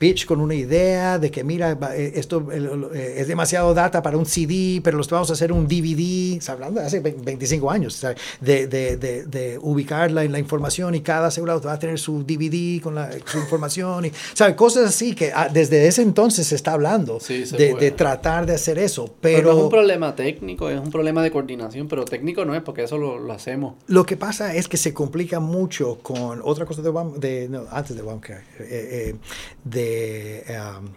pitch 0.00 0.24
con 0.24 0.40
una 0.40 0.54
idea 0.54 1.18
de 1.18 1.30
que 1.30 1.44
mira, 1.44 1.78
eh, 1.94 2.12
esto 2.14 2.48
eh, 2.50 3.16
es 3.18 3.28
demasiado 3.28 3.74
data 3.74 4.02
para 4.02 4.16
un 4.16 4.24
CD, 4.24 4.80
pero 4.82 4.96
los 4.96 5.08
vamos 5.10 5.28
a 5.28 5.34
hacer 5.34 5.52
un 5.52 5.68
DVD, 5.68 6.40
hablando 6.48 6.80
de 6.80 6.86
hace 6.86 7.00
ve- 7.00 7.14
25 7.22 7.70
años, 7.70 8.00
de, 8.40 8.66
de, 8.66 8.96
de, 8.96 9.58
en 10.24 10.32
la 10.32 10.38
información 10.38 10.94
y 10.94 11.02
cada 11.02 11.26
asegurado 11.28 11.60
va 11.60 11.74
a 11.74 11.78
tener 11.78 11.98
su 11.98 12.24
DVD 12.24 12.80
con 12.82 12.94
la, 12.94 13.10
su 13.26 13.38
información, 13.38 14.06
y, 14.06 14.12
¿sabe? 14.32 14.56
Cosas 14.56 14.88
así 14.88 15.14
que 15.14 15.32
ah, 15.34 15.50
desde 15.52 15.86
ese 15.86 16.00
entonces 16.00 16.46
se 16.46 16.54
está 16.54 16.72
hablando 16.72 17.20
Sí, 17.20 17.44
se 17.44 17.58
de, 17.58 17.90
tratar 17.90 18.46
de 18.46 18.54
hacer 18.54 18.78
eso, 18.78 19.14
Pero, 19.20 19.36
pero... 19.38 19.52
no 19.52 19.58
es 19.58 19.64
un 19.64 19.70
problema 19.70 20.16
técnico, 20.16 20.70
es 20.70 20.80
un 20.80 20.90
problema 20.90 21.22
de 21.22 21.30
coordinación, 21.30 21.88
pero 21.88 22.06
técnico 22.06 22.46
no 22.46 22.54
es 22.54 22.62
porque 22.62 22.84
eso 22.84 22.96
lo, 22.96 23.18
lo 23.18 23.32
hacemos. 23.34 23.74
Lo 23.86 24.06
que 24.06 24.16
pasa 24.16 24.54
es 24.54 24.66
que 24.66 24.78
se 24.78 24.94
complica 24.94 25.40
mucho 25.40 25.98
con 26.02 26.40
otra 26.42 26.64
cosa 26.64 26.80
de, 26.80 26.88
Obama- 26.88 27.18
no, 27.50 27.64
antes 27.70 27.94
de 27.96 28.00
Obamacare, 28.02 28.44
eh, 28.60 28.66
eh, 29.10 29.14
de, 29.64 29.89
um, 30.78 30.88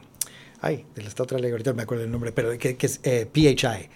ay, 0.61 0.85
de 0.95 1.03
esta 1.03 1.23
otra 1.23 1.39
ley, 1.39 1.51
ahorita 1.51 1.71
no 1.71 1.77
me 1.77 1.83
acuerdo 1.83 2.03
el 2.03 2.11
nombre, 2.11 2.31
pero 2.31 2.57
que, 2.57 2.75
que 2.77 2.85
es 2.85 2.99
eh, 3.03 3.25
PHI, 3.31 3.89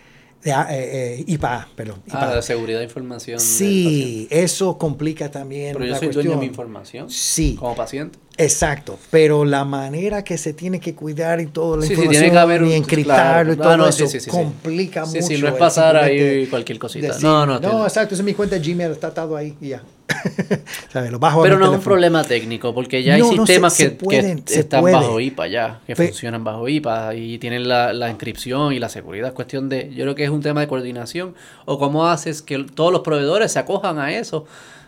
de, 0.44 0.52
ah, 0.54 0.68
eh, 0.70 1.16
eh, 1.20 1.24
IPA, 1.28 1.70
perdón. 1.76 2.04
Ah, 2.10 2.26
IPA. 2.26 2.36
de 2.36 2.42
seguridad 2.42 2.78
de 2.80 2.86
información. 2.86 3.40
sí, 3.40 4.28
eso 4.30 4.78
complica 4.78 5.32
también. 5.32 5.74
Pero 5.74 5.86
yo 5.86 5.92
la 5.92 5.98
soy 6.00 6.10
dueño 6.10 6.30
de 6.32 6.36
cuestión. 6.36 6.40
mi 6.40 6.46
información 6.46 7.10
Sí. 7.10 7.56
como 7.60 7.76
paciente. 7.76 8.20
Exacto, 8.40 9.00
pero 9.10 9.46
la 9.46 9.66
manera 9.66 10.24
que 10.24 10.38
se 10.38 10.54
tiene 10.54 10.80
que 10.80 10.94
cuidar 10.94 11.42
y 11.42 11.48
toda 11.48 11.78
la 11.78 11.82
Sí, 11.84 11.88
sí, 11.88 11.94
información 11.94 12.22
tiene 12.22 12.32
que 12.34 12.40
haber 12.40 12.62
un- 12.64 12.70
y 12.70 12.74
encriptarlo 12.74 13.54
y 13.54 13.56
todo 13.58 13.70
Ah, 13.72 13.78
no, 13.78 13.88
eso 13.88 14.06
sí, 14.08 14.20
complica 14.30 15.06
mucho. 15.06 15.22
sí, 15.24 15.38
no 15.42 15.48
es 15.48 15.54
pasar 15.56 15.98
ahí 15.98 16.46
cualquier 16.48 16.78
cosita. 16.78 17.08
decir, 17.08 17.24
No, 17.24 17.46
no, 17.48 17.60
no, 17.60 17.84
exacto, 17.88 18.14
esa 18.14 18.22
es 18.22 18.26
mi 18.26 18.34
cuenta 18.36 18.60
de 18.60 18.62
Gmail, 18.62 18.92
está 18.92 19.08
atado 19.08 19.36
ahí 19.36 19.56
y 19.60 19.70
ya. 19.70 19.82
Lo 21.12 21.20
bajo 21.20 21.42
Pero 21.42 21.58
no 21.58 21.66
es 21.66 21.72
un 21.80 21.84
problema 21.84 22.24
técnico, 22.24 22.74
porque 22.74 23.02
ya 23.04 23.16
hay 23.16 23.22
No, 23.22 23.28
no, 23.28 23.46
se- 23.46 23.54
sistemas 23.54 23.74
se 23.74 23.84
que, 23.84 23.92
pueden, 23.92 24.42
que 24.44 24.54
se 24.54 24.60
están 24.62 24.82
puede. 24.82 24.94
bajo 24.96 25.20
IPA 25.20 25.48
ya, 25.48 25.82
que 25.88 25.96
funcionan 25.96 26.44
bajo 26.44 26.68
IPA 26.70 27.16
y 27.16 27.40
tienen 27.40 27.68
la, 27.68 27.92
la 27.94 28.10
inscripción 28.10 28.72
y 28.74 28.80
la 28.80 28.90
seguridad. 28.90 29.30
Es 29.30 29.34
cuestión 29.34 29.68
de, 29.68 29.90
yo 29.94 30.04
creo 30.04 30.16
que 30.16 30.24
es 30.24 30.30
un 30.30 30.42
tema 30.42 30.62
de 30.62 30.68
coordinación 30.68 31.34
o 31.66 31.78
cómo 31.80 32.08
haces 32.08 32.42
que 32.42 32.64
todos 32.74 32.92
los 32.92 33.02
proveedores 33.02 33.52
se 33.52 33.60
acojan 33.60 34.00
a 34.00 34.14
eso. 34.14 34.46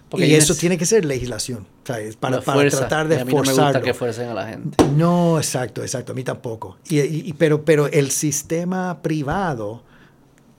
Porque 0.10 0.26
y 0.26 0.34
eso 0.34 0.54
es- 0.54 0.60
tiene 0.60 0.78
que 0.78 0.86
ser 0.86 1.06
legislación, 1.06 1.68
¿sabes? 1.86 2.16
Para, 2.16 2.38
la 2.38 2.42
para 2.42 2.56
fuerza, 2.58 2.80
tratar 2.80 3.06
y 3.06 3.10
de 3.10 3.20
a 3.22 3.26
mí 3.26 3.34
no 3.34 3.42
me 3.44 3.54
gusta 3.54 3.82
que 3.82 3.94
fuercen 3.94 4.30
a 4.30 4.34
la 4.34 4.48
gente. 4.48 4.84
No, 4.98 5.38
exacto, 5.38 5.82
exacto, 5.84 6.14
a 6.14 6.16
mí 6.16 6.24
tampoco. 6.24 6.78
Y, 6.90 7.00
y- 7.00 7.24
y- 7.28 7.34
pero, 7.34 7.64
pero 7.64 7.88
el 7.88 8.10
sistema 8.12 9.02
privado 9.04 9.84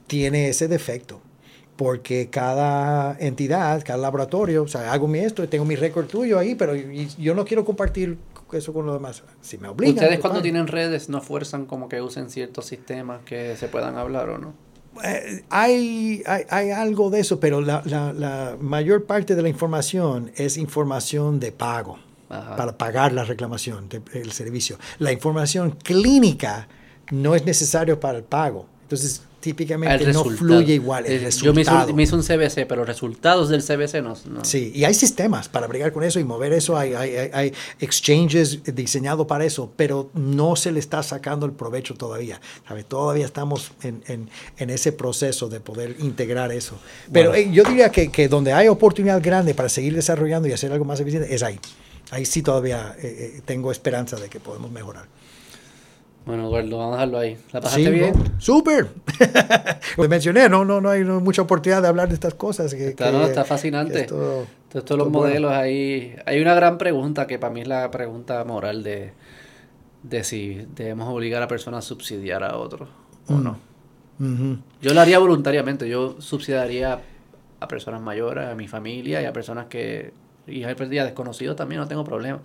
tiene 0.07 0.49
ese 0.49 0.69
defecto, 0.69 1.21
porque 1.77 2.29
cada 2.31 3.17
entidad, 3.19 3.83
cada 3.85 3.99
laboratorio, 3.99 4.63
o 4.65 4.69
sea, 4.69 4.93
hago 4.93 5.09
mi 5.09 5.19
esto, 5.21 5.49
tengo 5.49 5.65
mi 5.65 5.77
récord 5.77 6.07
tuyo 6.07 6.39
ahí, 6.39 6.55
pero 6.55 6.77
y- 6.77 7.09
yo 7.19 7.35
no 7.35 7.45
quiero 7.45 7.65
compartir 7.65 8.19
eso 8.53 8.73
con 8.73 8.85
los 8.87 8.95
demás. 8.97 9.23
Si 9.41 9.59
me 9.59 9.69
obligan. 9.69 9.95
Ustedes 9.95 10.11
pues, 10.15 10.21
cuando 10.21 10.43
tienen 10.43 10.67
redes 10.67 11.09
no 11.09 11.21
fuerzan 11.21 11.67
como 11.67 11.89
que 11.89 12.01
usen 12.03 12.31
ciertos 12.31 12.67
sistemas 12.67 13.21
que 13.25 13.57
se 13.57 13.69
puedan 13.69 13.97
hablar 13.97 14.29
o 14.29 14.39
no. 14.39 14.55
Eh, 15.05 15.45
hay, 15.51 16.23
hay, 16.27 16.43
hay 16.51 16.71
algo 16.71 17.11
de 17.11 17.21
eso, 17.21 17.39
pero 17.41 17.61
la, 17.61 17.83
la- 17.87 18.13
la 18.13 18.57
mayor 18.61 19.05
parte 19.07 19.35
de 19.35 19.43
la 19.43 19.49
información 19.49 20.33
es 20.37 20.57
información 20.57 21.39
de 21.41 21.53
pago, 21.53 21.99
Ajá. 22.29 22.57
para 22.57 22.77
pagar 22.77 23.13
la 23.13 23.25
reclamación 23.25 23.89
del 23.89 24.33
servicio. 24.33 24.79
La 24.99 25.13
información 25.13 25.71
clínica 25.83 26.69
no 27.11 27.35
es 27.35 27.45
necesario 27.47 27.99
para 28.01 28.19
el 28.19 28.25
pago. 28.25 28.67
Entonces, 28.83 29.23
típicamente 29.41 30.05
El 30.05 30.13
no 30.13 30.25
fluye 30.25 30.75
igual 30.75 31.07
el 31.07 31.25
Eh, 31.25 31.31
Yo 31.31 31.53
me 31.55 31.63
hice, 31.63 31.71
un, 31.73 31.95
me 31.97 32.03
hice 32.03 32.15
un 32.15 32.23
CBC, 32.23 32.67
pero 32.69 32.85
resultados 32.85 33.49
del 33.49 33.63
CBC 33.63 34.03
no. 34.03 34.15
no. 34.31 34.45
Sí, 34.45 34.71
y 34.75 34.85
hay 34.85 34.95
sistemas 34.95 35.49
para 35.49 35.67
bregar 35.67 35.93
con 35.93 36.05
eso 36.05 36.21
y 36.21 36.25
mover 36.25 36.53
eso, 36.53 36.77
hay, 36.77 36.95
hay, 36.95 37.17
hay- 37.17 37.31
hay 37.33 37.53
exchanges 37.81 38.61
diseñados 38.75 39.27
para 39.27 39.45
eso, 39.45 39.73
pero 39.77 40.11
no 40.15 40.57
se 40.57 40.73
le 40.73 40.79
está 40.81 41.03
sacando 41.03 41.47
el 41.47 41.53
provecho 41.53 41.95
todavía. 41.95 42.41
¿sabe? 42.69 42.85
Todavía 42.85 43.27
estamos 43.27 43.73
en, 43.83 44.03
en- 44.07 44.29
en 44.59 44.71
ese 44.71 44.93
proceso 44.93 45.49
de 45.49 45.61
poder 45.61 45.97
integrar 46.01 46.53
eso. 46.53 46.79
Pero 47.13 47.31
Bueno. 47.31 47.51
eh, 47.51 47.53
yo 47.53 47.65
diría 47.65 47.91
que, 47.91 48.11
que 48.11 48.29
donde 48.29 48.53
hay 48.53 48.69
oportunidad 48.69 49.21
grande 49.23 49.55
para 49.55 49.69
seguir 49.69 49.95
desarrollando 49.95 50.49
y 50.49 50.53
hacer 50.53 50.71
algo 50.73 50.85
más 50.85 51.01
eficiente 51.01 51.35
es 51.35 51.43
ahí. 51.43 51.59
Ahí 52.11 52.27
sí 52.27 52.43
todavía 52.43 52.95
eh, 52.99 53.35
eh, 53.37 53.41
tengo 53.45 53.71
esperanza 53.73 54.17
de 54.17 54.29
que 54.29 54.41
podemos 54.41 54.71
mejorar. 54.71 55.07
Bueno, 56.27 56.47
Eduardo, 56.49 56.79
vamos 56.79 56.93
a 56.95 56.97
dejarlo 56.99 57.19
ahí. 57.19 57.37
¿La 57.53 57.61
pasaste 57.61 57.85
Sí, 57.85 57.91
bien? 57.91 58.13
no, 58.17 58.41
súper. 58.41 58.89
Como 59.97 60.09
mencioné, 60.09 60.49
no, 60.49 60.65
no, 60.65 60.81
no 60.81 60.91
hay 60.91 61.03
mucha 61.03 61.43
oportunidad 61.43 61.83
de 61.83 61.89
hablar 61.89 62.09
de 62.09 62.15
estas 62.15 62.35
cosas. 62.35 62.75
Que, 62.75 62.89
Está, 62.89 63.07
que- 63.07 63.13
no, 63.13 63.25
está 63.25 63.45
fascinante. 63.45 64.01
esto- 64.03 64.47
Entonces, 64.65 64.85
todos 64.85 64.99
los 64.99 65.11
bueno. 65.11 65.27
modelos 65.29 65.53
ahí. 65.53 66.15
Hay 66.27 66.41
una 66.41 66.55
gran 66.55 66.79
pregunta 66.79 67.27
que 67.27 67.39
para 67.39 67.53
mí 67.53 67.63
es 67.63 67.69
la 67.69 67.91
pregunta 67.91 68.45
moral 68.45 68.83
de, 68.83 69.13
de 70.03 70.23
si 70.25 70.67
debemos 70.77 71.09
obligar 71.09 71.43
a 71.43 71.49
personas 71.49 71.85
a 71.85 71.89
subsidiar 71.89 72.45
a 72.45 72.57
otros 72.57 72.89
o 73.29 73.33
Mm. 73.35 73.43
no. 73.45 73.59
Yo 74.83 74.93
lo 74.93 75.01
haría 75.01 75.19
voluntariamente. 75.19 75.89
Yo 75.89 76.17
subsidiaría 76.21 77.01
a 77.59 77.69
personas 77.69 78.03
mayores, 78.03 78.47
a 78.49 78.55
mi 78.55 78.69
familia 78.69 79.23
y 79.23 79.25
a 79.25 79.33
personas 79.33 79.67
que. 79.67 80.13
Y 80.47 80.63
a 80.65 80.75
desconocidos 80.75 81.57
también, 81.57 81.81
no 81.81 81.89
tengo 81.89 82.05
problema. 82.05 82.41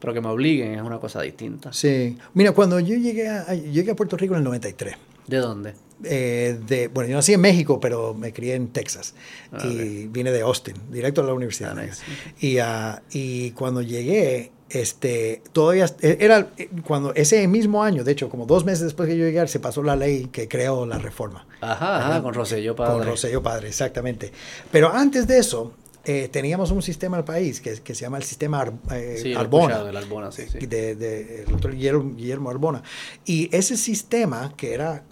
Pero 0.00 0.14
que 0.14 0.20
me 0.20 0.28
obliguen 0.28 0.74
es 0.74 0.82
una 0.82 0.98
cosa 0.98 1.22
distinta. 1.22 1.72
Sí. 1.72 2.16
Mira, 2.34 2.52
cuando 2.52 2.78
yo 2.80 2.96
llegué 2.96 3.28
a, 3.28 3.54
llegué 3.54 3.90
a 3.90 3.96
Puerto 3.96 4.16
Rico 4.16 4.34
en 4.34 4.38
el 4.38 4.44
93, 4.44 4.96
¿De 5.26 5.36
dónde? 5.38 5.74
eh, 6.04 6.58
de, 6.66 6.88
bueno, 6.88 7.10
yo 7.10 7.16
nací 7.16 7.32
en 7.34 7.40
México, 7.40 7.80
pero 7.80 8.14
me 8.14 8.32
crié 8.32 8.54
en 8.54 8.68
Texas. 8.68 9.14
Ah, 9.52 9.66
y 9.66 10.06
vine 10.06 10.30
de 10.30 10.40
Austin, 10.42 10.76
directo 10.90 11.20
a 11.20 11.24
la 11.24 11.34
universidad. 11.34 11.76
Ah, 11.76 11.82
nice. 11.82 12.02
y, 12.40 12.58
ah, 12.58 13.02
y 13.10 13.50
cuando 13.52 13.82
llegué, 13.82 14.52
este, 14.70 15.42
todavía 15.52 15.86
era 16.00 16.50
cuando 16.86 17.14
ese 17.14 17.46
mismo 17.48 17.82
año, 17.82 18.04
de 18.04 18.12
hecho, 18.12 18.28
como 18.28 18.46
dos 18.46 18.64
meses 18.64 18.84
después 18.84 19.08
que 19.08 19.16
yo 19.16 19.24
llegué, 19.24 19.46
se 19.48 19.60
pasó 19.60 19.82
la 19.82 19.96
ley 19.96 20.28
que 20.30 20.46
creó 20.46 20.86
la 20.86 20.98
reforma. 20.98 21.46
Ajá, 21.60 22.06
ajá 22.06 22.22
con 22.22 22.34
Rosselló 22.34 22.76
Padre. 22.76 22.98
Con 22.98 23.06
Rosselló 23.06 23.42
Padre, 23.42 23.68
exactamente. 23.68 24.32
Pero 24.70 24.92
antes 24.92 25.26
de 25.26 25.38
eso, 25.38 25.72
eh, 26.08 26.30
teníamos 26.30 26.70
un 26.70 26.80
sistema 26.80 27.18
en 27.18 27.20
el 27.20 27.24
país 27.26 27.60
que, 27.60 27.74
que 27.82 27.94
se 27.94 28.00
llama 28.00 28.16
el 28.16 28.22
sistema 28.22 28.64
eh, 28.90 29.34
Arbona, 29.36 29.84
de, 29.84 30.94
de, 30.94 31.44
doctor 31.44 31.74
Guillermo, 31.76 32.48
Arbona. 32.48 32.82
Y 33.26 33.54
ese 33.54 33.76
sistema, 33.76 34.54
que 34.56 34.72
era 34.72 35.04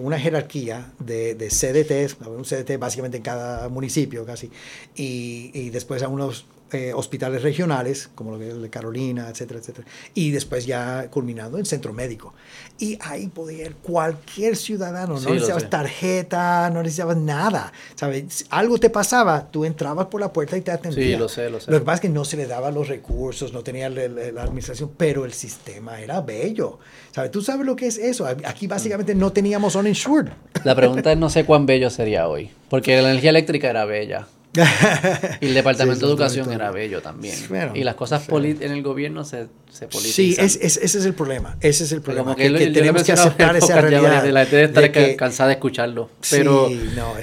una 0.00 0.18
jerarquía 0.18 0.94
de, 1.00 1.34
de 1.34 1.48
CDTs, 1.48 2.16
un 2.26 2.44
CDT 2.44 2.78
básicamente 2.78 3.18
en 3.18 3.22
cada 3.22 3.68
municipio 3.68 4.24
casi, 4.24 4.50
y, 4.96 5.50
y 5.52 5.68
después 5.68 6.02
a 6.02 6.08
unos 6.08 6.46
eh, 6.72 6.92
hospitales 6.94 7.42
regionales, 7.42 8.10
como 8.14 8.32
lo 8.32 8.38
que 8.38 8.48
es 8.48 8.54
el 8.54 8.60
de 8.60 8.68
Carolina, 8.68 9.28
etcétera, 9.30 9.60
etcétera, 9.60 9.86
y 10.14 10.30
después 10.30 10.66
ya 10.66 11.08
culminando 11.10 11.56
en 11.56 11.64
centro 11.64 11.94
médico. 11.94 12.34
Y 12.78 12.98
ahí 13.00 13.28
podía 13.28 13.64
ir 13.64 13.76
cualquier 13.76 14.54
ciudadano, 14.54 15.18
no 15.18 15.30
necesitabas 15.30 15.70
tarjeta, 15.70 16.68
no 16.70 16.82
necesitabas 16.82 17.16
nada, 17.16 17.72
¿sabes? 17.94 18.44
Algo 18.50 18.78
te 18.78 18.90
pasaba, 18.90 19.50
tú 19.50 19.64
entrabas 19.64 20.06
por 20.08 20.20
la 20.20 20.32
puerta 20.32 20.56
y 20.56 20.60
te 20.60 20.70
atendían. 20.70 21.12
Sí, 21.12 21.16
lo 21.16 21.28
sé, 21.28 21.48
lo 21.48 21.58
sé. 21.58 21.70
Lo 21.70 21.78
que 21.78 21.84
pasa 21.86 21.94
es 21.94 22.00
que 22.02 22.08
no 22.10 22.24
se 22.24 22.36
le 22.36 22.46
daban 22.46 22.74
los 22.74 22.88
recursos, 22.88 23.52
no 23.52 23.62
tenía 23.62 23.88
la, 23.88 24.42
administración, 24.42 24.90
pero 24.96 25.24
el 25.24 25.32
sistema 25.32 26.00
era 26.00 26.20
bello, 26.20 26.78
¿sabes? 27.12 27.30
Tú 27.30 27.40
sabes 27.40 27.64
lo 27.64 27.76
que 27.76 27.86
es 27.86 27.98
eso, 27.98 28.26
aquí 28.26 28.66
básicamente 28.66 29.14
no 29.14 29.32
teníamos 29.32 29.74
uninsured. 29.74 30.32
La 30.64 30.74
pregunta 30.74 31.12
es 31.12 31.18
no 31.18 31.30
sé 31.30 31.44
cuán 31.44 31.66
bello 31.66 31.88
sería 31.88 32.28
hoy, 32.28 32.50
porque 32.68 33.00
la 33.00 33.10
energía 33.10 33.30
eléctrica 33.30 33.70
era 33.70 33.84
bella. 33.84 34.26
y 35.40 35.46
el 35.46 35.54
Departamento 35.54 36.06
de 36.06 36.12
Educación 36.12 36.50
era 36.52 36.70
bello 36.70 37.02
también. 37.02 37.36
y 37.74 37.84
las 37.84 37.94
cosas 37.94 38.26
en 38.28 38.72
el 38.72 38.82
gobierno 38.82 39.24
se, 39.24 39.46
se 39.70 39.86
politizan. 39.86 40.48
Sí, 40.48 40.58
ese 40.60 40.84
es 40.84 41.04
el 41.04 41.14
problema. 41.14 41.56
Ese 41.60 41.84
es 41.84 41.92
el 41.92 42.00
problema. 42.00 42.34
que, 42.34 42.48
tenemos 42.70 43.02
que 43.02 43.12
aceptar 43.12 43.56
esa 43.56 43.80
realidad. 43.80 44.24
La 44.26 44.46
gente 44.46 44.56
debe 44.56 44.86
estar 44.86 45.16
cansada 45.16 45.48
de 45.48 45.54
escucharlo. 45.54 46.10
Pero, 46.30 46.68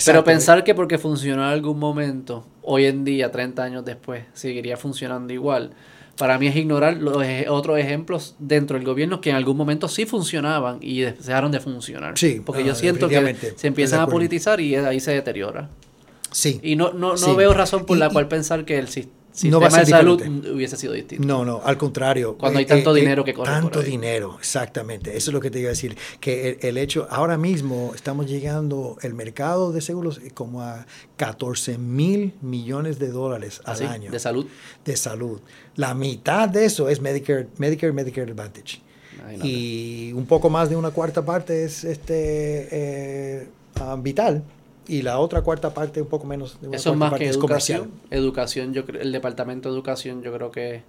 pero 0.06 0.24
pensar 0.24 0.64
que 0.64 0.76
porque 0.76 0.98
funcionó 0.98 1.44
en 1.44 1.50
algún 1.50 1.80
momento, 1.80 2.45
hoy 2.62 2.86
en 2.86 3.04
día, 3.04 3.32
30 3.32 3.64
años 3.64 3.86
después, 3.86 4.24
seguiría 4.34 4.78
funcionando 4.78 5.34
igual. 5.34 5.72
Para 6.18 6.40
mí 6.40 6.48
es 6.48 6.56
ignorar 6.56 6.95
los 6.95 7.18
otros 7.50 7.78
ejemplos 7.78 8.36
dentro 8.40 8.78
del 8.78 8.86
gobierno 8.86 9.20
que 9.20 9.32
en 9.32 9.36
algún 9.36 9.58
momento 9.58 9.90
sí 9.90 10.06
funcionaban 10.06 10.78
y 10.80 11.02
dejaron 11.02 11.52
de 11.52 11.60
funcionar. 11.60 12.18
Sí, 12.18 12.42
porque 12.45 12.64
yo 12.64 12.74
siento 12.74 13.10
que 13.10 13.36
se 13.56 13.68
empiezan 13.68 14.00
a 14.00 14.08
politizar 14.08 14.62
y 14.62 14.76
ahí 14.76 15.02
se 15.02 15.12
deteriora. 15.12 15.70
Sí. 16.36 16.60
Y 16.62 16.76
no, 16.76 16.92
no, 16.92 17.16
no 17.16 17.36
veo 17.36 17.54
razón 17.54 17.86
por 17.86 17.98
la 17.98 18.10
cual 18.10 18.28
pensar 18.28 18.66
que 18.66 18.78
el 18.78 18.90
sistema 18.90 19.70
de 19.70 19.86
salud 19.86 20.22
hubiese 20.54 20.76
sido 20.76 20.92
distinto. 20.92 21.26
No, 21.26 21.46
no, 21.46 21.62
al 21.64 21.78
contrario. 21.78 22.38
Cuando 22.38 22.60
hay 22.60 22.66
tanto 22.66 22.94
eh, 22.94 23.00
dinero 23.00 23.24
que 23.24 23.34
corre 23.34 23.50
Tanto 23.50 23.82
dinero, 23.82 24.36
exactamente. 24.38 25.16
Eso 25.16 25.32
es 25.32 25.34
lo 25.34 25.40
que 25.40 25.50
te 25.50 25.62
iba 25.62 25.68
a 25.68 25.70
decir. 25.70 25.96
Que 26.20 26.60
el, 26.62 26.78
hecho, 26.78 27.08
ahora 27.10 27.38
mismo 27.38 27.94
estamos 27.96 28.26
llegando, 28.28 28.98
el 29.02 29.14
mercado 29.14 29.72
de 29.72 29.80
seguros 29.80 30.20
como 30.34 30.62
a 30.62 30.86
14 31.16 31.78
mil 31.78 32.34
millones 32.42 33.00
de 33.00 33.08
dólares 33.12 33.62
al 33.64 33.82
¿Ah, 33.84 33.92
año. 33.94 34.12
¿De 34.12 34.20
salud? 34.20 34.46
De 34.84 34.98
salud. 34.98 35.40
La 35.78 35.94
mitad 35.94 36.50
de 36.50 36.66
eso 36.66 36.90
es 36.90 37.00
Medicare, 37.00 37.48
Medicare, 37.60 37.94
Medicare 37.94 38.30
Advantage. 38.32 38.82
Y 39.42 40.12
un 40.12 40.26
poco 40.26 40.50
más 40.50 40.70
de 40.70 40.76
una 40.76 40.92
cuarta 40.92 41.24
parte 41.24 41.64
es 41.64 41.86
este 41.86 42.68
eh, 42.72 43.48
ah, 43.76 43.96
vital 43.98 44.44
y 44.88 45.02
la 45.02 45.20
otra 45.20 45.42
cuarta 45.42 45.74
parte 45.74 46.02
un 46.02 46.08
poco 46.08 46.26
menos 46.26 46.60
de 46.62 46.76
eso 46.76 46.96
más 46.96 47.14
que 47.14 47.28
educación 47.28 47.92
educación 48.12 48.74
yo 48.74 48.86
creo 48.86 49.02
el 49.02 49.12
departamento 49.12 49.70
de 49.70 49.76
educación 49.76 50.22
yo 50.22 50.34
creo 50.34 50.52
que 50.52 50.84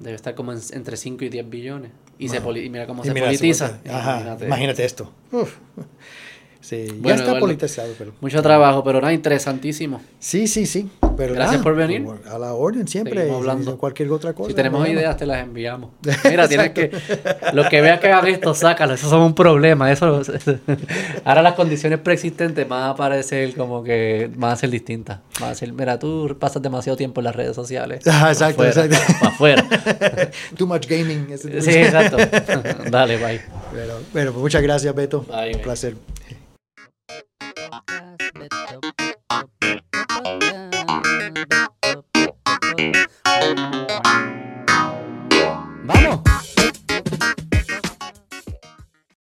debe 0.00 0.16
estar 0.16 0.34
como 0.34 0.52
entre 0.52 0.96
5 0.96 1.24
y 1.24 1.28
10 1.28 1.50
billones 1.50 1.90
y, 2.18 2.28
se 2.28 2.40
mira 2.40 2.86
cómo 2.86 3.04
se 3.04 3.12
politiza 3.12 3.80
imagínate. 4.42 4.84
esto 4.84 5.12
Sí, 6.60 6.86
ya 7.02 7.14
está 7.14 7.38
politizado. 7.38 7.94
Pero, 7.96 8.12
mucho 8.20 8.42
trabajo, 8.42 8.84
pero 8.84 9.00
nada, 9.00 9.14
interesantísimo. 9.14 10.02
Sí, 10.18 10.46
sí, 10.46 10.66
sí. 10.66 10.90
Pero 11.18 11.34
Gracias 11.34 11.60
por 11.62 11.74
venir. 11.74 12.06
A 12.30 12.38
la 12.38 12.54
orden 12.54 12.86
siempre. 12.86 13.28
hablando. 13.28 13.76
Cualquier 13.76 14.08
otra 14.12 14.34
cosa. 14.34 14.50
Si 14.50 14.54
tenemos 14.54 14.88
ideas, 14.88 15.16
te 15.16 15.26
las 15.26 15.42
enviamos. 15.42 15.90
Mira, 16.24 16.46
tienes 16.46 16.70
que. 16.70 16.92
Lo 17.52 17.68
que 17.68 17.80
veas 17.80 17.98
que 17.98 18.06
hagan 18.06 18.28
esto, 18.28 18.54
sácalo. 18.54 18.94
Eso 18.94 19.08
es 19.08 19.12
un 19.12 19.34
problema. 19.34 19.90
Eso, 19.90 20.22
ahora 21.24 21.42
las 21.42 21.54
condiciones 21.54 21.98
preexistentes 21.98 22.68
van 22.68 22.90
a 22.90 22.94
parecer 22.94 23.52
como 23.56 23.82
que 23.82 24.30
van 24.36 24.52
a 24.52 24.56
ser 24.56 24.70
distintas. 24.70 25.18
Van 25.40 25.50
a 25.50 25.54
ser, 25.56 25.72
mira, 25.72 25.98
tú 25.98 26.36
pasas 26.38 26.62
demasiado 26.62 26.96
tiempo 26.96 27.20
en 27.20 27.24
las 27.24 27.34
redes 27.34 27.56
sociales. 27.56 28.04
Ah, 28.20 28.30
exacto, 28.30 28.64
exacto. 28.64 28.96
Para 29.20 29.32
afuera. 29.32 29.64
Too 30.56 30.66
much 30.66 30.86
gaming. 30.88 31.28
Sí, 31.38 31.70
exacto. 31.70 32.16
Dale, 32.90 33.16
bye. 33.16 33.40
Pero, 33.72 34.00
pero 34.12 34.32
pues 34.32 34.42
muchas 34.42 34.62
gracias, 34.62 34.92
Beto. 34.94 35.24
un 35.28 35.60
placer. 35.60 35.94